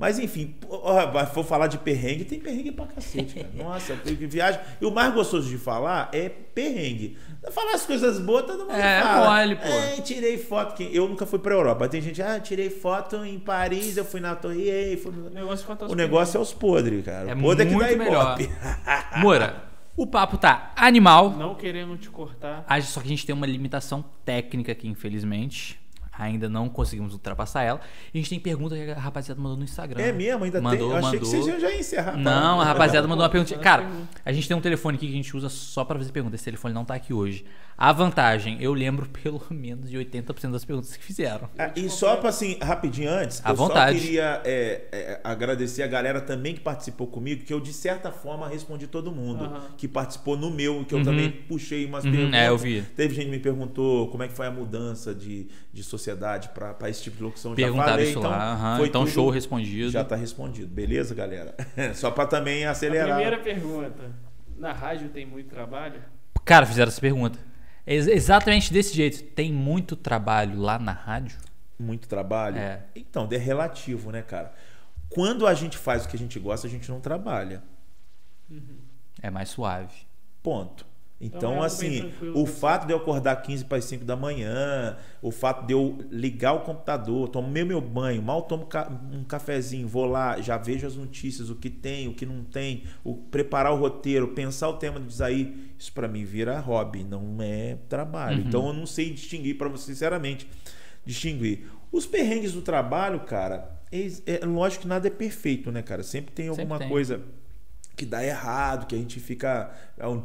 Mas 0.01 0.17
enfim, 0.17 0.55
vou 1.31 1.43
falar 1.43 1.67
de 1.67 1.77
perrengue, 1.77 2.25
tem 2.25 2.39
perrengue 2.39 2.71
pra 2.71 2.87
cacete, 2.87 3.35
cara. 3.35 3.49
Nossa, 3.53 3.93
viagem. 4.03 4.59
E 4.81 4.85
o 4.87 4.89
mais 4.89 5.13
gostoso 5.13 5.47
de 5.47 5.59
falar 5.59 6.09
é 6.11 6.27
perrengue. 6.27 7.19
Falar 7.51 7.75
as 7.75 7.85
coisas 7.85 8.19
boas, 8.19 8.47
todo 8.47 8.61
mundo 8.61 8.71
é, 8.71 8.99
fala. 8.99 9.43
É, 9.43 9.45
mole, 9.45 9.55
pô. 9.57 9.67
É, 9.67 10.01
tirei 10.01 10.39
foto. 10.39 10.73
Que... 10.73 10.89
Eu 10.91 11.07
nunca 11.07 11.27
fui 11.27 11.37
pra 11.37 11.53
Europa. 11.53 11.87
Tem 11.87 12.01
gente, 12.01 12.19
ah, 12.19 12.39
tirei 12.39 12.71
foto 12.71 13.23
em 13.23 13.37
Paris, 13.37 13.95
eu 13.95 14.03
fui 14.03 14.19
na 14.19 14.35
Torre 14.35 14.69
Eiffel. 14.69 15.11
O 15.11 15.29
negócio, 15.29 15.67
o 15.87 15.93
negócio 15.93 16.37
é 16.39 16.41
os 16.41 16.51
podres, 16.51 17.05
cara. 17.05 17.29
É 17.29 17.35
o 17.35 17.39
podre 17.39 17.65
muito 17.69 17.83
é 17.83 17.89
que 17.89 17.95
dá 17.95 18.03
melhor. 18.03 18.37
Moura, 19.21 19.63
o 19.95 20.07
papo 20.07 20.35
tá 20.35 20.71
animal. 20.75 21.29
Não 21.31 21.53
queremos 21.53 21.99
te 21.99 22.09
cortar. 22.09 22.65
Só 22.81 23.01
que 23.01 23.05
a 23.05 23.09
gente 23.09 23.25
tem 23.25 23.35
uma 23.35 23.45
limitação 23.45 24.03
técnica 24.25 24.71
aqui, 24.71 24.87
infelizmente. 24.87 25.80
Ainda 26.17 26.49
não 26.49 26.67
conseguimos 26.67 27.13
ultrapassar 27.13 27.63
ela. 27.63 27.79
E 28.13 28.17
a 28.17 28.21
gente 28.21 28.29
tem 28.29 28.39
pergunta 28.39 28.75
que 28.75 28.91
a 28.91 28.99
rapaziada 28.99 29.39
mandou 29.41 29.57
no 29.57 29.63
Instagram. 29.63 30.01
É 30.01 30.11
mesmo? 30.11 30.43
Ainda 30.43 30.61
mandou, 30.61 30.77
tem? 30.77 30.89
Eu 30.89 30.95
achei 30.97 31.19
mandou. 31.19 31.19
que 31.19 31.43
vocês 31.43 31.61
já 31.61 31.69
iam 31.69 31.79
encerrar. 31.79 32.17
Não, 32.17 32.59
a 32.59 32.65
rapaziada 32.65 33.07
mandou 33.07 33.23
uma 33.23 33.29
pergunta. 33.29 33.57
Cara, 33.59 33.89
a 34.25 34.31
gente 34.31 34.47
tem 34.47 34.55
um 34.55 34.61
telefone 34.61 34.97
aqui 34.97 35.07
que 35.07 35.13
a 35.13 35.15
gente 35.15 35.35
usa 35.35 35.49
só 35.49 35.85
pra 35.85 35.97
fazer 35.97 36.11
pergunta. 36.11 36.35
Esse 36.35 36.45
telefone 36.45 36.73
não 36.73 36.83
tá 36.83 36.95
aqui 36.95 37.13
hoje. 37.13 37.45
A 37.83 37.91
vantagem, 37.91 38.57
eu 38.61 38.73
lembro 38.73 39.09
pelo 39.23 39.41
menos 39.49 39.89
de 39.89 39.97
80% 39.97 40.51
das 40.51 40.63
perguntas 40.63 40.95
que 40.95 41.03
fizeram. 41.03 41.49
Ah, 41.57 41.71
e 41.75 41.89
só 41.89 42.15
para 42.17 42.29
assim, 42.29 42.59
rapidinho 42.61 43.09
antes, 43.09 43.41
À 43.43 43.49
eu 43.49 43.55
vontade. 43.55 43.97
só 43.97 44.03
queria 44.05 44.39
é, 44.45 44.81
é, 44.91 45.19
agradecer 45.23 45.81
a 45.81 45.87
galera 45.87 46.21
também 46.21 46.53
que 46.53 46.59
participou 46.59 47.07
comigo, 47.07 47.43
que 47.43 47.51
eu 47.51 47.59
de 47.59 47.73
certa 47.73 48.11
forma 48.11 48.47
respondi 48.47 48.85
todo 48.85 49.11
mundo 49.11 49.45
Aham. 49.45 49.61
que 49.75 49.87
participou 49.87 50.37
no 50.37 50.51
meu, 50.51 50.85
que 50.85 50.93
eu 50.93 51.01
também 51.03 51.31
puxei 51.31 51.83
umas 51.87 52.05
Uhum, 52.05 52.11
perguntas. 52.11 52.39
é, 52.39 52.49
eu 52.49 52.57
vi. 52.59 52.83
Teve 52.95 53.15
gente 53.15 53.25
que 53.25 53.31
me 53.31 53.39
perguntou 53.39 54.09
como 54.09 54.21
é 54.21 54.27
que 54.27 54.33
foi 54.35 54.45
a 54.45 54.51
mudança 54.51 55.15
de, 55.15 55.47
de 55.73 55.83
sociedade 55.83 56.49
para 56.49 56.87
esse 56.87 57.01
tipo 57.01 57.17
de 57.17 57.23
locução. 57.23 57.53
Já 57.53 57.55
Perguntaram 57.55 57.91
falei, 57.93 58.09
isso 58.09 58.19
então, 58.19 58.29
lá. 58.29 58.75
foi 58.77 58.87
Então, 58.89 59.05
tudo- 59.05 59.13
show 59.13 59.29
respondido. 59.31 59.89
Já 59.89 60.03
tá 60.03 60.15
respondido, 60.15 60.67
beleza, 60.71 61.15
galera? 61.15 61.55
Só 61.95 62.11
para 62.11 62.27
também 62.27 62.63
A 62.63 62.69
acelerar. 62.71 63.07
primeira 63.15 63.39
pergunta. 63.39 64.11
Na 64.55 64.71
rádio 64.71 65.09
tem 65.09 65.25
muito 65.25 65.49
trabalho? 65.49 65.99
Cara, 66.45 66.67
fizeram 66.67 66.89
essa 66.89 67.01
pergunta. 67.01 67.39
É 67.85 67.93
ex- 67.95 68.07
exatamente 68.07 68.71
desse 68.71 68.93
jeito. 68.95 69.23
Tem 69.23 69.51
muito 69.51 69.95
trabalho 69.95 70.59
lá 70.59 70.77
na 70.79 70.91
rádio? 70.91 71.37
Muito 71.79 72.07
trabalho. 72.07 72.57
É. 72.57 72.83
Então, 72.95 73.27
é 73.31 73.37
relativo, 73.37 74.11
né, 74.11 74.21
cara? 74.21 74.53
Quando 75.09 75.45
a 75.47 75.53
gente 75.53 75.77
faz 75.77 76.05
o 76.05 76.07
que 76.09 76.15
a 76.15 76.19
gente 76.19 76.39
gosta, 76.39 76.67
a 76.67 76.69
gente 76.69 76.89
não 76.89 76.99
trabalha. 77.01 77.63
É 79.21 79.29
mais 79.29 79.49
suave. 79.49 79.93
Ponto. 80.43 80.85
Então, 81.23 81.37
Então, 81.51 81.63
é 81.63 81.67
assim, 81.67 82.11
o 82.33 82.45
você. 82.45 82.51
fato 82.59 82.87
de 82.87 82.93
eu 82.93 82.97
acordar 82.97 83.35
15 83.43 83.65
para 83.65 83.77
as 83.77 83.85
5 83.85 84.03
da 84.03 84.15
manhã, 84.15 84.97
o 85.21 85.29
fato 85.29 85.67
de 85.67 85.73
eu 85.73 85.99
ligar 86.09 86.53
o 86.53 86.61
computador, 86.61 87.29
tomar 87.29 87.47
meu 87.63 87.79
banho, 87.79 88.21
mal 88.23 88.41
tomo 88.41 88.65
ca- 88.65 88.89
um 89.13 89.23
cafezinho, 89.23 89.87
vou 89.87 90.05
lá, 90.05 90.41
já 90.41 90.57
vejo 90.57 90.87
as 90.87 90.95
notícias, 90.95 91.49
o 91.51 91.55
que 91.55 91.69
tem, 91.69 92.07
o 92.07 92.13
que 92.15 92.25
não 92.25 92.43
tem, 92.43 92.83
o, 93.03 93.13
preparar 93.15 93.71
o 93.71 93.77
roteiro, 93.77 94.29
pensar 94.29 94.67
o 94.69 94.77
tema 94.77 94.99
do 94.99 95.05
desaí, 95.05 95.71
isso 95.77 95.93
para 95.93 96.07
mim 96.07 96.25
vira 96.25 96.59
hobby, 96.59 97.03
não 97.03 97.37
é 97.39 97.77
trabalho. 97.87 98.39
Uhum. 98.41 98.47
Então 98.47 98.67
eu 98.67 98.73
não 98.73 98.87
sei 98.87 99.11
distinguir 99.11 99.57
para 99.59 99.69
você, 99.69 99.91
sinceramente, 99.93 100.47
distinguir. 101.05 101.65
Os 101.91 102.05
perrengues 102.05 102.53
do 102.53 102.61
trabalho, 102.61 103.19
cara, 103.21 103.79
é, 103.91 104.07
é 104.41 104.45
lógico 104.45 104.83
que 104.83 104.87
nada 104.87 105.07
é 105.07 105.11
perfeito, 105.11 105.71
né, 105.71 105.81
cara? 105.81 106.03
Sempre 106.03 106.33
tem 106.33 106.45
Sempre 106.47 106.61
alguma 106.61 106.79
tem. 106.79 106.89
coisa 106.89 107.21
que 107.95 108.05
dá 108.05 108.23
errado, 108.23 108.87
que 108.87 108.95
a 108.95 108.97
gente 108.97 109.19
fica. 109.19 109.69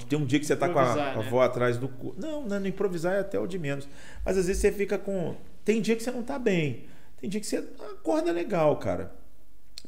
Tem 0.08 0.18
um 0.18 0.24
dia 0.24 0.38
que 0.40 0.46
você 0.46 0.56
tá 0.56 0.68
com 0.68 0.78
a, 0.78 0.82
Improvisar, 0.82 1.14
com 1.14 1.20
a 1.20 1.22
né? 1.22 1.28
avó 1.28 1.42
atrás 1.42 1.76
do. 1.76 1.88
cu- 1.88 2.14
Não, 2.16 2.42
não, 2.46 2.66
improvisar 2.66 3.14
é 3.14 3.20
até 3.20 3.38
o 3.38 3.46
de 3.46 3.58
menos. 3.58 3.88
Mas 4.24 4.38
às 4.38 4.46
vezes 4.46 4.60
você 4.62 4.72
fica 4.72 4.96
com. 4.98 5.34
Tem 5.64 5.80
dia 5.82 5.96
que 5.96 6.02
você 6.02 6.10
não 6.10 6.22
tá 6.22 6.38
bem. 6.38 6.84
Tem 7.20 7.28
dia 7.28 7.40
que 7.40 7.46
você 7.46 7.56
acorda 7.98 8.30
legal, 8.32 8.76
cara. 8.78 9.12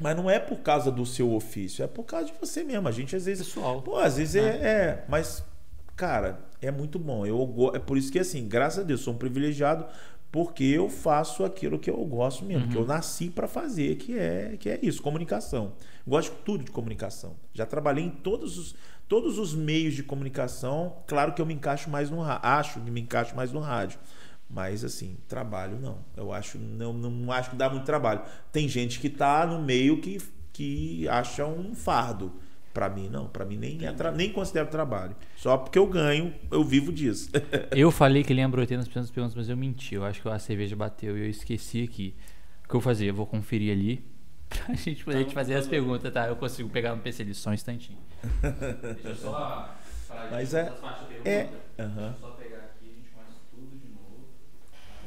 Mas 0.00 0.16
não 0.16 0.30
é 0.30 0.38
por 0.38 0.58
causa 0.58 0.90
do 0.92 1.04
seu 1.06 1.32
ofício, 1.32 1.82
é 1.82 1.86
por 1.86 2.04
causa 2.04 2.26
de 2.26 2.32
você 2.40 2.62
mesmo. 2.62 2.86
A 2.88 2.92
gente 2.92 3.14
às 3.16 3.24
vezes. 3.26 3.46
Pessoal. 3.46 3.82
Pô, 3.82 3.96
às 3.96 4.16
vezes 4.16 4.36
é, 4.36 4.48
é. 4.48 5.04
Mas, 5.08 5.42
cara, 5.96 6.40
é 6.62 6.70
muito 6.70 6.98
bom. 6.98 7.24
Eu, 7.26 7.72
é 7.74 7.78
por 7.78 7.96
isso 7.96 8.10
que, 8.12 8.18
assim, 8.18 8.46
graças 8.48 8.80
a 8.80 8.82
Deus, 8.82 9.00
sou 9.00 9.14
um 9.14 9.16
privilegiado 9.18 9.86
porque 10.30 10.64
eu 10.64 10.90
faço 10.90 11.44
aquilo 11.44 11.78
que 11.78 11.88
eu 11.88 11.96
gosto 12.04 12.44
mesmo, 12.44 12.68
que 12.68 12.76
eu 12.76 12.84
nasci 12.84 13.30
para 13.30 13.48
fazer, 13.48 13.96
que 13.96 14.16
é, 14.18 14.56
que 14.58 14.68
é 14.68 14.78
isso, 14.82 15.02
comunicação. 15.02 15.72
Gosto 16.06 16.34
de 16.34 16.42
tudo 16.42 16.64
de 16.64 16.70
comunicação. 16.70 17.36
Já 17.54 17.64
trabalhei 17.64 18.04
em 18.04 18.10
todos 18.10 18.58
os, 18.58 18.74
todos 19.08 19.38
os 19.38 19.54
meios 19.54 19.94
de 19.94 20.02
comunicação. 20.02 20.96
Claro 21.06 21.32
que 21.32 21.40
eu 21.40 21.46
me 21.46 21.54
encaixo 21.54 21.88
mais 21.88 22.10
no 22.10 22.20
rádio. 22.20 22.40
Acho 22.42 22.80
que 22.80 22.90
me 22.90 23.00
encaixo 23.00 23.34
mais 23.34 23.52
no 23.52 23.60
rádio. 23.60 23.98
Mas 24.50 24.84
assim, 24.84 25.16
trabalho 25.26 25.78
não. 25.78 25.98
Eu 26.16 26.32
acho 26.32 26.58
não, 26.58 26.92
não 26.92 27.32
acho 27.32 27.50
que 27.50 27.56
dá 27.56 27.70
muito 27.70 27.84
trabalho. 27.84 28.22
Tem 28.52 28.68
gente 28.68 29.00
que 29.00 29.08
tá 29.08 29.46
no 29.46 29.62
meio 29.62 30.00
que, 30.00 30.18
que 30.52 31.08
acha 31.08 31.46
um 31.46 31.74
fardo. 31.74 32.32
Pra 32.78 32.88
mim 32.88 33.08
não, 33.08 33.26
Pra 33.26 33.44
mim 33.44 33.56
nem 33.56 33.84
é 33.84 33.90
tra- 33.92 34.12
nem 34.12 34.32
considero 34.32 34.68
trabalho. 34.68 35.16
Só 35.36 35.56
porque 35.56 35.76
eu 35.76 35.84
ganho, 35.88 36.32
eu 36.48 36.62
vivo 36.62 36.92
disso. 36.92 37.28
Eu 37.74 37.90
falei 37.90 38.22
que 38.22 38.32
lembro 38.32 38.62
80% 38.64 38.86
das 38.94 39.10
perguntas, 39.10 39.34
mas 39.34 39.48
eu 39.48 39.56
menti. 39.56 39.96
Eu 39.96 40.04
acho 40.04 40.22
que 40.22 40.28
a 40.28 40.38
cerveja 40.38 40.76
bateu 40.76 41.18
e 41.18 41.22
eu 41.22 41.28
esqueci 41.28 41.82
aqui. 41.82 42.14
O 42.64 42.68
que 42.68 42.76
eu 42.76 42.80
vou 42.80 42.80
fazer? 42.80 43.06
Eu 43.10 43.14
vou 43.14 43.26
conferir 43.26 43.72
ali 43.72 44.04
pra 44.48 44.74
gente 44.78 45.04
poder 45.04 45.24
te 45.24 45.34
fazer 45.34 45.54
as 45.56 45.66
perguntas, 45.66 46.12
tá? 46.12 46.28
Eu 46.28 46.36
consigo 46.36 46.68
pegar 46.68 46.94
no 46.94 47.02
PC 47.02 47.22
ali 47.22 47.34
só 47.34 47.50
um 47.50 47.54
instantinho. 47.54 47.98
Deixa 48.94 49.08
eu 49.08 49.16
só. 49.16 49.74
Mas 50.30 50.54
é- 50.54 50.72
é, 51.24 51.48
aham. 51.80 52.14
Só 52.20 52.28
pegar 52.30 52.58
aqui 52.58 52.84
e 52.86 52.90
a 52.90 52.94
gente 52.94 53.10
começa 53.10 53.40
tudo 53.50 53.76
de 53.76 53.88
novo. 53.88 54.24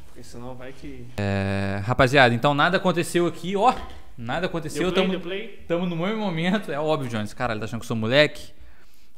Porque 0.08 0.22
senão 0.22 0.54
vai 0.54 0.72
que. 0.74 1.06
É, 1.16 1.80
rapaziada, 1.84 2.34
então 2.34 2.52
nada 2.52 2.76
aconteceu 2.76 3.26
aqui, 3.26 3.56
ó. 3.56 3.74
Nada 4.16 4.46
aconteceu. 4.46 4.92
Tamo 4.92 5.86
no 5.86 5.96
mesmo 5.96 6.18
momento. 6.18 6.70
É 6.70 6.78
óbvio, 6.78 7.10
Jones. 7.10 7.32
Caralho, 7.34 7.60
tá 7.60 7.64
achando 7.64 7.80
que 7.80 7.84
eu 7.84 7.88
sou 7.88 7.96
moleque? 7.96 8.52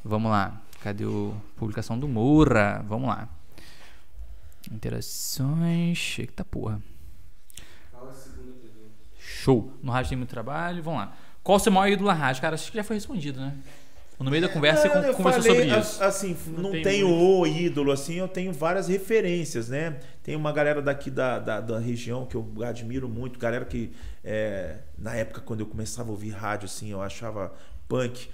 Vamos 0.04 0.30
lá. 0.30 0.60
Cadê 0.82 1.04
o 1.04 1.34
publicação 1.56 1.98
do 1.98 2.06
Moura? 2.06 2.84
Vamos 2.86 3.08
lá. 3.08 3.28
Interações. 4.70 6.18
Eita 6.18 6.44
porra. 6.44 6.80
Show. 9.18 9.72
No 9.82 9.92
rádio 9.92 10.10
tem 10.10 10.18
muito 10.18 10.30
trabalho. 10.30 10.82
Vamos 10.82 11.00
lá. 11.00 11.16
Qual 11.42 11.56
o 11.56 11.58
seu 11.58 11.72
maior 11.72 11.92
ídolo 11.92 12.08
na 12.08 12.14
rádio? 12.14 12.40
Cara, 12.40 12.54
acho 12.54 12.70
que 12.70 12.76
já 12.78 12.84
foi 12.84 12.96
respondido, 12.96 13.40
né? 13.40 13.54
No 14.18 14.30
meio 14.30 14.42
da 14.42 14.48
conversa 14.48 14.88
você 14.88 15.12
conversou 15.12 15.42
falei, 15.42 15.68
sobre 15.68 15.80
isso. 15.80 16.02
Assim, 16.02 16.36
Não 16.46 16.72
não, 16.72 16.82
tenho 16.82 17.10
o 17.10 17.46
ídolo, 17.46 17.90
assim, 17.90 18.14
eu 18.14 18.28
tenho 18.28 18.52
várias 18.52 18.88
referências, 18.88 19.68
né? 19.68 19.98
Tem 20.24 20.34
uma 20.34 20.50
galera 20.52 20.80
daqui 20.80 21.10
da, 21.10 21.38
da, 21.38 21.60
da 21.60 21.78
região 21.78 22.24
que 22.24 22.34
eu 22.34 22.50
admiro 22.66 23.06
muito, 23.06 23.38
galera 23.38 23.66
que 23.66 23.92
é, 24.24 24.78
na 24.96 25.14
época 25.14 25.42
quando 25.42 25.60
eu 25.60 25.66
começava 25.66 26.08
a 26.08 26.12
ouvir 26.12 26.30
rádio, 26.30 26.64
assim, 26.64 26.90
eu 26.90 27.02
achava 27.02 27.52
punk. 27.86 28.30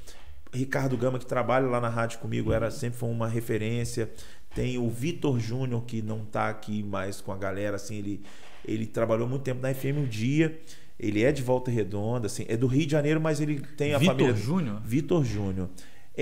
Ricardo 0.52 0.96
Gama, 0.96 1.18
que 1.18 1.26
trabalha 1.26 1.66
lá 1.66 1.80
na 1.80 1.88
rádio 1.88 2.20
comigo, 2.20 2.52
era 2.52 2.70
sempre 2.70 2.96
foi 2.96 3.08
uma 3.08 3.26
referência. 3.26 4.08
Tem 4.54 4.78
o 4.78 4.88
Vitor 4.88 5.40
Júnior, 5.40 5.82
que 5.82 6.00
não 6.00 6.24
tá 6.24 6.48
aqui 6.48 6.80
mais 6.84 7.20
com 7.20 7.32
a 7.32 7.36
galera, 7.36 7.74
assim, 7.74 7.96
ele, 7.96 8.22
ele 8.64 8.86
trabalhou 8.86 9.28
muito 9.28 9.42
tempo 9.42 9.60
na 9.60 9.74
FM 9.74 10.04
o 10.04 10.06
Dia. 10.06 10.60
Ele 10.96 11.24
é 11.24 11.32
de 11.32 11.42
Volta 11.42 11.72
Redonda, 11.72 12.26
assim, 12.26 12.44
é 12.46 12.56
do 12.56 12.68
Rio 12.68 12.86
de 12.86 12.92
Janeiro, 12.92 13.20
mas 13.20 13.40
ele 13.40 13.58
tem 13.76 13.94
a 13.94 13.98
Vitor 13.98 14.16
família. 14.16 14.36
Júnior? 14.36 14.80
Vitor 14.84 15.24
Júnior. 15.24 15.68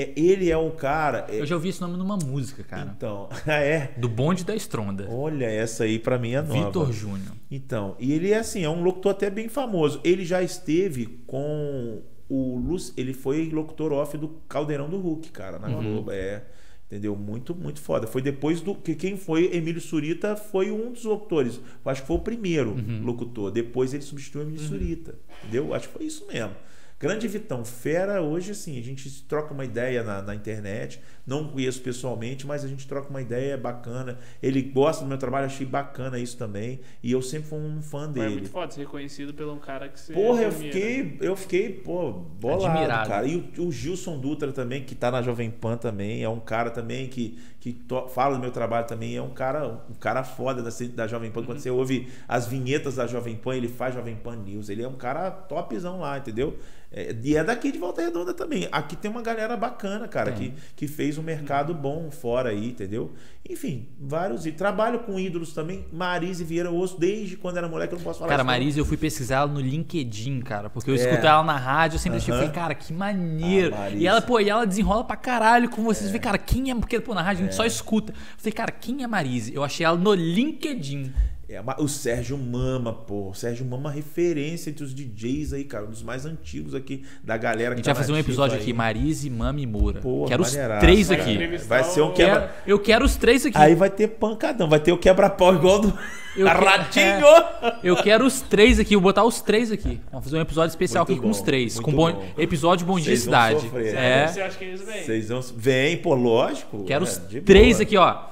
É, 0.00 0.12
ele 0.16 0.50
é 0.50 0.56
um 0.56 0.70
cara. 0.70 1.26
é- 1.28 1.40
Eu 1.40 1.46
já 1.46 1.54
ouvi 1.56 1.70
esse 1.70 1.80
nome 1.80 1.96
numa 1.96 2.16
música, 2.16 2.62
cara. 2.62 2.92
Então, 2.96 3.28
é. 3.46 3.90
Do 3.96 4.08
bonde 4.08 4.44
da 4.44 4.54
Estronda. 4.54 5.08
Olha, 5.10 5.46
essa 5.46 5.84
aí 5.84 5.98
pra 5.98 6.18
mim 6.18 6.32
é 6.32 6.42
nova. 6.42 6.66
Vitor 6.66 6.92
Júnior. 6.92 7.32
Então, 7.50 7.96
e 7.98 8.12
ele 8.12 8.30
é 8.30 8.38
assim, 8.38 8.62
é 8.62 8.68
um 8.70 8.82
locutor 8.82 9.12
até 9.12 9.28
bem 9.30 9.48
famoso. 9.48 10.00
Ele 10.04 10.24
já 10.24 10.42
esteve 10.42 11.06
com 11.26 12.02
o 12.28 12.56
Lúcio, 12.58 12.92
ele 12.96 13.12
foi 13.14 13.48
locutor 13.48 13.92
off 13.92 14.16
do 14.18 14.28
Caldeirão 14.48 14.88
do 14.88 14.98
Hulk, 14.98 15.30
cara, 15.30 15.58
na 15.58 15.68
Globo, 15.68 16.10
é. 16.12 16.44
Entendeu? 16.86 17.14
Muito, 17.16 17.54
muito 17.54 17.80
foda. 17.80 18.06
Foi 18.06 18.22
depois 18.22 18.62
do 18.62 18.74
que 18.74 18.94
quem 18.94 19.14
foi 19.16 19.54
Emílio 19.54 19.80
Surita 19.80 20.36
foi 20.36 20.70
um 20.70 20.90
dos 20.92 21.04
locutores. 21.04 21.60
Acho 21.84 22.00
que 22.00 22.06
foi 22.06 22.16
o 22.16 22.20
primeiro 22.20 22.74
locutor. 23.04 23.50
Depois 23.50 23.92
ele 23.92 24.02
substituiu 24.02 24.44
o 24.44 24.48
Emílio 24.48 24.66
Surita. 24.66 25.14
Entendeu? 25.42 25.74
Acho 25.74 25.86
que 25.88 25.94
foi 25.98 26.06
isso 26.06 26.26
mesmo. 26.32 26.52
Grande 27.00 27.28
Vitão, 27.28 27.64
fera 27.64 28.20
hoje 28.20 28.50
assim, 28.50 28.76
a 28.76 28.82
gente 28.82 29.22
troca 29.22 29.54
uma 29.54 29.64
ideia 29.64 30.02
na, 30.02 30.20
na 30.20 30.34
internet, 30.34 31.00
não 31.24 31.46
conheço 31.46 31.80
pessoalmente, 31.80 32.44
mas 32.44 32.64
a 32.64 32.68
gente 32.68 32.88
troca 32.88 33.08
uma 33.08 33.22
ideia 33.22 33.56
bacana. 33.56 34.18
Ele 34.42 34.60
gosta 34.62 35.04
do 35.04 35.08
meu 35.08 35.16
trabalho, 35.16 35.46
achei 35.46 35.64
bacana 35.64 36.18
isso 36.18 36.36
também. 36.36 36.80
E 37.00 37.12
eu 37.12 37.22
sempre 37.22 37.50
fui 37.50 37.58
um 37.58 37.80
fã 37.80 38.06
Mas 38.06 38.14
dele. 38.14 38.26
É 38.26 38.30
muito 38.30 38.50
foda 38.50 38.72
ser 38.72 38.80
reconhecido 38.80 39.32
por 39.32 39.46
um 39.46 39.58
cara 39.58 39.88
que 39.88 40.00
você. 40.00 40.12
Porra, 40.12 40.42
eu 40.42 40.50
fiquei, 40.50 41.18
eu 41.20 41.36
fiquei, 41.36 41.72
pô, 41.72 42.10
bolado, 42.12 42.66
Admirado. 42.66 43.08
cara. 43.08 43.26
E 43.28 43.36
o, 43.58 43.66
o 43.66 43.70
Gilson 43.70 44.18
Dutra 44.18 44.50
também, 44.52 44.82
que 44.82 44.96
tá 44.96 45.08
na 45.10 45.22
Jovem 45.22 45.50
Pan 45.50 45.76
também, 45.76 46.24
é 46.24 46.28
um 46.28 46.40
cara 46.40 46.70
também 46.70 47.06
que, 47.06 47.38
que 47.60 47.76
fala 48.14 48.36
do 48.36 48.40
meu 48.40 48.50
trabalho 48.52 48.86
também, 48.86 49.16
é 49.16 49.22
um 49.22 49.30
cara, 49.30 49.66
um 49.90 49.94
cara 49.98 50.22
foda 50.22 50.62
da, 50.62 50.70
da 50.94 51.06
Jovem 51.06 51.30
Pan. 51.30 51.42
Quando 51.42 51.58
você 51.58 51.70
ouve 51.70 52.08
as 52.28 52.46
vinhetas 52.46 52.94
da 52.96 53.06
Jovem 53.06 53.36
Pan, 53.36 53.56
ele 53.56 53.68
faz 53.68 53.94
Jovem 53.94 54.14
Pan 54.16 54.36
News, 54.36 54.68
ele 54.68 54.82
é 54.82 54.88
um 54.88 54.94
cara 54.96 55.30
topzão 55.30 55.98
lá, 56.00 56.18
entendeu? 56.18 56.56
É, 56.90 57.14
e 57.22 57.36
é 57.36 57.44
daqui 57.44 57.70
de 57.70 57.78
Volta 57.78 58.00
Redonda 58.00 58.32
também. 58.32 58.66
Aqui 58.72 58.96
tem 58.96 59.10
uma 59.10 59.20
galera 59.20 59.56
bacana, 59.58 60.08
cara, 60.08 60.32
que, 60.32 60.54
que 60.74 60.88
fez 60.88 61.18
um 61.18 61.22
mercado 61.22 61.74
bom 61.74 62.10
fora 62.10 62.48
aí, 62.48 62.70
entendeu? 62.70 63.12
Enfim, 63.46 63.88
vários. 64.00 64.46
E 64.46 64.52
trabalho 64.52 65.00
com 65.00 65.18
ídolos 65.18 65.52
também. 65.52 65.84
Marise 65.92 66.44
Vieira 66.44 66.70
Osso, 66.70 66.98
desde 66.98 67.36
quando 67.36 67.58
era 67.58 67.68
moleque, 67.68 67.92
eu 67.92 67.98
não 67.98 68.04
posso 68.04 68.18
falar 68.20 68.30
Cara. 68.30 68.44
Marisa, 68.44 68.78
eu 68.80 68.84
fui 68.86 68.96
pesquisar 68.96 69.36
ela 69.36 69.46
no 69.48 69.60
LinkedIn, 69.60 70.40
cara. 70.40 70.70
Porque 70.70 70.90
eu 70.90 70.94
É. 70.94 70.98
escutei 70.98 71.28
ela 71.28 71.42
na 71.42 71.56
rádio, 71.56 71.96
eu 71.96 71.98
sempre 71.98 72.18
achei, 72.18 72.32
Aham. 72.32 72.40
falei, 72.42 72.54
cara, 72.54 72.74
que 72.74 72.92
maneiro. 72.92 73.74
Ah, 73.78 73.90
e 73.90 74.06
ela, 74.06 74.20
pô, 74.22 74.40
e 74.40 74.48
ela 74.48 74.66
desenrola 74.66 75.04
pra 75.04 75.16
caralho 75.16 75.68
com 75.70 75.82
vocês. 75.82 76.04
É. 76.06 76.08
falei, 76.08 76.20
cara, 76.20 76.38
quem 76.38 76.70
é? 76.70 76.74
Porque, 76.74 76.98
pô, 77.00 77.14
na 77.14 77.22
rádio 77.22 77.44
gente 77.48 77.56
só 77.56 77.64
escuta. 77.64 78.12
Eu 78.12 78.38
falei, 78.38 78.52
cara, 78.52 78.72
quem 78.72 79.02
é 79.02 79.06
Marise? 79.06 79.54
Eu 79.54 79.64
achei 79.64 79.84
ela 79.84 79.96
no 79.96 80.14
LinkedIn. 80.14 81.12
É, 81.50 81.62
o 81.78 81.88
Sérgio 81.88 82.36
Mama, 82.36 82.92
pô. 82.92 83.30
O 83.30 83.34
Sérgio 83.34 83.64
Mama, 83.64 83.90
referência 83.90 84.68
entre 84.68 84.84
os 84.84 84.94
DJs 84.94 85.54
aí, 85.54 85.64
cara. 85.64 85.86
Um 85.86 85.90
dos 85.90 86.02
mais 86.02 86.26
antigos 86.26 86.74
aqui 86.74 87.04
da 87.24 87.38
galera. 87.38 87.72
A 87.72 87.76
gente 87.76 87.86
vai 87.86 87.94
fazer 87.94 88.12
um 88.12 88.18
episódio 88.18 88.56
aí. 88.56 88.62
aqui, 88.62 88.72
Marise, 88.74 89.30
Mama 89.30 89.58
e 89.58 89.66
Moura. 89.66 89.98
Pô, 89.98 90.26
quero 90.26 90.42
os 90.42 90.54
três 90.78 91.10
aqui. 91.10 91.56
Vai 91.66 91.84
ser 91.84 92.02
um 92.02 92.12
quebra. 92.12 92.54
Eu 92.66 92.78
quero 92.78 93.02
os 93.02 93.16
três 93.16 93.46
aqui. 93.46 93.56
Aí 93.56 93.74
vai 93.74 93.88
ter 93.88 94.08
pancadão. 94.08 94.68
Vai 94.68 94.78
ter 94.78 94.92
o 94.92 94.98
quebra-pau 94.98 95.54
igual 95.54 95.78
do. 95.78 95.98
Eu 96.36 96.46
Ratinho! 96.52 97.26
É, 97.26 97.78
eu 97.82 97.96
quero 97.96 98.26
os 98.26 98.42
três 98.42 98.78
aqui, 98.78 98.94
vou 98.94 99.02
botar 99.02 99.24
os 99.24 99.40
três 99.40 99.72
aqui. 99.72 100.00
Vamos 100.10 100.26
fazer 100.26 100.36
um 100.36 100.42
episódio 100.42 100.68
especial 100.68 101.06
muito 101.06 101.12
aqui 101.12 101.20
bom, 101.20 101.28
com 101.28 101.30
os 101.30 101.40
três. 101.40 101.80
Com 101.80 101.92
bom, 101.92 102.12
bom. 102.12 102.26
episódio 102.36 102.86
Bom 102.86 103.00
Dia 103.00 103.16
Cidade. 103.16 103.62
Sofrer, 103.62 103.94
é. 103.96 104.28
Você 104.28 104.42
acha 104.42 104.58
que 104.58 104.64
eles 104.64 104.82
vêm? 104.82 105.02
Vocês 105.02 105.28
vão. 105.30 105.40
Vem, 105.56 105.96
pô, 105.96 106.14
lógico. 106.14 106.84
Quero 106.84 107.06
é, 107.06 107.08
os 107.08 107.16
três 107.44 107.78
boa. 107.78 107.82
aqui, 107.82 107.96
ó. 107.96 108.28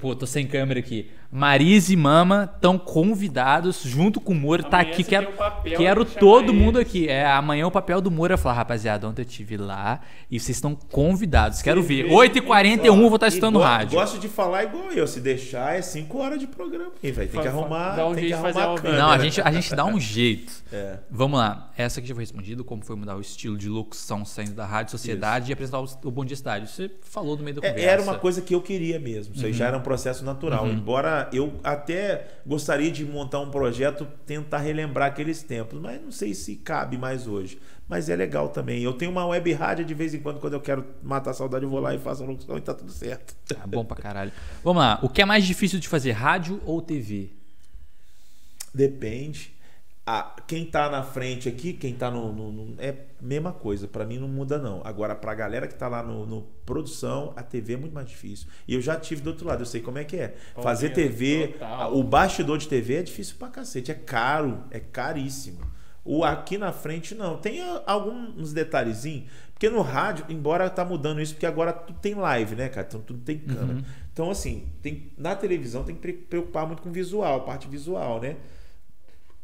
Pô, 0.00 0.16
tô 0.16 0.26
sem 0.26 0.46
câmera 0.46 0.80
aqui. 0.80 1.08
Marise 1.30 1.92
e 1.92 1.96
Mama 1.96 2.50
estão 2.54 2.78
convidados 2.78 3.82
junto 3.82 4.20
com 4.20 4.32
o 4.32 4.34
Moura. 4.34 4.62
Tá 4.62 4.80
aqui, 4.80 5.02
quero, 5.02 5.28
quero 5.76 6.04
todo 6.04 6.52
mundo 6.52 6.78
aqui. 6.78 7.08
É, 7.08 7.26
amanhã 7.26 7.66
o 7.66 7.70
papel 7.70 8.00
do 8.00 8.10
Moura 8.10 8.34
é 8.34 8.36
falar, 8.36 8.54
rapaziada, 8.54 9.08
ontem 9.08 9.22
eu 9.22 9.26
estive 9.26 9.56
lá 9.56 10.00
e 10.30 10.38
vocês 10.38 10.56
estão 10.56 10.74
convidados. 10.74 11.62
Quero 11.62 11.82
ver. 11.82 12.06
8h41 12.06 12.84
eu 12.84 12.96
vou 12.96 13.14
estar 13.14 13.28
estando 13.28 13.58
rádio. 13.58 13.98
Gosto 13.98 14.18
de 14.18 14.28
falar 14.28 14.64
igual 14.64 14.92
eu. 14.92 15.06
Se 15.06 15.20
deixar, 15.20 15.76
é 15.76 15.82
5 15.82 16.18
horas 16.18 16.38
de 16.38 16.46
programa. 16.46 16.92
E 17.02 17.12
vai 17.12 17.26
ter 17.26 17.40
que 17.40 17.48
arrumar. 17.48 17.96
Dá 17.96 18.06
um 18.06 18.14
jeito 18.14 18.34
de 18.34 18.42
fazer 18.42 18.60
a 18.60 18.74
câmera. 18.74 18.98
Não, 18.98 19.10
a 19.10 19.18
gente, 19.18 19.40
a 19.40 19.50
gente 19.50 19.74
dá 19.74 19.84
um 19.84 20.00
jeito. 20.00 20.52
É. 20.72 20.98
Vamos 21.10 21.38
lá. 21.38 21.70
Essa 21.76 22.00
aqui 22.00 22.08
já 22.08 22.14
foi 22.14 22.22
respondido. 22.24 22.64
Como 22.64 22.84
foi 22.84 22.96
mudar 22.96 23.16
o 23.16 23.20
estilo 23.20 23.56
de 23.56 23.68
locução 23.68 24.24
saindo 24.24 24.54
da 24.54 24.64
Rádio 24.64 24.92
Sociedade 24.92 25.44
Isso. 25.44 25.52
e 25.52 25.54
apresentar 25.54 25.80
o, 25.80 25.88
o 26.04 26.10
Bom 26.10 26.24
Dia 26.24 26.34
Estádio. 26.34 26.68
Você 26.68 26.90
falou 27.02 27.36
no 27.36 27.42
meio 27.42 27.56
da 27.56 27.62
conversa. 27.62 27.90
Era 27.90 28.02
uma 28.02 28.18
coisa 28.18 28.40
que 28.40 28.54
eu 28.54 28.60
queria 28.60 28.98
mesmo. 28.98 29.34
Isso 29.34 29.44
aí 29.44 29.52
uhum. 29.52 29.56
já 29.56 29.66
era 29.66 29.76
um 29.76 29.82
processo 29.82 30.24
natural. 30.24 30.64
Uhum. 30.64 30.72
Embora 30.72 31.15
eu 31.32 31.58
até 31.62 32.26
gostaria 32.46 32.90
de 32.90 33.04
montar 33.04 33.40
um 33.40 33.50
projeto, 33.50 34.06
tentar 34.24 34.58
relembrar 34.58 35.08
aqueles 35.08 35.42
tempos, 35.42 35.80
mas 35.80 36.00
não 36.00 36.10
sei 36.10 36.34
se 36.34 36.56
cabe 36.56 36.96
mais 36.96 37.26
hoje. 37.26 37.58
Mas 37.88 38.08
é 38.08 38.16
legal 38.16 38.48
também. 38.48 38.82
Eu 38.82 38.92
tenho 38.92 39.10
uma 39.10 39.26
web 39.26 39.52
rádio 39.52 39.84
de 39.84 39.94
vez 39.94 40.12
em 40.12 40.18
quando, 40.18 40.40
quando 40.40 40.54
eu 40.54 40.60
quero 40.60 40.84
matar 41.02 41.30
a 41.30 41.34
saudade, 41.34 41.64
eu 41.64 41.70
vou 41.70 41.80
lá 41.80 41.94
e 41.94 41.98
faço 41.98 42.22
uma 42.22 42.32
locução 42.32 42.58
e 42.58 42.60
tá 42.60 42.74
tudo 42.74 42.90
certo. 42.90 43.34
Tá 43.46 43.66
bom 43.66 43.84
pra 43.84 43.96
caralho. 43.96 44.32
Vamos 44.62 44.82
lá. 44.82 44.98
O 45.02 45.08
que 45.08 45.22
é 45.22 45.24
mais 45.24 45.44
difícil 45.44 45.78
de 45.78 45.88
fazer, 45.88 46.10
rádio 46.12 46.60
ou 46.64 46.82
TV? 46.82 47.30
Depende 48.74 49.55
a, 50.08 50.36
quem 50.46 50.64
tá 50.64 50.88
na 50.88 51.02
frente 51.02 51.48
aqui, 51.48 51.72
quem 51.72 51.92
tá 51.92 52.08
no, 52.08 52.32
no, 52.32 52.52
no 52.52 52.74
é 52.80 52.94
mesma 53.20 53.52
coisa, 53.52 53.88
para 53.88 54.06
mim 54.06 54.18
não 54.18 54.28
muda 54.28 54.56
não. 54.56 54.80
Agora 54.84 55.16
pra 55.16 55.34
galera 55.34 55.66
que 55.66 55.74
tá 55.74 55.88
lá 55.88 56.00
no, 56.00 56.24
no, 56.24 56.42
produção, 56.64 57.32
a 57.34 57.42
TV 57.42 57.74
é 57.74 57.76
muito 57.76 57.92
mais 57.92 58.08
difícil. 58.08 58.46
E 58.68 58.74
eu 58.74 58.80
já 58.80 58.94
tive 58.94 59.20
do 59.20 59.30
outro 59.30 59.48
lado, 59.48 59.62
eu 59.62 59.66
sei 59.66 59.80
como 59.80 59.98
é 59.98 60.04
que 60.04 60.16
é. 60.16 60.36
Fazer 60.62 60.90
TV, 60.90 61.56
o 61.92 62.04
bastidor 62.04 62.56
de 62.56 62.68
TV 62.68 62.94
é 62.94 63.02
difícil 63.02 63.34
pra 63.36 63.48
cacete, 63.48 63.90
é 63.90 63.94
caro, 63.94 64.62
é 64.70 64.78
caríssimo. 64.78 65.58
O 66.04 66.22
aqui 66.22 66.56
na 66.56 66.70
frente 66.70 67.12
não, 67.16 67.36
tem 67.36 67.60
alguns 67.84 68.52
detalhezinhos, 68.52 69.28
porque 69.52 69.68
no 69.68 69.82
rádio, 69.82 70.24
embora 70.28 70.70
tá 70.70 70.84
mudando 70.84 71.20
isso, 71.20 71.34
porque 71.34 71.46
agora 71.46 71.72
tudo 71.72 71.98
tem 71.98 72.14
live, 72.14 72.54
né, 72.54 72.68
cara? 72.68 72.86
Então 72.86 73.00
tudo 73.00 73.18
tem 73.22 73.38
câmera. 73.38 73.78
Uhum. 73.78 73.84
Então 74.12 74.30
assim, 74.30 74.68
tem 74.80 75.10
na 75.18 75.34
televisão 75.34 75.82
tem 75.82 75.96
que 75.96 76.12
preocupar 76.12 76.64
muito 76.64 76.80
com 76.80 76.92
visual, 76.92 77.44
parte 77.44 77.66
visual, 77.66 78.20
né? 78.20 78.36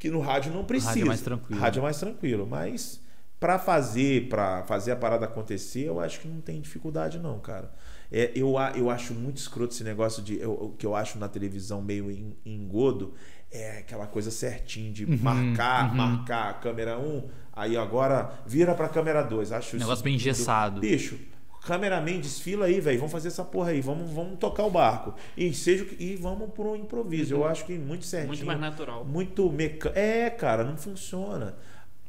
Que 0.03 0.11
no 0.11 0.19
rádio 0.19 0.53
não 0.53 0.65
precisa. 0.65 0.91
Rádio 0.91 1.05
é 1.05 1.07
mais 1.07 1.21
tranquilo. 1.21 1.61
Rádio 1.61 1.79
é 1.79 1.83
mais 1.85 2.01
tranquilo, 2.01 2.45
mas 2.45 3.01
para 3.39 3.57
fazer, 3.57 4.29
para 4.29 4.65
fazer 4.65 4.91
a 4.91 4.97
parada 4.97 5.27
acontecer, 5.27 5.85
eu 5.85 6.01
acho 6.01 6.19
que 6.19 6.27
não 6.27 6.41
tem 6.41 6.61
dificuldade 6.61 7.21
não, 7.21 7.39
cara. 7.39 7.73
É, 8.11 8.33
eu, 8.35 8.55
eu 8.75 8.91
acho 8.91 9.15
muito 9.15 9.37
escroto 9.37 9.73
esse 9.73 9.85
negócio 9.85 10.21
de 10.21 10.45
o 10.45 10.75
que 10.77 10.85
eu 10.85 10.97
acho 10.97 11.21
na 11.21 11.29
televisão 11.29 11.81
meio 11.81 12.35
engodo, 12.45 13.15
é 13.49 13.79
aquela 13.79 14.09
coisa 14.09 14.33
certinho 14.33 14.93
de 14.93 15.05
uhum, 15.05 15.17
marcar, 15.23 15.91
uhum. 15.91 15.97
marcar 15.97 16.51
a 16.51 16.55
câmera 16.55 16.99
1, 16.99 17.03
um, 17.09 17.29
aí 17.53 17.77
agora 17.77 18.43
vira 18.45 18.75
para 18.75 18.89
câmera 18.89 19.23
2. 19.23 19.53
Acho 19.53 19.77
negócio 19.77 19.95
isso, 19.95 20.03
bem 20.03 20.17
engessado. 20.17 20.81
Bicho, 20.81 21.17
cameraman, 21.65 22.21
desfila 22.21 22.67
aí, 22.67 22.81
velho. 22.81 22.99
Vamos 22.99 23.13
fazer 23.13 23.29
essa 23.29 23.45
porra 23.45 23.71
aí. 23.71 23.81
Vamos, 23.81 24.11
vamos 24.11 24.39
tocar 24.39 24.65
o 24.65 24.71
barco. 24.71 25.15
E 25.37 25.53
seja 25.55 25.87
e 25.99 26.17
vamos 26.17 26.51
por 26.51 26.67
um 26.67 26.77
improviso. 26.77 27.35
Eu 27.35 27.47
acho 27.47 27.65
que 27.65 27.79
muito 27.79 28.05
certinho. 28.05 28.29
Muito 28.29 28.47
mais 28.47 28.61
natural. 28.61 29.05
Muito 29.05 29.51
mecânico. 29.51 29.99
É, 29.99 30.31
cara, 30.31 30.65
não 30.65 30.77
funciona. 30.77 31.55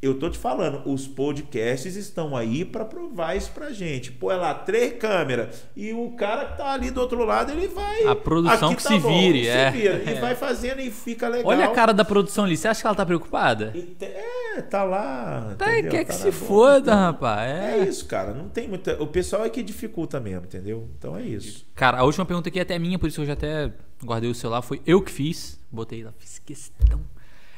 Eu 0.04 0.20
tô 0.20 0.30
te 0.30 0.38
falando, 0.38 0.82
os 0.84 1.08
podcasts 1.08 1.96
estão 1.96 2.36
aí 2.36 2.66
para 2.66 2.84
provar 2.84 3.38
isso 3.38 3.50
pra 3.52 3.72
gente. 3.72 4.12
Põe 4.12 4.36
lá 4.36 4.54
três 4.54 4.98
câmeras 4.98 5.64
e 5.78 5.94
o 5.94 6.12
cara 6.12 6.44
que 6.48 6.58
tá 6.58 6.74
ali 6.74 6.92
do 6.92 7.00
outro 7.00 7.24
lado, 7.24 7.54
ele 7.54 7.70
vai. 7.70 8.06
A 8.06 8.14
produção 8.14 8.76
que 8.76 8.84
tá 8.84 8.90
se 8.90 9.00
bom, 9.00 9.08
vire, 9.08 9.48
é. 9.48 9.72
Se 9.72 9.78
vira, 9.78 10.04
e 10.04 10.10
é. 10.10 10.20
vai 10.20 10.36
fazendo 10.36 10.82
e 10.82 10.92
fica 10.92 11.30
legal. 11.30 11.50
Olha 11.50 11.68
a 11.68 11.72
cara 11.72 11.94
da 11.94 12.04
produção 12.04 12.44
ali. 12.44 12.58
Você 12.58 12.68
acha 12.68 12.82
que 12.82 12.88
ela 12.88 12.98
tá 12.98 13.06
preocupada? 13.06 13.74
É, 14.02 14.62
tá 14.64 14.84
lá. 14.84 15.56
Tá, 15.58 15.72
entendeu? 15.72 15.92
quer 15.92 16.04
que 16.04 16.12
tá 16.12 16.18
se 16.18 16.34
foda, 16.34 16.92
então, 16.92 16.96
rapaz. 16.96 17.50
É. 17.50 17.80
é. 17.80 17.84
isso, 17.88 18.06
cara. 18.06 18.34
Não 18.34 18.50
tem 18.50 18.68
muita. 18.68 19.02
O 19.02 19.08
pessoal 19.08 19.46
é 19.46 19.50
que 19.50 19.64
dificulta 19.64 20.20
mesmo, 20.20 20.44
entendeu? 20.44 20.90
Então 21.00 21.16
é 21.16 21.22
isso. 21.22 21.66
Cara, 21.74 22.00
a 22.00 22.04
última 22.04 22.26
pergunta 22.26 22.50
aqui 22.50 22.60
é 22.60 22.64
até 22.64 22.78
minha, 22.78 23.00
por 23.00 23.08
isso 23.08 23.22
eu 23.22 23.26
já 23.26 23.34
até 23.34 23.72
guardei 24.04 24.30
o 24.30 24.36
celular. 24.36 24.62
Foi 24.62 24.82
eu 24.86 25.02
que 25.02 25.14
fiz. 25.14 25.58
Botei 25.72 26.04
lá, 26.04 26.12
fiz 26.20 26.40
questão 26.40 27.13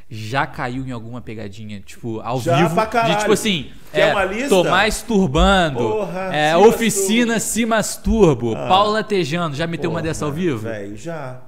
já 0.10 0.46
caiu 0.46 0.86
em 0.86 0.92
alguma 0.92 1.20
pegadinha, 1.22 1.80
tipo, 1.80 2.20
ao 2.22 2.40
já 2.40 2.58
vivo. 2.58 2.76
Pra 2.76 2.86
caralho. 2.86 3.14
De 3.14 3.20
tipo 3.22 3.34
assim, 3.34 3.72
Quer 3.92 4.10
é, 4.10 4.12
uma 4.12 4.26
lista? 4.26 4.50
Tomás 4.50 5.02
Turbando, 5.02 5.80
Porra, 5.80 6.36
é, 6.36 6.56
Oficina 6.56 7.40
Cimas 7.40 7.96
Turbo, 7.98 8.56
ah. 8.56 8.68
Paula 8.68 9.04
Tejano. 9.04 9.56
Já 9.56 9.66
meteu 9.66 9.90
Porra, 9.90 10.02
uma 10.02 10.08
dessa 10.08 10.26
ao 10.26 10.32
vivo? 10.32 10.60
Velho, 10.60 10.96
já. 10.96 11.42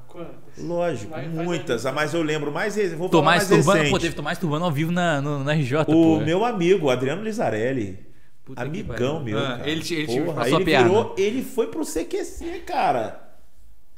Lógico, 0.58 1.12
vai, 1.12 1.28
muitas. 1.28 1.84
Vai 1.84 1.94
mas 1.94 2.14
eu 2.14 2.24
lembro 2.24 2.52
mais. 2.52 2.76
Vou 2.94 3.10
Tomás 3.10 3.48
mais 3.48 3.66
Turbano, 3.66 3.90
pô, 3.92 4.00
teve 4.00 4.16
Tomás 4.16 4.40
Turbano 4.40 4.66
ao 4.66 4.72
vivo 4.72 4.92
na, 4.92 5.22
no, 5.22 5.44
na 5.44 5.54
RJ. 5.54 5.82
O 5.82 5.86
pô. 5.86 6.20
meu 6.20 6.44
amigo, 6.44 6.90
Adriano 6.90 7.24
Lizarelli. 7.24 8.00
Puta 8.44 8.64
amigão 8.64 9.22
meu. 9.22 9.38
Ah, 9.38 9.60
ele, 9.66 9.84
ele, 9.94 10.22
Porra, 10.22 10.48
ele, 10.50 10.64
virou, 10.64 11.14
ele 11.18 11.44
foi 11.44 11.68
pro 11.68 11.86
CQC, 11.86 12.64
cara. 12.66 13.27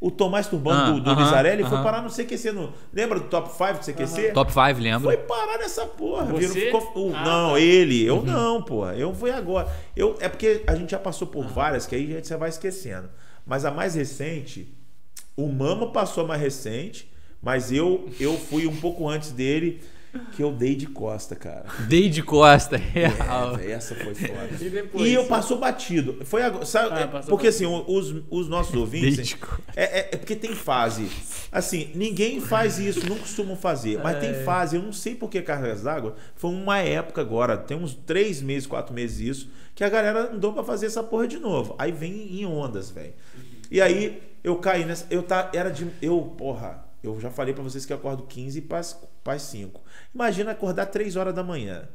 O 0.01 0.09
Tomás 0.09 0.47
Turbano 0.47 0.79
ah, 0.79 0.91
do, 0.91 1.01
do 1.01 1.11
uh 1.11 1.13
-huh, 1.13 1.23
Lizarelli 1.23 1.61
uh 1.61 1.65
-huh. 1.65 1.69
foi 1.69 1.83
parar 1.83 2.01
no 2.01 2.09
CQC. 2.09 2.51
No, 2.53 2.73
lembra 2.93 3.19
do 3.19 3.25
Top 3.25 3.49
5 3.49 3.73
do 3.73 3.85
CQC? 3.85 4.21
Uh 4.21 4.29
-huh. 4.29 4.33
Top 4.33 4.51
5, 4.51 4.79
lembro. 4.79 5.03
Foi 5.03 5.17
parar 5.17 5.57
nessa 5.57 5.85
porra. 5.85 6.25
Você? 6.25 6.47
Ficou, 6.47 6.81
uh, 6.95 7.15
ah, 7.15 7.23
não, 7.25 7.51
tá. 7.51 7.59
ele. 7.59 8.05
Eu 8.05 8.17
uhum. 8.17 8.23
não, 8.23 8.61
porra. 8.61 8.95
Eu 8.95 9.13
fui 9.13 9.31
agora. 9.31 9.67
Eu, 9.95 10.15
é 10.21 10.29
porque 10.29 10.63
a 10.65 10.75
gente 10.75 10.91
já 10.91 10.99
passou 10.99 11.27
por 11.27 11.45
várias 11.47 11.85
que 11.85 11.95
aí 11.95 12.13
a 12.13 12.15
gente 12.15 12.35
vai 12.35 12.49
esquecendo. 12.49 13.09
Mas 13.45 13.65
a 13.65 13.71
mais 13.71 13.95
recente, 13.95 14.73
o 15.35 15.47
Mama 15.47 15.91
passou 15.91 16.23
a 16.23 16.27
mais 16.27 16.41
recente, 16.41 17.11
mas 17.41 17.71
eu, 17.71 18.09
eu 18.19 18.37
fui 18.37 18.67
um 18.67 18.75
pouco 18.75 19.07
antes 19.07 19.31
dele 19.31 19.81
que 20.33 20.41
eu 20.41 20.51
dei 20.51 20.75
de 20.75 20.87
costa, 20.87 21.35
cara. 21.35 21.65
Dei 21.87 22.09
de 22.09 22.23
costa, 22.23 22.77
real. 22.77 23.57
É, 23.59 23.71
essa 23.71 23.93
foi 23.95 24.15
foda. 24.15 24.49
E, 24.59 24.69
depois, 24.69 25.07
e 25.07 25.13
eu 25.13 25.25
passou 25.25 25.59
batido. 25.59 26.25
Foi 26.25 26.41
agora, 26.41 26.65
sabe, 26.65 27.01
ah, 27.01 27.21
porque 27.27 27.47
assim, 27.47 27.65
os, 27.65 28.15
os 28.29 28.47
nossos 28.47 28.73
ouvintes. 28.75 29.35
É, 29.75 29.83
é, 29.83 30.09
é, 30.11 30.17
porque 30.17 30.35
tem 30.35 30.55
fase. 30.55 31.09
Assim, 31.51 31.91
ninguém 31.93 32.41
faz 32.41 32.79
isso, 32.79 33.07
não 33.07 33.17
costumam 33.17 33.55
fazer. 33.55 33.99
Mas 34.01 34.19
tem 34.19 34.29
é. 34.29 34.43
fase, 34.43 34.75
eu 34.75 34.81
não 34.81 34.93
sei 34.93 35.15
por 35.15 35.29
que 35.29 35.41
Cargas 35.41 35.83
d'Água. 35.83 36.15
Foi 36.35 36.51
uma 36.51 36.79
época 36.79 37.21
agora, 37.21 37.57
tem 37.57 37.77
uns 37.77 37.93
três 37.93 38.41
meses, 38.41 38.65
quatro 38.67 38.93
meses 38.93 39.19
isso, 39.19 39.49
que 39.75 39.83
a 39.83 39.89
galera 39.89 40.33
andou 40.33 40.53
pra 40.53 40.63
fazer 40.63 40.87
essa 40.87 41.03
porra 41.03 41.27
de 41.27 41.37
novo. 41.37 41.75
Aí 41.77 41.91
vem 41.91 42.39
em 42.39 42.45
ondas, 42.45 42.89
velho. 42.89 43.13
E 43.69 43.79
aí 43.79 44.21
eu 44.43 44.55
caí 44.57 44.85
nessa. 44.85 45.05
Eu 45.09 45.21
tá, 45.21 45.51
era 45.53 45.69
de. 45.69 45.87
Eu, 46.01 46.33
porra, 46.37 46.83
eu 47.03 47.19
já 47.19 47.29
falei 47.29 47.53
para 47.53 47.63
vocês 47.63 47.85
que 47.85 47.93
eu 47.93 47.97
acordo 47.97 48.23
15 48.23 48.61
para 48.61 48.81
as 49.29 49.41
5. 49.43 49.81
Imagina 50.13 50.51
acordar 50.51 50.87
3 50.87 51.15
horas 51.15 51.33
da 51.33 51.43
manhã. 51.43 51.87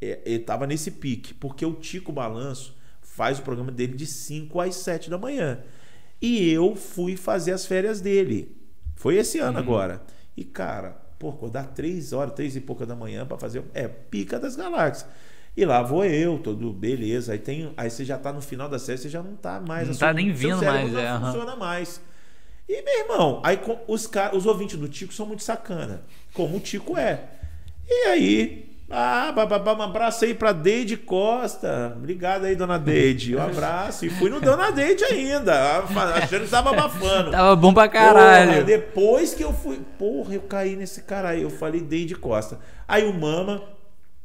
É, 0.00 0.20
ele 0.24 0.36
estava 0.36 0.66
nesse 0.66 0.90
pique, 0.90 1.34
porque 1.34 1.64
o 1.64 1.74
Tico 1.74 2.12
Balanço 2.12 2.76
faz 3.00 3.38
o 3.38 3.42
programa 3.42 3.70
dele 3.70 3.94
de 3.94 4.06
5 4.06 4.60
às 4.60 4.76
7 4.76 5.10
da 5.10 5.18
manhã. 5.18 5.60
E 6.20 6.50
eu 6.50 6.74
fui 6.76 7.16
fazer 7.16 7.52
as 7.52 7.66
férias 7.66 8.00
dele. 8.00 8.56
Foi 8.94 9.16
esse 9.16 9.38
ano 9.38 9.58
uhum. 9.58 9.64
agora. 9.64 10.02
E, 10.36 10.44
cara, 10.44 10.90
pô, 11.18 11.30
acordar 11.30 11.68
3 11.68 12.12
horas, 12.12 12.34
3 12.34 12.56
e 12.56 12.60
pouca 12.60 12.86
da 12.86 12.94
manhã 12.94 13.26
para 13.26 13.38
fazer. 13.38 13.64
É 13.74 13.88
pica 13.88 14.38
das 14.38 14.56
galáxias. 14.56 15.08
E 15.56 15.64
lá 15.64 15.82
vou 15.82 16.04
eu, 16.04 16.38
todo 16.38 16.72
beleza. 16.72 17.32
Aí, 17.32 17.38
tem, 17.38 17.72
aí 17.76 17.90
você 17.90 18.04
já 18.04 18.16
tá 18.16 18.32
no 18.32 18.40
final 18.40 18.68
da 18.68 18.78
série, 18.78 18.98
você 18.98 19.08
já 19.08 19.22
não 19.22 19.36
tá 19.36 19.60
mais. 19.60 19.88
Não 19.88 19.96
tá 19.96 20.12
nem 20.12 20.32
vindo 20.32 20.64
mais, 20.64 20.92
não 20.92 21.00
é. 21.00 21.20
funciona 21.20 21.52
uhum. 21.52 21.58
mais. 21.58 22.00
E, 22.68 22.82
meu 22.82 23.00
irmão, 23.00 23.42
aí 23.44 23.60
os, 23.86 24.08
os 24.32 24.46
ouvintes 24.46 24.78
do 24.78 24.88
Tico 24.88 25.12
são 25.12 25.26
muito 25.26 25.42
sacana, 25.42 26.04
como 26.32 26.56
o 26.56 26.60
Tico 26.60 26.96
é. 26.96 27.20
E 27.88 28.06
aí, 28.08 28.72
ah, 28.94 29.32
bababá, 29.32 29.74
um 29.74 29.80
abraço 29.80 30.26
aí 30.26 30.34
pra 30.34 30.52
Deide 30.52 30.98
Costa. 30.98 31.94
Obrigado 31.96 32.44
aí, 32.44 32.54
dona 32.54 32.78
Deide. 32.78 33.34
Um 33.34 33.42
abraço. 33.42 34.04
E 34.04 34.10
fui 34.10 34.28
no 34.28 34.38
dona 34.38 34.70
Deide 34.70 35.02
ainda, 35.04 35.78
achando 36.14 36.44
que 36.44 36.50
tava 36.50 36.72
abafando. 36.72 37.30
tava 37.32 37.56
bom 37.56 37.72
pra 37.72 37.88
caralho. 37.88 38.50
Porra, 38.50 38.64
depois 38.64 39.32
que 39.32 39.42
eu 39.42 39.50
fui. 39.54 39.80
Porra, 39.98 40.34
eu 40.34 40.42
caí 40.42 40.76
nesse 40.76 41.00
cara 41.02 41.30
aí. 41.30 41.40
Eu 41.40 41.48
falei 41.48 41.80
Deide 41.80 42.14
Costa. 42.14 42.58
Aí 42.86 43.08
o 43.08 43.14
Mama. 43.14 43.62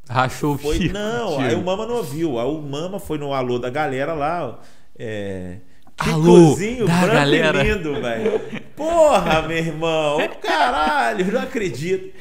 Rachou 0.06 0.54
o 0.54 0.58
foi, 0.58 0.88
Não, 0.88 1.38
aí 1.40 1.54
o 1.54 1.62
Mama 1.62 1.86
não 1.86 1.96
ouviu. 1.96 2.38
Aí 2.38 2.46
o 2.46 2.60
Mama 2.60 2.98
foi 2.98 3.16
no 3.16 3.32
alô 3.32 3.58
da 3.58 3.70
galera 3.70 4.12
lá. 4.12 4.58
É. 4.98 5.60
Alô, 5.98 6.56
da 6.86 7.06
galera. 7.08 7.62
lindo, 7.62 8.00
velho. 8.00 8.40
Porra, 8.76 9.42
meu 9.42 9.56
irmão. 9.58 10.18
Caralho, 10.40 11.32
não 11.32 11.40
acredito. 11.42 12.12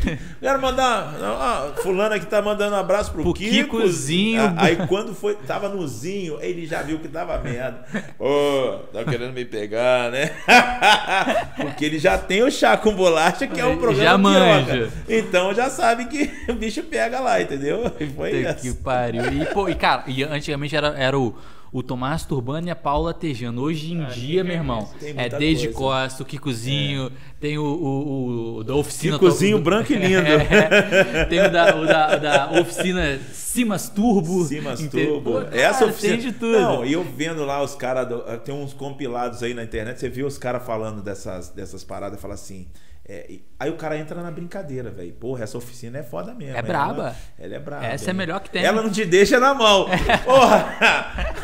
Quero 0.42 0.60
mandar. 0.60 1.14
Ó, 1.22 1.82
fulano 1.84 2.16
aqui 2.16 2.26
tá 2.26 2.42
mandando 2.42 2.76
um 2.76 2.80
abraço 2.80 3.12
pro, 3.12 3.22
Pro 3.22 3.34
Kiko. 3.34 3.78
Kikozinho. 3.78 4.42
Ah, 4.42 4.54
Aí 4.58 4.76
quando 4.88 5.14
foi, 5.14 5.36
tava 5.36 5.70
no 5.70 5.88
Zinho, 5.88 6.40
ele 6.42 6.66
já 6.66 6.82
viu 6.82 6.98
que 6.98 7.08
tava 7.08 7.38
merda. 7.38 7.86
Ô, 8.20 8.80
tá 8.92 9.04
querendo 9.04 9.34
me 9.34 9.46
pegar, 9.46 10.10
né? 10.10 10.32
Porque 11.58 11.86
ele 11.86 12.00
já 12.00 12.18
tem 12.18 12.42
o 12.42 12.50
chá 12.50 12.76
com 12.76 12.96
bolacha, 12.96 13.46
que 13.46 13.62
é 13.62 13.66
um 13.66 13.78
programa 13.78 14.04
Já 14.04 14.18
manja. 14.18 14.90
Então 15.08 15.54
já 15.54 15.70
sabe 15.70 16.06
que 16.06 16.32
o 16.50 16.56
bicho 16.56 16.82
pega 16.82 17.20
lá, 17.20 17.40
entendeu? 17.40 17.92
E 18.00 18.08
foi 18.08 18.32
Puta 18.32 18.50
essa. 18.50 18.62
que 18.62 18.74
pariu. 18.74 19.22
E, 19.32 19.46
pô, 19.54 19.70
e 19.70 19.76
cara, 19.76 20.04
e 20.08 20.24
antigamente 20.24 20.76
era, 20.76 20.88
era 20.98 21.18
o, 21.18 21.36
o 21.78 21.84
Tomás 21.84 22.26
Turbano 22.26 22.68
e 22.68 22.72
a 22.72 22.76
Paula 22.76 23.14
Tejano. 23.14 23.62
Hoje 23.62 23.94
em 23.94 24.04
Ah, 24.04 24.08
dia, 24.08 24.44
meu 24.44 24.54
é 24.54 24.56
irmão, 24.58 24.90
é 25.02 25.30
desde 25.30 25.68
coisa. 25.70 25.78
Costa, 26.08 26.24
o 26.24 26.26
Kikozinho, 26.26 27.12
tem 27.40 27.58
o, 27.58 27.64
o, 27.64 28.56
o 28.58 28.64
da 28.64 28.74
oficina. 28.76 29.14
Kikozinho 29.20 29.58
do- 29.58 29.64
branco 29.64 29.94
e 29.94 29.96
lindo. 30.00 30.22
É, 30.28 31.26
tem 31.26 31.40
o 31.46 31.52
da, 31.52 31.76
o 31.76 31.86
da, 31.86 32.16
da 32.16 32.52
oficina 32.60 33.20
Simas 33.32 33.90
Turbo. 33.90 34.44
Simas 34.46 34.82
entendeu? 34.82 35.22
Turbo. 35.22 35.32
Pô, 35.34 35.40
Essa 35.56 35.80
cara, 35.80 35.92
oficina. 35.92 36.14
Tem 36.18 36.22
de 36.26 36.32
tudo. 36.32 36.60
Não, 36.60 36.86
e 36.86 36.94
eu 36.94 37.04
vendo 37.04 37.46
lá 37.46 37.62
os 37.64 37.76
caras. 37.76 38.08
Tem 38.44 38.56
uns 38.56 38.74
compilados 38.74 39.44
aí 39.44 39.54
na 39.54 39.64
internet. 39.64 40.00
Você 40.00 40.10
viu 40.10 40.26
os 40.26 40.38
caras 40.38 40.66
falando 40.66 41.02
dessas, 41.02 41.50
dessas 41.50 41.84
paradas. 41.84 42.20
Fala 42.20 42.34
assim. 42.34 42.68
É, 43.10 43.26
e- 43.30 43.44
aí 43.60 43.70
o 43.70 43.76
cara 43.76 43.98
entra 43.98 44.22
na 44.22 44.30
brincadeira, 44.30 44.90
velho. 44.90 45.14
Porra, 45.14 45.44
essa 45.44 45.58
oficina 45.58 46.00
é 46.00 46.04
foda 46.04 46.34
mesmo. 46.34 46.56
É 46.56 46.60
Ela- 46.60 46.68
braba. 46.68 47.16
Ela, 47.40 47.56
é 47.56 47.60
braba. 47.60 47.86
Essa 47.86 48.10
é 48.10 48.14
melhor 48.14 48.40
que 48.42 48.50
tem. 48.50 48.64
Ela 48.64 48.82
não 48.82 48.90
te 48.90 49.06
deixa 49.06 49.40
na 49.40 49.54
mão. 49.54 49.88
Porra! 50.26 50.76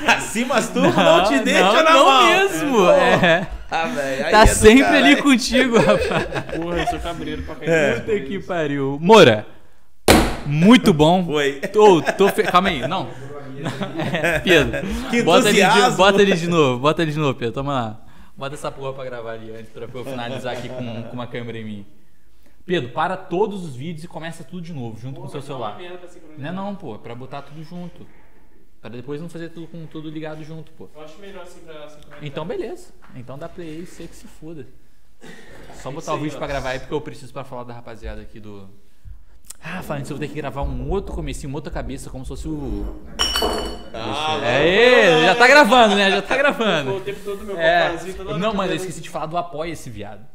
A 0.08 0.20
Simas 0.20 0.70
Turbo 0.70 0.92
não, 1.02 1.24
te 1.24 1.40
deixa 1.40 1.64
não, 1.64 1.84
na 1.84 1.92
não 1.94 2.06
mão. 2.06 2.28
mesmo. 2.28 2.72
Porra. 2.78 2.94
É. 2.94 3.48
Ah, 3.72 3.86
velho, 3.88 4.26
aí 4.26 4.32
Tá 4.32 4.42
é 4.42 4.46
sempre 4.46 4.84
ali 4.98 5.16
contigo, 5.16 5.78
rapaz. 5.82 6.56
Porra, 6.56 6.78
eu 6.78 6.88
sou 6.88 7.00
cabreiro 7.00 7.42
pra 7.44 7.56
cair. 7.56 7.70
É. 7.70 7.94
Puta 8.00 8.20
que 8.20 8.40
pariu. 8.40 8.98
Moura, 9.02 9.46
muito 10.46 10.94
bom. 10.94 11.26
Foi. 11.26 11.54
Tô, 11.72 12.02
tô 12.02 12.28
fe... 12.30 12.44
Calma 12.44 12.70
aí, 12.70 12.88
não. 12.88 13.08
É, 14.22 14.40
Pedro, 14.40 14.82
Que 15.10 15.24
bota 15.24 15.48
ele, 15.48 15.64
de, 15.64 15.92
bota 15.96 16.22
ele 16.22 16.36
de 16.36 16.48
novo, 16.50 16.80
bota 16.82 17.02
ele 17.02 17.12
de 17.14 17.18
novo, 17.18 17.34
Pedro. 17.40 17.54
Toma 17.54 17.74
lá. 17.74 18.02
Bota 18.36 18.56
essa 18.56 18.72
porra 18.72 18.94
pra 18.94 19.06
gravar 19.06 19.32
ali 19.34 19.52
antes 19.52 19.72
pra 19.72 19.84
eu 19.84 20.06
finalizar 20.06 20.58
aqui 20.58 20.68
com, 20.70 21.04
com 21.04 21.14
uma 21.14 21.28
câmera 21.28 21.58
em 21.58 21.66
mim. 21.66 21.86
Pedro, 22.66 22.92
para 22.92 23.18
todos 23.18 23.64
os 23.64 23.76
vídeos 23.76 24.06
e 24.06 24.08
começa 24.08 24.44
tudo 24.44 24.62
de 24.62 24.74
novo, 24.74 25.00
junto 25.00 25.20
com 25.20 25.28
o 25.28 25.30
seu 25.30 25.42
celular. 25.42 25.78
Não 26.38 26.50
é 26.50 26.52
não, 26.52 26.76
pô, 26.76 26.96
é 26.96 26.98
pra 26.98 27.14
botar 27.14 27.42
tudo 27.42 27.62
junto. 27.64 28.08
Pra 28.82 28.90
depois 28.90 29.22
não 29.22 29.30
fazer 29.30 29.50
tudo 29.50 29.68
com 29.68 29.86
tudo 29.86 30.10
ligado 30.10 30.44
junto, 30.44 30.72
pô. 30.74 30.90
Eu 30.94 31.02
acho 31.02 31.20
melhor 31.20 31.44
assim 31.44 31.62
pra 31.62 31.88
sincronizar. 31.90 32.26
Então 32.26 32.46
beleza. 32.46 32.94
Então 33.16 33.38
dá 33.38 33.48
play 33.48 33.70
aí, 33.70 33.86
sei 33.86 34.08
que 34.08 34.16
se 34.16 34.28
foda. 34.28 34.68
Só 35.76 35.92
botar 35.92 36.14
o 36.14 36.18
vídeo 36.18 36.38
pra 36.38 36.48
gravar 36.48 36.72
aí 36.72 36.80
porque 36.80 36.94
eu 36.94 37.02
preciso 37.02 37.32
pra 37.32 37.44
falar 37.44 37.64
da 37.64 37.74
rapaziada 37.74 38.22
aqui 38.22 38.40
do. 38.40 38.70
Ah, 39.66 39.82
falando 39.82 40.04
isso, 40.04 40.12
eu 40.14 40.18
vou 40.18 40.28
ter 40.28 40.34
que 40.34 40.40
gravar 40.40 40.62
um 40.64 40.90
outro 40.90 41.16
comecinho, 41.16 41.50
uma 41.50 41.58
outra 41.58 41.72
cabeça, 41.72 42.10
como 42.10 42.26
se 42.26 42.30
fosse 42.30 42.48
o. 42.50 43.02
Ah, 43.94 44.40
Aê, 44.44 45.26
já 45.26 45.36
tá 45.36 45.48
gravando, 45.48 45.96
né? 45.96 46.12
Já 46.12 46.22
tá 46.22 46.28
Foi 46.30 46.36
o 46.36 46.40
gravando. 46.40 47.00
tempo 47.02 47.20
todo 47.24 47.44
meu 47.46 47.58
É, 47.58 47.96
não, 48.38 48.54
mano, 48.54 48.74
eu 48.74 48.76
esqueci 48.76 49.00
de 49.02 49.10
falar 49.10 49.28
do 49.28 49.38
apoia 49.38 49.72
esse 49.72 49.90
viado. 49.90 50.26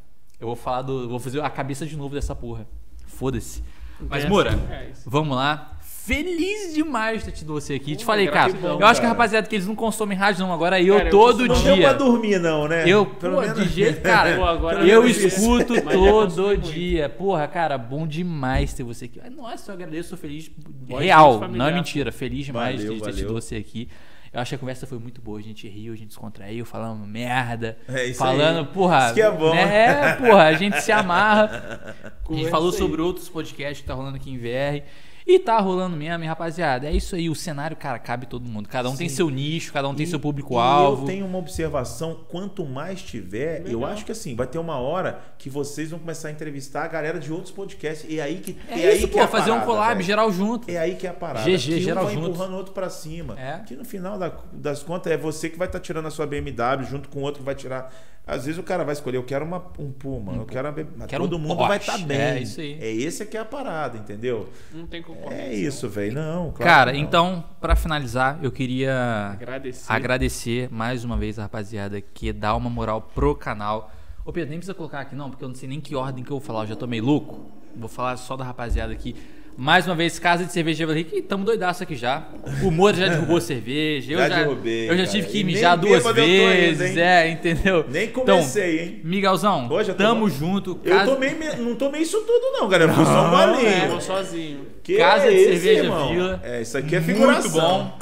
Eu 0.40 0.46
vou 0.46 0.56
falar 0.56 0.82
do. 0.82 1.08
Vou 1.08 1.18
fazer 1.18 1.42
a 1.42 1.50
cabeça 1.50 1.84
de 1.84 1.96
novo 1.96 2.14
dessa 2.14 2.34
porra. 2.34 2.66
Foda-se. 3.06 3.62
Mas, 4.00 4.24
Moura, 4.26 4.56
reais. 4.68 5.02
vamos 5.04 5.36
lá. 5.36 5.76
Feliz 6.08 6.74
demais 6.74 7.18
de 7.20 7.26
ter 7.26 7.32
tido 7.32 7.52
você 7.52 7.74
aqui. 7.74 7.94
Te 7.94 8.02
falei, 8.04 8.26
cara. 8.28 8.50
eu 8.50 8.86
acho 8.86 8.94
que, 8.94 9.00
cara. 9.02 9.08
rapaziada, 9.08 9.46
que 9.46 9.54
eles 9.54 9.66
não 9.66 9.74
consomem 9.74 10.16
rádio, 10.16 10.40
não. 10.40 10.50
Agora 10.52 10.80
eu 10.80 10.96
Cara, 10.96 11.08
eu 11.08 11.10
todo 11.10 11.46
consumo- 11.46 11.68
Não 11.68 11.76
deu 11.76 11.76
pra 11.82 11.88
dia. 11.90 11.98
dormir, 11.98 12.38
não, 12.40 12.66
né? 12.66 12.88
Eu, 12.88 13.04
Pelo 13.04 13.34
pô, 13.36 13.40
menos- 13.42 13.58
de 13.62 13.68
jeito, 13.68 14.00
cara, 14.00 14.34
Pô, 14.40 14.44
agora 14.44 14.80
eu 14.80 15.02
eu 15.02 15.06
escuto 15.06 15.74
já 15.74 15.82
todo 15.82 16.42
muito. 16.46 16.72
dia. 16.72 17.08
Porra, 17.10 17.46
cara, 17.46 17.76
bom 17.76 18.06
demais 18.06 18.72
ter 18.72 18.82
você 18.84 19.04
aqui. 19.04 19.20
Nossa, 19.36 19.70
eu 19.70 19.74
agradeço, 19.74 20.08
sou 20.08 20.18
feliz. 20.18 20.50
Voz 20.86 21.04
Real, 21.04 21.46
não 21.46 21.66
é 21.66 21.72
mentira. 21.74 22.10
Feliz 22.10 22.46
demais 22.46 22.80
Valeu, 22.82 22.94
de 22.96 23.02
ter 23.02 23.12
tido 23.12 23.32
você 23.34 23.56
aqui. 23.56 23.88
Eu 24.32 24.40
acho 24.40 24.50
que 24.50 24.54
a 24.54 24.58
conversa 24.58 24.86
foi 24.86 24.98
muito 24.98 25.20
boa. 25.22 25.38
A 25.38 25.42
gente 25.42 25.66
riu, 25.68 25.92
a 25.92 25.96
gente 25.96 26.08
descontraiu, 26.08 26.64
falando 26.64 27.06
merda. 27.06 27.78
É 27.88 28.06
isso 28.06 28.18
falando, 28.18 28.60
aí. 28.60 28.66
porra. 28.66 29.06
Isso 29.06 29.14
que 29.14 29.22
é 29.22 29.30
bom. 29.30 29.54
né? 29.54 29.62
É, 29.86 30.12
porra, 30.14 30.42
a 30.44 30.52
gente 30.54 30.80
se 30.82 30.92
amarra. 30.92 31.94
A 32.28 32.34
gente 32.34 32.50
falou 32.50 32.70
aí. 32.70 32.76
sobre 32.76 33.00
outros 33.00 33.26
podcasts 33.28 33.80
que 33.80 33.86
tá 33.86 33.94
rolando 33.94 34.16
aqui 34.16 34.30
em 34.30 34.36
VR. 34.36 34.84
E 35.28 35.38
tá 35.38 35.58
rolando 35.58 35.94
mesmo, 35.94 36.24
rapaziada. 36.24 36.86
É 36.86 36.92
isso 36.92 37.14
aí, 37.14 37.28
o 37.28 37.34
cenário, 37.34 37.76
cara, 37.76 37.98
cabe 37.98 38.24
todo 38.24 38.48
mundo. 38.48 38.66
Cada 38.66 38.88
um 38.88 38.96
tem 38.96 39.10
Sim. 39.10 39.14
seu 39.16 39.28
nicho, 39.28 39.70
cada 39.74 39.86
um 39.86 39.94
tem 39.94 40.04
E- 40.04 40.08
seu 40.08 40.18
E 40.18 40.22
público-alvo. 40.22 41.02
eu 41.02 41.06
tenho 41.06 41.26
uma 41.26 41.36
observação: 41.38 42.20
quanto 42.28 42.64
mais 42.64 43.02
tiver, 43.02 43.58
eu 43.66 43.80
Melhor. 43.80 43.92
acho 43.92 44.06
que 44.06 44.12
assim, 44.12 44.34
vai 44.34 44.46
ter 44.46 44.58
uma 44.58 44.78
hora 44.78 45.20
que 45.36 45.50
vocês 45.50 45.90
vão 45.90 45.98
começar 45.98 46.28
a 46.28 46.30
entrevistar 46.30 46.84
a 46.84 46.88
galera 46.88 47.18
de 47.20 47.30
outros 47.30 47.50
podcasts. 47.52 48.06
E 48.10 48.18
aí 48.20 48.36
que 48.40 48.56
É, 48.70 48.80
é, 48.80 48.88
aí 48.88 48.96
isso, 48.96 49.06
que 49.08 49.12
pô, 49.12 49.18
é 49.20 49.24
a 49.24 49.28
fazer 49.28 49.50
um 49.50 49.54
parada, 49.56 49.66
collab 49.66 49.94
velho. 49.96 50.02
geral 50.06 50.32
junto. 50.32 50.70
É 50.70 50.78
aí 50.78 50.94
que 50.94 51.06
é 51.06 51.10
a 51.10 51.14
parada. 51.14 51.44
GG, 51.44 51.72
que 51.74 51.74
um 51.76 51.80
geral 51.80 52.04
vai 52.06 52.14
junto. 52.14 52.28
empurrando 52.30 52.52
o 52.54 52.56
outro 52.56 52.72
pra 52.72 52.88
cima. 52.88 53.38
É. 53.38 53.58
Que 53.66 53.76
no 53.76 53.84
final 53.84 54.18
da- 54.18 54.32
das 54.50 54.82
contas 54.82 55.12
é 55.12 55.16
você 55.18 55.50
que 55.50 55.58
vai 55.58 55.68
estar 55.68 55.80
tirando 55.80 56.06
a 56.06 56.10
sua 56.10 56.26
BMW 56.26 56.84
junto 56.88 57.10
com 57.10 57.18
o 57.18 57.22
outro 57.22 57.40
que 57.40 57.44
vai 57.44 57.54
tirar. 57.54 57.92
Às 58.28 58.44
vezes 58.44 58.58
o 58.58 58.62
cara 58.62 58.84
vai 58.84 58.92
escolher, 58.92 59.16
eu 59.16 59.24
quero 59.24 59.42
uma, 59.44 59.56
um 59.78 59.90
Puma, 59.90 60.34
eu 60.34 60.44
quero 60.44 60.68
uma 60.68 61.06
Quero 61.06 61.24
todo 61.24 61.36
um 61.36 61.38
mundo 61.38 61.56
vai 61.66 61.78
Porsche. 61.78 61.90
estar 61.92 62.06
bem. 62.06 62.18
É, 62.20 62.40
isso 62.42 62.60
aí. 62.60 62.78
É 62.78 62.92
esse 62.92 63.24
que 63.24 63.38
é 63.38 63.40
a 63.40 63.44
parada, 63.44 63.96
entendeu? 63.96 64.50
Não 64.70 64.86
tem 64.86 65.02
concorrência. 65.02 65.42
É 65.44 65.54
isso, 65.54 65.88
velho. 65.88 66.12
Não, 66.12 66.52
claro 66.52 66.70
Cara, 66.70 66.92
não. 66.92 66.98
então, 67.00 67.42
pra 67.58 67.74
finalizar, 67.74 68.38
eu 68.42 68.52
queria 68.52 69.30
Agradecer. 69.32 69.90
agradecer 69.90 70.68
mais 70.70 71.04
uma 71.04 71.16
vez 71.16 71.38
a 71.38 71.42
rapaziada 71.44 72.00
que 72.02 72.30
dá 72.30 72.54
uma 72.54 72.68
moral 72.68 73.00
pro 73.00 73.34
canal. 73.34 73.90
Ô 74.26 74.30
Pedro, 74.32 74.50
nem 74.50 74.58
precisa 74.58 74.74
colocar 74.74 75.00
aqui 75.00 75.16
não, 75.16 75.30
porque 75.30 75.42
eu 75.42 75.48
não 75.48 75.54
sei 75.54 75.66
nem 75.66 75.80
que 75.80 75.96
ordem 75.96 76.22
que 76.22 76.30
eu 76.30 76.38
vou 76.38 76.46
falar, 76.46 76.64
eu 76.64 76.66
já 76.68 76.76
tô 76.76 76.86
meio 76.86 77.04
louco. 77.04 77.50
Vou 77.74 77.88
falar 77.88 78.16
só 78.18 78.36
da 78.36 78.44
rapaziada 78.44 78.92
aqui. 78.92 79.16
Mais 79.60 79.84
uma 79.88 79.96
vez, 79.96 80.20
Casa 80.20 80.44
de 80.44 80.52
Cerveja 80.52 80.86
Rica, 80.86 81.16
e 81.16 81.20
tamo 81.20 81.44
doidaço 81.44 81.82
aqui 81.82 81.96
já. 81.96 82.22
O 82.62 82.70
Moura 82.70 82.96
já 82.96 83.08
derrubou 83.08 83.40
cerveja, 83.42 84.12
eu 84.12 84.18
Já 84.20 84.28
já, 84.28 84.36
derrubei, 84.36 84.84
eu 84.88 84.96
já 84.96 85.04
cara. 85.04 85.08
tive 85.08 85.26
que 85.26 85.38
E 85.40 85.42
nem 85.44 85.54
mijar 85.56 85.76
duas 85.76 86.04
eu 86.04 86.14
vezes, 86.14 86.96
hein? 86.96 87.02
é, 87.02 87.28
entendeu? 87.28 87.84
Nem 87.88 88.04
Então, 88.04 88.24
comecei, 88.24 88.78
hein? 88.80 89.00
Miguelzão, 89.02 89.68
Hoje 89.68 89.90
eu 89.90 89.96
tô 89.96 90.04
tamo 90.04 90.20
bom. 90.20 90.28
junto. 90.28 90.78
Eu 90.84 90.96
Casa- 90.96 91.12
tomei, 91.12 91.34
me- 91.34 91.56
não 91.56 91.74
tomei 91.74 92.02
isso 92.02 92.20
tudo, 92.20 92.52
não, 92.52 92.68
galera. 92.68 92.92
Fui 92.92 93.04
só 93.04 93.30
um 93.32 93.96
É, 93.96 94.00
sozinho. 94.00 94.60
Que 94.80 94.96
Casa 94.96 95.26
é 95.26 95.30
de 95.30 95.34
esse, 95.34 95.50
Cerveja 95.54 95.82
irmão? 95.82 96.08
Vila. 96.12 96.40
É, 96.44 96.62
isso 96.62 96.78
aqui 96.78 96.94
é 96.94 97.00
Muito 97.00 97.12
figuração. 97.12 97.60
bom. 97.60 97.98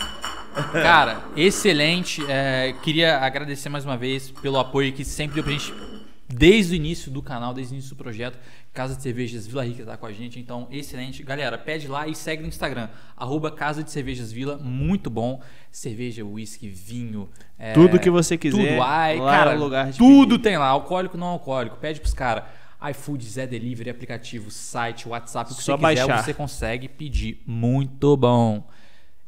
Cara, 0.72 1.20
excelente. 1.34 2.22
É, 2.28 2.74
queria 2.82 3.16
agradecer 3.16 3.70
mais 3.70 3.82
uma 3.86 3.96
vez 3.96 4.30
pelo 4.42 4.58
apoio 4.58 4.92
que 4.92 5.06
sempre 5.06 5.36
deu 5.36 5.44
pra 5.44 5.52
gente 5.54 5.72
desde 6.28 6.72
o 6.72 6.76
início 6.76 7.10
do 7.10 7.22
canal, 7.22 7.54
desde 7.54 7.72
o 7.72 7.76
início 7.76 7.94
do 7.94 8.02
projeto. 8.02 8.38
Casa 8.72 8.94
de 8.94 9.02
Cervejas 9.02 9.46
Vila 9.46 9.64
Rica 9.64 9.84
tá 9.86 9.96
com 9.96 10.06
a 10.06 10.12
gente, 10.12 10.38
então 10.38 10.68
excelente. 10.70 11.22
Galera, 11.22 11.56
pede 11.56 11.88
lá 11.88 12.06
e 12.06 12.14
segue 12.14 12.42
no 12.42 12.48
Instagram, 12.48 12.88
arroba 13.16 13.50
Casa 13.50 13.82
de 13.82 13.90
Cervejas 13.90 14.30
Vila, 14.30 14.58
muito 14.58 15.08
bom. 15.08 15.40
Cerveja, 15.70 16.24
uísque, 16.24 16.68
vinho. 16.68 17.28
é, 17.58 17.72
Tudo 17.72 17.98
que 17.98 18.10
você 18.10 18.36
quiser, 18.36 18.56
Tudo, 18.76 18.82
ai, 18.82 19.18
cara, 19.18 19.52
é 19.52 19.56
o 19.56 19.58
lugar 19.58 19.90
de 19.92 19.98
tudo 19.98 20.30
pedir. 20.32 20.42
tem 20.42 20.58
lá, 20.58 20.66
alcoólico, 20.68 21.16
não 21.16 21.28
alcoólico. 21.28 21.76
Pede 21.76 22.00
pros 22.00 22.12
caras. 22.14 22.44
iFood, 22.90 23.24
Zé 23.24 23.46
Delivery, 23.46 23.88
aplicativo, 23.88 24.50
site, 24.50 25.08
WhatsApp, 25.08 25.52
o 25.52 25.56
que 25.56 25.62
Só 25.62 25.76
você 25.76 25.88
quiser, 25.88 26.06
baixar. 26.06 26.22
você 26.24 26.34
consegue 26.34 26.88
pedir. 26.88 27.42
Muito 27.46 28.14
bom. 28.16 28.62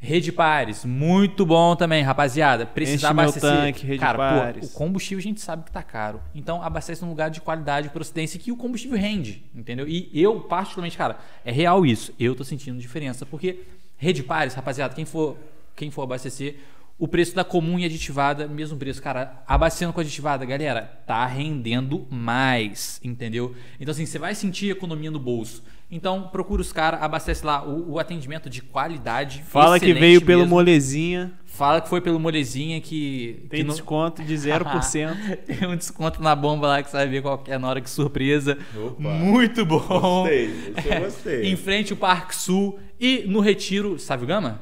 Rede 0.00 0.30
Pares, 0.30 0.84
muito 0.84 1.44
bom 1.44 1.74
também, 1.74 2.04
rapaziada. 2.04 2.64
Precisar 2.64 3.08
Enche 3.08 3.14
meu 3.14 3.24
abastecer. 3.24 3.50
tanque, 3.50 3.84
Rede 3.84 3.98
Cara, 3.98 4.16
Pares. 4.16 4.60
pô, 4.60 4.66
o 4.66 4.78
combustível 4.78 5.18
a 5.18 5.22
gente 5.22 5.40
sabe 5.40 5.64
que 5.64 5.72
tá 5.72 5.82
caro. 5.82 6.20
Então 6.32 6.62
abastece 6.62 7.02
num 7.02 7.08
lugar 7.08 7.30
de 7.30 7.40
qualidade 7.40 7.88
procedência 7.88 8.38
que 8.38 8.52
o 8.52 8.56
combustível 8.56 8.96
rende, 8.96 9.44
entendeu? 9.52 9.88
E 9.88 10.08
eu, 10.14 10.40
particularmente, 10.40 10.96
cara, 10.96 11.18
é 11.44 11.50
real 11.50 11.84
isso. 11.84 12.14
Eu 12.18 12.36
tô 12.36 12.44
sentindo 12.44 12.78
diferença. 12.78 13.26
Porque 13.26 13.64
Rede 13.96 14.22
Pares, 14.22 14.54
rapaziada, 14.54 14.94
quem 14.94 15.04
for, 15.04 15.36
quem 15.74 15.90
for 15.90 16.02
abastecer, 16.02 16.56
o 16.96 17.08
preço 17.08 17.34
da 17.34 17.42
comum 17.42 17.76
e 17.78 17.84
aditivada, 17.84 18.46
mesmo 18.46 18.76
preço, 18.78 19.02
cara, 19.02 19.42
abastecendo 19.46 19.92
com 19.92 20.00
aditivada, 20.00 20.44
galera, 20.44 20.82
tá 21.06 21.26
rendendo 21.26 22.06
mais, 22.08 23.00
entendeu? 23.02 23.54
Então, 23.80 23.90
assim, 23.92 24.06
você 24.06 24.18
vai 24.18 24.34
sentir 24.34 24.70
economia 24.70 25.10
no 25.10 25.18
bolso. 25.18 25.62
Então, 25.90 26.24
procura 26.30 26.60
os 26.60 26.70
caras, 26.72 27.02
abastece 27.02 27.46
lá 27.46 27.64
o, 27.66 27.92
o 27.92 27.98
atendimento 27.98 28.50
de 28.50 28.60
qualidade. 28.60 29.42
Fala 29.48 29.80
que 29.80 29.94
veio 29.94 30.20
pelo 30.20 30.40
mesmo. 30.42 30.54
molezinha, 30.56 31.32
Fala 31.46 31.80
que 31.80 31.88
foi 31.88 32.00
pelo 32.02 32.20
molezinha 32.20 32.78
que. 32.80 33.46
tem 33.48 33.60
que 33.62 33.66
não- 33.66 33.74
desconto 33.74 34.22
de 34.22 34.34
0%. 34.36 35.38
Tem 35.46 35.66
um 35.66 35.74
desconto 35.76 36.22
na 36.22 36.36
bomba 36.36 36.68
lá 36.68 36.82
que 36.82 36.90
você 36.90 36.96
vai 36.98 37.08
ver 37.08 37.22
qual 37.22 37.38
que 37.38 37.50
é 37.50 37.58
na 37.58 37.68
hora 37.68 37.80
que 37.80 37.88
surpresa. 37.90 38.58
Opa. 38.76 39.00
Muito 39.08 39.64
bom. 39.64 39.78
Gostei, 40.24 40.74
eu 40.94 41.00
gostei. 41.00 41.46
em 41.50 41.56
frente 41.56 41.92
ao 41.92 41.98
Parque 41.98 42.36
Sul 42.36 42.78
e 43.00 43.24
no 43.26 43.40
Retiro. 43.40 43.98
Sabe 43.98 44.24
o 44.24 44.26
Gama? 44.26 44.60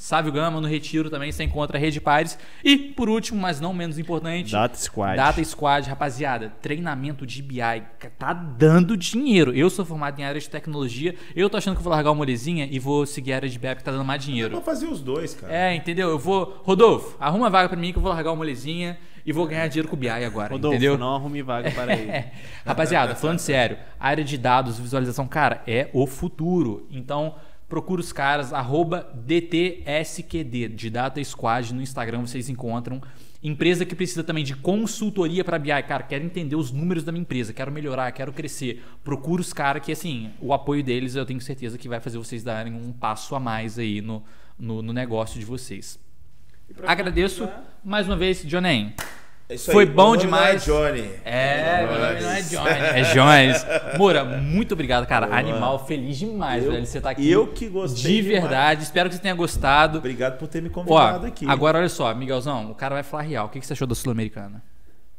Sávio 0.00 0.32
Gama, 0.32 0.62
no 0.62 0.66
Retiro 0.66 1.10
também 1.10 1.30
você 1.30 1.44
encontra 1.44 1.76
a 1.76 1.80
Rede 1.80 2.00
Pares. 2.00 2.38
E, 2.64 2.78
por 2.78 3.10
último, 3.10 3.38
mas 3.38 3.60
não 3.60 3.74
menos 3.74 3.98
importante, 3.98 4.50
Data 4.50 4.74
Squad. 4.74 5.14
Data 5.14 5.44
Squad, 5.44 5.86
rapaziada, 5.86 6.50
treinamento 6.62 7.26
de 7.26 7.42
BI 7.42 7.60
tá 8.18 8.32
dando 8.32 8.96
dinheiro. 8.96 9.52
Eu 9.54 9.68
sou 9.68 9.84
formado 9.84 10.18
em 10.18 10.24
área 10.24 10.40
de 10.40 10.48
tecnologia, 10.48 11.14
eu 11.36 11.50
tô 11.50 11.58
achando 11.58 11.74
que 11.74 11.80
eu 11.80 11.84
vou 11.84 11.92
largar 11.92 12.08
uma 12.08 12.16
molezinha 12.16 12.66
e 12.70 12.78
vou 12.78 13.04
seguir 13.04 13.34
a 13.34 13.36
área 13.36 13.48
de 13.50 13.58
BI 13.58 13.68
porque 13.68 13.84
tá 13.84 13.92
dando 13.92 14.06
mais 14.06 14.24
dinheiro. 14.24 14.52
Vou 14.52 14.62
fazer 14.62 14.86
os 14.86 15.02
dois, 15.02 15.34
cara. 15.34 15.54
É, 15.54 15.74
entendeu? 15.74 16.08
Eu 16.08 16.18
vou. 16.18 16.62
Rodolfo, 16.64 17.14
arruma 17.20 17.48
a 17.48 17.50
vaga 17.50 17.68
pra 17.68 17.76
mim 17.76 17.92
que 17.92 17.98
eu 17.98 18.02
vou 18.02 18.10
largar 18.10 18.30
uma 18.30 18.36
molezinha 18.36 18.98
e 19.26 19.34
vou 19.34 19.46
ganhar 19.46 19.68
dinheiro 19.68 19.86
com 19.86 19.96
o 19.96 19.98
BI 19.98 20.08
agora. 20.08 20.54
Rodolfo, 20.54 20.76
entendeu? 20.76 20.96
não 20.96 21.16
arrume 21.16 21.42
vaga 21.42 21.70
para 21.72 21.94
ele. 21.94 22.24
Rapaziada, 22.64 23.14
falando 23.14 23.38
sério, 23.38 23.76
a 23.98 24.08
área 24.08 24.24
de 24.24 24.38
dados, 24.38 24.78
visualização, 24.78 25.26
cara, 25.26 25.62
é 25.66 25.90
o 25.92 26.06
futuro. 26.06 26.86
Então, 26.90 27.34
procura 27.70 28.00
os 28.00 28.12
caras, 28.12 28.52
arroba 28.52 29.08
DTSQD, 29.14 30.68
de 30.70 30.90
Data 30.90 31.22
Squad, 31.22 31.72
no 31.72 31.80
Instagram 31.80 32.22
vocês 32.22 32.50
encontram. 32.50 33.00
Empresa 33.42 33.86
que 33.86 33.94
precisa 33.94 34.22
também 34.22 34.44
de 34.44 34.54
consultoria 34.54 35.42
para 35.44 35.58
BI. 35.58 35.70
Cara, 35.84 36.02
quero 36.02 36.24
entender 36.24 36.56
os 36.56 36.72
números 36.72 37.04
da 37.04 37.12
minha 37.12 37.22
empresa, 37.22 37.54
quero 37.54 37.70
melhorar, 37.70 38.10
quero 38.12 38.32
crescer. 38.32 38.84
Procura 39.02 39.40
os 39.40 39.52
caras 39.52 39.82
que, 39.82 39.92
assim, 39.92 40.30
o 40.40 40.52
apoio 40.52 40.82
deles 40.82 41.14
eu 41.14 41.24
tenho 41.24 41.40
certeza 41.40 41.78
que 41.78 41.88
vai 41.88 42.00
fazer 42.00 42.18
vocês 42.18 42.42
darem 42.42 42.74
um 42.74 42.92
passo 42.92 43.34
a 43.34 43.40
mais 43.40 43.78
aí 43.78 44.02
no, 44.02 44.22
no, 44.58 44.82
no 44.82 44.92
negócio 44.92 45.38
de 45.38 45.46
vocês. 45.46 45.98
Agradeço 46.84 47.48
mais 47.84 48.06
uma 48.06 48.16
vez, 48.16 48.42
Jonem. 48.42 48.94
É 49.50 49.54
isso 49.56 49.72
Foi 49.72 49.82
aí, 49.82 49.90
bom 49.90 50.16
demais. 50.16 50.64
Não 50.64 50.84
é 50.86 50.92
Johnny. 50.92 51.10
É, 51.24 51.86
meu 51.86 51.98
nome 51.98 52.14
Jones. 52.14 52.22
não 52.22 52.30
é 52.30 52.42
Jones. 52.42 52.82
É 52.94 53.02
Jones. 53.12 53.66
Moura, 53.98 54.24
muito 54.24 54.72
obrigado, 54.74 55.06
cara. 55.08 55.26
Boa. 55.26 55.38
Animal, 55.38 55.84
feliz 55.86 56.16
demais, 56.18 56.64
Eu- 56.64 56.70
velho, 56.70 56.86
você 56.86 57.00
tá 57.00 57.10
aqui. 57.10 57.28
eu 57.28 57.48
que 57.48 57.66
gostei 57.68 58.00
De 58.18 58.22
demais. 58.22 58.42
verdade. 58.42 58.82
Espero 58.84 59.08
que 59.08 59.16
você 59.16 59.20
tenha 59.20 59.34
gostado. 59.34 59.98
Obrigado 59.98 60.38
por 60.38 60.46
ter 60.46 60.62
me 60.62 60.68
Ó, 60.68 60.72
convidado 60.72 61.26
aqui. 61.26 61.46
agora 61.48 61.78
olha 61.78 61.88
só, 61.88 62.14
Miguelzão, 62.14 62.70
o 62.70 62.74
cara 62.76 62.94
vai 62.94 63.02
falar 63.02 63.24
real. 63.24 63.46
O 63.46 63.48
que 63.48 63.60
você 63.60 63.72
achou 63.72 63.88
da 63.88 63.94
Sul-Americana? 63.96 64.62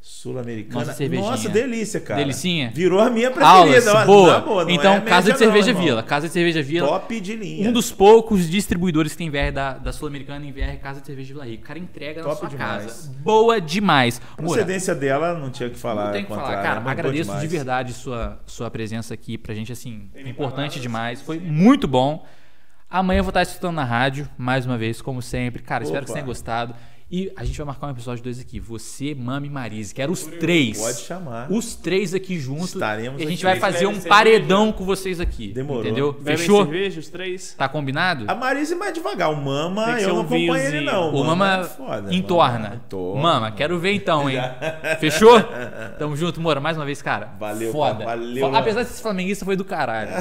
Sul-Americana. 0.03 0.83
Nossa. 0.85 1.07
Nossa, 1.09 1.47
delícia, 1.49 1.99
cara. 1.99 2.19
Delicinha? 2.19 2.71
Virou 2.73 2.99
a 2.99 3.07
minha 3.07 3.29
preferida. 3.29 3.91
Aulas, 3.91 4.05
boa. 4.07 4.33
na 4.33 4.39
boa, 4.39 4.63
não 4.65 4.71
então, 4.71 4.93
é 4.95 5.01
Casa 5.01 5.31
de 5.31 5.37
Cerveja 5.37 5.67
não, 5.67 5.69
irmão. 5.73 5.83
Vila. 5.85 6.03
Casa 6.03 6.27
de 6.27 6.33
Cerveja 6.33 6.63
Vila. 6.63 6.87
Top 6.87 7.19
de 7.19 7.35
linha. 7.35 7.69
Um 7.69 7.71
dos 7.71 7.91
poucos 7.91 8.49
distribuidores 8.49 9.11
que 9.11 9.19
tem 9.19 9.29
VR 9.29 9.53
da, 9.53 9.73
da 9.77 9.93
Sul-Americana 9.93 10.43
em 10.43 10.51
VR 10.51 10.79
Casa 10.81 11.01
de 11.01 11.05
Cerveja 11.05 11.33
Vila 11.33 11.45
Rico. 11.45 11.63
O 11.63 11.67
cara 11.67 11.77
entrega 11.77 12.21
na 12.23 12.29
Top 12.29 12.39
sua 12.39 12.49
demais. 12.49 12.83
casa. 12.83 13.11
Boa 13.19 13.61
demais. 13.61 14.19
A 14.35 14.41
Moura, 14.41 14.57
procedência 14.63 14.95
dela, 14.95 15.37
não 15.37 15.51
tinha 15.51 15.69
o 15.69 15.71
que 15.71 15.77
falar. 15.77 16.05
Não 16.05 16.11
tem 16.13 16.23
que 16.25 16.29
falar, 16.29 16.63
cara. 16.63 16.81
Agradeço 16.89 17.39
de 17.39 17.47
verdade 17.47 17.93
sua, 17.93 18.39
sua 18.47 18.71
presença 18.71 19.13
aqui 19.13 19.37
pra 19.37 19.53
gente, 19.53 19.71
assim, 19.71 20.09
Tem 20.13 20.27
importante 20.27 20.55
palavras. 20.55 20.81
demais. 20.81 21.21
Foi 21.21 21.39
muito 21.39 21.87
bom. 21.87 22.25
Amanhã 22.89 23.19
eu 23.19 23.23
vou 23.23 23.29
estar 23.29 23.43
escutando 23.43 23.75
na 23.75 23.85
rádio, 23.85 24.27
mais 24.35 24.65
uma 24.65 24.77
vez, 24.79 24.99
como 24.99 25.21
sempre. 25.21 25.61
Cara, 25.61 25.83
espero 25.83 26.05
que 26.05 26.11
Opa. 26.11 26.13
você 26.13 26.19
tenha 26.19 26.25
gostado. 26.25 26.75
E 27.13 27.29
a 27.35 27.43
gente 27.43 27.57
vai 27.57 27.65
marcar 27.67 27.87
um 27.87 27.89
episódio 27.89 28.23
2 28.23 28.39
aqui. 28.39 28.57
Você, 28.57 29.13
Mami 29.13 29.47
e 29.47 29.49
Marise. 29.49 29.93
Quero 29.93 30.13
os 30.13 30.23
três. 30.25 30.79
Pode 30.79 30.99
chamar. 31.01 31.51
Os 31.51 31.75
três 31.75 32.13
aqui 32.13 32.39
juntos. 32.39 32.73
Estaremos 32.73 33.21
E 33.21 33.25
a 33.25 33.29
gente 33.29 33.45
aqui. 33.45 33.59
vai 33.59 33.59
fazer 33.73 33.85
um 33.85 33.95
Bebe 33.95 34.07
paredão 34.07 34.71
com 34.71 34.85
vocês 34.85 35.19
aqui. 35.19 35.49
Demorou. 35.51 35.81
Entendeu? 35.83 36.13
Bebem 36.13 36.37
Fechou? 36.37 36.63
cerveja, 36.63 37.01
os 37.01 37.09
três? 37.09 37.53
Tá 37.57 37.67
combinado? 37.67 38.23
A 38.29 38.33
Marise 38.33 38.75
mais 38.75 38.93
devagar. 38.93 39.29
O 39.29 39.35
Mama, 39.35 39.99
eu 39.99 40.07
não 40.07 40.15
um 40.15 40.19
acompanho 40.21 40.55
ele, 40.55 40.69
vinhozinho. 40.69 40.83
não. 40.85 41.13
O 41.13 41.25
Mama 41.25 41.57
é 41.59 41.63
foda. 41.65 42.15
entorna. 42.15 42.59
Mama 42.59 42.75
entorna. 42.85 43.21
Mama, 43.21 43.51
quero 43.51 43.77
ver 43.77 43.91
então, 43.91 44.29
hein? 44.29 44.37
Fechou? 45.01 45.37
Tamo 45.99 46.15
junto, 46.15 46.39
Moura. 46.39 46.61
Mais 46.61 46.77
uma 46.77 46.85
vez, 46.85 47.01
cara. 47.01 47.33
Valeu, 47.37 47.73
Foda. 47.73 48.05
cara. 48.05 48.17
Valeu, 48.17 48.35
Foda. 48.35 48.45
mano. 48.53 48.57
Apesar 48.57 48.83
de 48.83 48.89
ser 48.89 49.01
flamenguista, 49.01 49.43
foi 49.43 49.57
do 49.57 49.65
caralho. 49.65 50.11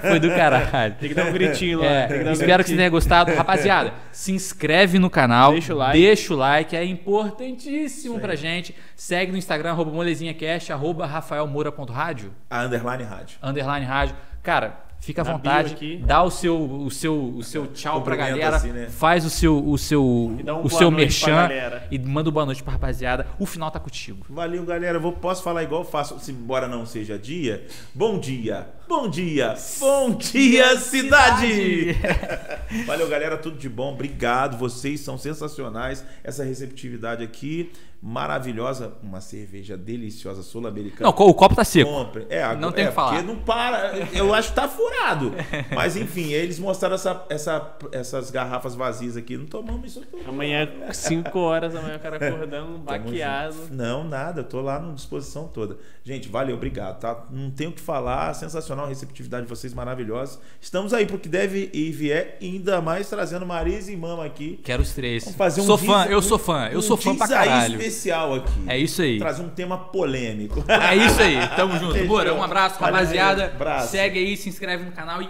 Foi 0.00 0.18
do 0.18 0.30
caralho. 0.30 0.94
Tem 0.98 1.10
que 1.10 1.14
dar 1.14 1.26
um 1.26 1.32
gritinho 1.32 1.80
lá. 1.80 1.84
É, 1.84 2.06
tem 2.06 2.18
que 2.20 2.24
dar 2.24 2.30
um 2.30 2.32
espero 2.32 2.64
que 2.64 2.70
você 2.70 2.74
gritinho. 2.74 2.78
tenha 2.78 2.88
gostado. 2.90 3.34
Rapaziada, 3.34 3.92
se 4.10 4.32
inscreve 4.32 4.98
no 4.98 5.10
canal. 5.10 5.52
Deixa 5.52 5.74
o 5.74 5.76
like. 5.76 5.98
Deixa 6.00 6.32
o 6.32 6.37
like, 6.38 6.74
é 6.74 6.84
importantíssimo 6.84 8.18
pra 8.20 8.34
gente. 8.34 8.74
Segue 8.96 9.32
no 9.32 9.38
Instagram, 9.38 9.70
arroba 9.72 9.90
molezinhacast, 9.90 10.72
arroba 10.72 11.06
rafaelmoura.rádio, 11.06 12.32
A 12.50 12.62
Underline 12.64 13.02
Rádio. 13.04 13.38
underline 13.42 13.84
rádio. 13.86 14.16
Cara, 14.42 14.78
fica 15.00 15.22
à 15.22 15.24
Na 15.24 15.32
vontade. 15.32 15.74
aqui. 15.74 16.02
Dá 16.04 16.22
o 16.22 16.30
seu, 16.30 16.56
o 16.58 16.90
seu, 16.90 17.14
o 17.36 17.42
seu 17.42 17.66
tchau 17.68 18.02
pra 18.02 18.16
galera. 18.16 18.56
assim, 18.56 18.70
né? 18.70 18.86
Faz 18.88 19.24
o 19.24 19.30
seu, 19.30 19.58
o 19.66 19.76
seu, 19.76 20.02
um 20.04 20.38
o 20.64 20.70
seu 20.70 20.90
merchan. 20.90 21.48
E 21.90 21.98
manda 21.98 22.30
um 22.30 22.32
boa 22.32 22.46
noite 22.46 22.62
pra 22.62 22.72
rapaziada. 22.72 23.26
O 23.38 23.44
final 23.46 23.70
tá 23.70 23.78
contigo. 23.80 24.24
Valeu, 24.28 24.64
galera. 24.64 24.98
Vou, 24.98 25.12
posso 25.12 25.42
falar 25.42 25.62
igual 25.62 25.82
eu 25.82 25.86
faço, 25.86 26.18
se 26.18 26.32
embora 26.32 26.66
não 26.66 26.86
seja 26.86 27.18
dia? 27.18 27.66
Bom 27.94 28.18
dia, 28.18 28.68
bom 28.88 29.08
dia, 29.08 29.54
bom 29.78 30.12
dia, 30.14 30.76
cidade! 30.78 31.94
Valeu, 32.86 33.08
galera. 33.08 33.36
Tudo 33.36 33.58
de 33.58 33.68
bom. 33.68 33.92
Obrigado. 33.92 34.56
Vocês 34.56 35.00
são 35.00 35.16
sensacionais. 35.16 36.04
Essa 36.22 36.44
receptividade 36.44 37.24
aqui, 37.24 37.72
maravilhosa. 38.02 38.92
Uma 39.02 39.20
cerveja 39.20 39.76
deliciosa 39.76 40.42
sul-americana. 40.42 41.10
Não, 41.10 41.26
o 41.26 41.34
copo 41.34 41.54
tá 41.54 41.64
seco. 41.64 41.90
Compre. 41.90 42.26
É, 42.28 42.42
agora- 42.42 42.60
Não 42.60 42.72
tem 42.72 42.84
o 42.84 42.86
é, 42.86 42.90
que 42.90 42.94
falar. 42.94 43.10
Porque 43.12 43.26
não 43.26 43.36
para. 43.36 43.96
Eu 44.12 44.34
acho 44.34 44.50
que 44.50 44.54
tá 44.54 44.68
furado. 44.68 45.32
Mas 45.74 45.96
enfim, 45.96 46.32
eles 46.32 46.58
mostraram 46.58 46.94
essa, 46.94 47.24
essa, 47.30 47.76
essas 47.90 48.30
garrafas 48.30 48.74
vazias 48.74 49.16
aqui. 49.16 49.36
Não 49.36 49.46
tomamos 49.46 49.90
isso 49.90 50.06
tudo. 50.06 50.28
Amanhã, 50.28 50.68
5 50.92 51.38
horas, 51.38 51.74
amanhã 51.74 51.96
o 51.96 52.00
cara 52.00 52.16
acordando, 52.28 52.78
baqueado. 52.78 53.68
Não, 53.70 54.04
nada, 54.04 54.40
eu 54.40 54.44
tô 54.44 54.60
lá 54.60 54.78
na 54.78 54.92
disposição 54.92 55.48
toda. 55.48 55.78
Gente, 56.04 56.28
valeu, 56.28 56.56
obrigado, 56.56 57.00
tá? 57.00 57.24
Não 57.30 57.50
tenho 57.50 57.70
o 57.70 57.72
que 57.72 57.80
falar, 57.80 58.34
sensacional 58.34 58.77
a 58.84 58.88
receptividade 58.88 59.44
de 59.44 59.48
vocês, 59.48 59.72
maravilhosa. 59.74 60.40
Estamos 60.60 60.92
aí 60.92 61.06
pro 61.06 61.18
que 61.18 61.28
deve 61.28 61.70
e 61.72 61.90
vier, 61.90 62.36
ainda 62.40 62.80
mais 62.80 63.08
trazendo 63.08 63.44
Marisa 63.46 63.92
e 63.92 63.96
Mama 63.96 64.24
aqui. 64.24 64.60
Quero 64.64 64.82
os 64.82 64.92
três. 64.92 65.24
Vamos 65.24 65.36
fazer 65.38 65.60
um 65.60 65.64
sou 65.64 65.78
fã, 65.78 66.06
eu 66.06 66.22
sou 66.22 66.38
fã, 66.38 66.68
eu 66.68 66.78
um 66.78 66.82
sou 66.82 66.96
fã 66.96 67.14
pra 67.16 67.28
caralho. 67.28 67.76
especial 67.76 68.34
aqui. 68.34 68.64
É 68.66 68.78
isso 68.78 69.02
aí. 69.02 69.18
Trazer 69.18 69.42
um 69.42 69.48
tema 69.48 69.78
polêmico. 69.78 70.64
É 70.68 70.96
isso 70.96 71.20
aí, 71.20 71.36
tamo 71.56 71.78
junto. 71.78 72.04
Bora, 72.06 72.32
um 72.34 72.42
abraço, 72.42 72.78
Valeu, 72.78 72.94
rapaziada. 72.94 73.46
abraço. 73.46 73.90
Segue 73.90 74.18
aí, 74.18 74.36
se 74.36 74.48
inscreve 74.48 74.84
no 74.84 74.92
canal 74.92 75.20
e. 75.22 75.26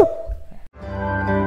Uh! 0.00 1.43